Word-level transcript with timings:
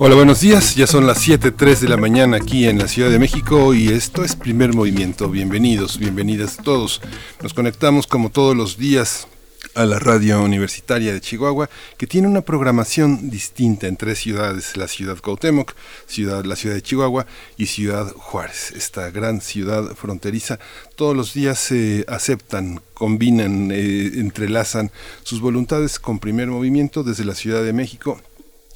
Hola, 0.00 0.14
buenos 0.14 0.40
días. 0.40 0.76
Ya 0.76 0.86
son 0.86 1.08
las 1.08 1.26
7.03 1.26 1.80
de 1.80 1.88
la 1.88 1.96
mañana 1.96 2.36
aquí 2.36 2.68
en 2.68 2.78
la 2.78 2.86
Ciudad 2.86 3.10
de 3.10 3.18
México 3.18 3.74
y 3.74 3.88
esto 3.88 4.22
es 4.22 4.36
Primer 4.36 4.72
Movimiento. 4.72 5.28
Bienvenidos, 5.28 5.98
bienvenidas 5.98 6.56
todos. 6.56 7.00
Nos 7.42 7.52
conectamos 7.52 8.06
como 8.06 8.30
todos 8.30 8.56
los 8.56 8.78
días 8.78 9.26
a 9.74 9.84
la 9.86 9.98
radio 9.98 10.40
universitaria 10.40 11.12
de 11.12 11.20
Chihuahua, 11.20 11.68
que 11.96 12.06
tiene 12.06 12.28
una 12.28 12.42
programación 12.42 13.28
distinta 13.28 13.88
en 13.88 13.96
tres 13.96 14.20
ciudades, 14.20 14.76
la 14.76 14.86
ciudad 14.86 15.18
Cuauhtémoc, 15.18 15.74
ciudad, 16.06 16.44
la 16.44 16.54
ciudad 16.54 16.76
de 16.76 16.82
Chihuahua 16.82 17.26
y 17.56 17.66
ciudad 17.66 18.12
Juárez, 18.12 18.70
esta 18.76 19.10
gran 19.10 19.40
ciudad 19.40 19.96
fronteriza. 19.96 20.60
Todos 20.94 21.16
los 21.16 21.34
días 21.34 21.58
se 21.58 22.04
aceptan, 22.06 22.80
combinan, 22.94 23.72
eh, 23.72 24.12
entrelazan 24.14 24.92
sus 25.24 25.40
voluntades 25.40 25.98
con 25.98 26.20
primer 26.20 26.46
movimiento 26.46 27.02
desde 27.02 27.24
la 27.24 27.34
Ciudad 27.34 27.64
de 27.64 27.72
México. 27.72 28.20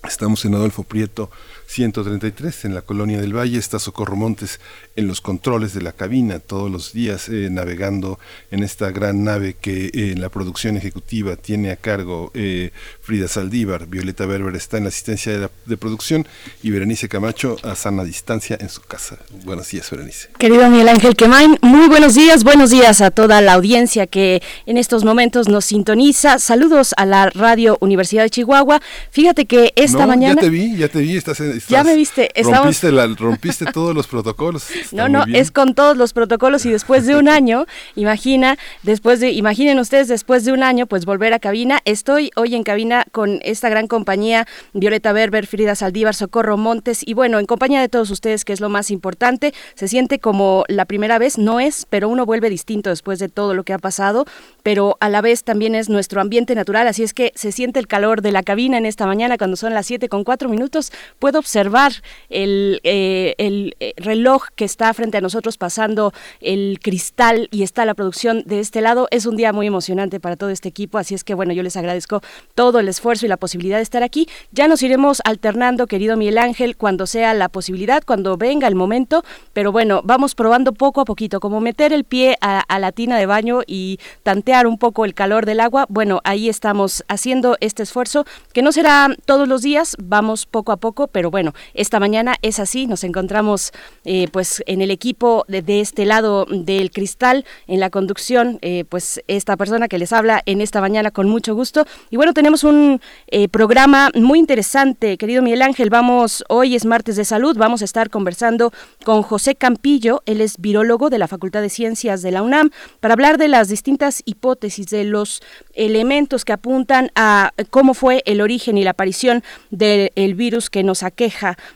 Estamos 0.04 0.44
en 0.44 0.54
Adolfo 0.54 0.82
Prieto 0.82 1.30
133 1.72 2.66
en 2.66 2.74
la 2.74 2.82
colonia 2.82 3.18
del 3.18 3.34
Valle. 3.34 3.58
Está 3.58 3.78
Socorro 3.78 4.14
Montes 4.14 4.60
en 4.94 5.08
los 5.08 5.22
controles 5.22 5.72
de 5.72 5.80
la 5.80 5.92
cabina 5.92 6.38
todos 6.38 6.70
los 6.70 6.92
días 6.92 7.30
eh, 7.30 7.48
navegando 7.50 8.18
en 8.50 8.62
esta 8.62 8.90
gran 8.90 9.24
nave 9.24 9.56
que 9.58 9.90
en 9.94 10.18
eh, 10.18 10.20
la 10.20 10.28
producción 10.28 10.76
ejecutiva 10.76 11.36
tiene 11.36 11.70
a 11.70 11.76
cargo 11.76 12.30
eh, 12.34 12.72
Frida 13.00 13.26
Saldívar. 13.26 13.86
Violeta 13.86 14.26
Berber 14.26 14.54
está 14.54 14.76
en 14.76 14.84
la 14.84 14.88
asistencia 14.90 15.50
de, 15.64 15.76
producción 15.78 16.26
y 16.62 16.70
Berenice 16.70 17.08
Camacho 17.08 17.56
a 17.62 17.74
sana 17.74 18.04
distancia 18.04 18.58
en 18.60 18.68
su 18.68 18.82
casa. 18.82 19.16
Buenos 19.44 19.70
días, 19.70 19.90
Berenice. 19.90 20.28
Querido 20.38 20.68
Miguel 20.68 20.90
Ángel 20.90 21.16
Quemain, 21.16 21.56
muy 21.62 21.88
buenos 21.88 22.14
días. 22.14 22.44
Buenos 22.44 22.68
días 22.68 23.00
a 23.00 23.10
toda 23.10 23.40
la 23.40 23.54
audiencia 23.54 24.06
que 24.06 24.42
en 24.66 24.76
estos 24.76 25.04
momentos 25.04 25.48
nos 25.48 25.64
sintoniza. 25.64 26.38
Saludos 26.38 26.92
a 26.98 27.06
la 27.06 27.30
Radio 27.30 27.78
Universidad 27.80 28.24
de 28.24 28.30
Chihuahua. 28.30 28.82
Fíjate 29.10 29.46
que 29.46 29.72
esta 29.74 30.06
mañana... 30.06 30.34
Ya 30.34 30.40
te 30.42 30.50
vi, 30.50 30.76
ya 30.76 30.88
te 30.88 31.00
vi. 31.00 31.16
Estás 31.16 31.40
en, 31.40 31.61
ya 31.68 31.84
me 31.84 31.94
viste. 31.94 32.30
Rompiste, 32.42 32.90
rompiste 32.90 33.66
todos 33.66 33.94
los 33.94 34.06
protocolos. 34.06 34.66
no, 34.92 35.08
no, 35.08 35.24
es 35.32 35.50
con 35.50 35.74
todos 35.74 35.96
los 35.96 36.12
protocolos 36.12 36.66
y 36.66 36.70
después 36.70 37.06
de 37.06 37.16
un 37.16 37.28
año, 37.28 37.66
imagina, 37.94 38.58
después 38.82 39.20
de, 39.20 39.32
imaginen 39.32 39.78
ustedes, 39.78 40.08
después 40.08 40.44
de 40.44 40.52
un 40.52 40.62
año, 40.62 40.86
pues 40.86 41.04
volver 41.04 41.32
a 41.32 41.38
cabina. 41.38 41.80
Estoy 41.84 42.30
hoy 42.36 42.54
en 42.54 42.62
cabina 42.62 43.04
con 43.12 43.40
esta 43.42 43.68
gran 43.68 43.86
compañía, 43.86 44.46
Violeta 44.72 45.12
Berber, 45.12 45.46
Frida 45.46 45.74
Saldívar, 45.74 46.14
Socorro 46.14 46.56
Montes, 46.56 47.02
y 47.06 47.14
bueno, 47.14 47.38
en 47.38 47.46
compañía 47.46 47.80
de 47.80 47.88
todos 47.88 48.10
ustedes, 48.10 48.44
que 48.44 48.52
es 48.52 48.60
lo 48.60 48.68
más 48.68 48.90
importante, 48.90 49.54
se 49.74 49.88
siente 49.88 50.18
como 50.18 50.64
la 50.68 50.84
primera 50.84 51.18
vez, 51.18 51.38
no 51.38 51.60
es, 51.60 51.86
pero 51.88 52.08
uno 52.08 52.26
vuelve 52.26 52.50
distinto 52.50 52.90
después 52.90 53.18
de 53.18 53.28
todo 53.28 53.54
lo 53.54 53.64
que 53.64 53.72
ha 53.72 53.78
pasado, 53.78 54.26
pero 54.62 54.96
a 55.00 55.08
la 55.08 55.20
vez 55.20 55.44
también 55.44 55.74
es 55.74 55.88
nuestro 55.88 56.20
ambiente 56.20 56.54
natural, 56.54 56.86
así 56.86 57.02
es 57.02 57.14
que 57.14 57.32
se 57.34 57.52
siente 57.52 57.80
el 57.80 57.86
calor 57.86 58.22
de 58.22 58.32
la 58.32 58.42
cabina 58.42 58.78
en 58.78 58.86
esta 58.86 59.06
mañana 59.06 59.38
cuando 59.38 59.56
son 59.56 59.74
las 59.74 59.86
7 59.86 60.08
con 60.08 60.24
4 60.24 60.48
minutos, 60.48 60.92
puedo 61.18 61.38
observar 61.38 61.51
el, 61.54 62.80
eh, 62.84 63.34
el 63.38 63.76
eh, 63.80 63.94
reloj 63.96 64.44
que 64.54 64.64
está 64.64 64.92
frente 64.94 65.18
a 65.18 65.20
nosotros 65.20 65.58
pasando 65.58 66.12
el 66.40 66.78
cristal 66.82 67.48
y 67.50 67.62
está 67.62 67.84
la 67.84 67.94
producción 67.94 68.42
de 68.46 68.60
este 68.60 68.80
lado. 68.80 69.08
Es 69.10 69.26
un 69.26 69.36
día 69.36 69.52
muy 69.52 69.66
emocionante 69.66 70.20
para 70.20 70.36
todo 70.36 70.50
este 70.50 70.68
equipo, 70.68 70.98
así 70.98 71.14
es 71.14 71.24
que 71.24 71.34
bueno, 71.34 71.52
yo 71.52 71.62
les 71.62 71.76
agradezco 71.76 72.22
todo 72.54 72.80
el 72.80 72.88
esfuerzo 72.88 73.26
y 73.26 73.28
la 73.28 73.36
posibilidad 73.36 73.76
de 73.76 73.82
estar 73.82 74.02
aquí. 74.02 74.28
Ya 74.52 74.68
nos 74.68 74.82
iremos 74.82 75.20
alternando, 75.24 75.86
querido 75.86 76.16
Miguel 76.16 76.38
Ángel, 76.38 76.76
cuando 76.76 77.06
sea 77.06 77.34
la 77.34 77.48
posibilidad, 77.48 78.02
cuando 78.04 78.36
venga 78.36 78.68
el 78.68 78.74
momento, 78.74 79.24
pero 79.52 79.72
bueno, 79.72 80.00
vamos 80.04 80.34
probando 80.34 80.72
poco 80.72 81.00
a 81.00 81.04
poquito, 81.04 81.40
como 81.40 81.60
meter 81.60 81.92
el 81.92 82.04
pie 82.04 82.36
a 82.40 82.78
la 82.78 82.92
tina 82.92 83.18
de 83.18 83.26
baño 83.26 83.60
y 83.66 83.98
tantear 84.22 84.66
un 84.66 84.78
poco 84.78 85.04
el 85.04 85.14
calor 85.14 85.46
del 85.46 85.60
agua. 85.60 85.86
Bueno, 85.88 86.20
ahí 86.24 86.48
estamos 86.48 87.04
haciendo 87.08 87.56
este 87.60 87.82
esfuerzo, 87.82 88.24
que 88.52 88.62
no 88.62 88.72
será 88.72 89.08
todos 89.24 89.48
los 89.48 89.62
días, 89.62 89.96
vamos 90.02 90.46
poco 90.46 90.72
a 90.72 90.76
poco, 90.76 91.06
pero 91.06 91.30
bueno, 91.32 91.54
esta 91.72 91.98
mañana 91.98 92.36
es 92.42 92.60
así, 92.60 92.86
nos 92.86 93.04
encontramos 93.04 93.72
eh, 94.04 94.28
pues 94.30 94.62
en 94.66 94.82
el 94.82 94.90
equipo 94.90 95.44
de, 95.48 95.80
este 95.80 96.04
lado 96.04 96.44
del 96.44 96.90
cristal, 96.90 97.46
en 97.66 97.80
la 97.80 97.88
conducción, 97.88 98.58
eh, 98.60 98.84
pues 98.86 99.22
esta 99.28 99.56
persona 99.56 99.88
que 99.88 99.98
les 99.98 100.12
habla 100.12 100.42
en 100.44 100.60
esta 100.60 100.82
mañana 100.82 101.10
con 101.10 101.30
mucho 101.30 101.54
gusto. 101.54 101.86
Y 102.10 102.16
bueno, 102.16 102.34
tenemos 102.34 102.64
un 102.64 103.00
eh, 103.28 103.48
programa 103.48 104.10
muy 104.14 104.38
interesante, 104.38 105.16
querido 105.16 105.42
Miguel 105.42 105.62
Ángel, 105.62 105.88
vamos, 105.88 106.44
hoy 106.50 106.76
es 106.76 106.84
martes 106.84 107.16
de 107.16 107.24
salud, 107.24 107.56
vamos 107.56 107.80
a 107.80 107.86
estar 107.86 108.10
conversando 108.10 108.70
con 109.02 109.22
José 109.22 109.54
Campillo, 109.54 110.22
él 110.26 110.42
es 110.42 110.58
virólogo 110.58 111.08
de 111.08 111.18
la 111.18 111.28
Facultad 111.28 111.62
de 111.62 111.70
Ciencias 111.70 112.20
de 112.20 112.30
la 112.30 112.42
UNAM, 112.42 112.70
para 113.00 113.14
hablar 113.14 113.38
de 113.38 113.48
las 113.48 113.68
distintas 113.68 114.20
hipótesis, 114.26 114.88
de 114.88 115.04
los 115.04 115.42
elementos 115.72 116.44
que 116.44 116.52
apuntan 116.52 117.10
a 117.14 117.52
cómo 117.70 117.94
fue 117.94 118.22
el 118.26 118.42
origen 118.42 118.76
y 118.76 118.84
la 118.84 118.90
aparición 118.90 119.42
del 119.70 120.34
virus 120.34 120.68
que 120.68 120.82
nos 120.82 121.02
aqueja 121.02 121.21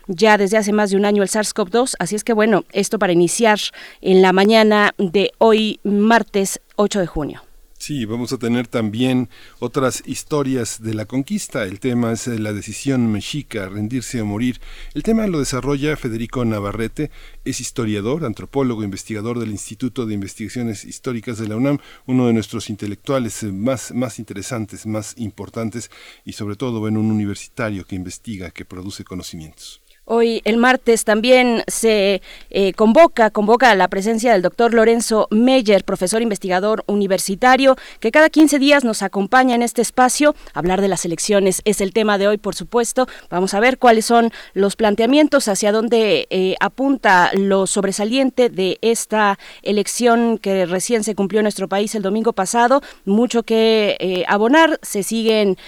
ya 0.06 0.38
desde 0.38 0.56
hace 0.56 0.72
más 0.72 0.90
de 0.90 0.96
un 0.96 1.04
año 1.04 1.22
el 1.22 1.28
SARS-CoV-2. 1.28 1.94
Así 1.98 2.16
es 2.16 2.24
que 2.24 2.32
bueno, 2.32 2.64
esto 2.72 2.98
para 2.98 3.12
iniciar 3.12 3.58
en 4.00 4.22
la 4.22 4.32
mañana 4.32 4.92
de 4.98 5.32
hoy, 5.38 5.80
martes 5.84 6.60
8 6.76 7.00
de 7.00 7.06
junio. 7.06 7.45
Sí, 7.86 8.04
vamos 8.04 8.32
a 8.32 8.38
tener 8.38 8.66
también 8.66 9.28
otras 9.60 10.02
historias 10.06 10.82
de 10.82 10.92
la 10.92 11.04
conquista. 11.04 11.62
El 11.62 11.78
tema 11.78 12.10
es 12.10 12.26
eh, 12.26 12.36
la 12.40 12.52
decisión 12.52 13.12
mexica, 13.12 13.68
rendirse 13.68 14.20
o 14.20 14.26
morir. 14.26 14.60
El 14.94 15.04
tema 15.04 15.24
lo 15.28 15.38
desarrolla 15.38 15.96
Federico 15.96 16.44
Navarrete, 16.44 17.12
es 17.44 17.60
historiador, 17.60 18.24
antropólogo, 18.24 18.82
investigador 18.82 19.38
del 19.38 19.52
Instituto 19.52 20.04
de 20.04 20.14
Investigaciones 20.14 20.84
Históricas 20.84 21.38
de 21.38 21.46
la 21.46 21.54
UNAM, 21.54 21.78
uno 22.06 22.26
de 22.26 22.32
nuestros 22.32 22.70
intelectuales 22.70 23.44
eh, 23.44 23.52
más, 23.52 23.94
más 23.94 24.18
interesantes, 24.18 24.84
más 24.84 25.14
importantes 25.16 25.88
y 26.24 26.32
sobre 26.32 26.56
todo 26.56 26.88
en 26.88 26.96
un 26.96 27.12
universitario 27.12 27.84
que 27.84 27.94
investiga, 27.94 28.50
que 28.50 28.64
produce 28.64 29.04
conocimientos. 29.04 29.85
Hoy, 30.08 30.40
el 30.44 30.56
martes, 30.56 31.04
también 31.04 31.64
se 31.66 32.22
eh, 32.50 32.72
convoca, 32.74 33.30
convoca 33.30 33.72
a 33.72 33.74
la 33.74 33.88
presencia 33.88 34.32
del 34.32 34.40
doctor 34.40 34.72
Lorenzo 34.72 35.26
Meyer, 35.32 35.82
profesor 35.82 36.22
investigador 36.22 36.84
universitario, 36.86 37.74
que 37.98 38.12
cada 38.12 38.30
15 38.30 38.60
días 38.60 38.84
nos 38.84 39.02
acompaña 39.02 39.56
en 39.56 39.62
este 39.62 39.82
espacio. 39.82 40.36
Hablar 40.54 40.80
de 40.80 40.86
las 40.86 41.04
elecciones 41.04 41.60
es 41.64 41.80
el 41.80 41.92
tema 41.92 42.18
de 42.18 42.28
hoy, 42.28 42.38
por 42.38 42.54
supuesto. 42.54 43.08
Vamos 43.30 43.52
a 43.54 43.58
ver 43.58 43.78
cuáles 43.78 44.06
son 44.06 44.30
los 44.54 44.76
planteamientos, 44.76 45.48
hacia 45.48 45.72
dónde 45.72 46.28
eh, 46.30 46.54
apunta 46.60 47.32
lo 47.34 47.66
sobresaliente 47.66 48.48
de 48.48 48.78
esta 48.82 49.40
elección 49.62 50.38
que 50.38 50.66
recién 50.66 51.02
se 51.02 51.16
cumplió 51.16 51.40
en 51.40 51.46
nuestro 51.46 51.66
país 51.66 51.96
el 51.96 52.02
domingo 52.02 52.32
pasado. 52.32 52.80
Mucho 53.06 53.42
que 53.42 53.96
eh, 53.98 54.24
abonar, 54.28 54.78
se 54.82 55.02
siguen 55.02 55.58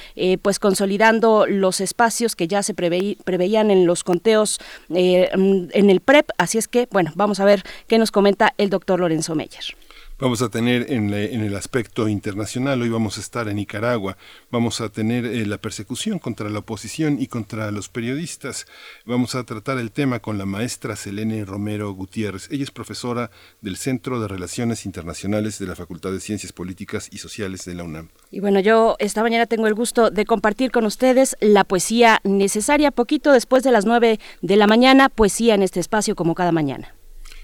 pues 0.42 0.60
consolidando 0.60 1.46
los 1.46 1.80
espacios 1.80 2.36
que 2.36 2.46
ya 2.46 2.62
se 2.62 2.74
preveían 2.74 3.70
en 3.72 3.84
los 3.84 4.04
contextos 4.04 4.27
eh, 4.94 5.30
en 5.32 5.90
el 5.90 6.00
PREP. 6.00 6.30
Así 6.38 6.58
es 6.58 6.68
que, 6.68 6.88
bueno, 6.90 7.12
vamos 7.14 7.40
a 7.40 7.44
ver 7.44 7.62
qué 7.86 7.98
nos 7.98 8.10
comenta 8.10 8.54
el 8.58 8.70
doctor 8.70 9.00
Lorenzo 9.00 9.34
Meyer. 9.34 9.64
Vamos 10.20 10.42
a 10.42 10.48
tener 10.48 10.90
en, 10.90 11.14
el 11.14 11.54
aspecto 11.54 12.08
internacional, 12.08 12.82
hoy 12.82 12.88
vamos 12.88 13.18
a 13.18 13.20
estar 13.20 13.48
en 13.48 13.54
Nicaragua, 13.54 14.16
vamos 14.50 14.80
a 14.80 14.88
tener 14.88 15.24
eh, 15.24 15.46
la 15.46 15.58
persecución 15.58 16.18
contra 16.18 16.50
la 16.50 16.58
oposición 16.58 17.22
y 17.22 17.28
contra 17.28 17.70
los 17.70 17.88
periodistas. 17.88 18.66
Vamos 19.06 19.36
a 19.36 19.44
tratar 19.44 19.78
el 19.78 19.92
tema 19.92 20.18
con 20.18 20.36
la 20.36 20.44
maestra 20.44 20.96
Selene 20.96 21.44
Romero 21.44 21.92
Gutiérrez. 21.92 22.48
Ella 22.50 22.64
es 22.64 22.72
profesora 22.72 23.30
del 23.60 23.76
Centro 23.76 24.20
de 24.20 24.26
Relaciones 24.26 24.86
Internacionales 24.86 25.60
de 25.60 25.68
la 25.68 25.76
Facultad 25.76 26.10
de 26.10 26.18
Ciencias 26.18 26.52
Políticas 26.52 27.08
y 27.12 27.18
Sociales 27.18 27.64
de 27.64 27.76
la 27.76 27.84
UNAM. 27.84 28.08
Y 28.32 28.40
bueno, 28.40 28.58
yo 28.58 28.96
esta 28.98 29.22
mañana 29.22 29.46
tengo 29.46 29.68
el 29.68 29.74
gusto 29.74 30.10
de 30.10 30.24
compartir 30.24 30.72
con 30.72 30.84
ustedes 30.84 31.36
la 31.40 31.62
poesía 31.62 32.18
necesaria, 32.24 32.90
poquito 32.90 33.30
después 33.30 33.62
de 33.62 33.70
las 33.70 33.86
nueve 33.86 34.18
de 34.42 34.56
la 34.56 34.66
mañana, 34.66 35.10
poesía 35.10 35.54
en 35.54 35.62
este 35.62 35.78
espacio 35.78 36.16
como 36.16 36.34
cada 36.34 36.50
mañana. 36.50 36.97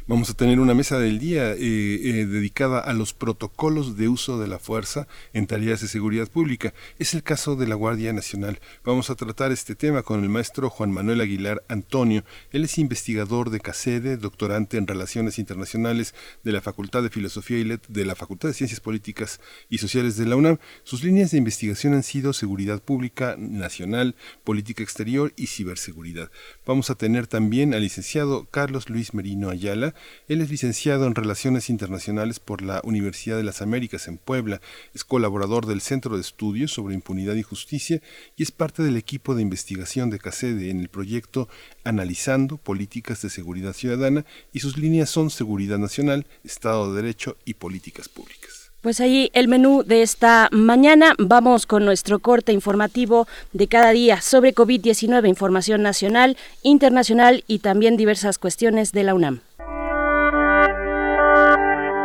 Vamos 0.07 0.29
a 0.29 0.35
tener 0.35 0.61
una 0.61 0.75
mesa 0.75 0.99
del 0.99 1.19
día 1.19 1.53
eh, 1.53 1.57
eh, 1.61 2.27
dedicada 2.27 2.79
a 2.79 2.93
los 2.93 3.15
protocolos 3.15 3.97
de 3.97 4.11
uso 4.11 4.39
de 4.39 4.47
la 4.47 4.59
fuerza 4.59 5.09
en 5.33 5.47
tareas 5.47 5.81
de 5.81 5.89
seguridad 5.89 6.29
pública. 6.29 6.75
Es 6.99 7.15
el 7.15 7.23
caso 7.23 7.57
de 7.57 7.67
la 7.67 7.75
Guardia 7.75 8.13
Nacional. 8.13 8.61
Vamos 8.85 9.09
a 9.09 9.15
tratar 9.15 9.51
este 9.51 9.75
tema 9.75 10.03
con 10.03 10.23
el 10.23 10.29
maestro 10.29 10.69
Juan 10.69 10.91
Manuel 10.91 11.23
Aguilar 11.23 11.65
Antonio. 11.69 12.23
Él 12.51 12.65
es 12.65 12.77
investigador 12.77 13.49
de 13.49 13.61
CACEDE, 13.61 14.19
doctorante 14.19 14.77
en 14.77 14.87
Relaciones 14.87 15.39
Internacionales 15.39 16.15
de 16.43 16.53
la 16.53 16.61
Facultad 16.61 17.03
de 17.03 17.09
Filosofía 17.09 17.57
y 17.57 17.65
Letras 17.65 17.91
de 17.91 18.05
la 18.05 18.15
Facultad 18.15 18.51
de 18.51 18.55
Ciencias 18.55 18.81
Políticas 18.81 19.41
y 19.71 19.79
Sociales 19.79 20.19
de 20.19 20.27
la 20.27 20.37
UNAM. 20.37 20.59
Sus 20.83 21.03
líneas 21.03 21.31
de 21.31 21.39
investigación 21.39 21.95
han 21.95 22.03
sido 22.03 22.35
seguridad 22.35 22.83
pública 22.83 23.37
nacional, 23.39 24.17
política 24.45 24.83
exterior 24.83 25.33
y 25.35 25.47
ciberseguridad. 25.47 26.31
Vamos 26.67 26.91
a 26.91 26.95
tener 26.95 27.27
también 27.27 27.73
al 27.73 27.81
licenciado 27.81 28.45
Carlos 28.51 28.91
Luis 28.91 29.15
Merino 29.15 29.49
Ayala, 29.49 29.94
Él 30.29 30.41
es 30.41 30.51
licenciado 30.51 31.07
en 31.07 31.15
Relaciones 31.15 31.71
Internacionales 31.71 32.41
por 32.41 32.63
la 32.63 32.81
Universidad 32.85 33.37
de 33.37 33.43
las 33.43 33.63
Américas 33.63 34.09
en 34.09 34.19
Puebla. 34.19 34.61
Es 34.95 35.05
colaborador 35.05 35.67
del 35.67 35.81
Centro 35.81 36.17
de 36.17 36.21
Estudios 36.21 36.73
sobre 36.73 36.95
Impunidad 36.95 37.35
y 37.35 37.43
Justicia 37.43 38.01
y 38.37 38.43
es 38.43 38.51
parte 38.51 38.83
del 38.83 38.97
equipo 38.97 39.35
de 39.35 39.43
investigación 39.43 40.11
de 40.11 40.19
CACEDE 40.19 40.71
en 40.71 40.81
el 40.81 40.89
proyecto 40.89 41.49
Analizando 41.85 42.57
Políticas 42.57 43.23
de 43.23 43.31
Seguridad 43.31 43.73
Ciudadana 43.73 44.25
y 44.53 44.61
sus 44.61 44.79
líneas 44.79 45.11
son 45.11 45.31
Seguridad 45.31 45.79
Nacional, 45.79 46.27
Estado 46.45 46.93
de 46.93 47.03
Derecho 47.03 47.37
y 47.45 47.55
Políticas 47.55 48.09
Públicas. 48.09 48.65
Pues 48.85 49.01
ahí 49.01 49.31
el 49.33 49.49
menú 49.49 49.83
de 49.83 50.03
esta 50.03 50.51
mañana. 50.53 51.15
Vamos 51.17 51.65
con 51.65 51.87
nuestro 51.87 52.19
corte 52.19 52.53
informativo 52.53 53.27
de 53.55 53.67
cada 53.67 53.93
día 53.93 54.21
sobre 54.21 54.55
COVID-19, 54.55 55.27
información 55.27 55.81
nacional, 55.81 56.37
internacional 56.63 57.45
y 57.47 57.61
también 57.61 57.97
diversas 57.97 58.37
cuestiones 58.37 58.93
de 58.93 59.05
la 59.05 59.15
UNAM. 59.15 59.41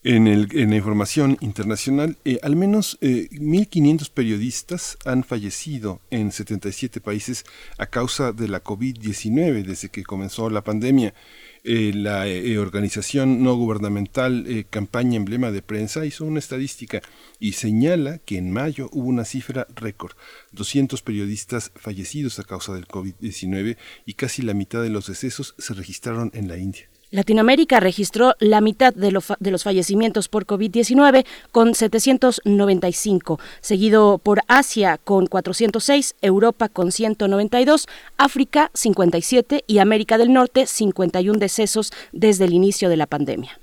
En, 0.03 0.27
el, 0.27 0.47
en, 0.51 0.69
la 0.69 0.75
información 0.75 1.37
internacional, 1.41 2.17
eh, 2.23 2.37
al 2.43 2.55
menos 2.55 2.99
1.500 3.01 4.01
eh, 4.05 4.11
periodistas 4.13 4.97
han 5.05 5.23
fallecido 5.23 6.01
en 6.11 6.31
77 6.31 7.01
países 7.01 7.45
a 7.79 7.87
causa 7.87 8.31
de 8.31 8.47
la 8.47 8.63
COVID-19 8.63 9.65
desde 9.65 9.89
que 9.89 10.03
comenzó 10.03 10.51
la 10.51 10.63
pandemia. 10.63 11.15
Eh, 11.63 11.91
la 11.95 12.25
organización 12.61 13.43
no 13.43 13.55
gubernamental 13.55 14.67
Campaña 14.69 15.17
Emblema 15.17 15.51
de 15.51 15.63
Prensa 15.63 16.05
hizo 16.05 16.25
una 16.25 16.39
estadística 16.39 17.01
y 17.39 17.53
señala 17.53 18.19
que 18.19 18.37
en 18.37 18.51
mayo 18.51 18.89
hubo 18.93 19.09
una 19.09 19.25
cifra 19.25 19.67
récord, 19.75 20.11
200 20.51 21.01
periodistas 21.01 21.71
fallecidos 21.75 22.37
a 22.37 22.43
causa 22.43 22.73
del 22.73 22.87
COVID-19 22.87 23.77
y 24.05 24.13
casi 24.13 24.43
la 24.43 24.53
mitad 24.53 24.83
de 24.83 24.91
los 24.91 25.07
decesos 25.07 25.55
se 25.57 25.73
registraron 25.73 26.29
en 26.35 26.47
la 26.47 26.57
India. 26.57 26.87
Latinoamérica 27.09 27.79
registró 27.79 28.33
la 28.39 28.59
mitad 28.59 28.93
de, 28.93 29.11
los 29.11 29.63
fallecimientos 29.63 30.27
por 30.27 30.45
COVID-19 30.45 31.25
con 31.51 31.73
795, 31.73 33.39
seguido 33.61 34.17
por 34.17 34.41
Asia 34.47 34.97
con 34.97 35.27
406, 35.27 36.15
Europa 36.21 36.67
con 36.67 36.91
192, 36.91 37.87
África 38.17 38.71
57 38.73 39.63
y 39.67 39.77
América 39.77 40.17
del 40.17 40.33
Norte 40.33 40.67
51 40.67 41.39
decesos 41.39 41.93
desde 42.11 42.45
el 42.45 42.53
inicio 42.53 42.89
de 42.89 42.97
la 42.97 43.07
pandemia. 43.07 43.57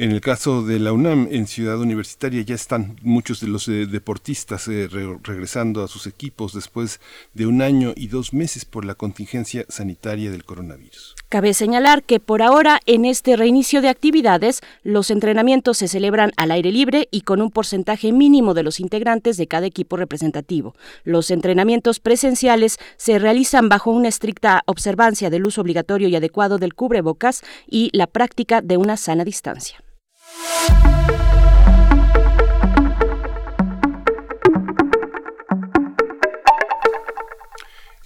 En 0.00 0.12
el 0.12 0.20
caso 0.20 0.62
de 0.62 0.78
la 0.78 0.92
UNAM, 0.92 1.26
en 1.32 1.48
Ciudad 1.48 1.80
Universitaria, 1.80 2.42
ya 2.42 2.54
están 2.54 3.00
muchos 3.02 3.40
de 3.40 3.48
los 3.48 3.66
eh, 3.66 3.84
deportistas 3.84 4.68
eh, 4.68 4.88
regresando 5.24 5.82
a 5.82 5.88
sus 5.88 6.06
equipos 6.06 6.54
después 6.54 7.00
de 7.34 7.46
un 7.46 7.62
año 7.62 7.94
y 7.96 8.06
dos 8.06 8.32
meses 8.32 8.64
por 8.64 8.84
la 8.84 8.94
contingencia 8.94 9.66
sanitaria 9.68 10.30
del 10.30 10.44
coronavirus. 10.44 11.16
Cabe 11.28 11.52
señalar 11.52 12.04
que 12.04 12.20
por 12.20 12.40
ahora, 12.40 12.80
en 12.86 13.04
este 13.04 13.36
reinicio 13.36 13.82
de 13.82 13.90
actividades, 13.90 14.62
los 14.82 15.10
entrenamientos 15.10 15.76
se 15.76 15.86
celebran 15.86 16.32
al 16.38 16.50
aire 16.50 16.72
libre 16.72 17.06
y 17.10 17.20
con 17.20 17.42
un 17.42 17.50
porcentaje 17.50 18.12
mínimo 18.12 18.54
de 18.54 18.62
los 18.62 18.80
integrantes 18.80 19.36
de 19.36 19.46
cada 19.46 19.66
equipo 19.66 19.98
representativo. 19.98 20.74
Los 21.04 21.30
entrenamientos 21.30 22.00
presenciales 22.00 22.78
se 22.96 23.18
realizan 23.18 23.68
bajo 23.68 23.90
una 23.90 24.08
estricta 24.08 24.62
observancia 24.64 25.28
del 25.28 25.46
uso 25.46 25.60
obligatorio 25.60 26.08
y 26.08 26.16
adecuado 26.16 26.56
del 26.56 26.72
cubrebocas 26.72 27.42
y 27.66 27.90
la 27.92 28.06
práctica 28.06 28.62
de 28.62 28.78
una 28.78 28.96
sana 28.96 29.24
distancia. 29.26 29.84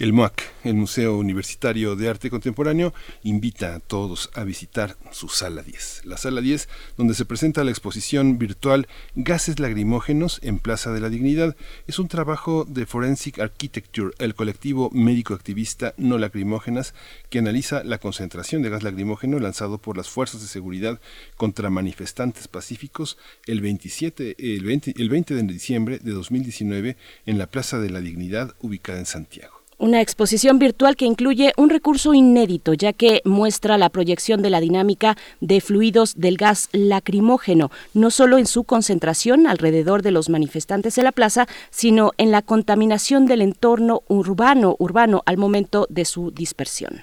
El 0.03 0.13
MUAC, 0.13 0.43
el 0.65 0.75
Museo 0.75 1.17
Universitario 1.17 1.95
de 1.95 2.09
Arte 2.09 2.29
Contemporáneo, 2.29 2.93
invita 3.23 3.77
a 3.77 3.79
todos 3.79 4.31
a 4.35 4.43
visitar 4.43 4.97
su 5.13 5.29
sala 5.29 5.63
10. 5.63 6.07
La 6.07 6.17
sala 6.17 6.41
10, 6.41 6.69
donde 6.97 7.15
se 7.15 7.25
presenta 7.25 7.63
la 7.63 7.71
exposición 7.71 8.37
virtual 8.37 8.89
Gases 9.15 9.61
Lagrimógenos 9.61 10.41
en 10.43 10.59
Plaza 10.59 10.91
de 10.91 10.99
la 10.99 11.09
Dignidad, 11.09 11.55
es 11.87 12.01
un 12.01 12.09
trabajo 12.09 12.65
de 12.69 12.85
Forensic 12.85 13.39
Architecture, 13.39 14.11
el 14.19 14.35
colectivo 14.35 14.91
médico 14.93 15.35
activista 15.35 15.95
No 15.97 16.19
Lacrimógenas, 16.19 16.95
que 17.31 17.39
analiza 17.39 17.85
la 17.85 17.99
concentración 17.99 18.63
de 18.63 18.71
gas 18.71 18.83
lagrimógeno 18.83 19.39
lanzado 19.39 19.79
por 19.79 19.97
las 19.97 20.09
fuerzas 20.09 20.41
de 20.41 20.49
seguridad 20.49 21.01
contra 21.37 21.71
manifestantes 21.71 22.49
pacíficos 22.49 23.19
el 23.47 23.61
27, 23.61 24.35
el 24.37 24.65
20, 24.65 24.95
el 24.97 25.09
20 25.09 25.35
de 25.37 25.43
diciembre 25.45 26.01
de 26.01 26.11
2019 26.11 26.97
en 27.25 27.39
la 27.39 27.47
Plaza 27.47 27.79
de 27.79 27.91
la 27.91 28.01
Dignidad 28.01 28.57
ubicada 28.59 28.99
en 28.99 29.07
Santiago. 29.07 29.62
Una 29.82 30.00
exposición 30.00 30.61
virtual 30.61 30.94
que 30.94 31.06
incluye 31.06 31.52
un 31.56 31.69
recurso 31.69 32.14
inédito, 32.14 32.73
ya 32.73 32.93
que 32.93 33.20
muestra 33.25 33.79
la 33.79 33.88
proyección 33.88 34.40
de 34.40 34.49
la 34.49 34.61
dinámica 34.61 35.17
de 35.40 35.61
fluidos 35.61 36.14
del 36.17 36.37
gas 36.37 36.69
lacrimógeno, 36.70 37.73
no 37.93 38.12
solo 38.12 38.38
en 38.38 38.46
su 38.46 38.62
concentración 38.62 39.49
alrededor 39.49 40.02
de 40.02 40.12
los 40.12 40.29
manifestantes 40.29 40.94
de 40.94 41.02
la 41.02 41.11
plaza, 41.11 41.49
sino 41.70 42.12
en 42.17 42.31
la 42.31 42.43
contaminación 42.43 43.26
del 43.26 43.43
entorno 43.43 44.02
urbano, 44.06 44.76
urbano 44.79 45.25
al 45.26 45.37
momento 45.37 45.88
de 45.90 46.05
su 46.05 46.31
dispersión. 46.31 47.02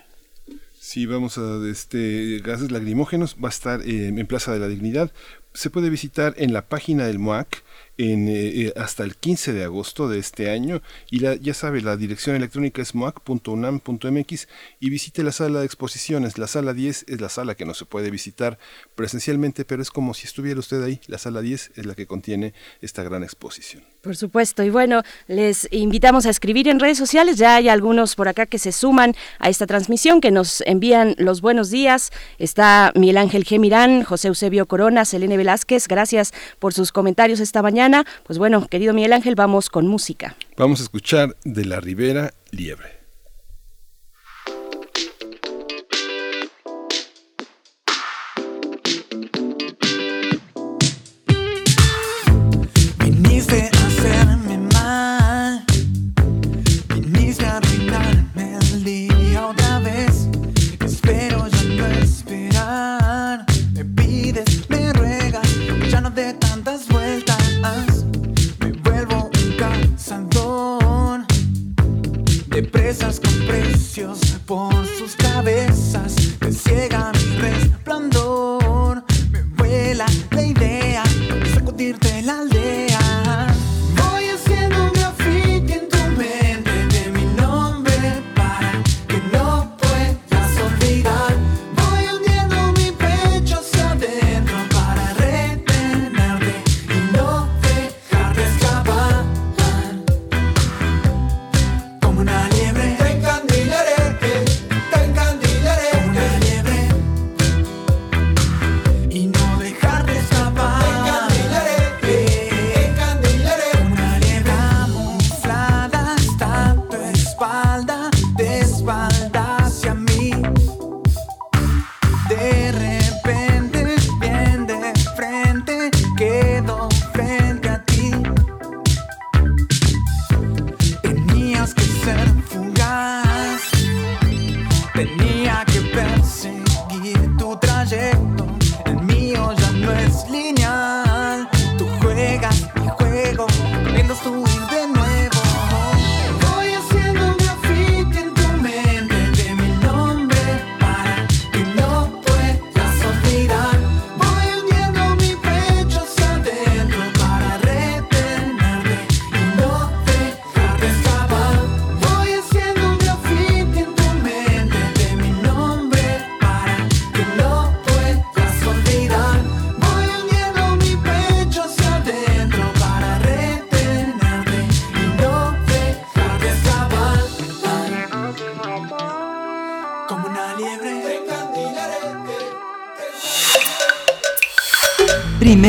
Sí, 0.79 1.05
vamos 1.05 1.37
a 1.37 1.59
este 1.69 2.39
gases 2.45 2.71
lacrimógenos 2.71 3.35
va 3.43 3.49
a 3.49 3.51
estar 3.51 3.81
en 3.81 4.25
Plaza 4.25 4.53
de 4.53 4.59
la 4.59 4.69
Dignidad. 4.69 5.11
Se 5.53 5.69
puede 5.69 5.89
visitar 5.89 6.33
en 6.37 6.53
la 6.53 6.69
página 6.69 7.07
del 7.07 7.19
MOAC 7.19 7.61
en, 7.99 8.29
eh, 8.29 8.61
eh, 8.61 8.73
hasta 8.77 9.03
el 9.03 9.17
15 9.17 9.51
de 9.51 9.65
agosto 9.65 10.07
de 10.07 10.19
este 10.19 10.49
año 10.49 10.81
y 11.11 11.19
la, 11.19 11.35
ya 11.35 11.53
sabe, 11.53 11.81
la 11.81 11.97
dirección 11.97 12.33
electrónica 12.37 12.81
es 12.81 12.95
moac.unam.mx 12.95 14.47
y 14.79 14.89
visite 14.89 15.21
la 15.21 15.33
sala 15.33 15.59
de 15.59 15.65
exposiciones. 15.65 16.37
La 16.37 16.47
sala 16.47 16.73
10 16.73 17.05
es 17.09 17.19
la 17.19 17.27
sala 17.27 17.55
que 17.55 17.65
no 17.65 17.73
se 17.73 17.85
puede 17.85 18.09
visitar 18.09 18.57
presencialmente, 18.95 19.65
pero 19.65 19.81
es 19.81 19.91
como 19.91 20.13
si 20.13 20.27
estuviera 20.27 20.61
usted 20.61 20.81
ahí. 20.81 21.01
La 21.07 21.17
sala 21.17 21.41
10 21.41 21.73
es 21.75 21.85
la 21.85 21.93
que 21.93 22.07
contiene 22.07 22.53
esta 22.81 23.03
gran 23.03 23.23
exposición. 23.23 23.83
Por 24.01 24.15
supuesto, 24.15 24.63
y 24.63 24.69
bueno, 24.69 25.03
les 25.27 25.67
invitamos 25.71 26.25
a 26.25 26.29
escribir 26.29 26.69
en 26.69 26.79
redes 26.79 26.97
sociales, 26.97 27.37
ya 27.37 27.55
hay 27.55 27.67
algunos 27.67 28.15
por 28.15 28.29
acá 28.29 28.45
que 28.45 28.57
se 28.57 28.71
suman 28.71 29.13
a 29.39 29.49
esta 29.49 29.67
transmisión, 29.67 30.21
que 30.21 30.31
nos 30.31 30.61
envían 30.61 31.15
los 31.17 31.41
buenos 31.41 31.69
días. 31.69 32.11
Está 32.37 32.93
Miguel 32.95 33.17
Ángel 33.17 33.43
Gemirán, 33.43 34.03
José 34.03 34.29
Eusebio 34.29 34.67
Corona, 34.67 35.03
Selene 35.03 35.35
Velázquez, 35.35 35.87
gracias 35.87 36.33
por 36.59 36.73
sus 36.73 36.93
comentarios 36.93 37.41
esta 37.41 37.61
mañana. 37.61 38.05
Pues 38.23 38.39
bueno, 38.39 38.67
querido 38.67 38.93
Miguel 38.93 39.11
Ángel, 39.11 39.35
vamos 39.35 39.69
con 39.69 39.87
música. 39.87 40.37
Vamos 40.55 40.79
a 40.79 40.83
escuchar 40.83 41.35
de 41.43 41.65
la 41.65 41.81
Ribera 41.81 42.33
Liebre. 42.51 42.98
Presas 72.69 73.19
con 73.19 73.33
precios 73.47 74.19
por 74.45 74.73
sus 74.97 75.15
cabezas. 75.15 76.15
Me 76.41 76.51
ciega 76.51 77.11
mi 77.13 77.37
resplandor, 77.37 78.28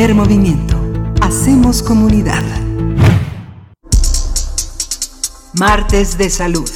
Primer 0.01 0.15
movimiento. 0.15 0.81
Hacemos 1.21 1.83
comunidad. 1.83 2.43
Martes 5.53 6.17
de 6.17 6.27
Salud. 6.31 6.67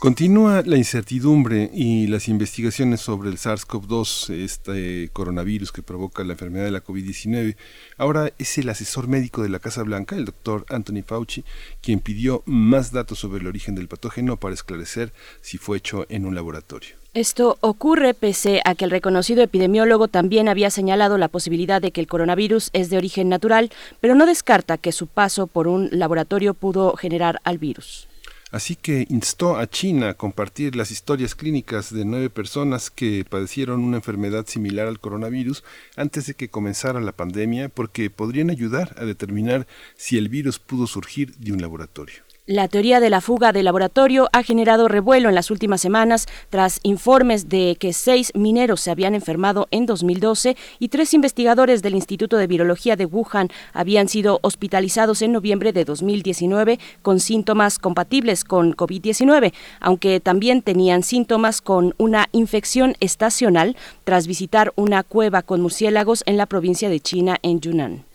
Continúa 0.00 0.62
la 0.66 0.76
incertidumbre 0.76 1.70
y 1.72 2.08
las 2.08 2.26
investigaciones 2.26 3.00
sobre 3.00 3.28
el 3.28 3.36
SARS-CoV-2, 3.36 4.34
este 4.34 5.10
coronavirus 5.12 5.70
que 5.70 5.84
provoca 5.84 6.24
la 6.24 6.32
enfermedad 6.32 6.64
de 6.64 6.72
la 6.72 6.82
COVID-19. 6.82 7.54
Ahora 7.98 8.32
es 8.36 8.58
el 8.58 8.70
asesor 8.70 9.06
médico 9.06 9.44
de 9.44 9.48
la 9.48 9.60
Casa 9.60 9.84
Blanca, 9.84 10.16
el 10.16 10.24
doctor 10.24 10.66
Anthony 10.70 11.04
Fauci, 11.06 11.44
quien 11.80 12.00
pidió 12.00 12.42
más 12.46 12.90
datos 12.90 13.20
sobre 13.20 13.42
el 13.42 13.46
origen 13.46 13.76
del 13.76 13.86
patógeno 13.86 14.40
para 14.40 14.54
esclarecer 14.54 15.12
si 15.40 15.56
fue 15.56 15.76
hecho 15.76 16.04
en 16.08 16.26
un 16.26 16.34
laboratorio. 16.34 16.97
Esto 17.14 17.56
ocurre 17.62 18.12
pese 18.12 18.60
a 18.64 18.74
que 18.74 18.84
el 18.84 18.90
reconocido 18.90 19.42
epidemiólogo 19.42 20.08
también 20.08 20.46
había 20.46 20.70
señalado 20.70 21.16
la 21.16 21.28
posibilidad 21.28 21.80
de 21.80 21.90
que 21.90 22.00
el 22.00 22.06
coronavirus 22.06 22.68
es 22.74 22.90
de 22.90 22.98
origen 22.98 23.30
natural, 23.30 23.70
pero 24.00 24.14
no 24.14 24.26
descarta 24.26 24.76
que 24.76 24.92
su 24.92 25.06
paso 25.06 25.46
por 25.46 25.68
un 25.68 25.88
laboratorio 25.90 26.52
pudo 26.52 26.96
generar 26.96 27.40
al 27.44 27.56
virus. 27.58 28.08
Así 28.50 28.76
que 28.76 29.06
instó 29.10 29.56
a 29.56 29.68
China 29.68 30.10
a 30.10 30.14
compartir 30.14 30.74
las 30.74 30.90
historias 30.90 31.34
clínicas 31.34 31.92
de 31.92 32.04
nueve 32.04 32.30
personas 32.30 32.90
que 32.90 33.26
padecieron 33.28 33.84
una 33.84 33.98
enfermedad 33.98 34.46
similar 34.46 34.86
al 34.86 35.00
coronavirus 35.00 35.64
antes 35.96 36.26
de 36.26 36.34
que 36.34 36.48
comenzara 36.48 37.00
la 37.00 37.12
pandemia 37.12 37.68
porque 37.68 38.08
podrían 38.08 38.48
ayudar 38.48 38.94
a 38.98 39.04
determinar 39.04 39.66
si 39.96 40.16
el 40.16 40.28
virus 40.28 40.58
pudo 40.58 40.86
surgir 40.86 41.36
de 41.36 41.52
un 41.52 41.60
laboratorio. 41.60 42.27
La 42.50 42.66
teoría 42.66 42.98
de 42.98 43.10
la 43.10 43.20
fuga 43.20 43.52
de 43.52 43.62
laboratorio 43.62 44.30
ha 44.32 44.42
generado 44.42 44.88
revuelo 44.88 45.28
en 45.28 45.34
las 45.34 45.50
últimas 45.50 45.82
semanas 45.82 46.26
tras 46.48 46.80
informes 46.82 47.50
de 47.50 47.76
que 47.78 47.92
seis 47.92 48.32
mineros 48.34 48.80
se 48.80 48.90
habían 48.90 49.14
enfermado 49.14 49.68
en 49.70 49.84
2012 49.84 50.56
y 50.78 50.88
tres 50.88 51.12
investigadores 51.12 51.82
del 51.82 51.94
Instituto 51.94 52.38
de 52.38 52.46
Virología 52.46 52.96
de 52.96 53.04
Wuhan 53.04 53.50
habían 53.74 54.08
sido 54.08 54.38
hospitalizados 54.40 55.20
en 55.20 55.32
noviembre 55.32 55.74
de 55.74 55.84
2019 55.84 56.78
con 57.02 57.20
síntomas 57.20 57.78
compatibles 57.78 58.44
con 58.44 58.74
COVID-19, 58.74 59.52
aunque 59.80 60.18
también 60.18 60.62
tenían 60.62 61.02
síntomas 61.02 61.60
con 61.60 61.94
una 61.98 62.30
infección 62.32 62.94
estacional 63.00 63.76
tras 64.04 64.26
visitar 64.26 64.72
una 64.74 65.02
cueva 65.02 65.42
con 65.42 65.60
murciélagos 65.60 66.22
en 66.24 66.38
la 66.38 66.46
provincia 66.46 66.88
de 66.88 67.00
China 67.00 67.36
en 67.42 67.60
Yunnan. 67.60 68.07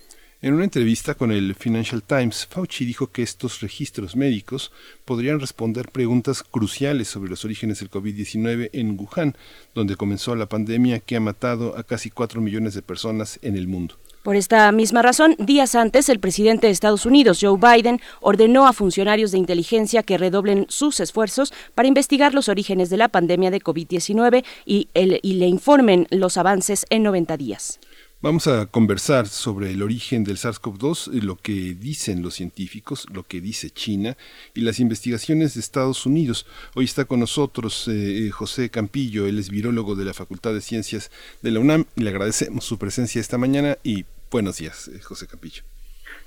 En 0.43 0.53
una 0.53 0.65
entrevista 0.65 1.13
con 1.13 1.31
el 1.31 1.55
Financial 1.55 2.03
Times, 2.03 2.45
Fauci 2.47 2.83
dijo 2.83 3.07
que 3.07 3.23
estos 3.23 3.61
registros 3.61 4.17
médicos 4.17 4.73
podrían 5.05 5.39
responder 5.39 5.89
preguntas 5.89 6.43
cruciales 6.43 7.07
sobre 7.07 7.29
los 7.29 7.45
orígenes 7.45 7.79
del 7.79 7.89
COVID-19 7.89 8.69
en 8.73 8.99
Wuhan, 8.99 9.37
donde 9.73 9.95
comenzó 9.95 10.35
la 10.35 10.49
pandemia 10.49 10.99
que 10.99 11.15
ha 11.15 11.21
matado 11.21 11.77
a 11.77 11.83
casi 11.83 12.09
4 12.09 12.41
millones 12.41 12.73
de 12.73 12.81
personas 12.81 13.39
en 13.41 13.55
el 13.55 13.69
mundo. 13.69 13.95
Por 14.21 14.35
esta 14.35 14.69
misma 14.73 15.01
razón, 15.01 15.37
días 15.39 15.75
antes, 15.75 16.09
el 16.09 16.19
presidente 16.19 16.67
de 16.67 16.73
Estados 16.73 17.05
Unidos, 17.05 17.39
Joe 17.41 17.57
Biden, 17.57 18.01
ordenó 18.19 18.67
a 18.67 18.73
funcionarios 18.73 19.31
de 19.31 19.37
inteligencia 19.37 20.03
que 20.03 20.17
redoblen 20.17 20.65
sus 20.67 20.99
esfuerzos 20.99 21.53
para 21.73 21.87
investigar 21.87 22.33
los 22.33 22.49
orígenes 22.49 22.89
de 22.89 22.97
la 22.97 23.07
pandemia 23.07 23.49
de 23.49 23.61
COVID-19 23.61 24.43
y, 24.65 24.89
y 24.93 25.33
le 25.35 25.47
informen 25.47 26.05
los 26.09 26.35
avances 26.35 26.85
en 26.89 27.03
90 27.03 27.37
días. 27.37 27.79
Vamos 28.23 28.47
a 28.47 28.67
conversar 28.67 29.27
sobre 29.27 29.71
el 29.71 29.83
origen 29.83 30.23
del 30.23 30.37
SARS-CoV-2, 30.37 31.11
lo 31.23 31.35
que 31.35 31.51
dicen 31.51 32.21
los 32.23 32.35
científicos, 32.35 33.05
lo 33.13 33.23
que 33.23 33.41
dice 33.41 33.69
China 33.69 34.15
y 34.53 34.61
las 34.61 34.79
investigaciones 34.79 35.55
de 35.55 35.59
Estados 35.59 36.05
Unidos. 36.05 36.47
Hoy 36.73 36.85
está 36.85 37.03
con 37.03 37.19
nosotros 37.19 37.85
eh, 37.91 38.29
José 38.31 38.69
Campillo, 38.69 39.27
él 39.27 39.39
es 39.39 39.49
virólogo 39.49 39.95
de 39.95 40.05
la 40.05 40.13
Facultad 40.13 40.53
de 40.53 40.61
Ciencias 40.61 41.11
de 41.41 41.51
la 41.51 41.59
UNAM 41.59 41.83
y 41.97 42.03
le 42.03 42.11
agradecemos 42.11 42.63
su 42.63 42.79
presencia 42.79 43.19
esta 43.19 43.37
mañana 43.37 43.77
y 43.83 44.05
buenos 44.31 44.55
días, 44.55 44.87
eh, 44.87 45.01
José 45.01 45.27
Campillo. 45.27 45.63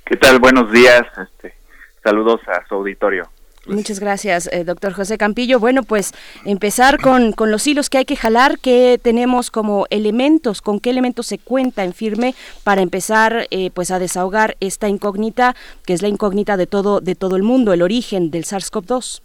¿Qué 0.04 0.18
tal? 0.18 0.38
Buenos 0.38 0.70
días. 0.70 1.00
Este, 1.16 1.54
saludos 2.04 2.42
a 2.46 2.62
su 2.68 2.74
auditorio. 2.74 3.26
Muchas 3.68 3.99
gracias, 3.99 4.49
eh, 4.52 4.62
doctor 4.64 4.92
José 4.92 5.18
Campillo. 5.18 5.58
Bueno, 5.58 5.82
pues 5.82 6.12
empezar 6.44 7.00
con, 7.00 7.32
con, 7.32 7.50
los 7.50 7.66
hilos 7.66 7.90
que 7.90 7.99
hay 7.99 8.04
que 8.04 8.14
jalar, 8.14 8.58
que 8.58 9.00
tenemos 9.02 9.50
como 9.50 9.87
elementos, 9.90 10.62
con 10.62 10.78
qué 10.78 10.90
elementos 10.90 11.26
se 11.26 11.38
cuenta 11.38 11.82
en 11.82 11.92
firme 11.92 12.35
para 12.62 12.82
empezar 12.82 13.46
eh, 13.50 13.70
pues 13.75 13.90
a 13.90 13.99
desahogar 13.99 14.56
esta 14.61 14.88
incógnita, 14.88 15.54
que 15.85 15.94
es 15.94 16.02
la 16.02 16.08
incógnita 16.08 16.56
de 16.56 16.68
todo, 16.68 17.00
de 17.00 17.16
todo 17.16 17.35
el 17.35 17.42
mundo, 17.42 17.73
el 17.73 17.82
origen 17.82 18.30
del 18.30 18.44
SARS-CoV-2. 18.44 19.23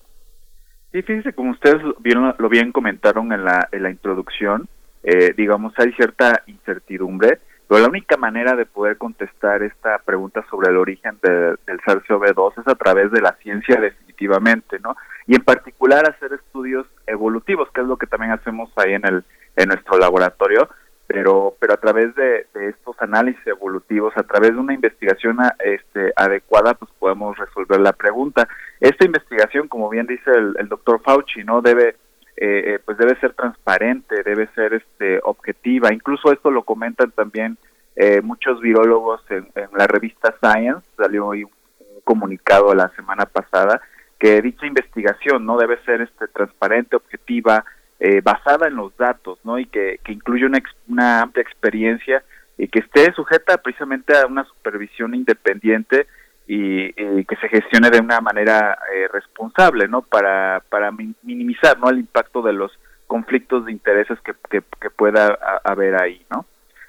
Sí, 0.91 1.01
fíjense, 1.03 1.33
como 1.33 1.51
ustedes 1.51 1.81
vieron, 1.99 2.33
lo 2.37 2.49
bien 2.49 2.71
comentaron 2.71 3.31
en 3.33 3.45
la, 3.45 3.69
en 3.71 3.83
la 3.83 3.91
introducción, 3.91 4.67
eh, 5.03 5.33
digamos, 5.37 5.73
hay 5.77 5.91
cierta 5.93 6.43
incertidumbre 6.47 7.39
pero 7.71 7.83
la 7.83 7.87
única 7.87 8.17
manera 8.17 8.57
de 8.57 8.65
poder 8.65 8.97
contestar 8.97 9.63
esta 9.63 9.97
pregunta 9.99 10.45
sobre 10.49 10.71
el 10.71 10.75
origen 10.75 11.17
del 11.23 11.79
SARS-CoV-2 11.85 12.59
es 12.59 12.67
a 12.67 12.75
través 12.75 13.11
de 13.13 13.21
la 13.21 13.31
ciencia 13.41 13.79
definitivamente, 14.21 14.79
¿no? 14.79 14.95
Y 15.27 15.35
en 15.35 15.43
particular 15.43 16.09
hacer 16.09 16.33
estudios 16.33 16.85
evolutivos, 17.07 17.69
que 17.71 17.81
es 17.81 17.87
lo 17.87 17.97
que 17.97 18.07
también 18.07 18.31
hacemos 18.31 18.69
ahí 18.75 18.93
en 18.93 19.05
el 19.05 19.23
en 19.57 19.67
nuestro 19.67 19.97
laboratorio, 19.97 20.69
pero 21.07 21.55
pero 21.59 21.73
a 21.73 21.77
través 21.77 22.15
de, 22.15 22.47
estos 22.53 22.95
análisis 23.01 23.45
evolutivos, 23.45 24.13
a 24.15 24.23
través 24.23 24.51
de 24.51 24.59
una 24.59 24.73
investigación 24.73 25.37
este, 25.59 26.13
adecuada, 26.15 26.73
pues 26.73 26.91
podemos 26.99 27.37
resolver 27.37 27.79
la 27.79 27.93
pregunta. 27.93 28.47
Esta 28.79 29.05
investigación, 29.05 29.67
como 29.67 29.89
bien 29.89 30.07
dice 30.07 30.31
el, 30.31 30.55
el 30.57 30.67
doctor 30.69 31.01
Fauci, 31.03 31.43
no 31.43 31.61
debe 31.61 31.95
eh, 32.37 32.73
eh, 32.73 32.79
pues 32.83 32.97
debe 32.97 33.19
ser 33.19 33.33
transparente, 33.33 34.23
debe 34.23 34.47
ser 34.55 34.73
este 34.73 35.19
objetiva. 35.23 35.93
Incluso 35.93 36.31
esto 36.31 36.49
lo 36.49 36.63
comentan 36.63 37.11
también 37.11 37.57
eh, 37.95 38.21
muchos 38.21 38.59
virólogos 38.61 39.21
en, 39.29 39.47
la 39.77 39.85
revista 39.85 40.33
Science, 40.41 40.81
salió 40.97 41.27
hoy 41.27 41.43
un, 41.43 41.51
comunicado 42.03 42.73
la 42.73 42.89
semana 42.95 43.27
pasada 43.27 43.79
que 44.21 44.39
dicha 44.39 44.67
investigación 44.67 45.47
no 45.47 45.57
debe 45.57 45.83
ser 45.83 45.99
este 46.01 46.27
transparente, 46.27 46.95
objetiva, 46.95 47.65
basada 48.23 48.67
en 48.67 48.75
los 48.75 48.95
datos, 48.97 49.39
¿no? 49.43 49.57
Y 49.57 49.65
que, 49.65 49.99
que 50.03 50.11
incluye 50.11 50.45
una, 50.87 51.21
amplia 51.21 51.41
experiencia 51.41 52.23
y 52.55 52.67
que 52.67 52.79
esté 52.79 53.11
sujeta 53.13 53.57
precisamente 53.57 54.15
a 54.15 54.27
una 54.27 54.43
supervisión 54.43 55.15
independiente 55.15 56.05
y, 56.47 56.93
que 56.93 57.35
se 57.37 57.49
gestione 57.49 57.89
de 57.89 57.99
una 57.99 58.21
manera 58.21 58.77
eh, 58.93 59.07
responsable, 59.11 59.87
¿no? 59.87 60.03
Para, 60.03 60.61
para 60.69 60.91
minimizar, 60.91 61.79
¿no? 61.79 61.89
El 61.89 61.99
impacto 61.99 62.43
de 62.43 62.53
los 62.53 62.71
conflictos 63.07 63.65
de 63.65 63.71
intereses 63.71 64.19
que, 64.21 64.33
que, 64.49 64.89
pueda 64.91 65.37
haber 65.63 65.99
ahí, 65.99 66.23
¿no? 66.29 66.45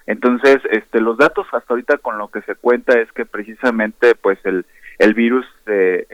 Entonces, 0.07 0.59
este, 0.71 1.01
los 1.01 1.17
datos 1.17 1.47
hasta 1.53 1.73
ahorita 1.73 1.97
con 1.99 2.19
lo 2.19 2.29
que 2.29 2.43
se 2.43 2.57
cuenta 2.57 2.99
es 3.01 3.11
que 3.13 3.25
precisamente, 3.25 4.15
pues, 4.15 4.39
el, 4.45 4.67
el 4.99 5.15
virus 5.15 5.47
eh, 5.67 6.07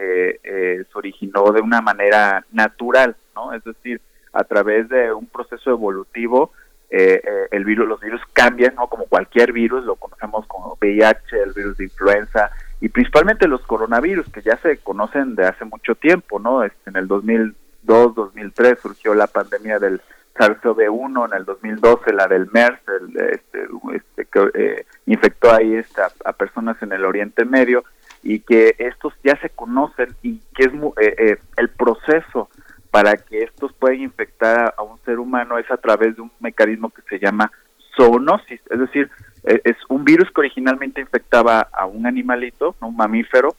eh, 0.43 0.85
se 0.91 0.99
originó 0.99 1.53
de 1.53 1.61
una 1.61 1.81
manera 1.81 2.45
natural, 2.53 3.17
¿no? 3.35 3.53
Es 3.53 3.65
decir, 3.65 4.01
a 4.33 4.45
través 4.45 4.89
de 4.89 5.13
un 5.13 5.27
proceso 5.27 5.71
evolutivo, 5.71 6.53
el 6.91 7.65
virus, 7.67 7.87
los 7.87 8.01
virus 8.01 8.23
cambian, 8.33 8.75
¿no? 8.75 8.87
Como 8.87 9.05
cualquier 9.05 9.53
virus, 9.53 9.85
lo 9.85 9.97
conocemos 9.97 10.47
como 10.47 10.79
VIH, 10.81 11.43
el 11.43 11.53
virus 11.53 11.77
de 11.77 11.85
influenza, 11.85 12.51
y 12.81 12.89
principalmente 12.89 13.49
los 13.49 13.61
coronavirus 13.63 14.29
que 14.31 14.43
ya 14.43 14.57
se 14.59 14.79
conocen 14.79 15.35
de 15.35 15.47
hace 15.47 15.65
mucho 15.65 15.95
tiempo, 15.97 16.39
¿no? 16.39 16.63
Este, 16.63 16.91
en 16.91 16.97
el 16.97 17.09
2002, 17.09 18.15
2003 18.15 18.79
surgió 18.81 19.15
la 19.15 19.27
pandemia 19.27 19.79
del 19.79 20.01
SARS-CoV-1, 20.39 21.27
en 21.27 21.37
el 21.37 21.45
2012 21.45 22.13
la 22.13 22.29
del 22.29 22.49
MERS, 22.53 22.79
el, 22.89 23.21
este, 23.33 23.69
este, 23.95 24.25
que 24.27 24.51
eh, 24.55 24.87
infectó 25.07 25.53
ahí 25.53 25.81
a 26.25 26.33
personas 26.33 26.81
en 26.83 26.93
el 26.93 27.05
Oriente 27.05 27.45
Medio 27.45 27.85
y 28.23 28.41
que 28.41 28.75
estos 28.79 29.15
ya 29.23 29.39
se 29.41 29.51
conocen 29.51 30.15
y 30.23 30.39
que 30.55 30.65
es 30.65 30.73
eh, 31.01 31.15
eh, 31.19 31.37
el 31.57 31.69
proceso 31.71 32.49
para 32.91 33.17
que 33.17 33.43
estos 33.43 33.73
puedan 33.75 34.01
infectar 34.01 34.75
a, 34.77 34.83
un 34.83 34.99
ser 35.05 35.19
humano 35.19 35.59
es 35.59 35.71
a 35.71 35.77
través 35.77 36.17
de 36.17 36.23
un 36.23 36.33
mecanismo 36.41 36.91
que 36.91 37.03
se 37.03 37.19
llama 37.19 37.51
zoonosis, 37.97 38.61
es 38.71 38.79
decir, 38.79 39.11
e, 39.45 39.61
es 39.65 39.77
un 39.89 40.05
virus 40.05 40.31
que 40.31 40.41
originalmente 40.41 41.01
infectaba 41.01 41.69
a 41.73 41.87
un 41.87 42.07
animalito, 42.07 42.75
un 42.81 42.97
mamífero, 42.97 43.55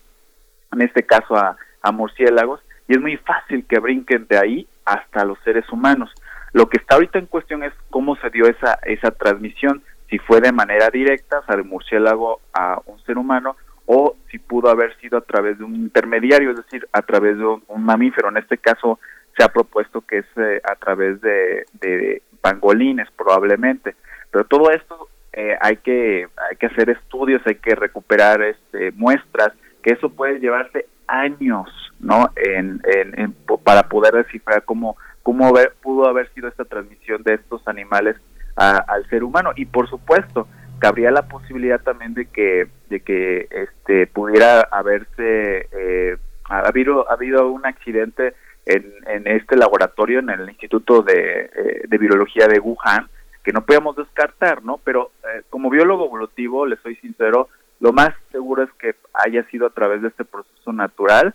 en 0.72 0.82
este 0.82 1.04
caso 1.04 1.36
a, 1.36 1.56
murciélagos, 1.92 2.60
y 2.88 2.94
es 2.94 3.00
muy 3.00 3.16
fácil 3.16 3.64
que 3.66 3.78
brinquen 3.78 4.26
de 4.28 4.38
ahí 4.38 4.68
hasta 4.84 5.24
los 5.24 5.38
seres 5.40 5.68
humanos. 5.70 6.10
Lo 6.52 6.68
que 6.68 6.78
está 6.78 6.96
ahorita 6.96 7.18
en 7.18 7.26
cuestión 7.26 7.62
es 7.62 7.72
cómo 7.90 8.16
se 8.16 8.30
dio 8.30 8.46
esa, 8.46 8.78
esa 8.84 9.10
transmisión, 9.10 9.82
si 10.08 10.18
fue 10.18 10.40
de 10.40 10.52
manera 10.52 10.90
directa, 10.90 11.38
o 11.38 11.44
sea, 11.44 11.56
de 11.56 11.62
murciélago 11.62 12.40
a 12.52 12.80
un 12.86 13.00
ser 13.04 13.16
humano, 13.16 13.56
o 13.92 14.14
si 14.30 14.38
pudo 14.38 14.70
haber 14.70 14.96
sido 14.98 15.18
a 15.18 15.20
través 15.20 15.58
de 15.58 15.64
un 15.64 15.74
intermediario, 15.74 16.52
es 16.52 16.58
decir, 16.58 16.86
a 16.92 17.02
través 17.02 17.36
de 17.36 17.44
un, 17.44 17.84
mamífero. 17.84 18.28
En 18.28 18.36
este 18.36 18.56
caso 18.56 19.00
se 19.36 19.42
ha 19.42 19.48
propuesto 19.48 20.00
que 20.02 20.18
es 20.18 20.26
eh, 20.36 20.60
a 20.62 20.76
través 20.76 21.20
de, 21.20 22.22
pangolines 22.40 23.08
probablemente. 23.16 23.96
Pero 24.30 24.44
todo 24.44 24.70
esto 24.70 25.08
eh, 25.32 25.56
hay 25.60 25.78
que 25.78 26.28
hay 26.48 26.56
que 26.56 26.66
hacer 26.66 26.88
estudios, 26.90 27.42
hay 27.44 27.56
que 27.56 27.74
recuperar 27.74 28.40
este, 28.42 28.92
muestras, 28.92 29.54
que 29.82 29.94
eso 29.94 30.08
puede 30.08 30.38
llevarse 30.38 30.86
años, 31.08 31.68
¿no? 31.98 32.30
En, 32.36 32.80
en, 32.84 33.34
para 33.64 33.88
poder 33.88 34.14
descifrar 34.14 34.62
cómo 34.62 34.96
cómo 35.24 35.52
pudo 35.82 36.06
haber 36.06 36.32
sido 36.32 36.46
esta 36.46 36.64
transmisión 36.64 37.24
de 37.24 37.34
estos 37.34 37.66
animales 37.66 38.14
al 38.54 39.04
ser 39.08 39.24
humano. 39.24 39.50
Y 39.56 39.64
por 39.64 39.90
supuesto, 39.90 40.46
cabría 40.80 41.12
la 41.12 41.28
posibilidad 41.28 41.80
también 41.80 42.14
de 42.14 42.26
que, 42.26 42.66
de 42.88 43.00
que 43.00 43.46
este, 43.50 44.08
pudiera 44.08 44.62
haberse, 44.62 45.68
eh, 45.70 46.16
ha, 46.48 46.60
habido, 46.60 47.08
ha 47.08 47.14
habido 47.14 47.48
un 47.48 47.64
accidente 47.64 48.34
en, 48.66 48.92
en 49.06 49.26
este 49.28 49.56
laboratorio, 49.56 50.18
en 50.18 50.30
el 50.30 50.48
Instituto 50.48 51.02
de, 51.02 51.50
eh, 51.54 51.82
de 51.86 51.98
Virología 51.98 52.48
de 52.48 52.58
Wuhan, 52.58 53.08
que 53.44 53.52
no 53.52 53.62
podíamos 53.62 53.96
descartar, 53.96 54.64
¿no? 54.64 54.80
Pero 54.84 55.12
eh, 55.24 55.42
como 55.50 55.70
biólogo 55.70 56.06
evolutivo, 56.06 56.66
le 56.66 56.76
soy 56.76 56.96
sincero, 56.96 57.48
lo 57.80 57.92
más 57.92 58.10
seguro 58.30 58.62
es 58.62 58.70
que 58.78 58.94
haya 59.14 59.42
sido 59.44 59.66
a 59.66 59.70
través 59.70 60.02
de 60.02 60.08
este 60.08 60.24
proceso 60.24 60.72
natural 60.72 61.34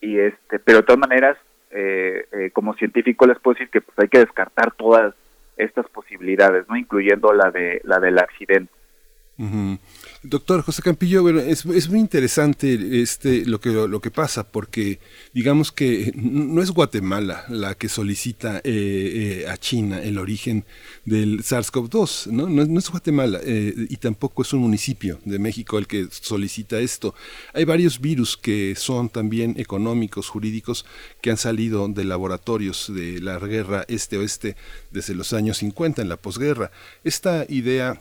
y 0.00 0.18
este, 0.18 0.58
pero 0.58 0.78
de 0.78 0.84
todas 0.84 0.98
maneras, 0.98 1.36
eh, 1.70 2.26
eh, 2.32 2.50
como 2.52 2.74
científico 2.74 3.26
les 3.26 3.38
puedo 3.38 3.54
decir 3.54 3.70
que 3.70 3.80
pues 3.80 3.98
hay 3.98 4.08
que 4.08 4.18
descartar 4.18 4.72
todas 4.72 5.14
estas 5.56 5.88
posibilidades, 5.88 6.68
no, 6.68 6.76
incluyendo 6.76 7.32
la 7.32 7.50
de 7.50 7.80
la 7.84 7.98
del 8.00 8.18
accidente. 8.18 8.72
Doctor 10.22 10.62
José 10.62 10.82
Campillo, 10.82 11.22
bueno, 11.22 11.40
es, 11.40 11.64
es, 11.66 11.88
muy 11.88 11.98
interesante 11.98 13.02
este 13.02 13.44
lo 13.44 13.60
que 13.60 13.70
lo 13.70 14.00
que 14.00 14.12
pasa 14.12 14.44
porque 14.44 15.00
digamos 15.34 15.72
que 15.72 16.12
no 16.14 16.62
es 16.62 16.70
Guatemala 16.70 17.44
la 17.48 17.74
que 17.74 17.88
solicita 17.88 18.58
eh, 18.58 18.62
eh, 18.64 19.48
a 19.48 19.56
China 19.56 20.00
el 20.00 20.18
origen 20.18 20.64
del 21.04 21.42
SARS-CoV-2, 21.42 22.26
¿no? 22.26 22.48
¿no? 22.48 22.78
es 22.78 22.88
Guatemala 22.88 23.40
eh, 23.42 23.74
y 23.88 23.96
tampoco 23.96 24.42
es 24.42 24.52
un 24.52 24.60
municipio 24.60 25.18
de 25.24 25.38
México 25.38 25.78
el 25.78 25.86
que 25.86 26.06
solicita 26.10 26.78
esto. 26.78 27.14
Hay 27.52 27.64
varios 27.64 28.00
virus 28.00 28.36
que 28.36 28.74
son 28.76 29.08
también 29.08 29.54
económicos, 29.58 30.28
jurídicos, 30.28 30.86
que 31.20 31.30
han 31.30 31.36
salido 31.36 31.88
de 31.88 32.04
laboratorios 32.04 32.92
de 32.94 33.20
la 33.20 33.38
guerra 33.38 33.84
este-oeste 33.88 34.56
desde 34.90 35.14
los 35.14 35.32
años 35.32 35.58
50 35.58 36.02
en 36.02 36.08
la 36.08 36.16
posguerra. 36.16 36.70
Esta 37.02 37.44
idea 37.48 38.00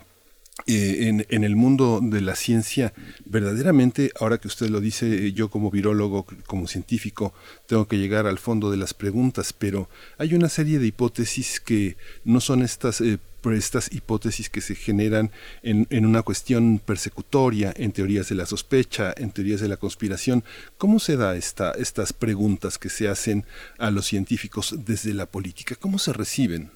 eh, 0.68 1.08
en, 1.08 1.26
en, 1.30 1.44
el 1.44 1.56
mundo 1.56 2.02
de 2.04 2.22
la 2.22 2.36
ciencia, 2.36 2.94
verdaderamente, 3.26 4.12
ahora 4.20 4.38
que 4.38 4.48
usted 4.48 4.68
lo 4.68 4.80
dice, 4.82 5.28
eh, 5.28 5.32
yo 5.32 5.50
como 5.50 5.72
virólogo, 5.72 6.28
como 6.46 6.68
científico, 6.68 7.34
tengo 7.68 7.88
que 7.88 7.98
llegar 7.98 8.28
al 8.28 8.38
fondo 8.38 8.70
de 8.70 8.78
las 8.78 8.94
preguntas, 8.94 9.54
pero 9.54 9.90
hay 10.18 10.36
una 10.36 10.50
serie 10.50 10.78
de 10.78 10.88
hipótesis 10.88 11.62
que 11.62 11.96
no 12.26 12.42
son 12.42 12.62
estas, 12.62 13.00
eh, 13.00 13.18
estas 13.54 13.92
hipótesis 13.94 14.50
que 14.50 14.62
se 14.62 14.76
generan 14.76 15.32
en, 15.64 15.88
en, 15.90 16.06
una 16.06 16.22
cuestión 16.22 16.80
persecutoria, 16.80 17.74
en 17.76 17.94
teorías 17.94 18.28
de 18.30 18.36
la 18.36 18.46
sospecha, 18.46 19.14
en 19.18 19.32
teorías 19.32 19.62
de 19.62 19.70
la 19.70 19.78
conspiración. 19.78 20.44
¿Cómo 20.78 21.00
se 21.00 21.16
da 21.16 21.36
esta, 21.38 21.72
estas 21.72 22.12
preguntas 22.12 22.78
que 22.78 22.90
se 22.90 23.08
hacen 23.08 23.46
a 23.80 23.90
los 23.90 24.06
científicos 24.06 24.76
desde 24.86 25.14
la 25.14 25.26
política? 25.26 25.76
¿Cómo 25.80 25.98
se 25.98 26.14
reciben? 26.14 26.70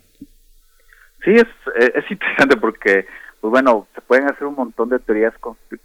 Sí, 1.24 1.32
es, 1.32 1.48
es 1.96 2.10
interesante 2.10 2.56
porque 2.58 3.06
pues 3.46 3.52
bueno, 3.52 3.86
se 3.94 4.02
pueden 4.02 4.28
hacer 4.28 4.48
un 4.48 4.56
montón 4.56 4.90
de 4.90 4.98
teorías 4.98 5.36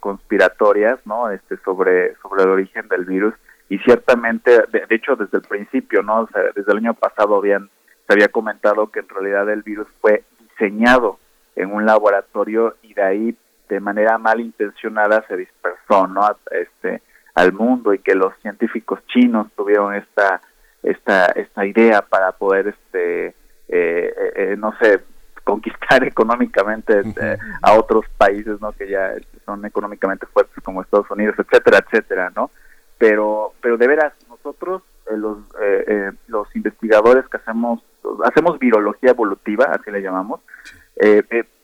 conspiratorias, 0.01 0.99
¿no? 1.05 1.29
Este, 1.29 1.59
sobre, 1.59 2.17
sobre 2.23 2.45
el 2.45 2.49
origen 2.49 2.89
del 2.89 3.05
virus 3.05 3.35
y 3.69 3.77
ciertamente, 3.81 4.63
de, 4.73 4.87
hecho, 4.89 5.15
desde 5.15 5.37
el 5.37 5.43
principio, 5.43 6.03
¿no? 6.03 6.21
O 6.21 6.29
sea, 6.29 6.41
desde 6.55 6.73
el 6.73 6.79
año 6.79 6.95
pasado 6.95 7.37
habían, 7.37 7.69
se 8.07 8.15
había 8.15 8.29
comentado 8.29 8.91
que 8.91 9.01
en 9.01 9.11
realidad 9.11 9.51
el 9.51 9.61
virus 9.61 9.87
fue 10.01 10.25
diseñado 10.39 11.19
en 11.55 11.71
un 11.71 11.85
laboratorio 11.85 12.77
y 12.81 12.95
de 12.95 13.03
ahí 13.03 13.37
de 13.69 13.79
manera 13.79 14.17
malintencionada 14.17 15.23
se 15.29 15.37
dispersó, 15.37 16.07
¿no? 16.07 16.35
Este, 16.51 17.03
al 17.35 17.53
mundo 17.53 17.93
y 17.93 17.99
que 17.99 18.15
los 18.15 18.33
científicos 18.41 19.01
chinos 19.09 19.49
tuvieron 19.55 19.95
esta 19.95 20.41
esta 20.83 21.27
esta 21.27 21.67
idea 21.67 22.01
para 22.01 22.33
poder 22.33 22.69
este 22.69 23.27
eh, 23.27 23.35
eh, 23.69 24.33
eh 24.35 24.57
no 24.57 24.73
sé 24.81 25.03
conquistar 25.45 26.05
económicamente 26.07 27.03
eh, 27.21 27.39
a 27.63 27.75
otros 27.75 28.05
países 28.17 28.61
no 28.61 28.73
que 28.73 28.89
ya 28.89 29.13
son 29.45 29.65
económicamente 29.65 30.27
fuertes 30.27 30.63
como 30.65 30.83
Estados 30.83 31.11
Unidos 31.11 31.37
etcétera 31.39 31.79
etcétera 31.79 32.33
no 32.35 32.51
pero 32.99 33.53
pero 33.61 33.77
de 33.77 33.87
veras 33.87 34.13
nosotros 34.29 34.83
eh, 35.11 35.17
los 35.17 35.39
eh, 35.61 36.13
los 36.29 36.55
investigadores 36.55 37.27
que 37.29 37.39
hacemos 37.39 37.83
hacemos 38.25 38.59
virología 38.59 39.11
evolutiva 39.11 39.67
así 39.67 39.91
le 39.91 40.03
llamamos 40.03 40.41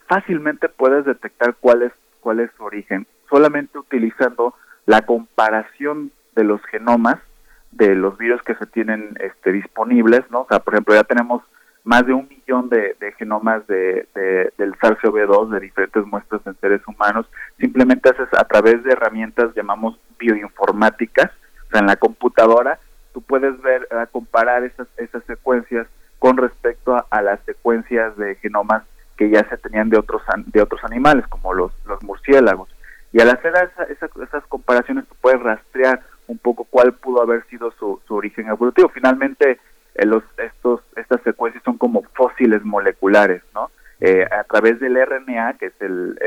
fácilmente 0.07 0.69
puedes 0.69 1.05
detectar 1.05 1.57
cuál 1.61 1.83
es 1.83 1.93
cuál 2.21 2.41
es 2.41 2.51
su 2.57 2.65
origen 2.65 3.07
solamente 3.29 3.79
utilizando 3.79 4.55
la 4.87 5.03
comparación 5.03 6.13
de 6.35 6.45
los 6.45 6.65
genomas 6.67 7.19
de 7.73 7.95
los 7.95 8.17
virus 8.17 8.41
que 8.43 8.55
se 8.55 8.67
tienen 8.67 9.17
este, 9.21 9.53
disponibles 9.53 10.23
no 10.31 10.43
o 10.43 10.47
sea 10.49 10.61
por 10.61 10.75
ejemplo 10.75 10.95
ya 10.95 11.05
tenemos 11.05 11.43
más 11.87 12.05
de 12.05 12.13
un 12.13 12.29
millón 12.29 12.69
de, 12.69 12.97
genomas 13.17 13.67
de, 13.69 14.07
del 14.59 14.75
SARS-CoV-2 14.75 15.51
de 15.51 15.61
diferentes 15.61 16.05
muestras 16.05 16.43
en 16.45 16.59
seres 16.59 16.83
humanos. 16.87 17.27
Simplemente 17.59 18.11
haces 18.11 18.29
a 18.37 18.45
través 18.45 18.83
de 18.83 18.93
herramientas 18.93 19.55
llamamos 19.55 19.99
bioinformáticas, 20.19 21.31
o 21.67 21.71
sea, 21.71 21.81
en 21.81 21.87
la 21.87 21.97
computadora 21.97 22.81
tú 23.13 23.23
puedes 23.23 23.59
ver, 23.63 23.89
comparar 24.11 24.65
esas, 24.65 24.89
esas 24.99 25.25
secuencias 25.25 25.87
con 26.19 26.37
respecto 26.37 27.07
a, 27.09 27.23
las 27.23 27.41
secuencias 27.45 28.17
de 28.17 28.35
genomas 28.37 28.83
que 29.17 29.31
ya 29.31 29.49
se 29.49 29.57
tenían 29.57 29.89
de 29.89 29.99
otros 29.99 30.23
de 30.47 30.61
otros 30.61 30.83
animales 30.85 31.27
como 31.29 31.55
los, 31.55 31.73
los 31.87 32.03
murciélagos. 32.03 32.69
Y 33.13 33.21
al 33.21 33.31
hacer 33.31 33.55
esas 33.89 34.45
comparaciones 34.49 35.07
tú 35.07 35.15
puedes 35.21 35.41
rastrear 35.41 36.03
un 36.27 36.39
poco 36.39 36.65
cuál 36.65 36.93
pudo 36.95 37.23
haber 37.23 37.47
sido 37.47 37.71
su, 37.79 38.01
origen 38.09 38.49
evolutivo. 38.49 38.89
Finalmente, 38.89 39.53
eh, 39.53 39.59
los, 40.05 40.23
estos, 40.39 40.81
estas 40.97 41.23
secuencias 41.23 41.63
son 41.65 41.79
como 41.79 42.03
fósiles 42.15 42.65
moleculares, 42.65 43.43
¿no? 43.55 43.71
Eh, 44.01 44.27
a 44.31 44.45
través 44.45 44.79
del 44.79 44.97
RNA, 44.97 45.55
que 45.55 45.67
es 45.67 45.81
el, 45.81 46.19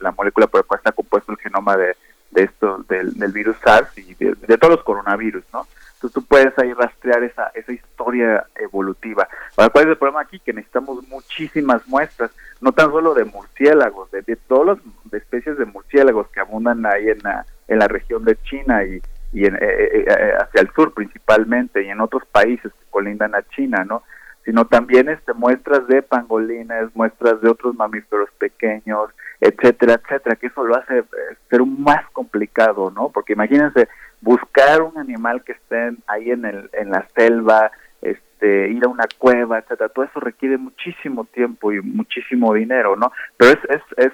la, 0.00 0.10
molécula 0.12 0.46
por 0.46 0.60
la 0.60 0.66
cual 0.66 0.78
está 0.78 0.92
compuesto 0.92 1.32
el 1.32 1.38
genoma 1.38 1.76
de, 1.76 1.96
de 2.30 2.44
esto, 2.44 2.82
del, 2.88 3.12
virus 3.32 3.56
SARS 3.62 3.98
y 3.98 4.14
de, 4.14 4.58
todos 4.58 4.76
los 4.76 4.84
coronavirus, 4.84 5.44
¿no? 5.52 5.66
Entonces 5.94 6.14
tú 6.14 6.24
puedes 6.24 6.58
ahí 6.58 6.72
rastrear 6.72 7.22
esa, 7.22 7.50
esa 7.54 7.72
historia 7.72 8.46
evolutiva. 8.56 9.28
Ahora, 9.56 9.70
¿cuál 9.70 9.84
es 9.84 9.90
el 9.90 9.98
problema 9.98 10.22
aquí? 10.22 10.38
Que 10.38 10.54
necesitamos 10.54 11.06
muchísimas 11.08 11.86
muestras, 11.88 12.30
no 12.62 12.72
tan 12.72 12.90
solo 12.90 13.12
de 13.12 13.24
murciélagos, 13.24 14.10
de, 14.10 14.22
de 14.22 14.36
todas 14.36 14.78
las 14.78 15.22
especies 15.22 15.58
de 15.58 15.66
murciélagos 15.66 16.28
que 16.28 16.40
abundan 16.40 16.86
ahí 16.86 17.10
en 17.10 17.18
la, 17.22 17.44
en 17.68 17.78
la 17.78 17.88
región 17.88 18.24
de 18.24 18.36
China 18.44 18.82
y, 18.84 19.02
y 19.34 19.46
en, 19.46 19.56
eh, 19.56 19.58
eh, 19.60 20.04
eh, 20.06 20.32
hacia 20.40 20.60
el 20.60 20.70
sur 20.74 20.94
principalmente 20.94 21.82
y 21.82 21.90
en 21.90 22.00
otros 22.00 22.24
países 22.26 22.72
que 22.72 22.90
colindan 22.90 23.34
a 23.34 23.42
China, 23.48 23.84
¿no? 23.84 24.04
Sino 24.44 24.64
también 24.66 25.08
este, 25.08 25.32
muestras 25.32 25.86
de 25.88 26.02
pangolines, 26.02 26.94
muestras 26.94 27.40
de 27.40 27.48
otros 27.50 27.74
mamíferos 27.74 28.30
pequeños, 28.38 29.10
etcétera, 29.40 29.94
etcétera, 29.94 30.36
que 30.36 30.46
eso 30.46 30.64
lo 30.64 30.76
hace 30.76 31.02
ser 31.50 31.66
más 31.66 32.08
complicado, 32.12 32.92
¿no? 32.94 33.08
Porque 33.08 33.32
imagínense 33.32 33.88
buscar 34.20 34.82
un 34.82 34.96
animal 34.98 35.42
que 35.42 35.52
esté 35.52 35.92
ahí 36.06 36.30
en, 36.30 36.44
el, 36.44 36.70
en 36.72 36.90
la 36.90 37.08
selva, 37.16 37.72
este, 38.02 38.68
ir 38.68 38.84
a 38.84 38.88
una 38.88 39.06
cueva, 39.18 39.58
etcétera, 39.58 39.88
todo 39.88 40.04
eso 40.04 40.20
requiere 40.20 40.58
muchísimo 40.58 41.24
tiempo 41.24 41.72
y 41.72 41.80
muchísimo 41.80 42.54
dinero, 42.54 42.94
¿no? 42.94 43.10
Pero 43.36 43.52
es, 43.52 43.80
es, 43.96 44.12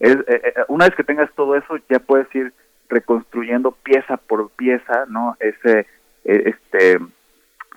es, 0.00 0.16
es 0.26 0.54
una 0.66 0.86
vez 0.86 0.96
que 0.96 1.04
tengas 1.04 1.30
todo 1.36 1.54
eso, 1.54 1.76
ya 1.88 2.00
puedes 2.00 2.34
ir 2.34 2.52
reconstruyendo 2.88 3.72
pieza 3.72 4.16
por 4.16 4.50
pieza, 4.50 5.06
¿no? 5.08 5.36
Ese, 5.40 5.86
e, 6.24 6.50
este, 6.50 6.98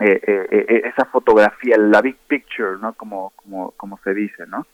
eh, 0.02 0.22
eh, 0.26 0.48
eh, 0.50 0.82
esa 0.86 1.04
fotografía, 1.12 1.76
la 1.78 2.02
big 2.02 2.16
picture, 2.28 2.78
¿no? 2.82 2.94
Como, 2.94 3.34
como, 3.36 3.72
como 3.72 4.00
se 4.02 4.14
dice, 4.14 4.46
¿no? 4.48 4.66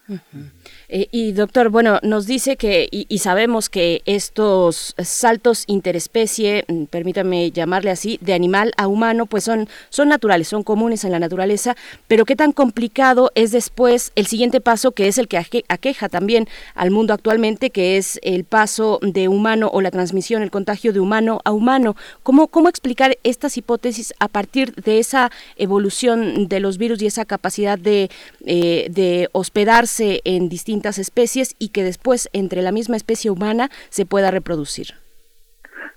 y 0.88 1.31
doctor, 1.31 1.69
bueno, 1.69 1.97
nos 2.03 2.27
dice 2.27 2.57
que, 2.57 2.88
y, 2.91 3.17
sabemos 3.17 3.67
que 3.69 4.03
estos 4.05 4.93
saltos 4.99 5.63
interespecie, 5.65 6.65
mm, 6.67 6.83
permítame 6.85 7.49
llamarle 7.49 7.89
así, 7.89 8.19
de 8.21 8.35
animal 8.35 8.71
a 8.77 8.88
humano, 8.88 9.25
pues 9.25 9.43
son, 9.43 9.67
son 9.89 10.09
naturales, 10.09 10.47
son 10.47 10.61
comunes 10.61 11.03
en 11.03 11.11
la 11.11 11.17
naturaleza, 11.17 11.75
pero 12.07 12.25
qué 12.25 12.35
tan 12.35 12.51
complicado 12.51 13.31
es 13.33 13.51
después 13.51 14.11
el 14.15 14.27
siguiente 14.27 14.61
paso, 14.61 14.91
que 14.91 15.07
es 15.07 15.17
el 15.17 15.27
que 15.27 15.43
aqueja 15.69 16.07
también 16.07 16.47
al 16.75 16.91
mundo 16.91 17.15
actualmente, 17.15 17.71
que 17.71 17.97
es 17.97 18.19
el 18.21 18.43
paso 18.43 18.99
de 19.01 19.27
humano 19.27 19.71
o 19.73 19.81
la 19.81 19.89
transmisión, 19.89 20.43
el 20.43 20.51
contagio 20.51 20.93
de 20.93 20.99
humano 20.99 21.41
a 21.45 21.51
humano. 21.51 21.95
¿Cómo, 22.21 22.47
cómo 22.49 22.69
explicar 22.69 23.17
estas 23.23 23.57
hipótesis 23.57 24.13
a 24.19 24.27
partir 24.27 24.75
de 24.75 24.99
esa 24.99 25.14
evolución 25.56 26.47
de 26.47 26.60
los 26.60 26.78
virus 26.78 27.01
y 27.01 27.08
esa 27.08 27.25
capacidad 27.25 27.78
de, 27.78 28.10
eh, 28.45 28.88
de 28.89 29.30
hospedarse 29.32 30.21
en 30.25 30.49
distintas 30.49 30.97
especies 30.97 31.56
y 31.60 31.69
que 31.69 31.84
después 31.84 32.30
entre 32.34 32.62
la 32.62 32.71
misma 32.71 32.95
especie 32.95 33.32
humana 33.32 33.69
se 33.89 34.06
pueda 34.06 34.32
reproducir. 34.32 34.88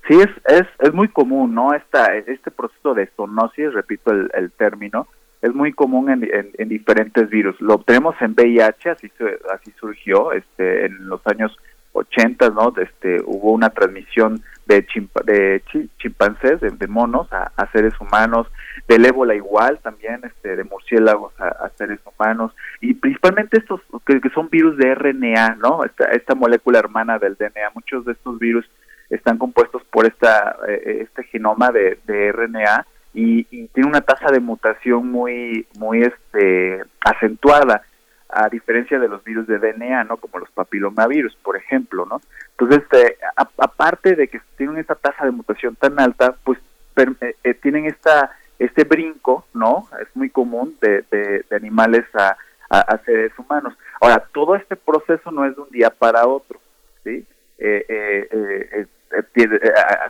Sí, 0.09 0.15
es, 0.15 0.31
es, 0.47 0.67
es 0.81 0.95
muy 0.95 1.09
común, 1.09 1.55
¿no? 1.55 1.75
Esta, 1.75 2.17
este 2.17 2.51
proceso 2.51 2.95
de 2.95 3.09
zoonosis, 3.15 3.75
repito 3.75 4.11
el, 4.11 4.31
el 4.35 4.51
término, 4.53 5.07
es 5.43 5.55
muy 5.55 5.73
común 5.73 6.11
en, 6.11 6.29
en, 6.57 6.69
diferentes 6.69 7.29
virus. 7.31 7.61
Lo 7.61 7.75
obtenemos 7.75 8.15
en 8.21 8.33
VIH, 8.33 8.91
así, 8.91 9.11
así 9.53 9.73
surgió 9.79 10.33
este, 10.33 10.87
en 10.87 11.09
los 11.09 11.21
años 11.27 11.57
80, 11.93 12.51
¿no? 12.51 12.73
Este, 12.77 13.21
hubo 13.25 13.53
una 13.53 13.71
transmisión 13.71 14.43
de, 14.67 14.87
de 15.25 15.63
chimpancés, 15.99 16.61
de, 16.61 16.87
monos 16.87 17.29
a, 17.33 17.71
seres 17.73 17.95
humanos, 18.01 18.47
del 18.87 19.07
ébola 19.07 19.35
igual 19.35 19.79
también, 19.83 20.21
este, 20.25 20.57
de 20.57 20.65
murciélagos 20.65 21.33
a, 21.41 21.71
seres 21.77 22.01
humanos, 22.05 22.53
Y 22.81 22.95
principalmente 22.95 23.59
estos 23.59 23.81
que, 24.05 24.21
son 24.35 24.49
virus 24.51 24.77
de 24.77 24.95
RNA, 24.95 25.57
¿no? 25.57 25.85
Esta, 25.85 26.05
esta 26.07 26.35
molécula 26.35 26.79
hermana 26.79 27.19
del 27.19 27.35
DNA, 27.35 27.71
muchos 27.75 28.05
de 28.05 28.13
estos 28.13 28.39
virus 28.39 28.69
están 29.11 29.39
compuestos 29.39 29.83
por 29.91 30.07
esta 30.07 30.57
eh, 30.69 31.07
este 31.09 31.25
genoma 31.25 31.71
de, 31.71 31.99
RNA 32.33 32.87
y, 33.15 33.45
tiene 33.69 33.89
una 33.89 34.03
tasa 34.03 34.31
de 34.31 34.41
mutación 34.41 35.11
muy 35.11 35.67
muy 35.79 36.03
este 36.03 36.83
acentuada 37.01 37.83
a 38.29 38.49
diferencia 38.49 38.99
de 38.99 39.09
los 39.09 39.25
virus 39.25 39.47
de 39.47 39.59
DNA, 39.59 40.05
¿no? 40.05 40.19
Como 40.19 40.39
los 40.39 40.51
papilomavirus, 40.51 41.35
por 41.37 41.57
ejemplo, 41.57 42.05
¿no? 42.07 42.21
Entonces, 42.51 42.83
este, 42.83 43.17
aparte 43.37 44.17
de 44.17 44.29
que 44.29 44.41
tienen 44.57 44.79
esta 44.79 44.95
tasa 44.95 45.25
de 45.25 45.31
mutación 45.31 45.77
tan 45.77 45.99
alta, 45.99 46.37
pues 46.45 46.59
eh, 46.97 47.37
eh, 47.45 47.55
tienen 47.55 47.87
esta 47.87 48.33
este 48.59 48.85
brinco, 48.85 49.47
¿no? 49.55 49.89
Es 50.03 50.09
muy 50.15 50.31
común 50.31 50.77
de, 50.81 51.05
de, 51.11 51.45
animales 51.57 52.05
a, 52.13 52.37
a, 52.69 52.99
seres 53.05 53.33
humanos. 53.39 53.75
Ahora, 54.01 54.25
todo 54.33 54.57
este 54.57 54.75
proceso 54.75 55.31
no 55.31 55.45
es 55.45 55.55
de 55.55 55.63
un 55.63 55.71
día 55.71 55.91
para 55.91 56.27
otro, 56.27 56.59
¿sí? 57.05 57.25
Eh, 57.59 58.87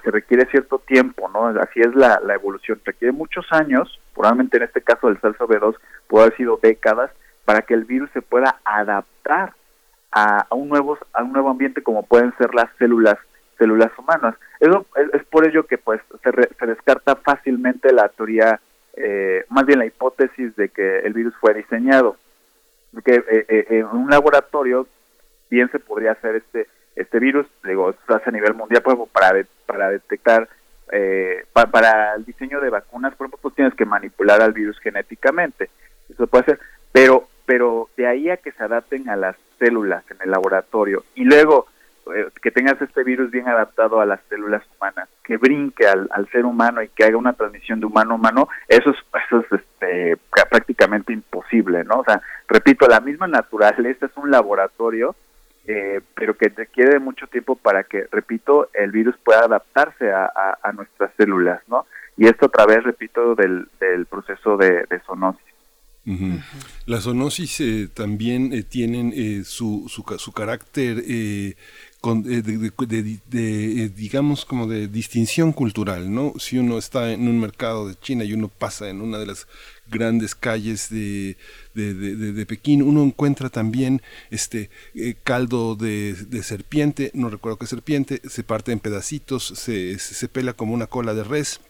se 0.03 0.11
requiere 0.11 0.47
cierto 0.47 0.79
tiempo, 0.79 1.29
¿no? 1.29 1.47
Así 1.61 1.81
es 1.81 1.95
la, 1.95 2.21
la 2.25 2.35
evolución, 2.35 2.81
requiere 2.85 3.13
muchos 3.13 3.47
años, 3.51 4.01
probablemente 4.15 4.57
en 4.57 4.63
este 4.65 4.81
caso 4.81 5.09
del 5.09 5.21
SARS-CoV-2 5.21 5.77
puede 6.09 6.25
haber 6.25 6.37
sido 6.39 6.59
décadas, 6.61 7.11
para 7.49 7.63
que 7.63 7.73
el 7.73 7.87
virus 7.87 8.11
se 8.13 8.21
pueda 8.21 8.61
adaptar 8.63 9.55
a, 10.13 10.47
un 10.51 10.69
nuevo 10.69 10.99
a 11.15 11.23
un 11.23 11.33
nuevo 11.33 11.49
ambiente 11.49 11.83
como 11.83 12.03
pueden 12.03 12.37
ser 12.37 12.55
las 12.55 12.69
células 12.79 13.17
células 13.57 13.91
humanas. 13.99 14.35
Eso 14.61 14.85
es, 15.15 15.25
por 15.25 15.49
ello 15.49 15.63
que 15.63 15.79
pues 15.79 15.99
se, 16.23 16.67
descarta 16.67 17.17
fácilmente 17.17 17.91
la 17.91 18.11
teoría, 18.11 18.61
eh, 18.99 19.47
más 19.49 19.65
bien 19.65 19.79
la 19.79 19.87
hipótesis 19.87 20.55
de 20.57 20.69
que 20.69 20.99
el 20.99 21.15
virus 21.15 21.35
fue 21.41 21.55
diseñado. 21.55 22.17
Que 23.03 23.15
eh, 23.15 23.47
eh, 23.49 23.67
en 23.71 23.87
un 23.87 24.11
laboratorio 24.11 24.87
bien 25.49 25.71
se 25.71 25.79
podría 25.79 26.13
hacer 26.13 26.37
este 26.37 26.67
este 26.97 27.19
virus, 27.19 27.47
digo, 27.65 27.95
se 28.07 28.13
hace 28.13 28.29
a 28.29 28.33
nivel 28.33 28.53
mundial 28.53 28.83
pues, 28.83 28.99
para 29.11 29.43
para 29.65 29.89
detectar 29.89 30.51
para 31.73 32.15
el 32.15 32.27
diseño 32.27 32.61
de 32.61 32.69
vacunas, 32.69 33.15
por 33.15 33.27
ejemplo, 33.27 33.41
tú 33.41 33.55
tienes 33.55 33.75
que 33.75 33.87
manipular 33.87 34.43
al 34.43 34.53
virus 34.53 34.79
genéticamente. 34.81 35.71
Eso 36.11 36.27
puede 36.27 36.45
ser, 36.45 36.61
pero 36.93 37.27
pero 37.49 37.89
de 37.97 38.07
ahí 38.07 38.29
a 38.29 38.37
que 38.37 38.53
se 38.53 38.63
adapten 38.63 39.09
a 39.09 39.17
las 39.17 39.35
células 39.59 40.05
en 40.11 40.19
el 40.23 40.31
laboratorio 40.31 41.03
y 41.15 41.25
luego 41.25 41.67
eh, 42.15 42.29
que 42.43 42.51
tengas 42.51 42.79
este 42.83 43.03
virus 43.05 43.31
bien 43.31 43.49
adaptado 43.49 44.03
a 44.03 44.07
las 44.07 44.21
células 44.29 44.63
humanas, 44.77 45.09
que 45.25 45.39
brinque 45.39 45.87
al, 45.87 46.29
ser 46.31 46.45
humano 46.45 46.83
y 46.83 46.89
que 46.89 47.05
haga 47.05 47.17
una 47.17 47.33
transmisión 47.33 47.81
de 47.81 47.87
humano 47.87 48.13
a 48.13 48.15
humano, 48.17 48.49
eso 48.69 48.91
es, 48.91 48.97
eso 49.27 49.41
es 49.41 49.61
este, 49.61 50.19
prácticamente 50.51 51.15
imposible, 51.15 51.85
¿no? 51.85 52.01
O 52.01 52.05
sea, 52.05 52.21
repito, 52.49 52.87
la 52.87 53.01
misma 53.01 53.29
naturaleza 53.29 54.05
es 54.05 54.17
un 54.17 54.31
laboratorio, 54.31 55.17
eh, 55.67 56.03
pero 56.15 56.37
que 56.37 56.53
requiere 56.55 56.99
mucho 56.99 57.29
tiempo 57.29 57.57
para 57.57 57.85
que, 57.85 58.09
repito, 58.13 58.69
el 58.75 58.91
virus 58.91 59.17
pueda 59.25 59.41
adaptarse 59.41 60.13
a, 60.13 60.71
nuestras 60.75 61.13
células, 61.17 61.63
¿no? 61.67 61.87
Y 62.19 62.27
esto 62.27 62.47
a 62.47 62.51
través, 62.51 62.85
repito, 62.85 63.35
del, 63.35 63.69
del 63.81 64.05
proceso 64.05 64.59
de, 64.59 64.85
de 64.85 64.99
zoonosis. 65.07 65.48
Las 66.87 67.05
zoonosis 67.05 67.61
eh, 67.61 67.89
también 67.93 68.55
eh, 68.55 68.63
tienen 68.63 69.13
eh, 69.15 69.43
su, 69.45 69.87
su, 69.89 70.05
su, 70.19 70.33
carácter 70.33 71.05
con, 72.01 72.23
de, 72.23 73.89
digamos, 73.95 74.47
como 74.47 74.67
de 74.67 74.89
distinción 74.89 75.53
cultural, 75.53 76.13
¿no? 76.13 76.33
Si 76.39 76.57
uno 76.57 76.79
está 76.79 77.13
en 77.13 77.29
un 77.29 77.39
mercado 77.39 77.89
de 77.89 77.95
China 77.97 78.25
y 78.25 78.33
uno 78.33 78.49
pasa 78.49 78.89
en 78.89 79.03
una 79.03 79.19
de 79.19 79.27
las 79.27 79.47
grandes 79.91 80.35
calles 80.35 80.89
de, 80.89 81.37
de, 81.75 82.47
Pekín, 82.47 82.83
uno 82.83 83.03
encuentra 83.03 83.51
también 83.51 84.01
este 84.31 84.71
caldo 85.25 85.77
de, 85.77 86.17
serpiente, 86.43 87.11
no 87.13 87.29
recuerdo 87.29 87.59
qué 87.59 87.67
serpiente, 87.67 88.23
se 88.27 88.45
parte 88.45 88.73
en 88.73 88.81
pedacitos, 88.81 89.45
se, 89.45 89.99
se 89.99 90.29
pela 90.29 90.55
como 90.55 90.73
una 90.73 90.87
cola 90.87 91.13
de 91.13 91.25
res, 91.25 91.61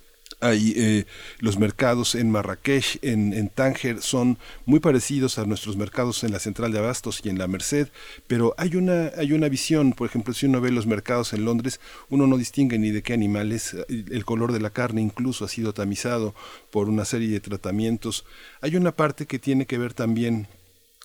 hay 0.40 0.72
eh, 0.76 1.06
los 1.40 1.58
mercados 1.58 2.14
en 2.14 2.30
Marrakech, 2.30 2.98
en, 3.02 3.32
en, 3.32 3.48
Tánger, 3.48 4.00
son 4.00 4.38
muy 4.66 4.80
parecidos 4.80 5.38
a 5.38 5.44
nuestros 5.44 5.76
mercados 5.76 6.22
en 6.24 6.32
la 6.32 6.38
central 6.38 6.72
de 6.72 6.78
Abastos 6.78 7.20
y 7.24 7.28
en 7.28 7.38
la 7.38 7.48
Merced, 7.48 7.88
pero 8.26 8.54
hay 8.56 8.76
una, 8.76 9.10
hay 9.16 9.32
una 9.32 9.48
visión, 9.48 9.92
por 9.92 10.08
ejemplo, 10.08 10.34
si 10.34 10.46
uno 10.46 10.60
ve 10.60 10.70
los 10.70 10.86
mercados 10.86 11.32
en 11.32 11.44
Londres, 11.44 11.80
uno 12.08 12.26
no 12.26 12.38
distingue 12.38 12.78
ni 12.78 12.90
de 12.90 13.02
qué 13.02 13.14
animales, 13.14 13.76
el 13.88 14.24
color 14.24 14.52
de 14.52 14.60
la 14.60 14.70
carne 14.70 15.00
incluso 15.00 15.44
ha 15.44 15.48
sido 15.48 15.74
tamizado 15.74 16.34
por 16.70 16.88
una 16.88 17.04
serie 17.04 17.28
de 17.28 17.40
tratamientos. 17.40 18.24
Hay 18.60 18.76
una 18.76 18.92
parte 18.92 19.26
que 19.26 19.38
tiene 19.38 19.66
que 19.66 19.78
ver 19.78 19.94
también 19.94 20.46
eh, 20.48 20.57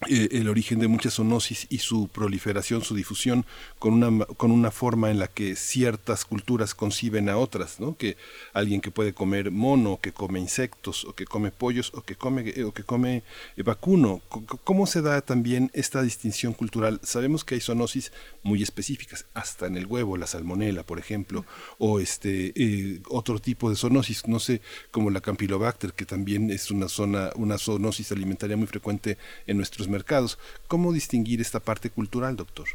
el 0.08 0.50
origen 0.50 0.80
de 0.80 0.88
muchas 0.88 1.16
zoonosis 1.16 1.68
y 1.70 1.80
su 1.80 2.08
proliferación, 2.08 2.84
su 2.84 2.96
difusión, 2.96 3.46
con 3.80 3.94
una, 3.94 4.26
con 4.26 4.52
una 4.52 4.72
forma 4.72 5.12
en 5.12 5.20
la 5.20 5.28
que 5.28 5.56
ciertas 5.56 6.26
culturas 6.26 6.74
conciben 6.74 7.30
a 7.30 7.38
otras, 7.38 7.80
¿no? 7.80 7.98
Que 7.98 8.18
alguien 8.54 8.82
que 8.82 8.92
puede 8.92 9.14
comer 9.14 9.52
mono, 9.52 10.00
que 10.02 10.12
come 10.12 10.40
insectos, 10.40 11.06
o 11.06 11.14
que 11.14 11.26
come 11.26 11.52
pollos, 11.52 11.92
o 11.94 12.02
que 12.02 12.16
come, 12.16 12.54
o 12.64 12.74
que 12.74 12.84
come 12.84 13.24
eh, 13.58 13.64
vacuno. 13.64 14.22
¿Cómo 14.64 14.88
se 14.88 15.02
da 15.02 15.22
también 15.22 15.72
esta 15.74 16.02
distinción 16.02 16.54
cultural? 16.54 17.00
Sabemos 17.04 17.44
que 17.44 17.56
hay 17.56 17.62
zoonosis 17.62 18.12
muy 18.44 18.62
específicas, 18.62 19.26
hasta 19.34 19.68
en 19.68 19.78
el 19.78 19.86
huevo, 19.86 20.18
la 20.18 20.28
salmonela, 20.28 20.84
por 20.84 21.00
ejemplo, 21.00 21.46
o 21.78 22.00
este 22.00 22.54
eh, 22.56 23.02
otro 23.10 23.40
tipo 23.40 23.70
de 23.70 23.76
zoonosis, 23.76 24.28
no 24.28 24.40
sé, 24.40 24.62
como 24.92 25.10
la 25.10 25.22
Campylobacter, 25.22 25.94
que 25.94 26.06
también 26.06 26.52
es 26.52 26.72
una 26.72 26.88
zona, 26.88 27.32
una 27.36 27.58
zoonosis 27.58 28.12
alimentaria 28.12 28.58
muy 28.58 28.68
frecuente 28.68 29.18
en 29.48 29.58
nuestros 29.58 29.88
mercados. 29.94 30.38
¿Cómo 30.68 30.92
distinguir 30.92 31.40
esta 31.40 31.60
parte 31.60 31.90
cultural, 31.90 32.36
doctor? 32.36 32.68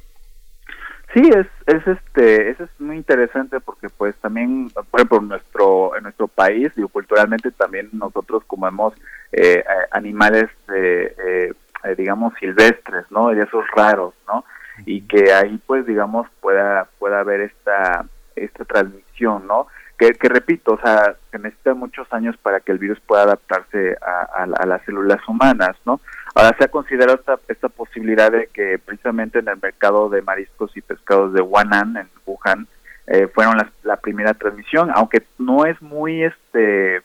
Sí, 1.14 1.22
es, 1.28 1.46
es 1.66 1.87
este, 1.87 2.50
eso 2.50 2.64
es 2.64 2.70
muy 2.78 2.96
interesante 2.96 3.61
porque 3.61 3.88
pues 3.88 4.14
también, 4.16 4.70
por 4.90 5.00
ejemplo, 5.00 5.18
en 5.18 5.28
nuestro, 5.28 5.96
en 5.96 6.02
nuestro 6.02 6.28
país, 6.28 6.70
digo, 6.76 6.88
culturalmente 6.88 7.50
también 7.50 7.88
nosotros 7.92 8.44
comemos 8.46 8.94
eh, 9.33 9.64
animales, 9.90 10.48
eh, 10.74 11.54
digamos, 11.96 12.35
silvestres, 12.38 13.11
¿no? 13.11 13.35
Y 13.35 13.40
esos 13.40 13.64
raros, 13.74 14.14
¿no? 14.26 14.44
Y 14.85 15.00
que 15.02 15.33
ahí 15.33 15.59
pues, 15.66 15.87
digamos, 15.87 16.28
pueda, 16.40 16.88
pueda 16.98 17.20
haber 17.20 17.40
esta, 17.40 18.04
esta 18.37 18.64
transmisión, 18.66 19.46
¿no? 19.46 19.66
Que, 19.98 20.12
repito, 20.28 20.74
o 20.74 20.80
sea, 20.80 21.16
que 21.32 21.38
necesita 21.38 21.74
muchos 21.74 22.06
años 22.12 22.37
para 22.37 22.61
que 22.61 22.70
el 22.70 22.78
virus 22.78 23.00
pueda 23.00 23.24
adaptarse 23.24 23.96
a, 24.00 24.46
las 24.46 24.82
células 24.84 25.20
humanas, 25.28 25.76
¿no? 25.84 26.00
Ahora 26.37 26.54
se 26.56 26.64
ha 26.64 26.68
considerado 26.68 27.18
esta, 27.18 27.40
esta 27.48 27.68
posibilidad 27.68 28.30
de 28.30 28.46
que 28.52 28.78
precisamente 28.78 29.40
en 29.40 29.48
el 29.48 29.58
mercado 29.61 30.08
de 30.08 30.22
mariscos 30.22 30.76
y 30.76 30.82
pescados 30.82 31.32
de 31.32 31.40
Huanan, 31.40 31.96
en 31.96 32.08
Wuhan, 32.24 32.68
eh, 33.11 33.26
fueron 33.26 33.56
la, 33.82 33.96
primera 33.96 34.34
transmisión, 34.34 34.90
aunque 34.94 35.22
no 35.38 35.64
es 35.64 35.80
muy 35.80 36.24
este 36.24 36.96
eh, 36.96 37.02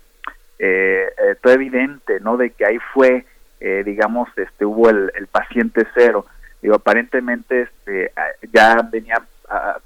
eh, 0.59 1.35
todo 1.41 1.53
evidente, 1.53 2.19
¿no? 2.19 2.35
De 2.35 2.51
que 2.51 2.65
ahí 2.65 2.77
fue, 2.93 3.25
digamos, 3.85 4.27
este 4.35 4.65
hubo 4.65 4.89
el, 4.89 5.09
el 5.15 5.27
paciente 5.27 5.87
cero. 5.95 6.25
Digo, 6.61 6.75
aparentemente 6.75 7.61
este, 7.61 8.11
ya 8.51 8.81
venía 8.91 9.21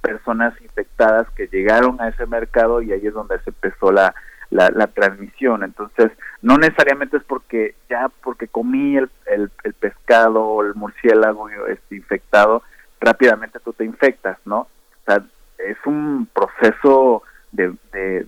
personas 0.01 0.53
infectadas 0.61 1.29
que 1.31 1.47
llegaron 1.47 1.99
a 2.01 2.09
ese 2.09 2.25
mercado 2.25 2.81
y 2.81 2.91
ahí 2.91 3.05
es 3.05 3.13
donde 3.13 3.39
se 3.39 3.49
empezó 3.49 3.91
la, 3.91 4.13
la, 4.49 4.87
transmisión. 4.87 5.63
Entonces, 5.63 6.11
no 6.41 6.57
necesariamente 6.57 7.17
es 7.17 7.23
porque 7.23 7.75
ya 7.89 8.09
porque 8.23 8.47
comí 8.47 8.97
el, 8.97 9.09
el, 9.25 9.73
pescado 9.73 10.43
o 10.43 10.63
el 10.63 10.75
murciélago 10.75 11.49
este, 11.67 11.95
infectado, 11.95 12.63
rápidamente 12.99 13.59
tú 13.59 13.73
te 13.73 13.85
infectas, 13.85 14.37
¿no? 14.45 14.59
O 14.59 14.69
sea, 15.05 15.23
es 15.57 15.77
un 15.85 16.27
proceso 16.33 17.23
de, 17.51 17.73
de, 17.91 18.23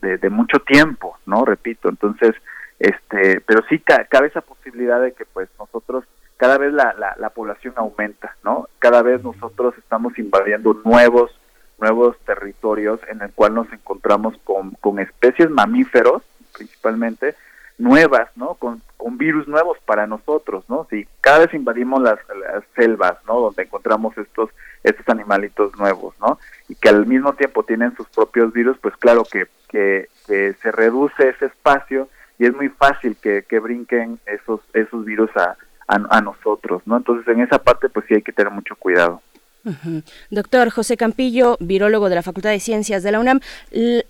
de, 0.00 0.18
de, 0.18 0.30
mucho 0.30 0.58
tiempo, 0.60 1.18
¿no? 1.26 1.44
Repito, 1.44 1.88
entonces, 1.88 2.34
este, 2.78 3.40
pero 3.40 3.62
sí 3.68 3.78
cabe 3.78 4.28
esa 4.28 4.40
posibilidad 4.40 5.00
de 5.00 5.12
que 5.12 5.24
pues 5.24 5.48
nosotros 5.58 6.04
cada 6.44 6.58
vez 6.58 6.74
la, 6.74 6.92
la, 6.98 7.16
la, 7.18 7.30
población 7.30 7.72
aumenta, 7.78 8.36
¿no? 8.44 8.68
Cada 8.78 9.00
vez 9.00 9.24
nosotros 9.24 9.72
estamos 9.78 10.18
invadiendo 10.18 10.78
nuevos 10.84 11.30
nuevos 11.78 12.18
territorios 12.26 13.00
en 13.08 13.22
el 13.22 13.32
cual 13.32 13.54
nos 13.54 13.72
encontramos 13.72 14.34
con, 14.44 14.72
con 14.72 14.98
especies 14.98 15.48
mamíferos, 15.48 16.22
principalmente, 16.52 17.34
nuevas, 17.78 18.28
¿no? 18.36 18.56
Con, 18.56 18.82
con 18.98 19.16
virus 19.16 19.48
nuevos 19.48 19.78
para 19.86 20.06
nosotros, 20.06 20.66
¿no? 20.68 20.86
Si 20.90 21.08
cada 21.22 21.38
vez 21.38 21.54
invadimos 21.54 22.02
las, 22.02 22.18
selvas, 22.76 23.16
¿no? 23.26 23.40
Donde 23.40 23.62
encontramos 23.62 24.18
estos 24.18 24.50
estos 24.82 25.08
animalitos 25.08 25.74
nuevos, 25.78 26.14
¿no? 26.20 26.38
Y 26.68 26.74
que 26.74 26.90
al 26.90 27.06
mismo 27.06 27.32
tiempo 27.32 27.62
tienen 27.62 27.96
sus 27.96 28.06
propios 28.08 28.52
virus, 28.52 28.76
pues 28.82 28.94
claro 28.98 29.24
que, 29.24 29.46
que, 29.70 30.10
que 30.26 30.52
se 30.60 30.72
reduce 30.72 31.26
ese 31.26 31.46
espacio 31.46 32.06
y 32.38 32.44
es 32.44 32.54
muy 32.54 32.68
fácil 32.68 33.16
que, 33.16 33.44
que 33.48 33.60
brinquen 33.60 34.18
esos 34.26 34.60
esos 34.74 35.06
virus 35.06 35.34
a, 35.38 35.56
a, 35.86 36.20
nosotros, 36.20 36.82
¿no? 36.86 36.96
Entonces 36.96 37.26
en 37.28 37.40
esa 37.40 37.58
parte 37.58 37.88
pues 37.88 38.06
sí 38.08 38.14
hay 38.14 38.22
que 38.22 38.32
tener 38.32 38.52
mucho 38.52 38.76
cuidado. 38.76 39.20
Doctor 40.28 40.68
José 40.68 40.98
Campillo, 40.98 41.56
virólogo 41.58 42.10
de 42.10 42.16
la 42.16 42.22
Facultad 42.22 42.50
de 42.50 42.60
Ciencias 42.60 43.02
de 43.02 43.12
la 43.12 43.20
UNAM, 43.20 43.40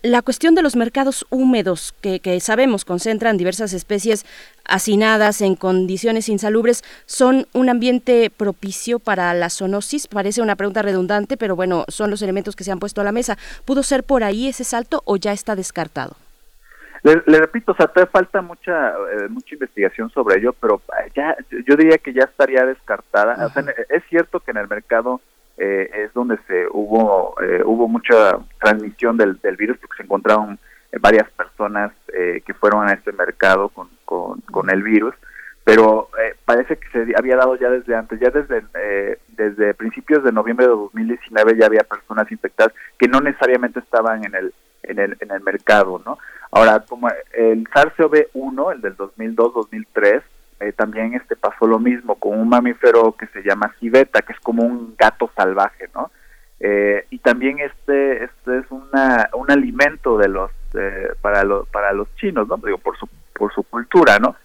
la 0.02 0.20
cuestión 0.22 0.56
de 0.56 0.62
los 0.62 0.74
mercados 0.74 1.24
húmedos 1.30 1.94
que, 2.00 2.40
sabemos 2.40 2.84
concentran 2.84 3.36
diversas 3.36 3.72
especies 3.72 4.26
hacinadas 4.64 5.40
en 5.42 5.54
condiciones 5.54 6.28
insalubres, 6.28 6.82
¿son 7.06 7.46
un 7.52 7.68
ambiente 7.68 8.30
propicio 8.36 8.98
para 8.98 9.32
la 9.32 9.48
zoonosis? 9.48 10.08
Parece 10.08 10.42
una 10.42 10.56
pregunta 10.56 10.82
redundante, 10.82 11.36
pero 11.36 11.54
bueno, 11.54 11.84
son 11.86 12.10
los 12.10 12.22
elementos 12.22 12.56
que 12.56 12.64
se 12.64 12.72
han 12.72 12.80
puesto 12.80 13.00
a 13.00 13.04
la 13.04 13.12
mesa. 13.12 13.38
¿Pudo 13.64 13.84
ser 13.84 14.02
por 14.02 14.24
ahí 14.24 14.48
ese 14.48 14.64
salto 14.64 15.02
o 15.04 15.16
ya 15.16 15.32
está 15.32 15.54
descartado? 15.54 16.16
Le, 17.04 17.38
repito, 17.38 17.72
o 17.72 17.74
sea, 17.74 17.86
todavía 17.86 18.10
falta 18.10 18.40
mucha 18.40 18.90
eh, 18.90 19.28
mucha 19.28 19.54
investigación 19.54 20.08
sobre 20.08 20.38
ello, 20.38 20.54
pero 20.58 20.80
ya 21.14 21.36
yo 21.66 21.76
diría 21.76 21.98
que 21.98 22.14
ya 22.14 22.24
estaría 22.24 22.64
descartada. 22.64 23.46
O 23.46 23.50
sea, 23.50 23.62
es 23.90 24.02
cierto 24.08 24.40
que 24.40 24.52
en 24.52 24.56
el 24.56 24.68
mercado 24.68 25.20
eh, 25.56 25.88
es 25.94 26.12
donde 26.14 26.36
se 26.48 26.66
hubo 26.72 27.36
eh, 27.40 27.62
hubo 27.64 27.86
mucha 27.86 28.38
transmisión 28.60 29.16
del, 29.16 29.40
del, 29.40 29.56
virus 29.56 29.78
porque 29.78 29.98
se 29.98 30.02
encontraron 30.02 30.58
varias 31.00 31.30
personas 31.30 31.92
eh, 32.12 32.42
que 32.44 32.54
fueron 32.54 32.88
a 32.88 32.92
este 32.94 33.12
mercado 33.12 33.68
con, 33.68 33.88
con, 34.04 34.70
el 34.70 34.82
virus 34.82 35.14
pero 35.62 36.10
parece 36.44 36.76
que 36.76 36.88
se 36.88 37.16
había 37.16 37.36
dado 37.36 37.54
ya 37.54 37.70
desde 37.70 37.94
antes 37.94 38.18
ya 38.18 38.30
desde 38.30 38.64
desde 39.28 39.74
principios 39.74 40.24
de 40.24 40.32
noviembre 40.32 40.66
de 40.66 40.72
2019 40.72 41.56
ya 41.56 41.66
había 41.66 41.84
personas 41.84 42.30
infectadas 42.32 42.74
que 42.98 43.06
no 43.06 43.20
necesariamente 43.20 43.78
estaban 43.78 44.24
en 44.24 44.34
el 44.34 44.54
en 44.84 44.98
el 44.98 45.16
en 45.20 45.30
el 45.30 45.40
mercado 45.42 46.00
no 46.04 46.18
ahora 46.50 46.80
como 46.80 47.08
el 47.32 47.64
SARS-CoV-1 47.64 48.72
el 48.72 48.80
del 48.80 48.96
2002-2003 48.96 50.22
eh, 50.60 50.72
también 50.72 51.14
este 51.14 51.36
pasó 51.36 51.66
lo 51.66 51.78
mismo 51.78 52.14
con 52.14 52.38
un 52.38 52.48
mamífero 52.48 53.12
que 53.12 53.26
se 53.28 53.42
llama 53.42 53.74
civeta, 53.80 54.22
que 54.22 54.32
es 54.32 54.40
como 54.40 54.62
un 54.62 54.94
gato 54.96 55.30
salvaje, 55.36 55.88
¿no? 55.94 56.10
Eh, 56.60 57.06
y 57.10 57.18
también 57.18 57.58
este, 57.58 58.24
este 58.24 58.58
es 58.58 58.70
una, 58.70 59.28
un 59.34 59.50
alimento 59.50 60.16
de 60.16 60.28
los 60.28 60.50
eh, 60.74 61.08
para 61.20 61.44
los 61.44 61.68
para 61.68 61.92
los 61.92 62.08
chinos, 62.16 62.48
¿no? 62.48 62.56
Digo 62.56 62.78
por 62.78 62.96
su 62.96 63.08
por 63.36 63.52
su 63.52 63.64
cultura, 63.64 64.18
¿no? 64.18 64.36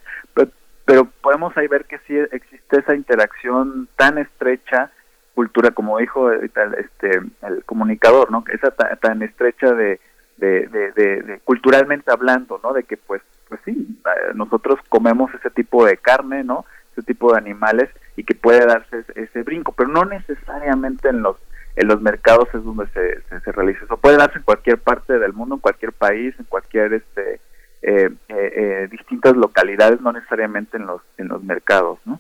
Pero, 0.86 1.06
podemos 1.22 1.56
ahí 1.56 1.68
ver 1.68 1.86
que 1.86 2.00
sí 2.08 2.18
existe 2.18 2.80
esa 2.80 2.96
interacción 2.96 3.88
tan 3.96 4.18
estrecha 4.18 4.90
cultura 5.36 5.70
como 5.70 6.00
dijo 6.00 6.32
este 6.32 7.22
el 7.44 7.64
comunicador, 7.64 8.32
¿no? 8.32 8.44
Esa 8.52 8.72
tan, 8.72 9.22
estrecha 9.22 9.72
de 9.74 10.00
de, 10.40 10.68
de, 10.68 10.92
de, 11.22 11.40
culturalmente 11.44 12.12
hablando, 12.12 12.60
¿no? 12.64 12.74
De 12.74 12.84
que 12.84 12.98
pues 12.98 13.22
pues 13.48 13.60
sí, 13.66 14.00
eh, 14.06 14.34
nosotros 14.36 14.80
comemos 14.90 15.34
ese 15.34 15.50
tipo 15.50 15.86
de 15.86 15.98
carne, 15.98 16.44
¿no? 16.44 16.66
Ese 16.92 17.02
tipo 17.02 17.32
de 17.32 17.40
animales 17.40 17.90
y 18.16 18.24
que 18.24 18.36
puede 18.36 18.66
darse 18.66 19.04
ese, 19.16 19.44
brinco, 19.44 19.72
pero 19.72 19.90
no 19.90 20.06
necesariamente 20.06 21.10
en 21.10 21.22
los 21.22 21.38
en 21.76 21.88
los 21.88 22.02
mercados 22.02 22.48
es 22.54 22.64
donde 22.64 22.88
se, 22.88 23.22
se, 23.40 23.52
realiza 23.52 23.86
eso. 23.86 23.96
Puede 23.96 24.18
darse 24.18 24.40
en 24.40 24.44
cualquier 24.44 24.80
parte 24.80 25.18
del 25.18 25.34
mundo, 25.34 25.56
en 25.56 25.62
cualquier 25.62 25.94
país, 25.94 26.36
en 26.38 26.46
cualquier 26.46 26.94
este 26.94 27.40
eh, 27.82 28.10
eh, 28.28 28.88
distintas 28.92 29.38
localidades, 29.38 30.02
no 30.02 30.12
necesariamente 30.12 30.78
en 30.78 30.86
los 30.86 31.02
en 31.18 31.30
los 31.30 31.42
mercados, 31.44 32.00
¿no? 32.06 32.20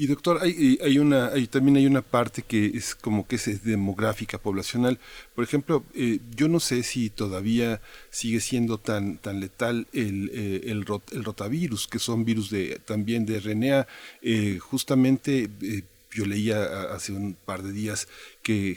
Y 0.00 0.06
doctor, 0.06 0.40
hay, 0.42 0.98
una, 0.98 1.26
hay, 1.26 1.46
también 1.46 1.76
hay 1.76 1.84
una 1.84 2.00
parte 2.00 2.40
que 2.40 2.64
es 2.68 2.94
como 2.94 3.28
que 3.28 3.36
es 3.36 3.62
demográfica, 3.62 4.38
poblacional. 4.38 4.98
Por 5.34 5.44
ejemplo, 5.44 5.84
eh, 5.94 6.20
yo 6.34 6.48
no 6.48 6.58
sé 6.58 6.82
si 6.84 7.10
todavía 7.10 7.82
sigue 8.08 8.40
siendo 8.40 8.78
tan, 8.78 9.18
tan 9.18 9.40
letal 9.40 9.88
el, 9.92 10.30
eh, 10.32 10.62
el, 10.68 10.86
rotavirus, 10.86 11.86
que 11.86 11.98
son 11.98 12.24
virus 12.24 12.48
de, 12.48 12.80
también 12.86 13.26
de 13.26 13.40
RNA. 13.40 13.86
Eh, 14.22 14.58
justamente 14.58 15.50
yo 16.12 16.26
leía 16.26 16.62
hace 16.92 17.12
un 17.12 17.36
par 17.44 17.62
de 17.62 17.72
días 17.72 18.08
que, 18.42 18.76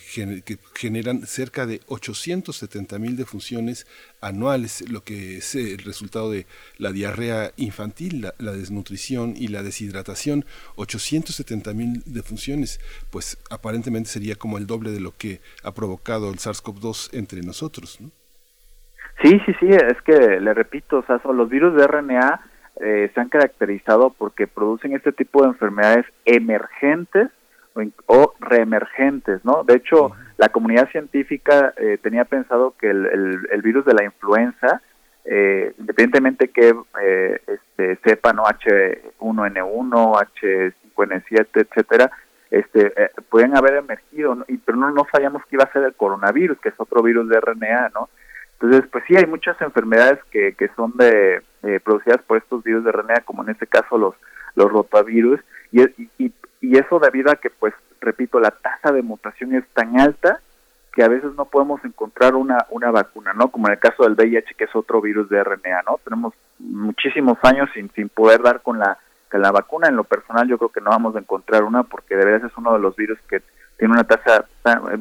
generan 0.75 1.25
cerca 1.25 1.65
de 1.65 1.81
870 1.87 2.99
mil 2.99 3.17
defunciones 3.17 3.87
anuales, 4.21 4.89
lo 4.89 5.03
que 5.03 5.37
es 5.37 5.55
el 5.55 5.79
resultado 5.79 6.31
de 6.31 6.45
la 6.77 6.91
diarrea 6.91 7.51
infantil, 7.57 8.29
la, 8.37 8.51
desnutrición 8.51 9.33
y 9.35 9.47
la 9.47 9.63
deshidratación. 9.63 10.45
870 10.75 11.73
mil 11.73 12.03
defunciones, 12.05 12.79
pues 13.11 13.37
aparentemente 13.49 14.09
sería 14.09 14.35
como 14.35 14.57
el 14.57 14.67
doble 14.67 14.91
de 14.91 14.99
lo 14.99 15.13
que 15.17 15.41
ha 15.63 15.73
provocado 15.73 16.29
el 16.29 16.37
SARS-CoV-2 16.37 17.17
entre 17.17 17.41
nosotros. 17.41 17.99
¿no? 17.99 18.11
Sí, 19.21 19.39
sí, 19.45 19.53
sí, 19.59 19.67
es 19.69 20.01
que 20.05 20.39
le 20.39 20.53
repito, 20.53 21.03
los 21.33 21.49
virus 21.49 21.75
de 21.75 21.87
RNA 21.87 22.41
eh, 22.81 23.11
se 23.13 23.19
han 23.19 23.29
caracterizado 23.29 24.09
porque 24.11 24.47
producen 24.47 24.93
este 24.93 25.11
tipo 25.11 25.41
de 25.41 25.49
enfermedades 25.49 26.05
emergentes 26.25 27.29
o, 28.05 28.33
reemergentes, 28.39 29.43
¿no? 29.43 29.63
De 29.63 29.75
hecho, 29.75 30.11
la 30.37 30.49
comunidad 30.49 30.89
científica 30.89 31.73
eh, 31.77 31.97
tenía 32.01 32.25
pensado 32.25 32.75
que 32.79 32.89
el, 32.89 33.61
virus 33.63 33.85
de 33.85 33.93
la 33.93 34.03
influenza, 34.03 34.81
eh, 35.25 35.73
independientemente 35.79 36.49
que 36.49 36.75
eh, 37.01 37.41
este, 37.47 37.97
sepa, 38.03 38.33
¿no? 38.33 38.43
H1N1, 38.43 40.27
H5N7, 40.95 41.47
etcétera, 41.53 42.11
este, 42.51 42.93
eh, 42.95 43.09
pueden 43.29 43.57
haber 43.57 43.75
emergido, 43.77 44.37
y, 44.47 44.57
pero 44.57 44.77
no, 44.77 44.91
no 44.91 45.07
sabíamos 45.11 45.43
que 45.45 45.55
iba 45.55 45.63
a 45.63 45.71
ser 45.71 45.83
el 45.83 45.95
coronavirus, 45.95 46.59
que 46.59 46.69
es 46.69 46.75
otro 46.77 47.01
virus 47.01 47.27
de 47.29 47.39
RNA, 47.39 47.91
¿no? 47.95 48.09
Entonces, 48.53 48.87
pues 48.91 49.03
sí, 49.07 49.15
hay 49.15 49.25
muchas 49.25 49.59
enfermedades 49.61 50.19
que, 50.29 50.53
que 50.53 50.69
son 50.75 50.95
de 50.97 51.41
eh, 51.63 51.79
producidas 51.79 52.21
por 52.23 52.37
estos 52.37 52.63
virus 52.63 52.83
de 52.83 52.91
RNA, 52.91 53.21
como 53.25 53.43
en 53.43 53.49
este 53.49 53.67
caso 53.67 53.97
los, 53.97 54.15
los 54.55 54.71
rotavirus, 54.71 55.39
y, 55.71 55.81
y, 56.17 56.33
eso 56.77 56.97
debido 56.99 57.29
a 57.29 57.35
que, 57.35 57.49
pues, 57.49 57.73
repito, 57.99 58.39
la 58.39 58.51
tasa 58.51 58.91
de 58.93 59.01
mutación 59.01 59.53
es 59.53 59.67
tan 59.73 59.99
alta 59.99 60.39
que 60.93 61.03
a 61.03 61.07
veces 61.07 61.33
no 61.35 61.45
podemos 61.45 61.83
encontrar 61.83 62.35
una, 62.35 62.65
una 62.69 62.91
vacuna, 62.91 63.33
¿no? 63.33 63.49
Como 63.49 63.67
en 63.67 63.73
el 63.73 63.79
caso 63.79 64.03
del 64.03 64.13
VIH, 64.13 64.55
que 64.55 64.65
es 64.65 64.75
otro 64.75 65.01
virus 65.01 65.27
de 65.29 65.43
RNA, 65.43 65.81
¿no? 65.85 65.99
Tenemos 66.03 66.33
muchísimos 66.59 67.37
años 67.43 67.69
sin, 67.73 67.89
sin 67.91 68.09
poder 68.09 68.41
dar 68.41 68.61
con 68.61 68.79
la, 68.79 68.97
con 69.29 69.41
la 69.41 69.51
vacuna. 69.51 69.87
En 69.87 69.95
lo 69.95 70.03
personal 70.03 70.47
yo 70.47 70.57
creo 70.57 70.69
que 70.69 70.81
no 70.81 70.91
vamos 70.91 71.15
a 71.15 71.19
encontrar 71.19 71.63
una 71.63 71.83
porque 71.83 72.15
de 72.15 72.25
verdad 72.25 72.49
es 72.49 72.57
uno 72.57 72.73
de 72.73 72.79
los 72.79 72.95
virus 72.95 73.19
que 73.27 73.41
tiene 73.77 73.93
una 73.93 74.03
tasa 74.03 74.45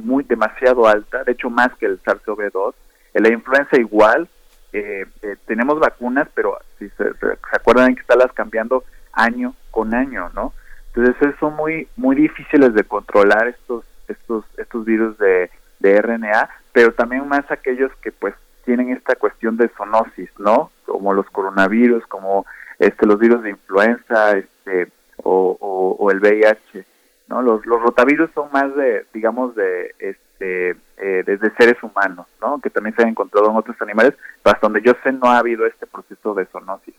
muy 0.03 0.25
demasiado 0.25 0.88
alta, 0.88 1.25
de 1.25 1.33
hecho 1.33 1.51
más 1.51 1.75
que 1.77 1.87
el 1.87 2.03
SARS-CoV-2. 2.03 2.75
La 3.14 3.29
influenza 3.29 3.79
igual, 3.79 4.29
eh, 4.72 5.06
eh, 5.22 5.37
tenemos 5.46 5.78
vacunas, 5.78 6.28
pero 6.35 6.58
si 6.78 6.88
se, 6.90 7.04
acuerdan 7.52 7.94
que 7.94 8.00
estarlas 8.00 8.32
cambiando 8.32 8.85
año 9.12 9.54
con 9.70 9.94
año, 9.94 10.30
¿no? 10.35 10.54
Entonces 10.94 11.35
son 11.38 11.56
muy 11.56 11.88
muy 11.96 12.16
difíciles 12.16 12.74
de 12.74 12.85
controlar 12.85 13.48
estos 13.48 13.85
estos 14.08 14.44
estos 14.56 14.85
virus 14.85 15.16
de, 15.18 15.50
de 15.80 16.00
RNA, 16.00 16.48
pero 16.72 16.92
también 16.92 17.28
más 17.28 17.50
aquellos 17.50 17.90
que 17.96 18.12
pues 18.12 18.35
tienen 18.64 18.90
esta 18.90 19.14
cuestión 19.16 19.56
de 19.56 19.68
zoonosis, 19.68 20.30
¿no? 20.38 20.70
Como 20.87 21.12
los 21.12 21.28
coronavirus, 21.30 22.06
como 22.06 22.46
este 22.78 23.06
los 23.06 23.18
virus 23.18 23.42
de 23.42 23.50
influenza, 23.50 24.38
este 24.38 24.88
o, 25.22 25.56
o, 25.98 26.11
el 26.11 26.20
VIH, 26.20 26.85
¿no? 27.28 27.42
Los 27.42 27.64
los 27.66 27.80
rotavirus 27.82 28.30
son 28.35 28.50
más 28.52 28.74
de 28.74 29.06
digamos 29.12 29.54
de 29.54 29.94
este 30.42 30.76
eh, 30.98 31.24
desde 31.26 31.52
seres 31.57 31.83
humanos, 31.83 32.26
¿no? 32.40 32.61
Que 32.61 32.70
también 32.70 32.94
se 32.94 33.02
han 33.02 33.09
encontrado 33.09 33.50
en 33.50 33.57
otros 33.57 33.76
animales, 33.81 34.14
hasta 34.44 34.61
donde 34.61 34.83
yo 34.83 34.92
sé 35.02 35.12
no 35.12 35.31
ha 35.31 35.38
habido 35.38 35.66
este 35.66 35.87
proceso 35.87 36.35
de 36.35 36.46
zoonosis. 36.46 36.94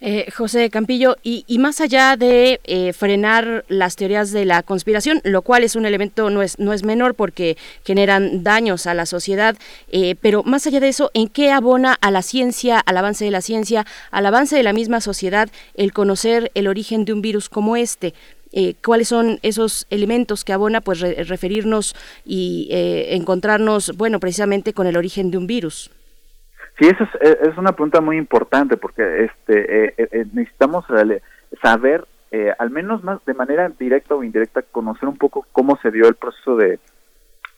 Eh, 0.00 0.30
José 0.30 0.68
Campillo, 0.68 1.16
y, 1.22 1.44
más 1.58 1.80
allá 1.80 2.16
de 2.16 2.60
eh, 2.64 2.92
frenar 2.92 3.64
las 3.68 3.96
teorías 3.96 4.30
de 4.30 4.44
la 4.44 4.62
conspiración, 4.62 5.22
lo 5.24 5.40
cual 5.40 5.64
es 5.64 5.74
un 5.74 5.86
elemento 5.86 6.28
no 6.28 6.42
es, 6.42 6.58
no 6.58 6.74
es 6.74 6.84
menor 6.84 7.14
porque 7.14 7.56
generan 7.82 8.42
daños 8.42 8.86
a 8.86 8.92
la 8.92 9.06
sociedad, 9.06 9.56
eh, 9.88 10.16
pero 10.20 10.42
más 10.42 10.66
allá 10.66 10.80
de 10.80 10.88
eso, 10.88 11.10
¿en 11.14 11.28
qué 11.28 11.50
abona 11.50 11.96
a 11.98 12.10
la 12.10 12.20
ciencia, 12.20 12.78
al 12.78 12.98
avance 12.98 13.24
de 13.24 13.30
la 13.30 13.40
ciencia, 13.40 13.86
al 14.10 14.26
avance 14.26 14.54
de 14.54 14.62
la 14.62 14.74
misma 14.74 15.00
sociedad 15.00 15.48
el 15.74 15.94
conocer 15.94 16.50
el 16.54 16.68
origen 16.68 17.06
de 17.06 17.14
un 17.14 17.22
virus 17.22 17.48
como 17.48 17.76
este? 17.76 18.12
Cuáles 18.82 19.08
son 19.08 19.38
esos 19.42 19.86
elementos 19.90 20.44
que 20.44 20.52
abona 20.52 20.80
pues 20.80 21.00
referirnos 21.28 21.94
y 22.24 22.68
encontrarnos 22.70 23.96
bueno 23.96 24.20
precisamente 24.20 24.72
con 24.72 24.86
el 24.86 24.96
origen 24.96 25.30
de 25.30 25.38
un 25.38 25.46
virus. 25.46 25.90
Sí, 26.78 26.86
eso 26.86 27.04
es, 27.20 27.38
es 27.40 27.56
una 27.56 27.72
pregunta 27.72 28.00
muy 28.00 28.18
importante 28.18 28.76
porque 28.76 29.24
este 29.24 29.86
eh, 29.86 29.94
eh, 29.96 30.08
eh 30.12 30.26
necesitamos 30.32 30.84
saber, 31.62 32.06
eh, 32.30 32.52
al 32.58 32.70
menos 32.70 33.02
más 33.02 33.24
de 33.24 33.32
manera 33.32 33.70
directa 33.78 34.14
o 34.14 34.22
indirecta, 34.22 34.62
conocer 34.62 35.08
un 35.08 35.16
poco 35.16 35.46
cómo 35.52 35.78
se 35.80 35.90
dio 35.90 36.06
el 36.06 36.16
proceso 36.16 36.56
de, 36.56 36.78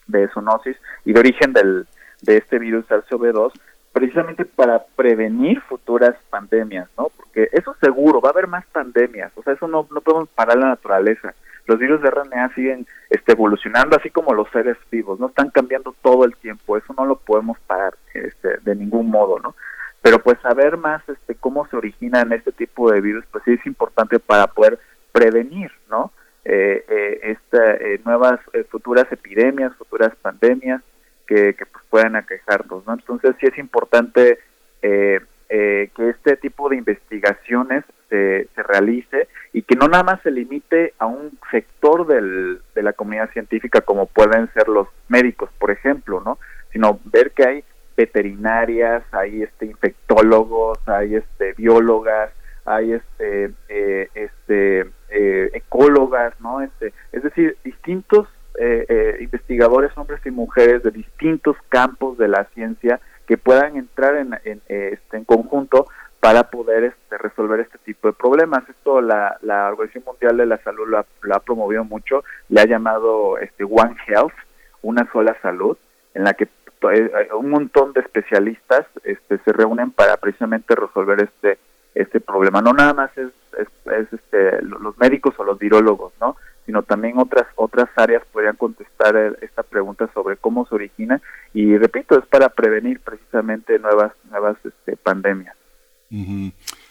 de 0.07 0.29
zoonosis 0.29 0.77
y 1.03 1.11
de 1.11 1.19
origen 1.19 1.51
del, 1.51 1.85
de 2.21 2.37
este 2.37 2.59
virus 2.59 2.85
SARS-CoV-2, 2.87 3.51
precisamente 3.93 4.45
para 4.45 4.83
prevenir 4.95 5.61
futuras 5.61 6.15
pandemias, 6.29 6.89
¿no? 6.97 7.09
Porque 7.15 7.49
eso 7.51 7.75
seguro, 7.81 8.21
va 8.21 8.29
a 8.29 8.31
haber 8.33 8.47
más 8.47 8.65
pandemias, 8.67 9.31
o 9.35 9.43
sea, 9.43 9.53
eso 9.53 9.67
no, 9.67 9.87
no 9.91 10.01
podemos 10.01 10.29
parar 10.29 10.57
la 10.57 10.67
naturaleza 10.67 11.33
los 11.69 11.77
virus 11.77 12.01
de 12.01 12.09
RNA 12.09 12.55
siguen 12.55 12.87
este, 13.11 13.33
evolucionando, 13.33 13.95
así 13.95 14.09
como 14.09 14.33
los 14.33 14.49
seres 14.49 14.75
vivos, 14.89 15.19
no 15.19 15.27
están 15.27 15.51
cambiando 15.51 15.93
todo 16.01 16.25
el 16.25 16.35
tiempo, 16.35 16.75
eso 16.75 16.95
no 16.97 17.05
lo 17.05 17.17
podemos 17.17 17.59
parar 17.59 17.93
este, 18.15 18.57
de 18.63 18.75
ningún 18.75 19.11
modo, 19.11 19.37
¿no? 19.39 19.55
Pero 20.01 20.17
pues 20.17 20.39
saber 20.41 20.77
más 20.77 21.07
este, 21.07 21.35
cómo 21.35 21.67
se 21.67 21.77
originan 21.77 22.33
este 22.33 22.51
tipo 22.51 22.91
de 22.91 23.01
virus, 23.01 23.23
pues 23.31 23.43
sí 23.43 23.53
es 23.53 23.65
importante 23.67 24.17
para 24.17 24.47
poder 24.47 24.79
prevenir, 25.11 25.71
¿no? 25.89 26.11
esta, 26.45 27.77
nuevas 28.05 28.39
futuras 28.69 29.05
epidemias, 29.11 29.75
futuras 29.75 30.15
pandemias 30.19 30.81
que, 31.29 31.53
que 31.53 31.65
pues, 31.65 31.85
puedan 31.89 32.15
aquejarnos, 32.15 32.85
¿no? 32.87 32.93
Entonces 32.93 33.35
sí 33.39 33.45
es 33.45 33.57
importante 33.59 34.39
que 34.81 36.09
este 36.09 36.37
tipo 36.37 36.69
de 36.69 36.77
investigaciones 36.77 37.83
se, 38.09 38.47
se, 38.55 38.63
realice 38.63 39.27
y 39.51 39.61
que 39.61 39.75
no 39.75 39.87
nada 39.87 40.03
más 40.03 40.21
se 40.21 40.31
limite 40.31 40.93
a 40.99 41.05
un 41.05 41.37
sector 41.51 42.07
del, 42.07 42.61
de 42.75 42.83
la 42.83 42.93
comunidad 42.93 43.29
científica 43.31 43.81
como 43.81 44.05
pueden 44.05 44.51
ser 44.53 44.67
los 44.67 44.87
médicos, 45.09 45.49
por 45.59 45.71
ejemplo, 45.71 46.21
¿no? 46.23 46.39
Sino 46.71 46.99
ver 47.05 47.31
que 47.31 47.45
hay 47.45 47.63
veterinarias, 47.99 49.03
hay 49.11 49.43
este 49.43 49.65
infectólogos, 49.65 50.79
hay 50.87 51.15
este 51.15 51.53
biólogas, 51.53 52.31
hay 52.63 52.93
este 52.93 53.51
eh, 53.67 54.09
este 54.13 54.85
eh, 55.09 55.49
ecólogas, 55.53 56.33
¿no? 56.39 56.61
Este, 56.61 56.93
es 57.11 57.23
decir, 57.23 57.57
distintos 57.63 58.27
eh, 58.59 59.17
investigadores, 59.21 59.91
hombres 59.97 60.19
y 60.25 60.31
mujeres 60.31 60.83
de 60.83 60.91
distintos 60.91 61.55
campos 61.69 62.17
de 62.17 62.27
la 62.27 62.45
ciencia 62.53 62.99
que 63.27 63.37
puedan 63.37 63.77
entrar 63.77 64.15
en, 64.15 64.37
en, 64.43 64.61
este, 64.67 65.17
en 65.17 65.23
conjunto 65.23 65.87
para 66.19 66.49
poder 66.49 66.83
este, 66.83 67.17
resolver 67.17 67.59
este 67.61 67.77
tipo 67.79 68.07
de 68.07 68.13
problemas. 68.13 68.67
Esto 68.67 69.01
la, 69.01 69.37
la 69.41 69.69
Organización 69.69 70.03
Mundial 70.05 70.37
de 70.37 70.45
la 70.45 70.57
Salud 70.57 70.87
lo 70.87 70.97
ha, 70.97 71.05
ha, 71.33 71.39
promovido 71.39 71.83
mucho, 71.83 72.23
le 72.49 72.61
ha 72.61 72.65
llamado 72.65 73.37
este 73.37 73.63
One 73.63 73.95
Health, 74.07 74.33
una 74.81 75.09
sola 75.11 75.37
salud, 75.41 75.77
en 76.13 76.23
la 76.23 76.33
que 76.33 76.47
eh, 76.91 77.29
un 77.37 77.49
montón 77.49 77.93
de 77.93 78.01
especialistas 78.01 78.85
este, 79.03 79.37
se 79.37 79.53
reúnen 79.53 79.91
para 79.91 80.17
precisamente 80.17 80.75
resolver 80.75 81.21
este 81.21 81.59
este 81.95 82.19
problema. 82.19 82.61
No 82.61 82.73
nada 82.73 82.93
más 82.93 83.17
es, 83.17 83.29
es, 83.57 84.13
este, 84.13 84.61
los 84.61 84.97
médicos 84.97 85.33
o 85.37 85.43
los 85.43 85.57
virólogos, 85.59 86.13
¿no? 86.19 86.35
Sino 86.69 86.83
también 86.83 87.17
otras 87.17 87.47
otras 87.55 87.89
áreas 87.95 88.21
podrían 88.31 88.55
contestar 88.55 89.15
esta 89.41 89.63
pregunta 89.63 90.07
sobre 90.13 90.37
cómo 90.37 90.67
se 90.67 90.75
origina 90.75 91.19
y 91.51 91.75
repito 91.77 92.19
es 92.19 92.27
para 92.27 92.49
prevenir 92.49 92.99
precisamente 92.99 93.79
nuevas 93.79 94.11
nuevas 94.29 94.55
este, 94.63 94.95
pandemias. 94.95 95.55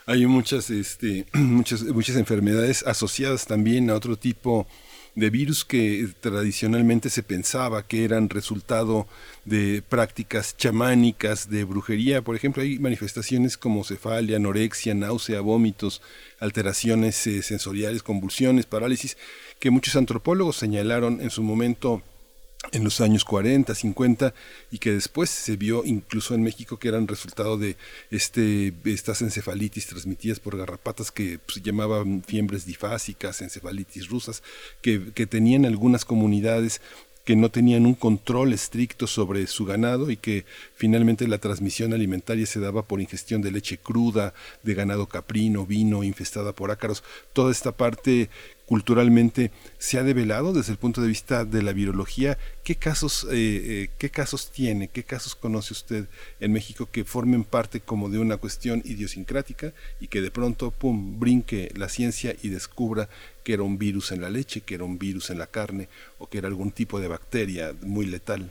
Hay 0.06 0.26
muchas, 0.26 0.70
este, 0.70 1.26
muchas, 1.32 1.84
muchas 1.84 2.16
enfermedades 2.16 2.84
asociadas 2.88 3.46
también 3.46 3.88
a 3.88 3.94
otro 3.94 4.16
tipo 4.16 4.66
de 4.66 4.87
virus 5.30 5.64
que 5.64 6.08
tradicionalmente 6.20 7.10
se 7.10 7.22
pensaba 7.22 7.86
que 7.86 8.04
eran 8.04 8.30
resultado 8.30 9.06
de 9.44 9.82
prácticas 9.82 10.56
chamánicas, 10.56 11.50
de 11.50 11.64
brujería. 11.64 12.22
Por 12.22 12.36
ejemplo, 12.36 12.62
hay 12.62 12.78
manifestaciones 12.78 13.56
como 13.56 13.84
cefalia, 13.84 14.36
anorexia, 14.36 14.94
náusea, 14.94 15.40
vómitos, 15.40 16.00
alteraciones 16.38 17.26
eh, 17.26 17.42
sensoriales, 17.42 18.02
convulsiones, 18.02 18.66
parálisis, 18.66 19.16
que 19.58 19.70
muchos 19.70 19.96
antropólogos 19.96 20.56
señalaron 20.56 21.20
en 21.20 21.30
su 21.30 21.42
momento 21.42 22.02
en 22.72 22.84
los 22.84 23.00
años 23.00 23.24
40, 23.24 23.74
50 23.74 24.34
y 24.70 24.78
que 24.78 24.92
después 24.92 25.30
se 25.30 25.56
vio 25.56 25.84
incluso 25.84 26.34
en 26.34 26.42
México 26.42 26.78
que 26.78 26.88
eran 26.88 27.06
resultado 27.06 27.56
de 27.56 27.76
este 28.10 28.74
estas 28.84 29.22
encefalitis 29.22 29.86
transmitidas 29.86 30.40
por 30.40 30.56
garrapatas 30.56 31.12
que 31.12 31.38
pues, 31.38 31.54
se 31.54 31.60
llamaban 31.60 32.22
fiembres 32.26 32.66
difásicas, 32.66 33.40
encefalitis 33.42 34.08
rusas, 34.08 34.42
que, 34.82 35.12
que 35.14 35.26
tenían 35.26 35.64
algunas 35.64 36.04
comunidades 36.04 36.80
que 37.28 37.36
no 37.36 37.50
tenían 37.50 37.84
un 37.84 37.92
control 37.92 38.54
estricto 38.54 39.06
sobre 39.06 39.46
su 39.48 39.66
ganado 39.66 40.10
y 40.10 40.16
que 40.16 40.46
finalmente 40.74 41.28
la 41.28 41.36
transmisión 41.36 41.92
alimentaria 41.92 42.46
se 42.46 42.58
daba 42.58 42.84
por 42.84 43.02
ingestión 43.02 43.42
de 43.42 43.50
leche 43.50 43.76
cruda, 43.76 44.32
de 44.62 44.72
ganado 44.72 45.06
caprino, 45.08 45.66
vino, 45.66 46.04
infestada 46.04 46.54
por 46.54 46.70
ácaros. 46.70 47.04
Toda 47.34 47.52
esta 47.52 47.72
parte 47.72 48.30
culturalmente 48.68 49.50
se 49.78 49.98
ha 49.98 50.02
develado 50.02 50.52
desde 50.52 50.72
el 50.72 50.78
punto 50.78 51.00
de 51.00 51.08
vista 51.08 51.46
de 51.46 51.62
la 51.62 51.72
virología. 51.72 52.36
¿Qué 52.64 52.74
casos, 52.74 53.24
eh, 53.24 53.30
eh, 53.32 53.90
qué 53.98 54.10
casos 54.10 54.52
tiene, 54.52 54.88
qué 54.88 55.04
casos 55.04 55.34
conoce 55.34 55.72
usted 55.72 56.04
en 56.38 56.52
México 56.52 56.86
que 56.92 57.04
formen 57.04 57.44
parte 57.44 57.80
como 57.80 58.10
de 58.10 58.18
una 58.18 58.36
cuestión 58.36 58.82
idiosincrática 58.84 59.72
y 60.00 60.08
que 60.08 60.20
de 60.20 60.30
pronto, 60.30 60.70
pum, 60.70 61.18
brinque 61.18 61.72
la 61.76 61.88
ciencia 61.88 62.34
y 62.42 62.50
descubra 62.50 63.08
que 63.42 63.54
era 63.54 63.62
un 63.62 63.78
virus 63.78 64.12
en 64.12 64.20
la 64.20 64.28
leche, 64.28 64.60
que 64.60 64.74
era 64.74 64.84
un 64.84 64.98
virus 64.98 65.30
en 65.30 65.38
la 65.38 65.46
carne 65.46 65.88
o 66.18 66.26
que 66.28 66.36
era 66.36 66.48
algún 66.48 66.70
tipo 66.70 67.00
de 67.00 67.08
bacteria 67.08 67.72
muy 67.80 68.04
letal? 68.04 68.50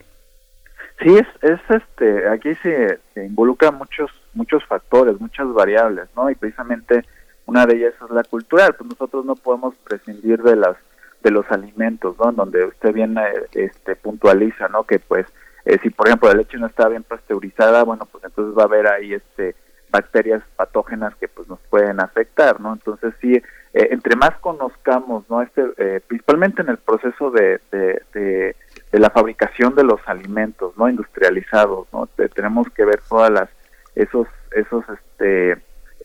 Sí, 1.00 1.16
es, 1.16 1.28
es 1.44 1.60
este, 1.70 2.28
aquí 2.28 2.56
se, 2.64 3.00
se 3.14 3.24
involucran 3.24 3.76
muchos, 3.76 4.10
muchos 4.34 4.66
factores, 4.66 5.22
muchas 5.22 5.54
variables, 5.54 6.08
¿no? 6.16 6.28
Y 6.32 6.34
precisamente 6.34 7.06
una 7.48 7.66
de 7.66 7.78
ellas 7.78 7.94
es 8.04 8.12
la 8.12 8.24
cultural, 8.24 8.76
pues 8.76 8.90
nosotros 8.90 9.26
no 9.26 9.36
podemos 9.36 9.74
prescindir 9.84 10.44
de 10.44 10.56
las 10.56 10.78
de 11.24 11.32
los 11.32 11.50
alimentos, 11.50 12.16
¿no? 12.20 12.32
Donde 12.32 12.64
usted 12.66 12.94
bien 12.94 13.18
este 13.54 13.96
puntualiza, 13.96 14.68
¿no? 14.68 14.84
Que 14.84 15.00
pues 15.00 15.26
eh, 15.66 15.80
si 15.82 15.90
por 15.90 16.08
ejemplo 16.08 16.30
la 16.30 16.36
leche 16.36 16.58
no 16.58 16.68
está 16.68 16.88
bien 16.88 17.04
pasteurizada, 17.04 17.84
bueno, 17.84 18.08
pues 18.12 18.24
entonces 18.24 18.56
va 18.56 18.64
a 18.64 18.66
haber 18.66 18.88
ahí 18.88 19.14
este 19.14 19.56
bacterias 19.90 20.44
patógenas 20.56 21.16
que 21.16 21.28
pues 21.28 21.48
nos 21.48 21.60
pueden 21.70 22.00
afectar, 22.00 22.60
¿no? 22.60 22.74
Entonces 22.74 23.14
sí, 23.22 23.34
eh, 23.36 23.44
entre 23.74 24.16
más 24.16 24.38
conozcamos, 24.40 25.24
¿no? 25.30 25.42
Este, 25.42 25.66
eh, 25.78 26.02
principalmente 26.06 26.62
en 26.62 26.70
el 26.70 26.78
proceso 26.78 27.32
de, 27.32 27.60
de, 27.72 28.02
de, 28.14 28.56
de, 28.92 29.00
la 29.00 29.10
fabricación 29.10 29.74
de 29.76 29.84
los 29.84 30.02
alimentos, 30.06 30.78
¿no? 30.78 30.90
Industrializados, 30.90 31.88
¿no? 31.94 32.08
tenemos 32.34 32.70
que 32.70 32.86
ver 32.86 33.02
todas 33.08 33.32
las 33.32 33.50
esos 33.96 34.28
esos 34.52 34.84
este 34.90 35.58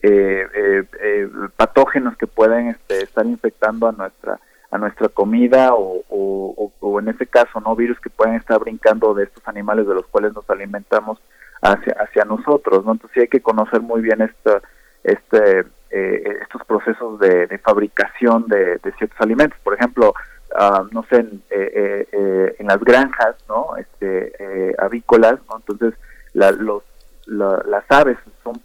eh, 0.05 0.45
eh, 0.53 0.83
eh, 1.01 1.29
patógenos 1.55 2.17
que 2.17 2.27
pueden 2.27 2.67
este, 2.67 3.03
estar 3.03 3.25
infectando 3.25 3.87
a 3.87 3.93
nuestra 3.93 4.37
a 4.69 4.77
nuestra 4.77 5.07
comida 5.07 5.75
o, 5.75 6.03
o, 6.09 6.99
en 6.99 7.07
ese 7.07 7.25
caso 7.27 7.61
no 7.61 7.75
virus 7.75 7.99
que 8.01 8.09
pueden 8.09 8.35
estar 8.35 8.59
brincando 8.59 9.13
de 9.13 9.23
estos 9.25 9.47
animales 9.47 9.87
de 9.87 9.93
los 9.93 10.05
cuales 10.07 10.33
nos 10.33 10.49
alimentamos 10.49 11.19
hacia 11.61 11.93
hacia 11.93 12.25
nosotros 12.25 12.83
no 12.83 12.91
entonces 12.91 13.13
sí 13.13 13.19
hay 13.21 13.27
que 13.29 13.41
conocer 13.41 13.81
muy 13.81 14.01
bien 14.01 14.21
esta, 14.21 14.61
este 15.03 15.61
eh, 15.91 16.39
estos 16.41 16.65
procesos 16.65 17.19
de, 17.19 17.47
de 17.47 17.57
fabricación 17.59 18.47
de, 18.47 18.79
ciertos 18.97 19.21
alimentos. 19.21 19.59
Por 19.63 19.75
ejemplo 19.75 20.13
uh, 20.59 20.85
no 20.91 21.05
sé 21.09 21.17
en, 21.17 21.43
eh, 21.49 22.55
en, 22.59 22.67
las 22.67 22.79
granjas 22.81 23.35
no 23.47 23.77
este 23.77 24.75
avícolas 24.79 25.39
no 25.47 25.57
entonces 25.57 25.93
la, 26.33 26.51
los 26.51 26.83
la, 27.25 27.63
las 27.67 27.85
aves 27.89 28.17
son 28.43 28.59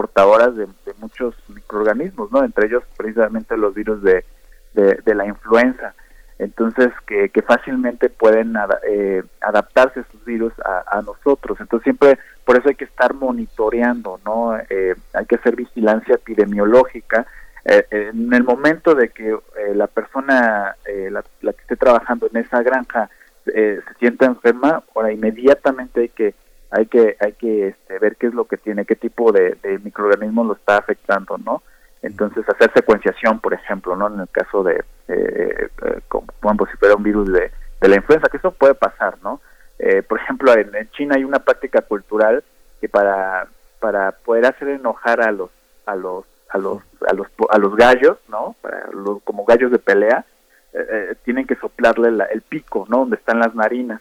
portadoras 0.00 0.56
de, 0.56 0.66
muchos 0.98 1.34
microorganismos, 1.48 2.32
¿no? 2.32 2.42
Entre 2.42 2.66
ellos 2.66 2.82
precisamente 2.96 3.54
los 3.58 3.74
virus 3.74 4.02
de, 4.02 4.24
de, 4.72 5.14
la 5.14 5.26
influenza. 5.26 5.94
Entonces, 6.38 6.88
que, 7.06 7.28
que 7.28 7.42
fácilmente 7.42 8.08
pueden 8.08 8.54
eh, 8.88 9.22
adaptarse 9.42 10.00
esos 10.00 10.24
virus 10.24 10.54
a, 10.64 11.02
nosotros. 11.02 11.60
Entonces, 11.60 11.84
siempre, 11.84 12.18
por 12.46 12.56
eso 12.56 12.70
hay 12.70 12.76
que 12.76 12.86
estar 12.86 13.12
monitoreando, 13.12 14.20
¿no? 14.24 14.56
Eh, 14.56 14.94
hay 15.12 15.26
que 15.26 15.34
hacer 15.36 15.54
vigilancia 15.54 16.14
epidemiológica. 16.14 17.26
Eh, 17.66 17.84
en 17.90 18.32
el 18.32 18.42
momento 18.42 18.94
de 18.94 19.10
que 19.10 19.36
la 19.74 19.86
persona, 19.86 20.76
la, 21.10 21.22
la, 21.42 21.52
que 21.52 21.60
esté 21.60 21.76
trabajando 21.76 22.26
en 22.32 22.38
esa 22.38 22.62
granja, 22.62 23.10
se 23.44 23.82
sienta 23.98 24.24
enferma, 24.24 24.82
ahora 24.94 25.12
inmediatamente 25.12 26.00
hay 26.00 26.08
que 26.08 26.34
hay 26.70 26.86
que 26.86 27.16
hay 27.20 27.32
que 27.32 27.68
este, 27.68 27.98
ver 27.98 28.16
qué 28.16 28.28
es 28.28 28.34
lo 28.34 28.44
que 28.44 28.56
tiene, 28.56 28.84
qué 28.84 28.96
tipo 28.96 29.32
de, 29.32 29.56
de 29.62 29.78
microorganismo 29.78 30.44
lo 30.44 30.54
está 30.54 30.78
afectando, 30.78 31.36
¿no? 31.38 31.62
Entonces 32.02 32.48
hacer 32.48 32.72
secuenciación, 32.72 33.40
por 33.40 33.52
ejemplo, 33.52 33.96
¿no? 33.96 34.06
En 34.06 34.20
el 34.20 34.28
caso 34.28 34.62
de, 34.62 34.84
eh, 35.08 35.68
eh 35.82 36.00
como, 36.08 36.66
si 36.66 36.76
fuera 36.78 36.94
un 36.94 37.02
virus 37.02 37.30
de, 37.32 37.50
de, 37.80 37.88
la 37.88 37.96
influenza, 37.96 38.28
que 38.28 38.38
eso 38.38 38.52
puede 38.52 38.74
pasar, 38.74 39.16
¿no? 39.22 39.40
Eh, 39.78 40.02
por 40.02 40.18
ejemplo, 40.20 40.52
en, 40.54 40.70
China 40.92 41.16
hay 41.16 41.24
una 41.24 41.40
práctica 41.40 41.82
cultural 41.82 42.42
que 42.80 42.88
para 42.88 43.48
para 43.80 44.12
poder 44.12 44.46
hacer 44.46 44.68
enojar 44.68 45.22
a 45.22 45.32
los 45.32 45.50
a 45.86 45.94
los 45.96 46.24
a 46.50 46.58
los 46.58 46.82
a 47.06 47.14
los 47.14 47.26
a 47.50 47.58
los 47.58 47.76
gallos, 47.76 48.18
¿no? 48.28 48.54
Para 48.60 48.88
los, 48.92 49.22
como 49.22 49.44
gallos 49.44 49.70
de 49.72 49.78
pelea, 49.78 50.24
eh, 50.72 50.86
eh 50.90 51.14
tienen 51.24 51.46
que 51.46 51.56
soplarle 51.56 52.12
la, 52.12 52.24
el 52.26 52.42
pico, 52.42 52.86
¿no? 52.88 52.98
Donde 52.98 53.16
están 53.16 53.40
las 53.40 53.54
narinas 53.54 54.00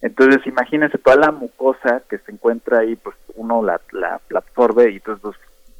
entonces, 0.00 0.46
imagínense 0.46 0.96
toda 0.98 1.16
la 1.16 1.32
mucosa 1.32 2.02
que 2.08 2.18
se 2.18 2.30
encuentra 2.30 2.80
ahí, 2.80 2.94
pues 2.96 3.16
uno 3.34 3.62
la, 3.62 3.80
la, 3.90 4.20
absorbe 4.34 4.90
y 4.92 4.96
entonces 4.96 5.34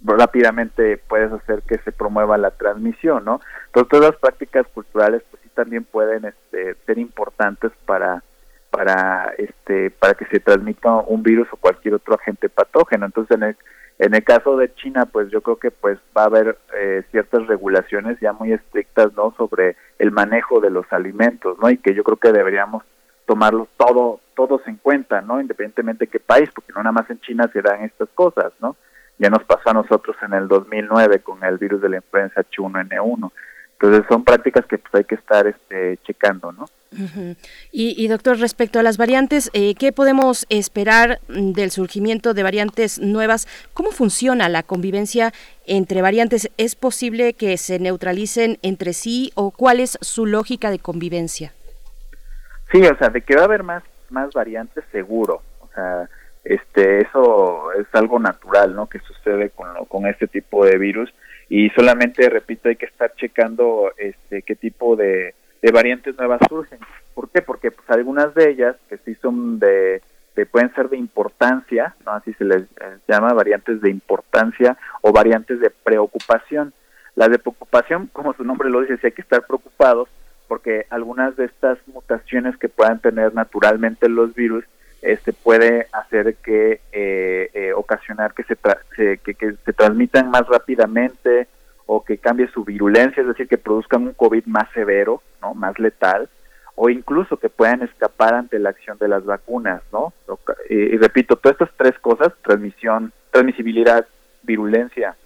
pues, 0.04 0.18
rápidamente 0.18 0.96
puedes 0.96 1.32
hacer 1.32 1.62
que 1.62 1.78
se 1.78 1.92
promueva 1.92 2.36
la 2.36 2.50
transmisión, 2.50 3.24
¿no? 3.24 3.40
Entonces, 3.66 3.90
todas 3.90 4.10
las 4.10 4.20
prácticas 4.20 4.66
culturales, 4.68 5.22
pues 5.30 5.42
sí 5.42 5.48
también 5.54 5.84
pueden 5.84 6.24
este, 6.24 6.74
ser 6.86 6.98
importantes 6.98 7.72
para 7.86 8.22
para 8.70 9.32
este 9.38 9.90
para 9.90 10.12
que 10.12 10.26
se 10.26 10.40
transmita 10.40 10.92
un 10.92 11.22
virus 11.22 11.48
o 11.52 11.56
cualquier 11.56 11.94
otro 11.94 12.14
agente 12.14 12.48
patógeno. 12.48 13.06
Entonces, 13.06 13.36
en 13.36 13.44
el, 13.44 13.56
en 13.98 14.14
el 14.14 14.24
caso 14.24 14.56
de 14.56 14.74
China, 14.74 15.06
pues 15.06 15.30
yo 15.30 15.42
creo 15.42 15.56
que 15.56 15.70
pues 15.70 15.98
va 16.16 16.22
a 16.22 16.26
haber 16.26 16.58
eh, 16.76 17.02
ciertas 17.12 17.46
regulaciones 17.46 18.18
ya 18.20 18.32
muy 18.32 18.52
estrictas, 18.52 19.12
¿no? 19.14 19.32
Sobre 19.36 19.76
el 19.98 20.10
manejo 20.10 20.60
de 20.60 20.70
los 20.70 20.92
alimentos, 20.92 21.56
¿no? 21.60 21.70
Y 21.70 21.78
que 21.78 21.94
yo 21.94 22.02
creo 22.02 22.18
que 22.18 22.32
deberíamos 22.32 22.82
tomarlos 23.28 23.68
todo, 23.76 24.20
todos 24.34 24.66
en 24.66 24.76
cuenta, 24.76 25.20
¿no? 25.20 25.38
Independientemente 25.38 26.06
de 26.06 26.10
qué 26.10 26.18
país, 26.18 26.48
porque 26.54 26.72
no 26.72 26.82
nada 26.82 26.92
más 26.92 27.08
en 27.10 27.20
China 27.20 27.48
se 27.52 27.60
dan 27.60 27.82
estas 27.82 28.08
cosas, 28.14 28.52
¿no? 28.60 28.74
Ya 29.18 29.28
nos 29.28 29.44
pasó 29.44 29.70
a 29.70 29.74
nosotros 29.74 30.16
en 30.22 30.32
el 30.32 30.48
2009 30.48 31.20
con 31.20 31.44
el 31.44 31.58
virus 31.58 31.82
de 31.82 31.90
la 31.90 31.96
influenza 31.96 32.40
H1N1. 32.40 33.30
Entonces 33.72 34.04
son 34.08 34.24
prácticas 34.24 34.64
que 34.64 34.78
pues 34.78 34.94
hay 34.94 35.04
que 35.04 35.16
estar 35.16 35.46
este, 35.46 35.98
checando, 36.04 36.52
¿no? 36.52 36.66
y, 37.70 38.08
doctor, 38.08 38.38
respecto 38.38 38.78
a 38.78 38.82
las 38.82 38.96
variantes, 38.96 39.50
eh, 39.52 39.74
¿qué 39.74 39.92
podemos 39.92 40.46
esperar 40.48 41.20
mm, 41.28 41.52
del 41.52 41.70
surgimiento 41.70 42.32
de 42.32 42.42
variantes 42.42 42.98
nuevas? 42.98 43.46
¿Cómo 43.74 43.90
funciona 43.90 44.48
la 44.48 44.62
convivencia 44.62 45.34
entre 45.66 46.00
variantes? 46.00 46.50
¿Es 46.56 46.76
posible 46.76 47.34
que 47.34 47.58
se 47.58 47.78
neutralicen 47.78 48.58
entre 48.62 48.94
sí 48.94 49.32
o 49.34 49.50
cuál 49.50 49.80
es 49.80 49.98
su 50.00 50.24
lógica 50.24 50.70
de 50.70 50.78
convivencia? 50.78 51.52
Sí, 52.70 52.82
o 52.86 52.96
sea, 52.96 53.08
de 53.08 53.22
que 53.22 53.34
va 53.34 53.42
a 53.42 53.46
haber 53.46 53.62
más, 53.62 53.82
más 54.10 54.32
variantes, 54.32 54.84
seguro. 54.92 55.42
O 55.60 55.68
sea, 55.74 56.08
este, 56.44 57.02
eso 57.02 57.72
es 57.72 57.86
algo 57.92 58.18
natural, 58.18 58.74
¿no? 58.74 58.88
Que 58.88 58.98
sucede 59.00 59.50
con, 59.50 59.68
con 59.86 60.06
este 60.06 60.26
tipo 60.26 60.64
de 60.64 60.78
virus 60.78 61.12
y 61.48 61.70
solamente, 61.70 62.28
repito, 62.28 62.68
hay 62.68 62.76
que 62.76 62.86
estar 62.86 63.12
checando 63.14 63.92
este, 63.96 64.42
qué 64.42 64.54
tipo 64.54 64.96
de 64.96 65.34
de 65.62 65.72
variantes 65.72 66.16
nuevas 66.18 66.40
surgen. 66.48 66.78
¿Por 67.14 67.30
qué? 67.30 67.42
Porque 67.42 67.70
pues 67.70 67.88
algunas 67.90 68.34
de 68.34 68.50
ellas 68.50 68.76
que 68.88 68.98
sí 68.98 69.14
son 69.16 69.58
de, 69.58 70.02
pueden 70.50 70.72
ser 70.74 70.88
de 70.88 70.96
importancia, 70.96 71.96
¿no? 72.04 72.12
así 72.12 72.32
se 72.34 72.44
les, 72.44 72.64
llama 73.08 73.32
variantes 73.32 73.80
de 73.80 73.90
importancia 73.90 74.76
o 75.02 75.12
variantes 75.12 75.60
de 75.60 75.70
preocupación. 75.70 76.72
Las 77.16 77.30
de 77.30 77.38
preocupación, 77.38 78.08
como 78.12 78.32
su 78.34 78.44
nombre 78.44 78.70
lo 78.70 78.80
dice, 78.82 78.98
sí 78.98 79.06
hay 79.06 79.12
que 79.12 79.22
estar 79.22 79.44
preocupados 79.46 80.08
porque 80.48 80.86
algunas 80.90 81.36
de 81.36 81.44
estas 81.44 81.78
mutaciones 81.86 82.56
que 82.56 82.68
puedan 82.68 83.00
tener 83.00 83.34
naturalmente 83.34 84.08
los 84.08 84.34
virus 84.34 84.64
este 85.02 85.32
puede 85.32 85.86
hacer 85.92 86.34
que 86.36 86.80
eh, 86.90 87.50
eh, 87.54 87.72
ocasionar 87.72 88.34
que 88.34 88.42
se, 88.42 88.56
que, 89.18 89.34
que 89.34 89.54
se 89.64 89.72
transmitan 89.72 90.30
más 90.30 90.48
rápidamente 90.48 91.46
o 91.86 92.04
que 92.04 92.18
cambie 92.18 92.48
su 92.48 92.64
virulencia, 92.64 93.22
es 93.22 93.28
decir, 93.28 93.48
que 93.48 93.56
produzcan 93.56 94.02
un 94.02 94.12
COVID 94.12 94.44
más 94.44 94.68
severo, 94.72 95.22
¿no? 95.40 95.54
Más 95.54 95.78
letal, 95.78 96.28
o 96.74 96.90
incluso 96.90 97.38
que 97.38 97.48
puedan 97.48 97.82
escapar 97.82 98.34
ante 98.34 98.58
la 98.58 98.68
acción 98.68 98.98
de 98.98 99.08
las 99.08 99.24
vacunas, 99.24 99.82
¿no? 99.90 100.12
Y, 100.68 100.96
repito, 100.98 101.36
todas 101.36 101.54
estas 101.54 101.74
tres 101.78 101.98
cosas, 101.98 102.32
transmisión, 102.42 103.12
transmisibilidad, 103.30 104.06
virulencia 104.42 105.16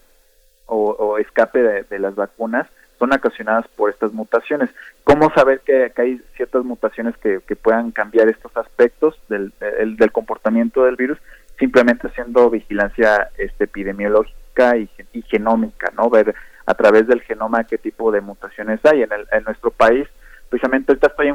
o, 0.67 1.19
escape 1.19 1.85
de, 1.91 1.99
las 1.99 2.15
vacunas, 2.15 2.69
son 3.03 3.13
ocasionadas 3.13 3.67
por 3.75 3.91
estas 3.91 4.13
mutaciones. 4.13 4.71
¿Cómo 5.03 5.33
saber 5.35 5.61
que, 5.67 5.93
hay 5.97 6.23
ciertas 6.37 6.65
mutaciones 6.65 7.17
que, 7.17 7.41
puedan 7.57 7.91
cambiar 7.91 8.29
estos 8.29 8.57
aspectos 8.57 9.21
del, 9.29 9.53
del, 9.59 10.13
comportamiento 10.13 10.85
del 10.85 10.95
virus? 10.95 11.19
Simplemente 11.59 12.07
haciendo 12.07 12.49
vigilancia 12.49 13.29
este, 13.39 13.65
epidemiológica 13.65 14.77
y, 14.77 14.89
y 15.13 15.23
genómica, 15.23 15.93
¿no? 15.97 16.11
Ver 16.11 16.33
a 16.65 16.75
través 16.75 17.09
del 17.09 17.23
genoma 17.23 17.65
qué 17.65 17.77
tipo 17.77 18.13
de 18.13 18.21
mutaciones 18.21 18.79
hay. 18.85 19.03
En, 19.03 19.13
el, 19.13 19.27
en 19.33 19.43
nuestro 19.43 19.73
país, 19.73 20.07
precisamente 20.49 20.93
ahorita 20.93 21.09
estoy 21.09 21.29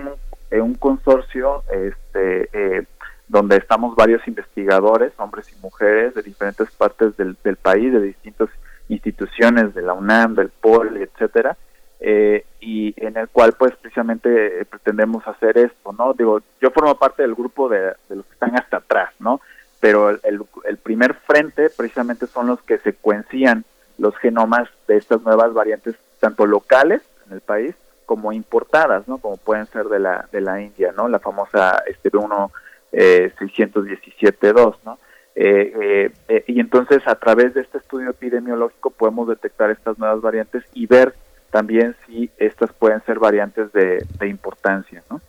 en 0.51 0.61
un, 0.61 0.76
consorcio 0.76 1.63
este, 1.70 2.49
eh, 2.53 2.86
donde 3.28 3.57
estamos 3.57 3.93
varios 3.93 4.26
investigadores, 4.26 5.11
hombres 5.18 5.51
y 5.51 5.61
mujeres 5.61 6.15
de 6.15 6.22
diferentes 6.22 6.72
partes 6.72 7.18
del, 7.18 7.36
del 7.43 7.57
país, 7.57 7.91
de 7.91 8.01
distintas 8.01 8.47
instituciones, 8.89 9.73
de 9.73 9.81
la 9.81 9.93
UNAM, 9.93 10.35
del 10.35 10.49
POL, 10.49 10.97
etcétera, 10.97 11.57
eh, 11.99 12.45
y 12.59 12.93
en 12.97 13.17
el 13.17 13.27
cual 13.29 13.53
pues 13.53 13.75
precisamente 13.75 14.61
eh, 14.61 14.65
pretendemos 14.65 15.27
hacer 15.27 15.57
esto, 15.57 15.93
¿no? 15.93 16.13
Digo, 16.13 16.41
yo 16.61 16.71
formo 16.71 16.97
parte 16.97 17.23
del 17.23 17.33
grupo 17.33 17.69
de, 17.69 17.93
los 18.09 18.25
que 18.25 18.33
están 18.33 18.55
hasta 18.55 18.77
atrás, 18.77 19.11
¿no? 19.19 19.41
Pero 19.79 20.09
el, 20.09 20.41
el 20.65 20.77
primer 20.77 21.15
frente 21.15 21.69
precisamente 21.69 22.27
son 22.27 22.47
los 22.47 22.61
que 22.61 22.77
secuencian 22.79 23.65
los 23.97 24.15
genomas 24.17 24.69
de 24.88 24.97
estas 24.97 25.21
nuevas 25.23 25.53
variantes, 25.53 25.95
tanto 26.19 26.45
locales 26.45 27.01
en 27.27 27.33
el 27.33 27.41
país 27.41 27.75
como 28.05 28.31
importadas, 28.31 29.07
¿no? 29.07 29.17
Como 29.17 29.38
pueden 29.38 29.65
ser 29.67 29.85
de 29.85 29.99
la 29.99 30.27
de 30.31 30.41
la 30.41 30.61
India, 30.61 30.93
¿no? 30.95 31.07
La 31.07 31.19
famosa 31.19 31.83
este 31.88 32.09
1 32.15 32.51
eh, 32.93 33.33
617.2, 33.38 34.75
¿no? 34.85 34.97
Eh, 35.39 35.71
eh, 35.79 36.11
eh, 36.29 36.43
y 36.47 36.59
entonces 36.59 37.03
a 37.05 37.13
través 37.13 37.53
de 37.53 37.61
este 37.61 37.77
estudio 37.77 38.09
epidemiológico 38.09 38.89
podemos 38.89 39.27
detectar 39.27 39.69
estas 39.69 39.99
nuevas 39.99 40.19
variantes 40.19 40.63
y 40.73 40.88
ver 40.88 41.13
también 41.51 41.95
si 42.07 42.31
estas 42.38 42.73
pueden 42.73 43.05
ser 43.05 43.19
variantes 43.19 43.71
de, 43.71 44.03
de 44.19 44.27
importancia, 44.27 45.03
¿no? 45.11 45.21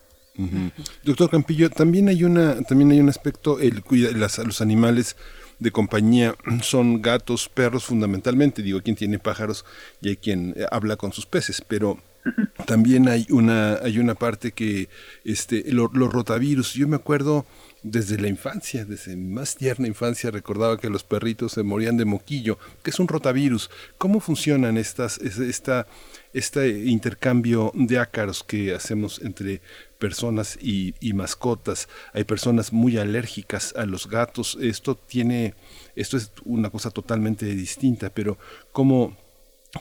Doctor 1.03 1.29
Campillo, 1.29 1.69
también 1.69 2.07
hay 2.07 2.23
una 2.23 2.61
también 2.63 2.91
hay 2.91 3.01
un 3.01 3.09
aspecto 3.09 3.59
el 3.59 3.83
las, 4.15 4.37
los 4.39 4.61
animales 4.61 5.17
de 5.59 5.71
compañía 5.71 6.33
son 6.61 7.01
gatos, 7.01 7.49
perros 7.49 7.83
fundamentalmente. 7.83 8.63
Digo, 8.63 8.81
quien 8.81 8.95
tiene 8.95 9.19
pájaros 9.19 9.65
y 10.01 10.09
hay 10.09 10.17
quien 10.17 10.53
eh, 10.55 10.65
habla 10.71 10.95
con 10.95 11.11
sus 11.11 11.25
peces, 11.25 11.61
pero 11.61 11.99
también 12.65 13.07
hay 13.09 13.27
una, 13.29 13.75
hay 13.75 13.99
una 13.99 14.15
parte 14.15 14.51
que 14.51 14.89
este, 15.23 15.63
los 15.71 15.91
rotavirus, 15.93 16.73
yo 16.73 16.87
me 16.87 16.95
acuerdo 16.95 17.45
desde 17.83 18.19
la 18.19 18.27
infancia, 18.27 18.85
desde 18.85 19.15
más 19.15 19.55
tierna 19.55 19.87
infancia, 19.87 20.31
recordaba 20.31 20.79
que 20.79 20.89
los 20.89 21.03
perritos 21.03 21.53
se 21.53 21.63
morían 21.63 21.97
de 21.97 22.05
moquillo, 22.05 22.57
que 22.83 22.89
es 22.89 22.99
un 22.99 23.07
rotavirus. 23.07 23.69
¿Cómo 23.97 24.19
funcionan 24.19 24.77
estas, 24.77 25.17
esta, 25.19 25.87
este 26.33 26.69
intercambio 26.85 27.71
de 27.73 27.99
ácaros 27.99 28.43
que 28.43 28.73
hacemos 28.73 29.19
entre 29.19 29.61
personas 29.99 30.57
y, 30.61 30.93
mascotas. 31.13 31.89
Hay 32.13 32.23
personas 32.23 32.71
muy 32.71 32.97
alérgicas 32.97 33.73
a 33.75 33.85
los 33.85 34.07
gatos. 34.07 34.57
Esto 34.61 34.95
tiene, 34.95 35.53
esto 35.95 36.17
es 36.17 36.31
una 36.45 36.69
cosa 36.69 36.89
totalmente 36.89 37.45
distinta, 37.45 38.09
pero 38.09 38.37
¿cómo, 38.71 39.17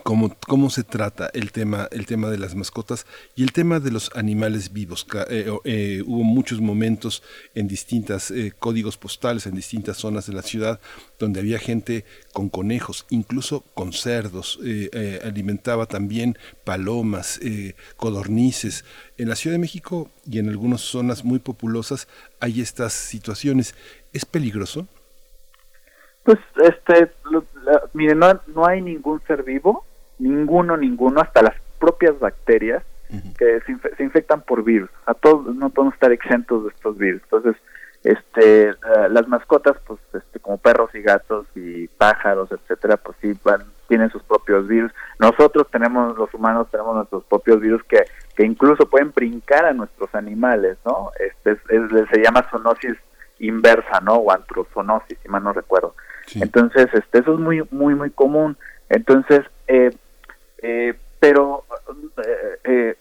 cómo, 0.03 0.37
cómo 0.47 0.71
se 0.71 0.85
trata 0.85 1.31
el 1.33 1.51
tema, 1.53 1.89
el 1.91 2.07
tema 2.07 2.29
de 2.29 2.39
las 2.39 2.55
mascotas 2.55 3.07
y 3.35 3.43
el 3.43 3.53
tema 3.53 3.81
de 3.81 3.91
los 3.91 4.11
animales 4.15 4.73
vivos. 4.73 5.07
Eh, 5.31 5.51
eh, 5.65 6.03
hubo 6.07 6.23
muchos 6.25 6.61
momentos 6.61 7.23
en 7.55 7.69
distintos 7.69 8.31
eh, 8.31 8.53
códigos 8.59 8.97
postales, 8.97 9.47
en 9.47 9.55
distintas 9.55 9.97
zonas 9.97 10.27
de 10.27 10.35
la 10.35 10.43
ciudad, 10.43 10.81
donde 11.19 11.41
había 11.41 11.59
gente 11.59 12.05
con 12.33 12.49
conejos, 12.49 13.07
incluso 13.11 13.63
con 13.75 13.93
cerdos, 13.93 14.61
alimentaba 15.25 15.87
también 15.87 16.39
palomas, 16.65 17.41
codornices. 17.97 18.85
En 19.17 19.29
la 19.29 19.37
Ciudad 19.37 19.55
de 19.55 19.61
México 19.61 20.11
y 20.31 20.39
en 20.39 20.49
algunas 20.49 20.83
zonas 20.83 21.25
muy 21.25 21.41
populosas 21.41 22.07
hay 22.39 22.61
estas 22.61 22.93
situaciones. 22.93 23.75
¿Es 24.13 24.25
peligroso? 24.25 24.87
Pues, 26.29 26.41
este, 26.57 27.11
miren, 27.95 28.19
no, 28.19 28.39
no 28.49 28.67
hay 28.67 28.83
ningún 28.83 29.19
ser 29.27 29.45
vivo, 29.45 29.87
ninguno, 30.19 30.77
ninguno, 30.77 31.23
hasta 31.23 31.41
las 31.41 31.55
propias 31.79 32.19
bacterias 32.19 32.83
que 33.39 33.63
se, 33.97 34.03
infectan 34.03 34.43
por 34.43 34.63
virus. 34.63 34.91
A 35.07 35.15
todos 35.15 35.57
no 35.57 35.71
podemos 35.71 35.95
estar 35.95 36.13
exentos 36.13 36.65
de 36.65 36.69
estos 36.69 36.99
virus. 36.99 37.23
Entonces, 37.23 37.57
este, 38.05 38.75
las 39.09 39.27
mascotas, 39.27 39.79
pues, 39.87 40.01
este, 40.13 40.39
como 40.39 40.59
perros 40.59 40.95
y 40.95 41.01
gatos 41.01 41.47
y 41.55 41.89
pájaros, 41.89 42.53
etcétera, 42.53 42.99
pues 42.99 43.17
sí 43.23 43.33
van, 43.43 43.63
tienen 43.87 44.11
sus 44.11 44.23
propios 44.25 44.69
virus. 44.69 44.93
Nosotros 45.19 45.67
tenemos, 45.71 46.15
los 46.19 46.35
humanos 46.35 46.69
tenemos 46.71 46.95
nuestros 46.95 47.25
propios 47.25 47.59
virus 47.59 47.83
que, 47.85 48.05
que 48.37 48.45
incluso 48.45 48.87
pueden 48.91 49.13
brincar 49.13 49.65
a 49.65 49.73
nuestros 49.73 50.15
animales, 50.15 50.77
¿no? 50.85 51.11
Este 51.19 51.57
se 51.67 52.23
llama 52.23 52.47
zoonosis 52.51 52.99
inversa, 53.39 54.01
¿no? 54.03 54.17
O 54.17 54.31
antrozonosis, 54.31 55.17
si 55.23 55.29
mal 55.31 55.43
no 55.43 55.55
recuerdo. 55.55 55.95
Entonces, 56.35 56.89
este, 56.93 57.19
eso 57.19 57.35
es 57.35 57.41
muy, 57.41 57.63
muy, 57.71 57.95
muy 57.95 58.11
común. 58.11 58.57
Entonces, 58.89 59.43
eh, 59.67 59.91
eh, 60.59 60.95
pero 61.21 61.65
eh, 62.65 62.97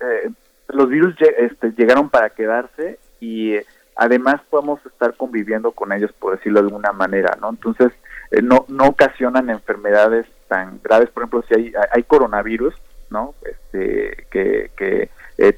los 0.69 0.89
virus 0.89 1.15
este, 1.37 1.71
llegaron 1.71 2.09
para 2.09 2.29
quedarse 2.29 2.99
y 3.19 3.55
además 3.95 4.41
podemos 4.49 4.85
estar 4.85 5.15
conviviendo 5.15 5.71
con 5.71 5.91
ellos, 5.91 6.11
por 6.13 6.35
decirlo 6.37 6.61
de 6.61 6.67
alguna 6.67 6.91
manera, 6.91 7.37
¿no? 7.39 7.49
Entonces, 7.49 7.91
no, 8.43 8.65
no 8.67 8.87
ocasionan 8.87 9.49
enfermedades 9.49 10.25
tan 10.47 10.79
graves. 10.83 11.09
Por 11.09 11.23
ejemplo, 11.23 11.43
si 11.47 11.55
hay, 11.55 11.73
hay 11.91 12.03
coronavirus, 12.03 12.75
¿no? 13.09 13.33
Este, 13.43 14.25
que, 14.29 14.71
que 14.75 15.09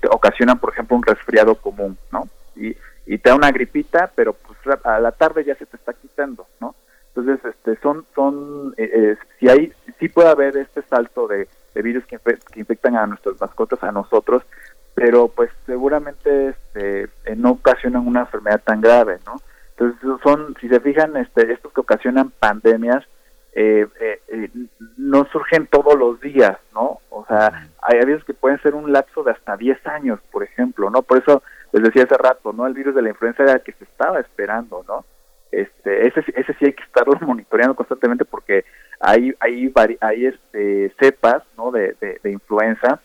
ocasionan, 0.09 0.59
por 0.59 0.72
ejemplo, 0.72 0.95
un 0.97 1.03
resfriado 1.03 1.55
común, 1.55 1.97
¿no? 2.11 2.28
Y, 2.55 2.76
y 3.05 3.17
te 3.17 3.30
da 3.30 3.36
una 3.36 3.51
gripita, 3.51 4.11
pero 4.15 4.34
pues 4.34 4.59
a 4.84 4.99
la 4.99 5.11
tarde 5.11 5.43
ya 5.43 5.55
se 5.55 5.65
te 5.65 5.78
está 5.78 5.93
quitando, 5.93 6.45
¿no? 6.59 6.76
Entonces, 7.16 7.43
este, 7.45 7.76
son, 7.82 8.05
son, 8.16 8.74
eh, 8.78 8.89
eh, 8.93 9.18
si 9.39 9.49
hay, 9.49 9.74
sí 9.99 10.10
puede 10.10 10.30
haber 10.30 10.57
este 10.57 10.82
salto 10.84 11.28
de, 11.28 11.47
virus 11.76 12.05
que, 12.05 12.20
infectan 12.55 12.97
a 12.97 13.07
nuestras 13.07 13.39
mascotas, 13.39 13.82
a 13.84 13.91
nosotros, 13.91 14.43
pero 14.95 15.30
pues 15.30 15.49
seguramente 15.66 16.49
este, 16.49 17.03
eh, 17.03 17.36
no 17.38 17.51
ocasionan 17.51 18.05
una 18.05 18.22
enfermedad 18.22 18.62
tan 18.64 18.82
grave, 18.82 19.20
¿no? 19.26 19.41
Entonces, 19.78 19.99
son, 20.24 20.55
si 20.60 20.68
se 20.68 20.82
fijan, 20.82 21.16
este, 21.16 21.51
estos 21.53 21.72
que 21.72 21.82
ocasionan 21.82 22.32
pandemias, 22.32 23.05
no 24.97 25.26
surgen 25.32 25.68
todos 25.68 25.95
los 25.97 26.22
días, 26.22 26.57
¿no? 26.74 26.99
O 27.10 27.26
sea, 27.26 27.68
hay 27.82 28.05
veces 28.05 28.24
que 28.24 28.34
pueden 28.34 28.62
ser 28.62 28.74
un 28.74 28.93
lapso 28.93 29.24
de 29.24 29.32
hasta 29.32 29.57
10 29.57 29.86
años, 29.88 30.20
por 30.32 30.43
ejemplo, 30.43 30.89
¿no? 30.89 31.01
Por 31.01 31.18
eso 31.18 31.43
les 31.74 31.84
decía 31.84 32.03
hace 32.03 32.16
rato, 32.16 32.53
¿no? 32.53 32.68
El 32.68 32.74
virus 32.74 32.95
de 32.95 33.01
la 33.01 33.10
influenza 33.10 33.43
era 33.43 33.53
el 33.53 33.62
que 33.62 33.74
se 33.74 33.84
estaba 33.84 34.20
esperando, 34.20 34.86
¿no? 34.88 35.03
Este 35.52 36.08
ese 36.08 36.24
ese 36.36 36.54
sí 36.54 36.66
hay 36.66 36.74
que 36.74 36.84
estarlo 36.84 37.18
monitoreando 37.22 37.76
constantemente 37.76 38.26
porque 38.26 38.66
hay 39.00 39.34
hay 39.39 39.72
hay 40.02 40.26
este 40.26 40.93
cepas 41.00 41.43
no 41.58 41.72
de, 41.72 41.95
de, 42.00 42.32
influenza 42.32 43.00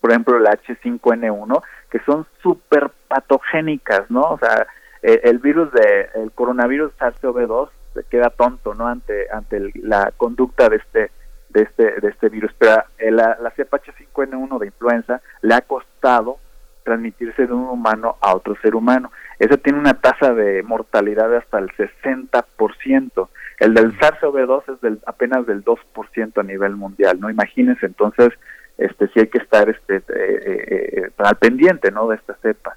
por 0.00 0.10
ejemplo 0.10 0.38
la 0.38 0.52
H5N1, 0.52 1.62
que 1.90 1.98
son 2.06 2.26
súper 2.42 2.90
patogénicas, 3.08 4.08
¿no? 4.10 4.22
O 4.22 4.38
sea, 4.38 4.66
eh, 5.02 5.20
el 5.24 5.38
virus 5.38 5.72
de 5.72 6.08
el 6.14 6.32
coronavirus 6.32 6.92
SARS-CoV-2 6.98 7.68
se 7.94 8.04
queda 8.04 8.30
tonto, 8.30 8.74
¿no? 8.74 8.86
Ante 8.86 9.26
ante 9.32 9.72
la 9.74 10.12
conducta 10.16 10.68
de 10.68 10.76
este 10.76 11.10
de 11.48 11.62
este 11.62 12.00
de 12.00 12.08
este 12.08 12.28
virus, 12.28 12.52
pero 12.58 12.84
la, 13.10 13.36
la 13.40 13.50
cepa 13.50 13.80
H5N1 13.80 14.58
de 14.58 14.66
influenza 14.66 15.20
le 15.42 15.54
ha 15.54 15.62
costado 15.62 16.38
transmitirse 16.84 17.46
de 17.46 17.52
un 17.52 17.68
humano 17.68 18.16
a 18.20 18.34
otro 18.34 18.56
ser 18.62 18.74
humano. 18.74 19.10
Ese 19.38 19.56
tiene 19.58 19.78
una 19.78 19.94
tasa 19.94 20.34
de 20.34 20.62
mortalidad 20.62 21.28
de 21.28 21.38
hasta 21.38 21.58
el 21.58 21.68
60%. 21.70 23.28
El 23.60 23.74
del 23.74 23.98
SARS-CoV-2 23.98 24.74
es 24.74 24.80
del 24.80 25.00
apenas 25.06 25.46
del 25.46 25.64
2% 25.64 26.38
a 26.38 26.42
nivel 26.42 26.76
mundial, 26.76 27.18
¿no? 27.20 27.30
Imagínense 27.30 27.86
entonces 27.86 28.32
este 28.78 29.08
sí 29.08 29.20
hay 29.20 29.26
que 29.26 29.38
estar 29.38 29.68
este 29.68 29.96
eh, 29.96 30.02
eh, 30.08 30.92
eh, 30.92 31.10
al 31.18 31.36
pendiente, 31.36 31.90
¿no? 31.90 32.08
de 32.08 32.16
esta 32.16 32.34
cepa. 32.34 32.76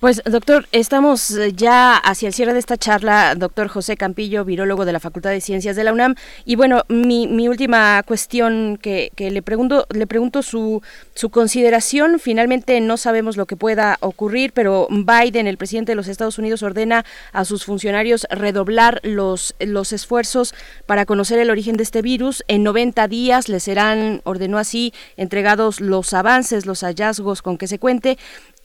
Pues 0.00 0.22
doctor, 0.24 0.66
estamos 0.72 1.30
eh, 1.32 1.52
ya 1.52 1.94
hacia 1.94 2.28
el 2.28 2.32
cierre 2.32 2.54
de 2.54 2.58
esta 2.58 2.78
charla, 2.78 3.34
doctor 3.34 3.68
José 3.68 3.98
Campillo, 3.98 4.46
virólogo 4.46 4.86
de 4.86 4.94
la 4.94 5.00
Facultad 5.00 5.28
de 5.28 5.42
Ciencias 5.42 5.76
de 5.76 5.84
la 5.84 5.92
UNAM. 5.92 6.14
Y 6.46 6.56
bueno, 6.56 6.84
mi, 6.88 7.26
mi 7.26 7.46
última 7.46 8.02
cuestión 8.04 8.78
que, 8.80 9.12
que, 9.14 9.30
le 9.30 9.42
pregunto, 9.42 9.86
le 9.90 10.06
pregunto 10.06 10.42
su, 10.42 10.82
su 11.14 11.28
consideración. 11.28 12.18
Finalmente 12.18 12.80
no 12.80 12.96
sabemos 12.96 13.36
lo 13.36 13.44
que 13.44 13.56
pueda 13.56 13.98
ocurrir, 14.00 14.52
pero 14.54 14.88
Biden, 14.88 15.46
el 15.46 15.58
presidente 15.58 15.92
de 15.92 15.96
los 15.96 16.08
Estados 16.08 16.38
Unidos, 16.38 16.62
ordena 16.62 17.04
a 17.32 17.44
sus 17.44 17.66
funcionarios 17.66 18.26
redoblar 18.30 19.00
los, 19.02 19.54
los 19.58 19.92
esfuerzos 19.92 20.54
para 20.86 21.04
conocer 21.04 21.38
el 21.40 21.50
origen 21.50 21.76
de 21.76 21.82
este 21.82 22.00
virus. 22.00 22.42
En 22.48 22.62
90 22.62 23.06
días 23.06 23.50
les 23.50 23.64
serán, 23.64 24.22
ordenó 24.24 24.56
así, 24.56 24.94
entregados 25.18 25.82
los 25.82 26.14
avances, 26.14 26.64
los 26.64 26.80
hallazgos 26.80 27.42
con 27.42 27.58
que 27.58 27.66
se 27.66 27.78
cuente 27.78 28.16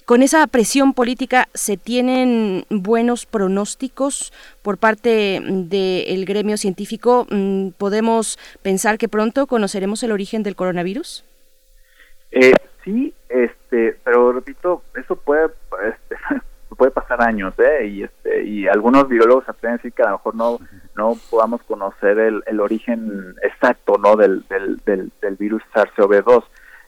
con 0.06 0.22
esa 0.22 0.46
presión 0.48 0.94
política 0.94 1.48
se 1.54 1.78
tienen 1.78 2.66
buenos 2.70 3.26
pronósticos 3.26 4.32
por 4.62 4.78
parte 4.78 5.42
del 5.44 6.26
gremio 6.26 6.58
científico. 6.58 7.26
Mm, 7.30 7.70
¿Podemos 7.72 8.38
pensar 8.62 8.98
que 8.98 9.10
pronto 9.10 9.48
conoceremos 9.48 10.04
el 10.04 10.12
origen 10.12 10.44
del 10.44 10.56
coronavirus? 10.56 11.26
Eh, 12.32 12.54
sí, 12.84 13.14
este, 13.30 13.98
pero 14.04 14.32
repito, 14.32 14.84
eso 14.96 15.16
puede, 15.16 15.48
este, 15.88 16.16
puede 16.78 16.92
pasar 16.92 17.24
años, 17.24 17.56
¿eh? 17.58 17.88
Y, 17.88 18.04
este, 18.04 18.44
y 18.44 18.68
algunos 18.68 19.08
biólogos 19.10 19.46
pueden 19.60 19.78
decir 19.78 19.94
que 19.94 20.04
a 20.04 20.12
lo 20.12 20.18
mejor 20.18 20.36
no, 20.36 20.60
no 20.96 21.18
podamos 21.32 21.64
conocer 21.64 22.20
el, 22.20 22.44
el 22.46 22.60
origen 22.60 23.36
exacto, 23.42 23.98
¿no? 23.98 24.16
Del, 24.16 24.46
del, 24.50 24.78
del, 24.86 25.12
del 25.20 25.36
virus 25.36 25.64
SARS-CoV-2 25.74 26.44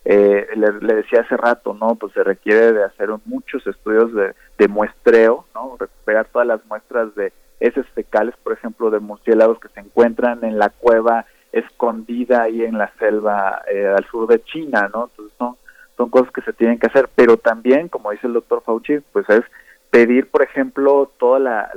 eh, 0.10 0.48
le, 0.56 0.94
decía 0.96 1.20
hace 1.20 1.36
rato, 1.36 1.74
¿no? 1.74 1.96
Pues 1.96 2.14
se 2.14 2.24
requiere 2.24 2.72
de 2.72 2.86
hacer 2.86 3.10
muchos 3.26 3.68
estudios 3.68 4.10
de, 4.14 4.68
muestreo, 4.70 5.46
¿no? 5.54 5.76
Recuperar 5.78 6.28
todas 6.28 6.48
las 6.48 6.66
muestras 6.66 7.14
de 7.16 7.34
heces 7.60 7.86
fecales, 7.94 8.34
por 8.42 8.54
ejemplo, 8.54 8.90
de 8.90 9.00
murciélagos 9.00 9.60
que 9.60 9.68
se 9.68 9.82
encuentran 9.82 10.46
en 10.46 10.58
la 10.60 10.70
cueva 10.70 11.26
escondida 11.52 12.44
ahí 12.44 12.64
en 12.64 12.78
la 12.78 12.90
selva 12.98 13.64
eh, 13.70 13.86
al 13.86 14.06
sur 14.06 14.30
de 14.30 14.42
China, 14.44 14.90
¿no? 14.94 15.10
Entonces 15.12 15.36
son, 15.38 15.58
son 15.98 16.10
cosas 16.10 16.32
que 16.32 16.42
se 16.42 16.54
tienen 16.54 16.80
que 16.80 16.88
hacer, 16.88 17.10
pero 17.14 17.36
también, 17.36 17.90
como 17.90 18.12
dice 18.12 18.28
el 18.28 18.34
doctor 18.34 18.64
Fauci, 18.66 19.00
pues 19.12 19.30
es 19.30 19.44
pedir, 19.90 20.30
por 20.30 20.42
ejemplo, 20.42 21.12
todas 21.20 21.42
la, 21.42 21.70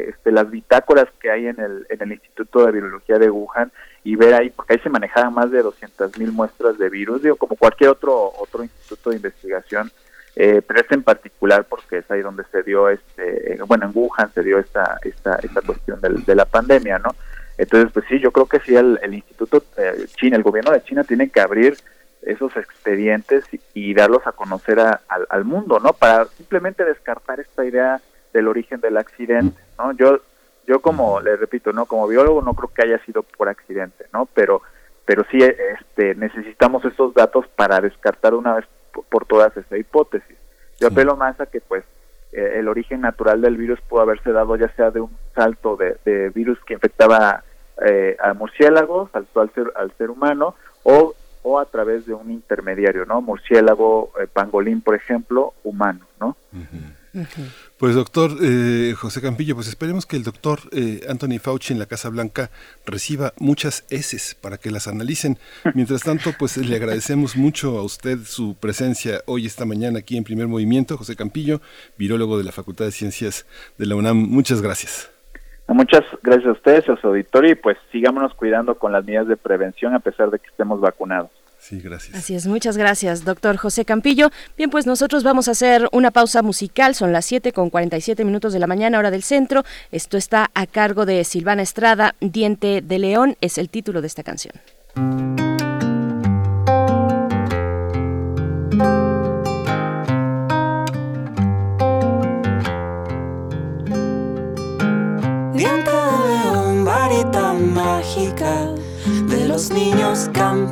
este, 0.00 0.32
las 0.32 0.50
bitácoras 0.50 1.06
que 1.20 1.30
hay 1.30 1.46
en 1.46 1.60
el, 1.60 1.86
en 1.90 2.02
el 2.02 2.12
Instituto 2.14 2.66
de 2.66 2.72
Biología 2.72 3.18
de 3.20 3.30
Wuhan 3.30 3.70
y 4.04 4.16
ver 4.16 4.34
ahí, 4.34 4.50
porque 4.50 4.74
ahí 4.74 4.80
se 4.80 4.90
manejaban 4.90 5.34
más 5.34 5.50
de 5.50 5.62
200 5.62 6.18
mil 6.18 6.32
muestras 6.32 6.78
de 6.78 6.88
virus, 6.88 7.22
digo, 7.22 7.36
como 7.36 7.56
cualquier 7.56 7.90
otro 7.90 8.32
otro 8.38 8.62
instituto 8.62 9.10
de 9.10 9.16
investigación, 9.16 9.90
eh, 10.34 10.62
pero 10.66 10.80
este 10.80 10.94
en 10.94 11.02
particular 11.02 11.64
porque 11.64 11.98
es 11.98 12.10
ahí 12.10 12.20
donde 12.20 12.44
se 12.50 12.62
dio, 12.62 12.88
este 12.88 13.58
bueno, 13.66 13.86
en 13.86 13.92
Wuhan 13.94 14.32
se 14.32 14.42
dio 14.42 14.58
esta 14.58 14.98
esta, 15.04 15.36
esta 15.36 15.60
cuestión 15.60 16.00
de 16.00 16.34
la 16.34 16.44
pandemia, 16.44 16.98
¿no? 16.98 17.10
Entonces, 17.58 17.92
pues 17.92 18.06
sí, 18.08 18.18
yo 18.18 18.32
creo 18.32 18.46
que 18.46 18.60
sí, 18.60 18.74
el, 18.74 18.98
Instituto 19.12 19.62
eh, 19.76 20.06
China, 20.16 20.36
el 20.36 20.42
gobierno 20.42 20.72
de 20.72 20.82
China 20.82 21.04
tiene 21.04 21.28
que 21.28 21.40
abrir 21.40 21.76
esos 22.22 22.56
expedientes 22.56 23.44
y, 23.74 23.94
darlos 23.94 24.26
a 24.26 24.32
conocer 24.32 24.78
al 24.80 25.44
mundo, 25.44 25.80
¿no? 25.80 25.92
Para 25.92 26.26
simplemente 26.26 26.84
descartar 26.84 27.40
esta 27.40 27.64
idea 27.64 28.00
del 28.32 28.48
origen 28.48 28.80
del 28.80 28.96
accidente, 28.96 29.60
¿no? 29.78 29.92
Yo 29.92 30.20
yo 30.66 30.80
como 30.80 31.20
le 31.20 31.36
repito, 31.36 31.72
no 31.72 31.86
como 31.86 32.06
biólogo 32.06 32.42
no 32.42 32.54
creo 32.54 32.70
que 32.72 32.82
haya 32.82 33.04
sido 33.04 33.22
por 33.22 33.48
accidente, 33.48 34.06
¿no? 34.12 34.26
Pero 34.26 34.62
pero 35.04 35.24
sí 35.30 35.38
este 35.42 36.14
necesitamos 36.14 36.84
esos 36.84 37.12
datos 37.14 37.46
para 37.48 37.80
descartar 37.80 38.34
una 38.34 38.54
vez 38.54 38.66
por 39.08 39.26
todas 39.26 39.56
esa 39.56 39.76
hipótesis. 39.76 40.36
Yo 40.78 40.88
apelo 40.88 41.16
más 41.16 41.40
a 41.40 41.46
que 41.46 41.60
pues 41.60 41.84
eh, 42.32 42.58
el 42.58 42.68
origen 42.68 43.02
natural 43.02 43.40
del 43.40 43.56
virus 43.56 43.80
pudo 43.82 44.00
haberse 44.00 44.32
dado 44.32 44.56
ya 44.56 44.68
sea 44.74 44.90
de 44.90 45.00
un 45.00 45.16
salto 45.34 45.76
de, 45.76 46.30
virus 46.30 46.58
que 46.64 46.74
infectaba 46.74 47.44
eh, 47.84 48.16
a 48.20 48.32
murciélagos, 48.34 49.10
al, 49.14 49.26
al, 49.34 49.50
ser, 49.52 49.72
al 49.76 49.92
ser 49.98 50.10
humano, 50.10 50.54
o, 50.82 51.14
o 51.42 51.58
a 51.58 51.66
través 51.66 52.06
de 52.06 52.14
un 52.14 52.30
intermediario, 52.30 53.04
¿no? 53.04 53.20
Murciélago, 53.20 54.12
eh, 54.20 54.26
pangolín, 54.32 54.80
por 54.80 54.94
ejemplo, 54.94 55.52
humano, 55.62 56.06
¿no? 56.20 56.36
Pues 57.78 57.94
doctor 57.94 58.30
eh, 58.42 58.94
José 58.96 59.20
Campillo, 59.20 59.54
pues 59.54 59.68
esperemos 59.68 60.06
que 60.06 60.16
el 60.16 60.22
doctor 60.22 60.60
eh, 60.72 61.00
Anthony 61.08 61.38
Fauci 61.40 61.72
en 61.72 61.78
la 61.78 61.86
Casa 61.86 62.08
Blanca 62.08 62.50
reciba 62.86 63.32
muchas 63.38 63.84
heces 63.90 64.34
para 64.34 64.56
que 64.56 64.70
las 64.70 64.88
analicen. 64.88 65.36
Mientras 65.74 66.02
tanto, 66.02 66.30
pues 66.38 66.56
le 66.56 66.74
agradecemos 66.76 67.36
mucho 67.36 67.78
a 67.78 67.82
usted 67.82 68.18
su 68.24 68.56
presencia 68.58 69.20
hoy, 69.26 69.46
esta 69.46 69.66
mañana, 69.66 69.98
aquí 69.98 70.16
en 70.16 70.24
Primer 70.24 70.48
Movimiento. 70.48 70.96
José 70.96 71.14
Campillo, 71.16 71.60
virólogo 71.98 72.38
de 72.38 72.44
la 72.44 72.52
Facultad 72.52 72.86
de 72.86 72.92
Ciencias 72.92 73.46
de 73.76 73.86
la 73.86 73.94
UNAM. 73.94 74.16
Muchas 74.16 74.62
gracias. 74.62 75.10
Muchas 75.68 76.04
gracias 76.22 76.46
a 76.46 76.52
ustedes, 76.52 76.88
a 76.88 76.96
su 76.96 77.06
auditorio, 77.06 77.52
y 77.52 77.54
pues 77.54 77.76
sigámonos 77.90 78.34
cuidando 78.34 78.74
con 78.76 78.92
las 78.92 79.04
medidas 79.04 79.28
de 79.28 79.36
prevención 79.36 79.94
a 79.94 80.00
pesar 80.00 80.30
de 80.30 80.38
que 80.38 80.48
estemos 80.48 80.80
vacunados. 80.80 81.30
Sí, 81.62 81.78
gracias. 81.78 82.18
Así 82.18 82.34
es, 82.34 82.48
muchas 82.48 82.76
gracias, 82.76 83.24
doctor 83.24 83.56
José 83.56 83.84
Campillo. 83.84 84.32
Bien, 84.56 84.68
pues 84.68 84.84
nosotros 84.84 85.22
vamos 85.22 85.46
a 85.46 85.52
hacer 85.52 85.88
una 85.92 86.10
pausa 86.10 86.42
musical, 86.42 86.96
son 86.96 87.12
las 87.12 87.24
7 87.26 87.52
con 87.52 87.70
47 87.70 88.24
minutos 88.24 88.52
de 88.52 88.58
la 88.58 88.66
mañana, 88.66 88.98
hora 88.98 89.12
del 89.12 89.22
centro. 89.22 89.62
Esto 89.92 90.16
está 90.16 90.50
a 90.54 90.66
cargo 90.66 91.06
de 91.06 91.22
Silvana 91.22 91.62
Estrada, 91.62 92.16
Diente 92.20 92.82
de 92.82 92.98
León 92.98 93.36
es 93.40 93.58
el 93.58 93.68
título 93.68 94.00
de 94.00 94.08
esta 94.08 94.24
canción. 94.24 94.54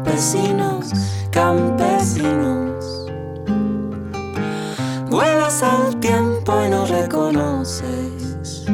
Campesinos, 0.02 0.92
campesinos. 1.30 3.06
Vuelas 5.10 5.62
al 5.62 5.96
tiempo 6.00 6.52
y 6.64 6.70
no 6.70 6.86
reconoces. 6.86 8.64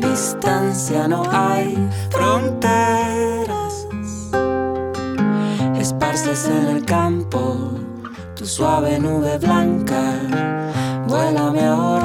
Distancia 0.00 1.08
no 1.08 1.22
hay 1.30 1.88
fronteras. 2.10 3.86
Esparces 5.78 6.48
en 6.48 6.76
el 6.76 6.84
campo 6.84 7.72
tu 8.34 8.44
suave 8.44 8.98
nube 8.98 9.38
blanca. 9.38 10.02
Vuélame 11.06 11.64
ahora. 11.64 12.01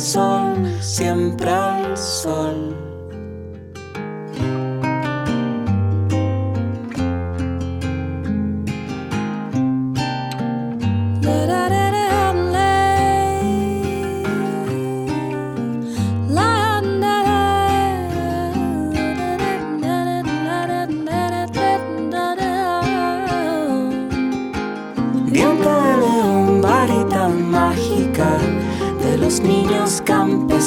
Sol, 0.00 0.54
siempre 0.80 1.50
al 1.50 1.96
sol. 1.96 2.59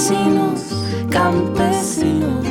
Campesinos, 0.03 0.61
campesinos. 1.09 2.45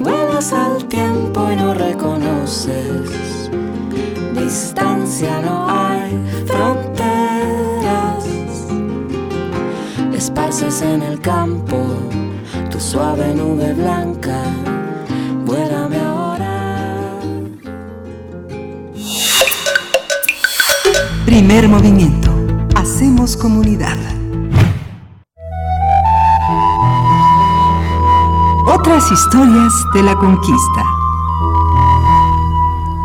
Vuelas 0.00 0.52
al 0.54 0.84
tiempo 0.86 1.50
y 1.52 1.56
no 1.56 1.74
reconoces. 1.74 3.50
distancia 4.34 5.40
no 5.42 5.66
hay 5.68 6.18
fronteras. 6.46 8.24
Esparces 10.14 10.80
en 10.80 11.02
el 11.02 11.20
campo 11.20 11.76
tu 12.70 12.80
suave 12.80 13.34
nube 13.34 13.74
blanca. 13.74 14.42
Vuélame 15.44 15.98
ahora. 15.98 17.20
Primer 21.26 21.68
movimiento. 21.68 22.32
Hacemos 22.74 23.36
comunidad. 23.36 24.21
Otras 28.84 29.12
historias 29.12 29.72
de 29.94 30.02
la 30.02 30.16
conquista. 30.16 30.82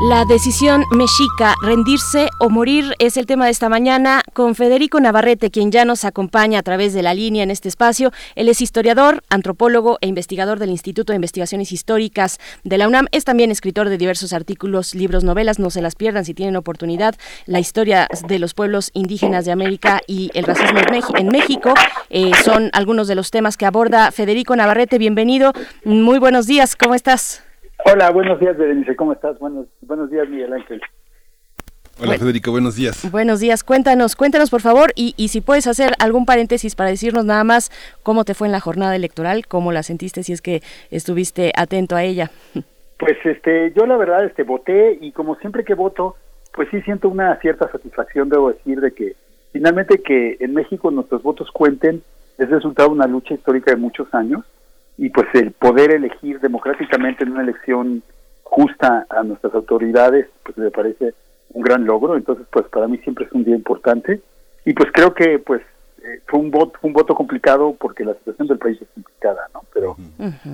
La 0.10 0.26
decisión 0.26 0.84
mexica, 0.90 1.54
rendirse 1.62 2.30
o 2.40 2.50
morir, 2.50 2.96
es 2.98 3.16
el 3.16 3.28
tema 3.28 3.46
de 3.46 3.52
esta 3.52 3.70
mañana 3.70 4.24
con 4.38 4.54
Federico 4.54 5.00
Navarrete, 5.00 5.50
quien 5.50 5.72
ya 5.72 5.84
nos 5.84 6.06
acompaña 6.06 6.60
a 6.60 6.62
través 6.62 6.94
de 6.94 7.02
la 7.02 7.16
línea 7.16 7.42
en 7.42 7.50
este 7.50 7.68
espacio. 7.68 8.12
Él 8.36 8.50
es 8.50 8.62
historiador, 8.62 9.24
antropólogo 9.32 9.98
e 10.00 10.06
investigador 10.06 10.60
del 10.60 10.70
Instituto 10.70 11.12
de 11.12 11.16
Investigaciones 11.16 11.72
Históricas 11.72 12.38
de 12.64 12.78
la 12.78 12.88
UNAM. 12.88 13.08
Es 13.12 13.26
también 13.26 13.50
escritor 13.50 13.90
de 13.90 13.98
diversos 13.98 14.34
artículos, 14.34 14.94
libros, 14.94 15.24
novelas. 15.24 15.58
No 15.58 15.72
se 15.72 15.82
las 15.82 15.96
pierdan 15.96 16.24
si 16.24 16.36
tienen 16.36 16.56
oportunidad. 16.56 17.16
La 17.48 17.60
historia 17.60 18.08
de 18.28 18.38
los 18.38 18.54
pueblos 18.54 18.92
indígenas 18.94 19.44
de 19.46 19.54
América 19.54 20.02
y 20.06 20.30
el 20.36 20.44
racismo 20.44 20.82
en 21.18 21.30
México 21.30 21.74
eh, 22.12 22.30
son 22.44 22.70
algunos 22.74 23.08
de 23.08 23.16
los 23.16 23.32
temas 23.32 23.58
que 23.58 23.66
aborda 23.66 24.12
Federico 24.12 24.56
Navarrete. 24.56 25.00
Bienvenido. 25.00 25.52
Muy 25.84 26.20
buenos 26.20 26.46
días. 26.46 26.76
¿Cómo 26.76 26.94
estás? 26.94 27.44
Hola, 27.86 28.12
buenos 28.12 28.40
días, 28.40 28.56
Berenice, 28.56 28.96
¿cómo 28.96 29.14
estás? 29.14 29.40
Buenos, 29.40 29.66
buenos 29.82 30.12
días, 30.12 30.30
Miguel 30.30 30.54
Ángel. 30.54 30.80
Hola, 32.00 32.18
Federico, 32.20 32.52
buenos 32.52 32.76
días. 32.76 33.10
Buenos 33.12 33.40
días, 33.40 33.64
cuéntanos, 33.64 34.16
cuéntanos 34.16 34.52
por 34.52 34.62
favor, 34.62 34.92
y, 34.96 35.16
y 35.18 35.30
si 35.30 35.42
puedes 35.42 35.66
hacer 35.66 35.94
algún 35.98 36.26
paréntesis 36.26 36.76
para 36.76 36.92
decirnos 36.92 37.26
nada 37.26 37.44
más 37.44 37.72
cómo 38.04 38.24
te 38.24 38.36
fue 38.36 38.48
en 38.48 38.52
la 38.52 38.60
jornada 38.60 38.96
electoral, 38.96 39.48
cómo 39.48 39.72
la 39.72 39.82
sentiste, 39.82 40.22
si 40.22 40.32
es 40.32 40.44
que 40.44 40.62
estuviste 40.92 41.52
atento 41.56 41.96
a 41.96 42.04
ella. 42.04 42.30
Pues 43.00 43.18
este, 43.26 43.74
yo 43.76 43.88
la 43.88 43.98
verdad 43.98 44.26
este 44.26 44.44
voté 44.44 44.98
y 45.02 45.12
como 45.12 45.38
siempre 45.38 45.64
que 45.64 45.74
voto, 45.74 46.16
pues 46.54 46.68
sí 46.70 46.82
siento 46.82 47.10
una 47.10 47.36
cierta 47.38 47.72
satisfacción, 47.72 48.30
debo 48.30 48.52
decir, 48.52 48.80
de 48.80 48.92
que 48.92 49.16
finalmente 49.52 50.04
que 50.04 50.38
en 50.40 50.54
México 50.54 50.92
nuestros 50.92 51.24
votos 51.24 51.50
cuenten 51.52 52.04
es 52.38 52.50
resultado 52.50 52.90
de 52.90 52.96
una 52.96 53.08
lucha 53.08 53.34
histórica 53.34 53.72
de 53.72 53.78
muchos 53.78 54.14
años 54.14 54.46
y 55.00 55.10
pues 55.10 55.28
el 55.34 55.52
poder 55.52 55.92
elegir 55.92 56.40
democráticamente 56.42 57.24
en 57.24 57.32
una 57.32 57.42
elección 57.42 58.04
justa 58.44 59.08
a 59.10 59.24
nuestras 59.24 59.56
autoridades, 59.56 60.28
pues 60.44 60.58
me 60.58 60.70
parece 60.70 61.14
un 61.58 61.64
gran 61.64 61.86
logro, 61.86 62.16
entonces 62.16 62.46
pues 62.52 62.68
para 62.68 62.88
mí 62.88 63.00
siempre 63.00 63.26
es 63.26 63.32
un 63.32 63.44
día 63.44 63.56
importante 63.56 64.22
y 64.64 64.74
pues 64.74 64.92
creo 64.94 65.16
que 65.16 65.40
pues 65.40 65.62
eh, 66.04 66.22
fue 66.28 66.40
un 66.40 66.52
voto 66.52 66.78
un 66.84 66.94
voto 66.94 67.16
complicado 67.16 67.76
porque 67.80 68.06
la 68.06 68.14
situación 68.14 68.48
del 68.48 68.60
país 68.60 68.80
es 68.80 68.88
complicada, 68.94 69.50
¿no? 69.56 69.64
Pero 69.74 69.98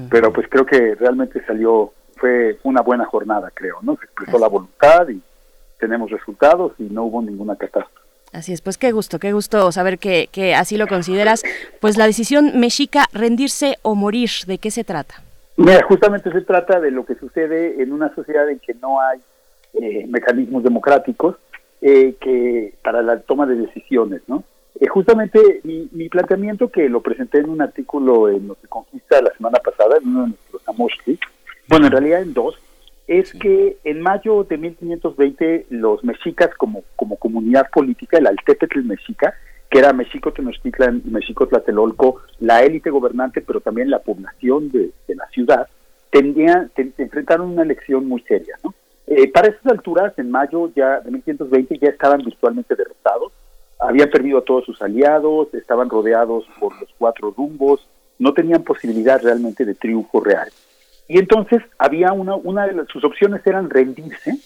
pero 0.10 0.32
pues 0.32 0.48
creo 0.50 0.66
que 0.66 0.96
realmente 0.96 1.44
salió 1.46 1.92
fue 2.16 2.58
una 2.64 2.82
buena 2.82 3.06
jornada, 3.06 3.52
creo, 3.54 3.80
¿no? 3.82 3.98
Se 3.98 4.06
expresó 4.06 4.40
la 4.40 4.48
voluntad 4.48 5.10
y 5.10 5.22
tenemos 5.78 6.10
resultados 6.10 6.72
y 6.80 6.84
no 6.84 7.04
hubo 7.04 7.22
ninguna 7.22 7.58
catástrofe. 7.58 8.08
Así 8.32 8.54
es, 8.54 8.62
pues 8.62 8.78
qué 8.78 8.94
gusto, 8.94 9.20
qué 9.20 9.34
gusto 9.34 9.74
saber 9.74 10.00
que, 10.00 10.30
que 10.32 10.56
así 10.56 10.78
lo 10.78 10.88
consideras. 10.88 11.44
Pues 11.82 11.98
la 11.98 12.06
decisión 12.06 12.60
mexica, 12.62 13.08
rendirse 13.12 13.78
o 13.82 13.94
morir, 13.94 14.30
¿de 14.48 14.58
qué 14.58 14.72
se 14.72 14.86
trata? 14.86 15.16
Mira, 15.58 15.84
justamente 15.86 16.32
se 16.32 16.42
trata 16.42 16.80
de 16.80 16.92
lo 16.92 17.06
que 17.06 17.16
sucede 17.16 17.84
en 17.84 17.92
una 17.92 18.14
sociedad 18.16 18.50
en 18.50 18.60
que 18.60 18.74
no 18.76 19.02
hay 19.02 19.20
eh, 19.74 20.06
mecanismos 20.08 20.64
democráticos 20.64 21.36
eh, 21.82 22.16
que 22.20 22.74
para 22.84 23.02
la 23.02 23.20
toma 23.20 23.46
de 23.46 23.56
decisiones, 23.56 24.22
¿no? 24.28 24.44
Eh, 24.80 24.88
justamente 24.88 25.62
mi, 25.64 25.88
mi, 25.92 26.10
planteamiento 26.10 26.70
que 26.70 26.90
lo 26.90 27.02
presenté 27.02 27.40
en 27.40 27.50
un 27.50 27.62
artículo 27.62 28.30
en 28.30 28.48
Lo 28.48 28.56
que 28.56 28.68
Conquista 28.68 29.22
la 29.22 29.34
semana 29.34 29.60
pasada, 29.60 29.98
en 29.98 30.08
uno 30.08 30.22
de 30.24 30.28
nuestros 30.30 30.68
Amoshki, 30.68 31.20
bueno, 31.68 31.88
en 31.88 31.92
realidad 31.92 32.22
en 32.22 32.34
dos, 32.34 32.56
es 33.08 33.34
que 33.34 33.78
en 33.84 34.02
mayo 34.02 34.44
de 34.44 34.58
1520 34.58 35.68
los 35.70 36.04
mexicas 36.04 36.50
como, 36.56 36.84
como 36.96 37.18
comunidad 37.18 37.70
política, 37.72 38.18
el 38.18 38.28
Altepetl 38.28 38.82
mexica, 38.84 39.36
que 39.70 39.80
era 39.80 39.92
Mexico 39.92 40.32
Tenochtitlan 40.32 41.02
y 41.06 41.10
Mexico 41.10 41.48
Tlatelolco, 41.48 42.22
la 42.40 42.64
élite 42.64 42.90
gobernante, 42.90 43.42
pero 43.42 43.60
también 43.60 43.90
la 43.90 44.00
población 44.00 44.72
de, 44.72 44.92
de 45.08 45.16
la 45.16 45.28
ciudad, 45.30 45.68
tendían, 46.12 46.70
te, 46.76 46.94
enfrentaron 46.98 47.50
una 47.50 47.64
elección 47.64 48.08
muy 48.08 48.22
seria. 48.22 48.56
¿no? 48.64 48.74
Eh, 49.08 49.32
para 49.32 49.50
esas 49.50 49.66
alturas, 49.68 50.14
en 50.18 50.32
mayo 50.32 50.72
ya 50.76 51.00
de 51.02 51.12
1520, 51.12 51.78
ya 51.78 51.90
estaban 51.90 52.24
virtualmente 52.24 52.76
derrotados, 52.76 53.34
habían 53.80 54.10
perdido 54.10 54.40
a 54.40 54.44
todos 54.44 54.66
sus 54.66 54.82
aliados, 54.82 55.54
estaban 55.54 55.90
rodeados 55.90 56.46
por 56.60 56.80
los 56.80 56.90
cuatro 56.98 57.34
rumbos, 57.36 57.88
no 58.18 58.34
tenían 58.34 58.64
posibilidad 58.64 59.22
realmente 59.22 59.66
de 59.66 59.76
triunfo 59.76 60.22
real. 60.22 60.50
Y 61.08 61.20
entonces 61.20 61.62
había 61.78 62.14
una, 62.14 62.36
una 62.36 62.66
de 62.66 62.74
las, 62.74 62.88
sus 62.88 63.04
opciones 63.04 63.46
eran 63.46 63.70
rendirse, 63.70 64.38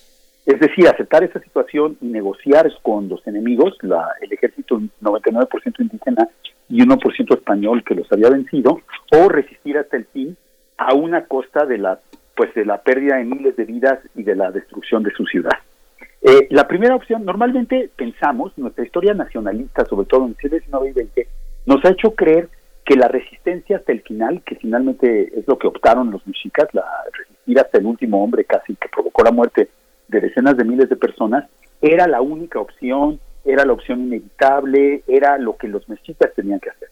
es 0.46 0.60
decir, 0.60 0.88
aceptar 0.88 1.24
esa 1.24 1.40
situación 1.40 1.98
y 2.02 2.08
negociar 2.08 2.72
con 2.82 3.10
los 3.10 3.26
enemigos, 3.28 3.78
la, 3.82 4.10
el 4.22 4.32
ejército 4.32 4.82
99% 5.02 5.80
indígena 5.80 6.30
y 6.70 6.82
1% 6.82 7.36
español 7.36 7.84
que 7.84 7.96
los 7.96 8.12
había 8.12 8.30
vencido, 8.30 8.82
o 9.12 9.30
resistir 9.30 9.78
hasta 9.78 9.98
el 9.98 10.06
fin 10.06 10.36
a 10.78 10.94
una 10.94 11.26
costa 11.26 11.66
de 11.66 11.78
la, 11.78 12.00
pues 12.38 12.54
de 12.54 12.64
la 12.64 12.78
pérdida 12.78 13.18
de 13.18 13.26
miles 13.26 13.56
de 13.58 13.66
vidas 13.66 14.00
y 14.16 14.24
de 14.24 14.36
la 14.36 14.52
destrucción 14.52 15.02
de 15.02 15.12
su 15.12 15.26
ciudad. 15.26 15.58
Eh, 16.22 16.48
la 16.52 16.68
primera 16.68 16.96
opción, 16.96 17.26
normalmente 17.26 17.90
pensamos, 17.96 18.56
nuestra 18.58 18.86
historia 18.86 19.16
nacionalista, 19.16 19.86
sobre 19.86 20.08
todo 20.08 20.26
en 20.26 20.30
el 20.30 20.38
siglo 20.38 20.84
XIX 20.84 20.98
y 20.98 21.22
XX, 21.22 21.28
nos 21.66 21.84
ha 21.84 21.90
hecho 21.90 22.12
creer 22.12 22.48
que 22.86 22.96
la 22.96 23.08
resistencia 23.08 23.78
hasta 23.78 23.92
el 23.92 24.02
final, 24.02 24.42
que 24.46 24.56
finalmente 24.56 25.38
es 25.38 25.48
lo 25.48 25.58
que 25.58 25.68
optaron 25.68 26.12
los 26.12 26.26
mexicas, 26.28 26.70
la 26.74 26.86
resistir 27.12 27.60
hasta 27.60 27.80
el 27.80 27.86
último 27.86 28.24
hombre 28.24 28.46
casi 28.46 28.76
que 28.76 28.88
provocó 28.88 29.24
la 29.24 29.32
muerte 29.32 29.70
de 30.08 30.22
decenas 30.22 30.56
de 30.56 30.64
miles 30.64 30.90
de 30.90 30.96
personas, 30.96 31.50
era 31.82 32.08
la 32.08 32.22
única 32.22 32.60
opción, 32.60 33.20
era 33.44 33.66
la 33.66 33.74
opción 33.74 34.02
inevitable, 34.02 35.04
era 35.08 35.38
lo 35.38 35.58
que 35.58 35.68
los 35.68 35.90
mexicas 35.90 36.32
tenían 36.36 36.60
que 36.60 36.70
hacer. 36.70 36.90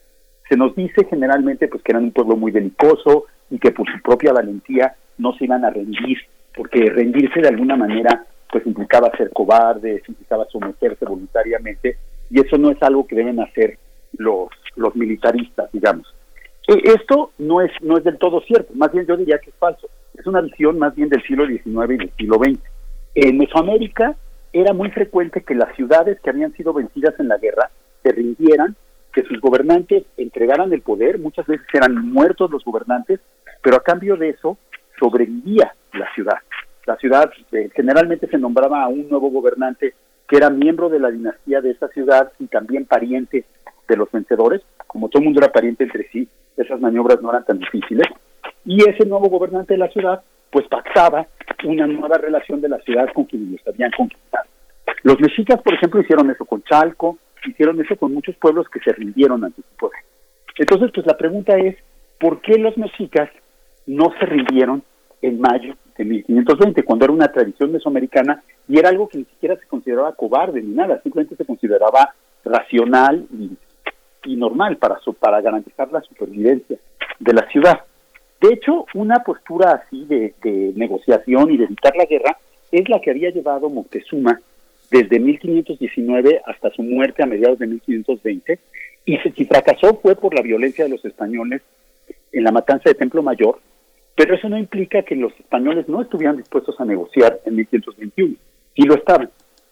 Se 0.50 0.58
nos 0.58 0.76
dice 0.76 1.06
generalmente 1.10 1.68
pues 1.68 1.82
que 1.84 1.92
eran 1.92 2.04
un 2.04 2.12
pueblo 2.12 2.36
muy 2.36 2.52
delicoso 2.52 3.26
y 3.50 3.60
que 3.60 3.72
por 3.72 3.88
su 3.92 4.02
propia 4.02 4.34
valentía 4.34 4.96
no 5.18 5.34
se 5.34 5.46
iban 5.46 5.66
a 5.66 5.70
rendir, 5.70 6.18
porque 6.56 6.90
rendirse 6.90 7.42
de 7.42 7.50
alguna 7.50 7.76
manera 7.76 8.26
pues 8.52 8.66
implicaba 8.66 9.12
ser 9.18 9.32
cobarde, 9.32 10.02
implicaba 10.08 10.46
someterse 10.46 11.06
voluntariamente, 11.06 11.98
y 12.30 12.40
eso 12.40 12.58
no 12.58 12.72
es 12.72 12.82
algo 12.82 13.06
que 13.06 13.16
deben 13.16 13.40
hacer 13.40 13.78
los, 14.18 14.50
los 14.76 14.96
militaristas, 14.96 15.72
digamos. 15.72 16.14
E, 16.68 16.82
esto 16.86 17.32
no 17.38 17.62
es, 17.62 17.72
no 17.82 17.98
es 17.98 18.04
del 18.04 18.18
todo 18.18 18.42
cierto, 18.42 18.74
más 18.76 18.92
bien 18.92 19.06
yo 19.06 19.18
diría 19.18 19.40
que 19.40 19.50
es 19.50 19.56
falso. 19.58 19.90
Es 20.18 20.26
una 20.26 20.42
visión 20.42 20.80
más 20.80 20.96
bien 20.96 21.10
del 21.10 21.22
siglo 21.24 21.46
XIX 21.46 21.94
y 21.94 21.98
del 21.98 22.12
siglo 22.18 22.38
XX. 22.38 22.60
En 23.16 23.38
Mesoamérica 23.38 24.16
era 24.54 24.74
muy 24.74 24.90
frecuente 24.92 25.42
que 25.42 25.56
las 25.56 25.76
ciudades 25.76 26.20
que 26.22 26.30
habían 26.30 26.54
sido 26.54 26.74
vencidas 26.74 27.14
en 27.20 27.28
la 27.28 27.38
guerra 27.38 27.70
se 28.04 28.12
rindieran, 28.12 28.76
que 29.12 29.24
sus 29.24 29.40
gobernantes 29.40 30.04
entregaran 30.18 30.72
el 30.74 30.82
poder, 30.82 31.20
muchas 31.20 31.46
veces 31.46 31.66
eran 31.74 32.10
muertos 32.12 32.52
los 32.52 32.64
gobernantes, 32.64 33.20
pero 33.62 33.78
a 33.78 33.84
cambio 33.84 34.16
de 34.18 34.30
eso 34.30 34.58
sobrevivía 35.00 35.74
la 35.94 36.14
ciudad. 36.14 36.38
La 36.86 36.96
ciudad 36.98 37.32
eh, 37.52 37.70
generalmente 37.76 38.28
se 38.28 38.38
nombraba 38.38 38.84
a 38.84 38.88
un 38.88 39.10
nuevo 39.10 39.30
gobernante 39.30 39.94
que 40.28 40.38
era 40.38 40.50
miembro 40.50 40.90
de 40.90 41.00
la 41.00 41.12
dinastía 41.12 41.62
de 41.62 41.72
esa 41.72 41.88
ciudad 41.90 42.32
y 42.40 42.48
también 42.48 42.86
pariente 42.86 43.46
de 43.88 43.98
los 43.98 44.12
vencedores, 44.12 44.62
como 44.88 45.10
todo 45.10 45.20
el 45.20 45.26
mundo 45.26 45.42
era 45.42 45.52
pariente 45.52 45.84
entre 45.84 46.08
sí, 46.10 46.28
esas 46.58 46.80
maniobras 46.80 47.22
no 47.22 47.30
eran 47.30 47.46
tan 47.46 47.60
difíciles, 47.60 48.08
y 48.66 48.82
ese 48.90 49.06
nuevo 49.06 49.30
gobernante 49.30 49.74
de 49.74 49.80
la 49.80 49.90
ciudad 49.90 50.24
pues 50.52 50.68
pactaba 50.68 51.28
una 51.66 51.86
nueva 51.86 52.18
relación 52.18 52.62
de 52.62 52.70
la 52.70 52.80
ciudad 52.80 53.08
con 53.14 53.26
quienes 53.26 53.66
habían 53.68 53.92
conquistado. 53.92 54.46
Los 55.04 55.20
mexicas, 55.20 55.62
por 55.62 55.74
ejemplo, 55.74 56.02
hicieron 56.02 56.30
eso 56.32 56.46
con 56.46 56.64
Chalco, 56.64 57.18
hicieron 57.46 57.80
eso 57.82 57.96
con 57.96 58.14
muchos 58.14 58.36
pueblos 58.38 58.68
que 58.70 58.80
se 58.80 58.94
rindieron 58.94 59.44
ante 59.44 59.62
su 59.62 59.78
poder. 59.78 60.00
Entonces, 60.58 60.92
pues 60.94 61.06
la 61.06 61.18
pregunta 61.18 61.58
es, 61.58 61.76
¿por 62.20 62.42
qué 62.42 62.58
los 62.58 62.78
mexicas 62.78 63.30
no 63.88 64.12
se 64.20 64.26
rindieron 64.26 64.84
en 65.22 65.40
mayo 65.40 65.76
de 65.98 66.06
1520, 66.06 66.84
cuando 66.84 67.06
era 67.06 67.14
una 67.14 67.32
tradición 67.32 67.72
mesoamericana 67.72 68.44
y 68.68 68.78
era 68.78 68.90
algo 68.90 69.08
que 69.08 69.20
ni 69.20 69.26
siquiera 69.26 69.56
se 69.56 69.68
consideraba 69.68 70.14
cobarde 70.14 70.62
ni 70.62 70.74
nada, 70.74 71.02
simplemente 71.02 71.36
se 71.36 71.46
consideraba 71.46 72.14
racional 72.44 73.26
y 74.26 74.36
normal 74.36 74.78
para, 74.78 74.98
para 75.20 75.42
garantizar 75.42 75.92
la 75.92 76.02
supervivencia 76.02 76.78
de 77.20 77.34
la 77.34 77.48
ciudad. 77.50 77.82
De 78.42 78.54
hecho, 78.54 78.86
una 78.94 79.24
postura 79.24 79.72
así 79.72 80.06
de, 80.06 80.34
negociación 80.76 81.52
y 81.52 81.58
de 81.58 81.66
evitar 81.66 81.96
la 81.96 82.06
guerra 82.06 82.38
es 82.72 82.88
la 82.90 83.00
que 83.00 83.12
había 83.12 83.30
llevado 83.30 83.70
Moctezuma 83.70 84.42
desde 84.92 85.20
1519 85.20 86.42
hasta 86.46 86.70
su 86.72 86.84
muerte 86.84 87.24
a 87.24 87.26
mediados 87.26 87.58
de 87.60 87.68
1520, 87.68 88.60
y 89.06 89.18
si 89.18 89.46
fracasó 89.46 89.96
fue 89.96 90.16
por 90.16 90.36
la 90.36 90.42
violencia 90.42 90.84
de 90.84 90.92
los 90.92 91.04
españoles 91.06 91.62
en 92.32 92.44
la 92.44 92.52
matanza 92.52 92.90
de 92.90 92.96
Templo 92.96 93.24
Mayor, 93.24 93.60
pero 94.16 94.36
eso 94.36 94.50
no 94.50 94.58
implica 94.58 95.04
que 95.04 95.16
los 95.16 95.34
españoles 95.40 95.88
no 95.90 96.02
estuvieran 96.02 96.38
dispuestos 96.38 96.80
a 96.80 96.86
negociar 96.86 97.40
en 97.46 97.56
1521, 97.56 98.36
sí 98.76 98.82
lo 98.84 98.96
estaban. 98.96 99.30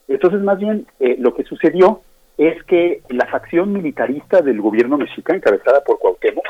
Entonces, 0.07 0.41
más 0.41 0.59
bien, 0.59 0.85
eh, 0.99 1.15
lo 1.17 1.33
que 1.33 1.43
sucedió 1.43 2.01
es 2.37 2.61
que 2.63 3.01
la 3.09 3.25
facción 3.27 3.71
militarista 3.71 4.41
del 4.41 4.59
gobierno 4.59 4.97
mexica, 4.97 5.35
encabezada 5.35 5.81
por 5.83 5.99
Cuauhtémoc, 5.99 6.45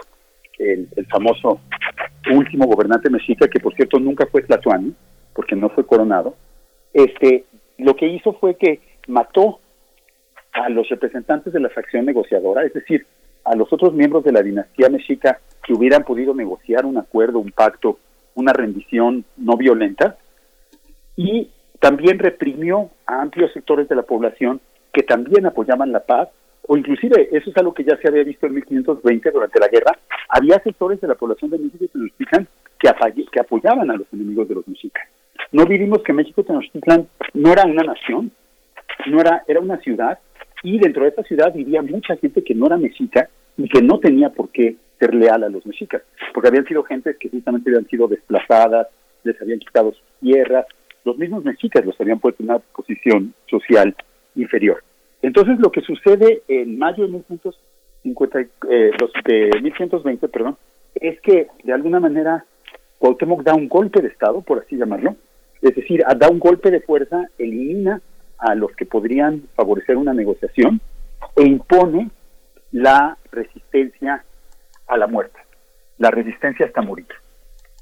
el, 0.58 0.88
el 0.96 1.06
famoso 1.08 1.60
último 2.32 2.66
gobernante 2.66 3.10
mexica, 3.10 3.48
que 3.48 3.60
por 3.60 3.76
cierto 3.76 4.00
nunca 4.00 4.26
fue 4.28 4.42
Tlatuani, 4.42 4.94
porque 5.34 5.56
no 5.56 5.70
fue 5.70 5.86
coronado, 5.86 6.36
este, 6.94 7.46
lo 7.78 7.96
que 7.96 8.08
hizo 8.08 8.34
fue 8.34 8.56
que 8.56 8.80
mató 9.08 9.60
a 10.54 10.70
los 10.70 10.88
representantes 10.90 11.52
de 11.52 11.60
la 11.60 11.70
facción 11.70 12.06
negociadora, 12.06 12.64
es 12.64 12.74
decir, 12.74 13.06
a 13.44 13.56
los 13.56 13.72
otros 13.72 13.94
miembros 13.94 14.24
de 14.24 14.32
la 14.32 14.42
dinastía 14.42 14.90
mexica 14.90 15.40
que 15.64 15.74
hubieran 15.74 16.04
podido 16.04 16.34
negociar 16.34 16.86
un 16.86 16.98
acuerdo, 16.98 17.40
un 17.40 17.52
pacto, 17.52 18.00
una 18.36 18.54
rendición 18.54 19.26
no 19.38 19.58
violenta, 19.58 20.18
y 21.16 21.50
también 21.80 22.20
reprimió 22.20 22.90
a 23.06 23.22
amplios 23.22 23.52
sectores 23.54 23.88
de 23.90 23.96
la 23.96 24.04
población 24.04 24.62
que 24.92 25.04
también 25.04 25.46
apoyaban 25.46 25.92
la 25.92 26.02
paz, 26.02 26.30
o 26.68 26.78
inclusive, 26.78 27.30
eso 27.32 27.50
es 27.50 27.58
algo 27.58 27.74
que 27.74 27.84
ya 27.84 27.98
se 27.98 28.08
había 28.08 28.24
visto 28.24 28.46
en 28.46 28.54
1520 28.54 29.32
durante 29.32 29.60
la 29.60 29.68
guerra, 29.68 29.98
había 30.30 30.60
sectores 30.60 31.02
de 31.02 31.08
la 31.08 31.16
población 31.16 31.52
de 31.52 31.60
México 31.60 31.86
Tenochtitlan 31.92 32.48
que, 32.80 32.90
que 33.32 33.40
apoyaban 33.40 33.92
a 33.92 33.96
los 33.96 34.08
enemigos 34.14 34.48
de 34.48 34.56
los 34.56 34.68
mexicas. 34.68 35.08
No 35.52 35.66
vivimos 35.66 36.02
que 36.04 36.14
México 36.14 36.44
Tenochtitlan 36.44 37.08
no 37.34 37.52
era 37.52 37.66
una 37.66 37.84
nación, 37.84 38.32
no 39.08 39.20
era, 39.20 39.44
era 39.48 39.60
una 39.60 39.78
ciudad, 39.80 40.20
y 40.64 40.80
dentro 40.80 41.04
de 41.04 41.10
esta 41.10 41.24
ciudad 41.24 41.54
vivía 41.54 41.82
mucha 41.82 42.16
gente 42.18 42.44
que 42.44 42.56
no 42.56 42.68
era 42.68 42.78
mexica 42.78 43.30
y 43.58 43.68
que 43.68 43.82
no 43.82 44.00
tenía 44.00 44.30
por 44.30 44.50
qué 44.50 44.78
ser 45.00 45.14
leal 45.14 45.44
a 45.44 45.50
los 45.50 45.66
mexicas, 45.66 46.02
porque 46.34 46.48
habían 46.48 46.66
sido 46.66 46.84
gentes 46.84 47.18
que 47.18 47.30
justamente 47.30 47.70
habían 47.70 47.88
sido 47.88 48.08
desplazadas, 48.08 48.88
les 49.24 49.40
habían 49.42 49.60
quitado 49.60 49.92
sus 49.92 50.04
tierras, 50.22 50.66
los 51.04 51.18
mismos 51.18 51.44
mexicas 51.44 51.86
los 51.86 52.00
habían 52.00 52.20
puesto 52.20 52.42
en 52.42 52.50
una 52.50 52.60
posición 52.60 53.34
social 53.50 53.94
inferior. 54.36 54.84
Entonces 55.22 55.60
lo 55.60 55.72
que 55.72 55.82
sucede 55.82 56.44
en 56.48 56.78
mayo 56.78 57.06
de 57.06 57.12
1150, 57.12 58.40
eh, 58.40 58.92
de 59.26 59.62
1120, 59.62 60.28
perdón, 60.30 60.58
es 60.96 61.20
que 61.22 61.48
de 61.64 61.74
alguna 61.74 62.00
manera 62.00 62.46
Cuauhtémoc 63.00 63.44
da 63.44 63.54
un 63.54 63.68
golpe 63.68 64.02
de 64.02 64.08
Estado, 64.08 64.42
por 64.42 64.60
así 64.60 64.78
llamarlo, 64.78 65.18
es 65.62 65.76
decir, 65.76 66.04
da 66.18 66.30
un 66.30 66.40
golpe 66.40 66.72
de 66.72 66.82
fuerza, 66.82 67.30
elimina 67.38 68.02
a 68.44 68.56
los 68.56 68.72
que 68.74 68.86
podrían 68.86 69.44
favorecer 69.56 69.98
una 69.98 70.14
negociación 70.14 70.82
e 71.36 71.44
impone 71.44 72.12
la 72.72 73.18
resistencia 73.32 74.24
a 74.88 74.98
la 74.98 75.08
muerte, 75.08 75.40
la 75.98 76.12
resistencia 76.12 76.66
hasta 76.66 76.82
morir. 76.82 77.08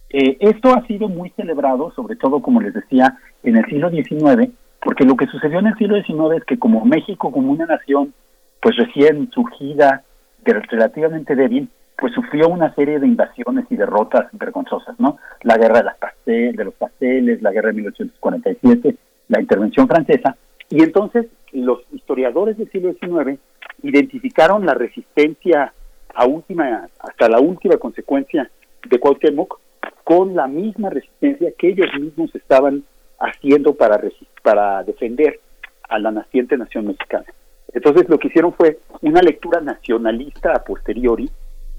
Eh, 0.10 0.38
esto 0.40 0.76
ha 0.76 0.86
sido 0.88 1.08
muy 1.08 1.30
celebrado, 1.32 1.92
sobre 1.96 2.16
todo, 2.16 2.42
como 2.42 2.62
les 2.62 2.74
decía, 2.74 3.18
en 3.44 3.58
el 3.58 3.66
siglo 3.66 3.90
XIX, 3.90 4.52
porque 4.82 5.06
lo 5.06 5.16
que 5.16 5.28
sucedió 5.28 5.60
en 5.60 5.68
el 5.68 5.78
siglo 5.78 5.96
XIX 5.96 6.38
es 6.38 6.46
que 6.46 6.60
como 6.60 6.86
México, 6.86 7.32
como 7.32 7.52
una 7.52 7.66
nación, 7.66 8.14
pues 8.62 8.76
recién 8.76 9.32
surgida, 9.32 10.04
relativamente 10.44 11.36
débil, 11.36 11.70
pues 11.98 12.14
sufrió 12.14 12.50
una 12.50 12.74
serie 12.76 13.00
de 13.00 13.08
invasiones 13.08 13.66
y 13.70 13.76
derrotas 13.76 14.28
vergonzosas, 14.34 15.00
¿no? 15.00 15.18
La 15.44 15.58
guerra 15.58 15.80
de, 15.80 15.84
las 15.86 15.98
pastel, 15.98 16.56
de 16.56 16.66
los 16.66 16.74
pasteles, 16.74 17.42
la 17.42 17.52
guerra 17.52 17.70
de 17.70 17.76
1847, 17.76 18.96
la 19.30 19.40
intervención 19.40 19.88
francesa, 19.88 20.36
y 20.72 20.82
entonces 20.82 21.28
los 21.52 21.82
historiadores 21.92 22.58
del 22.58 22.72
siglo 22.72 22.94
XIX 22.94 23.40
identificaron 23.84 24.66
la 24.66 24.74
resistencia 24.74 25.74
a 26.14 26.26
última, 26.26 26.88
hasta 27.00 27.30
la 27.30 27.40
última 27.40 27.78
consecuencia 27.78 28.50
de 28.88 29.00
Cuauhtémoc 29.00 29.60
con 30.04 30.36
la 30.36 30.48
misma 30.48 30.90
resistencia 30.90 31.52
que 31.58 31.70
ellos 31.70 31.88
mismos 32.00 32.34
estaban 32.36 32.84
haciendo 33.20 33.76
para, 33.76 34.02
para 34.42 34.84
defender 34.84 35.40
a 35.88 36.00
la 36.00 36.12
naciente 36.12 36.58
nación 36.58 36.88
mexicana. 36.88 37.26
Entonces 37.74 38.10
lo 38.10 38.18
que 38.18 38.30
hicieron 38.30 38.54
fue 38.54 38.80
una 39.02 39.22
lectura 39.22 39.62
nacionalista 39.62 40.54
a 40.54 40.64
posteriori 40.64 41.30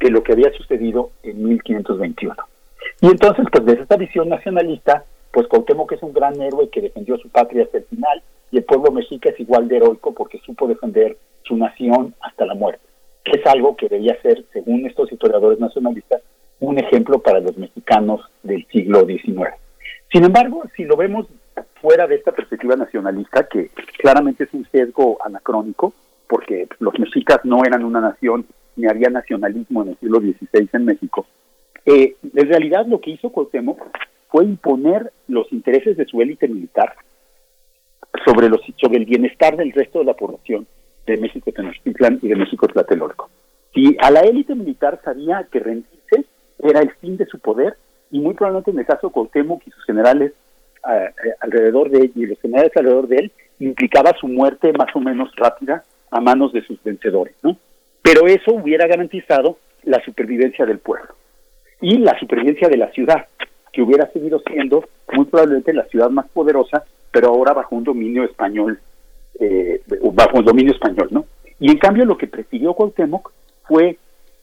de 0.01 0.11
lo 0.11 0.23
que 0.23 0.33
había 0.33 0.53
sucedido 0.53 1.11
en 1.23 1.43
1521. 1.45 2.35
Y 3.01 3.07
entonces, 3.07 3.47
pues 3.51 3.65
desde 3.65 3.83
esta 3.83 3.97
visión 3.97 4.29
nacionalista, 4.29 5.05
pues 5.33 5.47
Cuauhtémoc 5.49 5.93
es 5.93 6.03
un 6.03 6.13
gran 6.13 6.41
héroe 6.41 6.69
que 6.69 6.83
defendió 6.83 7.17
su 7.19 7.29
patria 7.31 7.65
hasta 7.65 7.79
el 7.79 7.85
final, 7.85 8.23
y 8.51 8.59
el 8.59 8.65
pueblo 8.65 8.93
mexica 8.93 9.31
es 9.31 9.41
igual 9.41 9.67
de 9.67 9.79
heroico 9.79 10.13
porque 10.13 10.39
supo 10.45 10.69
defender 10.69 11.17
su 11.43 11.57
nación 11.57 12.15
hasta 12.21 12.45
la 12.45 12.55
muerte, 12.55 12.85
que 13.25 13.41
es 13.41 13.47
algo 13.47 13.75
que 13.75 13.89
debía 13.89 14.21
ser, 14.21 14.45
según 14.53 14.87
estos 14.87 15.11
historiadores 15.11 15.59
nacionalistas, 15.59 16.23
un 16.61 16.79
ejemplo 16.79 17.19
para 17.19 17.41
los 17.41 17.57
mexicanos 17.57 18.21
del 18.43 18.67
siglo 18.67 19.05
XIX. 19.07 19.55
Sin 20.13 20.25
embargo, 20.25 20.63
si 20.77 20.85
lo 20.85 20.97
vemos 20.97 21.27
fuera 21.81 22.07
de 22.07 22.17
esta 22.17 22.33
perspectiva 22.33 22.77
nacionalista, 22.77 23.49
que 23.49 23.71
claramente 23.99 24.45
es 24.45 24.53
un 24.53 24.67
sesgo 24.71 25.19
anacrónico, 25.25 25.95
porque 26.29 26.69
los 26.79 26.99
mexicas 26.99 27.41
no 27.45 27.65
eran 27.65 27.85
una 27.85 28.01
nación 28.01 28.47
ni 28.77 28.87
había 28.87 29.09
nacionalismo 29.09 29.83
en 29.83 29.89
el 29.89 29.99
siglo 29.99 30.21
XVI 30.21 30.69
en 30.73 30.85
México, 30.85 31.27
eh, 31.87 32.17
en 32.23 32.49
realidad 32.49 32.87
lo 32.87 33.01
que 33.01 33.11
hizo 33.11 33.31
Cuauhtémoc 33.31 33.81
fue 34.33 34.45
imponer 34.45 35.13
los 35.29 35.53
intereses 35.53 35.97
de 35.97 36.07
su 36.07 36.21
élite 36.23 36.49
militar 36.49 36.95
sobre, 38.25 38.49
los, 38.49 38.61
sobre 38.81 38.99
el 38.99 39.05
bienestar 39.05 39.57
del 39.57 39.73
resto 39.73 39.99
de 39.99 40.07
la 40.07 40.15
población 40.15 40.67
de 41.07 41.19
México 41.19 41.53
Tenochtitlan 41.53 42.19
y 42.23 42.29
de 42.29 42.37
México 42.37 42.67
Tlatelolco. 42.67 43.31
Y 43.75 43.97
a 44.01 44.11
la 44.11 44.21
élite 44.21 44.55
militar 44.55 45.01
sabía 45.05 45.47
que 45.53 45.61
rendirse 45.61 46.25
era 46.59 46.81
el 46.81 46.91
fin 46.93 47.19
de 47.19 47.27
su 47.27 47.39
poder 47.39 47.77
y 48.11 48.21
muy 48.21 48.35
probablemente 48.35 48.71
en 48.71 48.79
el 48.79 48.87
caso 48.87 49.09
de 49.09 49.13
Cuauhtémoc 49.13 49.67
y 49.67 49.71
sus 49.71 49.85
generales 49.85 50.33
eh, 50.91 51.11
alrededor 51.41 51.91
de 51.91 52.01
él 52.01 52.13
y 52.15 52.27
los 52.27 52.41
generales 52.41 52.73
alrededor 52.75 53.09
de 53.09 53.17
él 53.17 53.33
implicaba 53.59 54.17
su 54.19 54.29
muerte 54.29 54.73
más 54.73 54.95
o 54.95 55.01
menos 55.01 55.31
rápida 55.37 55.85
a 56.11 56.21
manos 56.21 56.53
de 56.53 56.63
sus 56.63 56.83
vencedores, 56.83 57.35
¿no? 57.43 57.57
Pero 58.03 58.27
eso 58.27 58.53
hubiera 58.53 58.87
garantizado 58.87 59.59
la 59.85 60.03
supervivencia 60.05 60.67
del 60.67 60.79
pueblo 60.79 61.15
y 61.81 61.99
la 61.99 62.19
supervivencia 62.19 62.69
de 62.69 62.77
la 62.77 62.91
ciudad, 62.93 63.27
que 63.73 63.83
hubiera 63.83 64.11
seguido 64.13 64.41
siendo 64.47 64.85
muy 65.13 65.25
probablemente 65.27 65.73
la 65.73 65.85
ciudad 65.85 66.11
más 66.11 66.29
poderosa 66.29 66.85
pero 67.13 67.29
ahora 67.29 67.53
bajo 67.53 67.77
un 67.77 67.85
dominio 67.85 68.25
español, 68.25 68.81
eh, 69.39 69.83
bajo 70.15 70.39
un 70.39 70.45
dominio 70.45 70.73
español, 70.73 71.09
¿no? 71.11 71.27
Y 71.61 71.71
en 71.71 71.79
cambio 71.79 72.05
lo 72.05 72.17
que 72.17 72.27
prefirió 72.27 72.75
Cuauhtémoc 72.75 73.31
fue 73.69 73.99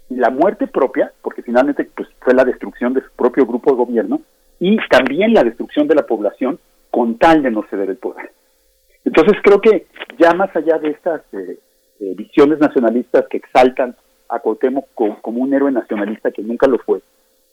la 0.10 0.30
muerte 0.30 0.68
propia, 0.68 1.12
porque 1.22 1.42
finalmente 1.42 1.90
pues, 1.96 2.08
fue 2.22 2.34
la 2.34 2.46
destrucción 2.46 2.94
de 2.94 3.02
su 3.02 3.12
propio 3.16 3.46
grupo 3.46 3.72
de 3.72 3.78
gobierno, 3.78 4.22
y 4.60 4.78
también 4.88 5.34
la 5.34 5.44
destrucción 5.44 5.88
de 5.88 5.96
la 5.96 6.06
población 6.06 6.60
con 6.92 7.18
tal 7.18 7.42
de 7.42 7.52
no 7.52 7.66
ceder 7.70 7.90
el 7.90 7.98
poder. 7.98 8.32
Entonces 9.04 9.38
creo 9.44 9.60
que 9.60 9.88
ya 10.18 10.34
más 10.34 10.56
allá 10.56 10.78
de 10.78 10.92
estas 10.92 11.22
eh, 11.34 11.58
eh, 12.00 12.14
visiones 12.16 12.60
nacionalistas 12.60 13.26
que 13.30 13.38
exaltan 13.38 13.96
a 14.30 14.40
Cuauhtémoc 14.40 14.86
como, 14.94 15.20
como, 15.22 15.42
un 15.42 15.54
héroe 15.54 15.72
nacionalista 15.72 16.32
que 16.32 16.44
nunca 16.44 16.68
lo 16.68 16.78
fue, 16.78 17.02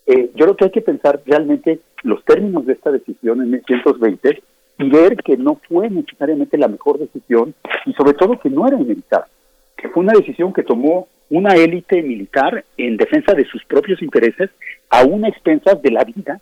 yo 0.06 0.44
creo 0.44 0.56
que 0.56 0.64
hay 0.66 0.70
que 0.70 0.80
pensar 0.82 1.20
realmente 1.26 1.80
los 2.02 2.24
términos 2.24 2.64
de 2.66 2.74
esta 2.74 2.92
decisión 2.92 3.40
en 3.40 3.50
1920 3.50 4.42
y 4.78 4.90
ver 4.90 5.16
que 5.16 5.36
no 5.36 5.60
fue 5.68 5.90
necesariamente 5.90 6.58
la 6.58 6.68
mejor 6.68 6.98
decisión 6.98 7.54
y 7.86 7.92
sobre 7.94 8.14
todo 8.14 8.38
que 8.38 8.50
no 8.50 8.66
era 8.66 8.78
inevitable, 8.78 9.30
que 9.76 9.88
fue 9.88 10.02
una 10.02 10.12
decisión 10.12 10.52
que 10.52 10.62
tomó 10.62 11.08
una 11.30 11.54
élite 11.54 12.02
militar 12.02 12.64
en 12.76 12.96
defensa 12.96 13.34
de 13.34 13.44
sus 13.46 13.64
propios 13.64 14.00
intereses 14.02 14.50
a 14.90 15.04
una 15.04 15.28
expensas 15.28 15.80
de 15.82 15.90
la 15.90 16.04
vida 16.04 16.40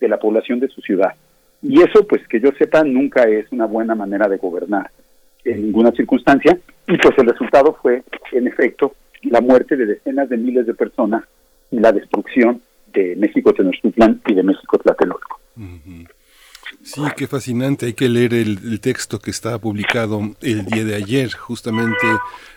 de 0.00 0.08
la 0.08 0.18
población 0.18 0.58
de 0.60 0.68
su 0.68 0.80
ciudad. 0.80 1.14
Y 1.62 1.80
eso, 1.80 2.06
pues 2.08 2.26
que 2.28 2.40
yo 2.40 2.50
sepa, 2.58 2.82
nunca 2.82 3.24
es 3.24 3.50
una 3.52 3.66
buena 3.66 3.94
manera 3.94 4.28
de 4.28 4.38
gobernar 4.38 4.90
en 5.44 5.62
ninguna 5.62 5.92
circunstancia. 5.92 6.58
Y 6.88 6.96
pues 6.96 7.16
el 7.18 7.26
resultado 7.26 7.78
fue, 7.80 8.02
en 8.32 8.48
efecto, 8.48 8.94
la 9.22 9.40
muerte 9.40 9.76
de 9.76 9.86
decenas 9.86 10.28
de 10.28 10.38
miles 10.38 10.66
de 10.66 10.74
personas 10.74 11.24
y 11.70 11.78
la 11.78 11.92
destrucción 11.92 12.60
de 12.92 13.16
México 13.16 13.52
Tenochtitlan 13.52 14.20
y 14.26 14.34
de 14.34 14.42
México 14.42 14.78
Tlatelolco. 14.78 15.40
Sí, 16.82 17.02
qué 17.16 17.26
fascinante. 17.26 17.86
Hay 17.86 17.92
que 17.92 18.08
leer 18.08 18.34
el, 18.34 18.80
texto 18.80 19.18
que 19.18 19.30
estaba 19.30 19.58
publicado 19.58 20.20
el 20.40 20.64
día 20.64 20.84
de 20.84 20.96
ayer, 20.96 21.32
justamente 21.32 22.06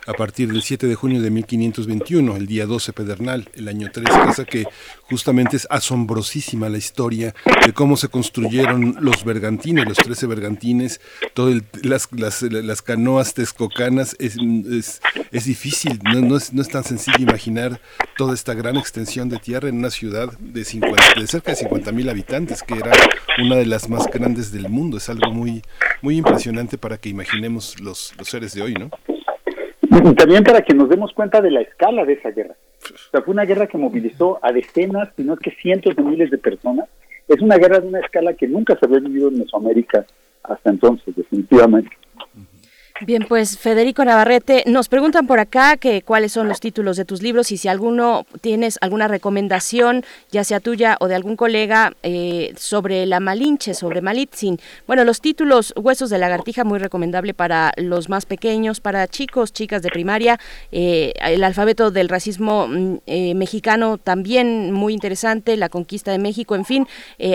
a 0.08 0.14
partir 0.14 0.52
del 0.52 0.62
7 0.62 0.88
de 0.88 0.96
junio 0.96 1.22
de 1.22 1.30
1521, 1.30 2.36
el 2.36 2.48
día 2.48 2.66
12 2.66 2.94
pedernal, 2.94 3.50
el 3.56 3.68
año 3.68 3.90
3, 3.92 4.08
cosa 4.26 4.46
que 4.46 4.66
justamente 5.04 5.58
es 5.58 5.68
asombrosísima 5.70 6.70
la 6.70 6.78
historia 6.78 7.34
de 7.66 7.74
cómo 7.74 7.98
se 7.98 8.10
construyeron 8.10 8.98
los 9.00 9.24
bergantines, 9.24 9.86
los 9.88 9.98
13 9.98 10.28
bergantines, 10.28 11.02
todas 11.34 11.62
las, 11.82 12.08
las, 12.12 12.42
las, 12.44 12.82
canoas 12.82 13.34
texcocanas. 13.34 14.16
Es, 14.20 14.38
es, 15.32 15.46
difícil, 15.46 16.00
no, 16.04 16.38
es, 16.38 16.52
tan 16.70 16.84
sencillo 16.84 17.18
imaginar 17.20 17.82
toda 18.18 18.34
esta 18.34 18.54
gran 18.54 18.78
extensión 18.78 19.30
de 19.30 19.38
tierra 19.38 19.70
en 19.70 19.78
una 19.78 19.90
ciudad 19.90 20.32
de, 20.40 20.64
50, 20.64 21.20
de 21.20 21.28
cerca 21.28 21.52
de 21.52 21.58
50 21.58 21.92
mil 21.92 22.10
habitantes, 22.10 22.62
que 22.64 22.76
era 22.76 22.92
una 23.42 23.56
de 23.56 23.66
las 23.66 23.90
más 23.90 24.06
grandes 24.08 24.52
del 24.52 24.70
mundo. 24.70 24.98
Es 24.98 25.10
algo 25.10 25.32
muy, 25.32 25.64
muy 26.02 26.18
impresionante 26.18 26.78
para 26.78 26.98
que 26.98 27.10
imaginemos 27.10 27.80
los, 27.80 28.14
los 28.18 28.28
seres 28.28 28.54
de 28.54 28.62
hoy, 28.62 28.74
¿no? 28.74 28.90
Y 30.04 30.16
también 30.16 30.44
para 30.44 30.62
que 30.62 30.74
nos 30.74 30.90
demos 30.90 31.14
cuenta 31.14 31.42
de 31.42 31.52
la 31.52 31.62
escala 31.62 32.04
de 32.04 32.14
esa 32.14 32.32
guerra. 32.32 32.56
O 32.84 33.12
sea, 33.12 33.22
fue 33.22 33.34
una 33.34 33.46
guerra 33.46 33.68
que 33.68 33.78
movilizó 33.78 34.40
a 34.42 34.52
decenas, 34.52 35.10
si 35.16 35.24
no 35.24 35.34
es 35.34 35.40
que 35.40 35.52
cientos 35.52 35.96
de 35.96 36.04
miles 36.04 36.30
de 36.32 36.38
personas. 36.38 36.90
Es 37.28 37.42
una 37.42 37.58
guerra 37.58 37.80
de 37.80 37.88
una 37.88 38.00
escala 38.02 38.34
que 38.34 38.48
nunca 38.48 38.78
se 38.78 38.86
había 38.86 39.00
vivido 39.00 39.30
en 39.30 39.40
Mesoamérica 39.40 40.06
hasta 40.44 40.70
entonces, 40.70 41.16
definitivamente. 41.16 41.90
Bien, 43.02 43.26
pues 43.28 43.58
Federico 43.58 44.06
Navarrete, 44.06 44.64
nos 44.68 44.88
preguntan 44.88 45.28
por 45.28 45.42
acá 45.42 45.76
que 45.76 46.02
cuáles 46.02 46.32
son 46.32 46.48
los 46.48 46.62
títulos 46.62 46.96
de 46.96 47.04
tus 47.04 47.22
libros 47.22 47.52
y 47.52 47.58
si 47.58 47.68
alguno 47.68 48.26
tienes 48.40 48.78
alguna 48.80 49.10
recomendación, 49.10 50.06
ya 50.32 50.46
sea 50.46 50.62
tuya 50.62 50.96
o 51.02 51.10
de 51.10 51.16
algún 51.16 51.36
colega, 51.36 51.92
eh, 52.04 52.54
sobre 52.56 53.06
la 53.06 53.20
Malinche, 53.20 53.74
sobre 53.74 54.00
Malitzin. 54.00 54.60
Bueno, 54.88 55.04
los 55.04 55.20
títulos 55.20 55.74
Huesos 55.76 56.10
de 56.10 56.20
lagartija, 56.20 56.64
muy 56.64 56.80
recomendable 56.80 57.34
para 57.34 57.74
los 57.76 58.08
más 58.08 58.26
pequeños, 58.26 58.80
para 58.80 59.10
chicos, 59.10 59.52
chicas 59.52 59.82
de 59.82 59.90
primaria. 59.90 60.40
Eh, 60.72 61.12
el 61.20 61.44
alfabeto 61.44 61.92
del 61.92 62.08
racismo 62.08 62.70
mm, 62.70 63.00
eh, 63.08 63.36
mexicano 63.36 63.98
también 63.98 64.72
muy 64.72 64.94
interesante, 64.94 65.58
La 65.58 65.68
conquista 65.68 66.14
de 66.14 66.20
México, 66.20 66.56
en 66.56 66.64
fin, 66.64 66.88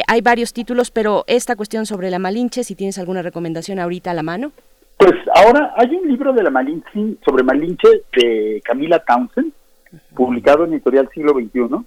hay 0.07 0.23
varios 0.23 0.55
títulos, 0.55 0.91
pero 0.91 1.25
esta 1.27 1.55
cuestión 1.55 1.85
sobre 1.85 2.11
la 2.11 2.19
Malinche, 2.19 2.65
si 2.65 2.75
tienes 2.75 2.97
alguna 2.97 3.21
recomendación 3.21 3.79
ahorita 3.79 4.13
a 4.13 4.15
la 4.15 4.23
mano. 4.23 4.53
Pues 5.01 5.15
ahora 5.35 5.73
hay 5.79 5.95
un 5.95 6.07
libro 6.07 6.31
de 6.35 6.43
la 6.43 6.51
Malinche, 6.51 7.17
sobre 7.25 7.43
Malinche 7.43 7.89
de 8.15 8.61
Camila 8.63 8.99
Townsend, 8.99 9.51
publicado 10.15 10.65
en 10.65 10.75
Editorial 10.75 11.09
Siglo 11.15 11.33
XXI, 11.33 11.87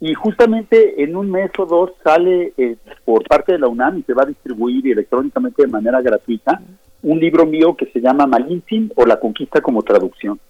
y 0.00 0.12
justamente 0.14 1.00
en 1.00 1.14
un 1.14 1.30
mes 1.30 1.52
o 1.56 1.66
dos 1.66 1.92
sale 2.02 2.52
eh, 2.56 2.76
por 3.04 3.22
parte 3.28 3.52
de 3.52 3.60
la 3.60 3.68
UNAM 3.68 3.98
y 3.98 4.02
se 4.02 4.12
va 4.12 4.24
a 4.24 4.26
distribuir 4.26 4.90
electrónicamente 4.90 5.62
de 5.62 5.68
manera 5.68 6.02
gratuita 6.02 6.60
un 7.02 7.20
libro 7.20 7.46
mío 7.46 7.76
que 7.76 7.86
se 7.92 8.00
llama 8.00 8.26
Malinche 8.26 8.88
o 8.96 9.06
La 9.06 9.20
Conquista 9.20 9.60
como 9.60 9.84
Traducción. 9.84 10.40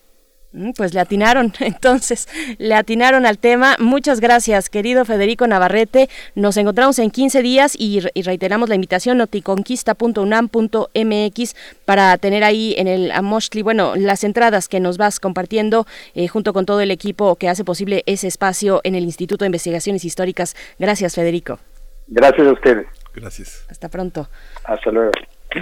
Mm, 0.53 0.73
pues 0.73 0.95
le 0.95 1.01
atinaron, 1.01 1.53
entonces, 1.61 2.27
le 2.59 2.75
atinaron 2.75 3.27
al 3.27 3.39
tema. 3.39 3.77
Muchas 3.79 4.21
gracias, 4.21 4.71
querido 4.71 5.05
Federico 5.05 5.47
Navarrete. 5.47 6.09
Nos 6.35 6.57
encontramos 6.57 6.99
en 6.99 7.11
15 7.11 7.43
días 7.43 7.75
y, 7.79 8.01
reiteramos 8.01 8.69
la 8.69 8.75
invitación 8.75 9.19
noticonquista.unam.mx 9.19 11.57
para 11.85 12.17
tener 12.19 12.43
ahí 12.45 12.75
en 12.79 12.89
el 12.89 13.11
Amoshli, 13.11 13.63
bueno, 13.63 13.95
las 13.97 14.23
entradas 14.25 14.69
que 14.69 14.81
nos 14.81 14.99
vas 14.99 15.21
compartiendo 15.21 15.87
eh, 16.15 16.29
junto 16.29 16.53
con 16.53 16.67
todo 16.67 16.81
el 16.81 16.91
equipo 16.91 17.37
que 17.37 17.49
hace 17.49 17.65
posible 17.65 18.03
ese 18.07 18.27
espacio 18.27 18.81
en 18.85 18.95
el 18.95 19.05
Instituto 19.05 19.45
de 19.45 19.49
Investigaciones 19.49 20.05
Históricas. 20.05 20.55
Gracias, 20.79 21.15
Federico. 21.15 21.59
Gracias 22.07 22.47
a 22.47 22.53
ustedes. 22.53 22.87
Gracias. 23.15 23.65
Hasta 23.69 23.89
pronto. 23.89 24.29
Hasta 24.65 24.91
luego. 24.91 25.13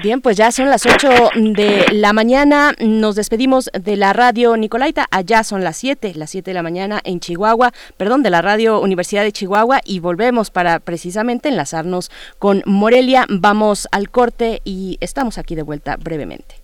Bien, 0.03 0.21
pues 0.21 0.37
ya 0.37 0.51
son 0.51 0.69
las 0.69 0.85
8 0.85 1.31
de 1.55 1.87
la 1.93 2.13
mañana. 2.13 2.75
Nos 2.81 3.15
despedimos 3.15 3.71
de 3.73 3.97
la 3.97 4.13
radio 4.13 4.57
Nicolaita. 4.57 5.07
Allá 5.13 5.45
son 5.45 5.63
las 5.63 5.77
7, 5.77 6.15
las 6.17 6.31
7 6.31 6.51
de 6.51 6.55
la 6.55 6.65
mañana 6.65 7.01
en 7.05 7.21
Chihuahua, 7.21 7.73
perdón, 7.97 8.25
de 8.25 8.31
la 8.31 8.43
radio 8.43 8.81
Universidad 8.81 9.23
de 9.23 9.31
Chihuahua 9.31 9.81
y 9.85 10.01
volvemos 10.01 10.51
para 10.51 10.81
precisamente 10.81 11.49
enlazarnos 11.51 12.11
con 12.41 12.63
Morelia. 12.67 13.27
Vamos 13.29 13.87
al 13.93 14.11
corte 14.11 14.61
y 14.65 14.99
estamos 15.01 15.39
aquí 15.39 15.55
de 15.55 15.63
vuelta 15.63 15.97
brevemente. 15.97 16.57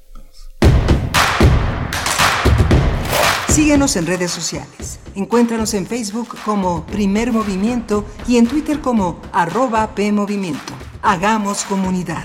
Síguenos 3.49 3.95
en 3.97 4.07
redes 4.07 4.33
sociales. 4.33 4.99
Encuéntranos 5.15 5.75
en 5.75 5.87
Facebook 5.87 6.37
como 6.45 6.85
Primer 6.87 7.33
Movimiento 7.33 8.05
y 8.27 8.39
en 8.39 8.49
Twitter 8.49 8.81
como 8.81 9.21
arroba 9.33 9.95
PMovimiento. 9.95 10.73
Hagamos 11.03 11.65
comunidad. 11.65 12.25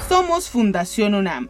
Somos 0.10 0.50
Fundación 0.50 1.14
UNAM 1.14 1.50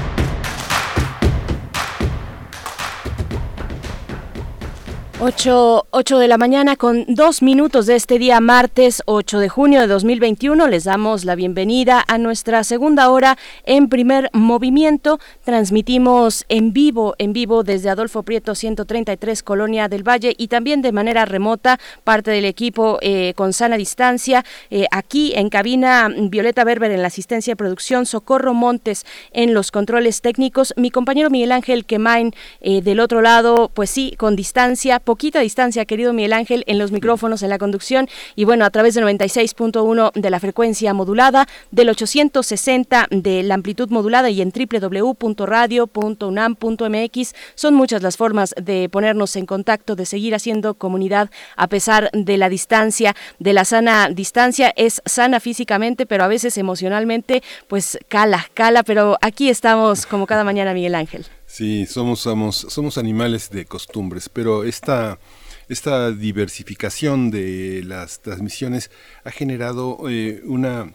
8, 5.23 5.85
de 6.17 6.27
la 6.27 6.39
mañana 6.39 6.75
con 6.75 7.05
dos 7.07 7.43
minutos 7.43 7.85
de 7.85 7.95
este 7.95 8.17
día 8.17 8.41
martes 8.41 9.03
8 9.05 9.37
de 9.37 9.49
junio 9.49 9.79
de 9.81 9.85
2021. 9.85 10.67
Les 10.67 10.85
damos 10.85 11.25
la 11.25 11.35
bienvenida 11.35 12.03
a 12.07 12.17
nuestra 12.17 12.63
segunda 12.63 13.11
hora 13.11 13.37
en 13.65 13.87
primer 13.87 14.31
movimiento. 14.33 15.19
Transmitimos 15.43 16.43
en 16.49 16.73
vivo, 16.73 17.13
en 17.19 17.33
vivo 17.33 17.61
desde 17.61 17.91
Adolfo 17.91 18.23
Prieto 18.23 18.55
133 18.55 19.43
Colonia 19.43 19.87
del 19.87 20.01
Valle 20.01 20.33
y 20.35 20.47
también 20.47 20.81
de 20.81 20.91
manera 20.91 21.25
remota 21.25 21.79
parte 22.03 22.31
del 22.31 22.45
equipo 22.45 22.97
eh, 23.01 23.33
con 23.35 23.53
sana 23.53 23.77
distancia. 23.77 24.43
Eh, 24.71 24.87
aquí 24.89 25.33
en 25.35 25.49
cabina 25.49 26.09
Violeta 26.17 26.63
Berber 26.63 26.89
en 26.89 27.03
la 27.03 27.09
asistencia 27.09 27.51
de 27.51 27.57
producción, 27.57 28.07
Socorro 28.07 28.55
Montes 28.55 29.05
en 29.33 29.53
los 29.53 29.69
controles 29.69 30.21
técnicos. 30.21 30.73
Mi 30.77 30.89
compañero 30.89 31.29
Miguel 31.29 31.51
Ángel 31.51 31.85
Quemain 31.85 32.33
eh, 32.61 32.81
del 32.81 32.99
otro 32.99 33.21
lado, 33.21 33.69
pues 33.71 33.91
sí, 33.91 34.15
con 34.17 34.35
distancia 34.35 34.99
poquita 35.11 35.41
distancia, 35.41 35.83
querido 35.83 36.13
Miguel 36.13 36.31
Ángel, 36.31 36.63
en 36.67 36.79
los 36.79 36.93
micrófonos, 36.93 37.43
en 37.43 37.49
la 37.49 37.57
conducción 37.57 38.07
y 38.37 38.45
bueno, 38.45 38.63
a 38.63 38.69
través 38.69 38.93
del 38.93 39.03
96.1 39.03 40.13
de 40.13 40.29
la 40.29 40.39
frecuencia 40.39 40.93
modulada, 40.93 41.49
del 41.69 41.89
860 41.89 43.07
de 43.11 43.43
la 43.43 43.55
amplitud 43.55 43.89
modulada 43.89 44.29
y 44.29 44.41
en 44.41 44.53
www.radio.unam.mx. 44.53 47.35
Son 47.55 47.73
muchas 47.73 48.01
las 48.01 48.15
formas 48.15 48.55
de 48.55 48.87
ponernos 48.87 49.35
en 49.35 49.45
contacto, 49.45 49.97
de 49.97 50.05
seguir 50.05 50.33
haciendo 50.33 50.75
comunidad 50.75 51.29
a 51.57 51.67
pesar 51.67 52.09
de 52.13 52.37
la 52.37 52.47
distancia, 52.47 53.13
de 53.37 53.51
la 53.51 53.65
sana 53.65 54.07
distancia. 54.07 54.71
Es 54.77 55.01
sana 55.05 55.41
físicamente, 55.41 56.05
pero 56.05 56.23
a 56.23 56.27
veces 56.27 56.57
emocionalmente, 56.57 57.43
pues 57.67 57.99
cala, 58.07 58.49
cala, 58.53 58.83
pero 58.83 59.17
aquí 59.19 59.49
estamos 59.49 60.05
como 60.05 60.25
cada 60.25 60.45
mañana, 60.45 60.73
Miguel 60.73 60.95
Ángel. 60.95 61.25
Sí, 61.51 61.85
somos, 61.85 62.21
somos, 62.21 62.55
somos 62.69 62.97
animales 62.97 63.49
de 63.49 63.65
costumbres, 63.65 64.29
pero 64.29 64.63
esta, 64.63 65.19
esta 65.67 66.09
diversificación 66.11 67.29
de 67.29 67.83
las 67.83 68.21
transmisiones 68.21 68.89
ha 69.25 69.31
generado 69.31 69.97
eh, 70.09 70.41
una 70.45 70.93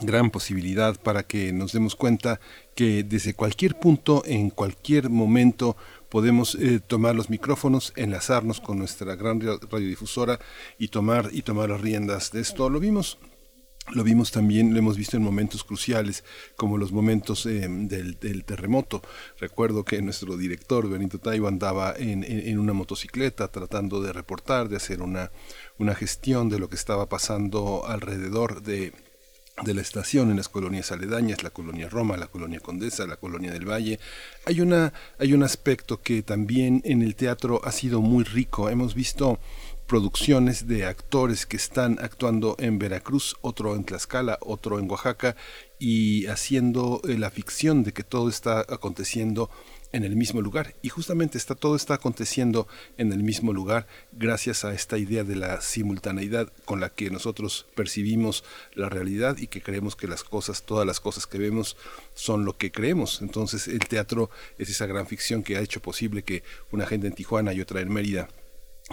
gran 0.00 0.30
posibilidad 0.30 0.94
para 1.00 1.24
que 1.24 1.52
nos 1.52 1.72
demos 1.72 1.96
cuenta 1.96 2.38
que 2.76 3.02
desde 3.02 3.34
cualquier 3.34 3.76
punto, 3.80 4.22
en 4.24 4.50
cualquier 4.50 5.10
momento, 5.10 5.76
podemos 6.08 6.54
eh, 6.54 6.78
tomar 6.78 7.16
los 7.16 7.28
micrófonos, 7.28 7.92
enlazarnos 7.96 8.60
con 8.60 8.78
nuestra 8.78 9.16
gran 9.16 9.40
radiodifusora 9.40 10.38
y 10.78 10.88
tomar 10.88 11.30
y 11.32 11.42
tomar 11.42 11.70
las 11.70 11.80
riendas 11.80 12.30
de 12.30 12.42
esto. 12.42 12.70
Lo 12.70 12.78
vimos 12.78 13.18
lo 13.92 14.04
vimos 14.04 14.30
también, 14.30 14.72
lo 14.72 14.78
hemos 14.78 14.96
visto 14.96 15.16
en 15.16 15.22
momentos 15.22 15.64
cruciales, 15.64 16.24
como 16.56 16.78
los 16.78 16.92
momentos 16.92 17.46
eh, 17.46 17.66
del, 17.68 18.44
terremoto. 18.44 19.02
Recuerdo 19.38 19.84
que 19.84 20.00
nuestro 20.02 20.36
director, 20.36 20.88
Benito 20.88 21.18
Taibo, 21.18 21.48
andaba 21.48 21.94
en, 21.96 22.24
en, 22.24 22.58
una 22.58 22.72
motocicleta 22.72 23.48
tratando 23.48 24.00
de 24.00 24.12
reportar, 24.12 24.68
de 24.68 24.76
hacer 24.76 25.02
una, 25.02 25.30
una 25.78 25.94
gestión 25.94 26.48
de 26.48 26.58
lo 26.58 26.68
que 26.68 26.76
estaba 26.76 27.08
pasando 27.08 27.86
alrededor 27.86 28.62
de, 28.62 28.92
de 29.64 29.74
la 29.74 29.80
estación 29.80 30.30
en 30.30 30.36
las 30.36 30.48
colonias 30.48 30.92
aledañas, 30.92 31.42
la 31.42 31.50
colonia 31.50 31.88
Roma, 31.88 32.16
la 32.16 32.28
colonia 32.28 32.60
Condesa, 32.60 33.06
la 33.06 33.16
colonia 33.16 33.52
del 33.52 33.68
Valle. 33.68 33.98
Hay, 34.44 34.60
una, 34.60 34.92
hay 35.18 35.32
un 35.32 35.42
aspecto 35.42 36.00
que 36.00 36.22
también 36.22 36.80
en 36.84 37.02
el 37.02 37.16
teatro 37.16 37.60
ha 37.64 37.72
sido 37.72 38.00
muy 38.00 38.24
rico. 38.24 38.68
Hemos 38.70 38.94
visto 38.94 39.38
producciones 39.88 40.68
de 40.68 40.84
actores 40.84 41.46
que 41.46 41.56
están 41.56 41.98
actuando 42.02 42.56
en 42.58 42.78
Veracruz, 42.78 43.36
otro 43.40 43.74
en 43.74 43.84
Tlaxcala, 43.84 44.38
otro 44.42 44.78
en 44.78 44.88
Oaxaca, 44.88 45.34
y 45.78 46.26
haciendo 46.26 47.00
eh, 47.08 47.16
la 47.16 47.30
ficción 47.30 47.84
de 47.84 47.92
que 47.92 48.04
todo 48.04 48.28
está 48.28 48.60
aconteciendo 48.60 49.50
en 49.92 50.04
el 50.04 50.14
mismo 50.14 50.42
lugar. 50.42 50.74
Y 50.82 50.90
justamente 50.90 51.38
está 51.38 51.54
todo 51.54 51.74
está 51.74 51.94
aconteciendo 51.94 52.68
en 52.98 53.14
el 53.14 53.22
mismo 53.22 53.54
lugar 53.54 53.86
gracias 54.12 54.66
a 54.66 54.74
esta 54.74 54.98
idea 54.98 55.24
de 55.24 55.36
la 55.36 55.62
simultaneidad 55.62 56.52
con 56.66 56.80
la 56.80 56.90
que 56.90 57.10
nosotros 57.10 57.66
percibimos 57.74 58.44
la 58.74 58.90
realidad 58.90 59.38
y 59.38 59.46
que 59.46 59.62
creemos 59.62 59.96
que 59.96 60.06
las 60.06 60.22
cosas 60.22 60.64
todas 60.64 60.86
las 60.86 61.00
cosas 61.00 61.26
que 61.26 61.38
vemos 61.38 61.78
son 62.14 62.44
lo 62.44 62.58
que 62.58 62.70
creemos. 62.70 63.22
Entonces 63.22 63.66
el 63.68 63.80
teatro 63.80 64.28
es 64.58 64.68
esa 64.68 64.84
gran 64.84 65.06
ficción 65.06 65.42
que 65.42 65.56
ha 65.56 65.60
hecho 65.60 65.80
posible 65.80 66.22
que 66.22 66.42
una 66.70 66.86
gente 66.86 67.06
en 67.06 67.14
Tijuana 67.14 67.54
y 67.54 67.62
otra 67.62 67.80
en 67.80 67.90
Mérida 67.90 68.28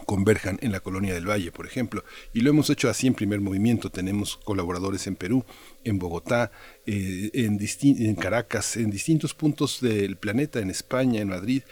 converjan 0.05 0.59
en 0.61 0.71
la 0.71 0.81
colonia 0.81 1.13
del 1.13 1.29
Valle, 1.29 1.51
por 1.51 1.65
ejemplo. 1.65 2.03
Y 2.33 2.41
lo 2.41 2.49
hemos 2.49 2.69
hecho 2.69 2.89
así 2.89 3.07
en 3.07 3.13
primer 3.13 3.39
movimiento. 3.39 3.89
Tenemos 3.89 4.37
colaboradores 4.37 5.07
en 5.07 5.15
Perú, 5.15 5.45
en 5.83 5.99
Bogotá, 5.99 6.51
eh, 6.85 7.31
en, 7.33 7.59
en 7.81 8.15
Caracas, 8.15 8.77
en 8.77 8.91
distintos 8.91 9.33
puntos 9.33 9.79
del 9.81 10.17
planeta, 10.17 10.59
en 10.59 10.69
España, 10.69 11.21
en 11.21 11.29
Madrid, 11.29 11.63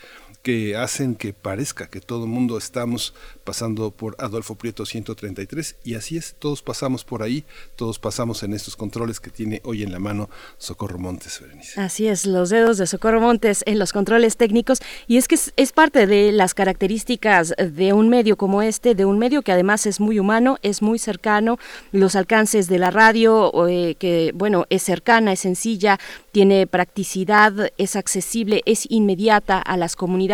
que 0.44 0.76
hacen 0.76 1.16
que 1.16 1.32
parezca 1.32 1.88
que 1.88 2.02
todo 2.02 2.26
el 2.26 2.30
mundo 2.30 2.58
estamos 2.58 3.14
pasando 3.46 3.92
por 3.92 4.18
Adolfo 4.20 4.56
Prieto 4.56 4.86
133 4.86 5.78
y 5.86 5.96
así 5.96 6.18
es, 6.18 6.36
todos 6.38 6.62
pasamos 6.62 7.06
por 7.06 7.24
ahí, 7.24 7.46
todos 7.78 7.98
pasamos 7.98 8.44
en 8.44 8.54
estos 8.54 8.76
controles 8.76 9.22
que 9.22 9.30
tiene 9.30 9.62
hoy 9.64 9.84
en 9.84 9.94
la 9.94 10.00
mano 10.00 10.30
Socorro 10.58 11.00
Montes, 11.00 11.40
Berenice. 11.40 11.80
Así 11.80 12.08
es, 12.08 12.26
los 12.26 12.50
dedos 12.50 12.78
de 12.78 12.88
Socorro 12.88 13.22
Montes 13.22 13.64
en 13.66 13.80
los 13.80 13.94
controles 13.94 14.36
técnicos 14.36 14.80
y 15.08 15.16
es 15.16 15.30
que 15.30 15.36
es, 15.56 15.72
parte 15.72 16.06
de 16.06 16.34
las 16.34 16.54
características 16.54 17.56
de 17.58 17.94
un 17.94 18.10
medio 18.10 18.36
como 18.36 18.62
este, 18.62 18.96
de 18.96 19.06
un 19.06 19.18
medio 19.18 19.44
que 19.44 19.54
además 19.54 19.86
es 19.86 20.02
muy 20.02 20.20
humano, 20.20 20.58
es 20.62 20.82
muy 20.82 21.00
cercano, 21.00 21.58
los 21.94 22.16
alcances 22.18 22.68
de 22.68 22.80
la 22.80 22.92
radio, 22.92 23.52
eh, 23.70 23.96
que 23.98 24.34
bueno, 24.36 24.66
es 24.70 24.84
cercana, 24.84 25.32
es 25.32 25.40
sencilla, 25.40 26.00
tiene 26.32 26.68
practicidad, 26.68 27.72
es 27.78 27.96
accesible, 27.96 28.62
es 28.66 28.86
inmediata 28.92 29.60
a 29.60 29.78
las 29.78 29.96
comunidades 29.96 30.33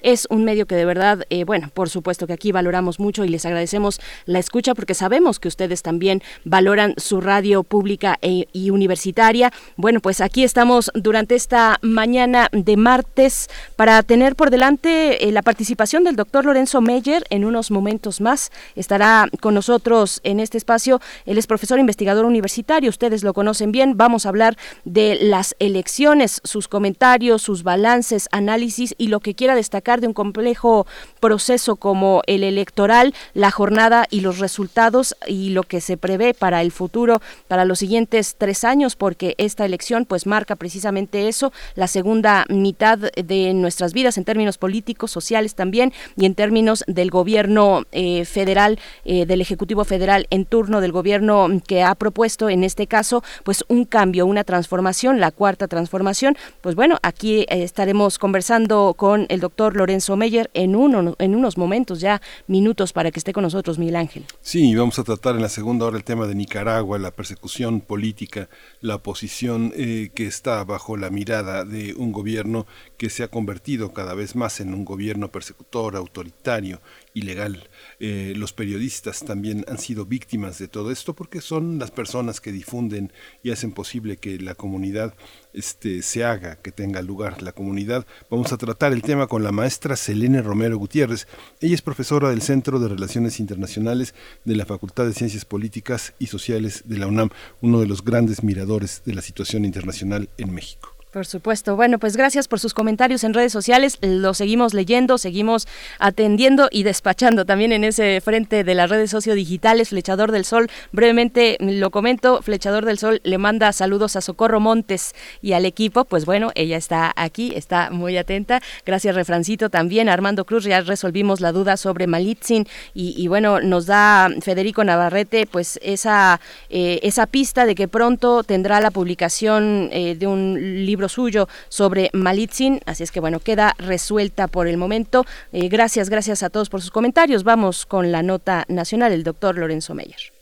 es 0.00 0.26
un 0.30 0.44
medio 0.44 0.66
que 0.66 0.74
de 0.74 0.84
verdad, 0.84 1.24
eh, 1.30 1.44
bueno, 1.44 1.70
por 1.72 1.90
supuesto 1.90 2.26
que 2.26 2.32
aquí 2.32 2.52
valoramos 2.52 2.98
mucho 2.98 3.24
y 3.24 3.28
les 3.28 3.44
agradecemos 3.44 4.00
la 4.26 4.38
escucha 4.38 4.74
porque 4.74 4.94
sabemos 4.94 5.38
que 5.38 5.48
ustedes 5.48 5.82
también 5.82 6.22
valoran 6.44 6.94
su 6.96 7.20
radio 7.20 7.62
pública 7.62 8.18
e, 8.22 8.46
y 8.52 8.70
universitaria. 8.70 9.52
Bueno, 9.76 10.00
pues 10.00 10.20
aquí 10.20 10.44
estamos 10.44 10.90
durante 10.94 11.34
esta 11.34 11.78
mañana 11.82 12.48
de 12.52 12.76
martes 12.76 13.48
para 13.76 14.02
tener 14.02 14.36
por 14.36 14.50
delante 14.50 15.28
eh, 15.28 15.32
la 15.32 15.42
participación 15.42 16.04
del 16.04 16.16
doctor 16.16 16.44
Lorenzo 16.44 16.80
Meyer 16.80 17.24
en 17.30 17.44
unos 17.44 17.70
momentos 17.70 18.20
más. 18.20 18.50
Estará 18.76 19.28
con 19.40 19.54
nosotros 19.54 20.20
en 20.24 20.40
este 20.40 20.58
espacio. 20.58 21.00
Él 21.26 21.38
es 21.38 21.46
profesor 21.46 21.78
investigador 21.78 22.24
universitario, 22.24 22.90
ustedes 22.90 23.22
lo 23.22 23.34
conocen 23.34 23.72
bien. 23.72 23.96
Vamos 23.96 24.26
a 24.26 24.30
hablar 24.30 24.56
de 24.84 25.18
las 25.20 25.54
elecciones, 25.58 26.40
sus 26.44 26.68
comentarios, 26.68 27.42
sus 27.42 27.62
balances, 27.62 28.28
análisis 28.32 28.94
y 28.98 29.08
lo 29.08 29.20
que 29.20 29.33
quiera 29.34 29.54
destacar 29.54 30.00
de 30.00 30.06
un 30.06 30.14
complejo 30.14 30.86
proceso 31.20 31.76
como 31.76 32.22
el 32.26 32.44
electoral, 32.44 33.14
la 33.34 33.50
jornada 33.50 34.06
y 34.10 34.20
los 34.20 34.38
resultados 34.38 35.16
y 35.26 35.50
lo 35.50 35.62
que 35.62 35.80
se 35.80 35.96
prevé 35.96 36.34
para 36.34 36.62
el 36.62 36.72
futuro, 36.72 37.20
para 37.48 37.64
los 37.64 37.78
siguientes 37.78 38.36
tres 38.38 38.64
años, 38.64 38.96
porque 38.96 39.34
esta 39.38 39.64
elección 39.64 40.04
pues 40.04 40.26
marca 40.26 40.56
precisamente 40.56 41.28
eso, 41.28 41.52
la 41.74 41.86
segunda 41.86 42.44
mitad 42.48 42.98
de 42.98 43.54
nuestras 43.54 43.92
vidas 43.92 44.18
en 44.18 44.24
términos 44.24 44.58
políticos, 44.58 45.10
sociales 45.10 45.54
también 45.54 45.92
y 46.16 46.26
en 46.26 46.34
términos 46.34 46.84
del 46.86 47.10
gobierno 47.10 47.84
eh, 47.92 48.24
federal, 48.24 48.78
eh, 49.04 49.26
del 49.26 49.40
Ejecutivo 49.40 49.84
Federal 49.84 50.26
en 50.30 50.44
turno 50.44 50.80
del 50.80 50.92
gobierno 50.92 51.48
que 51.66 51.82
ha 51.82 51.94
propuesto 51.94 52.48
en 52.48 52.64
este 52.64 52.86
caso 52.86 53.22
pues 53.42 53.64
un 53.68 53.84
cambio, 53.84 54.26
una 54.26 54.44
transformación, 54.44 55.20
la 55.20 55.30
cuarta 55.30 55.68
transformación. 55.68 56.36
Pues 56.60 56.74
bueno, 56.74 56.98
aquí 57.02 57.40
eh, 57.42 57.62
estaremos 57.62 58.18
conversando 58.18 58.94
con 58.96 59.23
el 59.28 59.40
doctor 59.40 59.76
Lorenzo 59.76 60.16
Meyer 60.16 60.50
en, 60.54 60.76
uno, 60.76 61.14
en 61.18 61.34
unos 61.34 61.58
momentos, 61.58 62.00
ya 62.00 62.20
minutos 62.46 62.92
para 62.92 63.10
que 63.10 63.18
esté 63.18 63.32
con 63.32 63.42
nosotros, 63.42 63.78
Miguel 63.78 63.96
Ángel. 63.96 64.24
Sí, 64.40 64.74
vamos 64.74 64.98
a 64.98 65.04
tratar 65.04 65.36
en 65.36 65.42
la 65.42 65.48
segunda 65.48 65.86
hora 65.86 65.96
el 65.96 66.04
tema 66.04 66.26
de 66.26 66.34
Nicaragua, 66.34 66.98
la 66.98 67.10
persecución 67.10 67.80
política, 67.80 68.48
la 68.80 68.96
oposición 68.96 69.72
eh, 69.76 70.10
que 70.14 70.26
está 70.26 70.62
bajo 70.64 70.96
la 70.96 71.10
mirada 71.10 71.64
de 71.64 71.94
un 71.94 72.12
gobierno 72.12 72.66
que 72.96 73.10
se 73.10 73.22
ha 73.22 73.28
convertido 73.28 73.92
cada 73.92 74.14
vez 74.14 74.36
más 74.36 74.60
en 74.60 74.74
un 74.74 74.84
gobierno 74.84 75.30
persecutor, 75.30 75.96
autoritario, 75.96 76.80
ilegal. 77.14 77.70
Eh, 78.00 78.34
los 78.36 78.52
periodistas 78.52 79.24
también 79.24 79.64
han 79.68 79.78
sido 79.78 80.04
víctimas 80.04 80.58
de 80.58 80.68
todo 80.68 80.90
esto 80.90 81.14
porque 81.14 81.40
son 81.40 81.78
las 81.78 81.90
personas 81.90 82.40
que 82.40 82.52
difunden 82.52 83.12
y 83.42 83.52
hacen 83.52 83.72
posible 83.72 84.16
que 84.16 84.38
la 84.38 84.54
comunidad 84.56 85.14
este, 85.52 86.02
se 86.02 86.24
haga, 86.24 86.56
que 86.56 86.72
tenga 86.72 87.00
lugar 87.00 87.40
la 87.40 87.52
comunidad. 87.52 88.06
Vamos 88.30 88.52
a 88.52 88.58
tratar 88.58 88.92
el 88.92 89.02
tema 89.02 89.28
con 89.28 89.44
la 89.44 89.52
maestra 89.52 89.96
Selene 89.96 90.42
Romero 90.42 90.76
Gutiérrez. 90.76 91.28
Ella 91.60 91.74
es 91.74 91.82
profesora 91.82 92.30
del 92.30 92.42
Centro 92.42 92.80
de 92.80 92.88
Relaciones 92.88 93.40
Internacionales 93.40 94.14
de 94.44 94.56
la 94.56 94.66
Facultad 94.66 95.06
de 95.06 95.14
Ciencias 95.14 95.44
Políticas 95.44 96.14
y 96.18 96.26
Sociales 96.26 96.82
de 96.86 96.98
la 96.98 97.06
UNAM, 97.06 97.30
uno 97.62 97.80
de 97.80 97.86
los 97.86 98.04
grandes 98.04 98.42
miradores 98.42 99.02
de 99.06 99.14
la 99.14 99.22
situación 99.22 99.64
internacional 99.64 100.28
en 100.36 100.52
México. 100.52 100.93
Por 101.14 101.26
supuesto. 101.26 101.76
Bueno, 101.76 102.00
pues 102.00 102.16
gracias 102.16 102.48
por 102.48 102.58
sus 102.58 102.74
comentarios 102.74 103.22
en 103.22 103.34
redes 103.34 103.52
sociales. 103.52 103.98
Lo 104.00 104.34
seguimos 104.34 104.74
leyendo, 104.74 105.16
seguimos 105.16 105.68
atendiendo 106.00 106.66
y 106.72 106.82
despachando 106.82 107.44
también 107.44 107.70
en 107.70 107.84
ese 107.84 108.20
frente 108.20 108.64
de 108.64 108.74
las 108.74 108.90
redes 108.90 109.12
sociodigitales. 109.12 109.90
Flechador 109.90 110.32
del 110.32 110.44
Sol, 110.44 110.68
brevemente 110.90 111.56
lo 111.60 111.92
comento, 111.92 112.42
Flechador 112.42 112.84
del 112.84 112.98
Sol 112.98 113.20
le 113.22 113.38
manda 113.38 113.72
saludos 113.72 114.16
a 114.16 114.22
Socorro 114.22 114.58
Montes 114.58 115.14
y 115.40 115.52
al 115.52 115.66
equipo. 115.66 116.04
Pues 116.04 116.24
bueno, 116.26 116.50
ella 116.56 116.76
está 116.76 117.12
aquí, 117.14 117.52
está 117.54 117.90
muy 117.90 118.16
atenta. 118.16 118.60
Gracias, 118.84 119.14
Refrancito, 119.14 119.70
también. 119.70 120.08
Armando 120.08 120.44
Cruz, 120.44 120.64
ya 120.64 120.80
resolvimos 120.80 121.40
la 121.40 121.52
duda 121.52 121.76
sobre 121.76 122.08
Malitzin 122.08 122.66
y, 122.92 123.28
bueno, 123.28 123.60
nos 123.60 123.86
da 123.86 124.30
Federico 124.40 124.82
Navarrete 124.82 125.46
pues 125.46 125.78
esa, 125.80 126.40
eh, 126.70 126.98
esa 127.04 127.26
pista 127.26 127.66
de 127.66 127.76
que 127.76 127.86
pronto 127.86 128.42
tendrá 128.42 128.80
la 128.80 128.90
publicación 128.90 129.90
eh, 129.92 130.16
de 130.18 130.26
un 130.26 130.84
libro 130.84 131.03
suyo 131.08 131.48
sobre 131.68 132.10
Malitzin. 132.12 132.80
Así 132.86 133.02
es 133.02 133.10
que 133.10 133.20
bueno, 133.20 133.40
queda 133.40 133.74
resuelta 133.78 134.48
por 134.48 134.66
el 134.66 134.76
momento. 134.76 135.24
Eh, 135.52 135.68
gracias, 135.68 136.08
gracias 136.08 136.42
a 136.42 136.50
todos 136.50 136.68
por 136.68 136.80
sus 136.80 136.90
comentarios. 136.90 137.44
Vamos 137.44 137.86
con 137.86 138.12
la 138.12 138.22
nota 138.22 138.64
nacional, 138.68 139.12
el 139.12 139.24
doctor 139.24 139.58
Lorenzo 139.58 139.94
Meyer. 139.94 140.32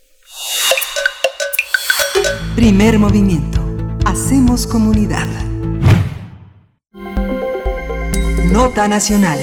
Primer 2.55 2.99
movimiento. 2.99 3.61
Hacemos 4.05 4.67
comunidad. 4.67 5.27
Nota 8.51 8.87
nacional. 8.87 9.39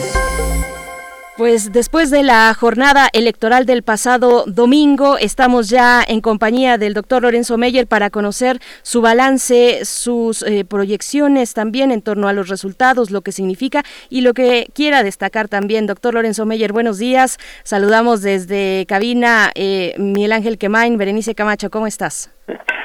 Pues 1.41 1.73
después 1.73 2.11
de 2.11 2.23
la 2.23 2.53
jornada 2.53 3.09
electoral 3.15 3.65
del 3.65 3.83
pasado 3.83 4.45
domingo, 4.47 5.17
estamos 5.17 5.71
ya 5.71 6.03
en 6.07 6.21
compañía 6.21 6.77
del 6.77 6.93
doctor 6.93 7.23
Lorenzo 7.23 7.57
Meyer 7.57 7.87
para 7.87 8.11
conocer 8.11 8.59
su 8.83 9.01
balance, 9.01 9.87
sus 9.87 10.43
eh, 10.43 10.67
proyecciones 10.67 11.55
también 11.55 11.93
en 11.93 12.03
torno 12.03 12.29
a 12.29 12.35
los 12.35 12.51
resultados, 12.51 13.11
lo 13.11 13.23
que 13.23 13.33
significa 13.33 13.85
y 14.11 14.21
lo 14.21 14.35
que 14.35 14.67
quiera 14.75 15.03
destacar 15.03 15.49
también. 15.49 15.87
Doctor 15.87 16.13
Lorenzo 16.13 16.45
Meyer, 16.45 16.75
buenos 16.75 16.99
días. 16.99 17.39
Saludamos 17.63 18.21
desde 18.21 18.85
cabina 18.87 19.51
eh, 19.55 19.95
Miguel 19.97 20.33
Ángel 20.33 20.59
Quemain, 20.59 20.99
Berenice 20.99 21.35
Camacho, 21.35 21.71
¿cómo 21.71 21.87
estás? 21.87 22.31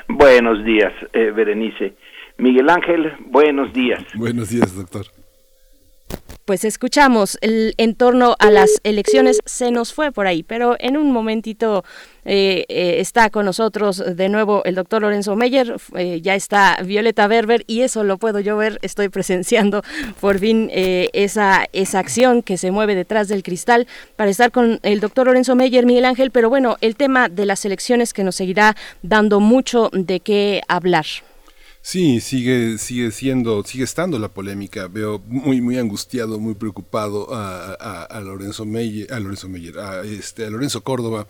Buenos 0.08 0.64
días, 0.64 0.94
eh, 1.12 1.32
Berenice. 1.36 1.96
Miguel 2.38 2.70
Ángel, 2.70 3.12
buenos 3.20 3.74
días. 3.74 4.02
Buenos 4.16 4.48
días, 4.48 4.74
doctor. 4.78 5.08
Pues 6.46 6.64
escuchamos 6.64 7.38
el, 7.42 7.74
en 7.78 7.96
torno 7.96 8.36
a 8.40 8.52
las 8.52 8.80
elecciones, 8.84 9.40
se 9.46 9.72
nos 9.72 9.94
fue 9.94 10.12
por 10.12 10.28
ahí, 10.28 10.44
pero 10.44 10.76
en 10.80 10.96
un 10.96 11.12
momentito 11.12 11.84
eh, 12.24 12.66
eh, 12.70 12.98
está 13.00 13.32
con 13.32 13.46
nosotros 13.46 14.04
de 14.16 14.30
nuevo 14.30 14.64
el 14.64 14.76
doctor 14.76 15.02
Lorenzo 15.02 15.36
Meyer, 15.36 15.76
eh, 15.96 16.22
ya 16.22 16.36
está 16.36 16.78
Violeta 16.84 17.28
Berber 17.28 17.64
y 17.66 17.82
eso 17.82 18.04
lo 18.04 18.18
puedo 18.18 18.40
yo 18.40 18.58
ver, 18.58 18.78
estoy 18.84 19.10
presenciando 19.10 19.82
por 20.22 20.38
fin 20.40 20.70
esa, 20.72 21.68
esa 21.74 22.00
acción 22.00 22.44
que 22.44 22.58
se 22.58 22.70
mueve 22.70 22.94
detrás 22.94 23.28
del 23.28 23.42
cristal 23.42 23.88
para 24.16 24.30
estar 24.30 24.52
con 24.52 24.80
el 24.84 25.00
doctor 25.00 25.26
Lorenzo 25.26 25.56
Meyer, 25.56 25.86
Miguel 25.86 26.06
Ángel, 26.06 26.30
pero 26.30 26.50
bueno, 26.50 26.78
el 26.82 26.96
tema 26.96 27.28
de 27.28 27.48
las 27.48 27.66
elecciones 27.66 28.14
que 28.14 28.24
nos 28.24 28.36
seguirá 28.36 28.76
dando 29.02 29.40
mucho 29.40 29.90
de 29.94 30.20
qué 30.20 30.62
hablar. 30.68 31.06
Sí, 31.88 32.20
sigue, 32.20 32.80
sigue 32.80 33.12
siendo, 33.12 33.64
sigue 33.64 33.84
estando 33.84 34.18
la 34.18 34.30
polémica. 34.30 34.88
Veo 34.88 35.20
muy, 35.28 35.62
muy 35.62 35.78
angustiado, 35.78 36.40
muy 36.40 36.56
preocupado 36.56 37.28
a, 37.32 38.20
Lorenzo 38.24 38.66
Meyer, 38.66 39.14
a 39.14 39.20
Lorenzo 39.20 39.48
Meyer, 39.50 39.78
a 39.78 40.02
este, 40.02 40.48
a 40.48 40.50
Lorenzo 40.50 40.84
Córdoba, 40.84 41.28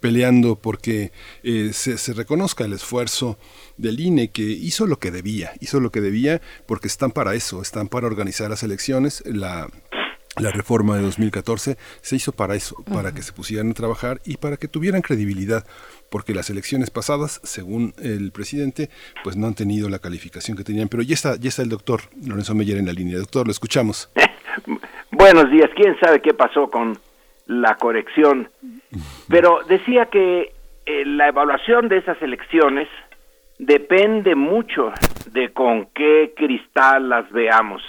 peleando 0.00 0.56
porque 0.56 1.12
eh, 1.44 1.70
se, 1.72 2.14
reconozca 2.14 2.64
el 2.64 2.72
esfuerzo 2.72 3.38
del 3.76 4.00
INE 4.00 4.32
que 4.32 4.42
hizo 4.42 4.88
lo 4.88 4.98
que 4.98 5.12
debía, 5.12 5.52
hizo 5.60 5.78
lo 5.78 5.92
que 5.92 6.00
debía 6.00 6.42
porque 6.66 6.88
están 6.88 7.12
para 7.12 7.36
eso, 7.36 7.62
están 7.62 7.86
para 7.86 8.08
organizar 8.08 8.50
las 8.50 8.64
elecciones. 8.64 9.22
La, 9.24 9.70
la 10.40 10.50
reforma 10.50 10.96
de 10.96 11.02
2014 11.02 11.76
se 12.00 12.16
hizo 12.16 12.32
para 12.32 12.54
eso, 12.54 12.82
para 12.84 13.12
que 13.12 13.22
se 13.22 13.32
pusieran 13.32 13.70
a 13.70 13.74
trabajar 13.74 14.20
y 14.24 14.38
para 14.38 14.56
que 14.56 14.68
tuvieran 14.68 15.02
credibilidad 15.02 15.66
porque 16.10 16.34
las 16.34 16.50
elecciones 16.50 16.90
pasadas, 16.90 17.40
según 17.42 17.94
el 18.02 18.32
presidente, 18.32 18.90
pues 19.24 19.36
no 19.36 19.46
han 19.46 19.54
tenido 19.54 19.88
la 19.88 19.98
calificación 19.98 20.56
que 20.56 20.62
tenían. 20.62 20.88
Pero 20.88 21.02
ya 21.02 21.14
está, 21.14 21.36
ya 21.36 21.48
está 21.48 21.62
el 21.62 21.70
doctor 21.70 22.02
Lorenzo 22.24 22.54
Meyer 22.54 22.76
en 22.76 22.86
la 22.86 22.92
línea. 22.92 23.18
Doctor, 23.18 23.46
lo 23.46 23.50
escuchamos. 23.50 24.12
Buenos 25.10 25.50
días. 25.50 25.70
¿Quién 25.74 25.98
sabe 26.00 26.20
qué 26.20 26.34
pasó 26.34 26.70
con 26.70 26.98
la 27.46 27.76
corrección? 27.76 28.50
Pero 29.28 29.60
decía 29.68 30.06
que 30.06 30.52
eh, 30.84 31.04
la 31.06 31.28
evaluación 31.28 31.88
de 31.88 31.98
esas 31.98 32.20
elecciones 32.20 32.88
depende 33.58 34.34
mucho 34.34 34.92
de 35.30 35.52
con 35.52 35.86
qué 35.94 36.34
cristal 36.36 37.08
las 37.08 37.30
veamos. 37.32 37.82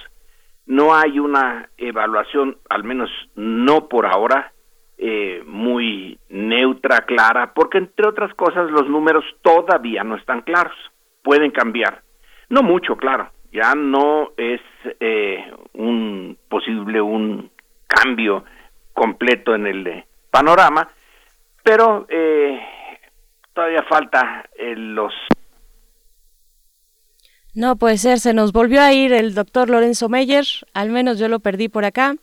No 0.66 0.96
hay 0.96 1.20
una 1.20 1.70
evaluación, 1.78 2.58
al 2.70 2.84
menos 2.84 3.10
no 3.36 3.88
por 3.88 4.06
ahora, 4.06 4.54
eh, 4.98 5.44
muy 5.46 6.18
neutra, 6.30 7.02
clara, 7.02 7.54
porque 7.54 7.78
entre 7.78 8.08
otras 8.08 8.34
cosas 8.36 8.72
los 8.72 8.88
números 8.88 9.26
todavía 9.42 10.04
no 10.04 10.16
están 10.16 10.42
claros, 10.42 10.76
pueden 11.22 11.52
cambiar. 11.52 12.02
No 12.48 12.64
mucho, 12.64 12.96
claro, 12.96 13.30
ya 13.52 13.76
no 13.76 14.32
es 14.38 14.62
eh, 15.02 15.52
un 15.74 16.38
posible 16.48 17.02
un 17.02 17.52
cambio 17.88 18.46
completo 18.94 19.56
en 19.56 19.68
el 19.68 19.88
eh, 19.88 20.06
panorama, 20.32 20.88
pero 21.64 22.08
todavía 23.54 23.84
falta 23.84 24.46
los 24.76 25.14
no 27.54 27.76
puede 27.76 27.98
ser, 27.98 28.20
se 28.20 28.34
nos 28.34 28.52
volvió 28.52 28.82
a 28.82 28.94
ir 28.94 29.14
el 29.14 29.34
doctor 29.34 29.70
Lorenzo 29.70 30.10
Meyer, 30.10 30.46
al 30.74 30.90
menos 30.90 31.20
yo 31.20 31.28
lo 31.28 31.40
perdí 31.40 31.70
por 31.70 31.86
acá. 31.86 32.16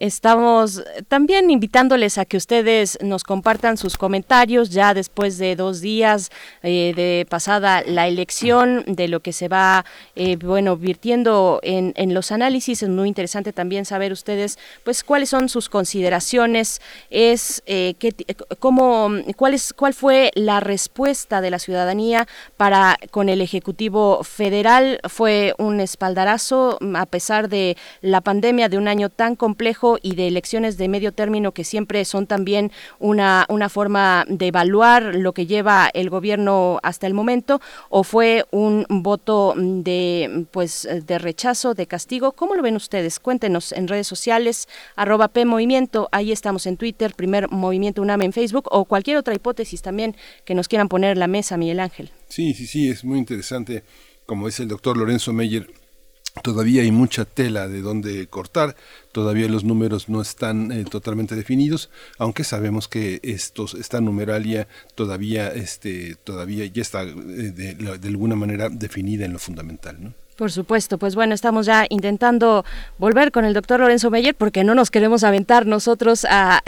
Estamos 0.00 0.82
también 1.08 1.50
invitándoles 1.50 2.16
a 2.16 2.24
que 2.24 2.38
ustedes 2.38 2.96
nos 3.02 3.22
compartan 3.22 3.76
sus 3.76 3.98
comentarios 3.98 4.70
ya 4.70 4.94
después 4.94 5.36
de 5.36 5.56
dos 5.56 5.82
días 5.82 6.30
eh, 6.62 6.94
de 6.96 7.26
pasada 7.28 7.82
la 7.86 8.08
elección, 8.08 8.82
de 8.86 9.08
lo 9.08 9.20
que 9.20 9.34
se 9.34 9.48
va, 9.48 9.84
eh, 10.16 10.36
bueno, 10.36 10.78
virtiendo 10.78 11.60
en, 11.62 11.92
en, 11.96 12.14
los 12.14 12.32
análisis. 12.32 12.82
Es 12.82 12.88
muy 12.88 13.08
interesante 13.08 13.52
también 13.52 13.84
saber 13.84 14.10
ustedes, 14.10 14.58
pues, 14.84 15.04
cuáles 15.04 15.28
son 15.28 15.50
sus 15.50 15.68
consideraciones, 15.68 16.80
es 17.10 17.62
eh, 17.66 17.92
qué, 17.98 18.14
cómo, 18.58 19.10
cuál 19.36 19.52
es, 19.52 19.74
cuál 19.74 19.92
fue 19.92 20.30
la 20.34 20.60
respuesta 20.60 21.42
de 21.42 21.50
la 21.50 21.58
ciudadanía 21.58 22.26
para 22.56 22.96
con 23.10 23.28
el 23.28 23.42
ejecutivo 23.42 24.24
federal. 24.24 24.98
Fue 25.10 25.54
un 25.58 25.78
espaldarazo 25.78 26.78
a 26.94 27.04
pesar 27.04 27.50
de 27.50 27.76
la 28.00 28.22
pandemia 28.22 28.70
de 28.70 28.78
un 28.78 28.88
año 28.88 29.10
tan 29.10 29.36
complejo 29.36 29.89
y 30.02 30.14
de 30.14 30.28
elecciones 30.28 30.76
de 30.76 30.88
medio 30.88 31.12
término 31.12 31.52
que 31.52 31.64
siempre 31.64 32.04
son 32.04 32.26
también 32.26 32.70
una, 32.98 33.46
una 33.48 33.68
forma 33.68 34.24
de 34.28 34.48
evaluar 34.48 35.14
lo 35.14 35.32
que 35.32 35.46
lleva 35.46 35.90
el 35.92 36.10
gobierno 36.10 36.78
hasta 36.82 37.06
el 37.06 37.14
momento 37.14 37.60
o 37.88 38.04
fue 38.04 38.44
un 38.50 38.86
voto 38.88 39.54
de 39.56 40.46
pues 40.50 40.88
de 41.06 41.18
rechazo, 41.18 41.74
de 41.74 41.86
castigo. 41.86 42.32
¿Cómo 42.32 42.54
lo 42.54 42.62
ven 42.62 42.76
ustedes? 42.76 43.18
Cuéntenos 43.18 43.72
en 43.72 43.88
redes 43.88 44.06
sociales, 44.06 44.68
arroba 44.96 45.28
P 45.28 45.44
Movimiento, 45.44 46.08
ahí 46.12 46.32
estamos 46.32 46.66
en 46.66 46.76
Twitter, 46.76 47.14
primer 47.14 47.50
Movimiento 47.50 48.02
UNAM 48.02 48.22
en 48.22 48.32
Facebook 48.32 48.68
o 48.70 48.84
cualquier 48.84 49.16
otra 49.16 49.34
hipótesis 49.34 49.82
también 49.82 50.16
que 50.44 50.54
nos 50.54 50.68
quieran 50.68 50.88
poner 50.88 51.12
en 51.12 51.20
la 51.20 51.26
mesa, 51.26 51.56
Miguel 51.56 51.80
Ángel. 51.80 52.10
Sí, 52.28 52.54
sí, 52.54 52.66
sí, 52.66 52.88
es 52.88 53.04
muy 53.04 53.18
interesante. 53.18 53.84
Como 54.26 54.46
dice 54.46 54.62
el 54.62 54.68
doctor 54.68 54.96
Lorenzo 54.96 55.32
Meyer, 55.32 55.68
Todavía 56.42 56.82
hay 56.82 56.92
mucha 56.92 57.24
tela 57.24 57.68
de 57.68 57.82
donde 57.82 58.26
cortar, 58.28 58.76
todavía 59.12 59.48
los 59.48 59.64
números 59.64 60.08
no 60.08 60.22
están 60.22 60.70
eh, 60.70 60.84
totalmente 60.84 61.34
definidos, 61.34 61.90
aunque 62.18 62.44
sabemos 62.44 62.86
que 62.86 63.20
estos, 63.22 63.74
esta 63.74 64.00
numeralia 64.00 64.68
todavía, 64.94 65.48
este, 65.48 66.16
todavía 66.22 66.64
ya 66.66 66.82
está 66.82 67.02
eh, 67.02 67.12
de, 67.12 68.08
alguna 68.08 68.36
manera 68.36 68.68
definida 68.68 69.24
en 69.24 69.32
lo 69.32 69.38
fundamental. 69.38 70.14
Por 70.40 70.50
supuesto, 70.50 70.96
pues 70.96 71.14
bueno, 71.16 71.34
estamos 71.34 71.66
ya 71.66 71.84
intentando 71.90 72.64
volver 72.96 73.30
con 73.30 73.44
el 73.44 73.52
doctor 73.52 73.78
Lorenzo 73.80 74.10
Meyer 74.10 74.34
porque 74.34 74.64
no 74.64 74.74
nos 74.74 74.90
queremos 74.90 75.22
aventar 75.22 75.66
nosotros 75.66 76.24
a, 76.30 76.62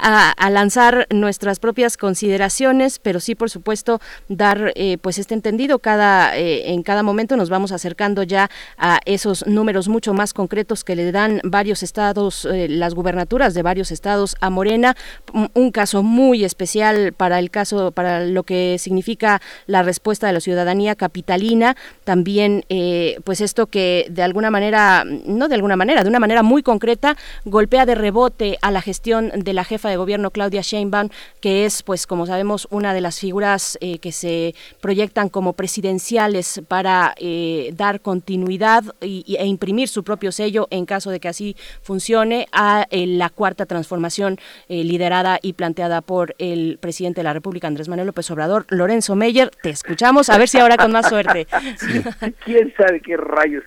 a, 0.00 0.50
lanzar 0.50 1.06
nuestras 1.10 1.60
propias 1.60 1.96
consideraciones, 1.96 2.98
pero 2.98 3.20
sí, 3.20 3.36
por 3.36 3.48
supuesto, 3.48 4.00
dar 4.28 4.72
eh, 4.74 4.98
pues 5.00 5.18
este 5.18 5.34
entendido. 5.34 5.78
Cada, 5.78 6.36
eh, 6.36 6.72
en 6.72 6.82
cada 6.82 7.04
momento 7.04 7.36
nos 7.36 7.48
vamos 7.48 7.70
acercando 7.70 8.24
ya 8.24 8.50
a 8.76 8.98
esos 9.04 9.46
números 9.46 9.86
mucho 9.86 10.12
más 10.12 10.34
concretos 10.34 10.82
que 10.82 10.96
le 10.96 11.12
dan 11.12 11.40
varios 11.44 11.84
estados, 11.84 12.44
eh, 12.44 12.66
las 12.68 12.96
gubernaturas 12.96 13.54
de 13.54 13.62
varios 13.62 13.92
estados 13.92 14.34
a 14.40 14.50
Morena. 14.50 14.96
Un 15.32 15.70
caso 15.70 16.02
muy 16.02 16.42
especial 16.42 17.12
para 17.12 17.38
el 17.38 17.52
caso, 17.52 17.92
para 17.92 18.24
lo 18.24 18.42
que 18.42 18.78
significa 18.80 19.40
la 19.66 19.84
respuesta 19.84 20.26
de 20.26 20.32
la 20.32 20.40
ciudadanía 20.40 20.96
capitalina. 20.96 21.76
También 22.02 22.63
eh, 22.68 23.18
pues 23.24 23.40
esto 23.40 23.66
que 23.66 24.06
de 24.10 24.22
alguna 24.22 24.50
manera, 24.50 25.04
no 25.04 25.48
de 25.48 25.54
alguna 25.54 25.76
manera, 25.76 26.02
de 26.02 26.08
una 26.08 26.20
manera 26.20 26.42
muy 26.42 26.62
concreta, 26.62 27.16
golpea 27.44 27.86
de 27.86 27.94
rebote 27.94 28.58
a 28.62 28.70
la 28.70 28.82
gestión 28.82 29.32
de 29.34 29.52
la 29.52 29.64
jefa 29.64 29.88
de 29.88 29.96
gobierno 29.96 30.30
Claudia 30.30 30.62
Sheinbaum, 30.62 31.08
que 31.40 31.64
es, 31.64 31.82
pues 31.82 32.06
como 32.06 32.26
sabemos, 32.26 32.66
una 32.70 32.94
de 32.94 33.00
las 33.00 33.18
figuras 33.18 33.78
eh, 33.80 33.98
que 33.98 34.12
se 34.12 34.54
proyectan 34.80 35.28
como 35.28 35.52
presidenciales 35.52 36.62
para 36.68 37.14
eh, 37.18 37.72
dar 37.76 38.00
continuidad 38.00 38.84
y, 39.00 39.36
e 39.38 39.46
imprimir 39.46 39.88
su 39.88 40.04
propio 40.04 40.32
sello 40.32 40.66
en 40.70 40.86
caso 40.86 41.10
de 41.10 41.20
que 41.20 41.28
así 41.28 41.56
funcione 41.82 42.46
a 42.52 42.86
la 42.90 43.28
cuarta 43.30 43.66
transformación 43.66 44.38
liderada 44.68 45.38
y 45.42 45.54
planteada 45.54 46.00
por 46.00 46.34
el 46.38 46.78
presidente 46.80 47.20
de 47.20 47.24
la 47.24 47.32
República, 47.32 47.66
Andrés 47.66 47.88
Manuel 47.88 48.06
López 48.06 48.30
Obrador. 48.30 48.66
Lorenzo 48.68 49.14
Meyer, 49.16 49.50
te 49.62 49.70
escuchamos, 49.70 50.30
a 50.30 50.38
ver 50.38 50.48
si 50.48 50.58
ahora 50.58 50.76
con 50.76 50.92
más 50.92 51.08
suerte. 51.08 51.46
quién 52.44 52.72
sabe 52.76 53.00
qué 53.00 53.16
rayos 53.16 53.64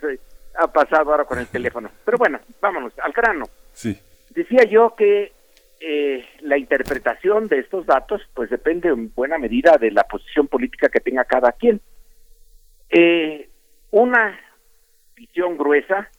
ha 0.56 0.68
pasado 0.72 1.12
ahora 1.12 1.26
con 1.26 1.40
el 1.40 1.48
teléfono. 1.52 1.90
Pero 2.06 2.18
bueno, 2.18 2.40
vámonos 2.62 2.94
al 3.00 3.12
grano. 3.12 3.46
Sí. 3.74 4.00
Decía 4.30 4.64
yo 4.64 4.96
que 4.96 5.32
eh, 5.80 6.26
la 6.42 6.58
interpretación 6.58 7.48
de 7.48 7.60
estos 7.60 7.86
datos 7.86 8.22
pues 8.34 8.50
depende 8.50 8.90
en 8.90 9.14
buena 9.14 9.38
medida 9.38 9.78
de 9.78 9.92
la 9.92 10.04
posición 10.04 10.48
política 10.48 10.90
que 10.90 11.00
tenga 11.00 11.24
cada 11.26 11.52
quien. 11.52 11.82
Eh, 12.90 13.50
una 13.92 14.40
visión 15.16 15.58
gruesa 15.58 16.10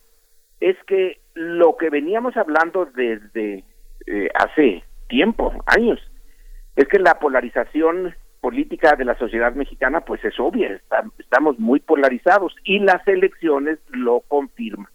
es 0.61 0.77
que 0.87 1.21
lo 1.35 1.77
que 1.77 1.91
veníamos 1.91 2.37
hablando 2.37 2.87
desde 2.87 3.65
eh, 4.07 4.29
hace 4.35 4.83
tiempo, 5.09 5.53
años, 5.67 6.01
es 6.77 6.87
que 6.89 6.99
la 6.99 7.19
polarización 7.19 8.15
política 8.49 8.97
de 8.97 9.05
la 9.05 9.15
sociedad 9.19 9.53
mexicana 9.53 10.01
pues 10.01 10.25
es 10.25 10.41
obvia, 10.41 10.81
estamos 11.19 11.59
muy 11.59 11.81
polarizados 11.81 12.57
y 12.65 12.79
las 12.79 13.07
elecciones 13.07 13.79
lo 13.91 14.21
confirman. 14.21 14.89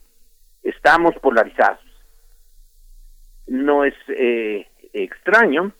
Estamos 0.64 1.14
polarizados. 1.22 1.86
No 3.46 3.86
es 3.86 3.94
eh, 4.08 4.66
extraño, 4.92 5.72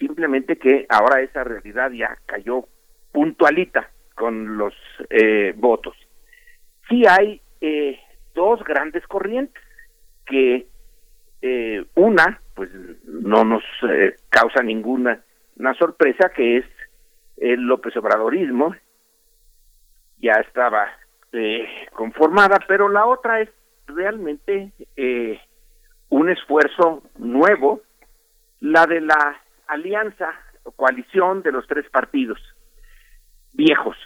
simplemente 0.00 0.58
que 0.58 0.84
ahora 0.88 1.20
esa 1.20 1.44
realidad 1.44 1.92
ya 1.92 2.18
cayó 2.26 2.64
puntualita 3.12 3.88
con 4.16 4.58
los 4.58 4.74
eh, 5.08 5.54
votos. 5.56 5.94
Sí 6.88 7.04
hay 7.08 7.40
eh, 7.60 8.00
dos 8.34 8.64
grandes 8.64 9.06
corrientes 9.06 9.62
que 10.26 10.66
una 11.94 12.40
pues 12.56 12.68
no 13.04 13.44
nos 13.44 13.62
causa 14.28 14.60
ninguna 14.64 15.20
una 15.56 15.74
sorpresa 15.74 16.30
que 16.34 16.56
es 16.56 16.64
el 17.36 17.62
López 17.62 17.96
Obradorismo 17.96 18.74
ya 20.18 20.34
estaba 20.34 20.86
eh, 21.32 21.66
conformada, 21.92 22.60
pero 22.66 22.88
la 22.88 23.04
otra 23.06 23.40
es 23.40 23.50
realmente 23.86 24.72
eh, 24.96 25.40
un 26.08 26.30
esfuerzo 26.30 27.02
nuevo, 27.18 27.82
la 28.60 28.86
de 28.86 29.00
la 29.00 29.42
alianza 29.66 30.30
o 30.64 30.70
coalición 30.72 31.42
de 31.42 31.52
los 31.52 31.66
tres 31.66 31.90
partidos 31.90 32.38
viejos, 33.52 33.96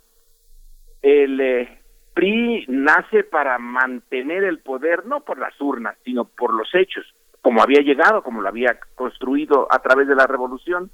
El 1.03 1.41
eh, 1.41 1.79
PRI 2.15 2.67
nace 2.69 3.25
para 3.25 3.59
mantener 3.59 4.45
el 4.45 4.61
poder 4.61 5.07
no 5.07 5.21
por 5.21 5.39
las 5.39 5.59
urnas, 5.61 5.97
sino 6.05 6.25
por 6.25 6.55
los 6.55 6.75
hechos, 6.75 7.05
como 7.43 7.63
había 7.63 7.81
llegado, 7.81 8.23
como 8.23 8.43
lo 8.43 8.49
había 8.49 8.79
construido 8.95 9.67
a 9.71 9.81
través 9.81 10.09
de 10.09 10.15
la 10.15 10.27
revolución. 10.27 10.91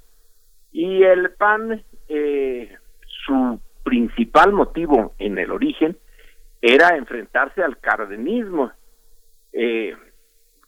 Y 0.71 1.03
el 1.03 1.31
PAN, 1.31 1.83
eh, 2.09 2.77
su 3.25 3.59
principal 3.83 4.53
motivo 4.53 5.13
en 5.19 5.37
el 5.37 5.51
origen 5.51 5.97
era 6.65 6.95
enfrentarse 6.95 7.61
al 7.61 7.77
cardenismo, 7.77 8.71
eh, 9.51 9.93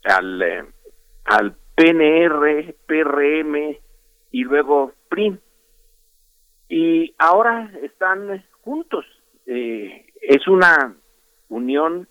al, 0.04 0.42
eh, 0.42 0.64
PNR, 1.74 2.76
PRM 2.86 3.78
y 4.32 4.44
luego 4.44 4.92
PRIM. 5.08 5.40
Y 6.68 7.16
ahora 7.18 7.72
están 7.82 8.44
juntos. 8.60 9.06
Eh, 9.46 10.08
es 10.22 10.46
una 10.50 10.98
unión 11.48 12.10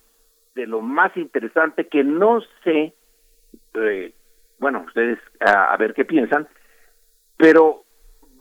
de 0.55 0.67
lo 0.67 0.81
más 0.81 1.15
interesante 1.19 1.87
que 1.87 2.03
no 2.05 2.41
sé, 2.63 2.95
eh, 3.75 4.15
bueno, 4.61 4.85
ustedes 4.87 5.19
a 5.41 5.77
ver 5.77 5.93
qué 5.93 6.07
piensan, 6.07 6.49
pero 7.37 7.85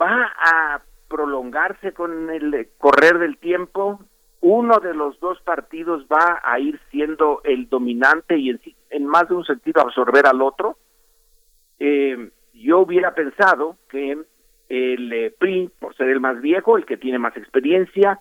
va 0.02 0.32
a 0.38 0.82
prolongarse 1.10 1.91
con 1.91 2.30
el 2.30 2.70
correr 2.78 3.20
del 3.20 3.38
tiempo 3.38 3.99
uno 4.44 4.82
de 4.82 4.94
los 4.94 5.18
dos 5.22 5.40
partidos 5.41 6.06
va 6.11 6.41
a 6.44 6.60
ir 6.60 6.78
siendo 6.91 7.40
el 7.45 7.70
dominante 7.70 8.38
y 8.38 8.49
en, 8.90 9.07
más 9.07 9.30
de 9.30 9.36
un 9.36 9.45
sentido 9.45 9.82
absorber 9.82 10.28
al 10.28 10.41
otro. 10.41 10.78
Eh, 11.80 12.30
yo 12.53 12.80
hubiera 12.80 13.15
pensado 13.15 13.78
que 13.88 14.18
el 14.68 15.14
eh, 15.14 15.34
PRI, 15.40 15.72
por 15.80 15.95
ser 15.95 16.10
el 16.10 16.20
más 16.20 16.41
viejo, 16.41 16.78
el 16.78 16.86
que 16.86 16.98
tiene 16.98 17.20
más 17.20 17.38
experiencia 17.38 18.20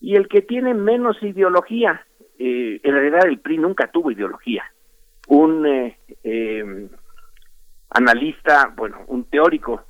y 0.00 0.16
el 0.16 0.28
que 0.28 0.40
tiene 0.40 0.72
menos 0.72 1.22
ideología, 1.22 2.06
eh, 2.38 2.80
en 2.82 2.92
realidad 2.94 3.26
el 3.26 3.40
PRI 3.40 3.58
nunca 3.58 3.90
tuvo 3.90 4.10
ideología. 4.10 4.64
Un 5.28 5.92
analista, 7.90 8.72
bueno, 8.74 9.04
un 9.08 9.24
teórico 9.24 9.84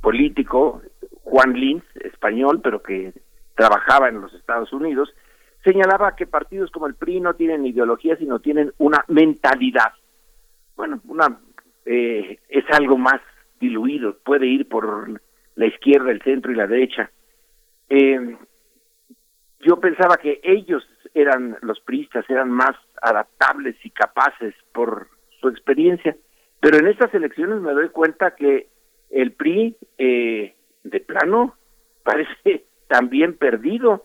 político, 0.00 0.82
Juan 1.22 1.52
Lins, 1.52 1.84
español, 1.94 2.60
pero 2.60 2.82
que 2.82 3.12
trabajaba 3.54 4.08
en 4.08 4.20
los 4.20 4.32
Estados 4.34 4.72
Unidos, 4.72 5.12
señalaba 5.64 6.16
que 6.16 6.26
partidos 6.26 6.70
como 6.70 6.86
el 6.86 6.94
PRI 6.94 7.20
no 7.20 7.34
tienen 7.34 7.66
ideología, 7.66 8.16
sino 8.16 8.40
tienen 8.40 8.72
una 8.78 9.04
mentalidad. 9.08 9.92
Bueno, 10.76 11.00
una 11.06 11.38
eh, 11.84 12.38
es 12.48 12.64
algo 12.70 12.98
más 12.98 13.20
diluido, 13.60 14.16
puede 14.24 14.46
ir 14.46 14.68
por 14.68 15.20
la 15.54 15.66
izquierda, 15.66 16.10
el 16.10 16.22
centro 16.22 16.50
y 16.52 16.56
la 16.56 16.66
derecha. 16.66 17.10
Eh, 17.88 18.36
yo 19.60 19.78
pensaba 19.78 20.16
que 20.16 20.40
ellos 20.42 20.82
eran, 21.14 21.56
los 21.60 21.80
priistas, 21.80 22.28
eran 22.28 22.50
más 22.50 22.76
adaptables 23.00 23.76
y 23.84 23.90
capaces 23.90 24.54
por 24.72 25.08
su 25.40 25.48
experiencia, 25.48 26.16
pero 26.60 26.78
en 26.78 26.88
estas 26.88 27.12
elecciones 27.14 27.60
me 27.60 27.72
doy 27.72 27.88
cuenta 27.90 28.34
que 28.34 28.68
el 29.10 29.32
PRI, 29.32 29.76
eh, 29.98 30.54
de 30.82 31.00
plano, 31.00 31.56
parece 32.02 32.64
también 32.92 33.38
perdido, 33.38 34.04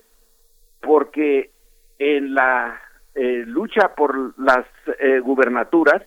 porque 0.79 1.51
en 1.99 2.33
la 2.33 2.79
eh, 3.15 3.43
lucha 3.45 3.93
por 3.95 4.33
las 4.39 4.65
eh, 4.99 5.19
gubernaturas, 5.19 6.03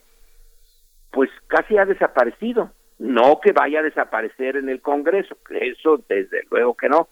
pues 1.13 1.29
casi 1.47 1.77
ha 1.77 1.85
desaparecido. 1.85 2.71
No 2.99 3.39
que 3.41 3.53
vaya 3.53 3.81
a 3.81 3.83
desaparecer 3.83 4.57
en 4.57 4.71
el 4.71 4.81
Congreso, 4.81 5.37
eso 5.51 6.03
desde 6.09 6.45
luego 6.51 6.75
que 6.75 6.89
no, 6.89 7.09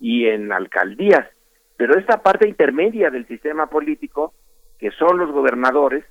y 0.00 0.26
en 0.26 0.52
alcaldías, 0.52 1.28
pero 1.76 1.98
esta 1.98 2.22
parte 2.22 2.48
intermedia 2.48 3.10
del 3.10 3.26
sistema 3.26 3.68
político, 3.68 4.34
que 4.78 4.92
son 4.92 5.18
los 5.18 5.32
gobernadores, 5.32 6.04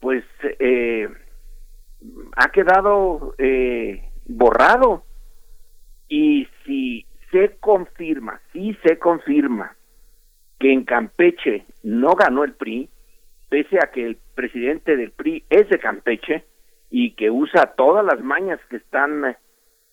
pues 0.00 0.22
eh, 0.58 1.08
ha 2.36 2.48
quedado 2.50 3.34
borrado. 4.26 5.04
Y 6.08 6.46
si 6.64 7.06
se 7.32 7.56
confirma, 7.58 8.40
sí 8.52 8.76
se 8.86 8.98
confirma 8.98 9.74
que 10.60 10.72
en 10.72 10.84
Campeche 10.84 11.64
no 11.82 12.14
ganó 12.14 12.44
el 12.44 12.52
PRI, 12.52 12.88
pese 13.48 13.78
a 13.78 13.90
que 13.90 14.06
el 14.06 14.18
presidente 14.34 14.96
del 14.96 15.10
PRI 15.10 15.44
es 15.50 15.68
de 15.68 15.78
Campeche 15.80 16.44
y 16.90 17.14
que 17.14 17.30
usa 17.30 17.74
todas 17.74 18.04
las 18.04 18.20
mañas 18.22 18.60
que 18.70 18.76
están 18.76 19.36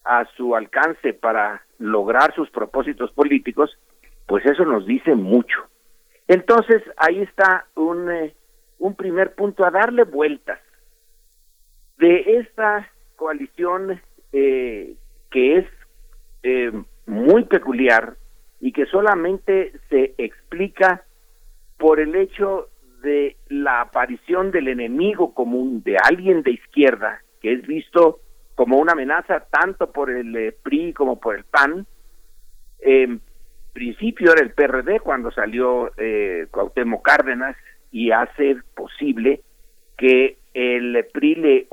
a 0.03 0.26
su 0.36 0.56
alcance 0.56 1.14
para 1.14 1.64
lograr 1.80 2.36
sus 2.36 2.49
propósitos 2.52 3.11
políticos, 3.14 3.76
pues 4.28 4.45
eso 4.45 4.66
nos 4.66 4.86
dice 4.86 5.16
mucho. 5.16 5.57
Entonces, 6.28 6.84
ahí 6.98 7.22
está 7.22 7.66
un, 7.76 8.11
eh, 8.11 8.36
un 8.78 8.95
primer 8.95 9.34
punto 9.34 9.66
a 9.66 9.72
darle 9.72 10.03
vueltas 10.03 10.60
de 11.98 12.40
esta 12.40 12.88
coalición 13.16 14.02
eh, 14.32 14.95
que 15.32 15.57
es 15.57 15.66
eh, 16.44 16.72
muy 17.10 17.45
peculiar 17.45 18.18
y 18.60 18.72
que 18.72 18.86
solamente 18.86 19.73
se 19.90 20.14
explica 20.18 21.03
por 21.77 21.99
el 21.99 22.15
hecho 22.15 22.69
de 23.02 23.36
la 23.48 23.81
aparición 23.81 24.52
del 24.52 24.68
enemigo 24.68 25.34
común, 25.34 25.81
de 25.84 25.98
alguien 25.98 26.44
de 26.44 26.52
izquierda, 26.52 27.22
que 27.41 27.53
es 27.53 27.65
visto 27.65 28.19
como 28.53 28.77
una 28.77 28.91
amenaza 28.91 29.45
tanto 29.49 29.91
por 29.91 30.11
el 30.11 30.36
eh, 30.36 30.56
PRI 30.64 30.94
como 30.94 31.19
por 31.19 31.36
el 31.36 31.45
PAN. 31.45 31.88
En 32.80 33.22
principio 33.73 34.34
era 34.34 34.44
el 34.44 34.52
PRD 34.52 34.99
cuando 34.99 35.31
salió 35.31 35.91
eh, 35.98 36.45
Cuauhtémoc 36.52 37.03
Cárdenas 37.03 37.56
y 37.91 38.11
hace 38.11 38.57
posible 38.76 39.41
que 39.98 40.38
el 40.53 41.06
PRI 41.11 41.36
le 41.36 41.68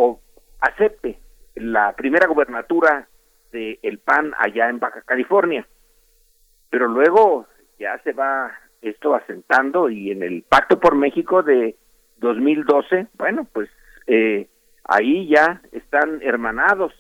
acepte 0.60 1.18
la 1.56 1.94
primera 1.94 2.26
gubernatura 2.26 3.08
el 3.56 3.98
PAN 3.98 4.32
allá 4.38 4.68
en 4.68 4.78
Baja 4.78 5.02
California. 5.02 5.66
Pero 6.70 6.88
luego 6.88 7.46
ya 7.78 7.98
se 8.02 8.12
va 8.12 8.52
esto 8.82 9.14
asentando 9.14 9.88
y 9.90 10.10
en 10.10 10.22
el 10.22 10.42
Pacto 10.42 10.78
por 10.78 10.94
México 10.94 11.42
de 11.42 11.76
2012, 12.18 13.08
bueno, 13.14 13.46
pues 13.52 13.68
eh, 14.06 14.48
ahí 14.84 15.28
ya 15.28 15.60
están 15.72 16.20
hermanados, 16.22 16.92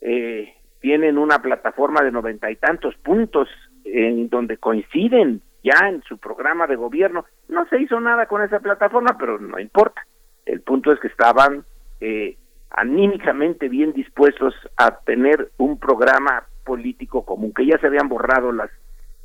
eh, 0.00 0.54
tienen 0.80 1.18
una 1.18 1.40
plataforma 1.40 2.02
de 2.02 2.12
noventa 2.12 2.50
y 2.50 2.56
tantos 2.56 2.94
puntos 2.96 3.48
en 3.84 4.28
donde 4.28 4.58
coinciden 4.58 5.42
ya 5.62 5.88
en 5.88 6.02
su 6.02 6.18
programa 6.18 6.66
de 6.66 6.76
gobierno. 6.76 7.24
No 7.48 7.66
se 7.68 7.80
hizo 7.80 7.98
nada 8.00 8.26
con 8.26 8.42
esa 8.42 8.60
plataforma, 8.60 9.16
pero 9.18 9.38
no 9.38 9.58
importa. 9.58 10.06
El 10.44 10.60
punto 10.60 10.92
es 10.92 11.00
que 11.00 11.08
estaban 11.08 11.64
eh, 12.00 12.36
anímicamente 12.76 13.68
bien 13.68 13.92
dispuestos 13.92 14.54
a 14.76 14.98
tener 15.00 15.50
un 15.58 15.78
programa 15.78 16.44
político 16.64 17.24
común, 17.24 17.52
que 17.54 17.66
ya 17.66 17.78
se 17.78 17.86
habían 17.86 18.08
borrado 18.08 18.50
las 18.52 18.70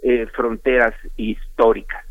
eh, 0.03 0.27
fronteras 0.35 0.93
históricas. 1.17 2.05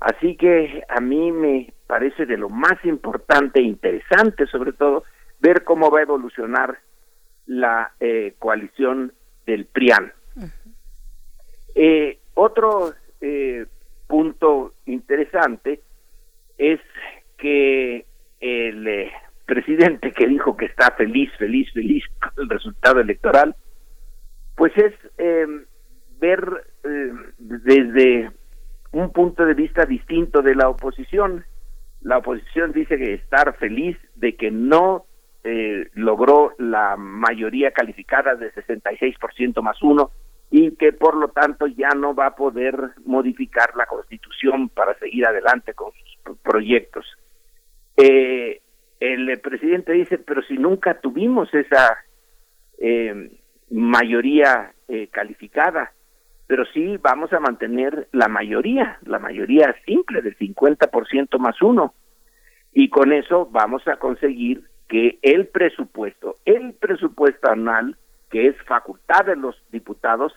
Así 0.00 0.36
que 0.36 0.82
a 0.88 1.00
mí 1.00 1.32
me 1.32 1.72
parece 1.86 2.26
de 2.26 2.36
lo 2.36 2.48
más 2.48 2.84
importante 2.84 3.60
e 3.60 3.64
interesante, 3.64 4.46
sobre 4.46 4.72
todo, 4.72 5.04
ver 5.40 5.64
cómo 5.64 5.90
va 5.90 6.00
a 6.00 6.02
evolucionar 6.02 6.78
la 7.46 7.92
eh, 8.00 8.34
coalición 8.38 9.12
del 9.46 9.66
PRIAN. 9.66 10.12
Eh, 11.74 12.18
otro 12.34 12.94
punto 14.06 14.74
interesante 14.86 15.80
es 16.56 16.80
que 17.36 18.06
el 18.40 19.10
presidente 19.48 20.12
que 20.12 20.28
dijo 20.28 20.56
que 20.56 20.66
está 20.66 20.92
feliz, 20.92 21.32
feliz, 21.38 21.72
feliz 21.72 22.04
con 22.20 22.44
el 22.44 22.50
resultado 22.50 23.00
electoral, 23.00 23.56
pues 24.54 24.72
es 24.76 24.92
em, 25.16 25.64
ver 26.20 26.42
eh, 26.84 27.12
desde 27.38 28.30
un 28.92 29.10
punto 29.12 29.46
de 29.46 29.54
vista 29.54 29.86
distinto 29.86 30.42
de 30.42 30.54
la 30.54 30.68
oposición. 30.68 31.44
La 32.02 32.18
oposición 32.18 32.72
dice 32.72 32.98
que 32.98 33.14
estar 33.14 33.56
feliz 33.56 33.96
de 34.16 34.36
que 34.36 34.50
no 34.50 35.06
eh, 35.44 35.88
logró 35.94 36.54
la 36.58 36.96
mayoría 36.96 37.70
calificada 37.70 38.34
de 38.34 38.52
66% 38.52 39.62
más 39.62 39.82
uno 39.82 40.10
y 40.50 40.72
que 40.76 40.92
por 40.92 41.16
lo 41.16 41.28
tanto 41.28 41.66
ya 41.66 41.90
no 41.90 42.14
va 42.14 42.26
a 42.26 42.36
poder 42.36 42.76
modificar 43.04 43.74
la 43.76 43.86
constitución 43.86 44.68
para 44.68 44.98
seguir 44.98 45.26
adelante 45.26 45.74
con 45.74 45.92
sus 45.92 46.38
proyectos. 46.38 47.06
Eh, 47.96 48.60
el 49.00 49.40
presidente 49.40 49.92
dice, 49.92 50.18
pero 50.18 50.42
si 50.42 50.58
nunca 50.58 51.00
tuvimos 51.00 51.52
esa 51.54 51.98
eh, 52.78 53.30
mayoría 53.70 54.72
eh, 54.88 55.08
calificada, 55.08 55.92
pero 56.46 56.64
sí 56.72 56.96
vamos 56.96 57.32
a 57.32 57.40
mantener 57.40 58.08
la 58.12 58.28
mayoría, 58.28 58.98
la 59.04 59.18
mayoría 59.18 59.74
simple 59.84 60.22
del 60.22 60.36
50% 60.36 61.38
más 61.38 61.60
uno. 61.60 61.94
Y 62.72 62.88
con 62.88 63.12
eso 63.12 63.46
vamos 63.50 63.86
a 63.86 63.96
conseguir 63.96 64.64
que 64.88 65.18
el 65.22 65.48
presupuesto, 65.48 66.38
el 66.46 66.72
presupuesto 66.74 67.50
anual, 67.50 67.96
que 68.30 68.46
es 68.46 68.56
facultad 68.62 69.26
de 69.26 69.36
los 69.36 69.62
diputados, 69.70 70.32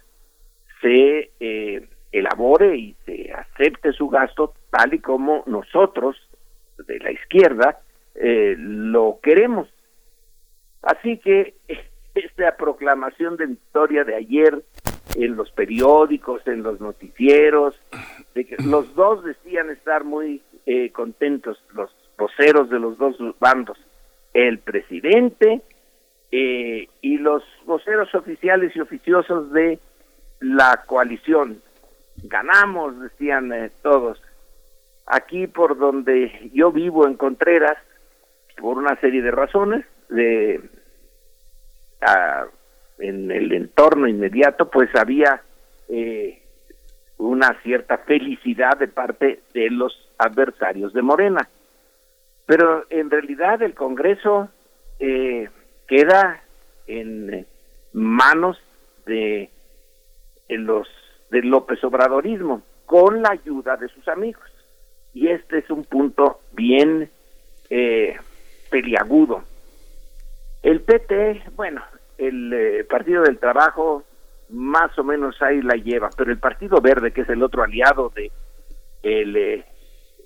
se 0.82 1.32
eh, 1.40 1.88
elabore 2.12 2.76
y 2.78 2.96
se 3.06 3.32
acepte 3.32 3.94
su 3.94 4.10
gasto 4.10 4.54
tal 4.70 4.94
y 4.94 5.00
como 5.00 5.44
nosotros 5.46 6.18
de 6.88 7.00
la 7.00 7.12
izquierda 7.12 7.80
eh, 8.16 8.56
lo 8.58 9.20
queremos. 9.22 9.68
Así 10.82 11.18
que 11.18 11.56
esta 12.16 12.56
proclamación 12.58 13.38
de 13.38 13.48
victoria 13.48 14.04
de 14.04 14.16
ayer 14.16 14.64
en 15.16 15.36
los 15.36 15.52
periódicos, 15.52 16.46
en 16.48 16.64
los 16.64 16.80
noticieros, 16.80 17.80
de 18.34 18.46
que 18.46 18.56
los 18.64 18.94
dos 18.96 19.24
decían 19.24 19.70
estar 19.70 20.04
muy 20.04 20.42
eh, 20.66 20.92
contentos, 20.92 21.62
los 21.74 21.92
voceros 22.18 22.70
de 22.70 22.80
los 22.80 22.98
dos 22.98 23.18
bandos, 23.40 23.78
el 24.34 24.60
presidente 24.60 25.62
eh, 26.32 26.88
y 27.02 27.18
los 27.18 27.44
voceros 27.66 28.14
oficiales 28.16 28.76
y 28.76 28.80
oficiosos 28.80 29.52
de 29.52 29.80
la 30.40 30.84
coalición. 30.86 31.62
Ganamos, 32.24 33.00
decían 33.02 33.52
eh, 33.52 33.72
todos. 33.82 34.22
Aquí 35.06 35.48
por 35.48 35.78
donde 35.78 36.52
yo 36.54 36.72
vivo 36.72 37.08
en 37.08 37.16
Contreras, 37.16 37.78
por 38.58 38.78
una 38.78 39.00
serie 39.00 39.22
de 39.22 39.32
razones, 39.32 39.86
de 40.10 40.62
en 42.98 43.32
el 43.32 43.52
entorno 43.54 44.08
inmediato, 44.08 44.70
pues 44.70 44.90
había 44.96 45.42
eh, 45.88 46.42
una 47.18 47.60
cierta 47.62 48.00
felicidad 48.00 48.78
de 48.78 48.88
parte 48.88 49.42
de 49.54 49.70
los 49.70 49.94
adversarios 50.18 50.94
de 50.94 51.02
Morena. 51.02 51.48
Pero 52.46 52.86
en 52.90 53.10
realidad 53.10 53.62
el 53.62 53.76
Congreso 53.76 54.50
eh, 55.00 55.50
queda 55.88 56.44
en 56.88 57.46
manos 57.94 58.60
de 59.06 59.50
los 60.50 60.88
del 61.30 61.48
López 61.48 61.84
Obradorismo 61.84 62.62
con 62.86 63.22
la 63.22 63.32
ayuda 63.32 63.78
de 63.78 63.88
sus 63.88 64.08
amigos 64.08 64.52
y 65.14 65.28
este 65.28 65.60
es 65.60 65.70
un 65.70 65.86
punto 65.86 66.42
bien 66.54 67.10
eh, 67.70 68.18
peliagudo. 68.72 69.44
El 70.64 70.82
PT 70.82 71.44
bueno 71.56 71.84
el 72.18 72.54
eh, 72.54 72.84
Partido 72.86 73.24
del 73.24 73.38
Trabajo 73.38 74.04
más 74.50 74.98
o 74.98 75.04
menos 75.04 75.40
ahí 75.42 75.62
la 75.62 75.76
lleva 75.76 76.10
pero 76.18 76.32
el 76.32 76.40
Partido 76.40 76.82
Verde 76.82 77.12
que 77.12 77.22
es 77.22 77.30
el 77.30 77.44
otro 77.44 77.64
aliado 77.64 78.12
de 78.16 78.32
el 79.04 79.36
eh, 79.36 79.64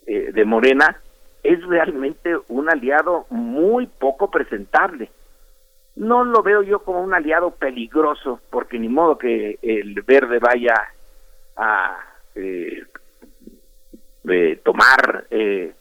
de 0.07 0.45
Morena 0.45 1.01
es 1.45 1.63
realmente 1.67 2.35
un 2.47 2.69
aliado 2.69 3.27
muy 3.30 3.85
poco 3.85 4.31
presentable. 4.31 5.11
No 5.95 6.23
lo 6.26 6.41
veo 6.41 6.63
yo 6.63 6.80
como 6.80 7.01
un 7.01 7.13
aliado 7.13 7.51
peligroso, 7.51 8.41
porque 8.49 8.80
ni 8.80 8.89
modo 8.89 9.17
que 9.17 9.59
el 9.61 10.01
verde 10.01 10.39
vaya 10.39 10.73
a 11.55 11.97
eh, 12.34 12.84
eh, 14.27 14.59
tomar 14.63 15.26
eh, 15.30 15.73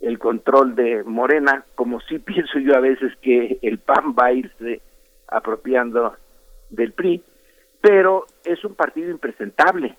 el 0.00 0.18
control 0.18 0.74
de 0.74 1.02
Morena, 1.04 1.64
como 1.74 2.00
sí 2.00 2.18
pienso 2.20 2.58
yo 2.58 2.76
a 2.76 2.80
veces 2.80 3.12
que 3.22 3.58
el 3.62 3.78
PAN 3.78 4.14
va 4.18 4.26
a 4.26 4.32
irse 4.32 4.80
apropiando 5.28 6.14
del 6.70 6.92
PRI, 6.92 7.22
pero 7.80 8.26
es 8.44 8.64
un 8.64 8.74
partido 8.74 9.10
impresentable, 9.10 9.96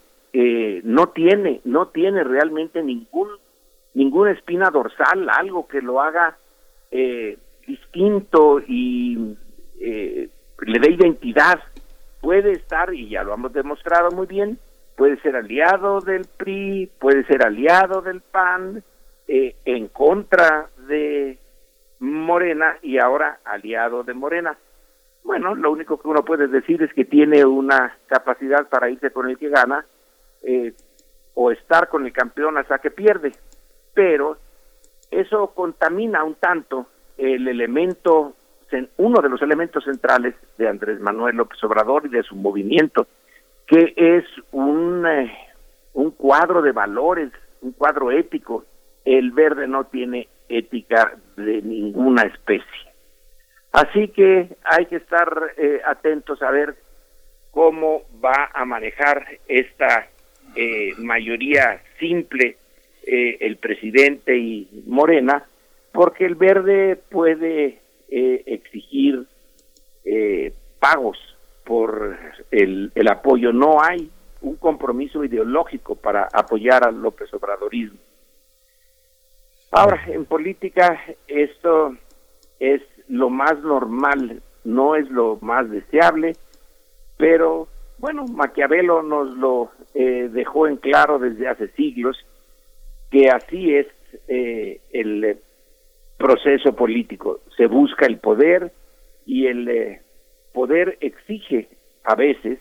no 0.84 1.08
tiene, 1.10 1.62
no 1.64 1.88
tiene 1.88 2.24
realmente 2.24 2.84
ningún 2.84 3.30
ninguna 3.94 4.32
espina 4.32 4.70
dorsal, 4.70 5.30
algo 5.30 5.68
que 5.68 5.82
lo 5.82 6.02
haga 6.02 6.38
distinto 7.66 8.60
y 8.68 9.36
eh, 9.80 10.30
le 10.66 10.80
dé 10.80 10.92
identidad. 10.92 11.60
Puede 12.22 12.54
estar, 12.54 12.94
y 12.94 13.10
ya 13.10 13.24
lo 13.24 13.34
hemos 13.34 13.54
demostrado 13.54 14.10
muy 14.12 14.26
bien, 14.26 14.58
puede 14.96 15.20
ser 15.22 15.36
aliado 15.36 16.02
del 16.02 16.26
PRI, 16.38 16.90
puede 17.00 17.26
ser 17.26 17.46
aliado 17.46 18.02
del 18.02 18.22
PAN, 18.22 18.84
eh, 19.28 19.56
en 19.66 19.88
contra 19.88 20.70
de 20.88 21.38
Morena 22.00 22.78
y 22.82 22.98
ahora 22.98 23.40
aliado 23.46 24.04
de 24.04 24.14
Morena. 24.14 24.58
Bueno, 25.24 25.56
lo 25.56 25.72
único 25.72 26.00
que 26.00 26.08
uno 26.08 26.24
puede 26.24 26.48
decir 26.48 26.84
es 26.84 26.94
que 26.94 27.06
tiene 27.06 27.46
una 27.46 27.98
capacidad 28.08 28.68
para 28.70 28.90
irse 28.90 29.12
con 29.12 29.30
el 29.30 29.38
que 29.38 29.50
gana 29.50 29.86
eh, 30.44 30.74
o 31.34 31.52
estar 31.52 31.90
con 31.90 32.06
el 32.06 32.14
campeón 32.14 32.58
hasta 32.58 32.80
que 32.80 32.92
pierde, 32.92 33.32
pero 33.94 34.38
eso 35.10 35.48
contamina 35.56 36.24
un 36.24 36.36
tanto 36.36 36.88
el 37.18 37.48
elemento 37.48 38.36
uno 38.98 39.22
de 39.22 39.30
los 39.30 39.42
elementos 39.42 39.84
centrales 39.84 40.36
de 40.58 40.68
Andrés 40.68 41.00
Manuel 41.00 41.36
López 41.36 41.64
Obrador 41.64 42.06
y 42.06 42.10
de 42.10 42.24
su 42.24 42.36
movimiento, 42.36 43.08
que 43.68 43.94
es 43.96 44.26
un, 44.52 45.06
eh, 45.06 45.32
un 45.94 46.12
cuadro 46.12 46.62
de 46.62 46.72
valores, 46.72 47.32
un 47.62 47.72
cuadro 47.74 48.12
ético. 48.12 48.66
El 49.06 49.32
verde 49.32 49.68
no 49.68 49.86
tiene 49.86 50.28
ética 50.50 51.16
de 51.38 51.62
ninguna 51.62 52.24
especie. 52.24 52.66
Así 53.72 54.08
que 54.10 54.50
hay 54.64 54.86
que 54.88 54.98
estar 54.98 55.54
eh, 55.58 55.82
atentos 55.86 56.42
a 56.42 56.52
ver 56.52 56.76
cómo 57.52 58.04
va 58.24 58.52
a 58.54 58.66
manejar 58.66 59.26
esta 59.48 60.08
eh, 60.56 60.94
mayoría 60.98 61.82
simple 62.00 62.58
el 63.08 63.58
presidente 63.58 64.36
y 64.36 64.84
Morena, 64.88 65.46
porque 65.92 66.26
el 66.26 66.34
verde 66.34 66.96
puede 66.96 67.80
eh, 68.10 68.44
exigir 68.46 69.26
eh, 70.04 70.54
pagos 70.80 71.18
por 71.64 72.18
el, 72.52 72.92
el 72.94 73.08
apoyo. 73.08 73.52
No 73.52 73.82
hay 73.82 74.12
un 74.42 74.58
compromiso 74.58 75.24
ideológico 75.24 75.96
para 75.96 76.28
apoyar 76.32 76.86
al 76.86 77.02
López 77.02 77.34
Obradorismo. 77.34 77.98
Ahora, 79.72 80.02
en 80.08 80.26
política 80.26 81.02
esto 81.28 81.96
es 82.60 82.82
lo 83.08 83.30
más 83.30 83.60
normal, 83.60 84.42
no 84.64 84.96
es 84.96 85.10
lo 85.10 85.38
más 85.42 85.70
deseable, 85.70 86.34
pero 87.18 87.68
bueno, 87.98 88.26
Maquiavelo 88.26 89.04
nos 89.04 89.36
lo 89.38 89.72
eh, 89.94 90.30
dejó 90.32 90.68
en 90.68 90.78
claro 90.78 91.20
desde 91.20 91.48
hace 91.48 91.68
siglos, 91.70 92.18
que 93.12 93.30
así 93.30 93.76
es 93.76 93.88
eh, 94.28 94.82
el 94.92 95.40
proceso 96.18 96.76
político. 96.76 97.42
Se 97.58 97.68
busca 97.68 98.06
el 98.06 98.18
poder 98.20 98.72
y 99.26 99.48
el 99.48 99.68
eh, 99.70 100.02
poder 100.54 100.98
exige 101.02 101.70
a 102.04 102.16
veces, 102.16 102.60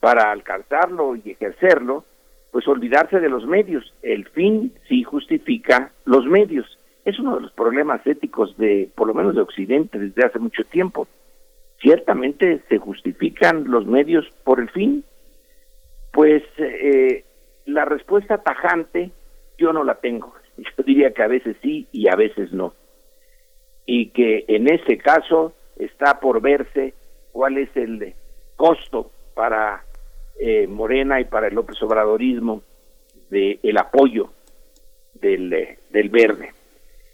para 0.00 0.30
alcanzarlo 0.30 1.16
y 1.16 1.32
ejercerlo, 1.32 2.04
pues 2.50 2.66
olvidarse 2.66 3.20
de 3.20 3.28
los 3.28 3.46
medios. 3.46 3.92
El 4.02 4.26
fin 4.28 4.72
sí 4.88 5.02
justifica 5.02 5.92
los 6.04 6.26
medios. 6.26 6.78
Es 7.04 7.18
uno 7.18 7.36
de 7.36 7.42
los 7.42 7.52
problemas 7.52 8.06
éticos 8.06 8.56
de, 8.56 8.90
por 8.94 9.06
lo 9.06 9.14
menos 9.14 9.34
de 9.34 9.42
Occidente, 9.42 9.98
desde 9.98 10.24
hace 10.24 10.38
mucho 10.38 10.64
tiempo. 10.64 11.06
Ciertamente 11.80 12.62
se 12.68 12.78
justifican 12.78 13.64
los 13.70 13.86
medios 13.86 14.26
por 14.44 14.60
el 14.60 14.68
fin. 14.70 15.04
Pues 16.12 16.42
eh, 16.58 17.24
la 17.66 17.84
respuesta 17.84 18.38
tajante 18.38 19.10
yo 19.58 19.72
no 19.72 19.84
la 19.84 19.96
tengo. 19.96 20.34
Yo 20.56 20.84
diría 20.84 21.12
que 21.12 21.22
a 21.22 21.28
veces 21.28 21.56
sí 21.62 21.86
y 21.92 22.08
a 22.08 22.16
veces 22.16 22.52
no. 22.52 22.74
Y 23.86 24.10
que 24.10 24.44
en 24.48 24.68
ese 24.68 24.98
caso 24.98 25.54
está 25.76 26.18
por 26.20 26.40
verse 26.40 26.94
cuál 27.32 27.58
es 27.58 27.68
el 27.76 28.14
costo 28.56 29.10
para 29.34 29.84
eh, 30.38 30.66
Morena 30.66 31.20
y 31.20 31.24
para 31.24 31.48
el 31.48 31.54
López 31.54 31.82
Obradorismo 31.82 32.62
de 33.30 33.58
el 33.62 33.76
apoyo 33.76 34.30
del, 35.14 35.52
eh, 35.52 35.78
del 35.90 36.08
verde. 36.08 36.52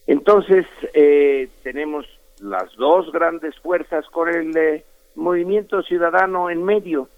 Entonces 0.07 0.67
eh, 0.93 1.49
tenemos 1.63 2.07
las 2.41 2.75
dos 2.77 3.11
grandes 3.13 3.59
fuerzas 3.61 4.05
con 4.11 4.29
el 4.29 4.83
movimiento 5.15 5.83
ciudadano 5.83 6.51
en 6.51 6.63
medio, 6.63 7.09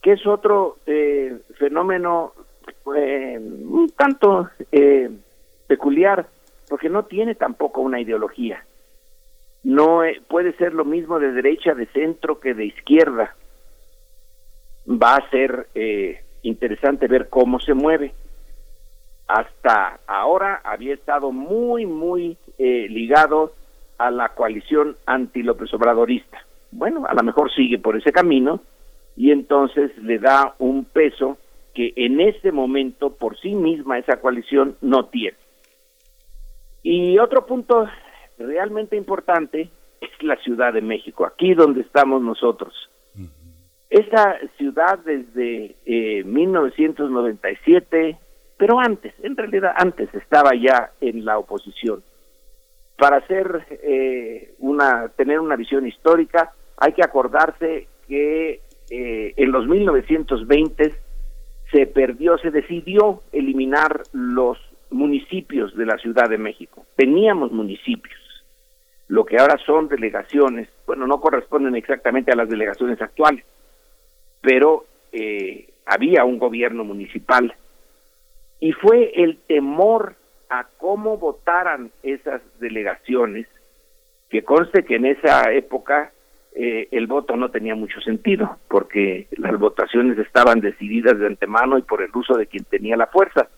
que 0.00 0.12
es 0.12 0.26
otro 0.26 0.78
fenómeno 1.58 2.32
un 2.84 3.92
tanto 3.96 4.48
peculiar, 5.66 6.26
porque 6.68 6.88
no 6.88 7.04
tiene 7.04 7.34
tampoco 7.34 7.80
una 7.82 8.00
ideología. 8.00 8.64
no 9.62 10.04
eh, 10.04 10.20
puede 10.28 10.54
ser 10.56 10.74
lo 10.74 10.84
mismo 10.84 11.18
de 11.18 11.32
derecha, 11.32 11.74
de 11.74 11.86
centro 11.86 12.40
que 12.40 12.54
de 12.54 12.66
izquierda. 12.66 13.34
Va 14.88 15.16
a 15.16 15.30
ser 15.30 15.68
eh, 15.74 16.22
interesante 16.42 17.06
ver 17.08 17.28
cómo 17.28 17.60
se 17.60 17.74
mueve. 17.74 18.14
Hasta 19.28 20.00
ahora 20.06 20.60
había 20.64 20.94
estado 20.94 21.32
muy, 21.32 21.86
muy 21.86 22.36
eh, 22.58 22.86
ligado 22.88 23.52
a 23.98 24.10
la 24.10 24.30
coalición 24.30 24.96
anti-López 25.06 25.72
Obradorista. 25.74 26.44
Bueno, 26.72 27.06
a 27.06 27.14
lo 27.14 27.22
mejor 27.22 27.52
sigue 27.52 27.78
por 27.78 27.96
ese 27.96 28.12
camino 28.12 28.60
y 29.16 29.30
entonces 29.30 29.96
le 29.98 30.18
da 30.18 30.54
un 30.58 30.84
peso 30.84 31.38
que 31.74 31.92
en 31.96 32.20
este 32.20 32.52
momento 32.52 33.14
por 33.14 33.38
sí 33.38 33.54
misma 33.54 33.98
esa 33.98 34.20
coalición 34.20 34.76
no 34.80 35.06
tiene. 35.06 35.36
Y 36.82 37.18
otro 37.18 37.46
punto 37.46 37.88
realmente 38.38 38.96
importante 38.96 39.70
es 40.00 40.10
la 40.22 40.36
Ciudad 40.36 40.72
de 40.72 40.82
México, 40.82 41.24
aquí 41.24 41.54
donde 41.54 41.82
estamos 41.82 42.22
nosotros. 42.22 42.90
Esa 43.92 44.38
ciudad 44.56 45.00
desde 45.04 45.76
eh, 45.84 46.24
1997, 46.24 48.16
pero 48.56 48.80
antes, 48.80 49.12
en 49.22 49.36
realidad 49.36 49.74
antes 49.76 50.08
estaba 50.14 50.52
ya 50.54 50.92
en 51.02 51.26
la 51.26 51.36
oposición. 51.36 52.02
Para 52.96 53.18
hacer 53.18 53.66
eh, 53.68 54.54
una, 54.60 55.10
tener 55.10 55.40
una 55.40 55.56
visión 55.56 55.86
histórica, 55.86 56.54
hay 56.78 56.94
que 56.94 57.04
acordarse 57.04 57.86
que 58.08 58.62
eh, 58.90 59.34
en 59.36 59.52
los 59.52 59.68
1920 59.68 60.94
se 61.70 61.86
perdió, 61.86 62.38
se 62.38 62.50
decidió 62.50 63.20
eliminar 63.30 64.04
los 64.12 64.56
municipios 64.88 65.76
de 65.76 65.84
la 65.84 65.98
Ciudad 65.98 66.30
de 66.30 66.38
México. 66.38 66.86
Teníamos 66.96 67.52
municipios. 67.52 68.18
Lo 69.08 69.26
que 69.26 69.36
ahora 69.36 69.58
son 69.66 69.88
delegaciones, 69.88 70.70
bueno, 70.86 71.06
no 71.06 71.20
corresponden 71.20 71.76
exactamente 71.76 72.32
a 72.32 72.36
las 72.36 72.48
delegaciones 72.48 72.98
actuales, 73.02 73.44
pero 74.42 74.84
eh, 75.12 75.70
había 75.86 76.24
un 76.24 76.38
gobierno 76.38 76.84
municipal. 76.84 77.54
Y 78.60 78.72
fue 78.72 79.12
el 79.14 79.38
temor 79.46 80.16
a 80.50 80.66
cómo 80.76 81.16
votaran 81.16 81.90
esas 82.02 82.42
delegaciones, 82.60 83.46
que 84.28 84.44
conste 84.44 84.84
que 84.84 84.96
en 84.96 85.06
esa 85.06 85.50
época 85.52 86.12
eh, 86.54 86.88
el 86.90 87.06
voto 87.06 87.36
no 87.36 87.50
tenía 87.50 87.74
mucho 87.74 88.00
sentido, 88.02 88.58
porque 88.68 89.28
las 89.38 89.58
votaciones 89.58 90.18
estaban 90.18 90.60
decididas 90.60 91.18
de 91.18 91.26
antemano 91.26 91.78
y 91.78 91.82
por 91.82 92.02
el 92.02 92.10
uso 92.14 92.34
de 92.34 92.46
quien 92.46 92.64
tenía 92.64 92.96
la 92.98 93.06
fuerza 93.06 93.48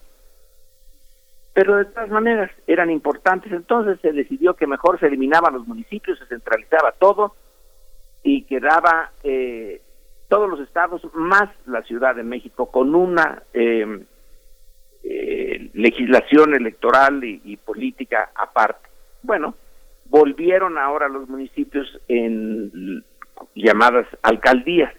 pero 1.54 1.76
de 1.76 1.84
todas 1.86 2.10
maneras 2.10 2.50
eran 2.66 2.90
importantes. 2.90 3.50
Entonces 3.52 3.98
se 4.02 4.12
decidió 4.12 4.54
que 4.54 4.66
mejor 4.66 4.98
se 4.98 5.06
eliminaban 5.06 5.54
los 5.54 5.66
municipios, 5.66 6.18
se 6.18 6.26
centralizaba 6.26 6.92
todo 6.98 7.36
y 8.22 8.42
quedaba 8.42 9.12
eh, 9.22 9.80
todos 10.34 10.50
los 10.50 10.58
estados 10.66 11.00
más 11.14 11.48
la 11.64 11.82
Ciudad 11.82 12.16
de 12.16 12.24
México 12.24 12.66
con 12.66 12.96
una 12.96 13.44
em, 13.52 14.04
eh, 15.04 15.70
legislación 15.74 16.54
electoral 16.54 17.22
y, 17.22 17.56
política 17.58 18.32
aparte. 18.34 18.88
Bueno, 19.22 19.54
volvieron 20.06 20.76
ahora 20.76 21.06
los 21.06 21.28
municipios 21.28 21.86
en 22.08 23.04
llamadas 23.54 24.08
alcaldías. 24.22 24.92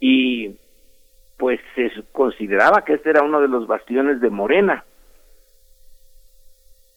Y 0.00 0.56
pues 1.36 1.60
se 1.76 1.88
consideraba 2.10 2.84
que 2.84 2.94
este 2.94 3.10
era 3.10 3.22
uno 3.22 3.40
de 3.40 3.46
los 3.46 3.68
bastiones 3.68 4.20
de 4.20 4.30
Morena. 4.30 4.84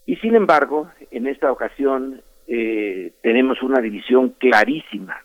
Y 0.08 0.16
sin 0.16 0.34
embargo, 0.34 0.90
en 1.12 1.28
esta 1.28 1.52
ocasión 1.52 2.24
eh, 2.48 3.14
tenemos 3.22 3.62
una 3.62 3.80
división 3.80 4.30
clarísima, 4.40 5.24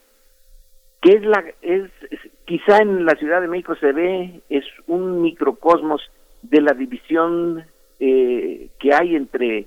es 1.10 1.22
la, 1.24 1.44
es, 1.62 1.90
quizá 2.44 2.78
en 2.78 3.04
la 3.04 3.14
Ciudad 3.16 3.40
de 3.40 3.48
México 3.48 3.74
se 3.76 3.92
ve, 3.92 4.40
es 4.48 4.64
un 4.86 5.22
microcosmos 5.22 6.00
de 6.42 6.60
la 6.60 6.72
división 6.72 7.64
eh, 8.00 8.68
que 8.78 8.94
hay 8.94 9.16
entre 9.16 9.66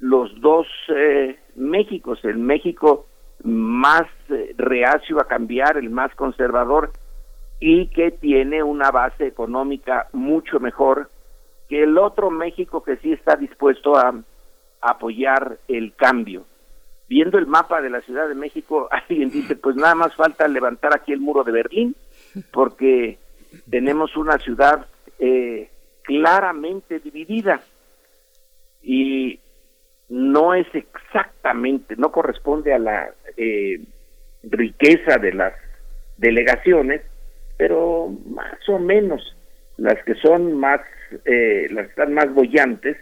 los 0.00 0.40
dos 0.40 0.66
eh, 0.94 1.38
Méxicos, 1.56 2.24
el 2.24 2.38
México 2.38 3.06
más 3.42 4.06
reacio 4.56 5.20
a 5.20 5.26
cambiar, 5.26 5.76
el 5.76 5.90
más 5.90 6.14
conservador, 6.14 6.92
y 7.60 7.88
que 7.88 8.10
tiene 8.10 8.62
una 8.62 8.90
base 8.90 9.26
económica 9.26 10.08
mucho 10.12 10.60
mejor 10.60 11.10
que 11.68 11.82
el 11.82 11.98
otro 11.98 12.30
México 12.30 12.82
que 12.82 12.96
sí 12.98 13.12
está 13.12 13.36
dispuesto 13.36 13.96
a 13.96 14.14
apoyar 14.80 15.58
el 15.68 15.94
cambio. 15.94 16.44
Viendo 17.08 17.38
el 17.38 17.46
mapa 17.46 17.80
de 17.80 17.90
la 17.90 18.00
Ciudad 18.02 18.28
de 18.28 18.34
México, 18.34 18.88
alguien 19.08 19.30
dice, 19.30 19.56
pues 19.56 19.76
nada 19.76 19.94
más 19.94 20.14
falta 20.14 20.46
levantar 20.46 20.94
aquí 20.94 21.12
el 21.12 21.20
muro 21.20 21.44
de 21.44 21.52
Berlín, 21.52 21.96
porque 22.52 23.18
tenemos 23.70 24.16
una 24.16 24.38
ciudad 24.38 24.86
eh, 25.18 25.70
claramente 26.02 27.00
dividida 27.00 27.60
y 28.82 29.40
no 30.08 30.54
es 30.54 30.66
exactamente, 30.74 31.96
no 31.96 32.10
corresponde 32.12 32.72
a 32.72 32.78
la 32.78 33.10
eh, 33.36 33.80
riqueza 34.42 35.18
de 35.18 35.32
las 35.32 35.52
delegaciones, 36.16 37.02
pero 37.56 38.08
más 38.26 38.56
o 38.68 38.78
menos 38.78 39.36
las 39.76 40.02
que 40.04 40.14
son 40.14 40.54
más, 40.58 40.80
eh, 41.24 41.66
las 41.70 41.86
que 41.86 41.90
están 41.90 42.14
más 42.14 42.32
bollantes, 42.32 42.96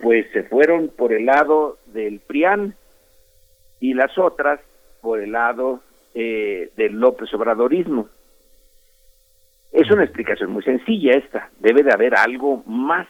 pues 0.00 0.26
se 0.32 0.42
fueron 0.44 0.88
por 0.88 1.12
el 1.12 1.26
lado 1.26 1.78
del 1.86 2.20
PRIAN 2.20 2.74
y 3.80 3.94
las 3.94 4.16
otras 4.18 4.60
por 5.00 5.20
el 5.20 5.32
lado 5.32 5.80
eh, 6.14 6.70
del 6.76 6.94
López 6.94 7.32
Obradorismo. 7.34 8.08
Es 9.72 9.90
una 9.90 10.04
explicación 10.04 10.52
muy 10.52 10.62
sencilla 10.62 11.12
esta, 11.12 11.50
debe 11.58 11.82
de 11.82 11.92
haber 11.92 12.16
algo 12.16 12.62
más. 12.66 13.06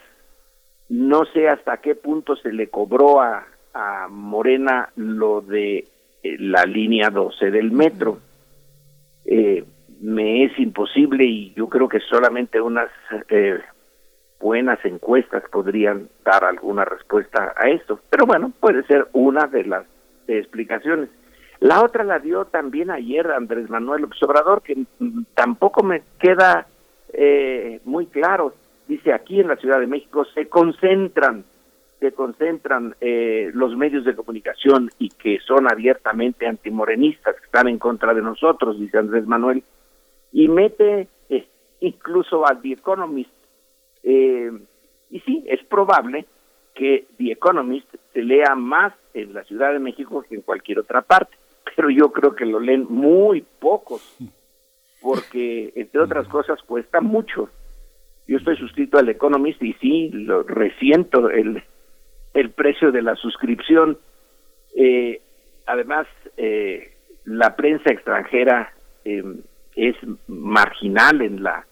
No 0.88 1.24
sé 1.26 1.48
hasta 1.48 1.78
qué 1.78 1.94
punto 1.94 2.36
se 2.36 2.52
le 2.52 2.68
cobró 2.68 3.20
a, 3.20 3.46
a 3.74 4.08
Morena 4.08 4.88
lo 4.96 5.40
de 5.40 5.84
eh, 6.22 6.36
la 6.38 6.64
línea 6.64 7.10
12 7.10 7.50
del 7.50 7.70
metro. 7.70 8.18
Eh, 9.24 9.64
me 10.00 10.44
es 10.44 10.58
imposible 10.58 11.24
y 11.24 11.52
yo 11.54 11.68
creo 11.68 11.88
que 11.88 12.00
solamente 12.00 12.60
unas 12.60 12.90
eh, 13.28 13.58
buenas 14.40 14.82
encuestas 14.84 15.42
podrían 15.50 16.08
dar 16.24 16.44
alguna 16.44 16.84
respuesta 16.84 17.54
a 17.56 17.68
esto. 17.68 18.00
Pero 18.10 18.26
bueno, 18.26 18.52
puede 18.60 18.82
ser 18.84 19.08
una 19.12 19.46
de 19.46 19.64
las 19.64 19.84
explicaciones. 20.28 21.08
La 21.60 21.82
otra 21.82 22.04
la 22.04 22.18
dio 22.18 22.44
también 22.46 22.90
ayer 22.90 23.30
Andrés 23.30 23.70
Manuel 23.70 24.06
Obrador, 24.20 24.62
que 24.62 24.84
tampoco 25.34 25.82
me 25.82 26.02
queda 26.18 26.66
eh, 27.12 27.80
muy 27.84 28.06
claro. 28.06 28.54
Dice, 28.86 29.12
aquí 29.12 29.40
en 29.40 29.48
la 29.48 29.56
Ciudad 29.56 29.80
de 29.80 29.86
México 29.86 30.24
se 30.34 30.48
concentran, 30.48 31.44
se 31.98 32.12
concentran 32.12 32.94
eh, 33.00 33.50
los 33.54 33.76
medios 33.76 34.04
de 34.04 34.14
comunicación 34.14 34.90
y 34.98 35.08
que 35.08 35.38
son 35.40 35.70
abiertamente 35.70 36.46
antimorenistas, 36.46 37.36
que 37.36 37.46
están 37.46 37.68
en 37.68 37.78
contra 37.78 38.12
de 38.12 38.22
nosotros, 38.22 38.78
dice 38.78 38.98
Andrés 38.98 39.26
Manuel, 39.26 39.64
y 40.32 40.48
mete 40.48 41.08
eh, 41.30 41.48
incluso 41.80 42.46
a 42.46 42.60
The 42.60 42.72
Economist 42.72 43.30
eh, 44.08 44.52
y 45.10 45.20
sí, 45.20 45.44
es 45.48 45.62
probable 45.64 46.26
que 46.76 47.06
The 47.16 47.32
Economist 47.32 47.88
se 48.12 48.22
lea 48.22 48.54
más 48.54 48.92
en 49.14 49.32
la 49.32 49.42
Ciudad 49.44 49.72
de 49.72 49.80
México 49.80 50.22
que 50.28 50.36
en 50.36 50.42
cualquier 50.42 50.78
otra 50.78 51.02
parte, 51.02 51.34
pero 51.74 51.90
yo 51.90 52.12
creo 52.12 52.36
que 52.36 52.44
lo 52.44 52.60
leen 52.60 52.86
muy 52.88 53.44
pocos, 53.58 54.16
porque 55.00 55.72
entre 55.74 56.00
otras 56.00 56.28
cosas 56.28 56.62
cuesta 56.62 57.00
mucho. 57.00 57.48
Yo 58.28 58.36
estoy 58.36 58.56
suscrito 58.56 58.98
al 58.98 59.08
Economist 59.08 59.62
y 59.62 59.72
sí, 59.74 60.10
lo 60.10 60.42
resiento 60.42 61.30
el, 61.30 61.62
el 62.34 62.50
precio 62.50 62.92
de 62.92 63.02
la 63.02 63.16
suscripción. 63.16 63.98
Eh, 64.76 65.22
además, 65.64 66.06
eh, 66.36 66.92
la 67.24 67.56
prensa 67.56 67.90
extranjera 67.90 68.72
es 69.04 69.94
marginal 70.26 71.22
en 71.22 71.42
la 71.42 71.64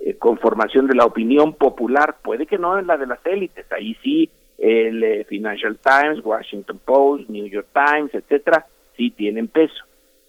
eh, 0.00 0.16
conformación 0.16 0.88
de 0.88 0.96
la 0.96 1.04
opinión 1.04 1.54
popular, 1.54 2.16
puede 2.22 2.46
que 2.46 2.58
no 2.58 2.78
en 2.78 2.88
la 2.88 2.96
de 2.96 3.06
las 3.06 3.24
élites, 3.24 3.70
ahí 3.70 3.96
sí 4.02 4.28
el 4.60 5.02
eh, 5.02 5.24
Financial 5.24 5.76
Times, 5.78 6.24
Washington 6.24 6.80
Post, 6.84 7.28
New 7.28 7.46
York 7.46 7.68
Times, 7.72 8.14
etcétera, 8.14 8.66
sí 8.96 9.10
tienen 9.10 9.48
peso, 9.48 9.84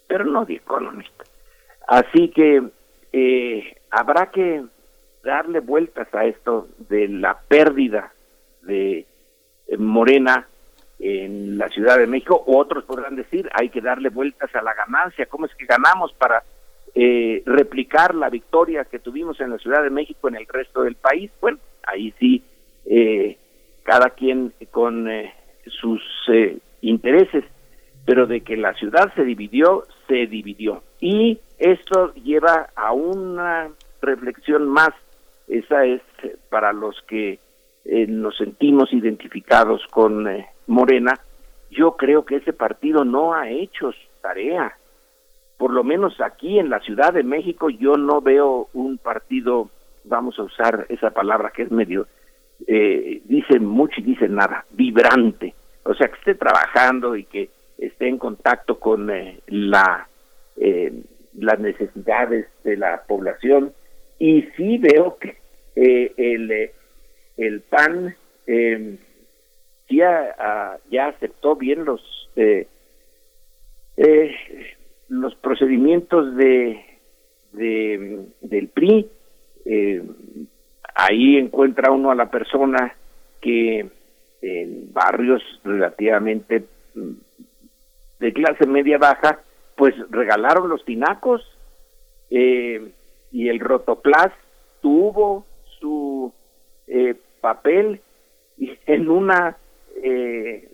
pero 0.08 0.24
no 0.24 0.44
The 0.44 0.54
Economist. 0.54 1.12
Así 1.86 2.28
que 2.28 2.62
eh, 3.12 3.76
habrá 3.90 4.30
que 4.30 4.64
darle 5.22 5.60
vueltas 5.60 6.12
a 6.14 6.24
esto 6.24 6.68
de 6.88 7.08
la 7.08 7.38
pérdida 7.38 8.12
de 8.62 9.06
Morena 9.78 10.48
en 10.98 11.58
la 11.58 11.68
Ciudad 11.68 11.98
de 11.98 12.06
México, 12.06 12.42
otros 12.46 12.84
podrán 12.84 13.16
decir, 13.16 13.48
hay 13.52 13.68
que 13.68 13.80
darle 13.80 14.08
vueltas 14.08 14.54
a 14.54 14.62
la 14.62 14.72
ganancia, 14.74 15.26
¿cómo 15.26 15.46
es 15.46 15.54
que 15.54 15.66
ganamos 15.66 16.12
para 16.12 16.42
eh, 16.94 17.42
replicar 17.46 18.14
la 18.14 18.28
victoria 18.28 18.84
que 18.84 18.98
tuvimos 18.98 19.40
en 19.40 19.48
la 19.48 19.56
Ciudad 19.56 19.82
de 19.82 19.88
México 19.88 20.28
en 20.28 20.36
el 20.36 20.46
resto 20.46 20.82
del 20.82 20.94
país. 20.94 21.30
Bueno, 21.40 21.58
ahí 21.84 22.12
sí, 22.18 22.42
eh, 22.84 23.38
cada 23.82 24.10
quien 24.10 24.52
con 24.70 25.08
eh, 25.10 25.34
sus 25.66 26.00
intereses. 26.80 27.44
pero 28.04 28.26
de 28.26 28.40
que 28.40 28.56
la 28.56 28.74
ciudad 28.74 29.12
se 29.14 29.22
dividió, 29.22 29.84
se 30.08 30.26
dividió. 30.26 30.82
Y 31.00 31.38
esto 31.58 32.12
lleva 32.14 32.70
a 32.74 32.92
una 32.92 33.70
reflexión 34.00 34.68
más, 34.68 34.90
esa 35.46 35.84
es 35.84 36.02
para 36.50 36.72
los 36.72 37.00
que 37.06 37.38
eh, 37.84 38.06
nos 38.06 38.36
sentimos 38.36 38.92
identificados 38.92 39.82
con 39.90 40.28
eh, 40.28 40.46
Morena, 40.66 41.18
yo 41.70 41.96
creo 41.96 42.24
que 42.24 42.36
ese 42.36 42.52
partido 42.52 43.04
no 43.04 43.34
ha 43.34 43.48
hecho 43.48 43.92
su 43.92 44.20
tarea. 44.20 44.76
Por 45.56 45.72
lo 45.72 45.84
menos 45.84 46.20
aquí 46.20 46.58
en 46.58 46.70
la 46.70 46.80
Ciudad 46.80 47.12
de 47.12 47.22
México 47.22 47.70
yo 47.70 47.96
no 47.96 48.20
veo 48.20 48.68
un 48.72 48.98
partido, 48.98 49.70
vamos 50.04 50.38
a 50.38 50.42
usar 50.42 50.86
esa 50.88 51.10
palabra 51.10 51.52
que 51.54 51.62
es 51.62 51.70
medio, 51.70 52.06
eh, 52.66 53.22
dice 53.24 53.58
mucho 53.58 54.00
y 54.00 54.04
dice 54.04 54.28
nada, 54.28 54.64
vibrante. 54.70 55.54
O 55.84 55.94
sea, 55.94 56.08
que 56.08 56.18
esté 56.18 56.34
trabajando 56.34 57.16
y 57.16 57.24
que 57.24 57.50
esté 57.78 58.08
en 58.08 58.18
contacto 58.18 58.78
con 58.78 59.10
eh, 59.10 59.40
la 59.46 60.08
eh, 60.56 60.92
las 61.38 61.58
necesidades 61.58 62.46
de 62.62 62.76
la 62.76 63.02
población 63.08 63.72
y 64.18 64.42
sí 64.56 64.78
veo 64.78 65.16
que 65.16 65.36
eh, 65.74 66.12
el, 66.16 66.70
el 67.38 67.60
PAN 67.62 68.14
ya, 69.88 70.78
ya 70.90 71.06
aceptó 71.06 71.56
bien 71.56 71.84
los 71.84 72.02
los 75.08 75.34
procedimientos 75.36 76.36
de, 76.36 76.84
de 77.52 78.26
del 78.42 78.68
PRI 78.68 79.08
ahí 80.94 81.36
encuentra 81.36 81.90
uno 81.90 82.10
a 82.10 82.14
la 82.14 82.30
persona 82.30 82.94
que 83.40 83.86
en 84.42 84.92
barrios 84.92 85.42
relativamente 85.64 86.64
de 88.22 88.32
clase 88.32 88.66
media 88.66 88.98
baja, 88.98 89.40
pues 89.76 89.94
regalaron 90.10 90.68
los 90.68 90.84
tinacos 90.84 91.42
eh, 92.30 92.92
y 93.30 93.48
el 93.48 93.58
rotoplas 93.60 94.32
tuvo 94.80 95.44
su 95.80 96.32
eh, 96.86 97.14
papel 97.40 98.00
en 98.86 99.08
una 99.08 99.56
eh, 100.02 100.68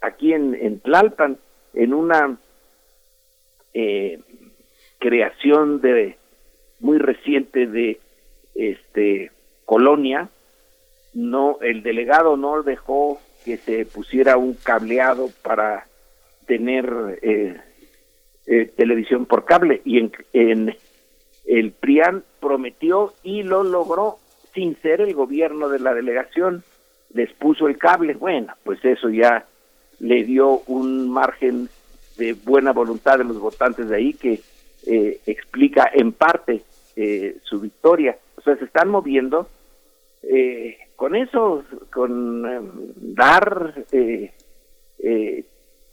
aquí 0.00 0.32
en, 0.32 0.54
en 0.54 0.80
Tlalpan 0.80 1.38
en 1.74 1.94
una 1.94 2.38
creación 4.98 5.80
de 5.80 6.16
muy 6.80 6.98
reciente 6.98 7.68
de 7.68 8.00
este 8.56 9.30
colonia 9.68 10.30
no 11.12 11.58
el 11.60 11.82
delegado 11.82 12.38
no 12.38 12.62
dejó 12.62 13.20
que 13.44 13.58
se 13.58 13.84
pusiera 13.84 14.38
un 14.38 14.54
cableado 14.54 15.28
para 15.42 15.86
tener 16.46 17.18
eh, 17.20 17.60
eh, 18.46 18.72
televisión 18.74 19.26
por 19.26 19.44
cable 19.44 19.82
y 19.84 19.98
en, 19.98 20.12
en 20.32 20.74
el 21.46 21.72
PRIAN 21.72 22.24
prometió 22.40 23.12
y 23.22 23.42
lo 23.42 23.62
logró 23.62 24.16
sin 24.54 24.74
ser 24.80 25.02
el 25.02 25.12
gobierno 25.12 25.68
de 25.68 25.80
la 25.80 25.92
delegación. 25.92 26.64
Les 27.12 27.30
puso 27.34 27.68
el 27.68 27.76
cable. 27.76 28.14
Bueno 28.14 28.54
pues 28.64 28.82
eso 28.86 29.10
ya 29.10 29.44
le 30.00 30.24
dio 30.24 30.62
un 30.66 31.10
margen 31.10 31.68
de 32.16 32.32
buena 32.32 32.72
voluntad 32.72 33.18
de 33.18 33.24
los 33.24 33.38
votantes 33.38 33.90
de 33.90 33.96
ahí 33.96 34.14
que 34.14 34.40
eh, 34.86 35.20
explica 35.26 35.90
en 35.92 36.12
parte 36.12 36.62
su 37.42 37.60
victoria. 37.60 38.16
O 38.36 38.40
sea 38.40 38.56
se 38.56 38.64
están 38.64 38.88
moviendo 38.88 39.46
con 40.96 41.14
eso 41.14 41.64
con 41.92 43.14
dar 43.14 43.84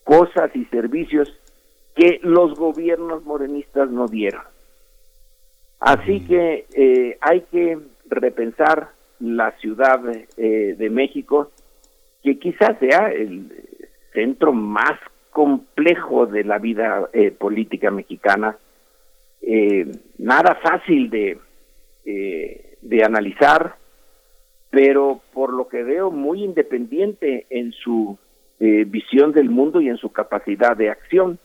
cosas 0.03 0.55
y 0.55 0.65
servicios 0.65 1.33
que 1.95 2.19
los 2.21 2.53
gobiernos 2.55 3.23
morenistas 3.25 3.89
no 3.89 4.07
dieron. 4.07 4.43
Así 5.79 6.25
que 6.25 6.65
eh, 6.73 7.17
hay 7.21 7.41
que 7.51 7.77
repensar 8.09 8.89
la 9.19 9.51
Ciudad 9.59 10.01
eh, 10.37 10.75
de 10.77 10.89
México, 10.89 11.51
que 12.23 12.37
quizás 12.37 12.77
sea 12.79 13.09
el 13.09 13.51
centro 14.13 14.51
más 14.51 14.99
complejo 15.31 16.25
de 16.25 16.43
la 16.43 16.59
vida 16.59 17.09
eh, 17.13 17.31
política 17.31 17.91
mexicana, 17.91 18.57
nada 20.17 20.55
fácil 20.55 21.11
de, 21.11 21.37
de 22.03 23.03
analizar, 23.03 23.75
pero 24.75 25.21
por 25.31 25.53
lo 25.53 25.69
que 25.69 25.83
veo 25.83 26.11
muy 26.11 26.43
independiente 26.43 27.47
en 27.49 27.71
su 27.71 28.17
eh, 28.59 28.83
visión 28.85 29.31
del 29.31 29.49
mundo 29.49 29.79
y 29.79 29.87
en 29.87 29.95
su 29.95 30.11
capacidad 30.11 30.75
de 30.75 30.89
acción. 30.89 31.39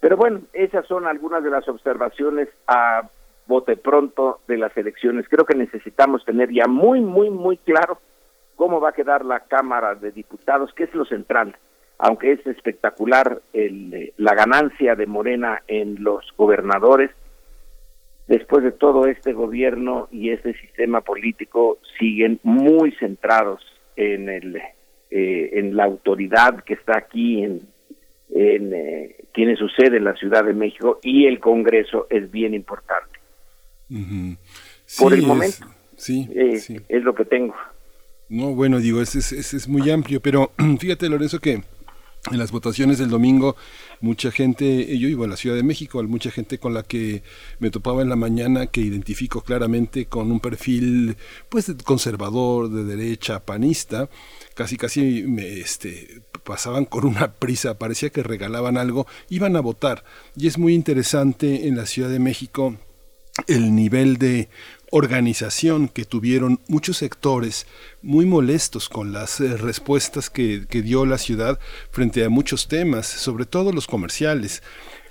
Pero 0.00 0.16
bueno, 0.16 0.40
esas 0.54 0.86
son 0.86 1.06
algunas 1.06 1.44
de 1.44 1.50
las 1.50 1.68
observaciones 1.68 2.48
a 2.66 3.10
bote 3.46 3.76
pronto 3.76 4.40
de 4.48 4.56
las 4.56 4.74
elecciones. 4.74 5.26
Creo 5.28 5.44
que 5.44 5.54
necesitamos 5.54 6.24
tener 6.24 6.50
ya 6.50 6.66
muy, 6.66 7.02
muy, 7.02 7.28
muy 7.28 7.58
claro 7.58 7.98
cómo 8.56 8.80
va 8.80 8.88
a 8.88 8.94
quedar 8.94 9.22
la 9.22 9.40
Cámara 9.40 9.94
de 9.94 10.10
Diputados, 10.10 10.72
que 10.72 10.84
es 10.84 10.94
lo 10.94 11.04
central, 11.04 11.54
aunque 11.98 12.32
es 12.32 12.46
espectacular 12.46 13.42
el, 13.52 14.14
la 14.16 14.34
ganancia 14.34 14.94
de 14.94 15.06
Morena 15.06 15.60
en 15.68 16.02
los 16.02 16.24
gobernadores. 16.38 17.10
Después 18.26 18.64
de 18.64 18.72
todo 18.72 19.06
este 19.06 19.32
gobierno 19.32 20.08
y 20.10 20.30
este 20.30 20.54
sistema 20.54 21.02
político 21.02 21.78
siguen 21.98 22.40
muy 22.42 22.92
centrados 22.92 23.60
en 23.96 24.28
el 24.28 24.56
eh, 25.10 25.50
en 25.58 25.76
la 25.76 25.84
autoridad 25.84 26.64
que 26.64 26.74
está 26.74 26.98
aquí 26.98 27.42
en, 27.42 27.60
en 28.30 28.72
eh, 28.72 29.16
tiene 29.32 29.56
su 29.56 29.68
sede 29.68 29.98
en 29.98 30.04
la 30.04 30.14
Ciudad 30.14 30.44
de 30.44 30.54
México 30.54 30.98
y 31.02 31.26
el 31.26 31.38
Congreso 31.38 32.06
es 32.08 32.30
bien 32.30 32.54
importante. 32.54 33.20
Por 34.98 35.12
el 35.12 35.22
momento, 35.22 35.66
sí, 35.96 36.28
eh, 36.34 36.60
es 36.88 37.04
lo 37.04 37.14
que 37.14 37.26
tengo. 37.26 37.54
No, 38.28 38.54
bueno, 38.54 38.80
digo, 38.80 39.02
es, 39.02 39.14
es, 39.14 39.54
es 39.54 39.68
muy 39.68 39.90
amplio, 39.90 40.20
pero 40.20 40.50
fíjate, 40.80 41.08
Lorenzo, 41.08 41.38
que 41.38 41.62
en 42.30 42.38
las 42.38 42.52
votaciones 42.52 42.98
del 42.98 43.10
domingo, 43.10 43.54
mucha 44.00 44.30
gente, 44.30 44.98
yo 44.98 45.08
iba 45.08 45.26
a 45.26 45.28
la 45.28 45.36
Ciudad 45.36 45.56
de 45.56 45.62
México, 45.62 46.02
mucha 46.04 46.30
gente 46.30 46.58
con 46.58 46.72
la 46.72 46.82
que 46.82 47.22
me 47.58 47.70
topaba 47.70 48.00
en 48.00 48.08
la 48.08 48.16
mañana 48.16 48.66
que 48.66 48.80
identifico 48.80 49.42
claramente 49.42 50.06
con 50.06 50.32
un 50.32 50.40
perfil 50.40 51.16
pues 51.50 51.70
conservador, 51.84 52.70
de 52.70 52.84
derecha, 52.84 53.40
panista, 53.40 54.08
casi 54.54 54.76
casi 54.76 55.24
me 55.24 55.60
este 55.60 56.22
pasaban 56.44 56.84
con 56.84 57.06
una 57.06 57.32
prisa, 57.32 57.78
parecía 57.78 58.10
que 58.10 58.22
regalaban 58.22 58.76
algo, 58.76 59.06
iban 59.28 59.56
a 59.56 59.60
votar. 59.60 60.04
Y 60.36 60.46
es 60.46 60.58
muy 60.58 60.74
interesante 60.74 61.66
en 61.66 61.76
la 61.76 61.86
Ciudad 61.86 62.10
de 62.10 62.18
México 62.18 62.76
el 63.46 63.74
nivel 63.74 64.16
de 64.18 64.48
organización 64.96 65.88
que 65.88 66.04
tuvieron 66.04 66.60
muchos 66.68 66.98
sectores 66.98 67.66
muy 68.00 68.26
molestos 68.26 68.88
con 68.88 69.12
las 69.12 69.40
eh, 69.40 69.56
respuestas 69.56 70.30
que, 70.30 70.66
dio 70.70 71.04
la 71.04 71.18
ciudad 71.18 71.58
frente 71.90 72.24
a 72.24 72.28
muchos 72.28 72.68
temas, 72.68 73.08
sobre 73.08 73.44
todo 73.44 73.72
los 73.72 73.88
comerciales 73.88 74.62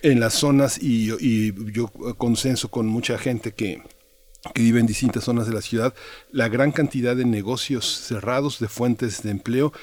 en 0.02 0.22
las 0.22 0.36
zonas 0.36 0.82
y, 0.82 1.08
yo 1.74 1.88
consenso 2.18 2.70
con 2.70 2.88
mucha 2.88 3.18
gente 3.18 3.52
que, 3.52 3.84
que 4.54 4.62
vive 4.62 4.80
en 4.80 4.86
distintas 4.86 5.26
zonas 5.26 5.48
de 5.48 5.54
la 5.54 5.62
ciudad, 5.62 5.94
la 6.32 6.48
gran 6.48 6.72
cantidad 6.72 7.18
de 7.18 7.26
negocios 7.26 7.86
cerrados, 7.86 8.60
de 8.60 8.70
fuentes 8.70 9.22
de 9.22 9.32
empleo, 9.32 9.74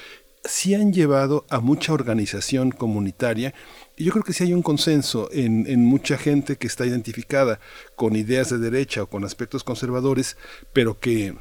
sí 0.43 0.73
han 0.73 0.93
llevado 0.93 1.45
a 1.49 1.59
mucha 1.59 1.93
organización 1.93 2.71
comunitaria 2.71 3.53
y 4.01 4.03
yo 4.03 4.13
creo 4.13 4.23
que 4.23 4.33
sí 4.33 4.45
hay 4.45 4.53
un 4.53 4.63
consenso 4.63 5.29
en, 5.31 5.67
en, 5.67 5.85
mucha 5.85 6.17
gente 6.17 6.55
que 6.55 6.65
está 6.65 6.87
identificada 6.87 7.59
con 7.95 8.15
ideas 8.15 8.49
de 8.49 8.57
derecha 8.57 9.03
o 9.03 9.07
con 9.07 9.23
aspectos 9.23 9.63
conservadores, 9.63 10.37
pero 10.73 10.99
que, 10.99 11.35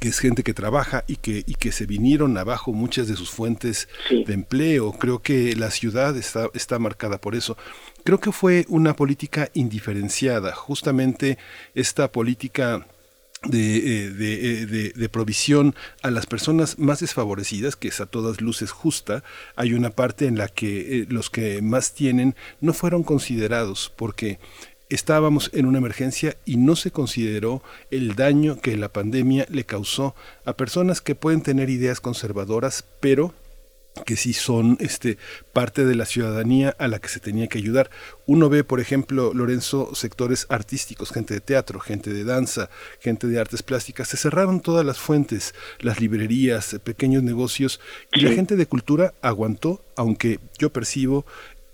que 0.00 0.08
es 0.08 0.18
gente 0.18 0.42
que 0.42 0.52
trabaja 0.52 1.04
y 1.06 1.14
que, 1.14 1.44
y 1.46 1.54
que 1.54 1.70
se 1.70 1.86
vinieron 1.86 2.36
abajo 2.38 2.72
muchas 2.72 3.06
de 3.06 3.14
sus 3.14 3.30
fuentes 3.30 3.88
de 4.10 4.34
empleo. 4.34 4.94
Creo 4.98 5.22
que 5.22 5.54
la 5.54 5.70
ciudad 5.70 6.16
está, 6.16 6.50
está 6.54 6.80
marcada 6.80 7.20
por 7.20 7.36
eso. 7.36 7.56
Creo 8.02 8.18
que 8.18 8.32
fue 8.32 8.64
una 8.68 8.96
política 8.96 9.48
indiferenciada, 9.54 10.56
justamente 10.56 11.38
esta 11.76 12.10
política 12.10 12.88
de, 13.48 13.76
eh, 13.76 14.10
de, 14.10 14.92
de, 14.94 15.08
provisión 15.08 15.74
a 16.02 16.10
las 16.10 16.26
personas 16.26 16.78
más 16.78 17.00
desfavorecidas, 17.00 17.76
que 17.76 17.88
es 17.88 18.00
a 18.00 18.06
todas 18.06 18.40
luces 18.40 18.70
justa, 18.70 19.22
hay 19.54 19.74
una 19.74 19.90
parte 19.90 20.26
en 20.26 20.38
la 20.38 20.48
que 20.48 21.00
eh, 21.00 21.06
los 21.08 21.30
que 21.30 21.62
más 21.62 21.94
tienen 21.94 22.34
no 22.60 22.72
fueron 22.72 23.02
considerados 23.02 23.92
porque 23.96 24.38
estábamos 24.88 25.50
en 25.52 25.66
una 25.66 25.78
emergencia 25.78 26.36
y 26.44 26.56
no 26.56 26.76
se 26.76 26.90
consideró 26.90 27.62
el 27.90 28.14
daño 28.14 28.60
que 28.60 28.76
la 28.76 28.92
pandemia 28.92 29.46
le 29.50 29.64
causó 29.64 30.14
a 30.44 30.52
personas 30.52 31.00
que 31.00 31.14
pueden 31.14 31.42
tener 31.42 31.70
ideas 31.70 32.00
conservadoras, 32.00 32.84
pero 33.00 33.34
que 34.04 34.16
sí 34.16 34.32
son 34.32 34.76
este, 34.80 35.18
parte 35.52 35.84
de 35.84 35.94
la 35.94 36.04
ciudadanía 36.04 36.74
a 36.78 36.88
la 36.88 36.98
que 36.98 37.08
se 37.08 37.20
tenía 37.20 37.46
que 37.48 37.58
ayudar. 37.58 37.90
Uno 38.26 38.48
ve, 38.48 38.64
por 38.64 38.80
ejemplo, 38.80 39.32
Lorenzo, 39.34 39.94
sectores 39.94 40.46
artísticos, 40.48 41.10
gente 41.10 41.34
de 41.34 41.40
teatro, 41.40 41.80
gente 41.80 42.12
de 42.12 42.24
danza, 42.24 42.68
gente 43.00 43.26
de 43.26 43.40
artes 43.40 43.62
plásticas, 43.62 44.08
se 44.08 44.16
cerraron 44.16 44.60
todas 44.60 44.84
las 44.84 44.98
fuentes, 44.98 45.54
las 45.80 46.00
librerías, 46.00 46.76
pequeños 46.84 47.22
negocios, 47.22 47.80
y 48.12 48.20
la 48.20 48.32
gente 48.32 48.56
de 48.56 48.66
cultura 48.66 49.14
aguantó, 49.22 49.82
aunque 49.96 50.40
yo 50.58 50.72
percibo 50.72 51.24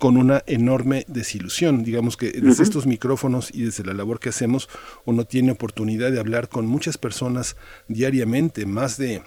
con 0.02 0.16
una 0.16 0.42
enorme 0.46 1.04
desilusión. 1.06 1.84
Digamos 1.84 2.16
que 2.16 2.32
desde 2.32 2.64
estos 2.64 2.86
micrófonos 2.86 3.50
y 3.54 3.62
desde 3.62 3.84
la 3.84 3.94
labor 3.94 4.18
que 4.18 4.30
hacemos, 4.30 4.68
uno 5.04 5.24
tiene 5.24 5.52
oportunidad 5.52 6.10
de 6.10 6.18
hablar 6.18 6.48
con 6.48 6.66
muchas 6.66 6.98
personas 6.98 7.54
diariamente, 7.86 8.66
más 8.66 8.96
de 8.96 9.22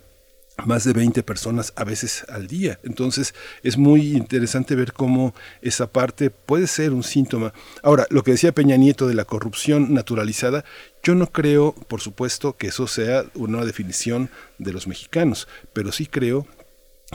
más 0.64 0.84
de 0.84 0.94
20 0.94 1.24
personas 1.24 1.74
a 1.76 1.84
veces 1.84 2.26
al 2.30 2.48
día. 2.48 2.80
Entonces 2.84 3.34
es 3.64 3.78
muy 3.78 4.16
interesante 4.16 4.76
ver 4.76 4.94
cómo 4.94 5.34
esa 5.62 5.88
parte 5.88 6.30
puede 6.30 6.68
ser 6.68 6.92
un 6.92 7.04
síntoma. 7.04 7.54
Ahora, 7.84 8.08
lo 8.10 8.24
que 8.24 8.32
decía 8.32 8.54
Peña 8.54 8.78
Nieto 8.78 9.08
de 9.08 9.16
la 9.16 9.26
corrupción 9.26 9.94
naturalizada, 9.94 10.64
yo 11.04 11.16
no 11.16 11.28
creo, 11.28 11.74
por 11.88 12.02
supuesto, 12.02 12.58
que 12.58 12.68
eso 12.68 12.88
sea 12.88 13.26
una 13.36 13.64
definición 13.66 14.30
de 14.58 14.74
los 14.74 14.88
mexicanos, 14.88 15.48
pero 15.74 15.92
sí 15.92 16.06
creo 16.06 16.48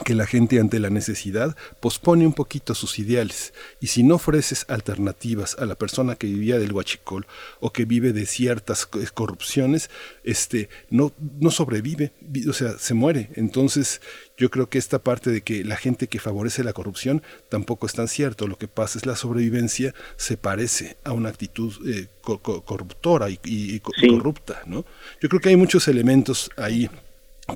que 0.05 0.15
la 0.15 0.27
gente 0.27 0.61
ante 0.61 0.79
la 0.79 0.89
necesidad 0.89 1.57
pospone 1.81 2.25
un 2.25 2.33
poquito 2.33 2.75
sus 2.75 2.99
ideales 3.01 3.53
y 3.81 3.89
si 3.89 4.05
no 4.05 4.15
ofreces 4.17 4.65
alternativas 4.69 5.57
a 5.59 5.67
la 5.67 5.75
persona 5.75 6.15
que 6.15 6.29
vivía 6.29 6.59
del 6.59 6.73
huachicol 6.73 7.27
o 7.59 7.73
que 7.73 7.85
vive 7.85 8.13
de 8.13 8.27
ciertas 8.27 8.87
corrupciones, 8.87 9.91
este 10.23 10.69
no 10.91 11.13
no 11.41 11.51
sobrevive, 11.51 12.13
o 12.49 12.53
sea, 12.53 12.79
se 12.79 12.95
muere. 12.95 13.31
Entonces, 13.35 14.01
yo 14.37 14.51
creo 14.51 14.69
que 14.69 14.79
esta 14.79 15.01
parte 15.01 15.31
de 15.31 15.43
que 15.43 15.65
la 15.65 15.77
gente 15.77 16.07
que 16.07 16.21
favorece 16.21 16.65
la 16.65 16.73
corrupción 16.73 17.23
tampoco 17.49 17.87
es 17.87 17.93
tan 17.93 18.09
cierto. 18.09 18.47
Lo 18.47 18.57
que 18.57 18.69
pasa 18.69 18.99
es 18.99 19.07
la 19.07 19.17
sobrevivencia 19.17 19.95
se 20.17 20.37
parece 20.37 20.97
a 21.05 21.13
una 21.13 21.31
actitud 21.31 21.75
eh, 21.87 22.07
corruptora 22.23 23.29
y, 23.29 23.81
corrupta, 23.81 24.63
¿no? 24.67 24.85
Yo 25.21 25.29
creo 25.29 25.41
que 25.41 25.49
hay 25.51 25.57
muchos 25.57 25.89
elementos 25.89 26.51
ahí 26.57 26.89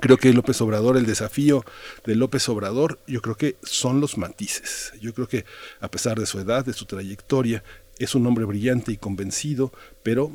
Creo 0.01 0.17
que 0.17 0.33
López 0.33 0.61
Obrador, 0.61 0.97
el 0.97 1.07
desafío 1.07 1.65
de 2.05 2.15
López 2.15 2.49
Obrador, 2.49 2.99
yo 3.07 3.21
creo 3.21 3.37
que 3.37 3.57
son 3.63 4.01
los 4.01 4.19
matices. 4.19 4.93
Yo 5.01 5.15
creo 5.15 5.29
que 5.29 5.45
a 5.81 5.91
pesar 5.91 6.19
de 6.19 6.27
su 6.27 6.39
edad, 6.39 6.65
de 6.65 6.73
su 6.73 6.87
trayectoria, 6.87 7.63
es 7.99 8.15
un 8.15 8.27
hombre 8.27 8.45
brillante 8.45 8.93
y 8.93 8.97
convencido, 8.97 9.73
pero 10.03 10.33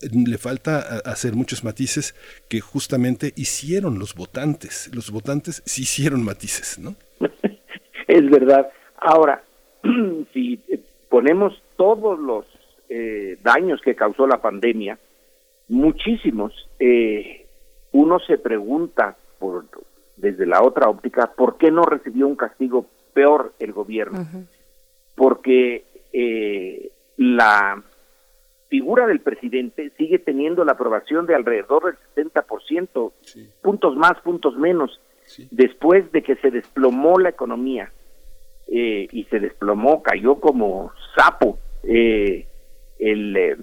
le 0.00 0.38
falta 0.38 1.00
hacer 1.04 1.34
muchos 1.34 1.64
matices 1.64 2.14
que 2.48 2.60
justamente 2.60 3.32
hicieron 3.36 3.98
los 3.98 4.14
votantes. 4.14 4.90
Los 4.94 5.10
votantes 5.10 5.62
sí 5.64 5.82
hicieron 5.82 6.24
matices, 6.24 6.78
¿no? 6.78 6.94
es 8.06 8.30
verdad. 8.30 8.68
Ahora, 8.96 9.42
si 10.32 10.60
ponemos 11.08 11.60
todos 11.76 12.18
los 12.18 12.44
eh, 12.88 13.38
daños 13.42 13.80
que 13.82 13.94
causó 13.94 14.26
la 14.26 14.40
pandemia, 14.40 14.98
muchísimos, 15.68 16.52
eh, 16.78 17.37
uno 17.98 18.20
se 18.20 18.38
pregunta 18.38 19.16
por, 19.38 19.64
desde 20.16 20.46
la 20.46 20.62
otra 20.62 20.88
óptica, 20.88 21.32
¿por 21.36 21.58
qué 21.58 21.70
no 21.70 21.82
recibió 21.82 22.28
un 22.28 22.36
castigo 22.36 22.86
peor 23.12 23.52
el 23.58 23.72
gobierno? 23.72 24.24
Porque 25.16 25.84
eh, 26.12 26.92
la 27.16 27.82
figura 28.68 29.06
del 29.06 29.20
presidente 29.20 29.90
sigue 29.96 30.20
teniendo 30.20 30.64
la 30.64 30.72
aprobación 30.72 31.26
de 31.26 31.34
alrededor 31.34 31.98
del 32.14 32.26
70%, 32.32 33.12
puntos 33.62 33.96
más, 33.96 34.20
puntos 34.20 34.56
menos, 34.56 35.00
después 35.50 36.10
de 36.12 36.22
que 36.22 36.36
se 36.36 36.50
desplomó 36.52 37.18
la 37.18 37.30
economía 37.30 37.90
eh, 38.68 39.08
y 39.10 39.24
se 39.24 39.40
desplomó, 39.40 40.02
cayó 40.02 40.36
como 40.36 40.92
sapo. 41.16 41.58
Eh, 41.82 42.46
el, 43.00 43.36
eh, 43.36 43.56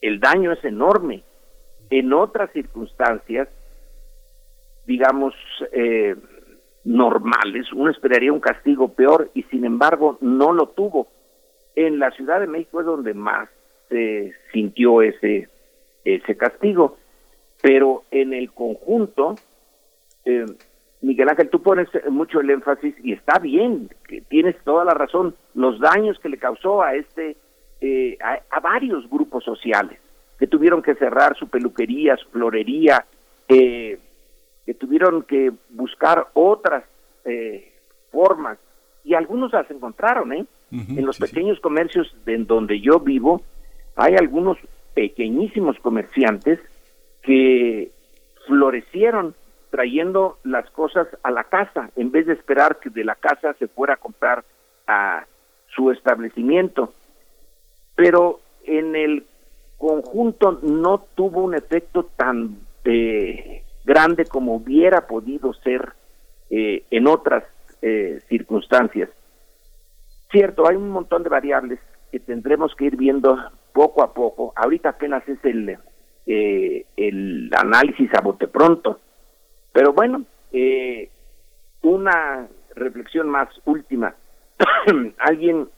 el 0.00 0.20
daño 0.20 0.52
es 0.52 0.64
enorme 0.64 1.22
en 1.90 2.12
otras 2.12 2.50
circunstancias, 2.52 3.48
digamos, 4.86 5.34
eh, 5.72 6.16
normales, 6.84 7.72
uno 7.72 7.90
esperaría 7.90 8.32
un 8.32 8.40
castigo 8.40 8.88
peor 8.88 9.30
y 9.34 9.42
sin 9.44 9.64
embargo 9.64 10.18
no 10.20 10.52
lo 10.52 10.68
tuvo. 10.68 11.08
En 11.74 11.98
la 11.98 12.10
Ciudad 12.12 12.40
de 12.40 12.46
México 12.46 12.80
es 12.80 12.86
donde 12.86 13.12
más 13.12 13.48
se 13.88 14.32
sintió 14.52 15.02
ese, 15.02 15.48
ese 16.04 16.36
castigo, 16.36 16.96
pero 17.60 18.04
en 18.10 18.32
el 18.32 18.52
conjunto, 18.52 19.34
eh, 20.24 20.46
Miguel 21.02 21.28
Ángel, 21.28 21.50
tú 21.50 21.60
pones 21.62 21.88
mucho 22.08 22.40
el 22.40 22.50
énfasis 22.50 22.94
y 23.02 23.12
está 23.12 23.38
bien, 23.38 23.90
que 24.08 24.22
tienes 24.22 24.56
toda 24.64 24.84
la 24.84 24.94
razón, 24.94 25.34
los 25.54 25.78
daños 25.80 26.18
que 26.20 26.28
le 26.28 26.38
causó 26.38 26.82
a 26.82 26.94
este, 26.94 27.36
eh, 27.80 28.16
a 28.20 28.60
varios 28.60 29.08
grupos 29.10 29.44
sociales 29.44 29.98
que 30.38 30.46
tuvieron 30.46 30.82
que 30.82 30.94
cerrar 30.94 31.36
su 31.36 31.48
peluquería, 31.48 32.16
su 32.16 32.28
florería, 32.30 33.04
eh, 33.48 33.98
que 34.64 34.74
tuvieron 34.74 35.22
que 35.22 35.52
buscar 35.70 36.28
otras 36.34 36.84
eh, 37.24 37.72
formas 38.10 38.58
y 39.04 39.14
algunos 39.14 39.52
las 39.52 39.70
encontraron, 39.70 40.32
¿eh? 40.32 40.46
en 40.72 41.06
los 41.06 41.18
pequeños 41.18 41.60
comercios 41.60 42.12
en 42.26 42.44
donde 42.46 42.80
yo 42.80 42.98
vivo 42.98 43.40
hay 43.94 44.14
algunos 44.16 44.58
pequeñísimos 44.94 45.78
comerciantes 45.78 46.58
que 47.22 47.92
florecieron 48.46 49.34
trayendo 49.70 50.38
las 50.44 50.68
cosas 50.70 51.06
a 51.22 51.30
la 51.30 51.44
casa 51.44 51.90
en 51.96 52.10
vez 52.10 52.26
de 52.26 52.34
esperar 52.34 52.78
que 52.78 52.90
de 52.90 53.04
la 53.04 53.14
casa 53.14 53.54
se 53.58 53.68
fuera 53.68 53.94
a 53.94 53.98
comprar 53.98 54.44
a 54.86 55.26
su 55.74 55.90
establecimiento. 55.90 56.92
Pero 57.94 58.40
en 58.64 58.94
el 58.96 59.26
conjunto 59.78 60.58
no 60.62 61.04
tuvo 61.14 61.42
un 61.42 61.54
efecto 61.54 62.04
tan 62.16 62.58
eh, 62.84 63.62
grande 63.84 64.24
como 64.24 64.54
hubiera 64.54 65.06
podido 65.06 65.52
ser 65.54 65.92
eh, 66.50 66.84
en 66.90 67.06
otras 67.06 67.44
eh, 67.82 68.20
circunstancias. 68.28 69.10
Cierto, 70.30 70.66
hay 70.66 70.76
un 70.76 70.90
montón 70.90 71.22
de 71.22 71.28
variables 71.28 71.78
que 72.10 72.20
tendremos 72.20 72.74
que 72.74 72.86
ir 72.86 72.96
viendo 72.96 73.36
poco 73.72 74.02
a 74.02 74.12
poco. 74.12 74.52
Ahorita 74.56 74.90
apenas 74.90 75.26
es 75.28 75.38
el, 75.44 75.78
el 76.26 77.50
análisis 77.56 78.12
a 78.14 78.22
bote 78.22 78.48
pronto. 78.48 79.00
Pero 79.72 79.92
bueno, 79.92 80.24
una 81.82 82.48
reflexión 82.74 83.28
más 83.28 83.48
última. 83.64 84.14
Alguien 85.18 85.68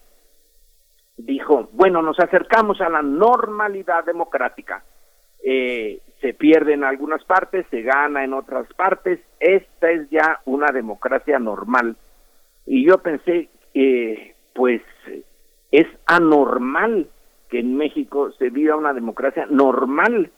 dijo, 1.18 1.68
bueno, 1.72 2.00
nos 2.00 2.18
acercamos 2.18 2.80
a 2.80 2.88
la 2.88 3.02
normalidad 3.02 4.04
democrática. 4.04 4.82
Eh, 5.44 6.00
se 6.20 6.34
pierde 6.34 6.74
en 6.74 6.84
algunas 6.84 7.22
partes, 7.24 7.66
se 7.70 7.82
gana 7.82 8.24
en 8.24 8.32
otras 8.32 8.66
partes, 8.74 9.20
esta 9.38 9.90
es 9.90 10.08
ya 10.10 10.40
una 10.46 10.72
democracia 10.72 11.38
normal. 11.38 11.96
Y 12.66 12.86
yo 12.86 12.98
pensé, 12.98 13.48
eh, 13.74 14.34
pues 14.54 14.82
es 15.70 15.86
anormal 16.06 17.08
que 17.48 17.60
en 17.60 17.76
México 17.76 18.32
se 18.32 18.50
viva 18.50 18.76
una 18.76 18.92
democracia 18.92 19.46
normal, 19.48 20.30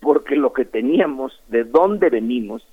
porque 0.00 0.36
lo 0.36 0.52
que 0.52 0.64
teníamos, 0.64 1.42
de 1.48 1.64
dónde 1.64 2.08
venimos, 2.08 2.66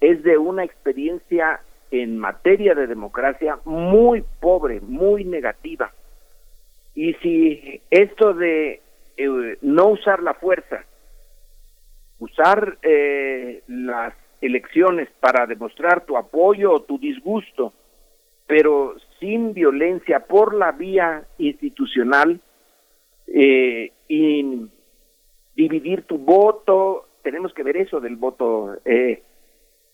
es 0.00 0.22
de 0.22 0.38
una 0.38 0.64
experiencia 0.64 1.60
en 1.90 2.18
materia 2.18 2.74
de 2.74 2.86
democracia 2.86 3.58
muy 3.64 4.24
pobre, 4.40 4.80
muy 4.80 5.24
negativa. 5.24 5.92
Y 6.98 7.14
si 7.22 7.80
esto 7.92 8.34
de 8.34 8.80
eh, 9.16 9.58
no 9.62 9.86
usar 9.86 10.20
la 10.20 10.34
fuerza, 10.34 10.84
usar 12.18 12.76
eh, 12.82 13.62
las 13.68 14.14
elecciones 14.40 15.08
para 15.20 15.46
demostrar 15.46 16.04
tu 16.06 16.16
apoyo 16.16 16.72
o 16.72 16.82
tu 16.82 16.98
disgusto, 16.98 17.72
pero 18.48 18.96
sin 19.20 19.54
violencia 19.54 20.26
por 20.26 20.56
la 20.56 20.72
vía 20.72 21.24
institucional 21.38 22.40
eh, 23.28 23.92
y 24.08 24.66
dividir 25.54 26.02
tu 26.02 26.18
voto, 26.18 27.06
tenemos 27.22 27.54
que 27.54 27.62
ver 27.62 27.76
eso 27.76 28.00
del 28.00 28.16
voto 28.16 28.76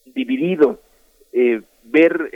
dividido, 0.07 0.81
ver 1.83 2.31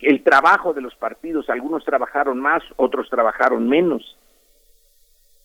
el 0.00 0.22
trabajo 0.22 0.72
de 0.72 0.80
los 0.80 0.94
partidos, 0.94 1.50
algunos 1.50 1.84
trabajaron 1.84 2.40
más, 2.40 2.62
otros 2.76 3.08
trabajaron 3.10 3.68
menos. 3.68 4.16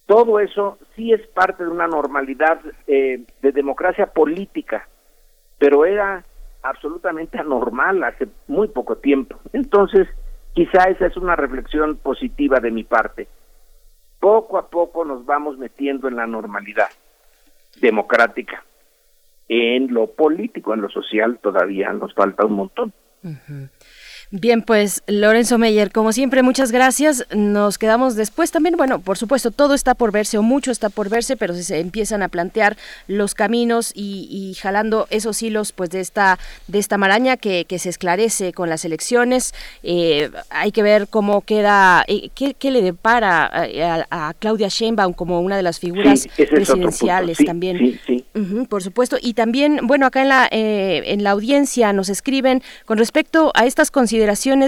Todo 0.06 0.40
eso 0.40 0.78
sí 0.96 1.14
es 1.14 1.26
parte 1.28 1.64
de 1.64 1.70
una 1.70 1.88
normalidad 1.88 2.60
eh, 2.88 3.22
de 3.42 3.52
democracia 3.52 4.08
política, 4.08 4.88
pero 5.58 5.86
era 5.86 6.24
absolutamente 6.62 7.38
anormal 7.38 8.04
hace 8.04 8.28
muy 8.48 8.68
poco 8.68 8.98
tiempo. 8.98 9.40
Entonces, 9.54 10.08
quizá 10.54 10.84
esa 10.90 11.08
es 11.08 11.18
una 11.18 11.36
reflexión 11.36 11.98
positiva 11.98 12.60
de 12.60 12.72
mi 12.72 12.84
parte. 12.84 13.28
Poco 14.20 14.58
a 14.58 14.68
poco 14.68 15.04
nos 15.04 15.26
vamos 15.26 15.58
metiendo 15.58 16.08
en 16.08 16.16
la 16.16 16.28
normalidad 16.28 16.90
democrática. 17.80 18.64
En 19.50 19.94
lo 19.94 20.08
político, 20.08 20.74
en 20.74 20.82
lo 20.82 20.90
social, 20.90 21.40
todavía 21.42 21.92
nos 21.92 22.14
falta 22.14 22.46
un 22.46 22.54
montón. 22.54 22.94
Bien, 24.36 24.64
pues 24.64 25.04
Lorenzo 25.06 25.60
Meyer, 25.60 25.92
como 25.92 26.12
siempre, 26.12 26.42
muchas 26.42 26.72
gracias. 26.72 27.28
Nos 27.36 27.78
quedamos 27.78 28.16
después 28.16 28.50
también. 28.50 28.76
Bueno, 28.76 29.00
por 29.00 29.16
supuesto, 29.16 29.52
todo 29.52 29.76
está 29.76 29.94
por 29.94 30.12
verse 30.12 30.40
o 30.40 30.42
mucho 30.42 30.72
está 30.72 30.90
por 30.90 31.08
verse, 31.08 31.38
pero 31.38 31.54
si 31.54 31.62
se 31.62 31.80
empiezan 31.80 32.24
a 32.24 32.30
plantear 32.30 32.76
los 33.06 33.36
caminos 33.36 33.92
y, 33.94 34.58
jalando 34.60 35.06
esos 35.12 35.44
hilos, 35.44 35.72
pues 35.72 35.92
de 35.92 36.00
esta 36.00 36.40
de 36.68 36.80
esta 36.80 36.98
maraña 36.98 37.38
que, 37.38 37.68
se 37.78 37.90
esclarece 37.90 38.54
con 38.54 38.70
las 38.70 38.86
elecciones, 38.86 39.54
eh, 39.84 40.32
hay 40.50 40.72
que 40.72 40.82
ver 40.82 41.08
cómo 41.10 41.42
queda, 41.42 42.04
eh, 42.08 42.30
qué, 42.34 42.72
le 42.72 42.82
depara 42.82 43.52
a, 44.10 44.34
Claudia 44.40 44.68
Sheinbaum 44.68 45.14
como 45.14 45.42
una 45.42 45.58
de 45.58 45.64
las 45.64 45.80
figuras 45.80 46.28
presidenciales 46.50 47.38
también. 47.46 48.00
Sí, 48.08 48.26
por 48.68 48.82
supuesto, 48.82 49.18
y 49.22 49.36
también, 49.36 49.82
bueno, 49.84 50.08
acá 50.08 50.24
en 50.24 50.30
la 50.30 50.48
eh, 50.50 51.04
en 51.06 51.24
la 51.24 51.30
audiencia 51.32 51.94
nos 51.94 52.10
escriben 52.10 52.64
con 52.86 52.98
respecto 52.98 53.52
a 53.54 53.68
estas 53.68 53.92
consideraciones 53.92 54.23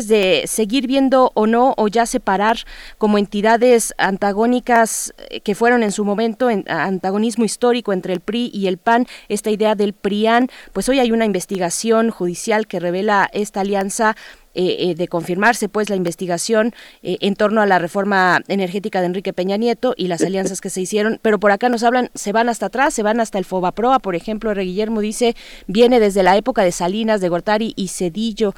de 0.07 0.43
seguir 0.45 0.87
viendo 0.87 1.31
o 1.33 1.47
no 1.47 1.73
o 1.77 1.87
ya 1.87 2.05
separar 2.05 2.57
como 2.97 3.17
entidades 3.17 3.93
antagónicas 3.97 5.13
eh, 5.29 5.39
que 5.41 5.55
fueron 5.55 5.83
en 5.83 5.91
su 5.91 6.05
momento 6.05 6.49
en 6.49 6.63
antagonismo 6.67 7.45
histórico 7.45 7.93
entre 7.93 8.13
el 8.13 8.19
PRI 8.19 8.51
y 8.53 8.67
el 8.67 8.77
PAN, 8.77 9.07
esta 9.29 9.49
idea 9.49 9.75
del 9.75 9.93
PRIAN, 9.93 10.49
pues 10.73 10.89
hoy 10.89 10.99
hay 10.99 11.11
una 11.11 11.25
investigación 11.25 12.09
judicial 12.09 12.67
que 12.67 12.79
revela 12.79 13.29
esta 13.33 13.61
alianza 13.61 14.15
eh, 14.55 14.91
eh, 14.91 14.95
de 14.95 15.09
confirmarse 15.09 15.67
pues 15.67 15.89
la 15.89 15.97
investigación 15.97 16.73
eh, 17.03 17.17
en 17.19 17.35
torno 17.35 17.61
a 17.61 17.65
la 17.65 17.77
reforma 17.77 18.41
energética 18.47 19.01
de 19.01 19.07
Enrique 19.07 19.33
Peña 19.33 19.57
Nieto 19.57 19.93
y 19.97 20.07
las 20.07 20.21
alianzas 20.21 20.61
que 20.61 20.69
se 20.69 20.79
hicieron, 20.79 21.19
pero 21.21 21.39
por 21.39 21.51
acá 21.51 21.67
nos 21.67 21.83
hablan, 21.83 22.09
se 22.13 22.31
van 22.31 22.47
hasta 22.47 22.67
atrás, 22.67 22.93
se 22.93 23.03
van 23.03 23.19
hasta 23.19 23.37
el 23.37 23.43
Fobaproa, 23.43 23.99
por 23.99 24.15
ejemplo, 24.15 24.51
R. 24.51 24.63
Guillermo 24.63 25.01
dice, 25.01 25.35
viene 25.67 25.99
desde 25.99 26.23
la 26.23 26.37
época 26.37 26.63
de 26.63 26.71
Salinas, 26.71 27.19
de 27.19 27.27
Gortari 27.27 27.73
y 27.75 27.89
Cedillo. 27.89 28.53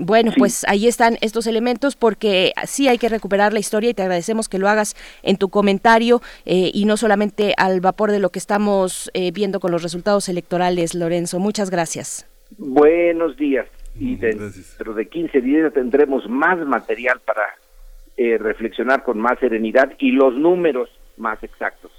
bueno, 0.00 0.32
pues 0.38 0.64
ahí 0.68 0.88
están 0.88 1.18
estos 1.20 1.46
elementos 1.46 1.96
porque 1.96 2.52
sí 2.64 2.88
hay 2.88 2.96
que 2.96 3.10
recuperar 3.10 3.52
la 3.52 3.60
historia 3.60 3.90
y 3.90 3.94
te 3.94 4.02
agradecemos 4.02 4.48
que 4.48 4.58
lo 4.58 4.70
hagas 4.70 4.96
en 5.22 5.36
tu 5.36 5.50
comentario 5.50 6.22
y 6.46 6.84
no 6.86 6.96
solamente 6.96 7.52
al 7.58 7.82
vapor 7.82 8.10
de 8.10 8.20
lo 8.20 8.30
que 8.30 8.38
estamos 8.38 9.10
viendo 9.34 9.60
con 9.60 9.70
los 9.70 9.82
resultados 9.82 10.30
electorales, 10.30 10.94
Lorenzo. 10.94 11.38
Muchas 11.40 11.68
gracias. 11.68 12.26
Buenos 12.56 13.36
días 13.36 13.66
y 13.98 14.16
dentro 14.16 14.94
de 14.94 15.06
15 15.06 15.40
días 15.40 15.72
tendremos 15.72 16.28
más 16.28 16.58
material 16.66 17.20
para 17.24 17.42
eh, 18.16 18.38
reflexionar 18.38 19.04
con 19.04 19.18
más 19.18 19.38
serenidad 19.38 19.92
y 19.98 20.12
los 20.12 20.34
números 20.34 20.88
más 21.16 21.42
exactos. 21.42 21.90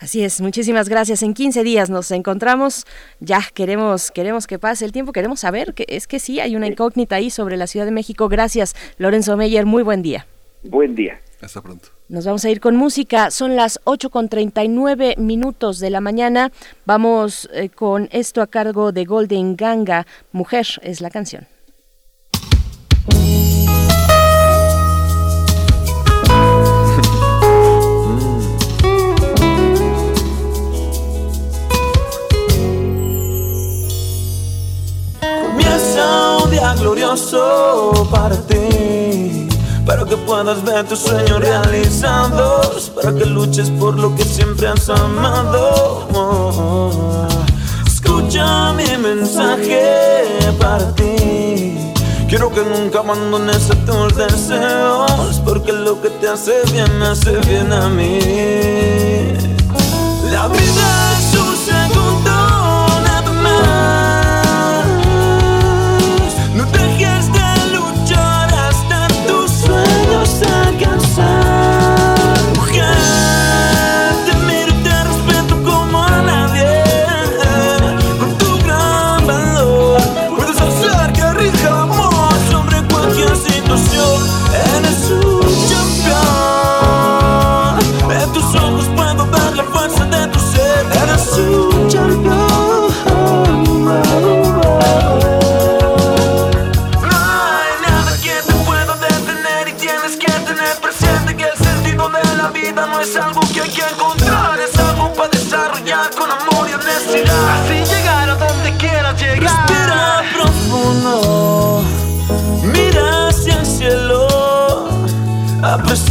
Así 0.00 0.22
es, 0.22 0.40
muchísimas 0.40 0.88
gracias. 0.88 1.22
En 1.24 1.34
15 1.34 1.64
días 1.64 1.90
nos 1.90 2.10
encontramos. 2.12 2.86
Ya 3.18 3.40
queremos 3.52 4.12
queremos 4.12 4.46
que 4.46 4.58
pase 4.58 4.84
el 4.84 4.92
tiempo, 4.92 5.12
queremos 5.12 5.40
saber 5.40 5.74
que 5.74 5.86
es 5.88 6.06
que 6.06 6.20
sí 6.20 6.38
hay 6.38 6.54
una 6.54 6.68
incógnita 6.68 7.16
ahí 7.16 7.30
sobre 7.30 7.56
la 7.56 7.66
Ciudad 7.66 7.86
de 7.86 7.92
México. 7.92 8.28
Gracias, 8.28 8.76
Lorenzo 8.98 9.36
Meyer. 9.36 9.66
Muy 9.66 9.82
buen 9.82 10.02
día. 10.02 10.26
Buen 10.62 10.94
día. 10.94 11.20
Hasta 11.40 11.62
pronto. 11.62 11.88
Nos 12.08 12.24
vamos 12.24 12.44
a 12.44 12.50
ir 12.50 12.60
con 12.60 12.74
música. 12.74 13.30
Son 13.30 13.54
las 13.54 13.80
8 13.84 14.10
con 14.10 14.28
39 14.28 15.14
minutos 15.18 15.78
de 15.78 15.90
la 15.90 16.00
mañana. 16.00 16.50
Vamos 16.84 17.48
eh, 17.52 17.68
con 17.68 18.08
esto 18.12 18.42
a 18.42 18.48
cargo 18.48 18.92
de 18.92 19.04
Golden 19.04 19.56
Ganga. 19.56 20.06
Mujer 20.32 20.66
es 20.82 21.00
la 21.00 21.10
canción. 21.10 21.46
Comienza 35.20 36.38
un 36.42 36.50
día 36.50 36.74
glorioso 36.74 38.08
para 38.10 38.36
ti 38.46 39.07
para 39.88 40.04
que 40.04 40.16
puedas 40.18 40.62
ver 40.64 40.86
tus 40.86 40.98
sueños 40.98 41.40
realizados, 41.40 42.92
para 42.94 43.14
que 43.14 43.24
luches 43.24 43.70
por 43.70 43.98
lo 43.98 44.14
que 44.14 44.22
siempre 44.22 44.68
has 44.68 44.90
amado. 44.90 46.10
Escucha 47.86 48.74
mi 48.74 48.98
mensaje 48.98 49.80
para 50.60 50.94
ti. 50.94 51.94
Quiero 52.28 52.50
que 52.50 52.60
nunca 52.60 52.98
abandones 52.98 53.70
a 53.70 53.76
tus 53.86 54.14
deseos, 54.14 55.40
porque 55.42 55.72
lo 55.72 56.02
que 56.02 56.10
te 56.10 56.28
hace 56.28 56.52
bien 56.70 56.98
me 56.98 57.06
hace 57.06 57.38
bien 57.48 57.72
a 57.72 57.88
mí. 57.88 58.18
La 60.30 60.48
vida 60.48 61.18
es 61.18 61.34
un 61.34 61.56
segundo 61.64 62.27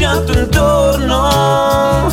aprecia 0.07 0.25
tu 0.25 0.34
entorno. 0.39 2.09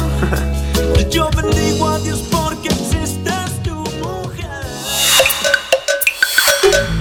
Yo 1.10 1.28
bendigo 1.30 1.88
a 1.88 1.98
Dios 1.98 2.24
porque 2.30 2.68
existes 2.68 3.62
tu 3.62 3.74
mujer. 3.74 4.62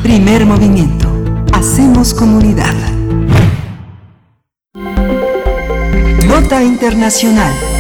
Primer 0.04 0.46
movimiento. 0.46 1.08
Hacemos 1.54 2.14
comunidad. 2.14 2.74
Nota 6.28 6.64
Internacional. 6.64 7.73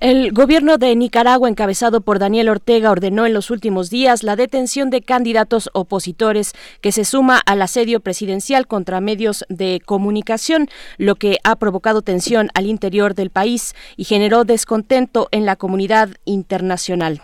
El 0.00 0.32
gobierno 0.32 0.78
de 0.78 0.96
Nicaragua, 0.96 1.50
encabezado 1.50 2.00
por 2.00 2.18
Daniel 2.18 2.48
Ortega, 2.48 2.90
ordenó 2.90 3.26
en 3.26 3.34
los 3.34 3.50
últimos 3.50 3.90
días 3.90 4.22
la 4.22 4.34
detención 4.34 4.88
de 4.88 5.02
candidatos 5.02 5.68
opositores 5.74 6.54
que 6.80 6.90
se 6.90 7.04
suma 7.04 7.38
al 7.44 7.60
asedio 7.60 8.00
presidencial 8.00 8.66
contra 8.66 9.02
medios 9.02 9.44
de 9.50 9.82
comunicación, 9.84 10.70
lo 10.96 11.16
que 11.16 11.36
ha 11.44 11.56
provocado 11.56 12.00
tensión 12.00 12.48
al 12.54 12.64
interior 12.64 13.14
del 13.14 13.28
país 13.28 13.74
y 13.98 14.04
generó 14.04 14.44
descontento 14.44 15.28
en 15.32 15.44
la 15.44 15.56
comunidad 15.56 16.08
internacional. 16.24 17.20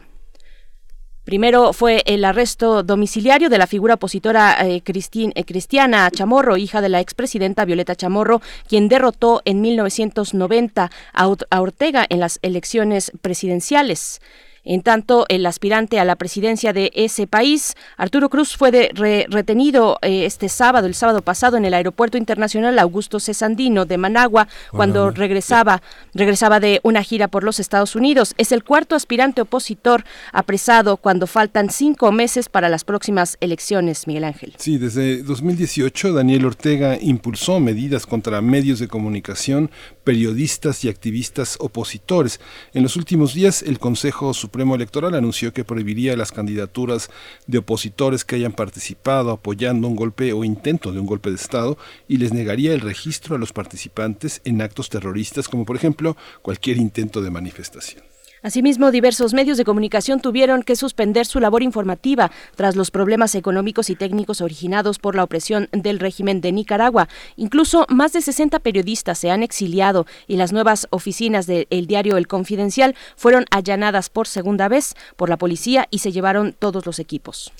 Primero 1.27 1.73
fue 1.73 2.05
el 2.07 2.24
arresto 2.24 2.85
domiciliario 2.85 3.48
de 3.51 3.59
la 3.59 3.66
figura 3.66 3.94
opositora 3.94 4.65
eh, 4.65 4.81
eh, 4.86 5.44
Cristiana 5.44 6.09
Chamorro, 6.12 6.57
hija 6.57 6.81
de 6.81 6.89
la 6.89 7.01
expresidenta 7.01 7.65
Violeta 7.65 7.97
Chamorro, 7.97 8.40
quien 8.69 8.86
derrotó 8.86 9.43
en 9.44 9.61
1990 9.61 10.93
a 11.12 11.61
Ortega 11.61 12.07
en 12.09 12.20
las 12.20 12.39
elecciones 12.43 13.11
presidenciales. 13.23 14.20
En 14.69 14.83
tanto, 14.83 15.27
el 15.29 15.47
aspirante 15.47 16.01
a 16.01 16.05
la 16.05 16.17
presidencia 16.17 16.73
de 16.73 16.91
ese 16.97 17.29
país, 17.29 17.75
Arturo 17.97 18.29
Cruz, 18.29 18.57
fue 18.57 18.91
retenido 19.29 19.97
eh, 20.03 20.27
este 20.27 20.49
sábado, 20.49 20.89
el 20.89 20.95
sábado 20.95 21.23
pasado, 21.23 21.57
en 21.57 21.65
el 21.65 21.73
Aeropuerto 21.73 22.19
Internacional 22.19 22.77
Augusto 22.81 23.21
Cesandino 23.21 23.85
de 23.85 23.97
Managua, 23.97 24.49
cuando 24.73 25.13
regresaba, 25.13 25.83
regresaba 26.15 26.59
de 26.59 26.81
una 26.83 27.05
gira 27.05 27.29
por 27.29 27.45
los 27.45 27.61
Estados 27.61 27.95
Unidos. 27.95 28.35
Es 28.39 28.51
el 28.51 28.65
cuarto 28.65 28.97
aspirante 28.97 29.41
opositor 29.41 30.05
apresado 30.33 30.97
cuando 30.97 31.29
faltan 31.29 31.71
cinco 31.71 32.11
meses 32.11 32.49
para 32.49 32.69
las 32.69 32.83
próximas 32.83 33.37
elecciones, 33.41 34.09
Miguel 34.09 34.25
Ángel. 34.25 34.55
Sí, 34.59 34.79
desde 34.79 35.23
2018 35.23 36.13
Daniel 36.13 36.45
Ortega 36.45 36.99
impulsó 37.01 37.61
medidas 37.61 38.05
contra 38.05 38.41
medios 38.41 38.81
de 38.81 38.89
comunicación, 38.89 39.71
periodistas 40.03 40.85
y 40.85 40.89
activistas 40.89 41.57
opositores. 41.61 42.41
En 42.75 42.83
los 42.83 42.97
últimos 42.97 43.33
días, 43.33 43.63
el 43.63 43.79
Consejo 43.79 44.35
Supremo 44.35 44.56
Supremo 44.57 44.74
Electoral 44.74 45.15
anunció 45.15 45.53
que 45.53 45.66
prohibiría 45.66 46.16
las 46.16 46.33
candidaturas 46.33 47.11
de 47.47 47.59
opositores 47.59 48.24
que 48.24 48.37
hayan 48.37 48.55
participado 48.55 49.31
apoyando 49.31 49.87
un 49.87 49.97
golpe 49.97 50.33
o 50.33 50.45
intento 50.45 50.93
de 50.93 50.99
un 50.99 51.05
golpe 51.05 51.28
de 51.28 51.37
Estado 51.37 51.77
y 52.09 52.16
les 52.16 52.33
negaría 52.33 52.73
el 52.73 52.81
registro 52.81 53.37
a 53.37 53.39
los 53.39 53.53
participantes 53.53 54.41
en 54.45 54.62
actos 54.62 54.89
terroristas 54.89 55.47
como 55.49 55.66
por 55.66 55.77
ejemplo 55.77 56.16
cualquier 56.41 56.78
intento 56.78 57.20
de 57.20 57.31
manifestación. 57.31 58.16
Asimismo, 58.47 58.93
diversos 58.93 59.35
medios 59.35 59.59
de 59.59 59.64
comunicación 59.64 60.20
tuvieron 60.20 60.62
que 60.62 60.77
suspender 60.77 61.27
su 61.27 61.40
labor 61.40 61.64
informativa 61.64 62.31
tras 62.55 62.77
los 62.77 62.93
problemas 62.93 63.35
económicos 63.35 63.90
y 63.90 63.97
técnicos 63.97 64.40
originados 64.40 65.01
por 65.01 65.16
la 65.16 65.24
opresión 65.24 65.68
del 65.73 65.98
régimen 65.98 66.40
de 66.40 66.52
Nicaragua. 66.52 67.09
Incluso 67.35 67.86
más 67.89 68.12
de 68.12 68.20
60 68.20 68.60
periodistas 68.60 69.18
se 69.18 69.32
han 69.32 69.43
exiliado 69.43 70.06
y 70.28 70.36
las 70.36 70.52
nuevas 70.52 70.86
oficinas 70.90 71.48
del 71.48 71.89
diario 71.89 72.16
El 72.16 72.28
Confidencial 72.28 72.94
fueron 73.16 73.47
allanadas 73.51 74.10
por 74.10 74.28
segunda 74.28 74.68
vez 74.68 74.94
por 75.16 75.28
la 75.28 75.39
policía 75.39 75.89
y 75.90 75.98
se 75.98 76.12
llevaron 76.12 76.55
todos 76.56 76.86
los 76.86 77.01
equipos. 77.01 77.52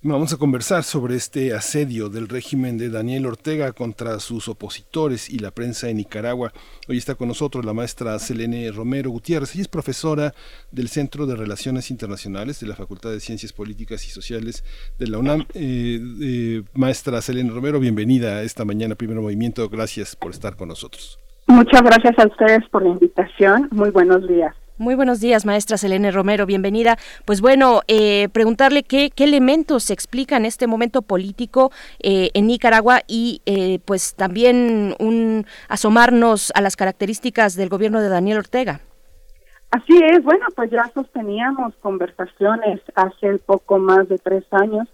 Vamos 0.00 0.32
a 0.32 0.36
conversar 0.36 0.84
sobre 0.84 1.16
este 1.16 1.52
asedio 1.52 2.08
del 2.08 2.28
régimen 2.28 2.78
de 2.78 2.88
Daniel 2.88 3.26
Ortega 3.26 3.72
contra 3.72 4.20
sus 4.20 4.46
opositores 4.46 5.28
y 5.28 5.40
la 5.40 5.50
prensa 5.50 5.88
en 5.88 5.96
Nicaragua. 5.96 6.52
Hoy 6.88 6.98
está 6.98 7.16
con 7.16 7.26
nosotros 7.26 7.64
la 7.64 7.72
maestra 7.72 8.16
Selene 8.20 8.70
Romero 8.70 9.10
Gutiérrez. 9.10 9.52
Ella 9.54 9.62
es 9.62 9.68
profesora 9.68 10.34
del 10.70 10.86
Centro 10.86 11.26
de 11.26 11.34
Relaciones 11.34 11.90
Internacionales 11.90 12.60
de 12.60 12.68
la 12.68 12.76
Facultad 12.76 13.10
de 13.10 13.18
Ciencias 13.18 13.52
Políticas 13.52 14.06
y 14.06 14.10
Sociales 14.10 14.62
de 15.00 15.08
la 15.08 15.18
UNAM. 15.18 15.46
Eh, 15.54 16.00
eh, 16.22 16.62
maestra 16.74 17.20
Selene 17.20 17.50
Romero, 17.50 17.80
bienvenida 17.80 18.44
esta 18.44 18.64
mañana 18.64 18.94
Primer 18.94 19.16
Movimiento. 19.16 19.68
Gracias 19.68 20.14
por 20.14 20.30
estar 20.30 20.54
con 20.54 20.68
nosotros. 20.68 21.18
Muchas 21.48 21.82
gracias 21.82 22.16
a 22.20 22.28
ustedes 22.28 22.60
por 22.70 22.84
la 22.84 22.90
invitación. 22.90 23.68
Muy 23.72 23.90
buenos 23.90 24.28
días. 24.28 24.54
Muy 24.78 24.94
buenos 24.94 25.18
días, 25.18 25.44
maestra 25.44 25.76
Selene 25.76 26.12
Romero, 26.12 26.46
bienvenida. 26.46 26.98
Pues 27.24 27.40
bueno, 27.40 27.80
eh, 27.88 28.28
preguntarle 28.28 28.84
qué, 28.84 29.10
qué, 29.10 29.24
elementos 29.24 29.82
se 29.82 29.92
explican 29.92 30.44
este 30.44 30.68
momento 30.68 31.02
político 31.02 31.72
eh, 31.98 32.30
en 32.34 32.46
Nicaragua 32.46 33.00
y 33.08 33.42
eh, 33.44 33.80
pues 33.84 34.14
también 34.14 34.94
un 35.00 35.46
asomarnos 35.68 36.52
a 36.54 36.60
las 36.60 36.76
características 36.76 37.56
del 37.56 37.68
gobierno 37.68 38.00
de 38.00 38.08
Daniel 38.08 38.38
Ortega. 38.38 38.80
Así 39.72 39.98
es, 40.12 40.22
bueno, 40.22 40.46
pues 40.54 40.70
ya 40.70 40.88
sosteníamos 40.94 41.74
conversaciones 41.80 42.80
hace 42.94 43.36
poco 43.38 43.80
más 43.80 44.08
de 44.08 44.18
tres 44.18 44.44
años, 44.52 44.86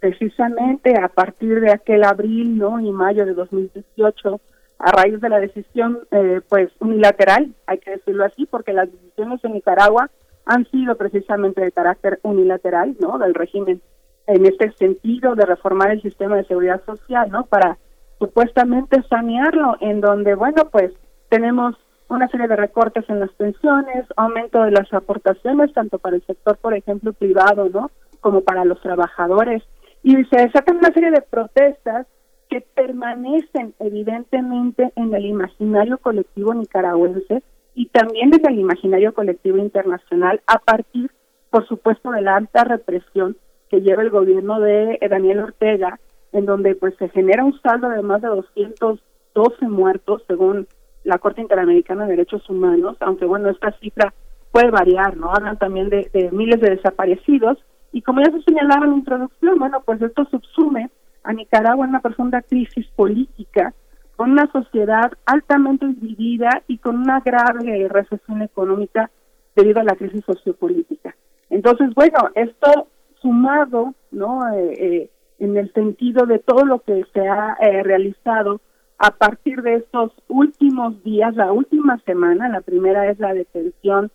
precisamente 0.00 0.98
a 0.98 1.08
partir 1.08 1.60
de 1.60 1.72
aquel 1.72 2.04
abril 2.04 2.56
¿no? 2.56 2.80
y 2.80 2.90
mayo 2.90 3.26
de 3.26 3.34
2018 3.34 4.40
a 4.78 4.90
raíz 4.90 5.20
de 5.20 5.28
la 5.28 5.40
decisión 5.40 6.00
eh, 6.10 6.40
pues 6.48 6.70
unilateral, 6.80 7.54
hay 7.66 7.78
que 7.78 7.92
decirlo 7.92 8.24
así, 8.24 8.46
porque 8.46 8.72
las 8.72 8.90
decisiones 8.90 9.42
en 9.44 9.54
Nicaragua 9.54 10.10
han 10.44 10.64
sido 10.70 10.96
precisamente 10.96 11.60
de 11.60 11.72
carácter 11.72 12.20
unilateral, 12.22 12.96
¿no? 13.00 13.18
Del 13.18 13.34
régimen 13.34 13.80
en 14.26 14.46
este 14.46 14.72
sentido 14.72 15.34
de 15.34 15.46
reformar 15.46 15.90
el 15.90 16.02
sistema 16.02 16.36
de 16.36 16.44
seguridad 16.44 16.82
social, 16.84 17.30
¿no? 17.30 17.46
Para 17.46 17.78
supuestamente 18.18 19.02
sanearlo, 19.08 19.76
en 19.80 20.00
donde, 20.00 20.34
bueno, 20.34 20.68
pues 20.70 20.92
tenemos 21.28 21.76
una 22.08 22.28
serie 22.28 22.48
de 22.48 22.56
recortes 22.56 23.04
en 23.08 23.20
las 23.20 23.32
pensiones, 23.32 24.06
aumento 24.16 24.62
de 24.62 24.70
las 24.70 24.92
aportaciones, 24.92 25.72
tanto 25.72 25.98
para 25.98 26.16
el 26.16 26.24
sector, 26.24 26.56
por 26.58 26.74
ejemplo, 26.74 27.12
privado, 27.12 27.68
¿no? 27.68 27.90
Como 28.20 28.42
para 28.42 28.64
los 28.64 28.80
trabajadores. 28.80 29.62
Y 30.02 30.24
se 30.26 30.36
desatan 30.36 30.78
una 30.78 30.92
serie 30.92 31.10
de 31.10 31.22
protestas 31.22 32.06
que 32.48 32.60
permanecen 32.60 33.74
evidentemente 33.78 34.92
en 34.96 35.14
el 35.14 35.26
imaginario 35.26 35.98
colectivo 35.98 36.54
nicaragüense 36.54 37.42
y 37.74 37.86
también 37.86 38.32
en 38.34 38.46
el 38.46 38.58
imaginario 38.58 39.12
colectivo 39.12 39.58
internacional 39.58 40.40
a 40.46 40.58
partir, 40.58 41.10
por 41.50 41.66
supuesto, 41.66 42.10
de 42.10 42.22
la 42.22 42.36
alta 42.36 42.64
represión 42.64 43.36
que 43.68 43.80
lleva 43.80 44.02
el 44.02 44.10
gobierno 44.10 44.60
de 44.60 44.98
Daniel 45.10 45.40
Ortega, 45.40 45.98
en 46.32 46.46
donde 46.46 46.74
pues 46.74 46.94
se 46.98 47.08
genera 47.08 47.44
un 47.44 47.60
saldo 47.60 47.88
de 47.88 48.02
más 48.02 48.22
de 48.22 48.28
212 48.28 49.68
muertos 49.68 50.22
según 50.26 50.66
la 51.04 51.18
Corte 51.18 51.40
Interamericana 51.40 52.04
de 52.04 52.10
Derechos 52.10 52.48
Humanos, 52.48 52.96
aunque 53.00 53.26
bueno, 53.26 53.48
esta 53.50 53.72
cifra 53.78 54.12
puede 54.52 54.70
variar, 54.70 55.16
¿no? 55.16 55.32
Hablan 55.32 55.58
también 55.58 55.88
de, 55.88 56.08
de 56.12 56.30
miles 56.30 56.60
de 56.60 56.70
desaparecidos 56.70 57.58
y 57.92 58.02
como 58.02 58.20
ya 58.20 58.30
se 58.30 58.42
señalaba 58.42 58.84
en 58.84 58.92
la 58.92 58.96
introducción, 58.98 59.58
bueno, 59.58 59.82
pues 59.84 60.00
esto 60.02 60.24
subsume 60.30 60.90
a 61.26 61.32
Nicaragua 61.32 61.84
en 61.84 61.90
una 61.90 62.00
profunda 62.00 62.40
crisis 62.40 62.86
política, 62.94 63.74
con 64.16 64.30
una 64.30 64.50
sociedad 64.50 65.12
altamente 65.26 65.86
dividida 65.86 66.62
y 66.68 66.78
con 66.78 66.96
una 66.96 67.20
grave 67.20 67.88
recesión 67.88 68.42
económica 68.42 69.10
debido 69.54 69.80
a 69.80 69.84
la 69.84 69.96
crisis 69.96 70.24
sociopolítica. 70.24 71.14
Entonces, 71.50 71.94
bueno, 71.94 72.18
esto 72.34 72.88
sumado, 73.20 73.94
¿no? 74.10 74.48
Eh, 74.54 74.72
eh, 74.78 75.10
en 75.38 75.56
el 75.56 75.72
sentido 75.72 76.24
de 76.26 76.38
todo 76.38 76.64
lo 76.64 76.78
que 76.78 77.04
se 77.12 77.28
ha 77.28 77.56
eh, 77.60 77.82
realizado 77.82 78.60
a 78.98 79.10
partir 79.10 79.60
de 79.62 79.74
estos 79.74 80.12
últimos 80.28 81.02
días, 81.02 81.34
la 81.36 81.52
última 81.52 81.98
semana, 82.06 82.48
la 82.48 82.62
primera 82.62 83.10
es 83.10 83.18
la 83.18 83.34
detención, 83.34 84.10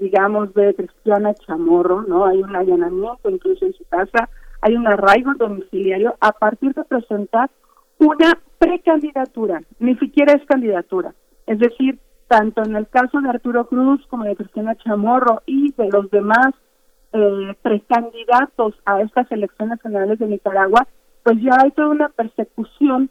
digamos, 0.00 0.54
de 0.54 0.74
Cristiana 0.74 1.34
Chamorro, 1.34 2.00
¿no? 2.02 2.24
Hay 2.24 2.42
un 2.42 2.56
allanamiento 2.56 3.28
incluso 3.28 3.66
en 3.66 3.74
su 3.74 3.84
casa, 3.84 4.30
hay 4.60 4.74
un 4.74 4.86
arraigo 4.86 5.34
domiciliario 5.34 6.16
a 6.20 6.32
partir 6.32 6.74
de 6.74 6.84
presentar 6.84 7.50
una 7.98 8.38
precandidatura, 8.58 9.62
ni 9.78 9.96
siquiera 9.96 10.32
es 10.32 10.44
candidatura. 10.46 11.14
Es 11.46 11.58
decir, 11.58 11.98
tanto 12.28 12.62
en 12.62 12.76
el 12.76 12.88
caso 12.88 13.20
de 13.20 13.28
Arturo 13.28 13.66
Cruz 13.66 14.04
como 14.08 14.24
de 14.24 14.36
Cristina 14.36 14.74
Chamorro 14.76 15.42
y 15.46 15.72
de 15.72 15.88
los 15.88 16.10
demás 16.10 16.54
eh, 17.12 17.54
precandidatos 17.62 18.74
a 18.84 19.00
estas 19.00 19.30
elecciones 19.30 19.80
generales 19.80 20.18
de 20.18 20.26
Nicaragua, 20.26 20.86
pues 21.22 21.40
ya 21.40 21.56
hay 21.62 21.70
toda 21.70 21.88
una 21.88 22.08
persecución 22.08 23.10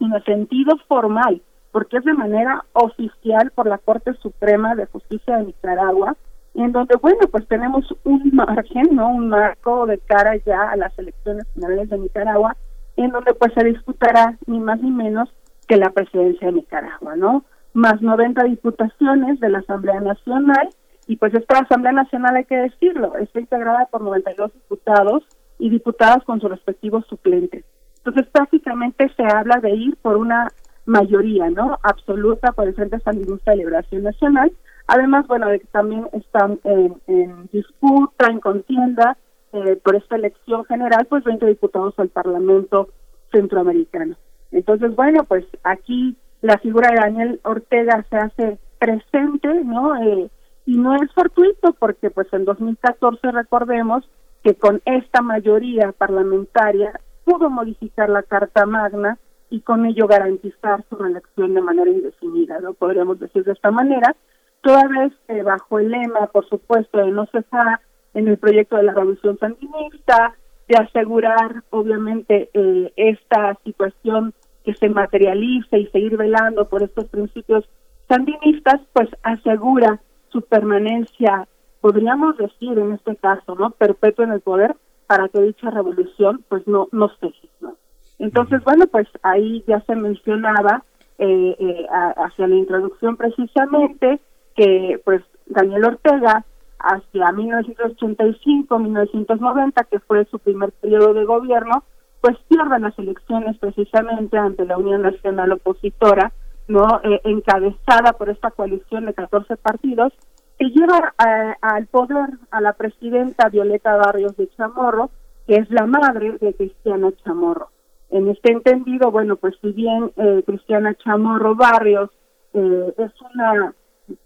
en 0.00 0.12
el 0.12 0.24
sentido 0.24 0.76
formal, 0.88 1.42
porque 1.70 1.98
es 1.98 2.04
de 2.04 2.14
manera 2.14 2.64
oficial 2.72 3.52
por 3.54 3.66
la 3.66 3.78
Corte 3.78 4.14
Suprema 4.14 4.74
de 4.74 4.86
Justicia 4.86 5.36
de 5.36 5.44
Nicaragua, 5.44 6.16
en 6.54 6.72
donde, 6.72 6.96
bueno, 6.96 7.20
pues 7.30 7.46
tenemos 7.48 7.84
un 8.04 8.30
margen, 8.32 8.94
¿no? 8.94 9.08
Un 9.08 9.28
marco 9.28 9.86
de 9.86 9.98
cara 9.98 10.36
ya 10.44 10.70
a 10.70 10.76
las 10.76 10.96
elecciones 10.98 11.46
finales 11.54 11.88
de 11.88 11.98
Nicaragua, 11.98 12.56
en 12.96 13.10
donde 13.10 13.34
pues 13.34 13.52
se 13.54 13.64
disputará 13.64 14.36
ni 14.46 14.60
más 14.60 14.80
ni 14.80 14.90
menos 14.90 15.32
que 15.66 15.76
la 15.76 15.90
presidencia 15.90 16.48
de 16.48 16.54
Nicaragua, 16.54 17.16
¿no? 17.16 17.44
Más 17.72 18.02
90 18.02 18.44
diputaciones 18.44 19.40
de 19.40 19.48
la 19.48 19.60
Asamblea 19.60 20.00
Nacional, 20.00 20.68
y 21.06 21.16
pues 21.16 21.34
esta 21.34 21.58
Asamblea 21.58 21.92
Nacional, 21.92 22.36
hay 22.36 22.44
que 22.44 22.56
decirlo, 22.56 23.16
está 23.16 23.40
integrada 23.40 23.86
por 23.86 24.02
92 24.02 24.52
diputados 24.52 25.24
y 25.58 25.70
diputadas 25.70 26.22
con 26.24 26.40
sus 26.40 26.50
respectivos 26.50 27.06
suplentes. 27.08 27.64
Entonces, 27.98 28.26
prácticamente 28.32 29.10
se 29.16 29.22
habla 29.22 29.58
de 29.60 29.70
ir 29.70 29.96
por 29.96 30.16
una 30.16 30.48
mayoría, 30.84 31.50
¿no? 31.50 31.78
Absoluta 31.82 32.52
por 32.52 32.66
el 32.66 32.74
Frente 32.74 32.98
Sandinista 33.00 33.52
de 33.52 33.58
Liberación 33.58 34.02
Nacional, 34.02 34.52
Además, 34.94 35.26
bueno, 35.26 35.48
de 35.48 35.58
que 35.58 35.66
también 35.68 36.06
están 36.12 36.60
en, 36.64 37.48
disputa, 37.50 38.26
en 38.26 38.40
contienda 38.40 39.16
eh, 39.54 39.80
por 39.82 39.96
esta 39.96 40.16
elección 40.16 40.66
general, 40.66 41.06
pues 41.08 41.24
20 41.24 41.46
diputados 41.46 41.94
al 41.96 42.10
Parlamento 42.10 42.90
Centroamericano. 43.30 44.16
Entonces, 44.50 44.94
bueno, 44.94 45.24
pues 45.24 45.46
aquí 45.62 46.18
la 46.42 46.58
figura 46.58 46.90
de 46.90 47.00
Daniel 47.00 47.40
Ortega 47.42 48.04
se 48.10 48.16
hace 48.18 48.58
presente, 48.78 49.48
¿no? 49.64 49.96
Eh, 49.96 50.30
y 50.66 50.76
no 50.76 50.94
es 50.96 51.10
fortuito 51.14 51.72
porque 51.72 52.10
pues 52.10 52.30
en 52.34 52.44
2014 52.44 53.30
recordemos 53.30 54.04
que 54.44 54.56
con 54.56 54.82
esta 54.84 55.22
mayoría 55.22 55.92
parlamentaria 55.92 57.00
pudo 57.24 57.48
modificar 57.48 58.10
la 58.10 58.24
Carta 58.24 58.66
Magna 58.66 59.16
y 59.48 59.60
con 59.60 59.86
ello 59.86 60.06
garantizar 60.06 60.84
su 60.90 60.96
reelección 60.96 61.54
de 61.54 61.62
manera 61.62 61.90
indefinida, 61.90 62.60
¿no? 62.60 62.74
Podríamos 62.74 63.18
decir 63.20 63.42
de 63.44 63.52
esta 63.52 63.70
manera, 63.70 64.14
toda 64.62 64.88
vez 64.88 65.12
eh, 65.28 65.42
bajo 65.42 65.78
el 65.78 65.90
lema, 65.90 66.28
por 66.28 66.48
supuesto, 66.48 66.98
de 66.98 67.10
no 67.10 67.26
cesar 67.26 67.80
en 68.14 68.28
el 68.28 68.38
proyecto 68.38 68.76
de 68.76 68.84
la 68.84 68.94
revolución 68.94 69.38
sandinista, 69.38 70.34
de 70.68 70.76
asegurar, 70.76 71.62
obviamente, 71.70 72.48
eh, 72.54 72.92
esta 72.96 73.58
situación 73.64 74.32
que 74.64 74.74
se 74.74 74.88
materialice 74.88 75.78
y 75.78 75.86
seguir 75.88 76.16
velando 76.16 76.68
por 76.68 76.82
estos 76.82 77.06
principios 77.06 77.68
sandinistas, 78.08 78.80
pues 78.92 79.08
asegura 79.22 80.00
su 80.28 80.42
permanencia, 80.42 81.48
podríamos 81.80 82.36
decir 82.38 82.78
en 82.78 82.92
este 82.92 83.16
caso, 83.16 83.54
¿no? 83.54 83.70
Perpetua 83.70 84.24
en 84.24 84.32
el 84.32 84.40
poder 84.40 84.76
para 85.06 85.28
que 85.28 85.42
dicha 85.42 85.70
revolución, 85.70 86.44
pues 86.48 86.66
no, 86.66 86.88
no 86.92 87.10
se 87.20 87.32
¿no? 87.60 87.74
Entonces, 88.18 88.62
bueno, 88.64 88.86
pues 88.86 89.08
ahí 89.22 89.64
ya 89.66 89.80
se 89.80 89.96
mencionaba 89.96 90.84
eh, 91.18 91.56
eh, 91.58 91.86
hacia 91.90 92.46
la 92.46 92.54
introducción 92.54 93.16
precisamente 93.16 94.20
que 94.54 95.00
pues 95.04 95.22
Daniel 95.46 95.84
Ortega 95.84 96.44
hacia 96.78 97.32
1985-1990, 97.32 99.86
que 99.88 99.98
fue 100.00 100.24
su 100.26 100.38
primer 100.38 100.70
periodo 100.72 101.14
de 101.14 101.24
gobierno, 101.24 101.84
pues 102.20 102.36
pierde 102.48 102.78
las 102.78 102.98
elecciones 102.98 103.56
precisamente 103.58 104.36
ante 104.38 104.64
la 104.64 104.78
Unión 104.78 105.02
Nacional 105.02 105.52
Opositora, 105.52 106.32
no 106.68 107.00
eh, 107.02 107.20
encabezada 107.24 108.12
por 108.14 108.30
esta 108.30 108.50
coalición 108.50 109.06
de 109.06 109.14
14 109.14 109.56
partidos, 109.56 110.12
que 110.58 110.66
lleva 110.66 111.14
al 111.60 111.86
poder 111.86 112.28
a 112.50 112.60
la 112.60 112.74
presidenta 112.74 113.48
Violeta 113.48 113.96
Barrios 113.96 114.36
de 114.36 114.48
Chamorro, 114.50 115.10
que 115.46 115.56
es 115.56 115.70
la 115.70 115.86
madre 115.86 116.36
de 116.40 116.54
Cristiana 116.54 117.10
Chamorro. 117.24 117.70
En 118.10 118.28
este 118.28 118.52
entendido, 118.52 119.10
bueno, 119.10 119.36
pues 119.36 119.54
si 119.60 119.72
bien 119.72 120.12
eh, 120.16 120.42
Cristiana 120.46 120.94
Chamorro 120.94 121.56
Barrios 121.56 122.10
eh, 122.52 122.94
es 122.98 123.12
una 123.34 123.74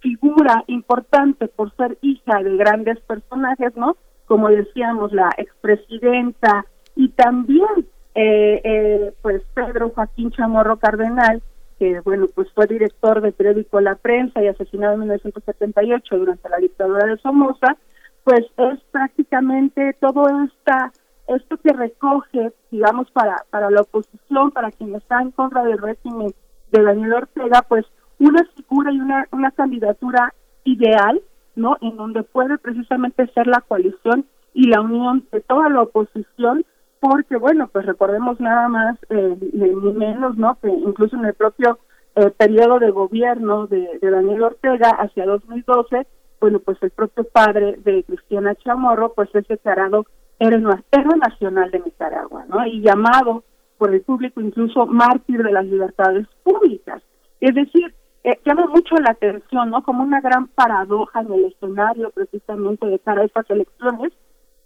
figura 0.01 0.65
importante 0.67 1.49
por 1.49 1.75
ser 1.77 1.99
hija 2.03 2.43
de 2.43 2.57
grandes 2.57 3.01
personajes, 3.01 3.77
¿no? 3.77 3.97
Como 4.27 4.49
decíamos, 4.49 5.13
la 5.13 5.31
expresidenta 5.37 6.67
y 6.95 7.11
también, 7.11 7.87
eh, 8.15 8.61
eh, 8.65 9.15
pues, 9.23 9.43
Pedro 9.55 9.91
Joaquín 9.91 10.31
Chamorro 10.31 10.79
Cardenal, 10.79 11.43
que, 11.79 12.01
bueno, 12.01 12.27
pues 12.35 12.51
fue 12.53 12.67
director 12.67 13.21
del 13.21 13.35
periódico 13.35 13.81
La 13.81 13.97
Prensa 13.97 14.43
y 14.43 14.49
asesinado 14.49 14.95
en 14.95 15.01
1978 15.01 16.19
durante 16.19 16.49
la 16.49 16.57
dictadura 16.57 17.07
de 17.07 17.19
Somoza, 17.19 17.77
pues 18.25 18.47
es 18.57 18.81
prácticamente 18.91 19.95
todo 20.01 20.27
esta 20.45 20.91
esto 21.29 21.57
que 21.57 21.73
recoge, 21.73 22.53
digamos, 22.71 23.11
para, 23.11 23.45
para 23.51 23.71
la 23.71 23.83
oposición, 23.83 24.51
para 24.53 24.71
quienes 24.71 25.03
están 25.03 25.23
en 25.23 25.31
contra 25.33 25.65
del 25.65 25.79
régimen 25.79 26.33
de 26.71 26.83
Daniel 26.83 27.15
Ortega, 27.15 27.63
pues 27.69 27.85
una 28.19 28.45
figura 28.55 28.93
y 28.93 29.01
una, 29.01 29.27
una 29.33 29.51
candidatura 29.51 30.33
ideal, 30.65 31.21
¿no? 31.55 31.77
En 31.81 31.97
donde 31.97 32.23
puede 32.23 32.59
precisamente 32.59 33.27
ser 33.29 33.47
la 33.47 33.61
coalición 33.61 34.27
y 34.55 34.69
la 34.69 34.81
unión 34.81 35.25
de 35.33 35.41
toda 35.41 35.69
la 35.69 35.83
oposición, 35.83 36.65
porque, 37.01 37.37
bueno, 37.37 37.69
pues 37.69 37.85
recordemos 37.87 38.41
nada 38.41 38.69
más, 38.69 38.99
eh, 39.11 39.37
ni 39.53 39.93
menos, 39.93 40.37
¿no? 40.37 40.59
Que 40.61 40.69
incluso 40.69 41.17
en 41.17 41.27
el 41.27 41.35
propio 41.35 41.79
eh, 42.17 42.31
periodo 42.31 42.79
de 42.79 42.91
gobierno 42.91 43.67
de, 43.67 43.99
de 44.01 44.11
Daniel 44.11 44.45
Ortega 44.45 44.91
hacia 44.91 45.27
2012, 45.27 46.07
bueno, 46.41 46.59
pues 46.61 46.79
el 46.83 46.91
propio 46.91 47.25
padre 47.25 47.77
de 47.85 48.05
Cristiana 48.05 48.55
Chamorro, 48.55 49.13
pues 49.15 49.29
es 49.35 49.47
declarado 49.49 50.07
héroe 50.39 51.17
nacional 51.19 51.71
de 51.71 51.81
Nicaragua, 51.81 52.45
¿no? 52.49 52.67
Y 52.67 52.83
llamado 52.83 53.45
por 53.79 53.95
el 53.95 54.03
público 54.03 54.41
incluso 54.41 54.87
mártir 54.87 55.43
de 55.43 55.53
las 55.53 55.65
libertades 55.65 56.27
públicas. 56.43 57.03
Es 57.41 57.55
decir, 57.55 57.95
eh, 58.27 58.41
llama 58.45 58.67
mucho 58.67 58.97
la 58.97 59.13
atención, 59.13 59.71
¿no? 59.71 59.85
Como 59.85 60.03
una 60.03 60.21
gran 60.21 60.49
paradoja 60.49 61.21
en 61.21 61.33
el 61.33 61.45
escenario 61.45 62.11
precisamente 62.11 62.85
de 62.85 62.99
cara 62.99 63.23
a 63.23 63.25
estas 63.25 63.49
elecciones, 63.49 64.13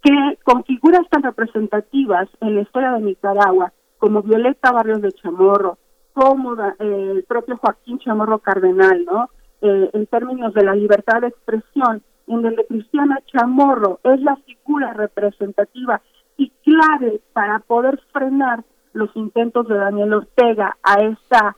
que 0.01 0.39
con 0.43 0.63
figuras 0.63 1.07
tan 1.11 1.21
representativas 1.21 2.27
en 2.39 2.55
la 2.55 2.61
historia 2.61 2.93
de 2.93 3.01
Nicaragua, 3.01 3.71
como 3.99 4.23
Violeta 4.23 4.71
Barrios 4.71 5.03
de 5.03 5.11
Chamorro, 5.11 5.77
como 6.13 6.55
eh, 6.55 6.73
el 6.79 7.23
propio 7.25 7.55
Joaquín 7.57 7.99
Chamorro 7.99 8.39
Cardenal, 8.39 9.05
¿no? 9.05 9.29
Eh, 9.61 9.91
en 9.93 10.07
términos 10.07 10.55
de 10.55 10.63
la 10.63 10.73
libertad 10.73 11.21
de 11.21 11.27
expresión, 11.27 12.01
en 12.25 12.41
donde 12.41 12.65
Cristiana 12.65 13.19
Chamorro 13.31 13.99
es 14.03 14.19
la 14.21 14.37
figura 14.37 14.93
representativa 14.93 16.01
y 16.35 16.51
clave 16.63 17.21
para 17.33 17.59
poder 17.59 17.99
frenar 18.11 18.63
los 18.93 19.15
intentos 19.15 19.67
de 19.67 19.75
Daniel 19.75 20.13
Ortega 20.13 20.77
a 20.81 20.95
esta 20.95 21.55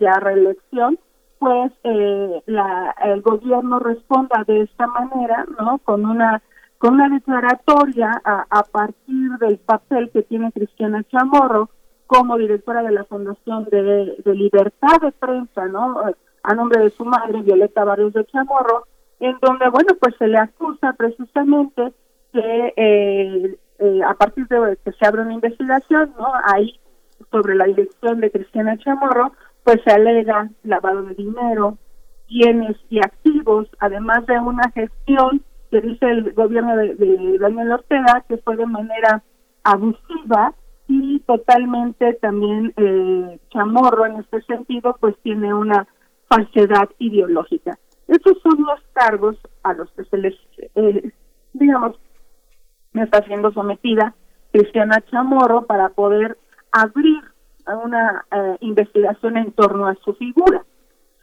ya 0.00 0.20
reelección, 0.20 0.98
pues 1.38 1.72
eh, 1.84 2.42
la, 2.46 2.94
el 3.04 3.22
gobierno 3.22 3.78
responda 3.78 4.44
de 4.46 4.62
esta 4.62 4.86
manera, 4.86 5.46
¿no? 5.58 5.78
Con 5.78 6.06
una 6.06 6.42
con 6.78 6.94
una 6.94 7.08
declaratoria 7.08 8.10
a, 8.24 8.62
partir 8.64 9.30
del 9.40 9.56
papel 9.56 10.10
que 10.10 10.22
tiene 10.22 10.52
Cristiana 10.52 11.02
Chamorro 11.04 11.70
como 12.06 12.36
directora 12.36 12.82
de 12.82 12.90
la 12.90 13.04
Fundación 13.04 13.64
de, 13.70 14.16
de 14.22 14.34
Libertad 14.34 15.00
de 15.00 15.12
Prensa, 15.12 15.66
¿no? 15.66 16.02
A 16.42 16.54
nombre 16.54 16.82
de 16.82 16.90
su 16.90 17.06
madre, 17.06 17.40
Violeta 17.40 17.84
Barrios 17.84 18.12
de 18.12 18.26
Chamorro, 18.26 18.86
en 19.18 19.38
donde, 19.40 19.70
bueno, 19.70 19.94
pues 19.98 20.14
se 20.18 20.26
le 20.26 20.36
acusa 20.36 20.92
precisamente 20.92 21.94
que 22.34 22.74
eh, 22.76 23.56
eh, 23.78 24.00
a 24.06 24.14
partir 24.14 24.46
de 24.48 24.76
que 24.84 24.92
se 24.92 25.06
abre 25.06 25.22
una 25.22 25.34
investigación, 25.34 26.12
¿no? 26.18 26.32
Ahí, 26.44 26.78
sobre 27.30 27.54
la 27.54 27.64
dirección 27.64 28.20
de 28.20 28.30
Cristiana 28.30 28.76
Chamorro, 28.78 29.32
pues 29.64 29.80
se 29.84 29.92
alega 29.92 30.50
lavado 30.62 31.02
de 31.02 31.14
dinero, 31.14 31.78
bienes 32.28 32.76
y 32.90 32.98
activos, 32.98 33.68
además 33.80 34.26
de 34.26 34.38
una 34.38 34.70
gestión 34.70 35.42
que 35.70 35.80
dice 35.80 36.06
el 36.06 36.32
gobierno 36.34 36.76
de, 36.76 37.38
Daniel 37.40 37.72
Ortega 37.72 38.24
que 38.28 38.36
fue 38.38 38.56
de 38.56 38.66
manera 38.66 39.22
abusiva 39.64 40.54
y 40.86 41.18
totalmente 41.20 42.14
también 42.14 42.72
eh, 42.76 43.40
Chamorro 43.50 44.06
en 44.06 44.20
este 44.20 44.42
sentido 44.42 44.96
pues 45.00 45.16
tiene 45.22 45.52
una 45.52 45.88
falsedad 46.28 46.88
ideológica. 46.98 47.78
Estos 48.06 48.38
son 48.42 48.62
los 48.62 48.80
cargos 48.92 49.36
a 49.62 49.72
los 49.72 49.90
que 49.92 50.04
se 50.04 50.18
les, 50.18 50.34
eh, 50.74 51.10
digamos, 51.54 51.96
está 52.92 53.24
siendo 53.24 53.50
sometida 53.52 54.14
Cristiana 54.52 55.02
Chamorro 55.10 55.66
para 55.66 55.88
poder 55.88 56.38
abrir 56.70 57.22
una 57.66 58.24
eh, 58.30 58.56
investigación 58.60 59.36
en 59.36 59.52
torno 59.52 59.86
a 59.86 59.94
su 59.96 60.14
figura. 60.14 60.64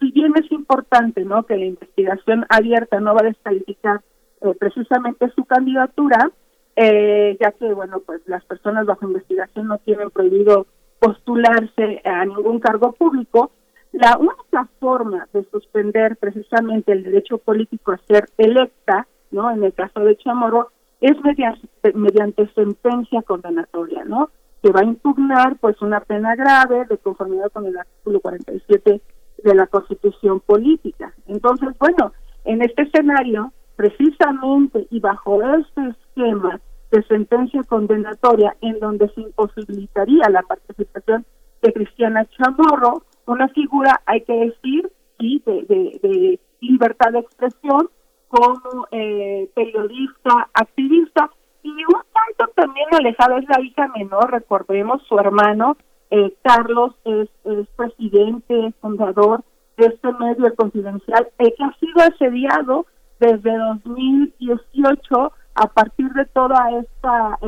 Si 0.00 0.10
bien 0.10 0.32
es 0.36 0.50
importante, 0.50 1.24
¿no? 1.24 1.44
Que 1.44 1.56
la 1.56 1.64
investigación 1.64 2.44
abierta 2.48 3.00
no 3.00 3.14
va 3.14 3.20
a 3.20 3.28
descalificar 3.28 4.00
eh, 4.40 4.52
precisamente 4.58 5.30
su 5.34 5.44
candidatura, 5.44 6.30
ya 6.74 7.52
que, 7.52 7.72
bueno, 7.74 8.00
pues 8.00 8.22
las 8.26 8.42
personas 8.46 8.86
bajo 8.86 9.06
investigación 9.06 9.68
no 9.68 9.76
tienen 9.78 10.10
prohibido 10.10 10.66
postularse 10.98 12.00
a 12.04 12.24
ningún 12.24 12.60
cargo 12.60 12.92
público, 12.92 13.50
la 13.92 14.16
única 14.16 14.68
forma 14.80 15.28
de 15.32 15.44
suspender 15.50 16.16
precisamente 16.16 16.92
el 16.92 17.02
derecho 17.02 17.38
político 17.38 17.92
a 17.92 18.00
ser 18.08 18.28
electa, 18.38 19.06
¿no? 19.30 19.50
En 19.50 19.62
el 19.62 19.74
caso 19.74 20.00
de 20.00 20.16
Chamorro, 20.16 20.70
es 21.00 21.20
mediante, 21.22 21.92
mediante 21.94 22.48
sentencia 22.54 23.22
condenatoria, 23.22 24.04
¿no? 24.04 24.30
Que 24.62 24.70
va 24.70 24.80
a 24.80 24.84
impugnar 24.84 25.58
pues 25.58 25.80
una 25.82 26.00
pena 26.00 26.34
grave 26.36 26.84
de 26.88 26.98
conformidad 26.98 27.50
con 27.52 27.66
el 27.66 27.76
artículo 27.76 28.20
47 28.20 29.00
de 29.42 29.54
la 29.54 29.66
Constitución 29.66 30.40
Política. 30.40 31.12
Entonces, 31.26 31.70
bueno, 31.78 32.12
en 32.44 32.62
este 32.62 32.82
escenario, 32.82 33.52
precisamente 33.76 34.86
y 34.90 35.00
bajo 35.00 35.42
este 35.42 35.88
esquema 35.88 36.60
de 36.90 37.02
sentencia 37.04 37.62
condenatoria 37.64 38.54
en 38.60 38.78
donde 38.78 39.08
se 39.14 39.22
imposibilitaría 39.22 40.28
la 40.28 40.42
participación 40.42 41.24
de 41.62 41.72
Cristiana 41.72 42.26
Chamorro, 42.26 43.02
una 43.26 43.48
figura, 43.48 44.02
hay 44.04 44.20
que 44.22 44.32
decir, 44.32 44.90
sí, 45.18 45.42
de, 45.46 46.38
libertad 46.60 47.12
de 47.12 47.20
expresión, 47.20 47.88
como 48.28 48.86
eh, 48.90 49.50
periodista, 49.54 50.48
activista, 50.54 51.30
y 51.62 51.70
un 51.70 52.02
tanto 52.12 52.52
también 52.54 52.86
alejado 52.92 53.38
es 53.38 53.48
la 53.48 53.60
hija 53.60 53.88
menor, 53.96 54.30
recordemos, 54.30 55.02
su 55.08 55.18
hermano 55.18 55.76
eh, 56.10 56.34
Carlos 56.42 56.94
es, 57.04 57.28
es, 57.44 57.66
presidente, 57.76 58.72
fundador 58.80 59.42
de 59.76 59.86
este 59.86 60.12
medio 60.12 60.46
el 60.46 60.54
confidencial, 60.54 61.28
eh, 61.38 61.54
que 61.56 61.64
ha 61.64 61.74
sido 61.78 62.02
asediado 62.02 62.86
desde 63.18 63.56
2018 63.56 65.32
a 65.54 65.66
partir 65.68 66.10
de 66.12 66.24
toda 66.26 66.70
esta 66.80 67.38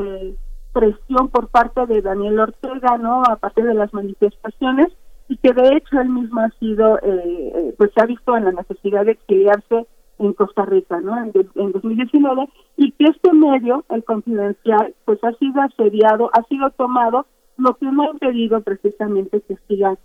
presión 0.73 1.29
por 1.29 1.47
parte 1.49 1.85
de 1.85 2.01
Daniel 2.01 2.39
Ortega, 2.39 2.97
¿no? 2.97 3.23
A 3.23 3.37
partir 3.37 3.65
de 3.65 3.73
las 3.73 3.93
manifestaciones 3.93 4.87
y 5.27 5.37
que 5.37 5.53
de 5.53 5.75
hecho 5.75 5.99
él 5.99 6.09
mismo 6.09 6.41
ha 6.41 6.49
sido, 6.59 6.99
eh, 7.01 7.73
pues 7.77 7.91
se 7.93 8.01
ha 8.01 8.05
visto 8.05 8.35
en 8.35 8.45
la 8.45 8.51
necesidad 8.51 9.05
de 9.05 9.13
exiliarse 9.13 9.87
en 10.19 10.33
Costa 10.33 10.65
Rica, 10.65 10.99
¿no? 11.01 11.17
En, 11.17 11.31
en 11.55 11.71
2019 11.71 12.49
y 12.77 12.91
que 12.91 13.05
este 13.05 13.33
medio, 13.33 13.83
el 13.89 14.03
confidencial, 14.03 14.93
pues 15.05 15.23
ha 15.23 15.33
sido 15.33 15.61
asediado, 15.61 16.29
ha 16.33 16.43
sido 16.43 16.69
tomado, 16.71 17.25
lo 17.57 17.75
que 17.75 17.85
no 17.85 18.03
ha 18.03 18.11
impedido 18.11 18.61
precisamente 18.61 19.41
que 19.41 19.57
siga 19.67 19.95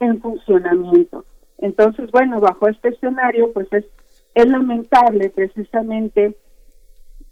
en 0.00 0.20
funcionamiento. 0.20 1.24
Entonces, 1.58 2.10
bueno, 2.10 2.40
bajo 2.40 2.68
este 2.68 2.88
escenario, 2.88 3.52
pues 3.52 3.68
es, 3.72 3.84
es 4.34 4.46
lamentable 4.46 5.30
precisamente 5.30 6.36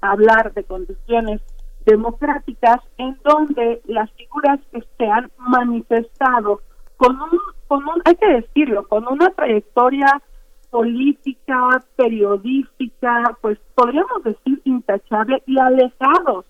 hablar 0.01 0.53
de 0.55 0.65
condiciones 0.65 1.41
democráticas 1.85 2.79
en 2.99 3.17
donde 3.25 3.81
las 3.87 4.11
figuras 4.13 4.61
que 4.73 4.83
se 4.99 5.07
han 5.07 5.31
manifestado 5.39 6.61
con 6.97 7.13
un, 7.21 7.39
con 7.69 7.85
un, 7.85 8.03
hay 8.05 8.17
que 8.17 8.27
decirlo, 8.27 8.89
con 8.89 9.07
una 9.07 9.31
trayectoria 9.31 10.21
política, 10.71 11.83
periodística, 11.97 13.37
pues 13.41 13.59
podríamos 13.75 14.23
decir 14.25 14.61
intachable 14.65 15.43
y 15.47 15.59
alejados 15.59 16.45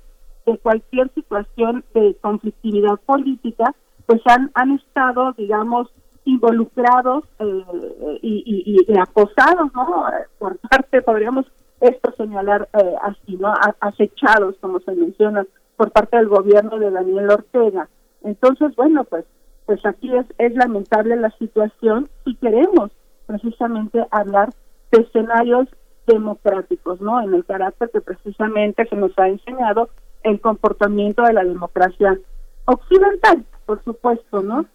de 0.46 0.58
cualquier 0.58 1.12
situación 1.14 1.84
de 1.94 2.16
conflictividad 2.20 2.96
política, 3.04 3.74
pues 4.06 4.20
han, 4.26 4.50
han 4.54 4.72
estado, 4.72 5.32
digamos, 5.32 5.88
involucrados 6.24 7.24
eh, 7.38 8.18
y, 8.22 8.98
acosados, 8.98 9.72
¿no? 9.74 10.06
Por 10.38 10.58
parte, 10.58 11.02
podríamos 11.02 11.46
esto 11.80 12.12
señalar 12.16 12.68
eh, 12.72 12.94
así, 13.02 13.36
¿no? 13.36 13.52
Acechados, 13.80 14.56
como 14.60 14.80
se 14.80 14.92
menciona, 14.92 15.46
por 15.76 15.90
parte 15.90 16.16
del 16.16 16.28
gobierno 16.28 16.78
de 16.78 16.90
Daniel 16.90 17.30
Ortega. 17.30 17.88
Entonces, 18.22 18.74
bueno, 18.76 19.04
pues 19.04 19.24
pues 19.66 19.84
aquí 19.84 20.16
es, 20.16 20.26
es 20.38 20.54
lamentable 20.54 21.16
la 21.16 21.30
situación 21.32 22.08
y 22.24 22.36
queremos 22.36 22.92
precisamente 23.26 24.04
hablar 24.10 24.50
de 24.92 25.02
escenarios 25.02 25.68
democráticos, 26.06 27.00
¿no? 27.00 27.20
En 27.20 27.34
el 27.34 27.44
carácter 27.44 27.90
que 27.90 28.00
precisamente 28.00 28.86
se 28.86 28.96
nos 28.96 29.18
ha 29.18 29.28
enseñado 29.28 29.88
el 30.22 30.40
comportamiento 30.40 31.22
de 31.22 31.32
la 31.32 31.44
democracia 31.44 32.18
occidental, 32.64 33.44
por 33.64 33.82
supuesto, 33.84 34.42
¿no? 34.42 34.66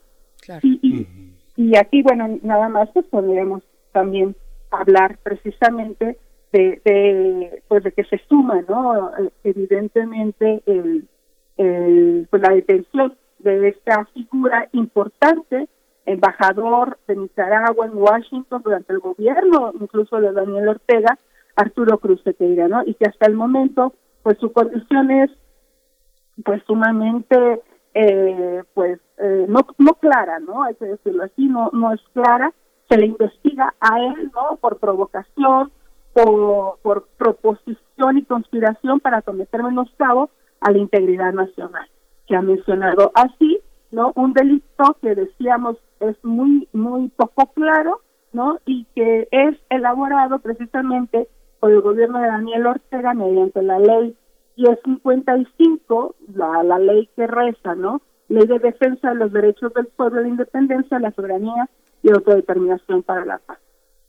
Y, 0.64 1.08
y, 1.56 1.78
aquí, 1.78 2.02
bueno, 2.02 2.40
nada 2.42 2.68
más 2.68 2.90
pues 2.94 3.06
podríamos 3.08 3.64
también 3.92 4.36
hablar 4.72 5.20
precisamente 5.22 6.18
de, 6.52 6.82
de, 6.84 7.64
pues 7.68 7.84
de 7.84 7.92
que 7.92 8.04
se 8.06 8.20
suma, 8.28 8.62
¿no? 8.68 9.12
Evidentemente 9.44 10.62
el, 10.66 11.08
el, 11.58 12.28
pues 12.30 12.42
la 12.42 12.50
detención 12.50 13.16
de 13.40 13.70
esta 13.70 14.06
figura 14.06 14.68
importante, 14.74 15.68
embajador 16.06 16.98
de 17.08 17.16
Nicaragua 17.16 17.86
en 17.86 17.98
Washington 17.98 18.62
durante 18.64 18.94
el 18.94 19.00
gobierno, 19.00 19.72
incluso 19.80 20.20
de 20.20 20.32
Daniel 20.32 20.70
Ortega, 20.70 21.18
Arturo 21.56 21.98
Cruz 22.00 22.24
Tequeira, 22.24 22.68
¿no? 22.68 22.84
Y 22.86 22.94
que 22.96 23.06
hasta 23.06 23.28
el 23.28 23.36
momento, 23.36 23.94
pues 24.24 24.38
su 24.40 24.52
condición 24.52 25.12
es, 25.12 25.30
pues 26.44 26.64
sumamente, 26.66 27.62
eh, 27.94 28.64
pues 28.74 29.00
eh, 29.18 29.46
no 29.48 29.62
no 29.78 29.94
clara, 29.96 30.40
¿no? 30.40 30.64
Hay 30.64 30.76
que 30.76 30.86
decirlo 30.86 31.24
así, 31.24 31.48
no 31.48 31.70
no 31.74 31.94
es 31.94 32.02
clara. 32.14 32.54
Se 32.90 32.98
le 32.98 33.06
investiga 33.06 33.74
a 33.80 34.00
él, 34.00 34.32
¿no? 34.34 34.58
Por 34.58 34.78
provocación, 34.78 35.72
por, 36.14 36.80
por 36.82 37.08
proposición 37.18 38.18
y 38.18 38.24
conspiración 38.24 39.00
para 39.00 39.22
cometer 39.22 39.64
menoscabo 39.64 40.30
a 40.60 40.72
la 40.72 40.78
integridad 40.78 41.34
nacional. 41.34 41.88
Se 42.28 42.36
ha 42.36 42.42
mencionado 42.42 43.12
así, 43.16 43.60
¿no? 43.92 44.12
Un 44.16 44.34
delito 44.34 44.98
que 45.02 45.16
decíamos 45.16 45.78
es 46.00 46.16
muy 46.24 46.68
muy 46.74 47.10
poco 47.10 47.52
claro, 47.54 48.02
¿no? 48.34 48.60
Y 48.66 48.86
que 48.96 49.28
es 49.32 49.58
elaborado 49.70 50.40
precisamente 50.40 51.28
por 51.60 51.72
el 51.72 51.82
gobierno 51.82 52.20
de 52.20 52.28
Daniel 52.28 52.68
Ortega 52.68 53.14
mediante 53.14 53.62
la 53.62 53.80
ley 53.80 54.16
1055, 54.58 56.16
la, 56.34 56.64
la 56.64 56.80
ley 56.80 57.10
que 57.16 57.28
reza, 57.28 57.76
¿no? 57.76 58.02
Ley 58.30 58.48
de 58.48 58.60
defensa 58.60 59.10
de 59.10 59.16
los 59.16 59.32
derechos 59.32 59.74
del 59.74 59.88
pueblo, 59.88 60.22
la 60.22 60.28
independencia, 60.28 61.00
la 61.00 61.12
soberanía 61.12 61.70
y 62.04 62.12
autodeterminación 62.12 63.04
para 63.04 63.26
la 63.26 63.38
paz. 63.40 63.60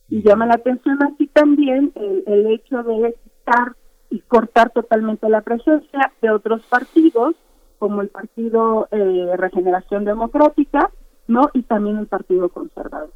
Y 0.09 0.23
llama 0.23 0.47
la 0.47 0.55
atención 0.55 1.03
aquí 1.03 1.27
también 1.29 1.93
el, 1.95 2.23
el 2.27 2.47
hecho 2.49 2.83
de 2.83 3.15
quitar 3.23 3.77
y 4.11 4.21
cortar 4.21 4.71
totalmente 4.71 5.29
la 5.29 5.41
presencia 5.41 6.13
de 6.21 6.31
otros 6.31 6.63
partidos, 6.69 7.35
como 7.83 8.01
el 8.01 8.11
Partido 8.11 8.87
eh, 8.93 9.37
Regeneración 9.37 10.05
Democrática, 10.05 10.93
¿no? 11.27 11.51
Y 11.53 11.65
también 11.65 11.97
el 11.97 12.07
Partido 12.07 12.49
Conservador. 12.49 13.13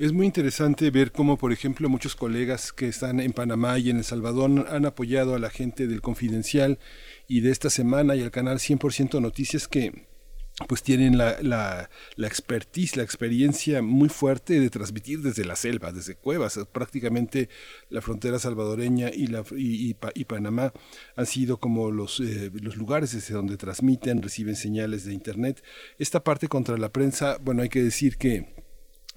Es 0.00 0.12
muy 0.12 0.26
interesante 0.26 0.90
ver 0.90 1.12
cómo, 1.12 1.36
por 1.36 1.52
ejemplo, 1.52 1.88
muchos 1.88 2.16
colegas 2.16 2.72
que 2.72 2.88
están 2.88 3.20
en 3.20 3.32
Panamá 3.32 3.78
y 3.78 3.90
en 3.90 3.98
El 3.98 4.02
Salvador 4.02 4.66
han 4.68 4.84
apoyado 4.84 5.36
a 5.36 5.38
la 5.38 5.48
gente 5.48 5.86
del 5.86 6.00
Confidencial 6.00 6.80
y 7.28 7.40
de 7.40 7.52
esta 7.52 7.70
semana 7.70 8.16
y 8.16 8.24
al 8.24 8.32
canal 8.32 8.58
100% 8.58 9.20
Noticias 9.20 9.68
que 9.68 10.07
pues 10.66 10.82
tienen 10.82 11.16
la, 11.16 11.36
la, 11.40 11.88
expertise, 12.26 12.96
la 12.96 13.04
experiencia 13.04 13.80
muy 13.80 14.08
fuerte 14.08 14.58
de 14.58 14.70
transmitir 14.70 15.22
desde 15.22 15.44
la 15.44 15.54
selva, 15.54 15.92
desde 15.92 16.16
cuevas. 16.16 16.58
Prácticamente 16.72 17.48
la 17.90 18.00
frontera 18.00 18.38
salvadoreña 18.38 19.10
y, 19.10 19.28
la, 19.28 19.44
y, 19.56 19.96
y, 20.14 20.24
Panamá 20.24 20.72
han 21.14 21.26
sido 21.26 21.58
como 21.58 21.90
los, 21.90 22.18
eh, 22.20 22.50
los 22.60 22.76
lugares 22.76 23.12
desde 23.12 23.34
donde 23.34 23.56
transmiten, 23.56 24.20
reciben 24.20 24.56
señales 24.56 25.04
de 25.04 25.12
Internet. 25.12 25.62
Esta 25.98 26.24
parte 26.24 26.48
contra 26.48 26.76
la 26.76 26.92
prensa, 26.92 27.38
bueno, 27.40 27.62
hay 27.62 27.68
que 27.68 27.82
decir 27.82 28.16
que 28.16 28.67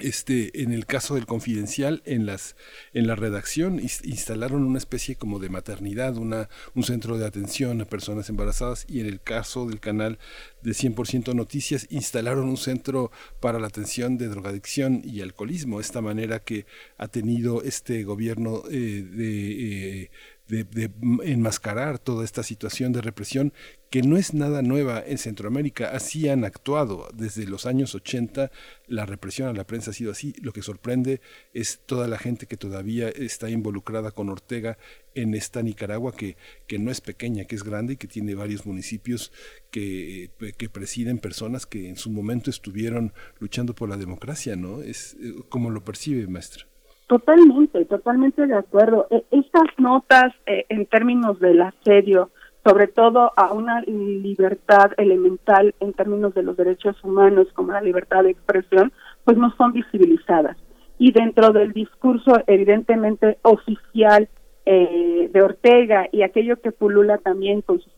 este, 0.01 0.61
en 0.63 0.71
el 0.71 0.85
caso 0.85 1.15
del 1.15 1.25
confidencial, 1.25 2.01
en 2.05 2.25
las, 2.25 2.55
en 2.93 3.07
la 3.07 3.15
redacción 3.15 3.79
instalaron 3.79 4.63
una 4.63 4.77
especie 4.77 5.15
como 5.15 5.39
de 5.39 5.49
maternidad, 5.49 6.15
un 6.17 6.83
centro 6.83 7.17
de 7.17 7.25
atención 7.25 7.81
a 7.81 7.85
personas 7.85 8.29
embarazadas 8.29 8.85
y 8.87 8.99
en 8.99 9.07
el 9.07 9.21
caso 9.21 9.65
del 9.65 9.79
canal 9.79 10.19
de 10.61 10.71
100% 10.71 11.33
Noticias 11.33 11.87
instalaron 11.89 12.47
un 12.47 12.57
centro 12.57 13.11
para 13.39 13.59
la 13.59 13.67
atención 13.67 14.17
de 14.17 14.27
drogadicción 14.27 15.01
y 15.03 15.21
alcoholismo. 15.21 15.79
Esta 15.79 16.01
manera 16.01 16.39
que 16.39 16.65
ha 16.97 17.07
tenido 17.07 17.63
este 17.63 18.03
gobierno 18.03 18.63
eh, 18.69 19.03
de, 19.03 20.01
eh, 20.03 20.11
de, 20.51 20.91
enmascarar 21.23 21.97
toda 21.97 22.25
esta 22.25 22.43
situación 22.43 22.91
de 22.91 23.01
represión 23.01 23.53
que 23.89 24.01
no 24.01 24.17
es 24.17 24.33
nada 24.33 24.61
nueva 24.61 25.03
en 25.05 25.17
Centroamérica. 25.17 25.91
Así 25.91 26.27
han 26.29 26.43
actuado 26.43 27.09
desde 27.13 27.45
los 27.45 27.65
años 27.65 27.95
80. 27.95 28.51
La 28.87 29.05
represión 29.05 29.47
a 29.47 29.53
la 29.53 29.65
prensa 29.65 29.91
ha 29.91 29.93
sido 29.93 30.11
así. 30.11 30.33
Lo 30.41 30.51
que 30.51 30.61
sorprende 30.61 31.21
es 31.53 31.79
toda 31.85 32.07
la 32.07 32.17
gente 32.17 32.47
que 32.47 32.57
todavía 32.57 33.09
está 33.09 33.49
involucrada 33.49 34.11
con 34.11 34.29
Ortega 34.29 34.77
en 35.15 35.33
esta 35.35 35.61
Nicaragua 35.61 36.13
que, 36.15 36.37
que 36.67 36.79
no 36.79 36.91
es 36.91 37.01
pequeña, 37.01 37.45
que 37.45 37.55
es 37.55 37.63
grande 37.63 37.93
y 37.93 37.97
que 37.97 38.07
tiene 38.07 38.35
varios 38.35 38.65
municipios 38.65 39.31
que, 39.71 40.31
que 40.57 40.69
presiden 40.69 41.17
personas 41.17 41.65
que 41.65 41.89
en 41.89 41.97
su 41.97 42.11
momento 42.11 42.49
estuvieron 42.49 43.13
luchando 43.39 43.73
por 43.73 43.89
la 43.89 43.97
democracia, 43.97 44.55
¿no? 44.55 44.81
Es 44.81 45.15
eh, 45.21 45.33
como 45.49 45.69
lo 45.69 45.83
percibe, 45.83 46.27
maestra. 46.27 46.70
Totalmente, 47.11 47.83
totalmente 47.83 48.47
de 48.47 48.55
acuerdo. 48.55 49.05
E, 49.09 49.25
estas 49.31 49.67
notas 49.77 50.31
eh, 50.45 50.65
en 50.69 50.85
términos 50.85 51.41
del 51.41 51.61
asedio, 51.61 52.29
sobre 52.63 52.87
todo 52.87 53.33
a 53.35 53.51
una 53.51 53.81
libertad 53.81 54.91
elemental 54.95 55.75
en 55.81 55.91
términos 55.91 56.33
de 56.33 56.43
los 56.43 56.55
derechos 56.55 56.95
humanos 57.03 57.49
como 57.53 57.73
la 57.73 57.81
libertad 57.81 58.23
de 58.23 58.29
expresión, 58.29 58.93
pues 59.25 59.35
no 59.35 59.53
son 59.57 59.73
visibilizadas. 59.73 60.55
Y 60.99 61.11
dentro 61.11 61.51
del 61.51 61.73
discurso 61.73 62.31
evidentemente 62.47 63.39
oficial 63.41 64.29
eh, 64.65 65.29
de 65.33 65.41
Ortega 65.41 66.07
y 66.13 66.21
aquello 66.21 66.61
que 66.61 66.71
pulula 66.71 67.17
también 67.17 67.61
con 67.61 67.81
sus, 67.81 67.91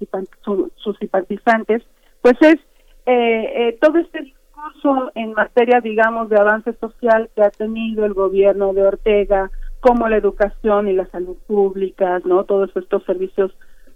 sus 0.77 0.97
simpatizantes, 0.97 1.83
pues 2.23 2.33
es 2.41 2.55
eh, 3.05 3.67
eh, 3.67 3.77
todo 3.79 3.99
este 3.99 4.33
en 5.15 5.33
materia, 5.33 5.81
digamos, 5.81 6.29
de 6.29 6.39
avance 6.39 6.73
social 6.73 7.29
que 7.35 7.41
ha 7.43 7.49
tenido 7.49 8.05
el 8.05 8.13
gobierno 8.13 8.73
de 8.73 8.83
Ortega, 8.83 9.51
como 9.79 10.07
la 10.07 10.17
educación 10.17 10.87
y 10.87 10.93
la 10.93 11.05
salud 11.07 11.37
públicas, 11.47 12.25
¿no? 12.25 12.43
Todos 12.45 12.71
estos 12.75 13.03
servicios 13.03 13.51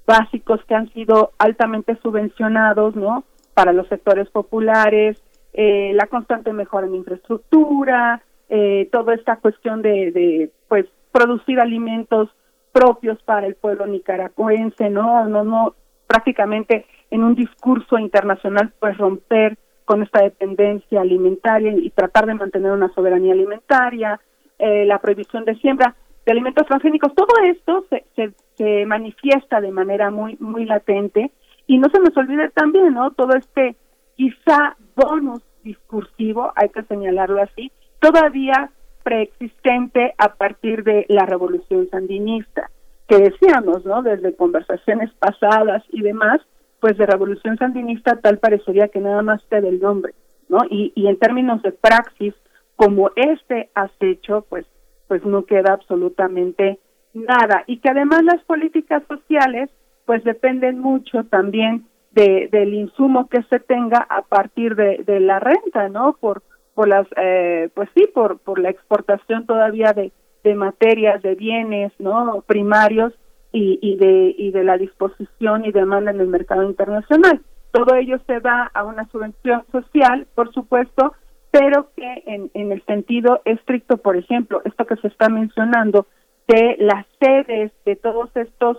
básicos 0.06 0.64
que 0.66 0.76
han 0.76 0.92
sido 0.94 1.32
altamente 1.38 1.98
subvencionados, 2.02 2.96
¿no? 2.96 3.24
Para 3.54 3.74
los 3.74 3.88
sectores 3.88 4.30
populares, 4.30 5.22
eh, 5.54 5.92
la 5.94 6.08
constante 6.08 6.54
mejora 6.54 6.88
en 6.88 6.96
infraestructura, 6.96 8.22
eh, 8.50 8.90
toda 8.92 9.16
esta 9.16 9.38
cuestión 9.38 9.82
de, 9.82 10.12
de, 10.12 10.52
pues, 10.68 10.86
producir 11.12 11.60
alimentos 11.60 12.30
propios 12.72 13.22
para 13.24 13.48
el 13.48 13.56
pueblo 13.56 13.88
nicaragüense, 13.88 14.90
¿no? 14.90 15.28
No, 15.28 15.44
no, 15.44 15.76
prácticamente 16.06 16.86
en 17.10 17.24
un 17.24 17.36
discurso 17.36 17.98
internacional, 17.98 18.74
pues 18.80 18.98
romper 18.98 19.58
con 19.88 20.04
esta 20.04 20.22
dependencia 20.22 21.00
alimentaria 21.00 21.72
y 21.72 21.90
tratar 21.92 22.26
de 22.26 22.34
mantener 22.34 22.74
una 22.74 22.90
soberanía 22.90 23.32
alimentaria, 23.32 24.20
eh, 24.60 24.86
la 24.86 25.00
prohibición 25.00 25.46
de 25.46 25.56
siembra 25.56 25.96
de 26.26 26.32
alimentos 26.34 26.68
transgénicos, 26.68 27.16
todo 27.16 27.34
esto 27.46 27.86
se, 27.90 28.04
se, 28.14 28.34
se, 28.58 28.86
manifiesta 28.86 29.62
de 29.62 29.72
manera 29.72 30.12
muy 30.12 30.36
muy 30.42 30.66
latente 30.66 31.32
y 31.68 31.78
no 31.78 31.88
se 31.90 32.02
nos 32.02 32.18
olvide 32.18 32.50
también, 32.50 32.96
¿no? 32.96 33.12
Todo 33.12 33.38
este 33.38 33.78
quizá 34.18 34.76
bonus 34.94 35.42
discursivo, 35.64 36.52
hay 36.58 36.68
que 36.68 36.84
señalarlo 36.84 37.42
así, 37.42 37.72
todavía 38.02 38.72
preexistente 39.04 40.14
a 40.18 40.34
partir 40.34 40.84
de 40.84 41.06
la 41.08 41.26
revolución 41.26 41.88
sandinista, 41.90 42.70
que 43.08 43.20
decíamos, 43.20 43.86
¿no? 43.86 44.02
Desde 44.02 44.36
conversaciones 44.36 45.14
pasadas 45.14 45.82
y 45.94 46.02
demás, 46.02 46.42
pues 46.80 46.98
de 46.98 47.06
revolución 47.06 47.58
sandinista 47.58 48.20
tal 48.22 48.38
parecería 48.40 48.88
que 48.90 49.00
nada 49.00 49.22
más 49.22 49.44
te 49.50 49.62
del 49.62 49.80
nombre, 49.80 50.14
¿no? 50.50 50.60
Y, 50.70 50.92
y 50.96 51.08
en 51.08 51.18
términos 51.18 51.62
de 51.64 51.72
praxis, 51.72 52.34
como 52.76 53.12
este 53.16 53.70
has 53.74 53.92
hecho, 54.00 54.46
pues, 54.50 54.66
pues 55.08 55.24
no 55.26 55.46
queda 55.46 55.74
absolutamente 55.74 56.80
nada. 57.14 57.64
Y 57.68 57.78
que 57.78 57.90
además 57.90 58.24
las 58.24 58.44
políticas 58.44 59.04
sociales, 59.08 59.70
pues 60.06 60.24
dependen 60.24 60.80
mucho 60.80 61.24
también 61.26 61.86
de, 62.12 62.50
del 62.52 62.74
insumo 62.74 63.28
que 63.28 63.44
se 63.44 63.60
tenga 63.60 64.06
a 64.10 64.22
partir 64.22 64.76
de, 64.76 65.04
de 65.06 65.20
la 65.20 65.40
renta, 65.40 65.90
¿no? 65.90 66.16
Por, 66.20 66.44
por 66.74 66.88
las, 66.88 67.08
eh, 67.18 67.70
pues 67.74 67.90
sí, 67.96 68.08
por, 68.14 68.40
por 68.40 68.60
la 68.60 68.70
exportación 68.70 69.46
todavía 69.46 69.94
de, 69.94 70.12
de 70.44 70.56
materias, 70.56 71.22
de 71.24 71.36
bienes, 71.36 71.92
¿no? 72.00 72.44
Primarios 72.46 73.14
y, 73.52 73.80
y, 73.82 73.96
de, 73.98 74.36
y 74.38 74.52
de 74.52 74.64
la 74.64 74.78
disposición 74.78 75.66
y 75.66 75.72
demanda 75.72 76.12
en 76.12 76.20
el 76.20 76.28
mercado 76.28 76.64
internacional. 76.64 77.42
Todo 77.72 77.96
ello 77.96 78.20
se 78.28 78.40
da 78.40 78.70
a 78.74 78.84
una 78.84 79.10
subvención 79.10 79.64
social, 79.72 80.28
por 80.36 80.54
supuesto, 80.54 81.14
pero 81.52 81.90
que 81.96 82.24
en, 82.26 82.52
en 82.54 82.72
el 82.72 82.84
sentido 82.86 83.42
estricto, 83.46 83.98
por 83.98 84.18
ejemplo, 84.18 84.62
esto 84.66 84.86
que 84.86 84.96
se 84.98 85.08
está 85.08 85.30
mencionando 85.30 86.08
de 86.48 86.76
las 86.80 87.06
sedes 87.20 87.72
de 87.86 87.96
todos 87.96 88.30
estos 88.36 88.78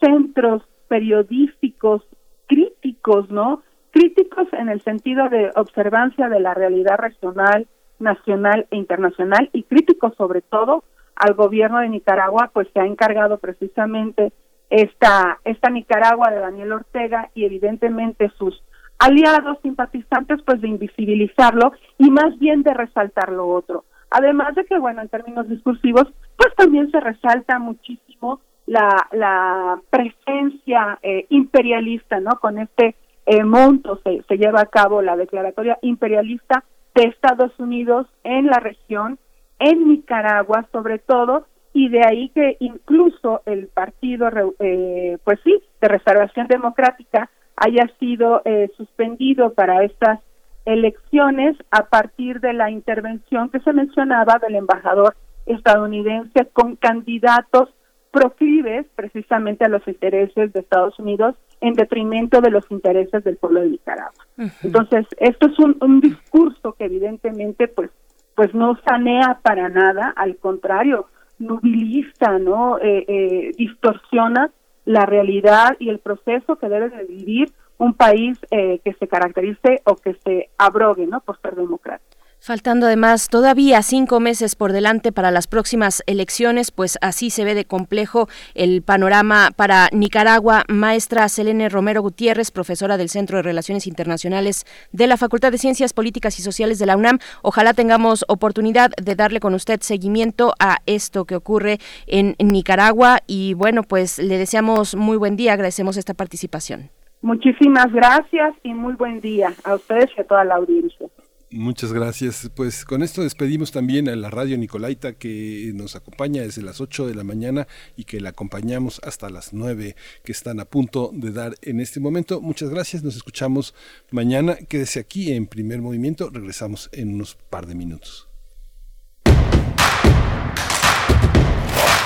centros 0.00 0.62
periodísticos 0.88 2.02
críticos, 2.46 3.30
¿no? 3.30 3.62
Críticos 3.90 4.48
en 4.52 4.68
el 4.68 4.80
sentido 4.82 5.28
de 5.28 5.50
observancia 5.56 6.28
de 6.28 6.40
la 6.40 6.54
realidad 6.54 6.98
regional, 6.98 7.66
nacional 7.98 8.66
e 8.70 8.76
internacional 8.76 9.50
y 9.52 9.64
críticos 9.64 10.14
sobre 10.16 10.40
todo 10.40 10.84
al 11.18 11.34
gobierno 11.34 11.80
de 11.80 11.88
Nicaragua, 11.88 12.50
pues 12.52 12.68
se 12.72 12.80
ha 12.80 12.86
encargado 12.86 13.38
precisamente 13.38 14.32
esta, 14.70 15.38
esta 15.44 15.70
Nicaragua 15.70 16.30
de 16.30 16.40
Daniel 16.40 16.72
Ortega 16.72 17.30
y 17.34 17.44
evidentemente 17.44 18.30
sus 18.38 18.62
aliados 18.98 19.58
simpatizantes, 19.62 20.42
pues 20.42 20.60
de 20.60 20.68
invisibilizarlo 20.68 21.72
y 21.98 22.10
más 22.10 22.38
bien 22.38 22.62
de 22.62 22.74
resaltar 22.74 23.30
lo 23.30 23.48
otro. 23.48 23.84
Además 24.10 24.54
de 24.54 24.64
que, 24.64 24.78
bueno, 24.78 25.02
en 25.02 25.08
términos 25.08 25.48
discursivos, 25.48 26.06
pues 26.36 26.54
también 26.56 26.90
se 26.90 27.00
resalta 27.00 27.58
muchísimo 27.58 28.40
la, 28.66 29.08
la 29.12 29.80
presencia 29.90 30.98
eh, 31.02 31.26
imperialista, 31.30 32.20
¿no? 32.20 32.38
Con 32.40 32.58
este 32.58 32.96
eh, 33.26 33.44
monto 33.44 34.00
se, 34.04 34.22
se 34.22 34.36
lleva 34.36 34.62
a 34.62 34.66
cabo 34.66 35.02
la 35.02 35.16
declaratoria 35.16 35.78
imperialista 35.82 36.64
de 36.94 37.04
Estados 37.04 37.52
Unidos 37.58 38.06
en 38.24 38.46
la 38.46 38.58
región, 38.58 39.18
en 39.58 39.88
Nicaragua 39.88 40.66
sobre 40.72 40.98
todo, 40.98 41.46
y 41.72 41.88
de 41.88 42.04
ahí 42.04 42.30
que 42.30 42.56
incluso 42.60 43.42
el 43.46 43.68
partido, 43.68 44.28
eh, 44.58 45.18
pues 45.24 45.38
sí, 45.44 45.62
de 45.80 45.88
Restauración 45.88 46.46
Democrática 46.48 47.30
haya 47.56 47.88
sido 47.98 48.42
eh, 48.44 48.70
suspendido 48.76 49.52
para 49.52 49.84
estas 49.84 50.20
elecciones 50.64 51.56
a 51.70 51.86
partir 51.86 52.40
de 52.40 52.52
la 52.52 52.70
intervención 52.70 53.48
que 53.50 53.60
se 53.60 53.72
mencionaba 53.72 54.38
del 54.38 54.56
embajador 54.56 55.16
estadounidense 55.46 56.46
con 56.52 56.76
candidatos 56.76 57.70
proclives 58.10 58.86
precisamente 58.94 59.64
a 59.64 59.68
los 59.68 59.86
intereses 59.86 60.52
de 60.52 60.60
Estados 60.60 60.98
Unidos 60.98 61.36
en 61.60 61.74
detrimento 61.74 62.40
de 62.40 62.50
los 62.50 62.64
intereses 62.70 63.24
del 63.24 63.36
pueblo 63.36 63.60
de 63.60 63.70
Nicaragua. 63.70 64.26
Entonces, 64.62 65.06
esto 65.18 65.48
es 65.48 65.58
un, 65.58 65.76
un, 65.80 66.00
discurso 66.00 66.72
que 66.72 66.84
evidentemente 66.84 67.68
pues 67.68 67.90
pues 68.38 68.54
no 68.54 68.78
sanea 68.86 69.40
para 69.42 69.68
nada, 69.68 70.14
al 70.14 70.36
contrario, 70.36 71.06
nubiliza, 71.40 72.38
¿no? 72.38 72.78
Eh, 72.78 73.04
eh, 73.08 73.52
distorsiona 73.58 74.52
la 74.84 75.06
realidad 75.06 75.74
y 75.80 75.88
el 75.88 75.98
proceso 75.98 76.54
que 76.54 76.68
debe 76.68 76.88
de 76.88 77.02
vivir 77.02 77.50
un 77.78 77.94
país 77.94 78.38
eh, 78.52 78.78
que 78.84 78.92
se 78.92 79.08
caracterice 79.08 79.82
o 79.86 79.96
que 79.96 80.14
se 80.22 80.50
abrogue, 80.56 81.08
¿no? 81.08 81.18
Por 81.18 81.40
ser 81.40 81.56
democrático. 81.56 82.17
Faltando 82.40 82.86
además 82.86 83.28
todavía 83.28 83.82
cinco 83.82 84.20
meses 84.20 84.54
por 84.54 84.72
delante 84.72 85.12
para 85.12 85.30
las 85.30 85.46
próximas 85.46 86.02
elecciones, 86.06 86.70
pues 86.70 86.96
así 87.02 87.30
se 87.30 87.44
ve 87.44 87.54
de 87.54 87.64
complejo 87.64 88.28
el 88.54 88.80
panorama 88.82 89.50
para 89.54 89.88
Nicaragua. 89.92 90.64
Maestra 90.68 91.28
Selene 91.28 91.68
Romero 91.68 92.00
Gutiérrez, 92.00 92.50
profesora 92.50 92.96
del 92.96 93.08
Centro 93.08 93.36
de 93.36 93.42
Relaciones 93.42 93.86
Internacionales 93.86 94.64
de 94.92 95.06
la 95.08 95.16
Facultad 95.16 95.52
de 95.52 95.58
Ciencias 95.58 95.92
Políticas 95.92 96.38
y 96.38 96.42
Sociales 96.42 96.78
de 96.78 96.86
la 96.86 96.96
UNAM. 96.96 97.18
Ojalá 97.42 97.74
tengamos 97.74 98.24
oportunidad 98.28 98.92
de 99.02 99.14
darle 99.14 99.40
con 99.40 99.54
usted 99.54 99.80
seguimiento 99.80 100.54
a 100.60 100.78
esto 100.86 101.24
que 101.24 101.36
ocurre 101.36 101.78
en 102.06 102.36
Nicaragua 102.38 103.18
y 103.26 103.54
bueno, 103.54 103.82
pues 103.82 104.18
le 104.18 104.38
deseamos 104.38 104.94
muy 104.94 105.16
buen 105.16 105.36
día, 105.36 105.52
agradecemos 105.54 105.96
esta 105.96 106.14
participación. 106.14 106.90
Muchísimas 107.20 107.92
gracias 107.92 108.54
y 108.62 108.72
muy 108.74 108.94
buen 108.94 109.20
día 109.20 109.52
a 109.64 109.74
ustedes 109.74 110.08
y 110.16 110.20
a 110.20 110.24
toda 110.24 110.44
la 110.44 110.54
audiencia. 110.54 111.08
Muchas 111.50 111.94
gracias. 111.94 112.50
Pues 112.54 112.84
con 112.84 113.02
esto 113.02 113.22
despedimos 113.22 113.72
también 113.72 114.08
a 114.08 114.16
la 114.16 114.28
radio 114.28 114.58
Nicolaita 114.58 115.14
que 115.14 115.72
nos 115.74 115.96
acompaña 115.96 116.42
desde 116.42 116.60
las 116.60 116.80
8 116.80 117.06
de 117.06 117.14
la 117.14 117.24
mañana 117.24 117.66
y 117.96 118.04
que 118.04 118.20
la 118.20 118.30
acompañamos 118.30 119.00
hasta 119.02 119.30
las 119.30 119.54
9 119.54 119.96
que 120.24 120.32
están 120.32 120.60
a 120.60 120.66
punto 120.66 121.10
de 121.14 121.32
dar 121.32 121.54
en 121.62 121.80
este 121.80 122.00
momento. 122.00 122.42
Muchas 122.42 122.68
gracias. 122.68 123.02
Nos 123.02 123.16
escuchamos 123.16 123.74
mañana. 124.10 124.56
Quédese 124.56 125.00
aquí 125.00 125.32
en 125.32 125.46
primer 125.46 125.80
movimiento. 125.80 126.28
Regresamos 126.30 126.90
en 126.92 127.14
unos 127.14 127.36
par 127.48 127.66
de 127.66 127.74
minutos. 127.74 128.28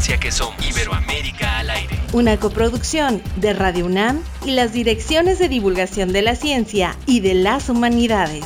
Que 0.00 0.32
somos. 0.32 0.66
Iberoamérica 0.66 1.58
al 1.58 1.70
aire. 1.70 2.00
una 2.12 2.36
coproducción 2.38 3.22
de 3.36 3.52
Radio 3.52 3.84
UNAM 3.86 4.20
y 4.44 4.52
las 4.52 4.72
direcciones 4.72 5.38
de 5.38 5.48
divulgación 5.48 6.12
de 6.12 6.22
la 6.22 6.34
ciencia 6.34 6.96
y 7.06 7.20
de 7.20 7.34
las 7.34 7.68
humanidades. 7.68 8.44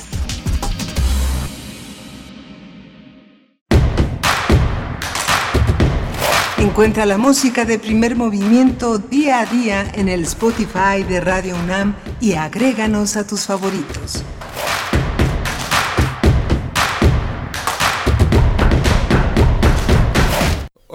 Encuentra 6.58 7.06
la 7.06 7.18
música 7.18 7.64
de 7.64 7.78
primer 7.78 8.14
movimiento 8.16 8.98
día 8.98 9.40
a 9.40 9.46
día 9.46 9.90
en 9.94 10.08
el 10.08 10.24
Spotify 10.24 11.02
de 11.08 11.20
Radio 11.20 11.54
UNAM 11.56 11.94
y 12.20 12.34
agréganos 12.34 13.16
a 13.16 13.26
tus 13.26 13.46
favoritos. 13.46 14.22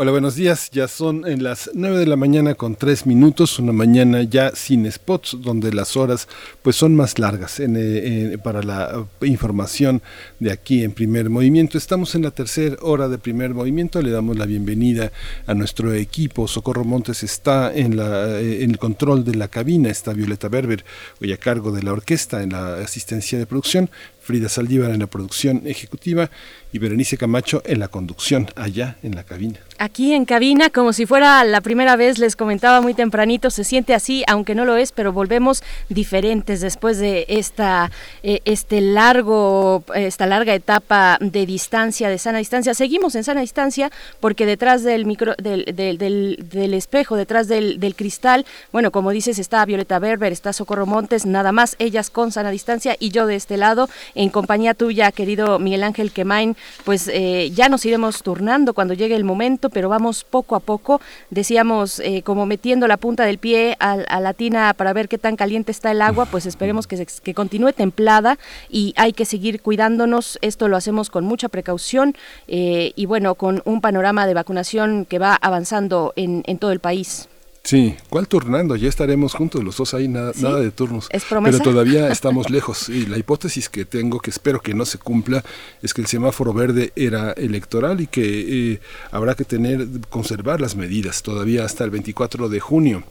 Hola, 0.02 0.12
buenos 0.12 0.36
días. 0.36 0.70
Ya 0.72 0.88
son 0.88 1.28
en 1.28 1.44
las 1.44 1.72
9 1.74 1.98
de 1.98 2.06
la 2.06 2.16
mañana 2.16 2.56
con 2.56 2.78
3 2.78 3.06
minutos, 3.06 3.60
una 3.60 3.74
mañana 3.74 4.24
ya 4.24 4.56
sin 4.56 4.90
spots, 4.90 5.36
donde 5.42 5.74
las 5.74 5.98
horas 5.98 6.30
pues 6.62 6.78
son 6.78 6.96
más 6.96 7.20
largas 7.20 7.60
en, 7.60 8.40
para 8.42 8.64
la 8.64 9.06
información 9.24 10.02
de 10.40 10.54
aquí 10.54 10.86
en 10.86 10.94
primer 10.94 11.30
movimiento. 11.30 11.78
Estamos 11.78 12.16
en 12.16 12.22
la 12.22 12.32
tercera 12.32 12.78
hora 12.80 13.10
de 13.10 13.18
primer 13.18 13.54
movimiento. 13.54 14.02
Le 14.02 14.12
damos 14.12 14.38
la 14.38 14.46
bienvenida 14.46 15.12
a 15.46 15.54
nuestro 15.54 15.94
equipo. 15.94 16.48
Socorro 16.48 16.86
Montes 16.86 17.22
está 17.24 17.74
en, 17.76 17.98
la, 17.98 18.40
en 18.40 18.72
el 18.72 18.78
control 18.78 19.26
de 19.26 19.36
la 19.36 19.50
cabina. 19.50 19.90
Está 19.90 20.14
Violeta 20.14 20.48
Berber, 20.48 20.86
hoy 21.22 21.34
a 21.34 21.38
cargo 21.38 21.74
de 21.74 21.84
la 21.84 21.92
orquesta 21.92 22.42
en 22.42 22.54
la 22.54 22.76
asistencia 22.76 23.38
de 23.38 23.46
producción. 23.46 23.90
Frida 24.30 24.48
Saldívar 24.48 24.92
en 24.92 25.00
la 25.00 25.08
producción 25.08 25.64
ejecutiva 25.66 26.30
y 26.72 26.78
Berenice 26.78 27.18
Camacho 27.18 27.64
en 27.66 27.80
la 27.80 27.88
conducción 27.88 28.48
allá 28.56 28.98
en 29.02 29.16
la 29.16 29.24
cabina. 29.24 29.60
Aquí 29.80 30.14
en 30.14 30.26
cabina, 30.26 30.70
como 30.70 30.94
si 30.94 31.08
fuera 31.08 31.44
la 31.44 31.62
primera 31.62 31.96
vez, 31.96 32.20
les 32.20 32.36
comentaba 32.36 32.80
muy 32.82 32.94
tempranito, 32.94 33.50
se 33.50 33.64
siente 33.64 33.96
así, 33.96 34.24
aunque 34.28 34.54
no 34.54 34.66
lo 34.66 34.76
es, 34.78 34.92
pero 34.92 35.14
volvemos 35.14 35.64
diferentes 35.88 36.62
después 36.62 37.00
de 37.00 37.26
esta, 37.28 37.90
eh, 38.22 38.42
este 38.46 38.82
largo, 38.82 39.84
esta 39.96 40.28
larga 40.28 40.54
etapa 40.54 41.18
de 41.22 41.48
distancia, 41.48 42.10
de 42.10 42.20
sana 42.20 42.38
distancia. 42.38 42.76
Seguimos 42.76 43.16
en 43.16 43.24
sana 43.24 43.42
distancia 43.42 43.90
porque 44.20 44.46
detrás 44.46 44.84
del 44.84 45.06
micro, 45.08 45.34
del, 45.42 45.66
del, 45.74 45.98
del, 45.98 46.74
espejo, 46.76 47.16
detrás 47.16 47.48
del, 47.48 47.80
del 47.80 47.96
cristal, 47.96 48.46
bueno, 48.72 48.92
como 48.92 49.10
dices, 49.10 49.40
está 49.40 49.66
Violeta 49.66 49.98
Berber, 49.98 50.32
está 50.32 50.54
Socorro 50.54 50.86
Montes, 50.86 51.26
nada 51.26 51.52
más 51.52 51.76
ellas 51.80 52.12
con 52.12 52.32
sana 52.32 52.52
distancia 52.52 52.96
y 53.00 53.10
yo 53.10 53.26
de 53.26 53.36
este 53.36 53.58
lado 53.58 53.90
en 54.20 54.30
compañía 54.30 54.74
tuya, 54.74 55.14
querido 55.14 55.60
Miguel 55.60 55.82
Ángel 55.82 56.12
Quemain, 56.12 56.58
pues 56.84 57.08
eh, 57.08 57.52
ya 57.52 57.70
nos 57.70 57.86
iremos 57.86 58.22
turnando 58.22 58.74
cuando 58.74 58.94
llegue 58.94 59.16
el 59.16 59.24
momento, 59.24 59.70
pero 59.70 59.88
vamos 59.88 60.26
poco 60.26 60.58
a 60.58 60.60
poco, 60.60 61.00
decíamos, 61.30 62.02
eh, 62.02 62.22
como 62.24 62.46
metiendo 62.46 62.86
la 62.90 62.98
punta 62.98 63.24
del 63.24 63.38
pie 63.38 63.78
a, 63.80 64.20
la 64.20 64.34
tina 64.34 64.74
para 64.74 64.92
ver 64.92 65.08
qué 65.08 65.18
tan 65.18 65.38
caliente 65.38 65.72
está 65.72 65.92
el 65.92 66.02
agua, 66.02 66.26
pues 66.26 66.46
esperemos 66.46 66.86
que, 66.86 67.34
continúe 67.34 67.72
templada 67.72 68.38
y 68.70 68.94
hay 68.98 69.14
que 69.14 69.24
seguir 69.24 69.62
cuidándonos, 69.62 70.38
esto 70.42 70.68
lo 70.68 70.76
hacemos 70.76 71.10
con 71.10 71.24
mucha 71.24 71.48
precaución 71.48 72.14
eh, 72.50 72.92
y 72.98 73.06
bueno, 73.06 73.36
con 73.36 73.62
un 73.64 73.80
panorama 73.80 74.28
de 74.28 74.34
vacunación 74.34 75.06
que 75.06 75.18
va 75.18 75.36
avanzando 75.36 76.12
en, 76.18 76.44
en 76.46 76.58
todo 76.58 76.74
el 76.74 76.82
país. 76.82 77.29
Sí, 77.64 77.96
¿cuál 78.10 78.28
turnando? 78.28 78.76
Ya 78.76 78.90
estaremos 78.90 79.34
juntos 79.34 79.64
los 79.64 79.78
dos 79.78 79.94
ahí, 79.94 80.08
nada, 80.08 80.32
nada 80.38 80.60
de 80.60 80.72
turnos. 80.72 81.08
Pero 81.44 81.60
todavía 81.60 82.08
estamos 82.12 82.50
lejos. 82.50 82.90
Y 82.90 83.06
la 83.06 83.18
hipótesis 83.18 83.70
que 83.70 83.86
tengo, 83.86 84.20
que 84.20 84.32
espero 84.32 84.62
que 84.62 84.74
no 84.74 84.86
se 84.86 84.98
cumpla, 84.98 85.44
es 85.82 85.94
que 85.94 86.02
el 86.02 86.08
semáforo 86.08 86.54
verde 86.54 86.92
era 86.96 87.32
electoral 87.34 88.02
y 88.02 88.08
que 88.08 88.74
eh, 88.74 88.80
habrá 89.12 89.36
que 89.36 89.46
tener, 89.46 89.88
conservar 90.10 90.62
las 90.62 90.76
medidas 90.76 91.22
todavía 91.22 91.66
hasta 91.66 91.84
el 91.84 91.92
24 91.92 92.50
de 92.50 92.60
junio. 92.60 93.04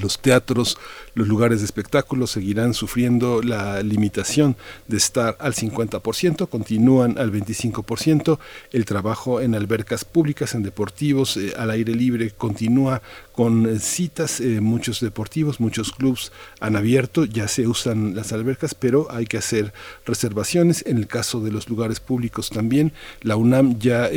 Los 0.00 0.18
teatros, 0.18 0.78
los 1.16 1.28
lugares 1.28 1.60
de 1.60 1.64
espectáculos 1.64 2.30
seguirán 2.32 2.74
sufriendo 2.74 3.40
la 3.42 3.82
limitación 3.82 4.54
de 4.86 4.98
estar 4.98 5.34
al 5.40 5.54
50%, 5.54 6.46
continúan 6.46 7.16
al 7.16 7.32
25%, 7.32 8.38
el 8.70 8.84
trabajo 8.84 9.40
en 9.40 9.54
albercas 9.54 10.04
públicas, 10.04 10.54
en 10.54 10.62
deportivos, 10.62 11.38
eh, 11.38 11.54
al 11.56 11.70
aire 11.70 11.94
libre 11.94 12.32
continúa 12.32 13.00
con 13.32 13.66
eh, 13.66 13.78
citas, 13.78 14.40
eh, 14.40 14.60
muchos 14.60 15.00
deportivos, 15.00 15.58
muchos 15.58 15.90
clubes 15.90 16.32
han 16.60 16.76
abierto, 16.76 17.24
ya 17.24 17.48
se 17.48 17.66
usan 17.66 18.14
las 18.14 18.34
albercas, 18.34 18.74
pero 18.74 19.10
hay 19.10 19.24
que 19.24 19.38
hacer 19.38 19.72
reservaciones. 20.04 20.84
En 20.86 20.98
el 20.98 21.06
caso 21.06 21.40
de 21.40 21.50
los 21.50 21.70
lugares 21.70 21.98
públicos 21.98 22.50
también, 22.50 22.92
la 23.22 23.36
UNAM 23.36 23.78
ya 23.78 24.10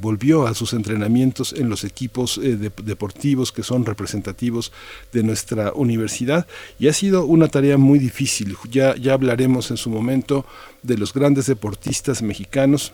volvió 0.00 0.48
a 0.48 0.54
sus 0.54 0.72
entrenamientos 0.72 1.52
en 1.52 1.68
los 1.68 1.84
equipos 1.84 2.40
deportivos 2.42 3.52
que 3.52 3.62
son 3.62 3.86
representativos 3.86 4.72
de 5.12 5.22
nuestra 5.22 5.72
universidad 5.74 6.39
y 6.78 6.88
ha 6.88 6.92
sido 6.92 7.24
una 7.24 7.48
tarea 7.48 7.76
muy 7.76 7.98
difícil. 7.98 8.56
Ya, 8.70 8.94
ya 8.96 9.14
hablaremos 9.14 9.70
en 9.70 9.76
su 9.76 9.90
momento 9.90 10.44
de 10.82 10.96
los 10.96 11.12
grandes 11.12 11.46
deportistas 11.46 12.22
mexicanos 12.22 12.92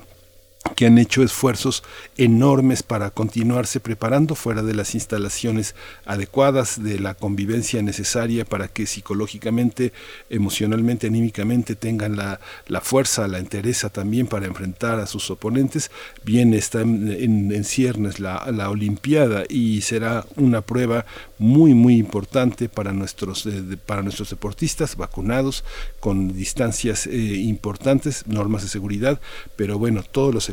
que 0.74 0.86
han 0.86 0.98
hecho 0.98 1.22
esfuerzos 1.22 1.82
enormes 2.16 2.82
para 2.82 3.10
continuarse 3.10 3.80
preparando 3.80 4.34
fuera 4.34 4.62
de 4.62 4.74
las 4.74 4.94
instalaciones 4.94 5.74
adecuadas, 6.04 6.82
de 6.82 6.98
la 6.98 7.14
convivencia 7.14 7.82
necesaria 7.82 8.44
para 8.44 8.68
que 8.68 8.86
psicológicamente, 8.86 9.92
emocionalmente, 10.30 11.06
anímicamente 11.06 11.76
tengan 11.76 12.16
la, 12.16 12.40
la 12.66 12.80
fuerza, 12.80 13.28
la 13.28 13.38
entereza 13.38 13.90
también 13.90 14.26
para 14.26 14.46
enfrentar 14.46 14.98
a 14.98 15.06
sus 15.06 15.30
oponentes. 15.30 15.90
Bien 16.24 16.54
está 16.54 16.80
en, 16.82 17.64
ciernes 17.64 18.20
la, 18.20 18.46
la, 18.52 18.70
Olimpiada 18.70 19.44
y 19.48 19.80
será 19.82 20.26
una 20.36 20.60
prueba 20.60 21.06
muy, 21.38 21.74
muy 21.74 21.96
importante 21.96 22.68
para 22.68 22.92
nuestros, 22.92 23.46
eh, 23.46 23.76
para 23.84 24.02
nuestros 24.02 24.30
deportistas 24.30 24.96
vacunados 24.96 25.64
con 26.00 26.34
distancias 26.34 27.06
eh, 27.06 27.10
importantes, 27.16 28.26
normas 28.26 28.62
de 28.62 28.68
seguridad, 28.68 29.20
pero 29.56 29.78
bueno, 29.78 30.02
todos 30.02 30.34
los 30.34 30.48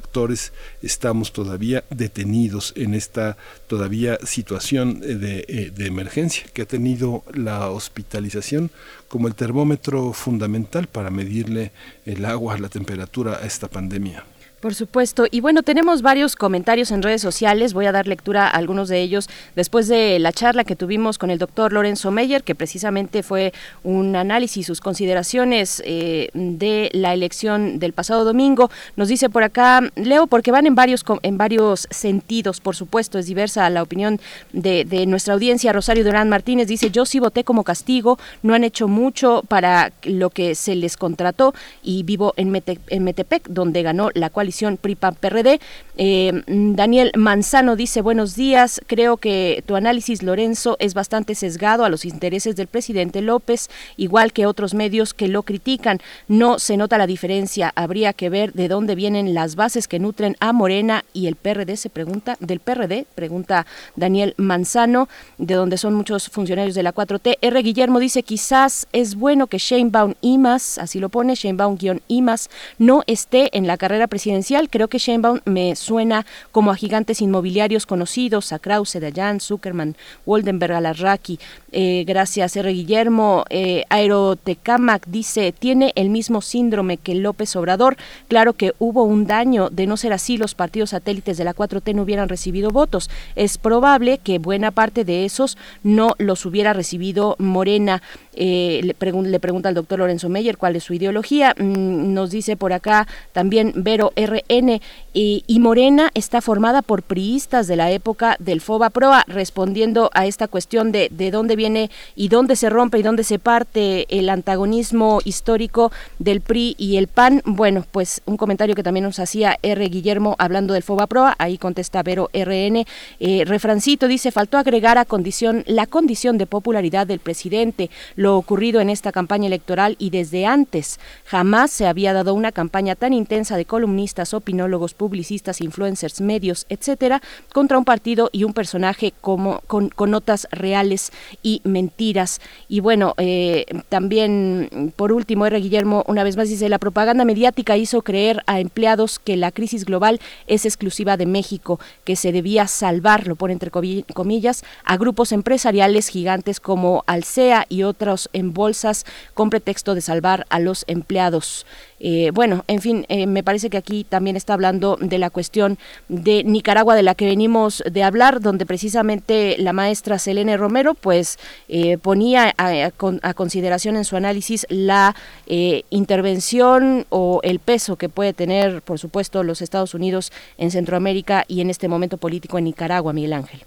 estamos 0.82 1.34
todavía 1.34 1.84
detenidos 1.90 2.74
en 2.76 2.94
esta 2.94 3.38
todavía 3.68 4.18
situación 4.24 5.00
de, 5.00 5.46
eh, 5.48 5.72
de 5.74 5.86
emergencia 5.88 6.46
que 6.54 6.64
ha 6.64 6.66
tenido 6.66 7.24
la 7.34 7.70
hospitalización 7.70 8.72
como 9.08 9.28
el 9.28 9.36
termómetro 9.36 10.14
fundamental 10.14 10.88
para 10.88 11.10
medirle 11.10 11.72
el 12.06 12.26
agua, 12.26 12.58
la 12.58 12.70
temperatura 12.70 13.40
a 13.42 13.46
esta 13.46 13.68
pandemia. 13.68 14.24
Por 14.64 14.76
supuesto. 14.76 15.26
Y 15.30 15.42
bueno, 15.42 15.62
tenemos 15.62 16.02
varios 16.02 16.38
comentarios 16.38 16.92
en 16.92 17.02
redes 17.02 17.22
sociales. 17.22 17.74
Voy 17.74 17.86
a 17.86 17.92
dar 17.92 18.08
lectura 18.08 18.48
a 18.48 18.52
algunos 18.52 18.88
de 18.88 19.02
ellos 19.02 19.28
después 19.58 19.90
de 19.90 20.20
la 20.20 20.32
charla 20.32 20.64
que 20.64 20.78
tuvimos 20.78 21.18
con 21.18 21.32
el 21.32 21.38
doctor 21.38 21.74
Lorenzo 21.74 22.12
Meyer, 22.12 22.44
que 22.44 22.56
precisamente 22.56 23.24
fue 23.24 23.52
un 23.84 24.16
análisis, 24.16 24.66
sus 24.66 24.80
consideraciones 24.80 25.84
eh, 25.86 26.30
de 26.34 26.90
la 26.94 27.14
elección 27.14 27.78
del 27.78 27.92
pasado 27.92 28.24
domingo. 28.24 28.72
Nos 28.96 29.10
dice 29.10 29.30
por 29.30 29.44
acá, 29.44 29.82
Leo, 29.96 30.28
porque 30.28 30.52
van 30.52 30.66
en 30.66 30.76
varios, 30.76 31.04
en 31.24 31.38
varios 31.38 31.86
sentidos, 31.92 32.62
por 32.62 32.78
supuesto, 32.78 33.20
es 33.20 33.26
diversa 33.26 33.70
la 33.70 33.84
opinión 33.84 34.22
de, 34.54 34.86
nuestra 35.08 35.34
audiencia. 35.34 35.74
Rosario 35.74 36.06
Durán 36.06 36.30
Martínez 36.30 36.70
dice, 36.70 36.90
yo 36.90 37.06
sí 37.06 37.20
voté 37.20 37.44
como 37.44 37.66
castigo, 37.66 38.18
no 38.44 38.54
han 38.54 38.64
hecho 38.64 38.88
mucho 38.88 39.44
para 39.46 39.92
lo 40.04 40.30
que 40.30 40.56
se 40.56 40.74
les 40.76 40.96
contrató 40.96 41.54
y 41.84 42.04
vivo 42.04 42.34
en, 42.38 42.50
Metepec, 42.50 43.50
donde 43.50 43.84
ganó 43.84 44.10
la 44.14 44.30
coalición 44.30 44.53
PRI-PAN-PRD. 44.82 45.60
Eh, 45.98 46.44
Daniel 46.48 47.12
Manzano 47.16 47.76
dice, 47.76 48.02
buenos 48.02 48.36
días, 48.36 48.82
creo 48.88 49.18
que 49.18 49.64
tu 49.66 49.76
análisis, 49.76 50.24
Lorenzo, 50.24 50.76
es 50.80 50.94
bastante 50.94 51.36
sesgado 51.36 51.86
a 51.86 51.90
los 51.90 52.06
intereses 52.06 52.56
del 52.56 52.68
presidente 52.68 53.22
López, 53.22 53.70
igual 53.98 54.34
que 54.34 54.46
otros 54.46 54.74
medios 54.74 55.14
que 55.14 55.28
lo 55.28 55.44
critican. 55.44 56.00
No 56.28 56.60
se 56.60 56.78
nota 56.78 56.98
la 56.98 57.08
diferencia, 57.08 57.72
habría 57.76 58.14
que 58.14 58.30
ver 58.30 58.54
de 58.54 58.68
dónde 58.68 58.96
vienen 58.96 59.34
las 59.34 59.56
bases 59.56 59.88
que 59.88 60.00
nutren 60.00 60.36
a 60.40 60.54
Morena 60.54 61.06
y 61.14 61.28
el 61.28 61.36
PRD, 61.36 61.78
se 61.78 61.90
pregunta, 61.90 62.38
del 62.40 62.60
PRD, 62.60 63.06
pregunta 63.16 63.66
Daniel 63.96 64.34
Manzano, 64.38 65.10
de 65.38 65.56
donde 65.56 65.78
son 65.78 65.94
muchos 65.94 66.30
funcionarios 66.30 66.76
de 66.76 66.84
la 66.84 66.94
4T. 66.94 67.38
R. 67.42 67.62
Guillermo 67.62 68.00
dice, 68.00 68.24
quizás 68.24 68.88
es 68.92 69.16
bueno 69.16 69.48
que 69.48 69.58
Sheinbaum 69.58 70.16
Imas, 70.22 70.78
así 70.78 71.00
lo 71.00 71.10
pone, 71.10 71.34
Sheinbaum-Imas, 71.34 72.50
no 72.78 73.04
esté 73.08 73.56
en 73.58 73.68
la 73.68 73.78
carrera 73.78 74.08
presidencial 74.08 74.43
Creo 74.70 74.88
que 74.88 74.98
Sheinbaum 74.98 75.40
me 75.46 75.76
suena 75.76 76.26
como 76.52 76.72
a 76.72 76.76
gigantes 76.76 77.22
inmobiliarios 77.22 77.86
conocidos, 77.86 78.52
a 78.52 78.60
Krause, 78.60 79.00
Dayan, 79.00 79.40
Zuckerman, 79.40 79.96
Woldenberg, 80.26 80.74
Alarraqui. 80.74 81.40
Eh, 81.72 82.04
gracias, 82.06 82.56
R. 82.58 82.72
Guillermo. 82.72 83.46
Eh, 83.50 83.86
Aerotecamac 83.90 85.08
dice, 85.08 85.54
tiene 85.54 85.94
el 85.96 86.10
mismo 86.10 86.42
síndrome 86.42 86.98
que 86.98 87.16
López 87.16 87.56
Obrador. 87.56 87.96
Claro 88.28 88.54
que 88.54 88.74
hubo 88.80 89.04
un 89.04 89.26
daño. 89.28 89.70
De 89.70 89.88
no 89.88 89.96
ser 89.96 90.12
así, 90.12 90.38
los 90.38 90.56
partidos 90.56 90.90
satélites 90.90 91.38
de 91.38 91.46
la 91.46 91.56
4T 91.56 91.96
no 91.96 92.04
hubieran 92.04 92.28
recibido 92.28 92.70
votos. 92.70 93.10
Es 93.36 93.58
probable 93.58 94.18
que 94.18 94.40
buena 94.40 94.72
parte 94.72 95.06
de 95.06 95.26
esos 95.26 95.58
no 95.84 96.16
los 96.18 96.46
hubiera 96.46 96.74
recibido 96.74 97.36
Morena. 97.40 98.02
Eh, 98.36 98.82
le, 98.84 99.22
le, 99.30 99.40
pregunta 99.40 99.70
al 99.70 99.76
doctor 99.76 100.00
Lorenzo 100.00 100.28
Meyer 100.28 100.58
cuál 100.58 100.76
es 100.76 100.84
su 100.84 100.94
ideología. 100.94 101.56
Mm, 101.58 102.14
nos 102.14 102.32
dice 102.32 102.58
por 102.58 102.74
acá 102.74 103.08
también 103.32 103.74
Vero 103.76 104.12
RN 104.50 104.80
y, 105.14 105.44
Morena 105.60 106.12
está 106.14 106.42
formada 106.42 106.82
por 106.82 107.04
priistas 107.04 107.68
de 107.68 107.76
la 107.76 107.90
época 107.92 108.36
del 108.40 108.60
FOBA 108.60 108.90
Proa, 108.90 109.24
respondiendo 109.28 110.10
a 110.14 110.26
esta 110.26 110.48
cuestión 110.48 110.92
de, 110.92 111.08
de 111.10 111.32
dónde 111.32 111.56
viene 111.56 111.90
y 112.16 112.28
dónde 112.28 112.56
se 112.56 112.70
rompe 112.70 112.98
y 112.98 113.04
dónde 113.04 113.24
se 113.24 113.40
parte 113.40 114.06
el 114.10 114.30
antagonismo 114.30 115.22
histórico 115.24 115.92
del 116.20 116.42
PRI 116.42 116.76
y 116.78 116.98
el 116.98 117.08
PAN. 117.08 117.42
Bueno, 117.46 117.86
pues 117.92 118.22
un 118.26 118.38
comentario 118.38 118.76
que 118.76 118.84
también 118.84 119.06
nos 119.06 119.20
hacía 119.20 119.58
R. 119.62 119.88
Guillermo 119.88 120.36
hablando 120.38 120.74
del 120.74 120.84
FOBA 120.84 121.08
Proa, 121.08 121.36
ahí 121.38 121.58
contesta 121.58 122.04
Vero 122.04 122.30
RN. 122.34 122.86
Eh, 123.20 123.44
refrancito 123.46 124.08
dice, 124.08 124.32
faltó 124.32 124.58
agregar 124.58 124.98
a 124.98 125.06
condición 125.06 125.64
la 125.66 125.86
condición 125.88 126.38
de 126.38 126.46
popularidad 126.46 127.08
del 127.08 127.20
presidente, 127.20 127.90
lo 128.16 128.38
ocurrido 128.38 128.82
en 128.82 128.90
esta 128.90 129.12
campaña 129.12 129.48
electoral 129.48 129.96
y 130.00 130.10
desde 130.10 130.46
antes. 130.46 131.00
Jamás 131.26 131.72
se 131.72 131.88
había 131.88 132.14
dado 132.14 132.34
una 132.34 132.52
campaña 132.52 132.96
tan 132.96 133.14
intensa 133.14 133.58
de 133.58 133.66
columnistas, 133.66 134.34
opinólogos, 134.34 134.94
publicistas, 135.04 135.60
influencers, 135.60 136.22
medios, 136.22 136.66
etcétera, 136.70 137.22
contra 137.52 137.78
un 137.78 137.84
partido 137.84 138.30
y 138.32 138.46
un 138.46 138.54
personaje 138.54 139.14
como 139.20 139.60
con, 139.68 139.92
notas 140.10 140.48
reales 140.52 141.12
y 141.42 141.60
mentiras. 141.66 142.40
Y 142.70 142.80
bueno, 142.80 143.16
eh, 143.18 143.66
también 143.90 144.94
por 144.96 145.12
último, 145.12 145.46
R. 145.46 145.60
Guillermo 145.60 146.06
una 146.08 146.24
vez 146.24 146.38
más 146.38 146.48
dice 146.48 146.70
la 146.70 146.80
propaganda 146.80 147.26
mediática 147.26 147.76
hizo 147.76 148.02
creer 148.02 148.44
a 148.46 148.62
empleados 148.62 149.20
que 149.20 149.36
la 149.36 149.52
crisis 149.52 149.84
global 149.84 150.22
es 150.48 150.66
exclusiva 150.66 151.18
de 151.18 151.26
México, 151.26 151.82
que 152.06 152.16
se 152.16 152.32
debía 152.32 152.68
salvar, 152.68 153.28
lo 153.28 153.36
pone 153.36 153.52
entre 153.52 153.72
comillas, 153.72 154.64
a 154.86 154.96
grupos 154.96 155.34
empresariales 155.34 156.08
gigantes 156.08 156.62
como 156.62 157.04
Alsea 157.08 157.66
y 157.68 157.84
otros 157.84 158.30
en 158.32 158.54
bolsas 158.54 159.06
con 159.34 159.50
pretexto 159.50 159.96
de 159.96 160.02
salvar 160.02 160.46
a 160.50 160.60
los 160.60 160.86
empleados. 160.88 161.66
Eh, 162.06 162.32
bueno, 162.34 162.66
en 162.68 162.82
fin, 162.82 163.06
eh, 163.08 163.26
me 163.28 163.44
parece 163.44 163.70
que 163.70 163.78
aquí 163.78 164.04
también 164.04 164.36
está 164.36 164.54
hablando 164.54 164.98
de 165.00 165.18
la 165.18 165.30
cuestión 165.30 165.78
de 166.10 166.44
Nicaragua 166.44 166.96
de 166.96 167.04
la 167.04 167.16
que 167.16 167.26
venimos 167.26 167.82
de 167.90 168.04
hablar, 168.04 168.42
donde 168.42 168.66
precisamente 168.66 169.56
la 169.58 169.72
maestra 169.72 170.20
Selene 170.20 170.58
Romero 170.58 170.96
pues 170.96 171.40
eh, 171.70 171.98
ponía 171.98 172.54
a, 172.58 172.92
consideración 173.34 173.96
en 173.96 174.04
su 174.04 174.18
análisis 174.18 174.68
la 174.70 175.16
intervención 175.48 177.06
o 177.10 177.40
el 177.42 177.60
peso 177.60 177.96
que 177.96 178.10
puede 178.10 178.34
tener, 178.34 178.82
por 178.82 179.00
supuesto, 179.00 179.42
los 179.44 179.62
Estados 179.62 179.94
Unidos 179.94 180.34
en 180.58 180.72
Centroamérica 180.72 181.46
y 181.48 181.62
en 181.62 181.70
este 181.70 181.88
momento 181.88 182.18
político 182.18 182.58
en 182.58 182.66
Nicaragua, 182.66 183.14
Miguel 183.14 183.32
Ángel. 183.32 183.62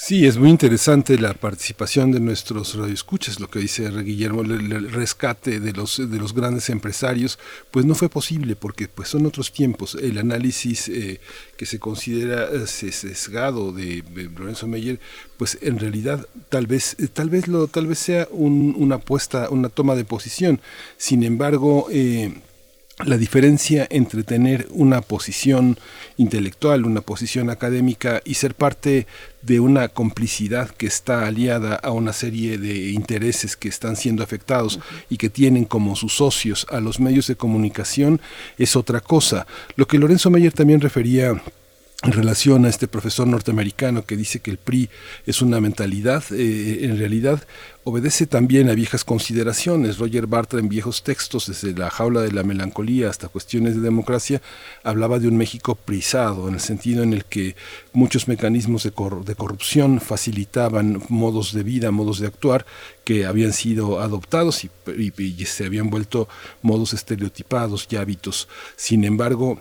Sí, 0.00 0.26
es 0.26 0.38
muy 0.38 0.50
interesante 0.50 1.18
la 1.18 1.34
participación 1.34 2.12
de 2.12 2.20
nuestros 2.20 2.76
radioescuchas, 2.76 3.40
lo 3.40 3.50
que 3.50 3.58
dice 3.58 3.90
Guillermo, 3.90 4.42
el, 4.42 4.92
rescate 4.92 5.58
de 5.58 5.72
los, 5.72 5.96
de 5.96 6.18
los 6.20 6.34
grandes 6.34 6.70
empresarios, 6.70 7.36
pues 7.72 7.84
no 7.84 7.96
fue 7.96 8.08
posible 8.08 8.54
porque 8.54 8.86
pues 8.86 9.08
son 9.08 9.26
otros 9.26 9.50
tiempos. 9.50 9.96
El 10.00 10.18
análisis 10.18 10.88
eh, 10.88 11.20
que 11.56 11.66
se 11.66 11.80
considera 11.80 12.44
eh, 12.44 12.68
sesgado 12.68 13.72
de, 13.72 14.04
Lorenzo 14.38 14.68
Meyer, 14.68 15.00
pues 15.36 15.58
en 15.62 15.80
realidad 15.80 16.28
tal 16.48 16.68
vez, 16.68 16.94
eh, 17.00 17.08
tal 17.12 17.28
vez, 17.28 17.48
lo, 17.48 17.66
tal 17.66 17.88
vez 17.88 17.98
sea 17.98 18.28
una 18.30 18.94
apuesta, 18.94 19.48
una 19.50 19.68
toma 19.68 19.96
de 19.96 20.04
posición. 20.04 20.60
Sin 20.96 21.24
embargo, 21.24 21.88
la 23.04 23.16
diferencia 23.16 23.86
entre 23.90 24.24
tener 24.24 24.66
una 24.70 25.00
posición 25.02 25.78
intelectual, 26.16 26.84
una 26.84 27.00
posición 27.00 27.48
académica 27.48 28.20
y 28.24 28.34
ser 28.34 28.54
parte 28.54 29.06
de 29.42 29.60
una 29.60 29.88
complicidad 29.88 30.70
que 30.70 30.86
está 30.86 31.26
aliada 31.26 31.76
a 31.76 31.92
una 31.92 32.12
serie 32.12 32.58
de 32.58 32.90
intereses 32.90 33.56
que 33.56 33.68
están 33.68 33.96
siendo 33.96 34.24
afectados 34.24 34.80
y 35.08 35.16
que 35.16 35.30
tienen 35.30 35.64
como 35.64 35.94
sus 35.94 36.16
socios 36.16 36.66
a 36.70 36.80
los 36.80 36.98
medios 36.98 37.28
de 37.28 37.36
comunicación 37.36 38.20
es 38.58 38.74
otra 38.74 39.00
cosa. 39.00 39.46
Lo 39.76 39.86
que 39.86 39.98
Lorenzo 39.98 40.30
Meyer 40.30 40.52
también 40.52 40.80
refería 40.80 41.40
en 42.04 42.12
relación 42.12 42.64
a 42.64 42.68
este 42.68 42.86
profesor 42.86 43.26
norteamericano 43.26 44.04
que 44.04 44.16
dice 44.16 44.38
que 44.38 44.52
el 44.52 44.58
PRI 44.58 44.88
es 45.26 45.42
una 45.42 45.60
mentalidad, 45.60 46.22
eh, 46.30 46.84
en 46.84 46.96
realidad 46.96 47.44
obedece 47.82 48.28
también 48.28 48.70
a 48.70 48.74
viejas 48.74 49.02
consideraciones. 49.02 49.98
Roger 49.98 50.28
Bartra 50.28 50.60
en 50.60 50.68
viejos 50.68 51.02
textos, 51.02 51.48
desde 51.48 51.76
la 51.76 51.90
jaula 51.90 52.20
de 52.20 52.30
la 52.30 52.44
melancolía 52.44 53.10
hasta 53.10 53.26
cuestiones 53.26 53.74
de 53.74 53.80
democracia, 53.80 54.40
hablaba 54.84 55.18
de 55.18 55.26
un 55.26 55.36
México 55.36 55.74
prisado, 55.74 56.46
en 56.46 56.54
el 56.54 56.60
sentido 56.60 57.02
en 57.02 57.14
el 57.14 57.24
que 57.24 57.56
muchos 57.92 58.28
mecanismos 58.28 58.84
de, 58.84 58.90
de 59.24 59.34
corrupción 59.34 60.00
facilitaban 60.00 61.02
modos 61.08 61.52
de 61.52 61.64
vida, 61.64 61.90
modos 61.90 62.20
de 62.20 62.28
actuar 62.28 62.64
que 63.02 63.26
habían 63.26 63.52
sido 63.52 64.00
adoptados 64.00 64.62
y, 64.64 64.70
y 64.86 65.44
se 65.46 65.64
habían 65.64 65.90
vuelto 65.90 66.28
modos 66.62 66.92
estereotipados 66.92 67.88
y 67.90 67.96
hábitos. 67.96 68.46
Sin 68.76 69.02
embargo, 69.02 69.58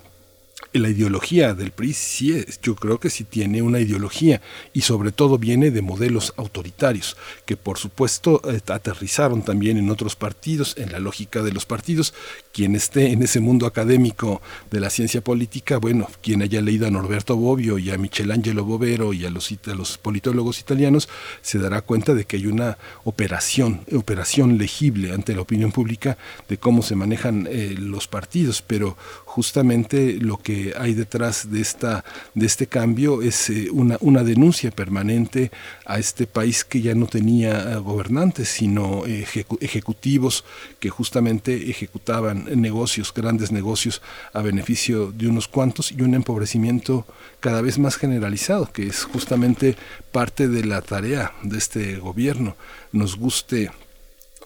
la 0.73 0.89
ideología 0.89 1.53
del 1.53 1.71
PRI 1.71 1.93
sí 1.93 2.33
es, 2.33 2.59
yo 2.61 2.75
creo 2.75 2.99
que 2.99 3.09
sí 3.09 3.23
tiene 3.23 3.61
una 3.61 3.79
ideología 3.79 4.41
y 4.73 4.81
sobre 4.81 5.11
todo 5.11 5.37
viene 5.37 5.71
de 5.71 5.81
modelos 5.81 6.33
autoritarios 6.37 7.17
que 7.45 7.57
por 7.57 7.77
supuesto 7.77 8.41
eh, 8.49 8.59
aterrizaron 8.67 9.41
también 9.43 9.77
en 9.77 9.89
otros 9.89 10.15
partidos, 10.15 10.75
en 10.77 10.91
la 10.91 10.99
lógica 10.99 11.41
de 11.41 11.51
los 11.51 11.65
partidos. 11.65 12.13
Quien 12.53 12.75
esté 12.75 13.11
en 13.11 13.23
ese 13.23 13.39
mundo 13.39 13.65
académico 13.65 14.41
de 14.71 14.79
la 14.79 14.89
ciencia 14.89 15.21
política, 15.21 15.77
bueno, 15.77 16.07
quien 16.21 16.41
haya 16.41 16.61
leído 16.61 16.87
a 16.87 16.91
Norberto 16.91 17.35
Bobbio 17.35 17.77
y 17.77 17.91
a 17.91 17.97
Michelangelo 17.97 18.65
Bovero 18.65 19.13
y 19.13 19.25
a 19.25 19.29
los, 19.29 19.51
a 19.51 19.75
los 19.75 19.97
politólogos 19.97 20.59
italianos, 20.59 21.09
se 21.41 21.59
dará 21.59 21.81
cuenta 21.81 22.13
de 22.13 22.25
que 22.25 22.37
hay 22.37 22.47
una 22.47 22.77
operación, 23.03 23.81
operación 23.93 24.57
legible 24.57 25.13
ante 25.13 25.35
la 25.35 25.41
opinión 25.41 25.71
pública 25.71 26.17
de 26.49 26.57
cómo 26.57 26.81
se 26.81 26.95
manejan 26.95 27.47
eh, 27.49 27.75
los 27.77 28.07
partidos, 28.07 28.61
pero 28.61 28.97
justamente 29.25 30.17
lo 30.19 30.37
que 30.37 30.56
hay 30.77 30.93
detrás 30.93 31.51
de, 31.51 31.61
esta, 31.61 32.03
de 32.33 32.45
este 32.45 32.67
cambio 32.67 33.21
es 33.21 33.49
eh, 33.49 33.69
una, 33.71 33.97
una 34.01 34.23
denuncia 34.23 34.71
permanente 34.71 35.51
a 35.85 35.99
este 35.99 36.27
país 36.27 36.63
que 36.63 36.81
ya 36.81 36.95
no 36.95 37.07
tenía 37.07 37.73
eh, 37.73 37.75
gobernantes, 37.75 38.49
sino 38.49 39.03
ejecutivos 39.05 40.43
que 40.79 40.89
justamente 40.89 41.69
ejecutaban 41.69 42.45
negocios, 42.61 43.13
grandes 43.13 43.51
negocios 43.51 44.01
a 44.33 44.41
beneficio 44.41 45.11
de 45.11 45.27
unos 45.27 45.47
cuantos 45.47 45.91
y 45.91 46.01
un 46.01 46.13
empobrecimiento 46.13 47.05
cada 47.39 47.61
vez 47.61 47.79
más 47.79 47.97
generalizado, 47.97 48.71
que 48.71 48.87
es 48.87 49.03
justamente 49.03 49.75
parte 50.11 50.47
de 50.47 50.65
la 50.65 50.81
tarea 50.81 51.33
de 51.43 51.57
este 51.57 51.97
gobierno. 51.97 52.55
Nos 52.91 53.17
guste 53.17 53.71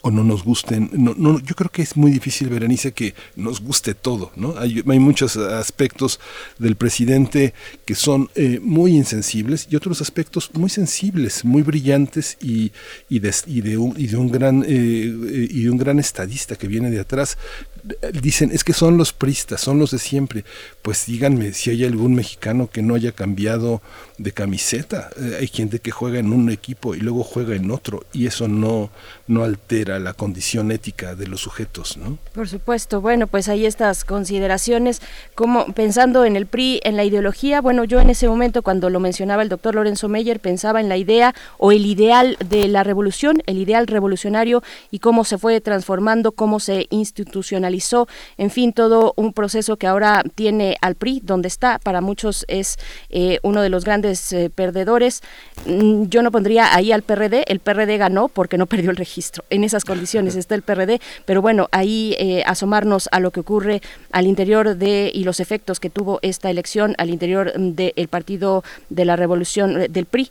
o 0.01 0.11
no 0.11 0.23
nos 0.23 0.43
gusten. 0.43 0.89
No, 0.93 1.13
no, 1.15 1.39
yo 1.39 1.55
creo 1.55 1.71
que 1.71 1.81
es 1.81 1.95
muy 1.95 2.11
difícil, 2.11 2.49
Berenice, 2.49 2.91
que 2.91 3.13
nos 3.35 3.61
guste 3.61 3.93
todo. 3.93 4.31
¿no? 4.35 4.57
Hay, 4.57 4.83
hay 4.87 4.99
muchos 4.99 5.37
aspectos 5.37 6.19
del 6.59 6.75
presidente 6.75 7.53
que 7.85 7.95
son 7.95 8.29
eh, 8.35 8.59
muy 8.61 8.95
insensibles 8.95 9.67
y 9.69 9.75
otros 9.75 10.01
aspectos 10.01 10.51
muy 10.53 10.69
sensibles, 10.69 11.45
muy 11.45 11.61
brillantes 11.61 12.37
y, 12.41 12.71
y, 13.09 13.19
de, 13.19 13.33
y, 13.45 13.61
de, 13.61 13.77
un, 13.77 13.93
y 13.97 14.07
de 14.07 14.17
un 14.17 14.31
gran 14.31 14.63
eh, 14.63 14.67
eh, 14.67 15.47
y 15.49 15.63
de 15.63 15.69
un 15.69 15.77
gran 15.77 15.99
estadista 15.99 16.55
que 16.55 16.67
viene 16.67 16.89
de 16.89 16.99
atrás 16.99 17.37
dicen, 18.21 18.51
es 18.51 18.63
que 18.63 18.73
son 18.73 18.97
los 18.97 19.13
pristas, 19.13 19.61
son 19.61 19.79
los 19.79 19.91
de 19.91 19.99
siempre. 19.99 20.45
Pues 20.81 21.05
díganme 21.05 21.53
si 21.53 21.69
hay 21.69 21.83
algún 21.83 22.13
mexicano 22.13 22.69
que 22.69 22.81
no 22.81 22.95
haya 22.95 23.11
cambiado 23.11 23.81
de 24.23 24.31
camiseta. 24.31 25.09
Eh, 25.17 25.37
hay 25.39 25.47
gente 25.47 25.79
que 25.79 25.91
juega 25.91 26.19
en 26.19 26.33
un 26.33 26.49
equipo 26.49 26.95
y 26.95 26.99
luego 26.99 27.23
juega 27.23 27.55
en 27.55 27.71
otro 27.71 28.05
y 28.13 28.27
eso 28.27 28.47
no, 28.47 28.89
no 29.27 29.43
altera 29.43 29.99
la 29.99 30.13
condición 30.13 30.71
ética 30.71 31.15
de 31.15 31.27
los 31.27 31.41
sujetos, 31.41 31.97
¿no? 31.97 32.17
Por 32.33 32.47
supuesto. 32.47 33.01
Bueno, 33.01 33.27
pues 33.27 33.49
hay 33.49 33.65
estas 33.65 34.03
consideraciones 34.03 35.01
como 35.35 35.73
pensando 35.73 36.25
en 36.25 36.35
el 36.35 36.45
PRI, 36.45 36.81
en 36.83 36.97
la 36.97 37.03
ideología. 37.03 37.61
Bueno, 37.61 37.83
yo 37.83 37.99
en 37.99 38.09
ese 38.09 38.27
momento 38.27 38.61
cuando 38.61 38.89
lo 38.89 38.99
mencionaba 38.99 39.43
el 39.43 39.49
doctor 39.49 39.75
Lorenzo 39.75 40.09
Meyer 40.09 40.39
pensaba 40.39 40.79
en 40.79 40.89
la 40.89 40.97
idea 40.97 41.33
o 41.57 41.71
el 41.71 41.85
ideal 41.85 42.37
de 42.49 42.67
la 42.67 42.83
revolución, 42.83 43.41
el 43.45 43.57
ideal 43.57 43.87
revolucionario 43.87 44.63
y 44.91 44.99
cómo 44.99 45.23
se 45.25 45.37
fue 45.37 45.61
transformando, 45.61 46.31
cómo 46.31 46.59
se 46.59 46.87
institucionalizó 46.89 48.07
en 48.37 48.49
fin, 48.49 48.73
todo 48.73 49.13
un 49.15 49.33
proceso 49.33 49.77
que 49.77 49.87
ahora 49.87 50.23
tiene 50.35 50.77
al 50.81 50.95
PRI, 50.95 51.21
donde 51.23 51.47
está, 51.47 51.79
para 51.79 52.01
muchos 52.01 52.45
es 52.47 52.77
eh, 53.09 53.39
uno 53.43 53.61
de 53.61 53.69
los 53.69 53.85
grandes 53.85 54.10
eh, 54.33 54.49
perdedores. 54.53 55.21
Mm, 55.65 56.05
yo 56.05 56.21
no 56.21 56.31
pondría 56.31 56.75
ahí 56.75 56.91
al 56.91 57.01
PRD, 57.01 57.45
el 57.47 57.59
PRD 57.59 57.97
ganó 57.97 58.27
porque 58.27 58.57
no 58.57 58.65
perdió 58.73 58.91
el 58.91 58.97
registro. 58.97 59.43
En 59.49 59.63
esas 59.63 59.85
condiciones 59.85 60.35
está 60.35 60.55
el 60.55 60.61
PRD, 60.61 60.99
pero 61.25 61.41
bueno, 61.41 61.67
ahí 61.71 62.15
eh, 62.19 62.43
asomarnos 62.45 63.09
a 63.11 63.19
lo 63.19 63.31
que 63.31 63.39
ocurre 63.39 63.81
al 64.11 64.27
interior 64.27 64.75
de 64.75 65.11
y 65.13 65.23
los 65.23 65.39
efectos 65.39 65.79
que 65.79 65.89
tuvo 65.89 66.19
esta 66.21 66.49
elección 66.49 66.95
al 66.97 67.09
interior 67.09 67.53
del 67.53 68.07
Partido 68.07 68.63
de 68.89 69.05
la 69.05 69.15
Revolución 69.15 69.87
del 69.89 70.05
PRI, 70.05 70.29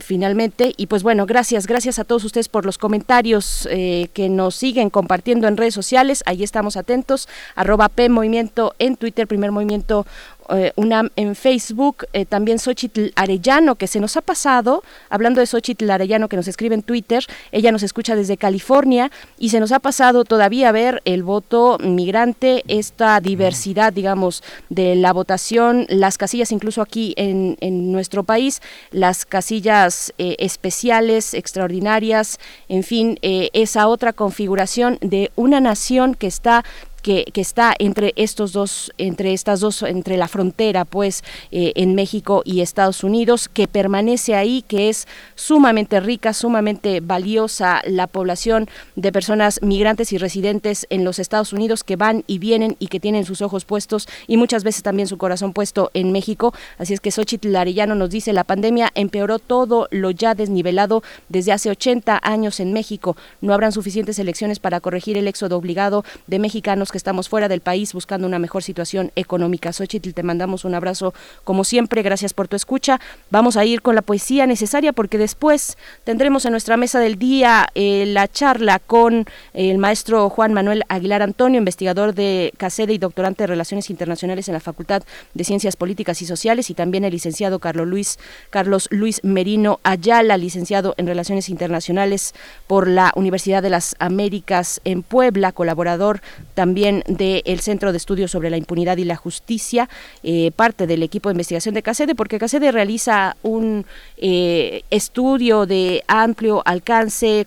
finalmente. 0.00 0.72
Y 0.76 0.86
pues 0.86 1.02
bueno, 1.02 1.26
gracias, 1.26 1.66
gracias 1.66 1.98
a 1.98 2.04
todos 2.04 2.24
ustedes 2.24 2.48
por 2.48 2.66
los 2.66 2.78
comentarios 2.78 3.68
que 3.70 4.28
nos 4.28 4.54
siguen 4.54 4.90
compartiendo 4.90 5.48
en 5.48 5.56
redes 5.56 5.74
sociales. 5.74 6.22
Ahí 6.26 6.42
estamos 6.42 6.76
atentos, 6.76 7.28
arroba 7.54 7.88
P 7.88 8.08
Movimiento 8.08 8.74
en 8.78 8.96
Twitter, 8.96 9.26
primer 9.26 9.52
movimiento 9.52 10.06
eh, 10.50 10.72
en 11.16 11.34
Facebook, 11.34 12.06
eh, 12.12 12.24
también 12.24 12.58
Xochitl 12.58 13.08
Arellano, 13.16 13.76
que 13.76 13.86
se 13.86 14.00
nos 14.00 14.16
ha 14.16 14.20
pasado, 14.20 14.82
hablando 15.08 15.40
de 15.40 15.46
Xochitl 15.46 15.90
Arellano, 15.90 16.28
que 16.28 16.36
nos 16.36 16.48
escribe 16.48 16.74
en 16.74 16.82
Twitter, 16.82 17.24
ella 17.52 17.72
nos 17.72 17.82
escucha 17.82 18.16
desde 18.16 18.36
California 18.36 19.10
y 19.38 19.50
se 19.50 19.60
nos 19.60 19.72
ha 19.72 19.78
pasado 19.78 20.24
todavía 20.24 20.72
ver 20.72 21.02
el 21.04 21.22
voto 21.22 21.78
migrante, 21.80 22.64
esta 22.68 23.20
diversidad, 23.20 23.92
digamos, 23.92 24.42
de 24.68 24.94
la 24.94 25.12
votación, 25.12 25.86
las 25.88 26.18
casillas 26.18 26.52
incluso 26.52 26.82
aquí 26.82 27.14
en, 27.16 27.56
en 27.60 27.92
nuestro 27.92 28.24
país, 28.24 28.60
las 28.90 29.26
casillas 29.26 30.12
eh, 30.18 30.36
especiales, 30.38 31.34
extraordinarias, 31.34 32.38
en 32.68 32.82
fin, 32.82 33.18
esa 33.22 33.88
otra 33.88 34.12
configuración 34.12 34.98
de 35.00 35.30
una 35.36 35.60
nación 35.60 36.14
que 36.14 36.26
está 36.26 36.64
que, 37.00 37.24
está 37.34 37.74
entre 37.78 38.12
estos 38.16 38.52
dos, 38.52 38.92
entre 38.98 39.32
estas 39.32 39.60
dos, 39.60 39.82
entre 39.82 40.16
la 40.16 40.28
frontera, 40.28 40.84
pues, 40.84 41.24
eh, 41.50 41.72
en 41.74 41.94
México 41.94 42.42
y 42.44 42.60
Estados 42.60 43.02
Unidos, 43.02 43.48
que 43.48 43.66
permanece 43.66 44.34
ahí, 44.34 44.62
que 44.62 44.88
es 44.88 45.08
sumamente 45.34 46.00
rica, 46.00 46.32
sumamente 46.32 47.00
valiosa 47.00 47.80
la 47.86 48.06
población 48.06 48.68
de 48.96 49.12
personas 49.12 49.62
migrantes 49.62 50.12
y 50.12 50.18
residentes 50.18 50.86
en 50.90 51.04
los 51.04 51.18
Estados 51.18 51.52
Unidos 51.52 51.84
que 51.84 51.96
van 51.96 52.24
y 52.26 52.38
vienen 52.38 52.76
y 52.78 52.88
que 52.88 53.00
tienen 53.00 53.24
sus 53.24 53.42
ojos 53.42 53.64
puestos 53.64 54.06
y 54.26 54.36
muchas 54.36 54.64
veces 54.64 54.82
también 54.82 55.08
su 55.08 55.18
corazón 55.18 55.52
puesto 55.52 55.90
en 55.94 56.12
México. 56.12 56.52
Así 56.78 56.94
es 56.94 57.00
que 57.00 57.10
Xochitl 57.10 57.54
Arellano 57.56 57.94
nos 57.94 58.10
dice, 58.10 58.32
la 58.32 58.44
pandemia 58.44 58.90
empeoró 58.94 59.38
todo 59.38 59.88
lo 59.90 60.10
ya 60.10 60.34
desnivelado 60.34 61.02
desde 61.28 61.52
hace 61.52 61.70
80 61.70 62.20
años 62.22 62.60
en 62.60 62.72
México. 62.72 63.16
No 63.40 63.54
habrán 63.54 63.72
suficientes 63.72 64.18
elecciones 64.18 64.58
para 64.58 64.80
corregir 64.80 65.16
el 65.16 65.28
éxodo 65.28 65.56
obligado 65.56 66.04
de 66.26 66.38
mexicanos 66.38 66.89
que 66.90 66.98
estamos 66.98 67.28
fuera 67.28 67.48
del 67.48 67.60
país 67.60 67.92
buscando 67.92 68.26
una 68.26 68.38
mejor 68.38 68.62
situación 68.62 69.12
económica. 69.16 69.72
Xochitl, 69.72 70.10
te 70.10 70.22
mandamos 70.22 70.64
un 70.64 70.74
abrazo 70.74 71.14
como 71.44 71.64
siempre, 71.64 72.02
gracias 72.02 72.34
por 72.34 72.48
tu 72.48 72.56
escucha. 72.56 73.00
Vamos 73.30 73.56
a 73.56 73.64
ir 73.64 73.82
con 73.82 73.94
la 73.94 74.02
poesía 74.02 74.46
necesaria 74.46 74.92
porque 74.92 75.18
después 75.18 75.76
tendremos 76.04 76.44
en 76.44 76.52
nuestra 76.52 76.76
mesa 76.76 77.00
del 77.00 77.18
día 77.18 77.68
eh, 77.74 78.04
la 78.06 78.28
charla 78.28 78.78
con 78.78 79.26
el 79.54 79.78
maestro 79.78 80.28
Juan 80.30 80.52
Manuel 80.52 80.84
Aguilar 80.88 81.22
Antonio, 81.22 81.58
investigador 81.58 82.14
de 82.14 82.52
CACEDE 82.56 82.94
y 82.94 82.98
doctorante 82.98 83.42
de 83.42 83.48
Relaciones 83.48 83.90
Internacionales 83.90 84.48
en 84.48 84.54
la 84.54 84.60
Facultad 84.60 85.02
de 85.34 85.44
Ciencias 85.44 85.76
Políticas 85.76 86.20
y 86.22 86.26
Sociales 86.26 86.70
y 86.70 86.74
también 86.74 87.04
el 87.04 87.12
licenciado 87.12 87.58
Carlos 87.58 87.86
Luis, 87.86 88.18
Carlos 88.50 88.88
Luis 88.90 89.20
Merino 89.22 89.80
Ayala, 89.82 90.36
licenciado 90.36 90.94
en 90.96 91.06
Relaciones 91.06 91.48
Internacionales 91.48 92.34
por 92.66 92.88
la 92.88 93.12
Universidad 93.14 93.62
de 93.62 93.70
las 93.70 93.96
Américas 93.98 94.80
en 94.84 95.02
Puebla, 95.02 95.52
colaborador 95.52 96.20
también 96.54 96.79
del 96.80 97.60
Centro 97.60 97.92
de 97.92 97.98
Estudios 97.98 98.30
sobre 98.30 98.50
la 98.50 98.56
Impunidad 98.56 98.96
y 98.96 99.04
la 99.04 99.16
Justicia, 99.16 99.88
eh, 100.22 100.50
parte 100.54 100.86
del 100.86 101.02
equipo 101.02 101.28
de 101.28 101.34
investigación 101.34 101.74
de 101.74 101.82
CACEDE, 101.82 102.14
porque 102.14 102.38
CACEDE 102.38 102.72
realiza 102.72 103.36
un 103.42 103.86
eh, 104.16 104.82
estudio 104.90 105.66
de 105.66 106.02
amplio 106.06 106.62
alcance 106.64 107.46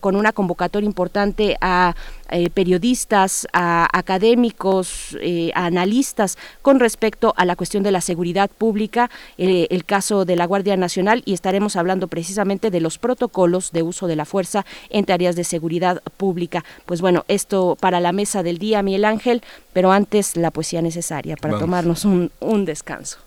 con 0.00 0.16
una 0.16 0.32
convocatoria 0.32 0.86
importante 0.86 1.56
a 1.60 1.94
eh, 2.34 2.50
periodistas, 2.50 3.46
a 3.52 3.86
académicos, 3.96 5.16
eh, 5.20 5.52
a 5.54 5.66
analistas 5.66 6.36
con 6.62 6.80
respecto 6.80 7.32
a 7.36 7.44
la 7.44 7.54
cuestión 7.54 7.84
de 7.84 7.92
la 7.92 8.00
seguridad 8.00 8.50
pública, 8.50 9.08
eh, 9.38 9.68
el 9.70 9.84
caso 9.84 10.24
de 10.24 10.34
la 10.34 10.44
Guardia 10.44 10.76
Nacional 10.76 11.22
y 11.26 11.32
estaremos 11.32 11.76
hablando 11.76 12.08
precisamente 12.08 12.72
de 12.72 12.80
los 12.80 12.98
protocolos 12.98 13.70
de 13.70 13.84
uso 13.84 14.08
de 14.08 14.16
la 14.16 14.24
fuerza 14.24 14.66
en 14.90 15.04
tareas 15.04 15.36
de 15.36 15.44
seguridad 15.44 16.02
pública. 16.16 16.64
Pues 16.86 17.00
bueno, 17.00 17.24
esto 17.28 17.76
para 17.78 18.00
la 18.00 18.10
mesa 18.10 18.42
del 18.42 18.58
día, 18.58 18.82
Miguel 18.82 19.04
Ángel, 19.04 19.40
pero 19.72 19.92
antes 19.92 20.36
la 20.36 20.50
poesía 20.50 20.82
necesaria 20.82 21.36
para 21.36 21.60
tomarnos 21.60 22.04
un, 22.04 22.32
un 22.40 22.64
descanso. 22.64 23.18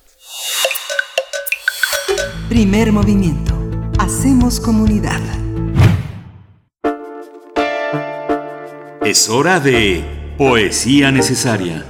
Primer 2.49 2.91
movimiento. 2.91 3.53
Hacemos 3.99 4.59
comunidad. 4.59 5.21
Es 9.07 9.29
hora 9.29 9.61
de 9.61 10.03
Poesía 10.37 11.13
Necesaria. 11.13 11.85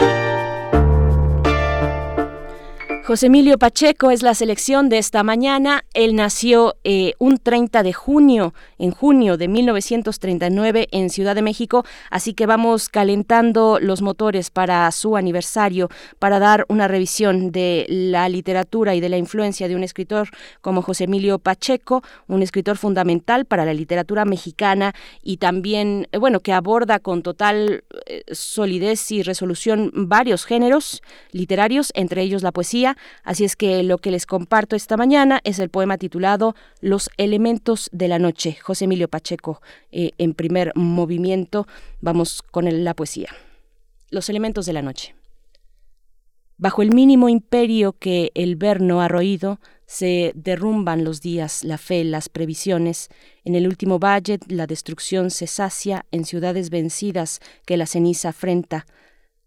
José 3.07 3.25
Emilio 3.25 3.57
Pacheco 3.57 4.11
es 4.11 4.21
la 4.21 4.35
selección 4.35 4.87
de 4.87 4.99
esta 4.99 5.23
mañana. 5.23 5.83
Él 5.95 6.13
nació 6.13 6.75
eh, 6.83 7.13
un 7.17 7.39
30 7.39 7.81
de 7.81 7.91
junio, 7.91 8.53
en 8.77 8.91
junio 8.91 9.37
de 9.37 9.47
1939 9.47 10.87
en 10.91 11.09
Ciudad 11.09 11.35
de 11.35 11.41
México, 11.41 11.85
así 12.11 12.33
que 12.33 12.45
vamos 12.45 12.89
calentando 12.89 13.79
los 13.81 14.01
motores 14.01 14.49
para 14.49 14.91
su 14.91 15.17
aniversario, 15.17 15.89
para 16.19 16.39
dar 16.39 16.65
una 16.69 16.87
revisión 16.87 17.51
de 17.51 17.85
la 17.89 18.29
literatura 18.29 18.95
y 18.95 18.99
de 18.99 19.09
la 19.09 19.17
influencia 19.17 19.67
de 19.67 19.75
un 19.75 19.83
escritor 19.83 20.29
como 20.61 20.81
José 20.81 21.05
Emilio 21.05 21.39
Pacheco, 21.39 22.03
un 22.27 22.41
escritor 22.41 22.77
fundamental 22.77 23.45
para 23.45 23.65
la 23.65 23.73
literatura 23.73 24.25
mexicana 24.25 24.93
y 25.23 25.37
también, 25.37 26.07
eh, 26.11 26.17
bueno, 26.17 26.39
que 26.39 26.53
aborda 26.53 26.99
con 26.99 27.23
total 27.23 27.83
eh, 28.05 28.23
solidez 28.31 29.11
y 29.11 29.23
resolución 29.23 29.91
varios 29.93 30.45
géneros 30.45 31.01
literarios, 31.31 31.91
entre 31.95 32.21
ellos 32.21 32.43
la 32.43 32.51
poesía. 32.51 32.97
Así 33.23 33.45
es 33.45 33.55
que 33.55 33.83
lo 33.83 33.97
que 33.97 34.11
les 34.11 34.25
comparto 34.25 34.75
esta 34.75 34.97
mañana 34.97 35.39
es 35.43 35.59
el 35.59 35.69
poema 35.69 35.97
titulado 35.97 36.55
Los 36.81 37.09
elementos 37.17 37.89
de 37.91 38.07
la 38.07 38.19
noche, 38.19 38.57
José 38.67 38.83
Emilio 38.83 39.07
Pacheco, 39.07 39.61
eh, 39.93 40.11
en 40.17 40.33
primer 40.33 40.73
movimiento. 40.75 41.67
Vamos 42.01 42.41
con 42.41 42.65
la 42.83 42.93
poesía. 42.93 43.29
Los 44.09 44.27
elementos 44.27 44.65
de 44.65 44.73
la 44.73 44.81
noche. 44.81 45.15
Bajo 46.57 46.81
el 46.81 46.93
mínimo 46.93 47.29
imperio 47.29 47.93
que 47.93 48.31
el 48.35 48.57
verno 48.57 48.99
ha 48.99 49.07
roído, 49.07 49.61
se 49.85 50.33
derrumban 50.35 51.05
los 51.05 51.21
días, 51.21 51.63
la 51.63 51.77
fe, 51.77 52.03
las 52.03 52.27
previsiones. 52.27 53.07
En 53.45 53.55
el 53.55 53.67
último 53.67 53.99
valle 53.99 54.37
la 54.49 54.67
destrucción 54.67 55.31
se 55.31 55.47
sacia 55.47 56.05
en 56.11 56.25
ciudades 56.25 56.69
vencidas 56.69 57.39
que 57.65 57.77
la 57.77 57.85
ceniza 57.85 58.29
afrenta. 58.29 58.85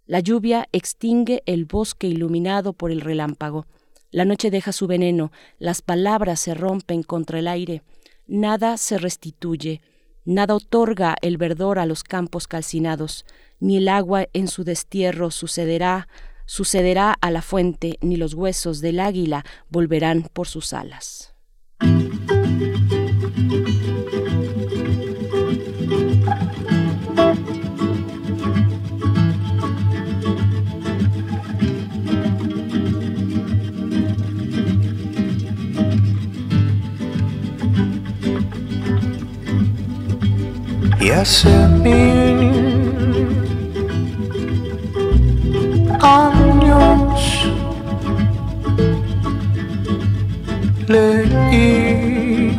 La 0.07 0.21
lluvia 0.21 0.67
extingue 0.73 1.43
el 1.45 1.67
bosque 1.67 2.07
iluminado 2.07 2.73
por 2.73 2.91
el 2.91 3.03
relámpago. 3.03 3.67
La 4.11 4.25
noche 4.25 4.51
deja 4.51 4.73
su 4.73 4.87
veneno, 4.87 5.31
las 5.59 5.83
palabras 5.83 6.41
se 6.41 6.55
rompen 6.55 7.03
contra 7.03 7.39
el 7.39 7.49
aire, 7.49 7.83
nada 8.31 8.77
se 8.77 8.97
restituye, 8.97 9.83
nada 10.25 10.55
otorga 10.55 11.17
el 11.21 11.37
verdor 11.37 11.79
a 11.79 11.87
los 11.87 12.05
campos 12.05 12.47
calcinados, 12.47 13.27
ni 13.59 13.77
el 13.77 13.89
agua 13.89 14.29
en 14.33 14.49
su 14.49 14.65
destierro 14.65 15.31
sucederá, 15.31 16.09
sucederá 16.47 17.13
a 17.21 17.31
la 17.31 17.43
fuente, 17.43 17.99
ni 18.01 18.17
los 18.17 18.35
huesos 18.35 18.81
del 18.81 19.01
águila 19.01 19.45
volverán 19.69 20.23
por 20.33 20.47
sus 20.47 20.73
alas. 20.73 21.35
Mil 41.83 42.41
años 46.01 47.51
leí 50.87 52.57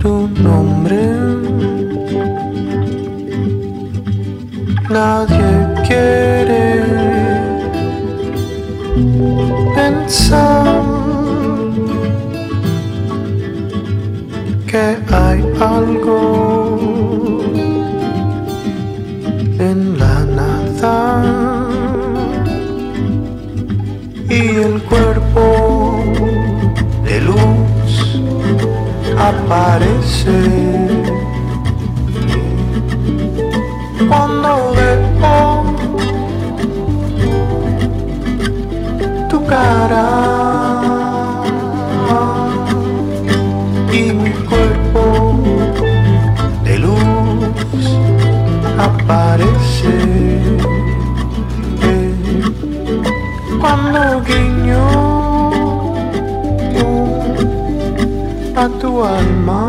tu 0.00 0.28
nombre. 0.42 1.02
Nadie 4.90 5.52
quiere 5.86 6.66
pensar 9.74 10.41
en 19.58 19.98
la 19.98 20.24
nada. 20.24 21.68
Y 24.28 24.56
el 24.66 24.82
cuerpo 24.82 26.02
de 27.04 27.20
luz 27.20 28.20
aparece 29.18 30.61
tu 58.92 59.02
alma. 59.04 59.64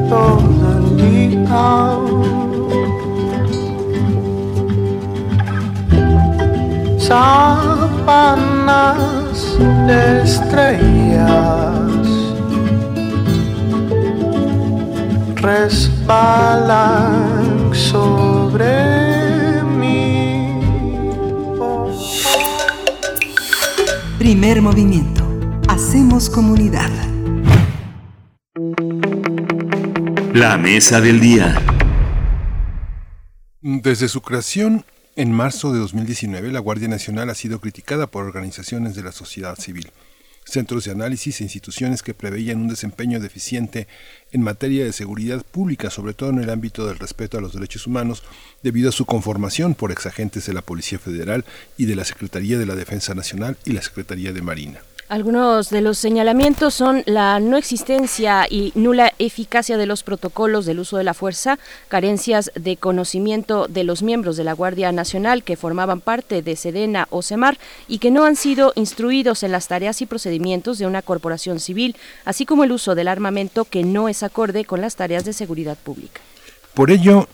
todo 0.10 0.66
el 0.78 0.86
día. 1.04 1.68
Sábanas 7.08 8.54
de 9.88 10.00
estrellas 10.24 10.93
resbalan 16.14 17.74
sobre 17.74 19.64
mí. 19.64 20.60
Primer 24.20 24.62
movimiento. 24.62 25.24
Hacemos 25.68 26.30
comunidad. 26.30 26.92
La 30.34 30.58
mesa 30.58 31.02
del 31.02 31.20
día. 31.20 31.60
Desde 33.62 34.08
su 34.08 34.22
creación 34.22 34.86
en 35.16 35.32
marzo 35.32 35.74
de 35.74 35.80
2019, 35.80 36.52
la 36.52 36.60
Guardia 36.60 36.88
Nacional 36.88 37.30
ha 37.30 37.36
sido 37.36 37.60
criticada 37.60 38.08
por 38.08 38.26
organizaciones 38.26 38.96
de 38.96 39.04
la 39.04 39.12
sociedad 39.12 39.56
civil, 39.58 39.92
centros 40.46 40.86
de 40.86 40.92
análisis 40.92 41.40
e 41.40 41.44
instituciones 41.44 42.04
que 42.04 42.14
preveían 42.14 42.62
un 42.62 42.68
desempeño 42.68 43.20
deficiente 43.20 43.88
en 44.32 44.42
materia 44.42 44.86
de 44.86 44.94
seguridad 44.94 45.44
pública, 45.44 45.90
sobre 45.90 46.14
todo 46.14 46.30
en 46.30 46.40
el 46.40 46.50
ámbito 46.50 46.86
del 46.86 47.00
respeto 47.00 47.38
a 47.38 47.42
los 47.42 47.54
derechos 47.54 47.88
humanos, 47.88 48.24
debido 48.62 48.90
a 48.90 48.94
su 48.94 49.06
conformación 49.06 49.76
por 49.76 49.92
exagentes 49.92 50.46
de 50.46 50.54
la 50.54 50.62
Policía 50.62 51.00
Federal 51.00 51.46
y 51.78 51.86
de 51.86 51.96
la 51.96 52.06
Secretaría 52.06 52.58
de 52.58 52.66
la 52.66 52.76
Defensa 52.76 53.14
Nacional 53.14 53.58
y 53.66 53.74
la 53.74 53.82
Secretaría 53.82 54.34
de 54.34 54.42
Marina. 54.42 54.82
Algunos 55.10 55.70
de 55.70 55.82
los 55.82 55.98
señalamientos 55.98 56.74
son 56.74 57.04
la 57.06 57.40
no 57.42 57.58
existencia 57.58 58.48
y 58.50 58.72
nula 58.74 59.12
eficacia 59.20 59.78
de 59.78 59.86
los 59.86 60.02
protocolos 60.02 60.66
del 60.66 60.80
uso 60.80 60.98
de 60.98 61.04
la 61.04 61.14
fuerza, 61.14 61.60
carencias 61.90 62.52
de 62.56 62.78
conocimiento 62.78 63.68
de 63.68 63.84
los 63.84 64.02
miembros 64.02 64.38
de 64.38 64.46
la 64.46 64.54
Guardia 64.54 64.94
Nacional 64.94 65.44
que 65.44 65.58
formaban 65.58 66.00
parte 66.00 66.42
de 66.42 66.56
Sedena 66.56 67.08
o 67.10 67.22
CEMAR 67.22 67.58
y 67.90 68.00
que 68.00 68.12
no 68.12 68.24
han 68.24 68.38
sido 68.38 68.72
instruidos 68.76 69.44
en 69.44 69.52
las 69.52 69.68
tareas 69.68 70.02
y 70.02 70.06
procedimientos 70.06 70.78
de 70.78 70.88
una 70.88 71.02
corporación 71.02 71.60
civil, 71.60 71.98
así 72.24 72.46
como 72.46 72.64
el 72.64 72.72
uso 72.72 72.96
del 72.96 73.10
armamento 73.10 73.66
que 73.66 73.84
no 73.84 74.08
es 74.08 74.24
acorde 74.24 74.64
con 74.64 74.80
las 74.80 74.96
tareas 74.96 75.26
de 75.26 75.34
seguridad 75.34 75.78
pública. 75.78 76.22
Por 76.74 76.92
ello, 76.92 77.28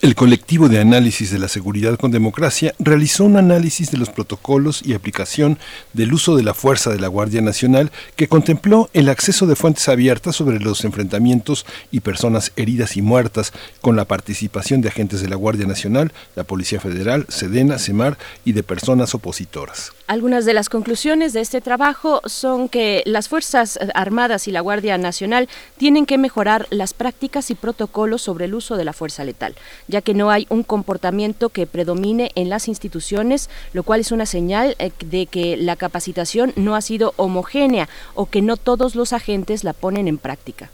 el 0.00 0.14
colectivo 0.16 0.68
de 0.68 0.80
análisis 0.80 1.30
de 1.30 1.38
la 1.38 1.48
seguridad 1.48 1.96
con 1.96 2.10
democracia 2.10 2.74
realizó 2.78 3.24
un 3.24 3.36
análisis 3.36 3.90
de 3.90 3.98
los 3.98 4.10
protocolos 4.10 4.82
y 4.84 4.94
aplicación 4.94 5.58
del 5.92 6.12
uso 6.12 6.34
de 6.34 6.42
la 6.42 6.54
fuerza 6.54 6.90
de 6.90 6.98
la 6.98 7.08
Guardia 7.08 7.40
Nacional 7.42 7.92
que 8.16 8.26
contempló 8.26 8.88
el 8.94 9.08
acceso 9.10 9.46
de 9.46 9.54
fuentes 9.54 9.88
abiertas 9.88 10.34
sobre 10.34 10.58
los 10.58 10.84
enfrentamientos 10.84 11.66
y 11.90 12.00
personas 12.00 12.52
heridas 12.56 12.96
y 12.96 13.02
muertas 13.02 13.52
con 13.80 13.94
la 13.94 14.06
participación 14.06 14.80
de 14.80 14.88
agentes 14.88 15.20
de 15.20 15.28
la 15.28 15.36
Guardia 15.36 15.66
Nacional, 15.66 16.12
la 16.34 16.44
Policía 16.44 16.80
Federal, 16.80 17.26
Sedena, 17.28 17.78
CEMAR 17.78 18.18
y 18.44 18.52
de 18.52 18.62
personas 18.62 19.14
opositoras. 19.14 19.92
Algunas 20.08 20.44
de 20.44 20.52
las 20.52 20.68
conclusiones 20.68 21.32
de 21.32 21.40
este 21.40 21.60
trabajo 21.60 22.20
son 22.26 22.68
que 22.68 23.02
las 23.06 23.28
Fuerzas 23.28 23.78
Armadas 23.94 24.48
y 24.48 24.50
la 24.50 24.60
Guardia 24.60 24.98
Nacional 24.98 25.48
tienen 25.76 26.06
que 26.06 26.18
mejorar 26.18 26.66
las 26.70 26.92
prácticas 26.92 27.50
y 27.50 27.54
protocolos 27.54 28.22
sobre 28.22 28.46
el 28.46 28.54
uso 28.54 28.76
de 28.76 28.84
la 28.84 28.92
fuerza 28.92 29.24
letal, 29.24 29.54
ya 29.88 30.00
que 30.00 30.14
no 30.14 30.30
hay 30.30 30.46
un 30.50 30.62
comportamiento 30.62 31.48
que 31.48 31.66
predomine 31.66 32.30
en 32.34 32.48
las 32.48 32.68
instituciones, 32.68 33.50
lo 33.72 33.82
cual 33.82 34.00
es 34.00 34.12
una 34.12 34.26
señal 34.26 34.76
eh, 34.78 34.90
de 35.04 35.26
que 35.26 35.56
la 35.56 35.76
capacitación 35.76 36.52
no 36.56 36.74
ha 36.74 36.80
sido 36.80 37.14
homogénea 37.16 37.88
o 38.14 38.26
que 38.26 38.42
no 38.42 38.56
todos 38.56 38.94
los 38.94 39.12
agentes 39.12 39.64
la 39.64 39.72
ponen 39.72 40.08
en 40.08 40.18
práctica. 40.18 40.70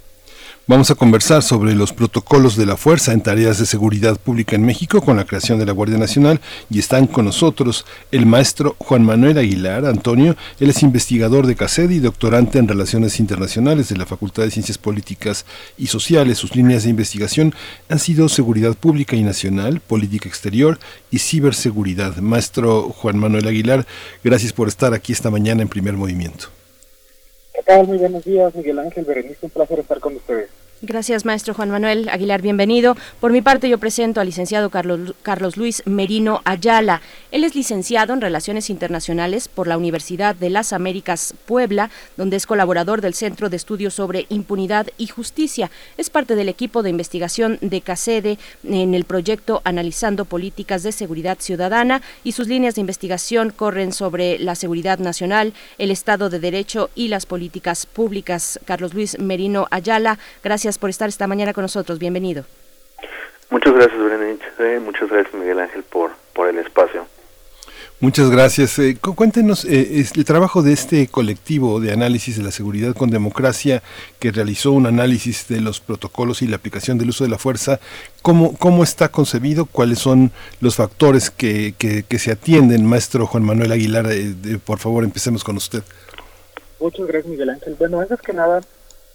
Vamos 0.68 0.90
a 0.90 0.96
conversar 0.96 1.42
sobre 1.42 1.74
los 1.74 1.94
protocolos 1.94 2.54
de 2.54 2.66
la 2.66 2.76
fuerza 2.76 3.14
en 3.14 3.22
tareas 3.22 3.58
de 3.58 3.64
seguridad 3.64 4.20
pública 4.20 4.54
en 4.54 4.66
México 4.66 5.00
con 5.00 5.16
la 5.16 5.24
creación 5.24 5.58
de 5.58 5.64
la 5.64 5.72
Guardia 5.72 5.96
Nacional 5.96 6.42
y 6.68 6.78
están 6.78 7.06
con 7.06 7.24
nosotros 7.24 7.86
el 8.12 8.26
maestro 8.26 8.76
Juan 8.78 9.02
Manuel 9.02 9.38
Aguilar 9.38 9.86
Antonio. 9.86 10.36
Él 10.60 10.68
es 10.68 10.82
investigador 10.82 11.46
de 11.46 11.56
CACED 11.56 11.88
y 11.88 12.00
doctorante 12.00 12.58
en 12.58 12.68
Relaciones 12.68 13.18
Internacionales 13.18 13.88
de 13.88 13.96
la 13.96 14.04
Facultad 14.04 14.42
de 14.42 14.50
Ciencias 14.50 14.76
Políticas 14.76 15.46
y 15.78 15.86
Sociales. 15.86 16.36
Sus 16.36 16.54
líneas 16.54 16.84
de 16.84 16.90
investigación 16.90 17.54
han 17.88 17.98
sido 17.98 18.28
seguridad 18.28 18.74
pública 18.74 19.16
y 19.16 19.22
nacional, 19.22 19.80
política 19.80 20.28
exterior 20.28 20.78
y 21.10 21.20
ciberseguridad. 21.20 22.16
Maestro 22.16 22.90
Juan 22.90 23.16
Manuel 23.16 23.48
Aguilar, 23.48 23.86
gracias 24.22 24.52
por 24.52 24.68
estar 24.68 24.92
aquí 24.92 25.14
esta 25.14 25.30
mañana 25.30 25.62
en 25.62 25.68
primer 25.68 25.94
movimiento. 25.94 26.48
¿Qué 27.54 27.62
tal? 27.62 27.86
Muy 27.86 27.96
buenos 27.96 28.22
días, 28.22 28.54
Miguel 28.54 28.78
Ángel 28.80 29.06
Berenice. 29.06 29.38
Un 29.40 29.50
placer 29.50 29.80
estar 29.80 29.98
con 29.98 30.14
ustedes. 30.14 30.57
Gracias, 30.80 31.24
maestro 31.24 31.54
Juan 31.54 31.70
Manuel 31.70 32.08
Aguilar, 32.08 32.40
bienvenido. 32.40 32.96
Por 33.20 33.32
mi 33.32 33.42
parte, 33.42 33.68
yo 33.68 33.78
presento 33.78 34.20
al 34.20 34.28
licenciado 34.28 34.70
Carlos, 34.70 35.16
Carlos, 35.22 35.56
Luis 35.56 35.82
Merino 35.86 36.40
Ayala. 36.44 37.02
Él 37.32 37.42
es 37.42 37.56
licenciado 37.56 38.12
en 38.12 38.20
Relaciones 38.20 38.70
Internacionales 38.70 39.48
por 39.48 39.66
la 39.66 39.76
Universidad 39.76 40.36
de 40.36 40.50
las 40.50 40.72
Américas 40.72 41.34
Puebla, 41.46 41.90
donde 42.16 42.36
es 42.36 42.46
colaborador 42.46 43.00
del 43.00 43.14
Centro 43.14 43.50
de 43.50 43.56
Estudios 43.56 43.94
sobre 43.94 44.26
Impunidad 44.28 44.86
y 44.98 45.08
Justicia. 45.08 45.68
Es 45.96 46.10
parte 46.10 46.36
del 46.36 46.48
equipo 46.48 46.84
de 46.84 46.90
investigación 46.90 47.58
de 47.60 47.80
CACEDE 47.80 48.38
en 48.62 48.94
el 48.94 49.02
proyecto 49.02 49.62
Analizando 49.64 50.26
Políticas 50.26 50.84
de 50.84 50.92
Seguridad 50.92 51.38
Ciudadana 51.40 52.02
y 52.22 52.32
sus 52.32 52.46
líneas 52.46 52.76
de 52.76 52.82
investigación 52.82 53.50
corren 53.50 53.92
sobre 53.92 54.38
la 54.38 54.54
seguridad 54.54 55.00
nacional, 55.00 55.54
el 55.78 55.90
Estado 55.90 56.30
de 56.30 56.38
Derecho 56.38 56.88
y 56.94 57.08
las 57.08 57.26
políticas 57.26 57.84
públicas. 57.84 58.60
Carlos 58.64 58.94
Luis 58.94 59.18
Merino 59.18 59.66
Ayala, 59.72 60.20
gracias 60.44 60.67
por 60.76 60.90
estar 60.90 61.08
esta 61.08 61.26
mañana 61.26 61.54
con 61.54 61.62
nosotros. 61.62 61.98
Bienvenido. 61.98 62.44
Muchas 63.48 63.72
gracias, 63.72 63.98
Berenice. 63.98 64.80
Muchas 64.80 65.08
gracias, 65.08 65.32
Miguel 65.32 65.60
Ángel, 65.60 65.82
por, 65.84 66.10
por 66.34 66.48
el 66.48 66.58
espacio. 66.58 67.06
Muchas 68.00 68.30
gracias. 68.30 68.78
Eh, 68.78 68.96
cuéntenos 69.00 69.64
eh, 69.64 70.04
el 70.14 70.24
trabajo 70.24 70.62
de 70.62 70.72
este 70.72 71.08
colectivo 71.08 71.80
de 71.80 71.92
análisis 71.92 72.36
de 72.36 72.44
la 72.44 72.52
seguridad 72.52 72.94
con 72.94 73.10
democracia 73.10 73.82
que 74.20 74.30
realizó 74.30 74.70
un 74.70 74.86
análisis 74.86 75.48
de 75.48 75.60
los 75.60 75.80
protocolos 75.80 76.40
y 76.40 76.46
la 76.46 76.56
aplicación 76.56 76.96
del 76.96 77.08
uso 77.08 77.24
de 77.24 77.30
la 77.30 77.38
fuerza. 77.38 77.80
¿Cómo, 78.22 78.56
cómo 78.56 78.84
está 78.84 79.08
concebido? 79.08 79.66
¿Cuáles 79.66 79.98
son 79.98 80.30
los 80.60 80.76
factores 80.76 81.30
que, 81.30 81.74
que, 81.76 82.04
que 82.04 82.18
se 82.20 82.30
atienden? 82.30 82.86
Maestro 82.86 83.26
Juan 83.26 83.42
Manuel 83.42 83.72
Aguilar, 83.72 84.06
eh, 84.12 84.32
de, 84.32 84.58
por 84.58 84.78
favor, 84.78 85.02
empecemos 85.02 85.42
con 85.42 85.56
usted. 85.56 85.82
Muchas 86.78 87.04
gracias, 87.04 87.26
Miguel 87.26 87.50
Ángel. 87.50 87.74
Bueno, 87.76 87.98
antes 87.98 88.20
que 88.20 88.32
nada, 88.32 88.60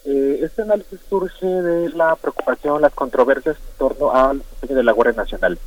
eh, 0.05 0.39
este 0.41 0.63
análisis 0.63 0.99
surge 1.09 1.45
de 1.45 1.89
la 1.89 2.15
preocupación, 2.15 2.81
las 2.81 2.93
controversias 2.93 3.55
en 3.55 3.77
torno 3.77 4.11
al 4.13 4.39
desempeño 4.39 4.75
de 4.75 4.83
la 4.83 4.91
Guardia 4.91 5.15
Nacional. 5.15 5.57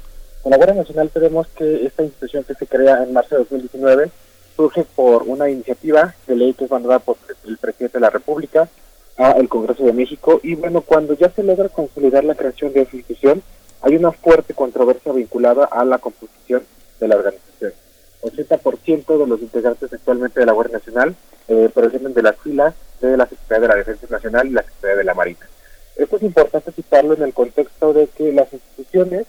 En 0.44 0.50
la 0.50 0.56
Guardia 0.56 0.76
Nacional 0.76 1.10
tenemos 1.10 1.46
que 1.48 1.86
esta 1.86 2.02
institución 2.02 2.44
que 2.44 2.54
se 2.54 2.66
crea 2.66 3.02
en 3.02 3.12
marzo 3.12 3.34
de 3.34 3.40
2019 3.40 4.10
surge 4.54 4.84
por 4.94 5.22
una 5.24 5.48
iniciativa 5.48 6.14
de 6.26 6.36
ley 6.36 6.54
que 6.54 6.64
es 6.64 6.70
mandada 6.70 6.98
por 6.98 7.16
el 7.46 7.56
presidente 7.58 7.98
de 7.98 8.02
la 8.02 8.10
República 8.10 8.68
al 9.16 9.48
Congreso 9.48 9.84
de 9.84 9.92
México 9.92 10.40
y 10.42 10.54
bueno, 10.54 10.82
cuando 10.82 11.14
ya 11.14 11.30
se 11.30 11.42
logra 11.42 11.68
consolidar 11.68 12.24
la 12.24 12.34
creación 12.34 12.72
de 12.72 12.82
esa 12.82 12.96
institución, 12.96 13.42
hay 13.80 13.96
una 13.96 14.12
fuerte 14.12 14.52
controversia 14.54 15.12
vinculada 15.12 15.64
a 15.64 15.84
la 15.84 15.98
composición 15.98 16.62
de 17.00 17.08
la 17.08 17.16
organización. 17.16 17.72
80% 18.22 19.18
de 19.18 19.26
los 19.26 19.40
integrantes 19.40 19.92
actualmente 19.92 20.40
de 20.40 20.46
la 20.46 20.52
Guardia 20.52 20.78
Nacional 20.78 21.14
eh, 21.48 21.70
de 21.74 22.22
las 22.22 22.36
filas 22.40 22.74
de 23.00 23.16
la 23.16 23.26
Secretaría 23.26 23.60
de 23.62 23.68
la 23.68 23.74
Defensa 23.76 24.06
Nacional 24.10 24.46
y 24.46 24.50
la 24.50 24.62
Secretaría 24.62 24.96
de 24.96 25.04
la 25.04 25.14
Marina. 25.14 25.46
Esto 25.96 26.16
es 26.16 26.22
importante 26.22 26.72
citarlo 26.72 27.14
en 27.14 27.22
el 27.22 27.32
contexto 27.32 27.92
de 27.92 28.06
que 28.08 28.32
las 28.32 28.52
instituciones 28.52 29.26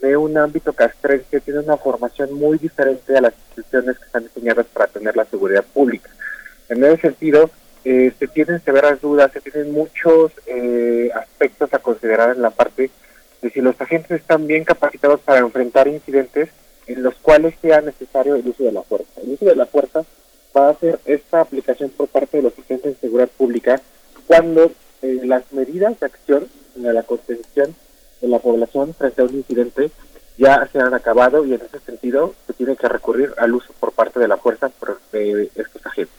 de 0.00 0.16
un 0.16 0.36
ámbito 0.36 0.72
castrense 0.72 1.40
tienen 1.40 1.64
una 1.64 1.76
formación 1.76 2.32
muy 2.34 2.58
diferente 2.58 3.16
a 3.16 3.20
las 3.20 3.34
instituciones 3.34 3.98
que 3.98 4.04
están 4.04 4.24
diseñadas 4.24 4.66
para 4.66 4.86
tener 4.86 5.16
la 5.16 5.24
seguridad 5.24 5.64
pública. 5.64 6.10
En 6.68 6.84
ese 6.84 7.02
sentido, 7.02 7.50
eh, 7.84 8.12
se 8.18 8.26
tienen 8.28 8.60
severas 8.62 9.00
dudas, 9.00 9.32
se 9.32 9.40
tienen 9.40 9.72
muchos 9.72 10.32
eh, 10.46 11.10
aspectos 11.14 11.72
a 11.72 11.78
considerar 11.78 12.34
en 12.34 12.42
la 12.42 12.50
parte 12.50 12.90
de 13.42 13.50
si 13.50 13.60
los 13.60 13.80
agentes 13.80 14.10
están 14.20 14.46
bien 14.46 14.64
capacitados 14.64 15.20
para 15.20 15.40
enfrentar 15.40 15.86
incidentes 15.86 16.48
en 16.86 17.02
los 17.02 17.14
cuales 17.16 17.54
sea 17.60 17.80
necesario 17.80 18.36
el 18.36 18.46
uso 18.46 18.64
de 18.64 18.72
la 18.72 18.82
fuerza. 18.82 19.20
El 19.22 19.32
uso 19.32 19.44
de 19.44 19.56
la 19.56 19.66
fuerza 19.66 20.04
va 20.56 20.68
a 20.68 20.70
hacer 20.70 20.98
esta 21.04 21.40
aplicación 21.40 21.90
por 21.90 22.08
parte 22.08 22.38
de 22.38 22.44
los 22.44 22.58
agentes 22.58 22.94
de 22.94 23.00
seguridad 23.00 23.28
pública 23.28 23.80
cuando 24.26 24.72
las 25.02 25.52
medidas 25.52 25.98
de 26.00 26.06
acción 26.06 26.48
de 26.74 26.92
la 26.92 27.02
contención 27.02 27.74
de 28.20 28.28
la 28.28 28.38
población 28.38 28.94
frente 28.94 29.22
a 29.22 29.24
un 29.24 29.34
incidente 29.34 29.90
ya 30.38 30.68
se 30.72 30.78
han 30.78 30.94
acabado 30.94 31.44
y 31.44 31.54
en 31.54 31.60
ese 31.60 31.80
sentido 31.80 32.34
se 32.46 32.52
tiene 32.54 32.76
que 32.76 32.88
recurrir 32.88 33.32
al 33.38 33.54
uso 33.54 33.72
por 33.78 33.92
parte 33.92 34.20
de 34.20 34.28
la 34.28 34.36
fuerza 34.36 34.70
de 35.12 35.50
estos 35.54 35.84
agentes. 35.84 36.14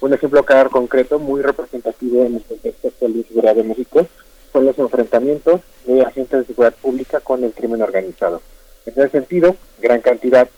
Un 0.00 0.14
ejemplo 0.14 0.42
claro 0.44 0.70
concreto, 0.70 1.18
muy 1.18 1.42
representativo 1.42 2.24
en 2.24 2.36
el 2.36 2.42
contexto 2.44 2.88
actual 2.88 3.12
de 3.14 3.24
seguridad 3.24 3.54
de 3.54 3.64
México, 3.64 4.06
son 4.52 4.64
los 4.64 4.78
enfrentamientos 4.78 5.60
de 5.84 6.02
agentes 6.02 6.40
de 6.40 6.46
seguridad 6.46 6.74
pública 6.80 7.20
con 7.20 7.44
el 7.44 7.52
crimen 7.52 7.82
organizado. 7.82 8.40
En 8.86 8.94
ese 8.94 9.10
sentido, 9.10 9.56
gran 9.80 10.00
cantidad 10.00 10.48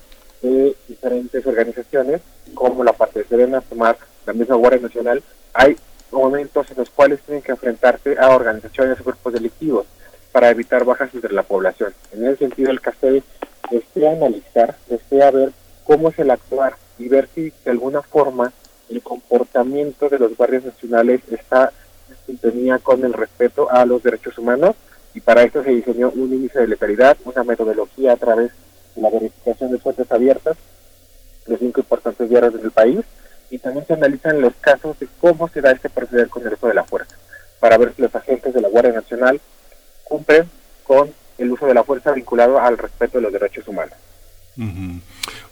de 0.43 0.77
diferentes 0.89 1.47
organizaciones, 1.47 2.21
como 2.55 2.85
la 2.85 2.93
parte 2.93 3.21
de 3.21 3.25
Serena, 3.27 3.61
Tomar, 3.61 3.97
la 4.27 4.33
misma 4.33 4.57
Guardia 4.57 4.81
Nacional, 4.81 5.23
hay 5.55 5.77
momentos 6.11 6.71
en 6.71 6.77
los 6.79 6.91
cuales 6.91 7.21
tienen 7.23 7.43
que 7.43 7.53
enfrentarse 7.53 8.17
a 8.19 8.31
organizaciones 8.31 9.01
o 9.01 9.05
grupos 9.05 9.33
delictivos 9.33 9.87
para 10.33 10.51
evitar 10.51 10.85
bajas 10.85 11.15
entre 11.15 11.33
la 11.33 11.43
población. 11.43 11.95
En 12.13 12.27
ese 12.27 12.39
sentido, 12.39 12.71
el 12.71 12.81
CASTE 12.81 13.23
desea 13.71 14.13
analizar, 14.13 14.77
desea 14.89 15.31
ver 15.31 15.53
cómo 15.85 16.11
es 16.11 16.19
el 16.19 16.31
actuar 16.31 16.77
y 16.99 17.09
ver 17.09 17.29
si 17.35 17.53
de 17.65 17.71
alguna 17.71 18.03
forma 18.03 18.53
el 18.91 19.03
comportamiento 19.03 20.09
de 20.09 20.19
los 20.19 20.37
guardias 20.37 20.65
nacionales 20.65 21.21
está 21.31 21.73
en 22.11 22.17
sintonía 22.27 22.79
con 22.79 23.05
el 23.05 23.13
respeto 23.13 23.71
a 23.71 23.85
los 23.87 24.03
derechos 24.03 24.37
humanos 24.39 24.77
y 25.15 25.21
para 25.21 25.43
esto 25.43 25.63
se 25.63 25.71
diseñó 25.71 26.11
un 26.11 26.33
índice 26.33 26.61
de 26.61 26.69
letalidad, 26.69 27.17
una 27.25 27.45
metodología 27.45 28.13
a 28.13 28.17
través 28.17 28.51
de 28.51 28.72
la 28.97 29.11
verificación 29.11 29.71
de 29.73 29.79
fuentes 29.79 30.11
abiertas 30.11 30.57
de 31.47 31.59
cinco 31.59 31.81
importantes 31.81 32.29
diarios 32.29 32.55
del 32.55 32.71
país 32.71 33.01
y 33.51 33.59
también 33.59 33.87
se 33.87 33.95
analizan 33.95 34.41
los 34.41 34.55
casos 34.61 34.99
de 34.99 35.09
cómo 35.21 35.49
se 35.49 35.61
da 35.61 35.73
este 35.73 35.91
proceder 35.91 36.29
con 36.29 36.47
el 36.47 36.55
uso 36.55 36.69
de 36.69 36.75
la 36.75 36.85
fuerza 36.85 37.17
para 37.61 37.79
ver 37.79 37.93
si 37.95 38.03
los 38.03 38.15
agentes 38.15 38.55
de 38.55 38.61
la 38.61 38.69
Guardia 38.69 38.93
Nacional 38.93 39.41
cumplen 40.05 40.49
con 40.85 41.11
el 41.39 41.53
uso 41.53 41.67
de 41.67 41.75
la 41.75 41.85
fuerza 41.85 42.13
vinculado 42.13 42.59
al 42.61 42.79
respeto 42.79 43.19
de 43.19 43.23
los 43.23 43.33
derechos 43.33 43.67
humanos. 43.69 43.95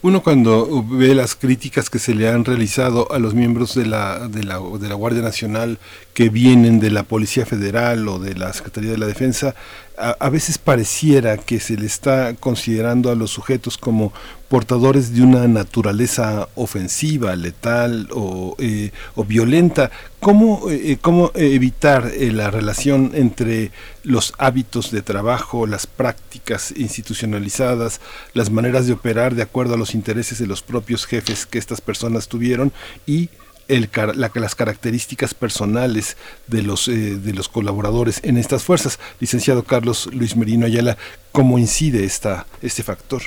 Uno 0.02 0.22
cuando 0.22 0.84
ve 0.86 1.14
las 1.14 1.34
críticas 1.34 1.88
que 1.88 1.98
se 1.98 2.14
le 2.14 2.28
han 2.28 2.44
realizado 2.44 3.10
a 3.12 3.18
los 3.18 3.34
miembros 3.34 3.74
de 3.74 3.86
la, 3.86 4.28
de 4.28 4.42
la, 4.42 4.58
de 4.58 4.88
la 4.88 4.94
Guardia 4.94 5.22
Nacional 5.22 5.78
que 6.12 6.28
vienen 6.28 6.80
de 6.80 6.90
la 6.90 7.04
Policía 7.04 7.46
Federal 7.46 8.06
o 8.08 8.18
de 8.18 8.34
la 8.34 8.52
Secretaría 8.52 8.90
de 8.90 8.98
la 8.98 9.06
Defensa, 9.06 9.54
a, 10.00 10.28
veces 10.30 10.58
pareciera 10.58 11.36
que 11.36 11.60
se 11.60 11.76
le 11.76 11.86
está 11.86 12.34
considerando 12.34 13.10
a 13.10 13.14
los 13.14 13.30
sujetos 13.30 13.76
como 13.76 14.12
portadores 14.48 15.14
de 15.14 15.22
una 15.22 15.46
naturaleza 15.46 16.48
ofensiva, 16.54 17.36
letal 17.36 18.08
o, 18.12 18.56
eh, 18.58 18.90
violenta. 19.26 19.90
¿Cómo, 20.18 20.68
eh, 20.70 20.98
cómo 21.00 21.30
evitar 21.34 22.10
eh, 22.14 22.32
la 22.32 22.50
relación 22.50 23.12
entre 23.14 23.70
los 24.02 24.32
hábitos 24.38 24.90
de 24.90 25.02
trabajo, 25.02 25.66
las 25.66 25.86
prácticas 25.86 26.72
institucionalizadas, 26.76 28.00
las 28.34 28.50
maneras 28.50 28.86
de 28.86 28.94
operar 28.94 29.34
de 29.34 29.42
acuerdo 29.42 29.74
a 29.74 29.78
los 29.78 29.94
intereses 29.94 30.38
de 30.38 30.46
los 30.46 30.62
propios 30.62 31.06
jefes 31.06 31.46
que 31.46 31.58
estas 31.58 31.80
personas 31.80 32.28
tuvieron 32.28 32.72
y 33.06 33.28
el, 33.70 33.88
las 34.34 34.54
características 34.54 35.34
personales 35.34 36.16
de 36.46 36.62
los, 36.62 36.88
eh, 36.88 36.92
de 36.92 37.32
los 37.32 37.48
colaboradores 37.48 38.20
en 38.24 38.36
estas 38.36 38.64
fuerzas. 38.64 38.98
Licenciado 39.20 39.62
Carlos 39.62 40.08
Luis 40.12 40.36
Merino 40.36 40.66
Ayala, 40.66 40.96
¿cómo 41.32 41.58
incide 41.58 42.04
esta, 42.04 42.46
este 42.62 42.82
factor? 42.82 43.22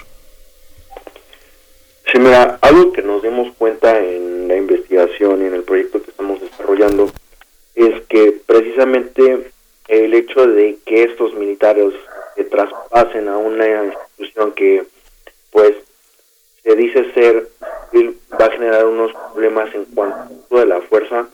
Sí, 2.11 2.19
mira, 2.19 2.59
algo 2.61 2.91
que 2.91 3.01
nos 3.01 3.23
dimos 3.23 3.53
cuenta 3.57 3.97
en 3.97 4.47
la 4.47 4.57
investigación 4.57 5.41
y 5.41 5.45
en 5.45 5.55
el 5.55 5.63
proyecto 5.63 6.01
que 6.01 6.11
estamos 6.11 6.41
desarrollando 6.41 7.11
es 7.75 8.03
que 8.07 8.39
precisamente 8.45 9.51
el 9.87 10.13
hecho 10.13 10.45
de 10.45 10.77
que 10.85 11.03
estos 11.03 11.33
militares 11.35 11.93
se 12.35 12.43
traspasen 12.43 13.27
a 13.27 13.37
una 13.37 13.85
institución 13.85 14.51
que 14.53 14.83
pues 15.51 15.75
se 16.63 16.75
dice 16.75 17.11
ser 17.13 17.49
va 18.39 18.45
a 18.45 18.51
generar 18.51 18.85
unos 18.85 19.11
problemas 19.13 19.73
en 19.75 19.85
cuanto 19.85 20.57
a 20.57 20.65
la 20.65 20.81
fuerza, 20.81 21.27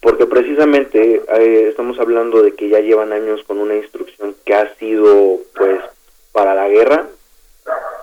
porque 0.00 0.26
precisamente 0.26 1.22
eh, 1.28 1.68
estamos 1.68 1.98
hablando 1.98 2.42
de 2.42 2.54
que 2.54 2.68
ya 2.68 2.80
llevan 2.80 3.12
años 3.12 3.42
con 3.46 3.58
una 3.58 3.76
instrucción 3.76 4.34
que 4.44 4.54
ha 4.54 4.74
sido 4.76 5.38
pues 5.56 5.80
para 6.32 6.54
la 6.54 6.68
guerra, 6.68 7.06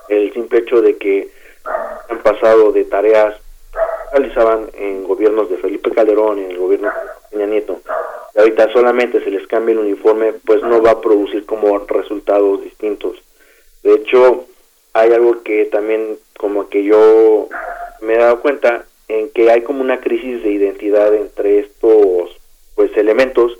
el 0.08 0.32
simple 0.32 0.60
hecho 0.60 0.82
de 0.82 0.96
que 0.96 1.30
han 2.08 2.18
pasado 2.18 2.72
de 2.72 2.84
tareas 2.84 3.34
que 3.72 4.18
realizaban 4.18 4.70
en 4.74 5.04
gobiernos 5.04 5.50
de 5.50 5.56
Felipe 5.56 5.90
Calderón, 5.90 6.38
en 6.38 6.50
el 6.52 6.58
gobierno 6.58 6.88
de 6.88 7.30
Peña 7.30 7.46
Nieto, 7.46 7.80
y 8.34 8.38
ahorita 8.38 8.72
solamente 8.72 9.22
se 9.24 9.30
les 9.30 9.46
cambia 9.46 9.72
el 9.72 9.78
uniforme, 9.80 10.34
pues 10.44 10.62
no 10.62 10.82
va 10.82 10.92
a 10.92 11.00
producir 11.00 11.44
como 11.46 11.78
resultados 11.78 12.62
distintos. 12.62 13.16
De 13.82 13.94
hecho, 13.94 14.44
hay 14.96 15.12
algo 15.12 15.42
que 15.42 15.66
también 15.66 16.18
como 16.38 16.70
que 16.70 16.82
yo 16.82 17.48
me 18.00 18.14
he 18.14 18.18
dado 18.18 18.40
cuenta 18.40 18.86
en 19.08 19.28
que 19.30 19.50
hay 19.50 19.60
como 19.60 19.82
una 19.82 20.00
crisis 20.00 20.42
de 20.42 20.50
identidad 20.50 21.14
entre 21.14 21.58
estos 21.60 22.30
pues 22.74 22.96
elementos 22.96 23.58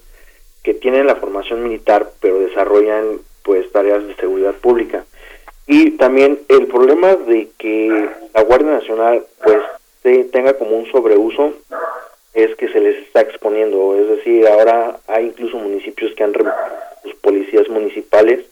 que 0.62 0.73
tienen 0.73 1.06
la 1.06 1.16
formación 1.16 1.62
militar 1.62 2.10
pero 2.20 2.40
desarrollan 2.40 3.20
pues 3.42 3.70
tareas 3.70 4.06
de 4.06 4.16
seguridad 4.16 4.55
pública. 4.55 5.05
Y 5.66 5.92
también 5.92 6.40
el 6.48 6.68
problema 6.68 7.15
de 7.15 7.48
que 7.58 8.08
la 8.34 8.42
Guardia 8.42 8.70
Nacional 8.70 9.24
pues 9.44 9.62
tenga 10.32 10.55
como 10.55 10.78
un 10.78 10.90
sobreuso 10.90 11.52
es 12.32 12.55
que 12.56 12.68
se 12.68 12.81
les 12.81 12.97
está 13.05 13.20
exponiendo. 13.20 13.94
Es 13.97 14.08
decir 14.08 14.47
ahora 14.48 15.00
hay 15.06 15.26
incluso 15.26 15.58
municipios 15.58 16.15
que 16.15 16.24
han 16.24 16.32
los 16.32 17.15
policías 17.20 17.68
municipales 17.68 18.47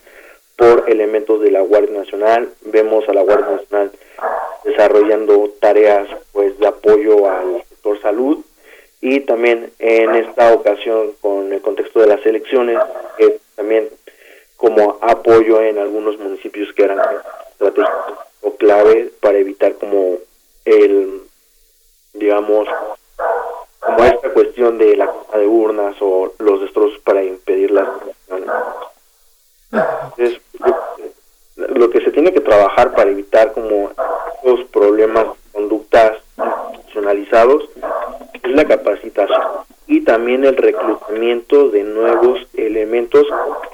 por 0.57 0.85
elementos 0.89 1.41
de 1.41 1.51
la 1.51 1.61
Guardia 1.61 1.99
Nacional. 1.99 2.49
Vemos 2.63 3.09
a 3.09 3.13
la 3.13 3.23
Guardia 3.23 3.57
Nacional 3.57 3.91
desarrollando 4.65 5.51
tareas 5.61 6.09
pues 6.33 6.59
de 6.59 6.67
apoyo 6.67 7.29
al 7.31 7.65
sector 7.69 8.01
salud. 8.01 8.39
Y 9.01 9.21
también 9.21 9.71
en 9.79 10.15
esta 10.15 10.55
ocasión 10.55 11.13
con 11.21 11.53
el 11.53 11.61
contexto 11.61 12.01
de 12.01 12.07
las 12.07 12.25
elecciones 12.25 12.79
que 13.19 13.39
también 13.55 13.89
como 14.57 14.99
apoyo 15.03 15.61
en 15.61 15.79
algunos 15.79 16.19
municipios 16.19 16.73
que 16.73 16.85
eran 16.85 17.01
estratégicos 17.53 18.19
o 18.41 18.57
clave 18.57 19.11
para 19.21 19.39
evitar 19.39 19.75
como 19.75 20.19
el 20.65 21.21
digamos 22.15 22.67
como 23.81 24.05
esta 24.05 24.31
cuestión 24.31 24.79
de 24.79 24.97
la 24.97 25.13
de 25.35 25.47
urnas 25.47 25.97
o 26.01 26.33
los 26.39 26.63
destrozos 26.63 26.99
para 27.01 27.23
impedir 27.23 27.71
las 27.73 27.89
entonces 29.75 30.41
lo 31.57 31.91
que 31.91 32.01
se 32.01 32.11
tiene 32.11 32.33
que 32.33 32.41
trabajar 32.41 32.95
para 32.95 33.11
evitar 33.11 33.53
como 33.53 33.91
los 34.45 34.65
problemas 34.67 35.27
conductas 35.53 36.13
institucionalizados 36.73 37.65
es 38.43 38.51
la 38.51 38.65
capacitación 38.65 39.43
y 39.87 40.03
también 40.03 40.45
el 40.45 40.57
reclutamiento 40.57 41.71
de 41.71 41.83
nuevos 41.83 42.47
elementos 42.55 43.27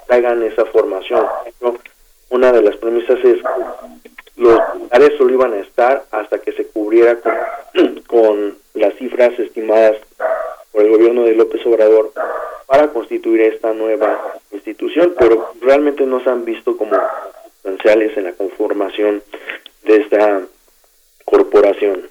que 0.09 0.15
hagan 0.15 0.43
esa 0.43 0.65
formación. 0.67 1.25
Una 2.31 2.53
de 2.53 2.63
las 2.63 2.77
premisas 2.77 3.19
es 3.25 3.39
los 4.37 4.59
militares 4.75 5.13
solo 5.19 5.35
iban 5.35 5.53
a 5.53 5.59
estar 5.59 6.05
hasta 6.11 6.39
que 6.39 6.53
se 6.53 6.67
cubriera 6.67 7.17
con, 7.21 8.01
con 8.07 8.57
las 8.75 8.95
cifras 8.95 9.39
estimadas 9.39 9.97
por 10.73 10.83
el 10.83 10.91
gobierno 10.91 11.25
de 11.25 11.35
López 11.35 11.65
Obrador 11.67 12.13
para 12.67 12.89
constituir 12.89 13.41
esta 13.43 13.73
nueva 13.73 14.39
institución, 14.53 15.15
pero 15.19 15.53
realmente 15.61 16.05
no 16.07 16.23
se 16.23 16.31
han 16.31 16.45
visto 16.45 16.77
como 16.77 16.97
sustanciales 17.53 18.17
en 18.17 18.25
la 18.25 18.33
conformación 18.33 19.23
de 19.83 19.97
esta 19.97 20.43
corporación. 21.25 22.09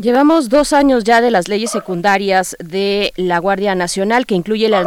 Llevamos 0.00 0.48
dos 0.48 0.72
años 0.72 1.02
ya 1.02 1.20
de 1.20 1.32
las 1.32 1.48
leyes 1.48 1.72
secundarias 1.72 2.56
de 2.60 3.12
la 3.16 3.40
Guardia 3.40 3.74
Nacional, 3.74 4.26
que 4.26 4.36
incluye 4.36 4.68
la, 4.68 4.84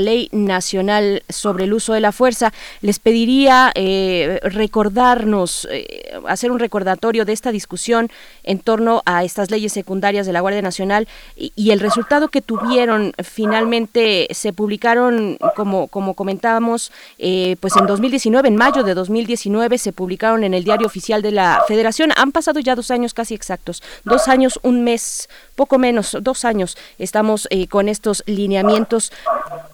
Ley 0.00 0.30
Nacional 0.32 1.22
sobre 1.28 1.64
el 1.64 1.74
Uso 1.74 1.92
de 1.92 2.00
la 2.00 2.12
Fuerza. 2.12 2.50
Les 2.80 2.98
pediría 2.98 3.72
eh, 3.74 4.40
recordarnos, 4.42 5.68
eh, 5.70 6.14
hacer 6.26 6.50
un 6.50 6.60
recordatorio 6.60 7.26
de 7.26 7.34
esta 7.34 7.52
discusión 7.52 8.10
en 8.42 8.58
torno 8.58 9.02
a 9.04 9.22
estas 9.22 9.50
leyes 9.50 9.70
secundarias 9.70 10.24
de 10.24 10.32
la 10.32 10.40
Guardia 10.40 10.62
Nacional 10.62 11.08
y, 11.36 11.70
el 11.70 11.80
resultado 11.80 12.28
que 12.28 12.40
tuvieron. 12.40 13.12
Finalmente 13.22 14.28
se 14.30 14.54
publicaron, 14.54 15.36
como, 15.56 15.88
como 15.88 16.14
comentábamos, 16.14 16.90
eh, 17.18 17.56
pues 17.60 17.76
en 17.76 17.86
2019, 17.86 18.48
en 18.48 18.56
mayo 18.56 18.82
de 18.82 18.94
2019, 18.94 19.76
se 19.76 19.92
publicaron 19.92 20.42
en 20.42 20.54
el 20.54 20.64
Diario 20.64 20.86
Oficial 20.86 21.20
de 21.20 21.32
la 21.32 21.62
Federación. 21.68 22.12
Han 22.16 22.32
pasado 22.32 22.60
ya 22.60 22.74
dos 22.74 22.90
años 22.90 23.12
casi 23.12 23.34
exactos, 23.34 23.82
dos 24.04 24.26
años 24.26 24.53
un 24.62 24.84
mes, 24.84 25.28
poco 25.56 25.78
menos, 25.78 26.16
dos 26.20 26.44
años, 26.44 26.76
estamos 26.98 27.48
eh, 27.50 27.66
con 27.68 27.88
estos 27.88 28.22
lineamientos. 28.26 29.12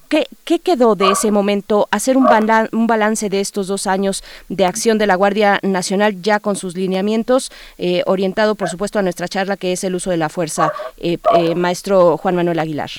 ¿Qué, 0.09 0.27
quedó 0.59 0.97
de 0.97 1.11
ese 1.11 1.31
momento? 1.31 1.87
Hacer 1.93 2.17
un, 2.17 2.27
un, 2.73 2.87
balance 2.87 3.29
de 3.29 3.41
estos 3.41 3.69
dos 3.69 3.87
años 3.87 4.25
de 4.49 4.65
acción 4.65 4.99
de 4.99 5.07
la 5.07 5.15
Guardia 5.15 5.61
Nacional 5.63 6.21
ya 6.21 6.41
con 6.41 6.57
sus 6.57 6.77
lineamientos, 6.77 7.53
eh, 7.79 8.03
orientado 8.07 8.57
por 8.57 8.69
supuesto 8.69 8.99
a 8.99 9.03
nuestra 9.03 9.29
charla 9.29 9.57
que 9.57 9.73
es 9.73 9.85
el 9.85 9.95
uso 9.95 10.11
de 10.11 10.17
la 10.17 10.29
fuerza, 10.29 10.73
eh, 10.99 11.19
maestro 11.55 12.17
Juan 12.17 12.35
Manuel 12.35 12.59
Aguilar. 12.59 12.91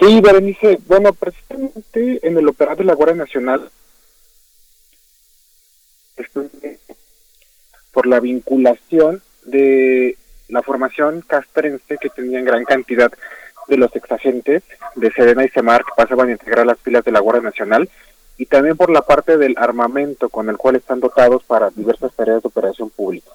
Sí, 0.00 0.20
Berenice, 0.20 0.78
bueno, 0.86 1.12
precisamente 1.12 2.26
en 2.26 2.36
el 2.36 2.48
operar 2.48 2.76
de 2.76 2.84
la 2.84 2.94
Guardia 2.94 3.16
Nacional 3.16 3.70
por 7.92 8.06
la 8.06 8.20
vinculación 8.20 9.22
de 9.44 10.16
la 10.48 10.62
formación 10.62 11.22
castrense 11.26 11.96
que 11.98 12.10
tenía 12.10 12.38
en 12.38 12.44
gran 12.44 12.64
cantidad 12.64 13.12
de 13.68 13.76
los 13.76 13.94
exagentes 13.96 14.62
de 14.94 15.10
Sedena 15.12 15.44
y 15.44 15.48
Semar 15.48 15.84
que 15.84 15.92
pasaban 15.96 16.28
a 16.28 16.32
integrar 16.32 16.66
las 16.66 16.78
filas 16.78 17.04
de 17.04 17.12
la 17.12 17.20
Guardia 17.20 17.42
Nacional 17.42 17.88
y 18.36 18.46
también 18.46 18.76
por 18.76 18.90
la 18.90 19.02
parte 19.02 19.38
del 19.38 19.54
armamento 19.58 20.28
con 20.28 20.48
el 20.48 20.56
cual 20.56 20.76
están 20.76 21.00
dotados 21.00 21.44
para 21.44 21.70
diversas 21.70 22.12
tareas 22.14 22.42
de 22.42 22.48
operación 22.48 22.90
pública. 22.90 23.30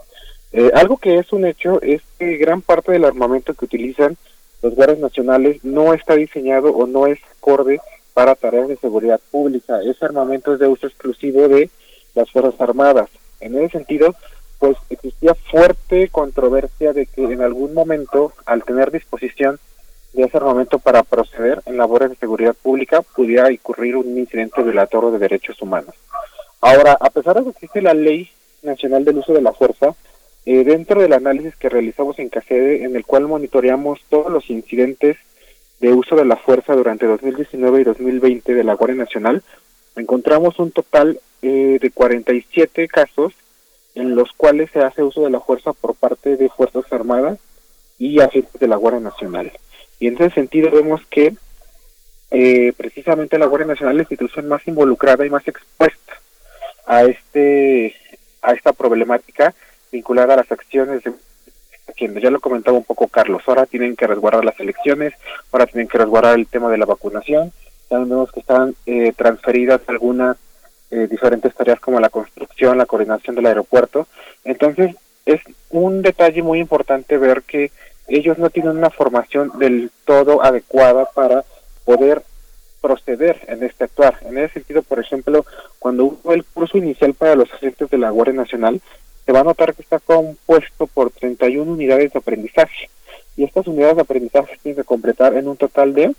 Eh, 0.51 0.71
algo 0.73 0.97
que 0.97 1.17
es 1.17 1.31
un 1.31 1.45
hecho 1.45 1.81
es 1.81 2.01
que 2.17 2.37
gran 2.37 2.61
parte 2.61 2.91
del 2.91 3.05
armamento 3.05 3.53
que 3.53 3.65
utilizan 3.65 4.17
los 4.61 4.75
guardias 4.75 4.99
nacionales 4.99 5.63
no 5.63 5.93
está 5.93 6.15
diseñado 6.15 6.71
o 6.71 6.85
no 6.85 7.07
es 7.07 7.19
acorde 7.37 7.79
para 8.13 8.35
tareas 8.35 8.67
de 8.67 8.75
seguridad 8.75 9.21
pública. 9.31 9.79
Ese 9.81 10.03
armamento 10.03 10.53
es 10.53 10.59
de 10.59 10.67
uso 10.67 10.87
exclusivo 10.87 11.47
de 11.47 11.69
las 12.15 12.29
Fuerzas 12.31 12.59
Armadas. 12.59 13.09
En 13.39 13.55
ese 13.57 13.77
sentido, 13.77 14.15
pues 14.59 14.77
existía 14.89 15.33
fuerte 15.33 16.09
controversia 16.09 16.93
de 16.93 17.05
que 17.05 17.23
en 17.23 17.41
algún 17.41 17.73
momento, 17.73 18.33
al 18.45 18.63
tener 18.63 18.91
disposición 18.91 19.59
de 20.13 20.23
ese 20.23 20.37
armamento 20.37 20.79
para 20.79 21.03
proceder 21.03 21.61
en 21.65 21.77
labores 21.77 22.09
de 22.09 22.17
seguridad 22.17 22.55
pública, 22.61 23.01
pudiera 23.01 23.47
ocurrir 23.47 23.95
un 23.95 24.17
incidente 24.17 24.61
violatorio 24.61 25.11
de 25.11 25.19
derechos 25.19 25.61
humanos. 25.61 25.95
Ahora, 26.61 26.97
a 26.99 27.09
pesar 27.09 27.37
de 27.37 27.43
que 27.43 27.49
existe 27.51 27.81
la 27.81 27.93
Ley 27.93 28.29
Nacional 28.61 29.05
del 29.05 29.19
Uso 29.19 29.33
de 29.33 29.41
la 29.41 29.53
Fuerza, 29.53 29.95
eh, 30.45 30.63
dentro 30.65 31.01
del 31.01 31.13
análisis 31.13 31.55
que 31.55 31.69
realizamos 31.69 32.19
en 32.19 32.29
CACEDE, 32.29 32.83
en 32.83 32.95
el 32.95 33.05
cual 33.05 33.27
monitoreamos 33.27 34.01
todos 34.09 34.31
los 34.31 34.49
incidentes 34.49 35.17
de 35.79 35.93
uso 35.93 36.17
de 36.17 36.25
la 36.25 36.35
fuerza 36.35 36.75
durante 36.75 37.05
2019 37.05 37.81
y 37.81 37.83
2020 37.85 38.53
de 38.53 38.63
la 38.63 38.73
Guardia 38.73 38.97
Nacional, 38.97 39.41
encontramos 39.95 40.59
un 40.59 40.71
total 40.71 41.19
eh, 41.41 41.77
de 41.79 41.91
47 41.91 42.89
casos 42.89 43.33
en 43.99 44.15
los 44.15 44.31
cuales 44.31 44.69
se 44.71 44.79
hace 44.79 45.03
uso 45.03 45.23
de 45.23 45.29
la 45.29 45.41
fuerza 45.41 45.73
por 45.73 45.93
parte 45.93 46.37
de 46.37 46.49
Fuerzas 46.49 46.85
Armadas 46.91 47.37
y 47.97 48.21
agentes 48.21 48.59
de 48.59 48.67
la 48.67 48.77
Guardia 48.77 49.01
Nacional. 49.01 49.51
Y 49.99 50.07
en 50.07 50.15
ese 50.15 50.29
sentido 50.31 50.71
vemos 50.71 51.01
que 51.09 51.35
eh, 52.31 52.73
precisamente 52.77 53.37
la 53.37 53.47
Guardia 53.47 53.67
Nacional 53.67 53.95
es 53.95 53.97
la 53.97 54.03
institución 54.03 54.47
más 54.47 54.65
involucrada 54.67 55.25
y 55.25 55.29
más 55.29 55.45
expuesta 55.47 56.13
a 56.85 57.03
este 57.03 57.95
a 58.41 58.53
esta 58.53 58.71
problemática 58.71 59.53
vinculada 59.91 60.35
a 60.35 60.37
las 60.37 60.51
acciones 60.51 61.03
de 61.03 61.13
quien 61.97 62.17
ya 62.19 62.31
lo 62.31 62.39
comentaba 62.39 62.77
un 62.77 62.85
poco 62.85 63.07
Carlos, 63.07 63.41
ahora 63.47 63.65
tienen 63.65 63.97
que 63.97 64.07
resguardar 64.07 64.45
las 64.45 64.59
elecciones, 64.59 65.13
ahora 65.51 65.65
tienen 65.65 65.89
que 65.89 65.97
resguardar 65.97 66.39
el 66.39 66.47
tema 66.47 66.69
de 66.69 66.77
la 66.77 66.85
vacunación, 66.85 67.51
también 67.89 68.09
vemos 68.09 68.31
que 68.31 68.39
están 68.39 68.75
eh, 68.85 69.11
transferidas 69.17 69.81
algunas 69.87 70.37
eh, 70.91 71.07
diferentes 71.09 71.53
tareas 71.53 71.79
como 71.79 71.99
la 71.99 72.09
construcción, 72.09 72.77
la 72.77 72.85
coordinación 72.85 73.35
del 73.35 73.45
aeropuerto, 73.45 74.07
entonces 74.43 74.95
es 75.25 75.41
un 75.69 76.01
detalle 76.01 76.41
muy 76.41 76.59
importante 76.59 77.17
ver 77.17 77.43
que 77.43 77.71
ellos 78.07 78.37
no 78.37 78.49
tienen 78.49 78.77
una 78.77 78.89
formación 78.89 79.51
del 79.59 79.91
todo 80.05 80.43
adecuada 80.43 81.05
para 81.13 81.43
poder 81.85 82.23
proceder 82.81 83.39
en 83.47 83.63
este 83.63 83.83
actuar. 83.83 84.17
En 84.23 84.37
ese 84.37 84.55
sentido, 84.55 84.81
por 84.81 84.99
ejemplo, 84.99 85.45
cuando 85.77 86.05
hubo 86.05 86.33
el 86.33 86.43
curso 86.43 86.77
inicial 86.77 87.13
para 87.13 87.35
los 87.35 87.53
agentes 87.53 87.89
de 87.89 87.97
la 87.97 88.09
Guardia 88.09 88.35
Nacional, 88.35 88.81
se 89.25 89.31
va 89.31 89.41
a 89.41 89.43
notar 89.43 89.75
que 89.75 89.83
está 89.83 89.99
compuesto 89.99 90.87
por 90.87 91.11
31 91.11 91.71
unidades 91.71 92.13
de 92.13 92.19
aprendizaje. 92.19 92.89
Y 93.37 93.43
estas 93.43 93.67
unidades 93.67 93.97
de 93.97 94.01
aprendizaje 94.01 94.57
tienen 94.63 94.81
que 94.81 94.87
completar 94.87 95.35
en 95.35 95.47
un 95.47 95.57
total 95.57 95.93
de 95.93 96.13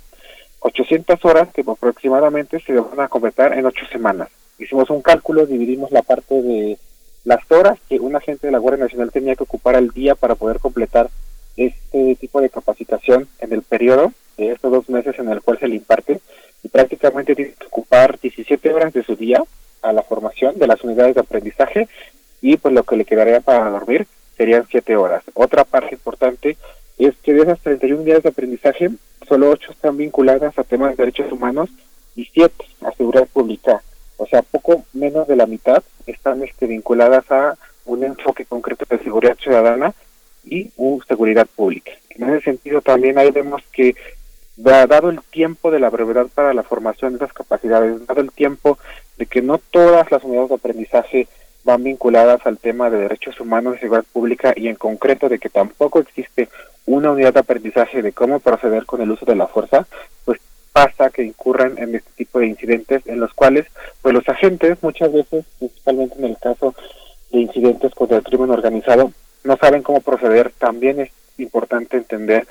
800 0.61 1.25
horas 1.25 1.49
que 1.53 1.65
aproximadamente 1.67 2.61
se 2.61 2.73
van 2.75 3.01
a 3.01 3.09
completar 3.09 3.53
en 3.55 3.67
8 3.67 3.87
semanas. 3.91 4.29
Hicimos 4.61 4.91
un 4.91 5.01
cálculo, 5.01 5.47
dividimos 5.47 5.91
la 5.91 6.03
parte 6.03 6.43
de 6.43 6.79
las 7.25 7.51
horas 7.51 7.79
que 7.89 7.99
un 7.99 8.15
agente 8.15 8.47
de 8.47 8.53
la 8.53 8.59
Guardia 8.59 8.85
Nacional 8.85 9.11
tenía 9.11 9.35
que 9.35 9.45
ocupar 9.45 9.75
al 9.75 9.89
día 9.89 10.15
para 10.15 10.35
poder 10.35 10.59
completar 10.59 11.09
este 11.57 12.15
tipo 12.17 12.43
de 12.43 12.51
capacitación 12.51 13.27
en 13.41 13.55
el 13.55 13.63
periodo 13.63 14.13
de 14.37 14.53
estos 14.53 14.71
dos 14.71 14.89
meses 14.91 15.19
en 15.19 15.31
el 15.31 15.41
cual 15.41 15.59
se 15.59 15.67
le 15.67 15.77
imparte 15.77 16.21
y 16.63 16.69
prácticamente 16.69 17.35
tiene 17.35 17.55
que 17.59 17.67
ocupar 17.67 18.21
17 18.21 18.73
horas 18.73 18.93
de 18.93 19.03
su 19.03 19.17
día 19.17 19.43
a 19.81 19.93
la 19.95 20.03
formación 20.03 20.59
de 20.59 20.67
las 20.67 20.85
unidades 20.85 21.15
de 21.15 21.23
aprendizaje 21.23 21.89
y 22.43 22.59
pues 22.59 22.75
lo 22.75 22.85
que 22.85 22.97
le 22.97 23.07
quedaría 23.07 23.41
para 23.41 23.71
dormir 23.71 24.07
serían 24.37 24.67
7 24.71 24.95
horas. 24.95 25.25
Otra 25.33 25.65
parte 25.65 25.95
importante 25.95 26.59
es 26.99 27.15
que 27.23 27.33
de 27.33 27.43
esas 27.43 27.61
31 27.61 28.03
unidades 28.03 28.25
de 28.25 28.29
aprendizaje, 28.29 28.91
solo 29.27 29.49
8 29.49 29.73
están 29.73 29.97
vinculadas 29.97 30.59
a 30.59 30.65
temas 30.65 30.91
de 30.91 31.05
derechos 31.05 31.33
humanos 31.33 31.71
y 32.15 32.27
7 32.27 32.53
a 32.83 32.93
seguridad 32.93 33.27
pública. 33.27 33.83
O 34.21 34.27
sea, 34.27 34.43
poco 34.43 34.85
menos 34.93 35.27
de 35.27 35.35
la 35.35 35.47
mitad 35.47 35.83
están 36.07 36.43
este, 36.43 36.67
vinculadas 36.67 37.25
a 37.31 37.57
un 37.87 38.05
enfoque 38.05 38.45
concreto 38.45 38.85
de 38.89 39.03
seguridad 39.03 39.39
ciudadana 39.39 39.95
y 40.45 40.71
seguridad 41.09 41.47
pública. 41.47 41.93
En 42.11 42.29
ese 42.29 42.45
sentido 42.45 42.83
también 42.83 43.17
ahí 43.17 43.31
vemos 43.31 43.63
que 43.73 43.97
dado 44.59 45.09
el 45.09 45.23
tiempo 45.23 45.71
de 45.71 45.81
la 45.81 45.89
brevedad 45.89 46.27
para 46.35 46.53
la 46.53 46.63
formación 46.63 47.13
de 47.13 47.25
esas 47.25 47.33
capacidades, 47.33 48.07
dado 48.07 48.21
el 48.21 48.31
tiempo 48.31 48.79
de 49.17 49.25
que 49.25 49.41
no 49.41 49.57
todas 49.57 50.11
las 50.11 50.23
unidades 50.23 50.51
de 50.51 50.55
aprendizaje 50.57 51.29
van 51.65 51.83
vinculadas 51.83 52.45
al 52.45 52.59
tema 52.59 52.91
de 52.91 52.99
derechos 52.99 53.41
humanos 53.41 53.77
y 53.77 53.81
seguridad 53.81 54.05
pública 54.13 54.53
y 54.55 54.69
en 54.69 54.75
concreto 54.75 55.31
de 55.31 55.39
que 55.39 55.49
tampoco 55.49 55.99
existe 55.99 56.51
una 56.85 57.11
unidad 57.11 57.33
de 57.33 57.41
aprendizaje 57.41 58.03
de 58.03 58.13
cómo 58.13 58.39
proceder 58.39 58.85
con 58.85 59.01
el 59.01 59.11
uso 59.11 59.25
de 59.25 59.37
la 59.37 59.47
fuerza, 59.47 59.87
pues 60.27 60.41
pasa 60.81 61.11
que 61.11 61.23
incurran 61.23 61.77
en 61.77 61.95
este 61.95 62.11
tipo 62.17 62.39
de 62.39 62.47
incidentes 62.47 63.03
en 63.07 63.21
los 63.21 63.35
cuales 63.35 63.67
pues 64.01 64.15
los 64.15 64.27
agentes 64.31 64.79
muchas 64.81 65.13
veces, 65.13 65.45
principalmente 65.59 66.15
en 66.19 66.25
el 66.25 66.39
caso 66.39 66.75
de 67.31 67.41
incidentes 67.41 67.95
contra 67.95 68.17
el 68.17 68.23
crimen 68.23 68.51
organizado, 68.51 69.13
no 69.45 69.57
saben 69.59 69.83
cómo 69.83 70.01
proceder. 70.01 70.53
También 70.59 71.01
es 71.01 71.11
importante 71.37 71.99
entender 71.99 72.47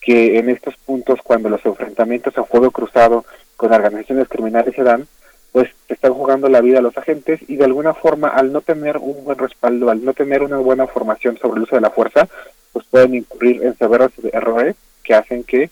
que 0.00 0.38
en 0.38 0.50
estos 0.50 0.76
puntos, 0.76 1.18
cuando 1.24 1.48
los 1.48 1.66
enfrentamientos 1.66 2.38
a 2.38 2.44
fuego 2.44 2.70
cruzado 2.70 3.24
con 3.56 3.72
organizaciones 3.72 4.28
criminales 4.28 4.74
se 4.76 4.84
dan, 4.84 5.08
pues 5.50 5.68
están 5.88 6.14
jugando 6.14 6.48
la 6.48 6.60
vida 6.60 6.78
a 6.78 6.82
los 6.82 6.96
agentes 6.96 7.40
y 7.48 7.56
de 7.56 7.64
alguna 7.64 7.94
forma, 7.94 8.28
al 8.28 8.52
no 8.52 8.60
tener 8.60 8.98
un 8.98 9.24
buen 9.24 9.38
respaldo, 9.38 9.90
al 9.90 10.04
no 10.04 10.12
tener 10.12 10.44
una 10.44 10.58
buena 10.58 10.86
formación 10.86 11.38
sobre 11.38 11.56
el 11.56 11.64
uso 11.64 11.74
de 11.74 11.82
la 11.82 11.90
fuerza, 11.90 12.28
pues 12.72 12.86
pueden 12.86 13.16
incurrir 13.16 13.64
en 13.64 13.76
severos 13.76 14.12
errores 14.32 14.76
que 15.02 15.14
hacen 15.14 15.42
que 15.42 15.70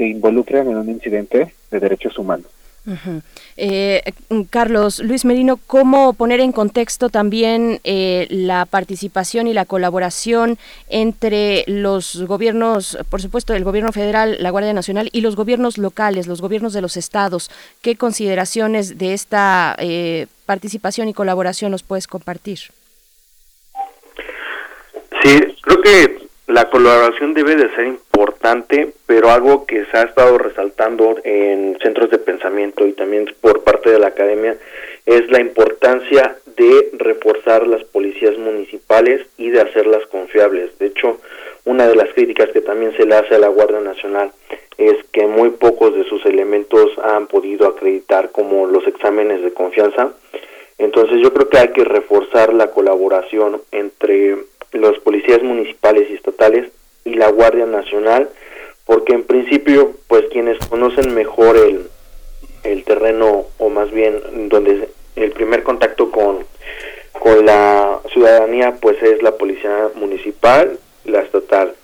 se 0.00 0.06
involucren 0.06 0.66
en 0.66 0.78
un 0.78 0.88
incidente 0.88 1.52
de 1.70 1.78
derechos 1.78 2.16
humanos. 2.16 2.46
Eh, 3.58 4.02
Carlos, 4.48 5.00
Luis 5.00 5.26
Merino, 5.26 5.58
¿cómo 5.66 6.14
poner 6.14 6.40
en 6.40 6.52
contexto 6.52 7.10
también 7.10 7.80
eh, 7.84 8.26
la 8.30 8.64
participación 8.64 9.46
y 9.46 9.52
la 9.52 9.66
colaboración 9.66 10.56
entre 10.88 11.64
los 11.66 12.22
gobiernos, 12.22 12.96
por 13.10 13.20
supuesto, 13.20 13.52
el 13.52 13.62
gobierno 13.62 13.92
federal, 13.92 14.38
la 14.40 14.48
Guardia 14.48 14.72
Nacional 14.72 15.10
y 15.12 15.20
los 15.20 15.36
gobiernos 15.36 15.76
locales, 15.76 16.26
los 16.26 16.40
gobiernos 16.40 16.72
de 16.72 16.80
los 16.80 16.96
estados? 16.96 17.50
¿Qué 17.82 17.96
consideraciones 17.96 18.96
de 18.96 19.12
esta 19.12 19.76
eh, 19.78 20.28
participación 20.46 21.10
y 21.10 21.12
colaboración 21.12 21.72
nos 21.72 21.82
puedes 21.82 22.06
compartir? 22.06 22.60
Sí, 25.22 25.38
creo 25.60 25.82
que 25.82 26.29
la 26.50 26.68
colaboración 26.68 27.32
debe 27.32 27.54
de 27.54 27.72
ser 27.76 27.86
importante, 27.86 28.92
pero 29.06 29.30
algo 29.30 29.66
que 29.66 29.84
se 29.86 29.96
ha 29.96 30.02
estado 30.02 30.36
resaltando 30.36 31.16
en 31.22 31.78
centros 31.80 32.10
de 32.10 32.18
pensamiento 32.18 32.86
y 32.86 32.92
también 32.92 33.32
por 33.40 33.62
parte 33.62 33.90
de 33.90 34.00
la 34.00 34.08
academia 34.08 34.56
es 35.06 35.30
la 35.30 35.40
importancia 35.40 36.36
de 36.56 36.90
reforzar 36.94 37.66
las 37.66 37.84
policías 37.84 38.36
municipales 38.36 39.26
y 39.38 39.50
de 39.50 39.60
hacerlas 39.60 40.04
confiables. 40.06 40.76
De 40.78 40.86
hecho, 40.86 41.20
una 41.64 41.86
de 41.86 41.94
las 41.94 42.12
críticas 42.14 42.50
que 42.50 42.60
también 42.60 42.96
se 42.96 43.06
le 43.06 43.14
hace 43.14 43.36
a 43.36 43.38
la 43.38 43.48
Guardia 43.48 43.80
Nacional 43.80 44.32
es 44.76 44.96
que 45.12 45.26
muy 45.26 45.50
pocos 45.50 45.94
de 45.94 46.04
sus 46.04 46.24
elementos 46.26 46.90
han 47.02 47.28
podido 47.28 47.68
acreditar 47.68 48.30
como 48.32 48.66
los 48.66 48.86
exámenes 48.88 49.42
de 49.42 49.52
confianza. 49.52 50.12
Entonces 50.78 51.18
yo 51.22 51.32
creo 51.32 51.48
que 51.48 51.58
hay 51.58 51.68
que 51.68 51.84
reforzar 51.84 52.52
la 52.54 52.70
colaboración 52.70 53.60
entre 53.70 54.36
los 54.72 54.98
policías 55.00 55.42
municipales 55.42 56.08
y 56.10 56.14
estatales 56.14 56.70
y 57.04 57.14
la 57.14 57.30
Guardia 57.30 57.66
Nacional, 57.66 58.28
porque 58.84 59.14
en 59.14 59.24
principio, 59.24 59.92
pues 60.08 60.24
quienes 60.30 60.58
conocen 60.66 61.14
mejor 61.14 61.56
el, 61.56 61.88
el 62.64 62.84
terreno, 62.84 63.46
o 63.58 63.68
más 63.68 63.90
bien 63.90 64.48
donde 64.48 64.88
el 65.16 65.32
primer 65.32 65.62
contacto 65.62 66.10
con, 66.10 66.44
con 67.18 67.44
la 67.44 68.00
ciudadanía, 68.12 68.76
pues 68.80 69.02
es 69.02 69.22
la 69.22 69.36
policía 69.36 69.90
municipal, 69.94 70.78
la 71.04 71.20
estatal. 71.20 71.74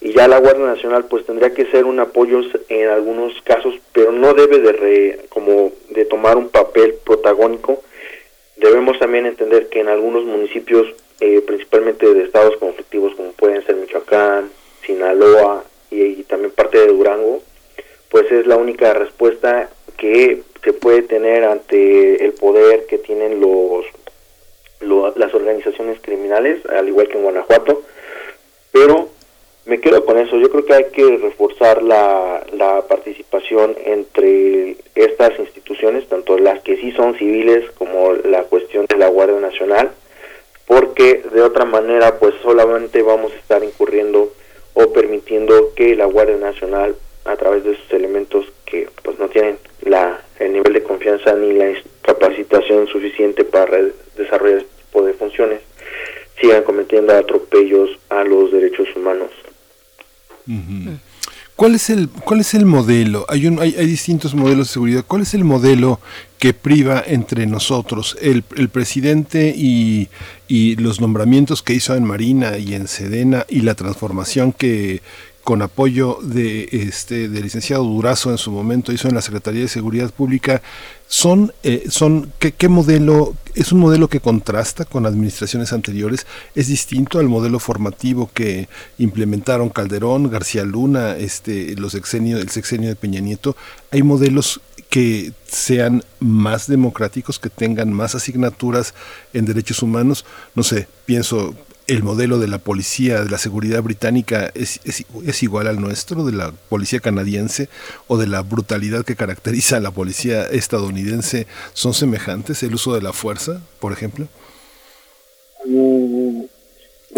Y 0.00 0.12
ya 0.12 0.26
la 0.26 0.38
Guardia 0.38 0.66
Nacional 0.66 1.04
pues 1.04 1.24
tendría 1.24 1.54
que 1.54 1.66
ser 1.66 1.84
un 1.84 2.00
apoyo 2.00 2.40
en 2.68 2.88
algunos 2.88 3.32
casos, 3.42 3.74
pero 3.92 4.10
no 4.10 4.34
debe 4.34 4.58
de 4.58 4.72
re, 4.72 5.20
como 5.28 5.72
de 5.90 6.04
tomar 6.04 6.36
un 6.36 6.48
papel 6.48 6.94
protagónico. 7.04 7.82
Debemos 8.56 8.98
también 8.98 9.26
entender 9.26 9.68
que 9.68 9.80
en 9.80 9.88
algunos 9.88 10.24
municipios 10.24 10.88
eh, 11.24 11.40
principalmente 11.40 12.12
de 12.12 12.24
estados 12.24 12.56
conflictivos 12.56 13.14
como 13.14 13.30
pueden 13.30 13.64
ser 13.64 13.76
Michoacán, 13.76 14.50
Sinaloa 14.84 15.62
y, 15.88 16.24
también 16.24 16.50
parte 16.50 16.78
de 16.78 16.88
Durango, 16.88 17.40
pues 18.10 18.28
es 18.32 18.44
la 18.44 18.56
única 18.56 18.92
respuesta 18.92 19.70
que 19.96 20.42
se 20.64 20.72
puede 20.72 21.02
tener 21.02 21.44
ante 21.44 22.24
el 22.24 22.32
poder 22.32 22.86
que 22.86 22.98
tienen 22.98 23.40
los 23.40 23.86
organizaciones 25.32 26.00
criminales, 26.00 26.66
al 26.66 26.88
igual 26.88 27.06
que 27.06 27.18
en 27.18 27.22
Guanajuato, 27.22 27.82
pero 28.72 29.08
me 29.64 29.80
quedo 29.80 30.04
con 30.04 30.18
eso. 30.18 30.36
Yo 30.38 30.50
creo 30.50 30.64
que 30.64 30.74
hay 30.74 30.84
que 30.90 31.18
reforzar 31.18 31.84
la, 31.84 32.44
participación 32.88 33.76
entre 33.84 34.76
estas 34.96 35.38
instituciones, 35.38 36.08
tanto 36.08 36.36
las 36.36 36.60
que 36.62 36.76
sí 36.78 36.90
son 36.92 37.14
civiles 37.16 37.70
como 37.78 38.12
la 38.12 38.42
cuestión 38.42 38.86
de 38.86 38.96
la 38.96 39.06
Guardia 39.06 39.38
Nacional, 39.38 39.92
manera 41.72 42.18
pues 42.18 42.34
solamente 42.42 43.02
vamos 43.02 43.32
a 43.32 43.36
estar 43.36 43.64
incurriendo 43.64 44.32
o 44.74 44.92
permitiendo 44.92 45.72
que 45.74 45.96
la 45.96 46.04
Guardia 46.04 46.36
Nacional 46.36 46.94
a 47.24 47.36
través 47.36 47.64
de 47.64 47.76
sus 47.76 47.92
elementos 47.92 48.46
que 48.66 48.88
pues 49.02 49.18
no 49.18 49.28
tienen 49.28 49.58
la 49.82 50.20
el 50.38 50.52
nivel 50.52 50.72
de 50.74 50.82
confianza 50.82 51.34
ni 51.34 51.52
la 51.52 51.72
capacitación 52.02 52.86
suficiente 52.88 53.44
para 53.44 53.78
desarrollar 54.16 54.58
este 54.58 54.82
tipo 54.84 55.02
de 55.04 55.14
funciones 55.14 55.60
sigan 56.40 56.62
cometiendo 56.62 57.14
atropellos 57.14 57.90
a 58.10 58.24
los 58.24 58.52
derechos 58.52 58.88
humanos. 58.96 59.30
¿Cuál 61.54 61.76
es 61.76 61.90
el 61.90 62.08
cuál 62.08 62.40
es 62.40 62.54
el 62.54 62.66
modelo? 62.66 63.24
Hay, 63.28 63.46
un, 63.46 63.60
hay, 63.60 63.76
hay 63.78 63.86
distintos 63.86 64.34
modelos 64.34 64.68
de 64.68 64.72
seguridad. 64.72 65.04
¿Cuál 65.06 65.22
es 65.22 65.34
el 65.34 65.44
modelo 65.44 66.00
que 66.42 66.54
priva 66.54 67.04
entre 67.06 67.46
nosotros? 67.46 68.16
El, 68.20 68.42
presidente 68.42 69.54
y, 69.56 70.08
y 70.48 70.74
los 70.74 71.00
nombramientos 71.00 71.62
que 71.62 71.72
hizo 71.72 71.94
en 71.94 72.02
Marina 72.02 72.58
y 72.58 72.74
en 72.74 72.88
Sedena 72.88 73.46
y 73.48 73.60
la 73.60 73.76
transformación 73.76 74.52
que 74.52 75.02
con 75.44 75.62
apoyo 75.62 76.18
de 76.22 76.68
este 76.72 77.28
del 77.28 77.44
licenciado 77.44 77.84
Durazo 77.84 78.30
en 78.30 78.38
su 78.38 78.50
momento 78.50 78.92
hizo 78.92 79.08
en 79.08 79.14
la 79.14 79.22
Secretaría 79.22 79.62
de 79.62 79.68
Seguridad 79.68 80.10
Pública 80.12 80.62
son 81.06 81.52
eh, 81.62 81.84
son 81.88 82.32
¿qué, 82.38 82.68
modelo 82.68 83.34
es 83.54 83.70
un 83.72 83.80
modelo 83.80 84.08
que 84.08 84.20
contrasta 84.20 84.84
con 84.84 85.04
administraciones 85.04 85.72
anteriores 85.72 86.26
es 86.54 86.68
distinto 86.68 87.18
al 87.18 87.28
modelo 87.28 87.58
formativo 87.58 88.30
que 88.32 88.68
implementaron 88.98 89.68
Calderón 89.68 90.30
García 90.30 90.64
Luna 90.64 91.16
este 91.16 91.74
los 91.76 91.94
el 91.94 92.48
sexenio 92.48 92.88
de 92.88 92.96
Peña 92.96 93.20
Nieto 93.20 93.56
hay 93.90 94.02
modelos 94.02 94.60
que 94.92 95.32
sean 95.48 96.04
más 96.20 96.66
democráticos, 96.66 97.38
que 97.38 97.48
tengan 97.48 97.90
más 97.94 98.14
asignaturas 98.14 98.92
en 99.32 99.46
derechos 99.46 99.82
humanos. 99.82 100.26
No 100.54 100.62
sé, 100.62 100.86
pienso, 101.06 101.54
el 101.86 102.02
modelo 102.02 102.38
de 102.38 102.46
la 102.46 102.58
policía, 102.58 103.24
de 103.24 103.30
la 103.30 103.38
seguridad 103.38 103.80
británica, 103.82 104.50
es, 104.54 104.80
es, 104.84 105.06
es, 105.24 105.42
igual 105.42 105.66
al 105.66 105.80
nuestro, 105.80 106.26
de 106.26 106.32
la 106.32 106.52
policía 106.68 107.00
canadiense, 107.00 107.70
o 108.06 108.18
de 108.18 108.26
la 108.26 108.42
brutalidad 108.42 109.02
que 109.02 109.16
caracteriza 109.16 109.78
a 109.78 109.80
la 109.80 109.92
policía 109.92 110.42
estadounidense, 110.44 111.46
son 111.72 111.94
semejantes, 111.94 112.62
el 112.62 112.74
uso 112.74 112.94
de 112.94 113.00
la 113.00 113.14
fuerza, 113.14 113.62
por 113.80 113.92
ejemplo? 113.94 114.28
Mm, 115.64 116.42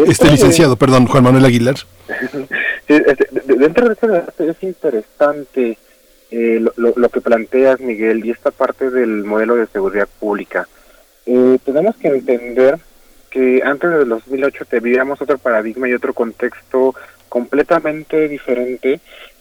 Este 0.07 0.31
licenciado, 0.31 0.77
perdón, 0.77 1.07
Juan 1.07 1.25
Manuel 1.25 1.45
Aguilar. 1.45 1.75
Este, 2.87 3.01
de- 3.33 3.55
dentro 3.57 3.89
de 3.89 3.97
debate 4.01 4.51
es 4.51 4.63
interesante 4.63 5.79
eh, 6.37 6.61
lo, 6.77 6.93
lo- 6.97 7.09
que 7.09 7.21
planteas, 7.21 7.79
Miguel, 7.81 8.25
y 8.25 8.31
esta 8.31 8.51
parte 8.51 8.91
del 8.91 9.25
modelo 9.25 9.55
de 9.57 9.67
seguridad 9.69 10.09
pública. 10.19 10.67
Eh, 11.27 11.59
tenemos 11.65 11.95
que 11.97 12.09
entender 12.09 12.79
que 13.31 13.63
antes 13.65 13.89
del 13.91 14.09
2008 14.09 14.65
vivíamos 14.83 15.21
otro 15.23 15.39
paradigma 15.39 15.89
y 15.89 15.95
otro 15.95 16.13
contexto 16.13 16.95
completamente 17.29 18.29
diferente 18.29 19.01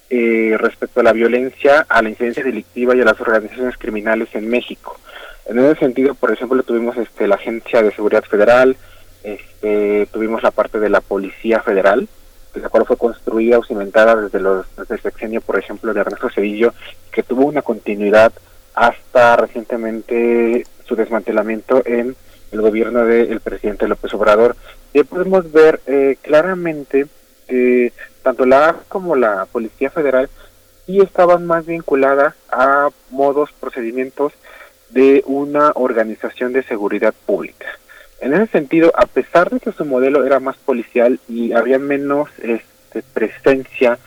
eh, 0.09 0.55
respecto 0.59 0.99
a 0.99 1.03
la 1.03 1.13
violencia, 1.13 1.85
a 1.89 2.01
la 2.01 2.09
incidencia 2.09 2.43
delictiva 2.43 2.95
y 2.95 3.01
a 3.01 3.05
las 3.05 3.19
organizaciones 3.19 3.77
criminales 3.77 4.29
en 4.33 4.47
México. 4.49 4.99
En 5.45 5.59
ese 5.59 5.79
sentido, 5.79 6.13
por 6.15 6.31
ejemplo, 6.31 6.61
tuvimos 6.63 6.95
este, 6.97 7.27
la 7.27 7.35
Agencia 7.35 7.81
de 7.81 7.91
Seguridad 7.91 8.23
Federal, 8.23 8.75
este, 9.23 10.07
tuvimos 10.11 10.43
la 10.43 10.51
parte 10.51 10.79
de 10.79 10.89
la 10.89 11.01
Policía 11.01 11.61
Federal, 11.61 12.07
la 12.55 12.69
cual 12.69 12.85
fue 12.85 12.97
construida 12.97 13.59
o 13.59 13.63
cimentada 13.63 14.15
desde, 14.15 14.39
los, 14.39 14.65
el 14.89 15.01
sexenio, 15.01 15.41
por 15.41 15.57
ejemplo, 15.57 15.93
de 15.93 16.01
Ernesto 16.01 16.29
Cedillo, 16.29 16.73
que 17.11 17.23
tuvo 17.23 17.45
una 17.45 17.61
continuidad 17.61 18.31
hasta 18.75 19.35
recientemente 19.35 20.65
su 20.85 20.95
desmantelamiento 20.95 21.81
en 21.85 22.15
el 22.51 22.61
gobierno 22.61 23.05
del 23.05 23.39
presidente 23.39 23.87
López 23.87 24.13
Obrador. 24.13 24.55
Y 24.93 25.03
podemos 25.03 25.51
ver 25.51 25.81
eh, 25.87 26.17
claramente 26.21 27.07
que 27.47 27.93
tanto 28.21 28.45
la 28.45 28.75
como 28.87 29.15
la 29.15 29.45
Policía 29.51 29.89
Federal 29.89 30.29
sí 30.85 30.99
estaban 30.99 31.45
más 31.45 31.65
vinculadas 31.65 32.35
a 32.51 32.89
modos, 33.09 33.51
procedimientos 33.59 34.33
de 34.89 35.23
una 35.25 35.71
organización 35.75 36.53
de 36.53 36.63
seguridad 36.63 37.13
pública. 37.25 37.65
En 38.23 38.33
ese 38.33 38.47
sentido, 38.47 38.93
a 38.95 39.05
pesar 39.05 39.49
de 39.49 39.59
que 39.59 39.73
su 39.73 39.83
modelo 39.83 40.25
era 40.25 40.39
más 40.39 40.55
policial 40.55 41.19
y 41.27 41.51
había 41.51 41.77
menos 41.77 42.29
este, 42.41 43.03
presencia 43.13 43.99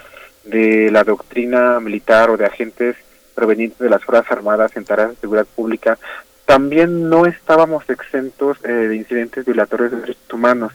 de 0.45 0.91
la 0.91 1.05
doctrina 1.05 1.81
militar 1.81 2.31
o 2.31 2.39
de 2.39 2.47
agentes 2.47 2.97
provenientes 3.35 3.79
de 3.79 3.91
las 3.91 4.03
Fuerzas 4.03 4.33
Armadas 4.33 4.75
en 4.75 4.87
tareas 4.87 5.11
de 5.11 5.17
seguridad 5.17 5.47
pública, 5.55 5.99
también 6.47 7.11
no 7.11 7.27
estábamos 7.27 7.91
exentos 7.91 8.57
eh, 8.65 8.73
de 8.73 8.97
incidentes 8.97 9.45
violatorios 9.45 9.91
de 9.91 10.01
derechos 10.01 10.33
humanos. 10.33 10.73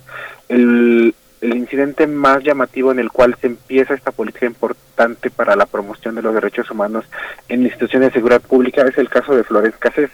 El, 0.47 1.15
incidente 1.41 2.05
más 2.05 2.43
llamativo 2.43 2.91
en 2.91 2.99
el 2.99 3.09
cual 3.09 3.35
se 3.41 3.47
empieza 3.47 3.95
esta 3.95 4.11
política 4.11 4.45
importante 4.45 5.31
para 5.31 5.55
la 5.55 5.65
promoción 5.65 6.13
de 6.13 6.21
los 6.21 6.35
derechos 6.35 6.69
humanos 6.69 7.05
en 7.49 7.63
instituciones 7.63 8.09
de 8.09 8.13
seguridad 8.13 8.41
pública 8.41 8.83
es 8.83 8.95
el 8.99 9.09
caso 9.09 9.35
de 9.35 9.43
Flores 9.43 9.73
Cassés, 9.79 10.11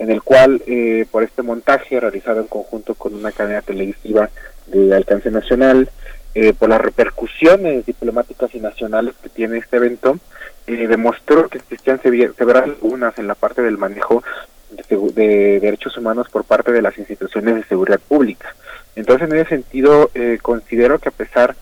en 0.00 0.10
el 0.10 0.22
cual 0.22 0.62
eh, 0.66 1.06
por 1.10 1.22
este 1.22 1.42
montaje 1.42 2.00
realizado 2.00 2.40
en 2.40 2.46
conjunto 2.48 2.94
con 2.94 3.14
una 3.14 3.30
cadena 3.30 3.62
televisiva 3.62 4.30
de 4.66 4.96
alcance 4.96 5.30
nacional, 5.30 5.88
eh, 6.34 6.52
por 6.52 6.68
las 6.70 6.80
repercusiones 6.80 7.84
diplomáticas 7.84 8.54
y 8.54 8.60
nacionales 8.60 9.14
que 9.22 9.28
tiene 9.28 9.58
este 9.58 9.76
evento, 9.76 10.18
eh, 10.66 10.86
demostró 10.88 11.48
que 11.48 11.58
existían 11.58 12.00
severas 12.00 12.66
lagunas 12.66 13.18
en 13.18 13.26
la 13.26 13.34
parte 13.34 13.62
del 13.62 13.76
manejo 13.76 14.24
de, 14.70 14.96
de 15.12 15.60
derechos 15.60 15.96
humanos 15.98 16.28
por 16.30 16.44
parte 16.44 16.72
de 16.72 16.82
las 16.82 16.96
instituciones 16.96 17.56
de 17.56 17.64
seguridad 17.64 18.00
pública. 18.00 18.54
Entonces, 18.96 19.28
en 19.28 19.36
ese 19.36 19.50
sentido, 19.50 20.10
eh, 20.14 20.38
considero 20.40 20.98
que 20.98 21.10
a 21.10 21.12
pesar 21.12 21.56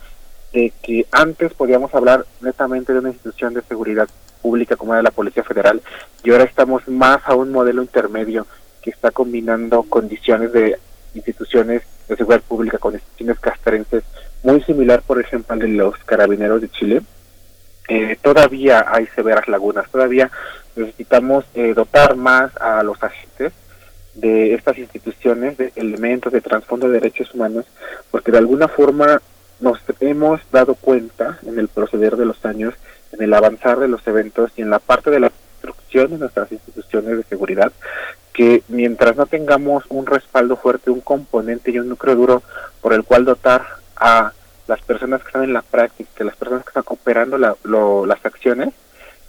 de 0.52 0.72
que 0.82 1.06
antes 1.10 1.54
podíamos 1.54 1.94
hablar 1.94 2.24
netamente 2.40 2.92
de 2.92 3.00
una 3.00 3.10
institución 3.10 3.54
de 3.54 3.62
seguridad 3.62 4.08
pública 4.38 4.76
como 4.76 4.94
era 4.94 5.02
la 5.02 5.10
Policía 5.10 5.44
Federal, 5.44 5.82
y 6.24 6.30
ahora 6.30 6.44
estamos 6.44 6.86
más 6.88 7.20
a 7.24 7.34
un 7.34 7.52
modelo 7.52 7.82
intermedio 7.82 8.46
que 8.82 8.90
está 8.90 9.10
combinando 9.10 9.82
condiciones 9.82 10.52
de 10.52 10.78
instituciones 11.14 11.82
de 12.08 12.16
seguridad 12.16 12.42
pública 12.42 12.78
con 12.78 12.94
instituciones 12.94 13.38
castrenses, 13.40 14.04
muy 14.42 14.62
similar, 14.62 15.02
por 15.02 15.20
ejemplo, 15.20 15.54
al 15.54 15.60
de 15.60 15.68
los 15.68 15.96
carabineros 16.04 16.60
de 16.60 16.68
Chile. 16.70 17.02
Eh, 17.88 18.16
todavía 18.20 18.84
hay 18.88 19.06
severas 19.06 19.48
lagunas, 19.48 19.90
todavía 19.90 20.30
necesitamos 20.76 21.44
eh, 21.54 21.74
dotar 21.74 22.16
más 22.16 22.54
a 22.56 22.82
los 22.82 23.02
agentes 23.02 23.52
de 24.14 24.54
estas 24.54 24.78
instituciones 24.78 25.56
de 25.56 25.72
elementos 25.76 26.32
de 26.32 26.40
trasfondo 26.40 26.88
de 26.88 27.00
derechos 27.00 27.34
humanos, 27.34 27.66
porque 28.10 28.32
de 28.32 28.38
alguna 28.38 28.68
forma 28.68 29.22
nos 29.60 29.78
hemos 30.00 30.40
dado 30.50 30.74
cuenta 30.74 31.38
en 31.46 31.58
el 31.58 31.68
proceder 31.68 32.16
de 32.16 32.26
los 32.26 32.44
años, 32.44 32.74
en 33.12 33.22
el 33.22 33.32
avanzar 33.34 33.78
de 33.78 33.88
los 33.88 34.06
eventos 34.06 34.52
y 34.56 34.62
en 34.62 34.70
la 34.70 34.78
parte 34.78 35.10
de 35.10 35.20
la 35.20 35.30
construcción 35.30 36.10
de 36.10 36.18
nuestras 36.18 36.50
instituciones 36.52 37.16
de 37.16 37.22
seguridad, 37.24 37.72
que 38.32 38.62
mientras 38.68 39.16
no 39.16 39.26
tengamos 39.26 39.84
un 39.88 40.06
respaldo 40.06 40.56
fuerte, 40.56 40.90
un 40.90 41.00
componente 41.00 41.70
y 41.70 41.78
un 41.78 41.88
núcleo 41.88 42.14
duro 42.14 42.42
por 42.80 42.92
el 42.92 43.02
cual 43.04 43.24
dotar 43.24 43.64
a 43.96 44.32
las 44.68 44.80
personas 44.82 45.22
que 45.22 45.28
están 45.28 45.44
en 45.44 45.52
la 45.54 45.62
práctica, 45.62 46.22
las 46.24 46.36
personas 46.36 46.62
que 46.64 46.70
están 46.70 46.84
operando 46.86 47.38
la- 47.38 47.56
lo- 47.64 48.06
las 48.06 48.24
acciones 48.24 48.68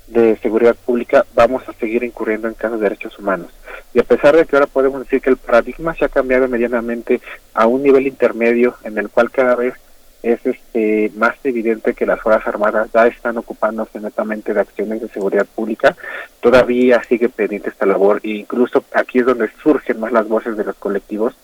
de 0.07 0.35
seguridad 0.37 0.75
pública, 0.75 1.25
vamos 1.35 1.67
a 1.69 1.73
seguir 1.73 2.03
incurriendo 2.03 2.47
en 2.47 2.55
casos 2.55 2.79
de 2.79 2.83
derechos 2.83 3.17
humanos. 3.19 3.51
Y 3.93 3.99
a 3.99 4.03
pesar 4.03 4.35
de 4.35 4.45
que 4.45 4.55
ahora 4.55 4.67
podemos 4.67 4.99
decir 5.01 5.21
que 5.21 5.29
el 5.29 5.37
paradigma 5.37 5.95
se 5.95 6.05
ha 6.05 6.09
cambiado 6.09 6.47
medianamente 6.47 7.21
a 7.53 7.67
un 7.67 7.83
nivel 7.83 8.07
intermedio 8.07 8.75
en 8.83 8.97
el 8.97 9.09
cual 9.09 9.31
cada 9.31 9.55
vez 9.55 9.73
es 10.21 10.45
este 10.45 11.11
más 11.15 11.35
evidente 11.43 11.93
que 11.93 12.05
las 12.05 12.21
Fuerzas 12.21 12.47
Armadas 12.47 12.89
ya 12.93 13.07
están 13.07 13.37
ocupándose 13.37 13.99
netamente 13.99 14.53
de 14.53 14.61
acciones 14.61 15.01
de 15.01 15.09
seguridad 15.09 15.45
pública, 15.45 15.95
todavía 16.41 17.01
sigue 17.03 17.29
pendiente 17.29 17.69
esta 17.69 17.85
labor 17.85 18.19
e 18.23 18.31
incluso 18.31 18.83
aquí 18.93 19.19
es 19.19 19.25
donde 19.25 19.49
surgen 19.61 19.99
más 19.99 20.11
las 20.11 20.27
voces 20.27 20.57
de 20.57 20.63
los 20.63 20.75
colectivos 20.75 21.35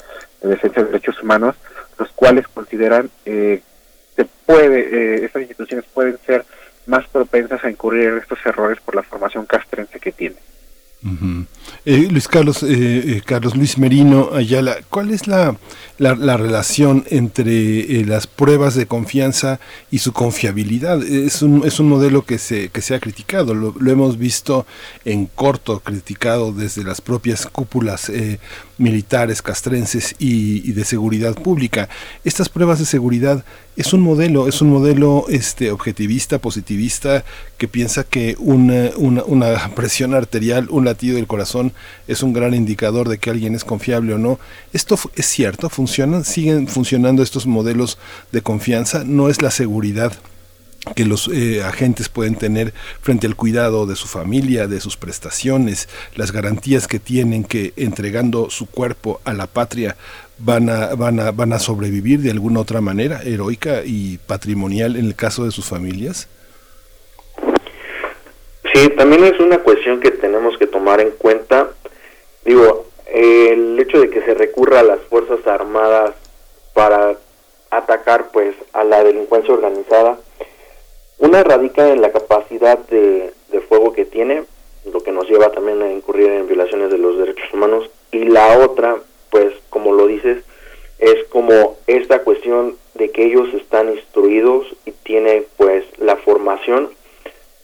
de 0.42 0.50
defensa 0.50 0.82
de 0.82 0.88
derechos 0.88 1.22
humanos, 1.22 1.56
los 1.98 2.12
cuales 2.12 2.48
consideran 2.48 3.10
eh, 3.26 3.62
se 4.16 4.26
puede, 4.46 4.80
eh, 4.80 5.26
estas 5.26 5.42
instituciones 5.42 5.86
pueden 5.94 6.18
ser 6.26 6.46
más 6.86 7.08
propensas 7.08 7.64
a 7.64 7.70
incurrir 7.70 8.10
en 8.10 8.18
estos 8.18 8.40
errores 8.46 8.80
por 8.80 8.96
la 8.96 9.04
formación 9.04 9.46
castrense 9.46 10.00
que 10.00 10.12
tienen. 10.12 10.40
Eh, 11.86 12.08
Luis 12.10 12.28
Carlos, 12.28 12.64
eh, 12.64 12.68
eh, 12.72 13.22
Carlos 13.24 13.56
Luis 13.56 13.78
Merino 13.78 14.32
Ayala, 14.34 14.78
¿cuál 14.90 15.12
es 15.12 15.28
la, 15.28 15.56
la, 16.00 16.16
la 16.16 16.36
relación 16.36 17.06
entre 17.12 18.00
eh, 18.00 18.06
las 18.06 18.26
pruebas 18.26 18.74
de 18.74 18.88
confianza 18.88 19.60
y 19.92 20.00
su 20.00 20.14
confiabilidad? 20.14 21.04
Es 21.04 21.44
un, 21.44 21.62
es 21.64 21.80
un 21.80 21.90
modelo 21.90 22.26
que 22.26 22.40
se, 22.40 22.70
que 22.70 22.82
se 22.82 22.96
ha 22.96 23.00
criticado, 23.00 23.54
lo, 23.54 23.76
lo 23.78 23.92
hemos 23.92 24.18
visto 24.18 24.66
en 25.06 25.28
corto, 25.28 25.80
criticado 25.80 26.52
desde 26.52 26.84
las 26.84 27.02
propias 27.02 27.46
cúpulas 27.46 28.12
militares 28.78 29.42
castrenses 29.42 30.16
y, 30.20 30.72
de 30.74 30.84
seguridad 30.84 31.34
pública. 31.36 31.90
Estas 32.24 32.50
pruebas 32.50 32.80
de 32.80 32.86
seguridad 32.86 33.46
es 33.76 33.94
un 33.94 34.02
modelo, 34.02 34.48
es 34.48 34.62
un 34.62 34.70
modelo 34.70 35.26
este 35.30 35.72
objetivista, 35.72 36.40
positivista, 36.40 37.24
que 37.58 37.68
piensa 37.68 38.04
que 38.04 38.36
una, 38.40 38.92
una, 38.98 39.24
una 39.24 39.70
presión 39.76 40.14
arterial, 40.14 40.68
un 40.70 40.86
latido 40.86 41.16
del 41.16 41.28
corazón 41.28 41.74
es 42.08 42.24
un 42.24 42.34
gran 42.34 42.54
indicador 42.54 43.10
de 43.10 43.18
que 43.18 43.30
alguien 43.30 43.56
es 43.56 43.64
confiable 43.64 44.14
o 44.14 44.18
no. 44.18 44.40
¿Esto 44.74 44.98
es 45.16 45.26
cierto? 45.26 45.70
¿Funcionan? 45.70 46.26
¿Siguen 46.26 46.68
funcionando 46.68 47.24
estos 47.24 47.48
modelos 47.48 47.98
de 48.32 48.42
confianza? 48.42 49.04
¿No 49.06 49.30
es 49.30 49.42
la 49.42 49.52
seguridad 49.52 50.14
que 50.94 51.06
los 51.06 51.28
eh, 51.28 51.64
agentes 51.64 52.10
pueden 52.10 52.36
tener 52.36 52.74
frente 53.02 53.28
al 53.28 53.36
cuidado 53.36 53.86
de 53.86 53.96
su 53.96 54.08
familia, 54.08 54.68
de 54.68 54.80
sus 54.80 54.98
prestaciones, 54.98 55.90
las 56.16 56.32
garantías 56.32 56.88
que 56.88 57.00
tienen 57.00 57.44
que 57.44 57.74
entregando 57.76 58.50
su 58.50 58.68
cuerpo 58.68 59.20
a 59.26 59.34
la 59.34 59.48
patria 59.48 59.96
van 60.38 60.70
a, 60.70 60.96
van 60.96 61.20
a, 61.20 61.32
van 61.32 61.54
a 61.54 61.60
sobrevivir 61.60 62.20
de 62.20 62.32
alguna 62.32 62.60
otra 62.60 62.82
manera, 62.82 63.22
heroica 63.24 63.82
y 63.84 64.18
patrimonial 64.28 64.96
en 64.96 65.06
el 65.06 65.16
caso 65.16 65.46
de 65.46 65.52
sus 65.52 65.66
familias? 65.66 66.28
Sí, 68.74 68.90
también 68.98 69.24
es 69.24 69.40
una 69.40 69.60
cuestión 69.60 70.02
que 70.02 70.12
tenemos 70.12 70.58
que 70.58 70.68
tomar 70.68 71.00
en 71.00 71.12
cuenta. 71.12 71.70
Digo, 72.44 72.88
el 73.08 73.80
hecho 73.80 74.02
de 74.02 74.10
que 74.10 74.22
se 74.22 74.34
recurra 74.34 74.82
a 74.82 74.84
las 74.84 75.00
Fuerzas 75.10 75.46
Armadas 75.48 76.12
para 76.74 77.16
atacar 77.72 78.32
pues 78.32 78.56
a 78.74 78.84
la 78.84 79.04
delincuencia 79.04 79.54
organizada, 79.54 80.18
una 81.26 81.44
radica 81.44 81.90
en 81.90 82.02
la 82.02 82.12
capacidad 82.12 82.78
de, 82.78 83.32
de 83.52 83.62
fuego 83.62 83.94
que 83.94 84.06
tiene, 84.06 84.44
lo 84.92 85.02
que 85.02 85.12
nos 85.12 85.28
lleva 85.28 85.52
también 85.52 85.82
a 85.82 85.92
incurrir 85.92 86.32
en 86.32 86.48
violaciones 86.48 86.92
de 86.92 86.98
los 86.98 87.18
derechos 87.18 87.52
humanos, 87.54 87.90
y 88.12 88.26
la 88.26 88.60
otra, 88.60 88.98
pues 89.32 89.54
como 89.70 89.94
lo 89.94 90.08
dices, 90.08 90.44
es 91.00 91.24
como 91.26 91.78
esta 91.88 92.20
cuestión 92.20 92.78
de 92.94 93.12
que 93.12 93.26
ellos 93.26 93.54
están 93.54 93.92
instruidos 93.92 94.66
y 94.86 94.92
tienen 94.92 95.46
pues 95.58 95.84
la 95.98 96.16
formación 96.18 96.90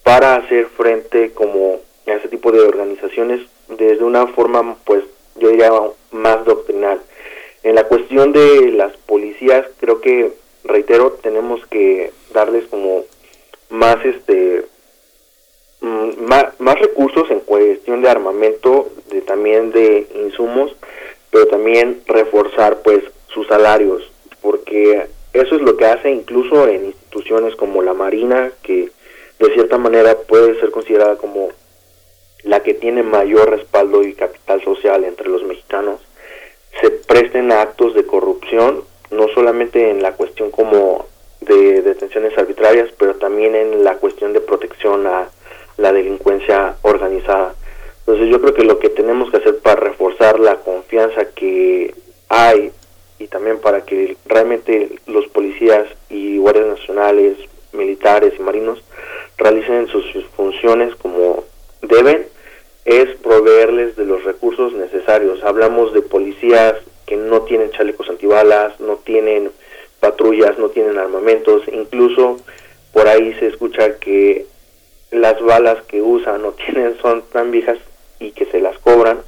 para 0.04 0.36
hacer 0.36 0.68
frente 0.68 1.32
como 1.32 1.80
a 2.08 2.12
ese 2.12 2.28
tipo 2.28 2.52
de 2.52 2.60
organizaciones 2.60 3.42
desde 3.70 4.04
una 4.04 4.28
forma 4.28 4.76
pues 4.84 5.04
yo 5.38 5.50
diría 5.50 5.72
más 6.12 6.44
doctrinal. 6.44 7.00
En 7.64 7.76
la 7.76 7.86
cuestión 7.86 8.34
de 8.34 8.72
las 8.72 8.96
policías 8.98 9.66
creo 9.80 10.02
que 10.02 10.34
reitero 10.64 11.14
tenemos 11.22 11.66
que 11.68 12.12
darles 12.34 12.66
como 12.66 13.06
más 13.72 13.98
este 14.06 14.66
mm, 15.82 16.24
más, 16.24 16.60
más 16.60 16.80
recursos 16.80 17.30
en 17.32 17.40
cuestión 17.40 18.02
de 18.02 18.10
armamento, 18.10 18.90
de 19.10 19.22
también 19.22 19.72
de 19.72 20.08
insumos, 20.16 20.76
pero 21.32 21.48
también 21.48 22.02
reforzar 22.06 22.82
pues 22.84 23.04
sus 23.28 23.48
salarios, 23.48 24.04
porque 24.42 25.08
eso 25.34 25.56
es 25.56 25.62
lo 25.62 25.78
que 25.78 25.86
hace 25.86 26.12
incluso 26.12 26.68
en 26.68 26.86
instituciones 26.86 27.56
como 27.56 27.82
la 27.82 27.94
Marina, 27.94 28.52
que 28.62 28.92
de 29.40 29.54
cierta 29.54 29.78
manera 29.78 30.18
puede 30.18 30.60
ser 30.60 30.72
considerada 30.72 31.16
como 31.16 31.50
la 32.44 32.62
que 32.62 32.74
tiene 32.74 33.04
mayor 33.04 33.50
respaldo 33.50 34.04
y 34.04 34.14
capital 34.14 34.64
social 34.64 35.04
entre 35.04 35.30
los 35.30 35.44
mexicanos, 35.44 36.02
se 36.82 36.90
presten 36.90 37.52
a 37.52 37.62
actos 37.62 37.94
de 37.94 38.06
corrupción, 38.06 38.84
no 39.10 39.28
solamente 39.34 39.90
en 39.90 40.02
la 40.02 40.14
cuestión 40.14 40.52
como 40.52 41.06
de 41.42 41.82
detenciones 41.82 42.38
arbitrarias, 42.38 42.90
pero 42.98 43.16
también 43.16 43.56
en 43.56 43.84
la 43.84 43.96
cuestión 43.96 44.34
de 44.34 44.42
protección 44.42 45.08
a 45.08 45.30
la 45.78 45.92
delincuencia 45.92 46.76
organizada. 46.84 47.56
Entonces 48.00 48.30
yo 48.30 48.42
creo 48.42 48.54
que 48.54 48.64
lo 48.64 48.80
que 48.80 48.90
tenemos 48.90 49.30
que 49.30 49.38
hacer 49.38 49.60
para 49.60 49.80
reforzar 49.80 50.40
la 50.40 50.58
confianza 50.58 51.26
que 51.26 51.94
hay 52.30 52.72
y 53.20 53.28
también 53.28 53.60
para 53.60 53.86
que 53.86 54.18
realmente 54.26 54.90
los 55.06 55.28
policías 55.28 55.88
y 56.10 56.38
guardias 56.38 56.68
nacionales, 56.68 57.38
militares 57.74 58.34
y 58.38 58.42
marinos 58.42 58.84
realicen 59.38 59.88
sus, 59.88 60.06
funciones 60.36 60.96
como 60.96 61.44
deben, 61.82 62.28
es 62.86 63.16
proveerles 63.18 63.96
de 63.96 64.06
los 64.06 64.24
recursos 64.24 64.74
necesarios. 64.74 65.44
Hablamos 65.44 65.94
de 65.94 66.02
policías 66.02 66.76
que 67.06 67.16
no 67.16 67.42
tienen 67.42 67.72
chalecos 67.72 68.10
antibalas, 68.10 68.80
no 68.80 68.96
tienen 68.98 69.52
patrullas, 70.02 70.58
no 70.58 70.70
tienen 70.70 70.98
armamentos, 70.98 71.64
incluso 71.72 72.38
por 72.92 73.08
ahí 73.08 73.34
se 73.36 73.48
escucha 73.48 73.98
que 74.00 74.46
las 75.12 75.42
balas 75.42 75.82
que 75.84 76.02
usan 76.02 76.44
o 76.44 76.52
tienen 76.66 76.98
son 77.02 77.24
tan 77.32 77.52
viejas 77.52 77.78
y 78.20 78.32
que 78.32 78.46
se 78.48 78.60
las 78.60 78.78
cobran 78.80 79.22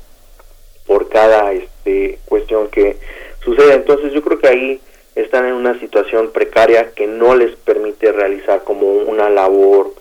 por 0.85 1.07
cada 1.07 1.53
este 1.53 2.19
cuestión 2.25 2.67
que 2.67 2.97
sucede. 3.45 3.75
Entonces 3.75 4.11
yo 4.11 4.21
creo 4.21 4.39
que 4.39 4.47
ahí 4.47 4.81
están 5.15 5.45
en 5.45 5.53
una 5.53 5.79
situación 5.79 6.31
precaria 6.31 6.91
que 6.91 7.07
no 7.07 7.35
les 7.35 7.55
permite 7.55 8.11
realizar 8.11 8.63
como 8.63 8.91
una 8.91 9.29
labor, 9.29 9.93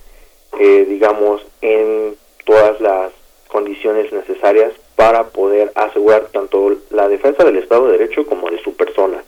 eh, 0.59 0.87
digamos, 0.89 1.43
en 1.61 2.17
todas 2.45 2.81
las 2.81 3.13
condiciones 3.49 4.13
necesarias 4.13 4.73
para 4.97 5.29
poder 5.29 5.71
asegurar 5.75 6.29
tanto 6.33 6.77
la 6.91 7.09
defensa 7.09 7.45
del 7.45 7.59
Estado 7.59 7.87
de 7.87 7.99
Derecho 7.99 8.27
como 8.27 8.51
de 8.51 8.63
su 8.63 8.75
persona. 8.75 9.23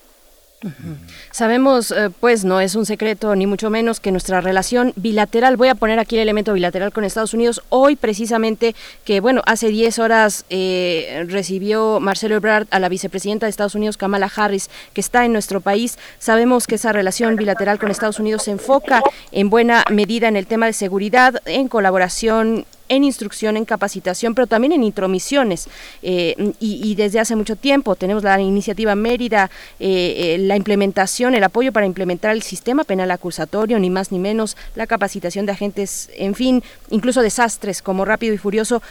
Sabemos, 1.31 1.91
eh, 1.91 2.11
pues 2.21 2.45
no 2.45 2.61
es 2.61 2.75
un 2.75 2.87
secreto 2.87 3.35
ni 3.37 3.47
mucho 3.47 3.71
menos 3.71 4.01
que 4.01 4.11
nuestra 4.11 4.41
relación 4.41 4.93
bilateral, 4.97 5.57
voy 5.57 5.69
a 5.69 5.75
poner 5.75 5.99
aquí 5.99 6.17
el 6.17 6.23
elemento 6.23 6.53
bilateral 6.53 6.93
con 6.93 7.05
Estados 7.05 7.35
Unidos, 7.35 7.63
hoy 7.69 7.97
precisamente 7.97 8.75
que, 9.05 9.21
bueno, 9.21 9.43
hace 9.47 9.69
10 9.69 9.99
horas 9.99 10.45
eh, 10.51 11.25
recibió 11.29 12.01
Marcelo 12.01 12.37
Ebrard 12.37 12.67
a 12.71 12.79
la 12.79 12.89
vicepresidenta 12.89 13.47
de 13.47 13.51
Estados 13.51 13.75
Unidos, 13.75 13.97
Kamala 13.97 14.31
Harris, 14.35 14.71
que 14.93 15.01
está 15.01 15.25
en 15.25 15.33
nuestro 15.33 15.61
país. 15.61 15.99
Sabemos 16.19 16.67
que 16.67 16.77
esa 16.77 16.93
relación 16.93 17.37
bilateral 17.37 17.79
con 17.79 17.91
Estados 17.91 18.21
Unidos 18.21 18.45
se 18.45 18.53
enfoca 18.53 19.03
en 19.33 19.51
buena 19.51 19.85
medida 19.91 20.29
en 20.29 20.37
el 20.37 20.47
tema 20.47 20.67
de 20.67 20.73
seguridad, 20.73 21.41
en 21.47 21.69
colaboración 21.69 22.67
en 22.89 23.05
instrucción, 23.05 23.57
en 23.57 23.65
capacitación, 23.65 24.35
pero 24.35 24.47
también 24.47 24.73
en 24.73 24.85
intromisiones. 24.85 25.69
Eh, 26.03 26.53
y, 26.61 26.95
desde 26.95 27.21
hace 27.21 27.35
mucho 27.35 27.57
tiempo 27.57 27.97
tenemos 27.97 28.23
la 28.23 28.41
iniciativa 28.41 28.95
Mérida, 28.95 29.51
eh, 29.81 30.37
eh, 30.37 30.39
la 30.39 30.57
implementación, 30.57 31.35
el 31.35 31.45
apoyo 31.45 31.73
para 31.73 31.87
implementar 31.87 32.33
el 32.33 32.43
sistema 32.43 32.85
penal 32.85 33.11
acusatorio, 33.11 33.79
ni 33.79 33.91
más 33.91 34.13
ni 34.13 34.19
menos, 34.19 34.57
la 34.75 34.87
capacitación 34.87 35.47
de 35.47 35.53
agentes, 35.53 36.11
en 36.17 36.35
fin, 36.35 36.63
incluso 36.91 37.23
desastres 37.23 37.83
como 37.83 38.05
Rápido 38.05 38.35
y 38.35 38.39
Furioso. 38.39 38.83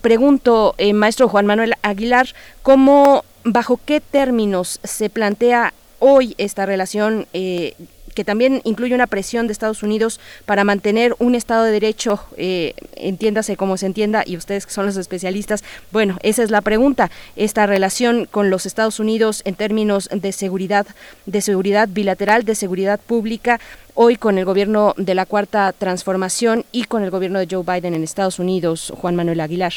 pregunto, 0.00 0.74
maestro 0.94 1.28
Juan 1.28 1.46
Manuel 1.46 1.74
Aguilar, 1.82 2.26
¿cómo, 2.62 3.24
bajo 3.44 3.78
qué 3.84 4.00
términos 4.00 4.80
se 4.82 5.08
plantea 5.08 5.72
hoy 6.00 6.34
esta 6.36 6.66
relación 6.66 7.26
que 8.14 8.24
también 8.24 8.60
incluye 8.64 8.94
una 8.94 9.06
presión 9.06 9.46
de 9.46 9.52
Estados 9.52 9.82
Unidos 9.82 10.20
para 10.46 10.64
mantener 10.64 11.14
un 11.18 11.34
Estado 11.34 11.64
de 11.64 11.72
Derecho, 11.72 12.20
eh, 12.36 12.74
entiéndase 12.96 13.56
como 13.56 13.76
se 13.76 13.86
entienda, 13.86 14.22
y 14.26 14.36
ustedes 14.36 14.66
que 14.66 14.72
son 14.72 14.86
los 14.86 14.96
especialistas, 14.96 15.64
bueno, 15.90 16.18
esa 16.22 16.42
es 16.42 16.50
la 16.50 16.60
pregunta, 16.60 17.10
esta 17.36 17.66
relación 17.66 18.26
con 18.26 18.50
los 18.50 18.66
Estados 18.66 19.00
Unidos 19.00 19.42
en 19.44 19.54
términos 19.54 20.08
de 20.12 20.32
seguridad, 20.32 20.86
de 21.26 21.40
seguridad 21.40 21.88
bilateral, 21.90 22.44
de 22.44 22.54
seguridad 22.54 23.00
pública, 23.00 23.60
hoy 23.94 24.16
con 24.16 24.38
el 24.38 24.44
gobierno 24.44 24.94
de 24.96 25.14
la 25.14 25.26
Cuarta 25.26 25.72
Transformación 25.72 26.64
y 26.72 26.84
con 26.84 27.02
el 27.02 27.10
gobierno 27.10 27.38
de 27.38 27.48
Joe 27.50 27.64
Biden 27.64 27.94
en 27.94 28.02
Estados 28.02 28.38
Unidos, 28.38 28.92
Juan 28.96 29.16
Manuel 29.16 29.40
Aguilar. 29.40 29.72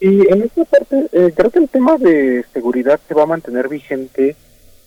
Y 0.00 0.30
en 0.30 0.42
esta 0.42 0.64
parte, 0.64 1.08
eh, 1.12 1.32
creo 1.34 1.50
que 1.50 1.60
el 1.60 1.68
tema 1.68 1.96
de 1.96 2.44
seguridad 2.52 3.00
se 3.06 3.14
va 3.14 3.22
a 3.22 3.26
mantener 3.26 3.68
vigente 3.68 4.36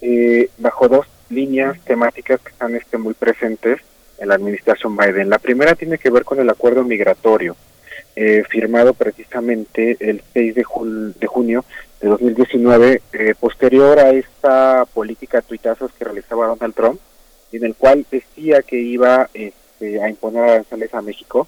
eh, 0.01 0.49
bajo 0.57 0.87
dos 0.87 1.07
líneas 1.29 1.79
temáticas 1.81 2.39
que 2.41 2.49
están 2.49 2.75
este, 2.75 2.97
muy 2.97 3.13
presentes 3.13 3.81
en 4.17 4.29
la 4.29 4.35
administración 4.35 4.95
Biden. 4.95 5.29
La 5.29 5.39
primera 5.39 5.75
tiene 5.75 5.97
que 5.97 6.09
ver 6.09 6.23
con 6.23 6.39
el 6.39 6.49
acuerdo 6.49 6.83
migratorio, 6.83 7.55
eh, 8.15 8.43
firmado 8.49 8.93
precisamente 8.93 9.97
el 9.99 10.21
6 10.33 10.55
de, 10.55 10.63
jun 10.63 11.13
de 11.19 11.27
junio 11.27 11.65
de 12.01 12.09
2019, 12.09 13.01
eh, 13.13 13.35
posterior 13.39 13.99
a 13.99 14.09
esta 14.11 14.85
política 14.93 15.41
tuitazos 15.41 15.91
que 15.93 16.05
realizaba 16.05 16.47
Donald 16.47 16.73
Trump, 16.73 16.99
en 17.51 17.63
el 17.63 17.75
cual 17.75 18.05
decía 18.09 18.61
que 18.61 18.79
iba 18.79 19.29
este, 19.33 20.01
a 20.01 20.09
imponer 20.09 20.43
aranceles 20.43 20.93
a 20.93 21.01
México 21.01 21.47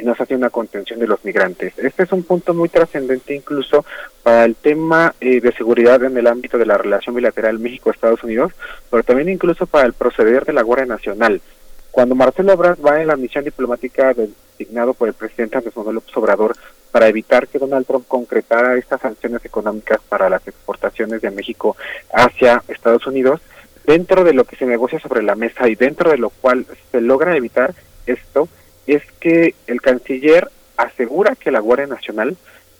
si 0.00 0.06
no 0.06 0.14
se 0.14 0.22
hacía 0.22 0.36
una 0.36 0.48
contención 0.48 0.98
de 0.98 1.06
los 1.06 1.22
migrantes. 1.26 1.78
Este 1.78 2.04
es 2.04 2.12
un 2.12 2.22
punto 2.22 2.54
muy 2.54 2.70
trascendente 2.70 3.34
incluso 3.34 3.84
para 4.22 4.46
el 4.46 4.56
tema 4.56 5.14
eh, 5.20 5.42
de 5.42 5.52
seguridad 5.52 6.02
en 6.02 6.16
el 6.16 6.26
ámbito 6.26 6.56
de 6.56 6.64
la 6.64 6.78
relación 6.78 7.14
bilateral 7.14 7.58
México-Estados 7.58 8.24
Unidos, 8.24 8.52
pero 8.90 9.02
también 9.02 9.28
incluso 9.28 9.66
para 9.66 9.86
el 9.86 9.92
proceder 9.92 10.46
de 10.46 10.54
la 10.54 10.62
Guardia 10.62 10.86
Nacional. 10.86 11.42
Cuando 11.90 12.14
Marcelo 12.14 12.52
Ebrard 12.52 12.78
va 12.84 13.02
en 13.02 13.08
la 13.08 13.16
misión 13.16 13.44
diplomática 13.44 14.14
designado 14.14 14.94
por 14.94 15.08
el 15.08 15.14
presidente 15.14 15.58
Andrés 15.58 15.76
Manuel 15.76 15.96
López 15.96 16.16
Obrador 16.16 16.56
para 16.90 17.08
evitar 17.08 17.46
que 17.46 17.58
Donald 17.58 17.86
Trump 17.86 18.06
concretara 18.08 18.78
estas 18.78 19.02
sanciones 19.02 19.44
económicas 19.44 20.00
para 20.08 20.30
las 20.30 20.46
exportaciones 20.48 21.20
de 21.20 21.30
México 21.30 21.76
hacia 22.14 22.62
Estados 22.68 23.06
Unidos, 23.06 23.42
dentro 23.84 24.24
de 24.24 24.32
lo 24.32 24.44
que 24.44 24.56
se 24.56 24.64
negocia 24.64 24.98
sobre 24.98 25.22
la 25.22 25.34
mesa 25.34 25.68
y 25.68 25.74
dentro 25.74 26.10
de 26.10 26.16
lo 26.16 26.30
cual 26.30 26.64
se 26.90 27.02
logra 27.02 27.36
evitar 27.36 27.74
esto, 28.06 28.48
es 28.94 29.02
que 29.20 29.54
el 29.66 29.80
canciller 29.80 30.50
asegura 30.76 31.36
que 31.36 31.50
la 31.50 31.60
Guardia 31.60 31.86
Nacional 31.86 32.36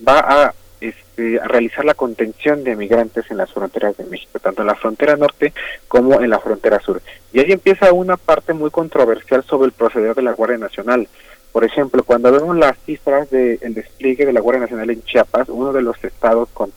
va 0.06 0.18
a, 0.20 0.54
este, 0.80 1.38
a 1.38 1.44
realizar 1.44 1.84
la 1.84 1.94
contención 1.94 2.64
de 2.64 2.76
migrantes 2.76 3.30
en 3.30 3.36
las 3.36 3.52
fronteras 3.52 3.96
de 3.96 4.04
México, 4.04 4.38
tanto 4.38 4.62
en 4.62 4.68
la 4.68 4.74
frontera 4.74 5.16
norte 5.16 5.52
como 5.88 6.20
en 6.20 6.30
la 6.30 6.40
frontera 6.40 6.80
sur. 6.80 7.00
Y 7.32 7.40
ahí 7.40 7.52
empieza 7.52 7.92
una 7.92 8.16
parte 8.16 8.54
muy 8.54 8.70
controversial 8.70 9.44
sobre 9.44 9.66
el 9.66 9.72
proceder 9.72 10.14
de 10.14 10.22
la 10.22 10.32
Guardia 10.32 10.58
Nacional. 10.58 11.08
Por 11.52 11.64
ejemplo, 11.64 12.02
cuando 12.04 12.32
vemos 12.32 12.56
las 12.56 12.78
cifras 12.86 13.28
del 13.30 13.58
despliegue 13.74 14.24
de 14.24 14.32
la 14.32 14.40
Guardia 14.40 14.62
Nacional 14.62 14.90
en 14.90 15.02
Chiapas, 15.02 15.48
uno 15.48 15.72
de 15.72 15.82
los 15.82 16.02
estados 16.02 16.48
con 16.54 16.72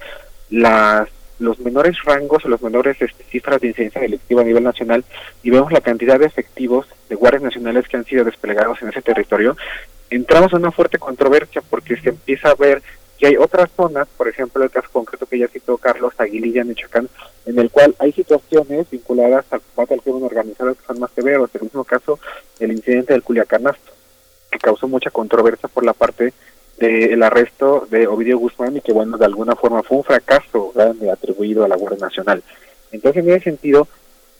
las 0.49 1.09
los 1.39 1.59
menores 1.59 1.97
rangos 2.03 2.45
o 2.45 2.49
los 2.49 2.61
menores 2.61 3.01
este, 3.01 3.23
cifras 3.25 3.59
de 3.61 3.67
incidencia 3.67 4.01
delictiva 4.01 4.41
a 4.41 4.45
nivel 4.45 4.63
nacional 4.63 5.03
y 5.41 5.49
vemos 5.49 5.71
la 5.71 5.81
cantidad 5.81 6.19
de 6.19 6.25
efectivos 6.25 6.87
de 7.09 7.15
guardias 7.15 7.43
nacionales 7.43 7.87
que 7.87 7.97
han 7.97 8.05
sido 8.05 8.23
desplegados 8.23 8.81
en 8.81 8.89
ese 8.89 9.01
territorio, 9.01 9.57
entramos 10.09 10.53
en 10.53 10.59
una 10.59 10.71
fuerte 10.71 10.97
controversia 10.99 11.61
porque 11.69 11.97
se 11.97 12.09
empieza 12.09 12.49
a 12.49 12.55
ver 12.55 12.81
que 13.17 13.27
hay 13.27 13.37
otras 13.37 13.69
zonas, 13.75 14.07
por 14.17 14.27
ejemplo 14.27 14.63
el 14.63 14.71
caso 14.71 14.89
concreto 14.91 15.25
que 15.25 15.39
ya 15.39 15.47
citó 15.47 15.77
Carlos 15.77 16.13
Aguililla, 16.17 16.63
Michoacán, 16.63 17.09
en 17.45 17.59
el 17.59 17.69
cual 17.69 17.95
hay 17.99 18.11
situaciones 18.11 18.89
vinculadas 18.89 19.45
al 19.51 19.61
combate 19.61 19.93
al 19.93 20.01
crimen 20.01 20.23
organizado 20.23 20.73
que 20.75 20.85
son 20.85 20.99
más 20.99 21.11
severos. 21.11 21.49
En 21.53 21.61
el 21.61 21.65
mismo 21.65 21.83
caso, 21.83 22.19
el 22.59 22.71
incidente 22.71 23.13
del 23.13 23.23
Culiacanasto, 23.23 23.91
que 24.51 24.59
causó 24.59 24.87
mucha 24.87 25.09
controversia 25.09 25.69
por 25.69 25.83
la 25.85 25.93
parte 25.93 26.33
del 26.87 27.23
arresto 27.23 27.87
de 27.89 28.07
Ovidio 28.07 28.37
Guzmán 28.37 28.75
y 28.75 28.81
que, 28.81 28.91
bueno, 28.91 29.17
de 29.17 29.25
alguna 29.25 29.55
forma 29.55 29.83
fue 29.83 29.97
un 29.97 30.03
fracaso 30.03 30.71
grande 30.75 31.09
atribuido 31.09 31.63
a 31.63 31.69
la 31.69 31.77
Guardia 31.77 32.05
Nacional. 32.05 32.43
Entonces, 32.91 33.23
en 33.23 33.29
ese 33.31 33.45
sentido, 33.45 33.87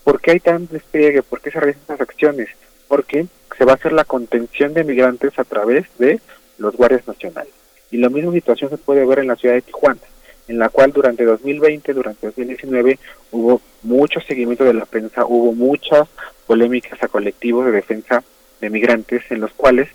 ¿por 0.04 0.20
qué 0.20 0.32
hay 0.32 0.40
tan 0.40 0.66
despliegue? 0.66 1.22
¿Por 1.22 1.40
qué 1.40 1.50
se 1.50 1.58
realizan 1.58 1.82
estas 1.82 2.00
acciones? 2.02 2.48
Porque 2.86 3.26
se 3.56 3.64
va 3.64 3.72
a 3.72 3.76
hacer 3.76 3.92
la 3.92 4.04
contención 4.04 4.74
de 4.74 4.84
migrantes 4.84 5.38
a 5.38 5.44
través 5.44 5.86
de 5.98 6.20
los 6.58 6.76
guardias 6.76 7.08
nacionales. 7.08 7.52
Y 7.90 7.96
la 7.96 8.10
misma 8.10 8.32
situación 8.32 8.68
se 8.68 8.76
puede 8.76 9.06
ver 9.06 9.20
en 9.20 9.28
la 9.28 9.36
ciudad 9.36 9.54
de 9.54 9.62
Tijuana, 9.62 10.00
en 10.46 10.58
la 10.58 10.68
cual 10.68 10.92
durante 10.92 11.24
2020, 11.24 11.94
durante 11.94 12.26
2019, 12.26 12.98
hubo 13.32 13.62
mucho 13.82 14.20
seguimiento 14.20 14.64
de 14.64 14.74
la 14.74 14.84
prensa, 14.84 15.24
hubo 15.24 15.52
muchas 15.52 16.08
polémicas 16.46 17.02
a 17.02 17.08
colectivos 17.08 17.64
de 17.64 17.72
defensa 17.72 18.22
de 18.60 18.68
migrantes 18.68 19.22
en 19.30 19.40
los 19.40 19.52
cuales 19.54 19.88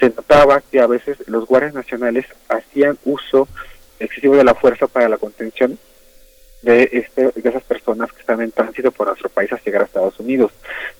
se 0.00 0.08
notaba 0.08 0.62
que 0.62 0.80
a 0.80 0.86
veces 0.86 1.18
los 1.28 1.46
guardias 1.46 1.74
nacionales 1.74 2.24
hacían 2.48 2.98
uso 3.04 3.46
excesivo 4.00 4.34
de 4.34 4.44
la 4.44 4.54
fuerza 4.54 4.86
para 4.86 5.10
la 5.10 5.18
contención 5.18 5.78
de, 6.62 6.88
este, 6.92 7.30
de 7.34 7.48
esas 7.48 7.62
personas 7.62 8.10
que 8.12 8.20
están 8.20 8.40
en 8.40 8.50
tránsito 8.50 8.90
por 8.90 9.06
nuestro 9.06 9.28
país 9.28 9.52
hasta 9.52 9.64
llegar 9.64 9.82
a 9.82 9.84
Estados 9.84 10.18
Unidos. 10.18 10.52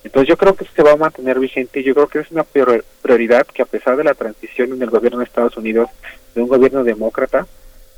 Entonces 0.03 0.29
yo 0.29 0.37
creo 0.37 0.55
que 0.55 0.65
se 0.65 0.83
va 0.83 0.91
a 0.91 0.97
mantener 0.97 1.39
vigente 1.39 1.79
y 1.79 1.83
yo 1.83 1.95
creo 1.95 2.07
que 2.07 2.19
es 2.19 2.31
una 2.31 2.43
prioridad 2.43 3.45
que 3.47 3.63
a 3.63 3.65
pesar 3.65 3.97
de 3.97 4.03
la 4.03 4.13
transición 4.13 4.73
en 4.73 4.81
el 4.81 4.89
gobierno 4.89 5.19
de 5.19 5.25
Estados 5.25 5.57
Unidos 5.57 5.89
de 6.35 6.41
un 6.41 6.47
gobierno 6.47 6.83
demócrata 6.83 7.47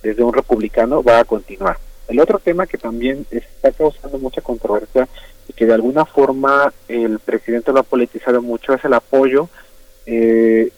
desde 0.02 0.24
un 0.24 0.34
republicano 0.34 1.04
va 1.04 1.20
a 1.20 1.26
continuar. 1.26 1.78
El 2.08 2.20
otro 2.20 2.40
tema 2.40 2.68
que 2.68 2.78
también 2.78 3.26
está 3.32 3.72
causando 3.72 4.18
mucha 4.20 4.42
controversia 4.42 5.08
y 5.48 5.54
que 5.54 5.66
de 5.66 5.74
alguna 5.74 6.06
forma 6.06 6.74
el 6.88 7.20
presidente 7.20 7.72
lo 7.72 7.80
ha 7.80 7.84
politizado 7.84 8.42
mucho 8.42 8.74
es 8.74 8.84
el 8.84 8.94
apoyo 8.94 9.50
eh, 10.06 10.72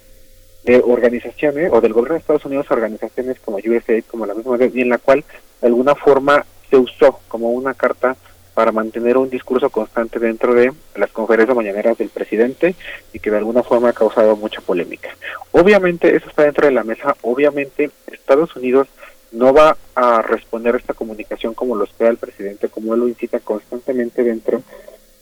de 0.66 0.82
organizaciones 0.84 1.72
o 1.72 1.80
del 1.80 1.94
gobierno 1.94 2.16
de 2.16 2.20
Estados 2.20 2.46
Unidos 2.46 2.66
organizaciones 2.70 3.40
como 3.40 3.58
USAID, 3.58 4.04
como 4.06 4.26
la 4.26 4.34
misma, 4.34 4.58
y 4.74 4.82
en 4.82 4.90
la 4.90 4.98
cual 4.98 5.24
de 5.62 5.68
alguna 5.68 5.96
forma 5.96 6.46
se 6.70 6.78
usó 6.78 7.20
como 7.28 7.52
una 7.52 7.74
carta 7.74 8.16
para 8.56 8.72
mantener 8.72 9.18
un 9.18 9.30
discurso 9.30 9.70
constante 9.70 10.18
dentro 10.18 10.54
de 10.54 10.72
las 10.96 11.12
conferencias 11.12 11.56
mañaneras 11.56 11.98
del 11.98 12.10
presidente 12.10 12.74
y 13.14 13.20
que 13.20 13.30
de 13.30 13.38
alguna 13.38 13.62
forma 13.62 13.90
ha 13.90 13.94
causado 13.94 14.36
mucha 14.38 14.62
polémica. 14.62 15.10
Obviamente 15.52 16.16
eso 16.16 16.30
está 16.30 16.44
dentro 16.44 16.66
de 16.66 16.74
la 16.74 16.84
mesa, 16.84 17.16
obviamente 17.22 17.92
Estados 18.08 18.56
Unidos 18.56 18.88
no 19.32 19.54
va 19.54 19.78
a 19.94 20.22
responder 20.22 20.74
a 20.74 20.78
esta 20.78 20.94
comunicación 20.94 21.54
como 21.54 21.76
lo 21.76 21.84
espera 21.84 22.10
el 22.10 22.18
presidente, 22.18 22.70
como 22.70 22.94
él 22.94 23.02
lo 23.02 23.08
incita 23.10 23.40
constantemente 23.40 24.24
dentro 24.24 24.64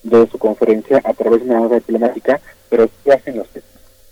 de 0.04 0.28
su 0.28 0.38
conferencia 0.38 1.02
a 1.04 1.14
través 1.14 1.44
de 1.44 1.50
una 1.50 1.62
nota 1.62 1.76
diplomática, 1.76 2.40
pero 2.70 2.88
¿qué 3.04 3.14
hacen 3.14 3.38
los 3.38 3.48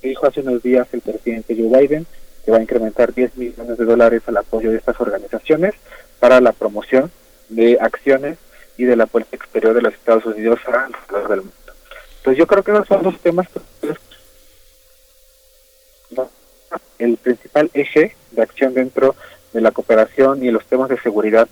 dijo 0.10 0.28
hace 0.28 0.42
unos 0.42 0.64
días 0.64 0.88
el 0.94 1.02
presidente 1.02 1.56
Joe 1.56 1.80
Biden 1.80 2.06
que 2.44 2.52
va 2.52 2.58
a 2.58 2.62
incrementar 2.62 3.14
10 3.14 3.38
millones 3.38 3.78
de 3.78 3.86
dólares 3.86 4.24
al 4.26 4.38
apoyo 4.38 4.72
de 4.72 4.78
estas 4.78 5.00
organizaciones 5.00 5.76
para 6.20 6.42
la 6.42 6.54
promoción 6.54 7.12
de 7.50 7.78
acciones 7.80 8.38
y 8.78 8.86
de 8.86 8.96
la 8.96 9.06
política 9.06 9.44
exterior 9.44 9.74
de 9.76 9.82
los 9.82 9.94
Estados 9.94 10.26
Unidos 10.26 10.60
alrededor 10.66 11.30
del 11.30 11.40
mundo. 11.42 11.54
Entonces 12.18 12.38
yo 12.38 12.48
creo 12.48 12.64
que 12.64 12.72
esos 12.72 12.88
son 12.88 13.04
dos 13.04 13.20
temas 13.20 13.48
el 17.00 17.18
principal 17.18 17.70
eje 17.74 18.16
de 18.32 18.42
acción 18.44 18.74
dentro 18.74 19.16
de 19.54 19.62
la 19.62 19.72
cooperación 19.72 20.44
y 20.44 20.52
los 20.52 20.66
temas 20.66 20.88
de 20.90 21.00
seguridad 21.00 21.48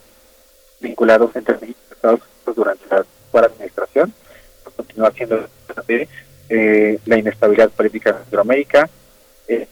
vinculados 0.79 1.35
entre 1.35 1.55
México 1.55 1.79
y 1.89 1.93
Estados 1.93 2.21
Unidos 2.21 2.55
durante 2.55 2.85
la 2.87 2.97
actual 2.97 3.45
administración 3.45 4.13
continúa 4.75 5.11
siendo 5.11 5.47
eh, 6.49 6.99
la 7.05 7.17
inestabilidad 7.17 7.69
política 7.69 8.09
en 8.09 8.17
Centroamérica, 8.17 8.89
eh, 9.47 9.67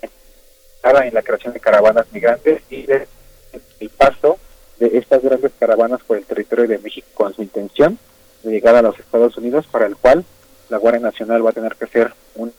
en 0.83 1.13
la 1.13 1.21
creación 1.21 1.53
de 1.53 1.59
caravanas 1.59 2.05
migrantes 2.13 2.61
y 2.69 2.85
el 2.89 3.89
paso 3.89 4.39
de 4.79 4.97
estas 4.97 5.21
grandes 5.21 5.51
caravanas 5.59 6.01
por 6.07 6.17
el 6.17 6.25
territorio 6.25 6.67
de 6.67 6.77
México 6.77 7.07
con 7.13 7.33
su 7.33 7.41
intención 7.41 7.99
de 8.43 8.51
llegar 8.51 8.75
a 8.75 8.81
los 8.81 8.97
Estados 8.97 9.37
Unidos, 9.37 9.65
para 9.67 9.85
el 9.85 9.97
cual 9.97 10.23
la 10.69 10.77
Guardia 10.77 11.01
Nacional 11.01 11.45
va 11.45 11.49
a 11.49 11.53
tener 11.53 11.75
que 11.75 11.87
ser 11.87 12.13
un 12.35 12.53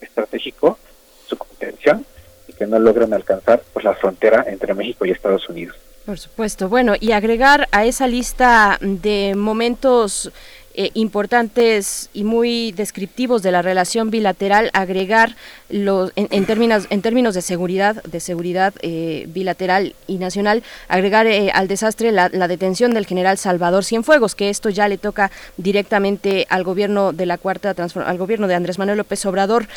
estratégico 0.00 0.78
su 1.26 1.36
contención 1.36 2.06
y 2.48 2.52
que 2.52 2.66
no 2.66 2.78
logren 2.78 3.12
alcanzar 3.12 3.62
pues 3.72 3.84
la 3.84 3.94
frontera 3.94 4.44
entre 4.46 4.74
México 4.74 5.04
y 5.04 5.10
Estados 5.10 5.48
Unidos. 5.48 5.76
Por 6.04 6.18
supuesto. 6.18 6.68
Bueno, 6.68 6.94
y 7.00 7.12
agregar 7.12 7.66
a 7.72 7.86
esa 7.86 8.06
lista 8.06 8.78
de 8.80 9.34
momentos 9.34 10.30
eh, 10.76 10.90
importantes 10.94 12.10
y 12.12 12.24
muy 12.24 12.72
descriptivos 12.72 13.44
de 13.44 13.52
la 13.52 13.62
relación 13.62 14.10
bilateral, 14.10 14.70
agregar 14.72 15.36
los, 15.68 16.12
en, 16.16 16.46
términos, 16.46 16.88
en 16.90 17.00
términos 17.00 17.34
de 17.34 17.42
seguridad, 17.42 18.02
de 18.02 18.18
seguridad 18.18 18.74
eh, 18.82 19.26
bilateral 19.28 19.94
y 20.08 20.18
nacional, 20.18 20.64
agregar 20.88 21.28
eh, 21.28 21.52
al 21.54 21.68
desastre 21.68 22.10
la, 22.10 22.28
detención 22.28 22.92
del 22.92 23.06
general 23.06 23.38
Salvador 23.38 23.84
Cienfuegos, 23.84 24.34
que 24.34 24.50
esto 24.50 24.68
ya 24.68 24.88
le 24.88 24.98
toca 24.98 25.30
directamente 25.56 26.44
al 26.50 26.64
gobierno 26.64 27.12
de 27.12 27.26
la 27.26 27.38
cuarta 27.38 27.72
al 28.04 28.18
gobierno 28.18 28.48
de 28.48 28.56
Andrés 28.56 28.78
Manuel 28.78 28.98
López 28.98 29.24
Obrador, 29.26 29.68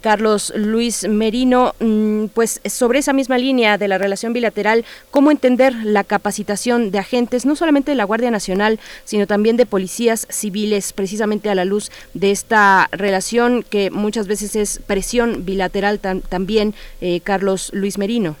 Carlos 0.00 0.52
Luis 0.56 1.06
Merino, 1.08 1.74
mm, 1.80 2.26
pues 2.26 2.60
sobre 2.64 3.00
esa 3.00 3.12
misma 3.12 3.38
línea 3.38 3.76
de 3.76 3.88
la 3.88 3.98
relación 3.98 4.32
bilateral, 4.32 4.84
cómo 5.10 5.30
entender 5.30 5.74
la 5.82 6.04
capacitación 6.04 6.92
de 6.92 6.98
agentes, 7.00 7.44
no 7.44 7.56
solamente 7.56 7.90
de 7.90 7.96
la 7.96 8.04
Guardia 8.04 8.30
Nacional, 8.30 8.78
sino 9.04 9.26
también 9.26 9.56
de 9.56 9.66
policías 9.66 10.26
civiles 10.44 10.92
precisamente 10.92 11.48
a 11.48 11.54
la 11.54 11.64
luz 11.64 11.90
de 12.12 12.30
esta 12.30 12.88
relación 12.92 13.62
que 13.62 13.90
muchas 13.90 14.26
veces 14.26 14.54
es 14.56 14.78
presión 14.86 15.46
bilateral 15.46 16.00
también, 16.28 16.74
eh, 17.00 17.20
Carlos 17.24 17.70
Luis 17.72 17.96
Merino. 17.96 18.36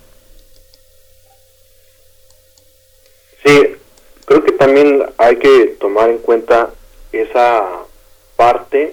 Sí, 3.42 3.76
creo 4.26 4.44
que 4.44 4.52
también 4.52 5.02
hay 5.16 5.36
que 5.36 5.76
tomar 5.80 6.10
en 6.10 6.18
cuenta 6.18 6.74
esa 7.10 7.64
parte, 8.36 8.92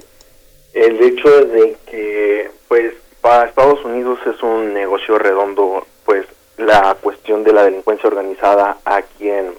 el 0.73 1.03
hecho 1.03 1.45
de 1.47 1.75
que 1.85 2.49
pues 2.69 2.93
para 3.19 3.49
Estados 3.49 3.83
Unidos 3.83 4.19
es 4.25 4.41
un 4.41 4.73
negocio 4.73 5.17
redondo 5.17 5.85
pues 6.05 6.25
la 6.55 6.95
cuestión 7.01 7.43
de 7.43 7.51
la 7.51 7.63
delincuencia 7.65 8.07
organizada 8.07 8.77
aquí 8.85 9.29
en, 9.29 9.53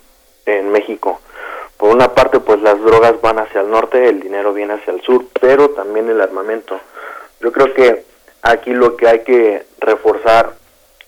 en 0.47 0.73
México 0.73 1.21
por 1.83 1.91
una 1.91 2.15
parte 2.15 2.39
pues 2.39 2.63
las 2.63 2.81
drogas 2.81 3.21
van 3.21 3.41
hacia 3.41 3.61
el 3.61 3.69
norte, 3.69 4.09
el 4.09 4.21
dinero 4.21 4.55
viene 4.55 4.75
hacia 4.75 4.93
el 4.93 5.03
sur, 5.03 5.25
pero 5.41 5.71
también 5.71 6.09
el 6.09 6.21
armamento. 6.21 6.81
Yo 7.41 7.51
creo 7.51 7.75
que 7.75 8.05
aquí 8.41 8.73
lo 8.73 8.97
que 8.97 9.09
hay 9.09 9.25
que 9.25 9.67
reforzar 9.81 10.53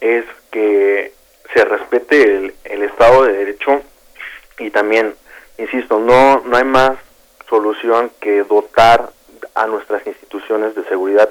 es 0.01 0.25
que 0.51 1.12
se 1.55 1.65
respete 1.65 2.53
el, 2.65 2.83
Estado 2.83 3.23
de 3.23 3.35
Derecho 3.35 3.83
y 4.59 4.70
también, 4.70 5.15
insisto, 5.59 6.01
no, 6.01 6.41
no 6.41 6.57
hay 6.57 6.65
más 6.65 6.99
solución 7.49 8.11
que 8.19 8.43
dotar 8.43 9.11
a 9.55 9.69
nuestras 9.69 10.05
instituciones 10.09 10.75
de 10.75 10.83
seguridad 10.86 11.31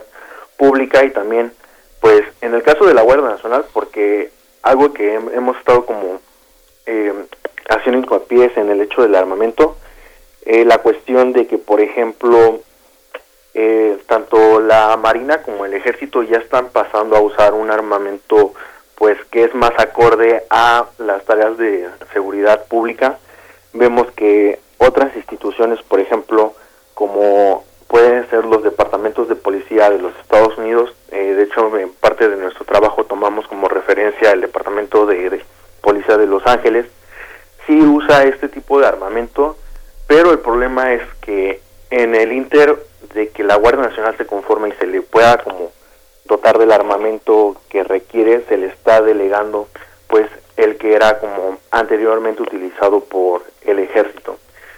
pública 0.56 1.04
y 1.04 1.10
también, 1.10 1.52
pues, 2.00 2.24
en 2.40 2.54
el 2.54 2.64
caso 2.64 2.86
de 2.86 2.94
la 2.94 3.02
Guardia 3.02 3.28
Nacional, 3.28 3.66
porque 3.74 4.32
algo 4.62 4.94
que 4.94 5.16
hemos 5.16 5.58
estado 5.58 5.86
como 5.86 6.22
eh, 6.86 7.14
haciendo 7.70 8.00
hincapié 8.00 8.52
en 8.56 8.70
el 8.70 8.82
hecho 8.82 9.02
del 9.02 9.16
armamento, 9.16 9.78
eh, 10.46 10.66
la 10.66 10.80
cuestión 10.80 11.34
de 11.34 11.48
que, 11.48 11.58
por 11.58 11.82
ejemplo, 11.82 12.60
eh, 13.54 13.98
tanto 14.08 14.60
la 14.60 14.98
Marina 14.98 15.44
como 15.44 15.66
el 15.66 15.74
Ejército 15.74 16.24
ya 16.24 16.38
están 16.38 16.70
pasando 16.70 17.16
a 17.16 17.22
usar 17.22 17.54
un 17.54 17.70
armamento 17.70 18.54
pues 18.96 19.18
que 19.32 19.44
es 19.44 19.54
más 19.54 19.72
acorde 19.78 20.44
a 20.50 20.86
las 20.98 21.26
tareas 21.26 21.58
de 21.58 21.90
seguridad 22.14 22.66
pública. 22.68 23.18
Vemos 23.74 24.08
que 24.16 24.60
otras 24.78 25.16
instituciones, 25.16 25.82
por 25.84 26.00
ejemplo, 26.00 26.54
como 26.94 27.64
pueden 27.88 28.30
ser 28.30 28.46
los 28.46 28.64
departamentos 28.64 29.30
de 29.30 29.36
policía 29.36 29.90
de 29.90 30.00
los 30.00 30.16
Estados 30.20 30.58
Unidos, 30.58 30.94
eh, 31.12 31.34
de 31.34 31.44
hecho 31.44 31.78
en 31.78 31.94
parte 31.94 32.28
de 32.28 32.38
nuestro 32.38 32.66
trabajo 32.66 33.04
tomamos 33.04 33.48
como 33.48 33.68
referencia 33.68 34.32
el 34.32 34.42
departamento 34.42 35.06
de, 35.06 35.30
de 35.30 35.42
policía 35.82 36.18
de 36.18 36.28
Los 36.28 36.46
Ángeles, 36.48 36.86
sí 37.66 37.82
usa 37.82 38.24
este 38.24 38.50
tipo 38.50 38.80
de 38.80 38.88
armamento, 38.88 39.58
pero 40.08 40.32
el 40.32 40.40
problema 40.40 40.94
es 40.94 41.02
que 41.22 41.62
en 41.90 42.16
el 42.16 42.32
inter 42.32 42.78
de 43.14 43.30
que 43.30 43.44
la 43.44 43.56
Guardia 43.56 43.88
Nacional 43.88 44.18
se 44.18 44.26
conforme 44.26 44.70
y 44.70 44.74
se 44.74 44.88
le 44.88 45.02
pueda 45.02 45.38
como 45.38 45.72
dotar 46.26 46.58
del 46.58 46.72
armamento 46.72 47.56
que 47.70 47.84
requiere, 47.84 48.44
se 48.48 48.58
le 48.58 48.68
está 48.68 49.02
delegando 49.02 49.68
pues 50.08 50.28
el 50.58 50.78
que 50.78 50.94
era 50.94 51.20
como 51.20 51.58
anteriormente 51.72 52.42
utilizado 52.42 53.04
por 53.04 53.44
el 53.62 53.80
ejército. 53.80 54.38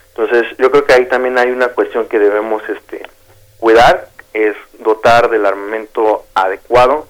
Entonces 0.09 0.45
yo 0.57 0.71
creo 0.71 0.85
que 0.85 0.93
ahí 0.93 1.05
también 1.07 1.37
hay 1.37 1.51
una 1.51 1.69
cuestión 1.69 2.07
que 2.07 2.19
debemos 2.19 2.63
este 2.69 3.03
cuidar, 3.59 4.09
es 4.33 4.55
dotar 4.79 5.29
del 5.29 5.45
armamento 5.45 6.25
adecuado. 6.33 7.07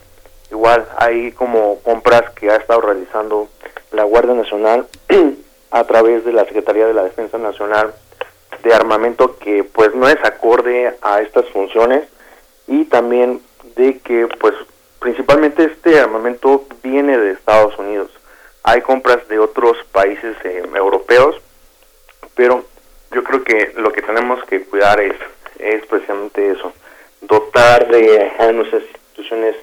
Igual 0.52 0.88
hay 0.98 1.32
como 1.32 1.80
compras 1.80 2.32
que 2.32 2.50
ha 2.50 2.56
estado 2.56 2.82
realizando 2.82 3.50
la 3.92 4.04
Guardia 4.04 4.34
Nacional 4.34 4.88
a 5.76 5.84
través 5.84 6.24
de 6.24 6.32
la 6.32 6.46
Secretaría 6.46 6.88
de 6.88 6.94
la 6.94 7.04
Defensa 7.04 7.38
Nacional 7.38 7.94
de 8.64 8.74
armamento 8.74 9.38
que 9.38 9.66
pues 9.66 9.94
no 9.94 10.08
es 10.08 10.16
acorde 10.24 10.96
a 11.02 11.22
estas 11.22 11.50
funciones 11.50 12.08
y 12.66 12.86
también 12.86 13.42
de 13.76 14.00
que 14.00 14.26
pues 14.40 14.54
principalmente 15.00 15.66
este 15.66 16.00
armamento 16.00 16.64
viene 16.82 17.18
de 17.18 17.32
Estados 17.32 17.78
Unidos. 17.78 18.10
Hay 18.64 18.84
compras 18.84 19.28
de 19.28 19.38
otros 19.38 19.76
países 19.92 20.38
eh, 20.46 20.64
europeos, 20.74 21.36
pero 22.36 22.64
yo 23.12 23.22
creo 23.26 23.44
que 23.44 23.74
lo 23.76 23.92
que 23.92 24.02
tenemos 24.02 24.42
que 24.46 24.64
cuidar 24.64 25.02
es, 25.02 25.18
es 25.60 25.86
precisamente 25.88 26.52
eso, 26.52 26.72
dotar 27.20 27.90
de 27.90 28.32
a 28.40 28.50
nuestras 28.54 28.82
instituciones 28.82 29.58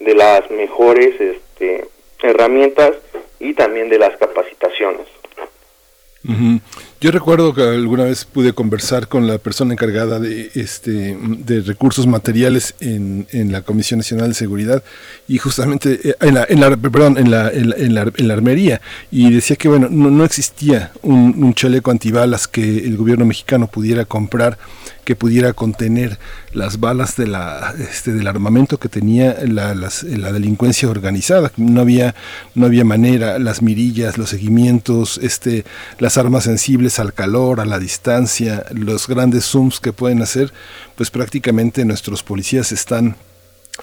de 0.00 0.14
las 0.16 0.50
mejores 0.50 1.20
este, 1.20 1.86
herramientas 2.20 2.96
y 3.38 3.54
también 3.54 3.88
de 3.88 4.00
las 4.00 4.16
capacitaciones. 4.16 5.06
Ujú. 6.26 6.60
Yo 7.02 7.10
recuerdo 7.10 7.52
que 7.52 7.60
alguna 7.60 8.04
vez 8.04 8.24
pude 8.24 8.54
conversar 8.54 9.08
con 9.08 9.26
la 9.26 9.36
persona 9.36 9.74
encargada 9.74 10.18
de 10.18 10.50
este 10.54 11.18
de 11.20 11.60
recursos 11.60 12.06
materiales 12.06 12.74
en, 12.80 13.26
en 13.32 13.52
la 13.52 13.60
Comisión 13.60 13.98
Nacional 13.98 14.28
de 14.28 14.34
Seguridad 14.34 14.82
y 15.28 15.36
justamente 15.36 16.00
eh, 16.02 16.14
en 16.22 16.34
la, 16.34 16.46
en 16.48 16.60
la- 16.60 16.74
perdón 16.78 17.18
en 17.18 17.30
la, 17.30 17.50
en, 17.50 17.68
la, 17.94 18.10
en 18.16 18.28
la- 18.28 18.34
armería 18.34 18.80
y 19.10 19.30
decía 19.30 19.56
que 19.56 19.68
bueno 19.68 19.88
no, 19.90 20.10
no 20.10 20.24
existía 20.24 20.92
un 21.02 21.52
chaleco 21.52 21.90
antibalas 21.90 22.48
que 22.48 22.78
el 22.78 22.96
gobierno 22.96 23.26
mexicano 23.26 23.66
pudiera 23.66 24.06
comprar 24.06 24.56
que 25.04 25.16
pudiera 25.16 25.52
contener 25.52 26.18
las 26.52 26.80
balas 26.80 27.16
de 27.16 27.26
la 27.26 27.74
este 27.78 28.12
del 28.12 28.26
armamento 28.26 28.78
que 28.78 28.88
tenía 28.88 29.36
la, 29.46 29.74
delincuencia 30.32 30.88
organizada 30.88 31.52
no 31.56 31.80
había 31.80 32.14
no 32.54 32.66
había 32.66 32.84
manera 32.84 33.38
las 33.38 33.62
mirillas 33.62 34.18
los 34.18 34.30
seguimientos 34.30 35.18
este 35.22 35.64
las 35.98 36.18
armas 36.18 36.44
sensibles 36.44 36.98
al 36.98 37.12
calor 37.12 37.60
a 37.60 37.64
la 37.64 37.78
distancia 37.78 38.64
los 38.72 39.06
grandes 39.06 39.44
zooms 39.44 39.80
que 39.80 39.92
pueden 39.92 40.22
hacer 40.22 40.52
pues 40.96 41.10
prácticamente 41.10 41.84
nuestros 41.84 42.22
policías 42.22 42.72
están 42.72 43.16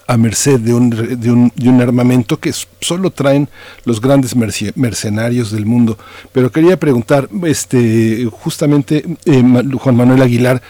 a 0.06 0.16
merced 0.16 0.58
de 0.58 0.74
un, 0.74 0.90
de 0.90 1.30
un, 1.30 1.52
de 1.54 1.68
un 1.68 1.80
armamento 1.80 2.40
que 2.40 2.52
solo 2.80 3.10
traen 3.10 3.48
los 3.84 4.00
grandes 4.00 4.34
mercenarios 4.34 5.52
del 5.52 5.66
mundo. 5.66 5.98
Pero 6.32 6.50
quería 6.50 6.78
preguntar, 6.78 7.28
este, 7.44 8.26
justamente, 8.30 9.04
eh, 9.26 9.42
Juan 9.78 9.96
Manuel 9.96 10.22
Aguilar, 10.22 10.62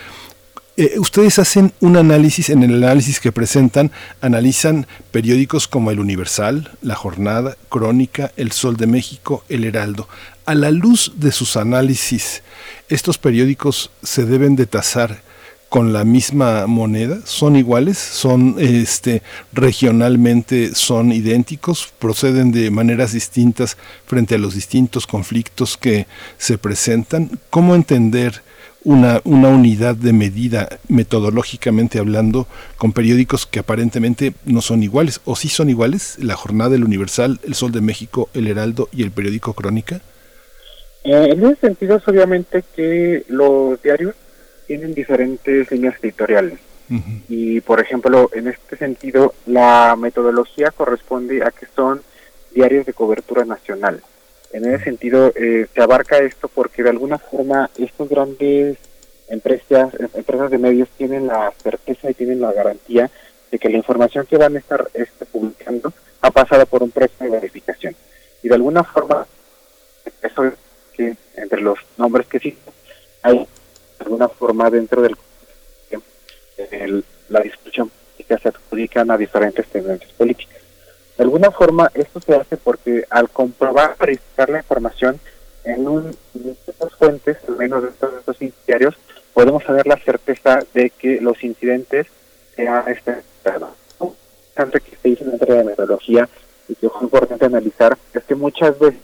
eh, 0.77 0.99
ustedes 0.99 1.39
hacen 1.39 1.73
un 1.81 1.99
análisis, 1.99 2.49
en 2.49 2.63
el 2.63 2.83
análisis 2.83 3.21
que 3.21 3.31
presentan, 3.31 3.91
analizan 4.23 4.87
periódicos 5.11 5.69
como 5.69 5.91
El 5.91 6.01
Universal, 6.01 6.71
La 6.81 6.95
Jornada, 6.95 7.57
Crónica, 7.69 8.33
El 8.37 8.53
Sol 8.53 8.77
de 8.79 8.87
México, 8.87 9.45
El 9.51 9.65
Heraldo. 9.65 10.09
A 10.47 10.55
la 10.55 10.71
luz 10.71 11.13
de 11.17 11.31
sus 11.31 11.57
análisis, 11.57 12.43
¿estos 12.89 13.19
periódicos 13.19 13.91
se 14.03 14.25
deben 14.25 14.57
de 14.57 14.67
tasar 14.67 15.21
con 15.69 15.93
la 15.93 16.05
misma 16.05 16.67
moneda? 16.67 17.21
¿Son 17.25 17.57
iguales? 17.57 17.99
¿Son 17.99 18.57
este 18.59 19.23
regionalmente 19.53 20.75
son 20.75 21.13
idénticos? 21.13 21.93
¿Proceden 21.99 22.51
de 22.51 22.71
maneras 22.71 23.13
distintas 23.13 23.77
frente 24.07 24.35
a 24.35 24.39
los 24.39 24.55
distintos 24.55 25.07
conflictos 25.07 25.77
que 25.77 26.07
se 26.39 26.57
presentan? 26.57 27.39
¿Cómo 27.51 27.75
entender 27.75 28.43
una, 28.85 29.21
una 29.25 29.49
unidad 29.49 29.95
de 29.95 30.13
medida 30.13 30.69
metodológicamente 30.89 31.99
hablando 31.99 32.47
con 32.77 32.93
periódicos 32.93 33.47
que 33.47 33.61
aparentemente 33.61 34.35
no 34.45 34.61
son 34.61 34.83
iguales? 34.83 35.21
¿O 35.25 35.37
sí 35.37 35.49
son 35.49 35.71
iguales? 35.71 36.17
La 36.19 36.35
Jornada, 36.35 36.75
El 36.75 36.85
Universal, 36.85 37.41
El 37.45 37.55
Sol 37.55 37.73
de 37.73 37.81
México, 37.81 38.29
El 38.35 38.49
Heraldo 38.49 38.89
y 38.93 39.03
el 39.03 39.11
periódico 39.11 39.55
Crónica. 39.55 40.01
Eh, 41.05 41.31
en 41.33 41.45
ese 41.45 41.57
sentido 41.57 41.97
es 41.97 42.07
obviamente 42.07 42.63
que 42.75 43.25
los 43.29 43.83
diarios 43.83 44.15
tienen 44.67 44.95
diferentes 44.95 45.71
líneas 45.71 45.97
editoriales. 46.03 46.59
Y, 47.27 47.63
por 47.63 47.81
ejemplo, 47.81 48.29
en 48.35 48.49
este 48.49 48.77
sentido, 48.77 49.33
la 49.47 49.97
metodología 49.99 50.71
corresponde 50.73 51.43
a 51.43 51.51
que 51.51 51.65
son 51.75 52.03
diarios 52.55 52.85
de 52.85 52.93
cobertura 52.93 53.47
nacional. 53.47 54.03
En 54.53 54.67
ese 54.67 54.85
sentido, 54.85 55.33
eh, 55.35 55.67
se 55.75 55.81
abarca 55.83 56.19
esto 56.19 56.49
porque 56.49 56.83
de 56.83 56.91
alguna 56.91 57.19
forma 57.19 57.71
estos 57.79 58.09
grandes 58.09 58.77
empresas, 59.29 59.95
em- 59.99 60.09
empresas 60.15 60.51
de 60.51 60.59
medios 60.59 60.89
tienen 60.97 61.27
la 61.27 61.53
certeza 61.63 62.11
y 62.11 62.15
tienen 62.15 62.41
la 62.41 62.53
garantía 62.53 63.11
de 63.51 63.59
que 63.59 63.69
la 63.71 63.77
información 63.79 64.27
que 64.27 64.37
van 64.37 64.57
a 64.57 64.59
estar 64.59 64.89
este, 64.95 65.25
publicando 65.27 65.93
ha 66.21 66.31
pasado 66.31 66.67
por 66.67 66.83
un 66.83 66.91
proceso 66.91 67.25
de 67.25 67.31
verificación. 67.31 67.97
Y 68.43 68.49
de 68.49 68.55
alguna 68.55 68.85
forma, 68.85 69.27
eso 70.23 70.45
es 70.45 70.55
que 70.95 71.17
entre 71.37 71.61
los 71.61 71.79
nombres 71.97 72.27
que 72.27 72.39
sí 72.39 72.57
hay 73.23 73.39
de 73.39 74.05
alguna 74.05 74.29
forma 74.29 74.69
dentro 74.71 75.01
del 75.03 75.17
el- 76.71 77.05
la 77.29 77.41
discusión 77.41 77.91
que 78.17 78.39
se 78.39 78.49
adjudican 78.49 79.11
a 79.11 79.17
diferentes 79.17 79.67
tendencias 79.67 80.13
políticas. 80.13 80.62
De 81.23 81.27
alguna 81.27 81.53
forma, 81.53 81.89
esto 81.95 82.21
se 82.21 82.35
hace 82.35 82.57
porque 82.57 83.05
al 83.09 83.31
comprobar, 83.31 83.95
verificar 83.97 84.51
la 84.51 84.59
información 84.59 85.21
en 85.63 85.87
un 85.87 86.17
en 86.35 86.57
estas 86.67 86.93
fuentes, 86.97 87.37
al 87.47 87.55
menos 87.55 87.85
de 87.85 87.91
estos 87.91 88.37
diarios, 88.67 88.97
podemos 89.33 89.65
tener 89.65 89.87
la 89.87 89.97
certeza 89.99 90.65
de 90.75 90.91
que 90.91 91.21
los 91.21 91.45
incidentes 91.45 92.09
se 92.57 92.67
han 92.67 92.89
estado. 92.89 93.71
Antes 94.57 94.83
que 94.83 94.97
se 94.97 95.09
hizo 95.11 95.25
dentro 95.25 95.55
de 95.55 95.59
la 95.61 95.71
metodología 95.71 96.29
y 96.69 96.75
que 96.75 96.89
fue 96.89 97.05
importante 97.05 97.45
analizar 97.45 97.97
es 98.13 98.25
que 98.25 98.35
muchas 98.35 98.77
veces 98.81 99.01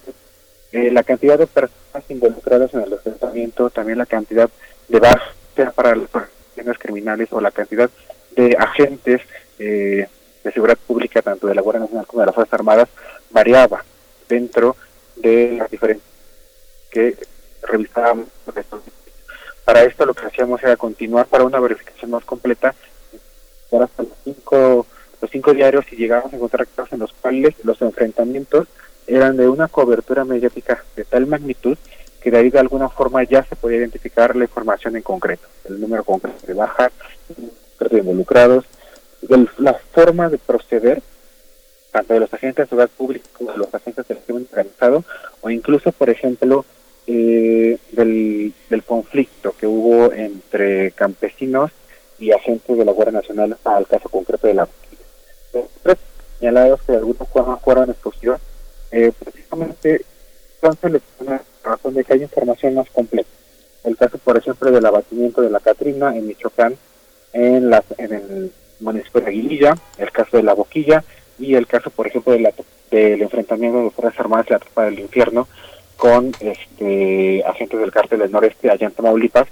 eh, 0.72 0.90
la 0.90 1.04
cantidad 1.04 1.38
de 1.38 1.46
personas 1.46 2.02
involucradas 2.08 2.74
en 2.74 2.80
el 2.80 2.94
enfrentamiento, 2.94 3.70
también 3.70 3.96
la 3.96 4.06
cantidad 4.06 4.50
de 4.88 4.98
bajas, 4.98 5.34
sea 5.54 5.70
para 5.70 5.94
las 5.94 6.12
organizaciones 6.12 6.78
criminales 6.80 7.28
o 7.30 7.40
la 7.40 7.52
cantidad 7.52 7.88
de 8.34 8.56
agentes 8.58 9.20
eh, 9.60 10.08
de 10.44 10.52
seguridad 10.52 10.78
pública, 10.86 11.22
tanto 11.22 11.46
de 11.46 11.54
la 11.54 11.62
Guardia 11.62 11.80
Nacional 11.80 12.06
como 12.06 12.20
de 12.20 12.26
las 12.26 12.34
Fuerzas 12.34 12.54
Armadas, 12.54 12.88
variaba 13.30 13.84
dentro 14.28 14.76
de 15.16 15.56
las 15.58 15.70
diferentes 15.70 16.04
que 16.90 17.16
revisábamos. 17.62 18.26
Para 19.64 19.82
esto 19.82 20.06
lo 20.06 20.14
que 20.14 20.26
hacíamos 20.26 20.62
era 20.62 20.76
continuar 20.76 21.26
para 21.26 21.44
una 21.44 21.60
verificación 21.60 22.10
más 22.10 22.24
completa, 22.24 22.74
hasta 23.70 24.02
los 24.02 24.12
cinco, 24.24 24.86
los 25.20 25.30
cinco 25.30 25.52
diarios 25.52 25.84
y 25.92 25.96
llegábamos 25.96 26.32
a 26.32 26.36
encontrar 26.36 26.66
casos 26.66 26.92
en 26.92 27.00
los 27.00 27.12
cuales 27.12 27.54
los 27.64 27.80
enfrentamientos 27.82 28.66
eran 29.06 29.36
de 29.36 29.48
una 29.48 29.68
cobertura 29.68 30.24
mediática 30.24 30.82
de 30.96 31.04
tal 31.04 31.26
magnitud 31.26 31.76
que 32.22 32.30
de 32.30 32.38
ahí 32.38 32.50
de 32.50 32.58
alguna 32.58 32.88
forma 32.88 33.22
ya 33.24 33.44
se 33.44 33.56
podía 33.56 33.78
identificar 33.78 34.34
la 34.34 34.44
información 34.44 34.96
en 34.96 35.02
concreto, 35.02 35.46
el 35.68 35.80
número 35.80 36.02
concreto 36.02 36.46
de 36.46 36.54
bajas, 36.54 36.92
número 38.14 38.64
de 39.22 39.48
la 39.58 39.74
forma 39.74 40.28
de 40.28 40.38
proceder 40.38 41.02
tanto 41.90 42.14
de 42.14 42.20
los 42.20 42.32
agentes 42.32 42.64
de 42.64 42.68
seguridad 42.68 42.90
pública 42.96 43.28
como 43.32 43.52
de 43.52 43.58
los 43.58 43.74
agentes 43.74 44.06
del 44.06 44.18
crimen 44.18 44.46
organizado, 44.50 45.04
o 45.40 45.50
incluso, 45.50 45.90
por 45.92 46.10
ejemplo, 46.10 46.64
eh, 47.06 47.78
del, 47.92 48.52
del 48.68 48.82
conflicto 48.82 49.54
que 49.58 49.66
hubo 49.66 50.12
entre 50.12 50.92
campesinos 50.92 51.70
y 52.18 52.32
agentes 52.32 52.76
de 52.76 52.84
la 52.84 52.92
Guardia 52.92 53.20
Nacional 53.20 53.56
al 53.64 53.86
caso 53.86 54.08
concreto 54.08 54.46
de 54.46 54.54
la 54.54 54.68
tres 55.82 55.98
señalados 56.38 56.82
que 56.82 56.92
de 56.92 56.98
alguna 56.98 57.24
forma 57.24 57.56
fueron 57.56 57.90
escogidos, 57.90 58.40
eh, 58.90 59.12
precisamente 59.18 60.04
son 60.60 60.76
seleccionados 60.76 61.46
razón 61.64 61.94
de 61.94 62.04
que 62.04 62.12
hay 62.14 62.22
información 62.22 62.74
más 62.74 62.88
completa. 62.90 63.28
El 63.84 63.96
caso, 63.96 64.18
por 64.18 64.36
ejemplo, 64.36 64.70
del 64.70 64.84
abatimiento 64.84 65.40
de 65.40 65.50
la 65.50 65.60
Catrina 65.60 66.16
en 66.16 66.26
Michoacán, 66.26 66.76
en, 67.32 67.70
la, 67.70 67.82
en 67.96 68.12
el 68.12 68.52
municipio 68.80 69.20
de 69.20 69.28
Aguililla, 69.28 69.74
el 69.98 70.10
caso 70.10 70.36
de 70.36 70.42
La 70.42 70.54
Boquilla 70.54 71.04
y 71.38 71.54
el 71.54 71.66
caso, 71.66 71.90
por 71.90 72.06
ejemplo, 72.06 72.32
del 72.32 73.22
enfrentamiento 73.22 73.82
de 73.82 73.90
Fuerzas 73.90 74.20
Armadas 74.20 74.46
y 74.48 74.52
la 74.52 74.58
Tropa 74.58 74.84
del 74.84 74.98
Infierno 74.98 75.48
con 75.96 76.32
este 76.40 77.42
agentes 77.44 77.80
del 77.80 77.90
cártel 77.90 78.20
del 78.20 78.30
noreste 78.30 78.70
allá 78.70 78.86
en 78.86 78.92
Tamaulipas, 78.92 79.48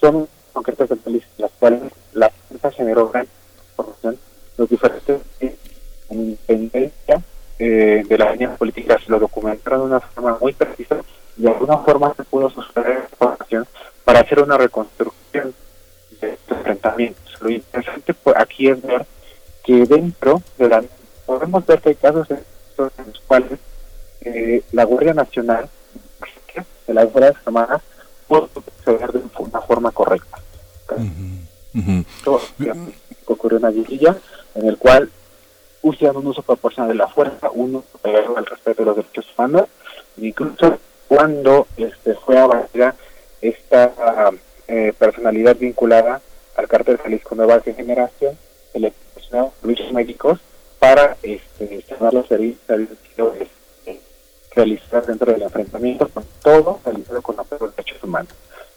son 0.00 0.28
concretas 0.52 0.88
de 0.88 1.22
las 1.38 1.50
cuales 1.58 1.82
la 2.14 2.30
fuerza 2.48 2.70
generó 2.70 3.08
gran 3.08 3.26
información, 3.68 4.18
los 4.56 4.68
diferentes 4.68 5.20
en 5.40 5.54
independencia 6.10 7.22
eh, 7.58 8.02
de 8.08 8.18
las 8.18 8.32
líneas 8.32 8.56
políticas 8.56 9.06
lo 9.08 9.18
documentaron 9.18 9.80
de 9.80 9.86
una 9.86 10.00
forma 10.00 10.38
muy 10.40 10.54
precisa 10.54 10.96
y 11.36 11.42
de 11.42 11.50
alguna 11.50 11.76
forma 11.78 12.14
se 12.16 12.24
pudo 12.24 12.48
sustraer 12.48 13.06
información 13.10 13.66
para 14.04 14.20
hacer 14.20 14.40
una 14.40 14.56
reconstrucción 14.56 15.54
de 16.20 16.32
estos 16.32 16.56
enfrentamientos. 16.56 17.29
Lo 17.40 17.50
interesante 17.50 18.14
pues, 18.14 18.36
aquí 18.36 18.68
es 18.68 18.82
ver 18.82 19.06
que 19.64 19.86
dentro 19.86 20.42
de 20.58 20.68
la 20.68 20.84
podemos 21.26 21.64
ver 21.66 21.80
que 21.80 21.90
hay 21.90 21.94
casos 21.94 22.30
en 22.30 22.38
los 22.78 23.20
cuales 23.26 23.58
eh, 24.22 24.62
la 24.72 24.84
Guardia 24.84 25.14
Nacional 25.14 25.68
de 26.86 26.94
las 26.94 27.10
Fuerzas 27.10 27.36
Armadas 27.46 27.82
pudo 28.26 28.48
proceder 28.48 29.12
de 29.12 29.20
una 29.38 29.60
forma 29.60 29.90
correcta. 29.92 30.38
ocurrió 33.26 33.58
una 33.58 33.70
guerrilla 33.70 34.16
en 34.54 34.66
el 34.66 34.76
cual 34.76 35.10
usan 35.82 36.16
un 36.16 36.26
uso 36.26 36.42
proporcional 36.42 36.88
de 36.88 36.96
la 36.96 37.08
fuerza, 37.08 37.50
uno 37.52 37.84
al 38.36 38.46
respeto 38.46 38.82
de 38.82 38.86
los 38.86 38.96
derechos 38.96 39.26
humanos, 39.36 39.66
incluso 40.16 40.78
cuando 41.08 41.66
este 41.76 42.14
fue 42.14 42.38
a 42.38 42.94
esta 43.40 43.92
eh, 44.68 44.92
personalidad 44.98 45.56
vinculada 45.56 46.20
al 46.60 46.68
cártel 46.68 46.98
Jalisco 46.98 47.34
Nueva 47.34 47.60
Generación, 47.60 48.36
se 48.72 48.78
le 48.78 48.90
proporcionó 48.90 49.52
luchas 49.62 49.92
médicos 49.92 50.38
para 50.78 51.16
este, 51.22 51.82
sanar 51.88 52.14
los 52.14 52.30
heridos 52.30 52.58
este, 53.38 54.00
realizar 54.54 55.04
dentro 55.06 55.32
del 55.32 55.42
enfrentamiento 55.42 56.08
con 56.08 56.24
todo 56.42 56.80
realizado 56.84 57.22
con 57.22 57.38
apoyo 57.38 57.66
de 57.66 57.72
derechos 57.76 58.02
humanos. 58.02 58.32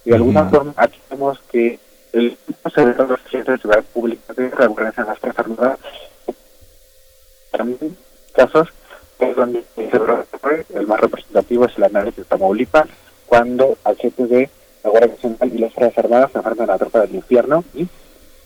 Y 0.05 0.09
de 0.09 0.15
alguna 0.15 0.49
forma 0.49 0.73
aquí 0.77 0.99
vemos 1.09 1.39
que 1.51 1.79
el 2.13 2.37
secretario 2.63 2.93
de 2.93 3.07
los 3.07 3.31
de 3.31 3.57
seguridad 3.57 3.83
pública 3.93 4.33
de 4.33 4.49
la 4.49 4.65
en 4.65 5.05
las 5.07 5.19
Fuerzas 5.19 5.39
Armadas 5.39 5.79
también 7.51 7.97
casos 8.33 8.69
donde 9.35 9.63
el 10.73 10.87
más 10.87 10.99
representativo 10.99 11.65
es 11.65 11.77
el 11.77 11.83
análisis 11.83 12.17
de 12.17 12.23
Tamaulipas, 12.25 12.87
cuando 13.25 13.77
agentes 13.83 14.29
de 14.29 14.49
la 14.83 14.89
Guardia 14.89 15.13
Nacional 15.13 15.51
y 15.53 15.57
las 15.59 15.73
Fuerzas 15.73 15.97
Armadas 15.97 16.31
se 16.31 16.37
enfrentan 16.37 16.69
a 16.69 16.73
la 16.73 16.79
tropa 16.79 17.01
del 17.01 17.15
infierno 17.15 17.63
y 17.73 17.87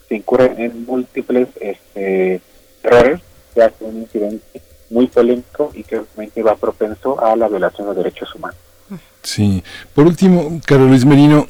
se 0.08 0.14
incurren 0.14 0.60
en 0.60 0.86
múltiples 0.86 1.48
este, 1.60 2.40
errores 2.82 3.20
que 3.54 3.62
hace 3.62 3.84
un 3.84 3.98
incidente 3.98 4.62
muy 4.90 5.06
polémico 5.08 5.70
y 5.74 5.84
que 5.84 5.98
obviamente 5.98 6.42
va 6.42 6.56
propenso 6.56 7.22
a 7.22 7.36
la 7.36 7.48
violación 7.48 7.88
de 7.88 7.94
derechos 7.94 8.34
humanos. 8.34 8.58
Sí. 9.22 9.62
Por 9.94 10.06
último, 10.06 10.60
Carlos 10.64 10.88
Luis 10.88 11.04
Merino, 11.04 11.46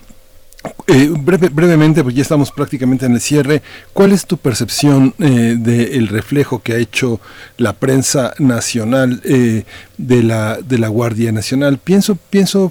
eh, 0.86 1.10
brevemente, 1.14 2.02
pues 2.02 2.14
ya 2.14 2.22
estamos 2.22 2.50
prácticamente 2.50 3.06
en 3.06 3.12
el 3.12 3.20
cierre, 3.20 3.62
¿cuál 3.92 4.12
es 4.12 4.26
tu 4.26 4.38
percepción 4.38 5.14
eh, 5.18 5.56
del 5.58 6.08
reflejo 6.08 6.62
que 6.62 6.72
ha 6.72 6.76
hecho 6.76 7.20
la 7.56 7.74
prensa 7.74 8.34
nacional 8.38 9.20
eh, 9.24 9.64
de, 9.96 10.22
la, 10.22 10.88
Guardia 10.88 11.32
Nacional? 11.32 11.78
Pienso, 11.78 12.18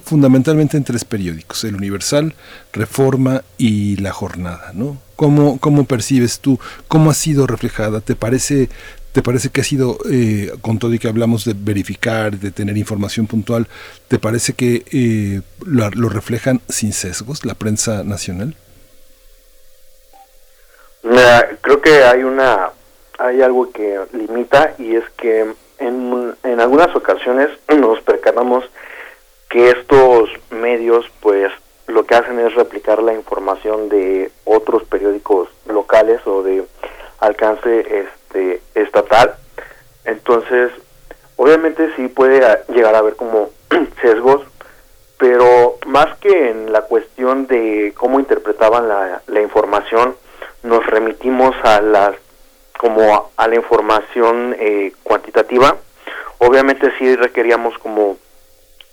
fundamentalmente 0.04 0.76
en 0.76 0.84
tres 0.84 1.04
periódicos, 1.04 1.64
el 1.64 1.76
Universal, 1.76 2.34
Reforma 2.72 3.42
y 3.56 3.96
La 3.96 4.12
Jornada, 4.12 4.72
¿no? 4.74 4.98
¿Cómo, 5.16 5.58
¿Cómo 5.58 5.84
percibes 5.84 6.38
tú? 6.38 6.60
¿Cómo 6.86 7.10
ha 7.10 7.14
sido 7.14 7.46
reflejada? 7.48 8.00
¿Te 8.00 8.14
parece 8.14 8.68
¿Te 9.12 9.22
parece 9.22 9.48
que 9.48 9.62
ha 9.62 9.64
sido, 9.64 9.98
eh, 10.10 10.52
con 10.60 10.78
todo 10.78 10.92
y 10.92 10.98
que 10.98 11.08
hablamos 11.08 11.44
de 11.44 11.54
verificar, 11.56 12.36
de 12.36 12.50
tener 12.50 12.76
información 12.76 13.26
puntual, 13.26 13.66
¿te 14.06 14.18
parece 14.18 14.52
que 14.52 14.84
eh, 14.92 15.40
lo, 15.64 16.08
reflejan 16.08 16.60
sin 16.68 16.92
sesgos 16.92 17.44
la 17.44 17.54
prensa 17.54 18.04
nacional? 18.04 18.54
creo 21.62 21.80
que 21.80 22.04
hay 22.04 22.22
una 22.22 22.70
hay 23.18 23.42
algo 23.42 23.70
que 23.72 23.98
limita 24.12 24.74
y 24.78 24.96
es 24.96 25.04
que 25.16 25.54
en, 25.78 26.34
en 26.42 26.60
algunas 26.60 26.94
ocasiones 26.94 27.50
nos 27.74 28.00
percatamos 28.02 28.64
que 29.48 29.70
estos 29.70 30.30
medios 30.50 31.06
pues 31.20 31.50
lo 31.86 32.04
que 32.04 32.14
hacen 32.14 32.38
es 32.38 32.54
replicar 32.54 33.02
la 33.02 33.14
información 33.14 33.88
de 33.88 34.30
otros 34.44 34.84
periódicos 34.84 35.48
locales 35.66 36.20
o 36.26 36.42
de 36.42 36.64
alcance 37.20 37.80
este, 37.80 38.17
estatal. 38.74 39.34
Entonces, 40.04 40.70
obviamente 41.36 41.90
sí 41.96 42.08
puede 42.08 42.40
llegar 42.68 42.94
a 42.94 42.98
haber 42.98 43.16
como 43.16 43.50
sesgos, 44.00 44.42
pero 45.18 45.78
más 45.86 46.16
que 46.18 46.50
en 46.50 46.72
la 46.72 46.82
cuestión 46.82 47.46
de 47.46 47.92
cómo 47.96 48.20
interpretaban 48.20 48.88
la, 48.88 49.22
la 49.26 49.40
información, 49.40 50.16
nos 50.62 50.86
remitimos 50.86 51.54
a 51.62 51.80
las 51.80 52.14
como 52.78 53.32
a 53.36 53.48
la 53.48 53.56
información 53.56 54.56
eh, 54.58 54.92
cuantitativa. 55.02 55.76
Obviamente 56.38 56.92
sí 56.98 57.16
requeríamos 57.16 57.76
como 57.78 58.16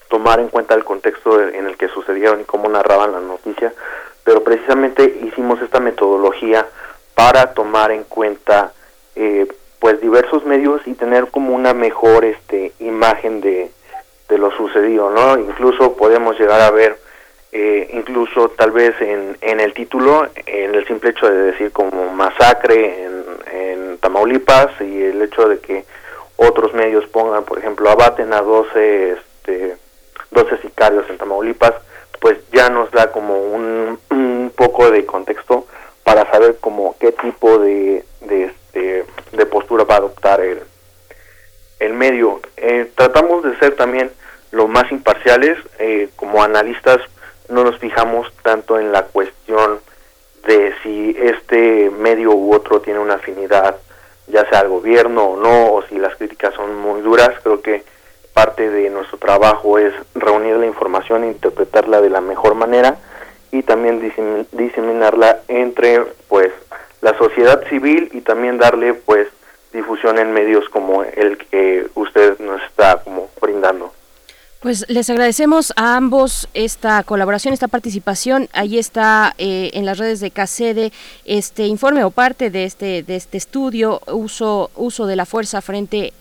tomar 0.10 0.40
en 0.40 0.50
cuenta 0.50 0.74
el 0.74 0.84
contexto 0.84 1.40
en 1.40 1.68
el 1.68 1.78
que 1.78 1.88
sucedieron 1.90 2.42
y 2.42 2.46
cómo 2.46 2.68
narraban 2.68 3.12
la 3.12 3.20
noticia, 3.20 3.74
pero 4.24 4.44
precisamente 4.44 5.20
hicimos 5.24 5.62
esta 5.62 5.80
metodología 5.80 6.66
para 7.14 7.54
tomar 7.54 7.92
en 7.92 8.04
cuenta 8.04 8.74
eh, 9.16 9.48
pues 9.80 10.02
diversos 10.02 10.46
medios 10.46 10.82
y 10.86 10.94
tener 10.94 11.28
como 11.28 11.54
una 11.54 11.74
mejor 11.74 12.26
este 12.26 12.72
imagen 12.80 13.42
de, 13.42 13.72
de 14.30 14.38
lo 14.38 14.52
sucedido 14.52 15.10
no 15.10 15.38
incluso 15.38 15.96
podemos 15.96 16.40
llegar 16.40 16.62
a 16.62 16.72
ver 16.72 16.98
eh, 17.52 17.90
incluso 17.94 18.50
tal 18.50 18.72
vez 18.72 19.00
en, 19.00 19.38
en 19.42 19.60
el 19.60 19.74
título 19.74 20.28
en 20.46 20.76
el 20.76 20.86
simple 20.88 21.12
hecho 21.12 21.30
de 21.30 21.52
decir 21.52 21.72
como 21.72 22.12
masacre 22.14 23.04
en, 23.04 23.16
Tamaulipas 24.02 24.70
y 24.82 25.04
el 25.04 25.22
hecho 25.22 25.48
de 25.48 25.60
que 25.60 25.86
otros 26.36 26.74
medios 26.74 27.08
pongan 27.08 27.44
por 27.44 27.58
ejemplo 27.58 27.90
abaten 27.90 28.34
a 28.34 28.42
12 28.42 29.12
este 29.12 29.78
12 30.32 30.58
sicarios 30.58 31.10
en 31.10 31.18
Tamaulipas 31.18 31.74
pues 32.20 32.38
ya 32.52 32.70
nos 32.70 32.92
da 32.92 33.12
como 33.12 33.40
un, 33.40 34.00
un 34.10 34.52
poco 34.56 34.92
de 34.92 35.06
contexto 35.06 35.66
para 36.04 36.30
saber 36.32 36.58
como 36.62 36.96
qué 37.00 37.12
tipo 37.12 37.58
de, 37.58 38.04
de, 38.22 38.52
este, 38.76 39.06
de 39.32 39.46
postura 39.46 39.86
va 39.86 39.96
a 39.96 40.00
adoptar 40.00 40.42
el, 40.42 40.62
el 41.80 41.94
medio. 41.94 42.42
Eh, 42.58 42.92
tratamos 42.96 43.44
de 43.44 43.58
ser 43.58 43.76
también 43.76 44.12
lo 44.52 44.68
más 44.68 44.92
imparciales, 44.92 45.58
eh, 45.80 46.10
como 46.16 46.44
analistas 46.44 47.00
no 47.48 47.64
nos 47.64 47.78
fijamos 47.78 48.32
tanto 48.42 48.80
en 48.80 48.92
la 48.92 49.04
cuestión 49.04 49.80
de 50.48 50.74
si 50.84 51.16
este 51.20 51.90
medio 51.90 52.32
u 52.32 52.54
otro 52.54 52.82
tiene 52.82 53.00
una 53.00 53.16
afinidad, 53.16 53.78
ya 54.28 54.48
sea 54.50 54.60
al 54.60 54.70
gobierno 54.70 55.24
o 55.24 55.38
no, 55.38 55.74
o 55.74 55.84
si 55.84 55.98
las 55.98 56.16
críticas 56.16 56.54
son 56.56 56.76
muy 56.76 57.02
duras. 57.02 57.32
Creo 57.44 57.62
que 57.62 57.84
parte 58.34 58.70
de 58.70 58.90
nuestro 58.90 59.18
trabajo 59.18 59.78
es 59.78 59.94
reunir 60.16 60.56
la 60.58 60.66
información 60.66 61.24
e 61.24 61.28
interpretarla 61.28 62.02
de 62.02 62.10
la 62.10 62.22
mejor 62.22 62.56
manera 62.56 62.98
y 63.52 63.64
también 63.64 64.02
diseminarla 64.52 65.42
entre 65.48 66.02
pues 66.28 66.52
la 67.06 67.16
sociedad 67.20 67.64
civil 67.70 68.10
y 68.14 68.22
también 68.22 68.58
darle 68.58 68.96
pues 68.96 69.28
difusión 69.72 70.18
en 70.18 70.34
medios 70.34 70.68
como 70.70 71.04
el 71.04 71.38
que 71.38 71.86
usted 71.94 72.40
nos 72.40 72.60
está 72.64 72.98
como 73.04 73.30
brindando. 73.40 73.94
Pues 74.60 74.90
les 74.90 75.08
agradecemos 75.12 75.72
a 75.76 75.96
ambos 75.98 76.50
esta 76.56 77.04
colaboración, 77.04 77.54
esta 77.54 77.68
participación. 77.68 78.50
Ahí 78.54 78.80
está 78.80 79.36
eh, 79.38 79.70
en 79.76 79.86
las 79.86 80.00
redes 80.00 80.20
de 80.20 80.32
CACEDE 80.32 80.92
este 81.26 81.68
informe 81.68 82.04
o 82.04 82.10
parte 82.10 82.50
de 82.50 82.64
este 82.64 83.04
de 83.04 83.16
este 83.16 83.38
estudio 83.38 84.02
uso 84.08 84.72
uso 84.76 85.06
de 85.06 85.16
la 85.16 85.28
fuerza 85.28 85.62
frente 85.62 86.12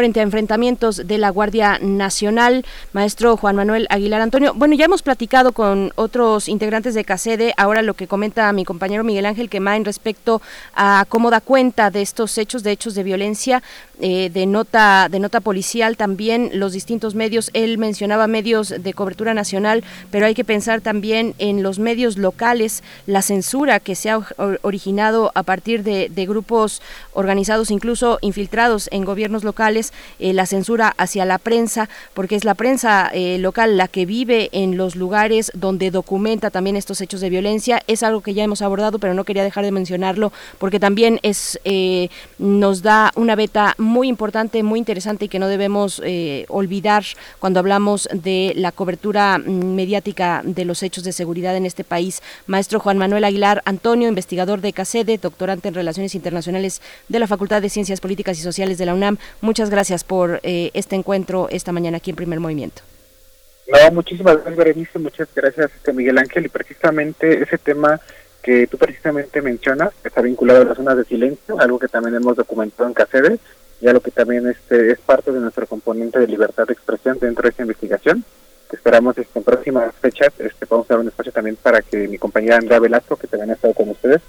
frente 0.00 0.20
a 0.20 0.22
enfrentamientos 0.22 1.02
de 1.04 1.18
la 1.18 1.28
Guardia 1.28 1.78
Nacional. 1.78 2.64
Maestro 2.94 3.36
Juan 3.36 3.54
Manuel 3.54 3.86
Aguilar 3.90 4.22
Antonio, 4.22 4.54
bueno, 4.54 4.74
ya 4.74 4.86
hemos 4.86 5.02
platicado 5.02 5.52
con 5.52 5.92
otros 5.94 6.48
integrantes 6.48 6.94
de 6.94 7.04
CACEDE, 7.04 7.52
ahora 7.58 7.82
lo 7.82 7.92
que 7.92 8.06
comenta 8.06 8.50
mi 8.54 8.64
compañero 8.64 9.04
Miguel 9.04 9.26
Ángel 9.26 9.50
Quemain 9.50 9.84
respecto 9.84 10.40
a 10.74 11.04
cómo 11.10 11.28
da 11.28 11.42
cuenta 11.42 11.90
de 11.90 12.00
estos 12.00 12.38
hechos, 12.38 12.62
de 12.62 12.70
hechos 12.70 12.94
de 12.94 13.02
violencia, 13.02 13.62
eh, 14.00 14.30
de 14.32 14.46
nota 14.46 15.08
de 15.10 15.18
nota 15.18 15.40
policial 15.40 15.98
también 15.98 16.50
los 16.54 16.72
distintos 16.72 17.14
medios. 17.14 17.50
Él 17.52 17.76
mencionaba 17.76 18.26
medios 18.26 18.70
de 18.70 18.94
cobertura 18.94 19.34
nacional 19.34 19.84
pero 20.10 20.24
hay 20.24 20.34
que 20.34 20.44
pensar 20.44 20.80
también 20.80 21.34
en 21.36 21.62
los 21.62 21.78
medios 21.78 22.16
locales 22.16 22.82
la 23.06 23.20
censura 23.20 23.80
que 23.80 23.94
se 23.94 24.08
ha 24.08 24.20
originado 24.62 25.30
a 25.34 25.42
partir 25.42 25.82
de, 25.82 26.08
de 26.08 26.24
grupos 26.24 26.80
organizados 27.12 27.70
incluso 27.70 28.18
infiltrados 28.22 28.88
en 28.92 29.04
gobiernos 29.04 29.44
locales 29.44 29.89
eh, 30.18 30.32
la 30.32 30.46
censura 30.46 30.94
hacia 30.96 31.24
la 31.24 31.38
prensa, 31.38 31.88
porque 32.14 32.36
es 32.36 32.44
la 32.44 32.54
prensa 32.54 33.10
eh, 33.12 33.38
local 33.38 33.76
la 33.76 33.88
que 33.88 34.06
vive 34.06 34.48
en 34.52 34.76
los 34.76 34.96
lugares 34.96 35.50
donde 35.54 35.90
documenta 35.90 36.50
también 36.50 36.76
estos 36.76 37.00
hechos 37.00 37.20
de 37.20 37.30
violencia. 37.30 37.82
Es 37.86 38.02
algo 38.02 38.20
que 38.20 38.34
ya 38.34 38.44
hemos 38.44 38.62
abordado, 38.62 38.98
pero 38.98 39.14
no 39.14 39.24
quería 39.24 39.44
dejar 39.44 39.64
de 39.64 39.72
mencionarlo 39.72 40.32
porque 40.58 40.80
también 40.80 41.20
es 41.22 41.58
eh, 41.64 42.08
nos 42.38 42.82
da 42.82 43.12
una 43.16 43.36
beta 43.36 43.74
muy 43.78 44.08
importante, 44.08 44.62
muy 44.62 44.78
interesante 44.78 45.26
y 45.26 45.28
que 45.28 45.38
no 45.38 45.48
debemos 45.48 46.02
olvidar 46.48 47.04
cuando 47.38 47.60
hablamos 47.60 48.08
de 48.12 48.52
la 48.56 48.72
cobertura 48.72 49.38
mm, 49.38 49.74
mediática 49.74 50.42
de 50.44 50.64
los 50.64 50.82
hechos 50.82 51.04
de 51.04 51.12
seguridad 51.12 51.56
en 51.56 51.66
este 51.66 51.84
país. 51.84 52.22
Maestro 52.46 52.80
Juan 52.80 52.98
Manuel 52.98 53.24
Aguilar 53.24 53.62
Antonio, 53.64 54.08
investigador 54.08 54.60
de 54.60 54.72
CACEDE, 54.72 55.18
doctorante 55.18 55.68
en 55.68 55.74
Relaciones 55.74 56.14
Internacionales 56.14 56.80
de 57.08 57.18
la 57.18 57.26
Facultad 57.26 57.62
de 57.62 57.68
Ciencias 57.68 58.00
Políticas 58.00 58.38
y 58.38 58.42
Sociales 58.42 58.78
de 58.78 58.86
la 58.86 58.94
UNAM. 58.94 59.18
Muchas 59.40 59.69
gracias 59.70 60.04
por 60.04 60.40
eh, 60.42 60.70
este 60.74 60.96
encuentro 60.96 61.48
esta 61.50 61.72
mañana 61.72 61.98
aquí 61.98 62.10
en 62.10 62.16
Primer 62.16 62.40
Movimiento. 62.40 62.82
No, 63.68 63.92
muchísimas 63.92 64.34
gracias, 64.34 64.56
Berenice, 64.56 64.98
muchas 64.98 65.28
gracias, 65.34 65.70
este, 65.74 65.92
Miguel 65.92 66.18
Ángel, 66.18 66.46
y 66.46 66.48
precisamente 66.48 67.42
ese 67.42 67.56
tema 67.58 68.00
que 68.42 68.66
tú 68.66 68.78
precisamente 68.78 69.42
mencionas, 69.42 69.90
está 70.02 70.22
vinculado 70.22 70.62
a 70.62 70.64
las 70.64 70.76
zonas 70.76 70.96
de 70.96 71.04
silencio, 71.04 71.60
algo 71.60 71.78
que 71.78 71.88
también 71.88 72.16
hemos 72.16 72.36
documentado 72.36 72.88
en 72.88 72.94
CACEDE, 72.94 73.38
y 73.80 73.88
algo 73.88 74.00
que 74.00 74.10
también 74.10 74.48
este, 74.48 74.92
es 74.92 74.98
parte 74.98 75.30
de 75.30 75.40
nuestro 75.40 75.66
componente 75.66 76.18
de 76.18 76.26
libertad 76.26 76.66
de 76.66 76.72
expresión 76.72 77.18
dentro 77.18 77.44
de 77.44 77.50
esta 77.50 77.62
investigación 77.62 78.24
esperamos 78.74 79.16
este, 79.18 79.38
en 79.38 79.44
próximas 79.44 79.94
fechas 79.96 80.32
este, 80.38 80.66
podamos 80.66 80.88
dar 80.88 80.98
un 80.98 81.08
espacio 81.08 81.32
también 81.32 81.56
para 81.56 81.82
que 81.82 82.08
mi 82.08 82.18
compañera 82.18 82.56
Andrea 82.56 82.78
Velasco, 82.78 83.16
que 83.16 83.26
también 83.26 83.50
ha 83.50 83.54
estado 83.54 83.74
con 83.74 83.88
ustedes, 83.90 84.20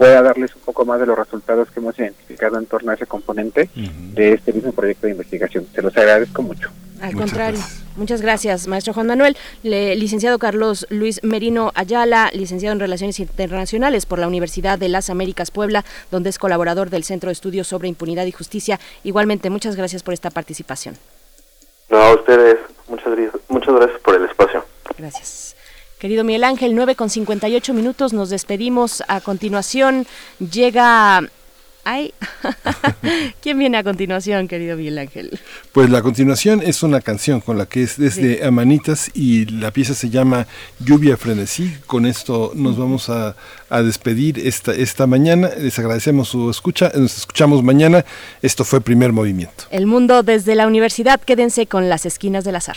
pueda 0.00 0.22
darles 0.22 0.56
un 0.56 0.62
poco 0.62 0.86
más 0.86 0.98
de 0.98 1.04
los 1.04 1.18
resultados 1.18 1.70
que 1.70 1.78
hemos 1.78 1.98
identificado 1.98 2.56
en 2.58 2.64
torno 2.64 2.90
a 2.90 2.94
ese 2.94 3.04
componente 3.04 3.68
de 3.74 4.32
este 4.32 4.50
mismo 4.50 4.72
proyecto 4.72 5.06
de 5.06 5.12
investigación. 5.12 5.66
Se 5.74 5.82
los 5.82 5.94
agradezco 5.94 6.40
mucho. 6.40 6.70
Al 7.02 7.14
contrario, 7.14 7.60
muchas 7.96 8.22
gracias, 8.22 8.66
maestro 8.66 8.94
Juan 8.94 9.08
Manuel. 9.08 9.36
licenciado 9.62 10.38
Carlos 10.38 10.86
Luis 10.88 11.22
Merino 11.22 11.70
Ayala, 11.74 12.30
licenciado 12.32 12.72
en 12.72 12.80
Relaciones 12.80 13.20
Internacionales 13.20 14.06
por 14.06 14.18
la 14.18 14.26
Universidad 14.26 14.78
de 14.78 14.88
las 14.88 15.10
Américas 15.10 15.50
Puebla, 15.50 15.84
donde 16.10 16.30
es 16.30 16.38
colaborador 16.38 16.88
del 16.88 17.04
Centro 17.04 17.28
de 17.28 17.32
Estudios 17.32 17.66
sobre 17.68 17.88
Impunidad 17.88 18.24
y 18.24 18.32
Justicia. 18.32 18.80
Igualmente, 19.04 19.50
muchas 19.50 19.76
gracias 19.76 20.02
por 20.02 20.14
esta 20.14 20.30
participación. 20.30 20.96
No, 21.90 21.98
a 21.98 22.14
ustedes, 22.14 22.56
muchas, 22.88 23.12
muchas 23.48 23.74
gracias 23.74 24.00
por 24.00 24.14
el 24.14 24.24
espacio. 24.24 24.64
Gracias. 24.96 25.56
Querido 26.00 26.24
Miguel 26.24 26.44
Ángel, 26.44 26.74
9 26.74 26.96
con 26.96 27.10
58 27.10 27.74
minutos, 27.74 28.14
nos 28.14 28.30
despedimos. 28.30 29.04
A 29.06 29.20
continuación 29.20 30.06
llega 30.38 31.20
Ay, 31.84 32.12
¿quién 33.42 33.58
viene 33.58 33.78
a 33.78 33.84
continuación, 33.84 34.48
querido 34.48 34.76
Miguel 34.76 34.98
Ángel? 34.98 35.38
Pues 35.72 35.90
la 35.90 36.02
continuación 36.02 36.62
es 36.62 36.82
una 36.82 37.00
canción 37.00 37.40
con 37.40 37.58
la 37.58 37.66
que 37.66 37.82
es 37.82 37.98
desde 37.98 38.44
Amanitas 38.44 39.10
y 39.14 39.46
la 39.46 39.72
pieza 39.72 39.94
se 39.94 40.08
llama 40.10 40.46
Lluvia 40.78 41.16
Frenesí. 41.16 41.74
Con 41.86 42.06
esto 42.06 42.52
nos 42.54 42.78
vamos 42.78 43.08
a, 43.08 43.36
a, 43.68 43.82
despedir 43.82 44.38
esta, 44.38 44.72
esta 44.72 45.06
mañana. 45.06 45.50
Les 45.58 45.78
agradecemos 45.78 46.28
su 46.28 46.50
escucha. 46.50 46.92
Nos 46.94 47.16
escuchamos 47.16 47.62
mañana. 47.62 48.04
Esto 48.40 48.64
fue 48.64 48.80
Primer 48.80 49.12
Movimiento. 49.12 49.64
El 49.70 49.86
mundo 49.86 50.22
desde 50.22 50.54
la 50.54 50.66
universidad. 50.66 51.20
Quédense 51.20 51.66
con 51.66 51.88
las 51.88 52.06
esquinas 52.06 52.44
del 52.44 52.56
azar. 52.56 52.76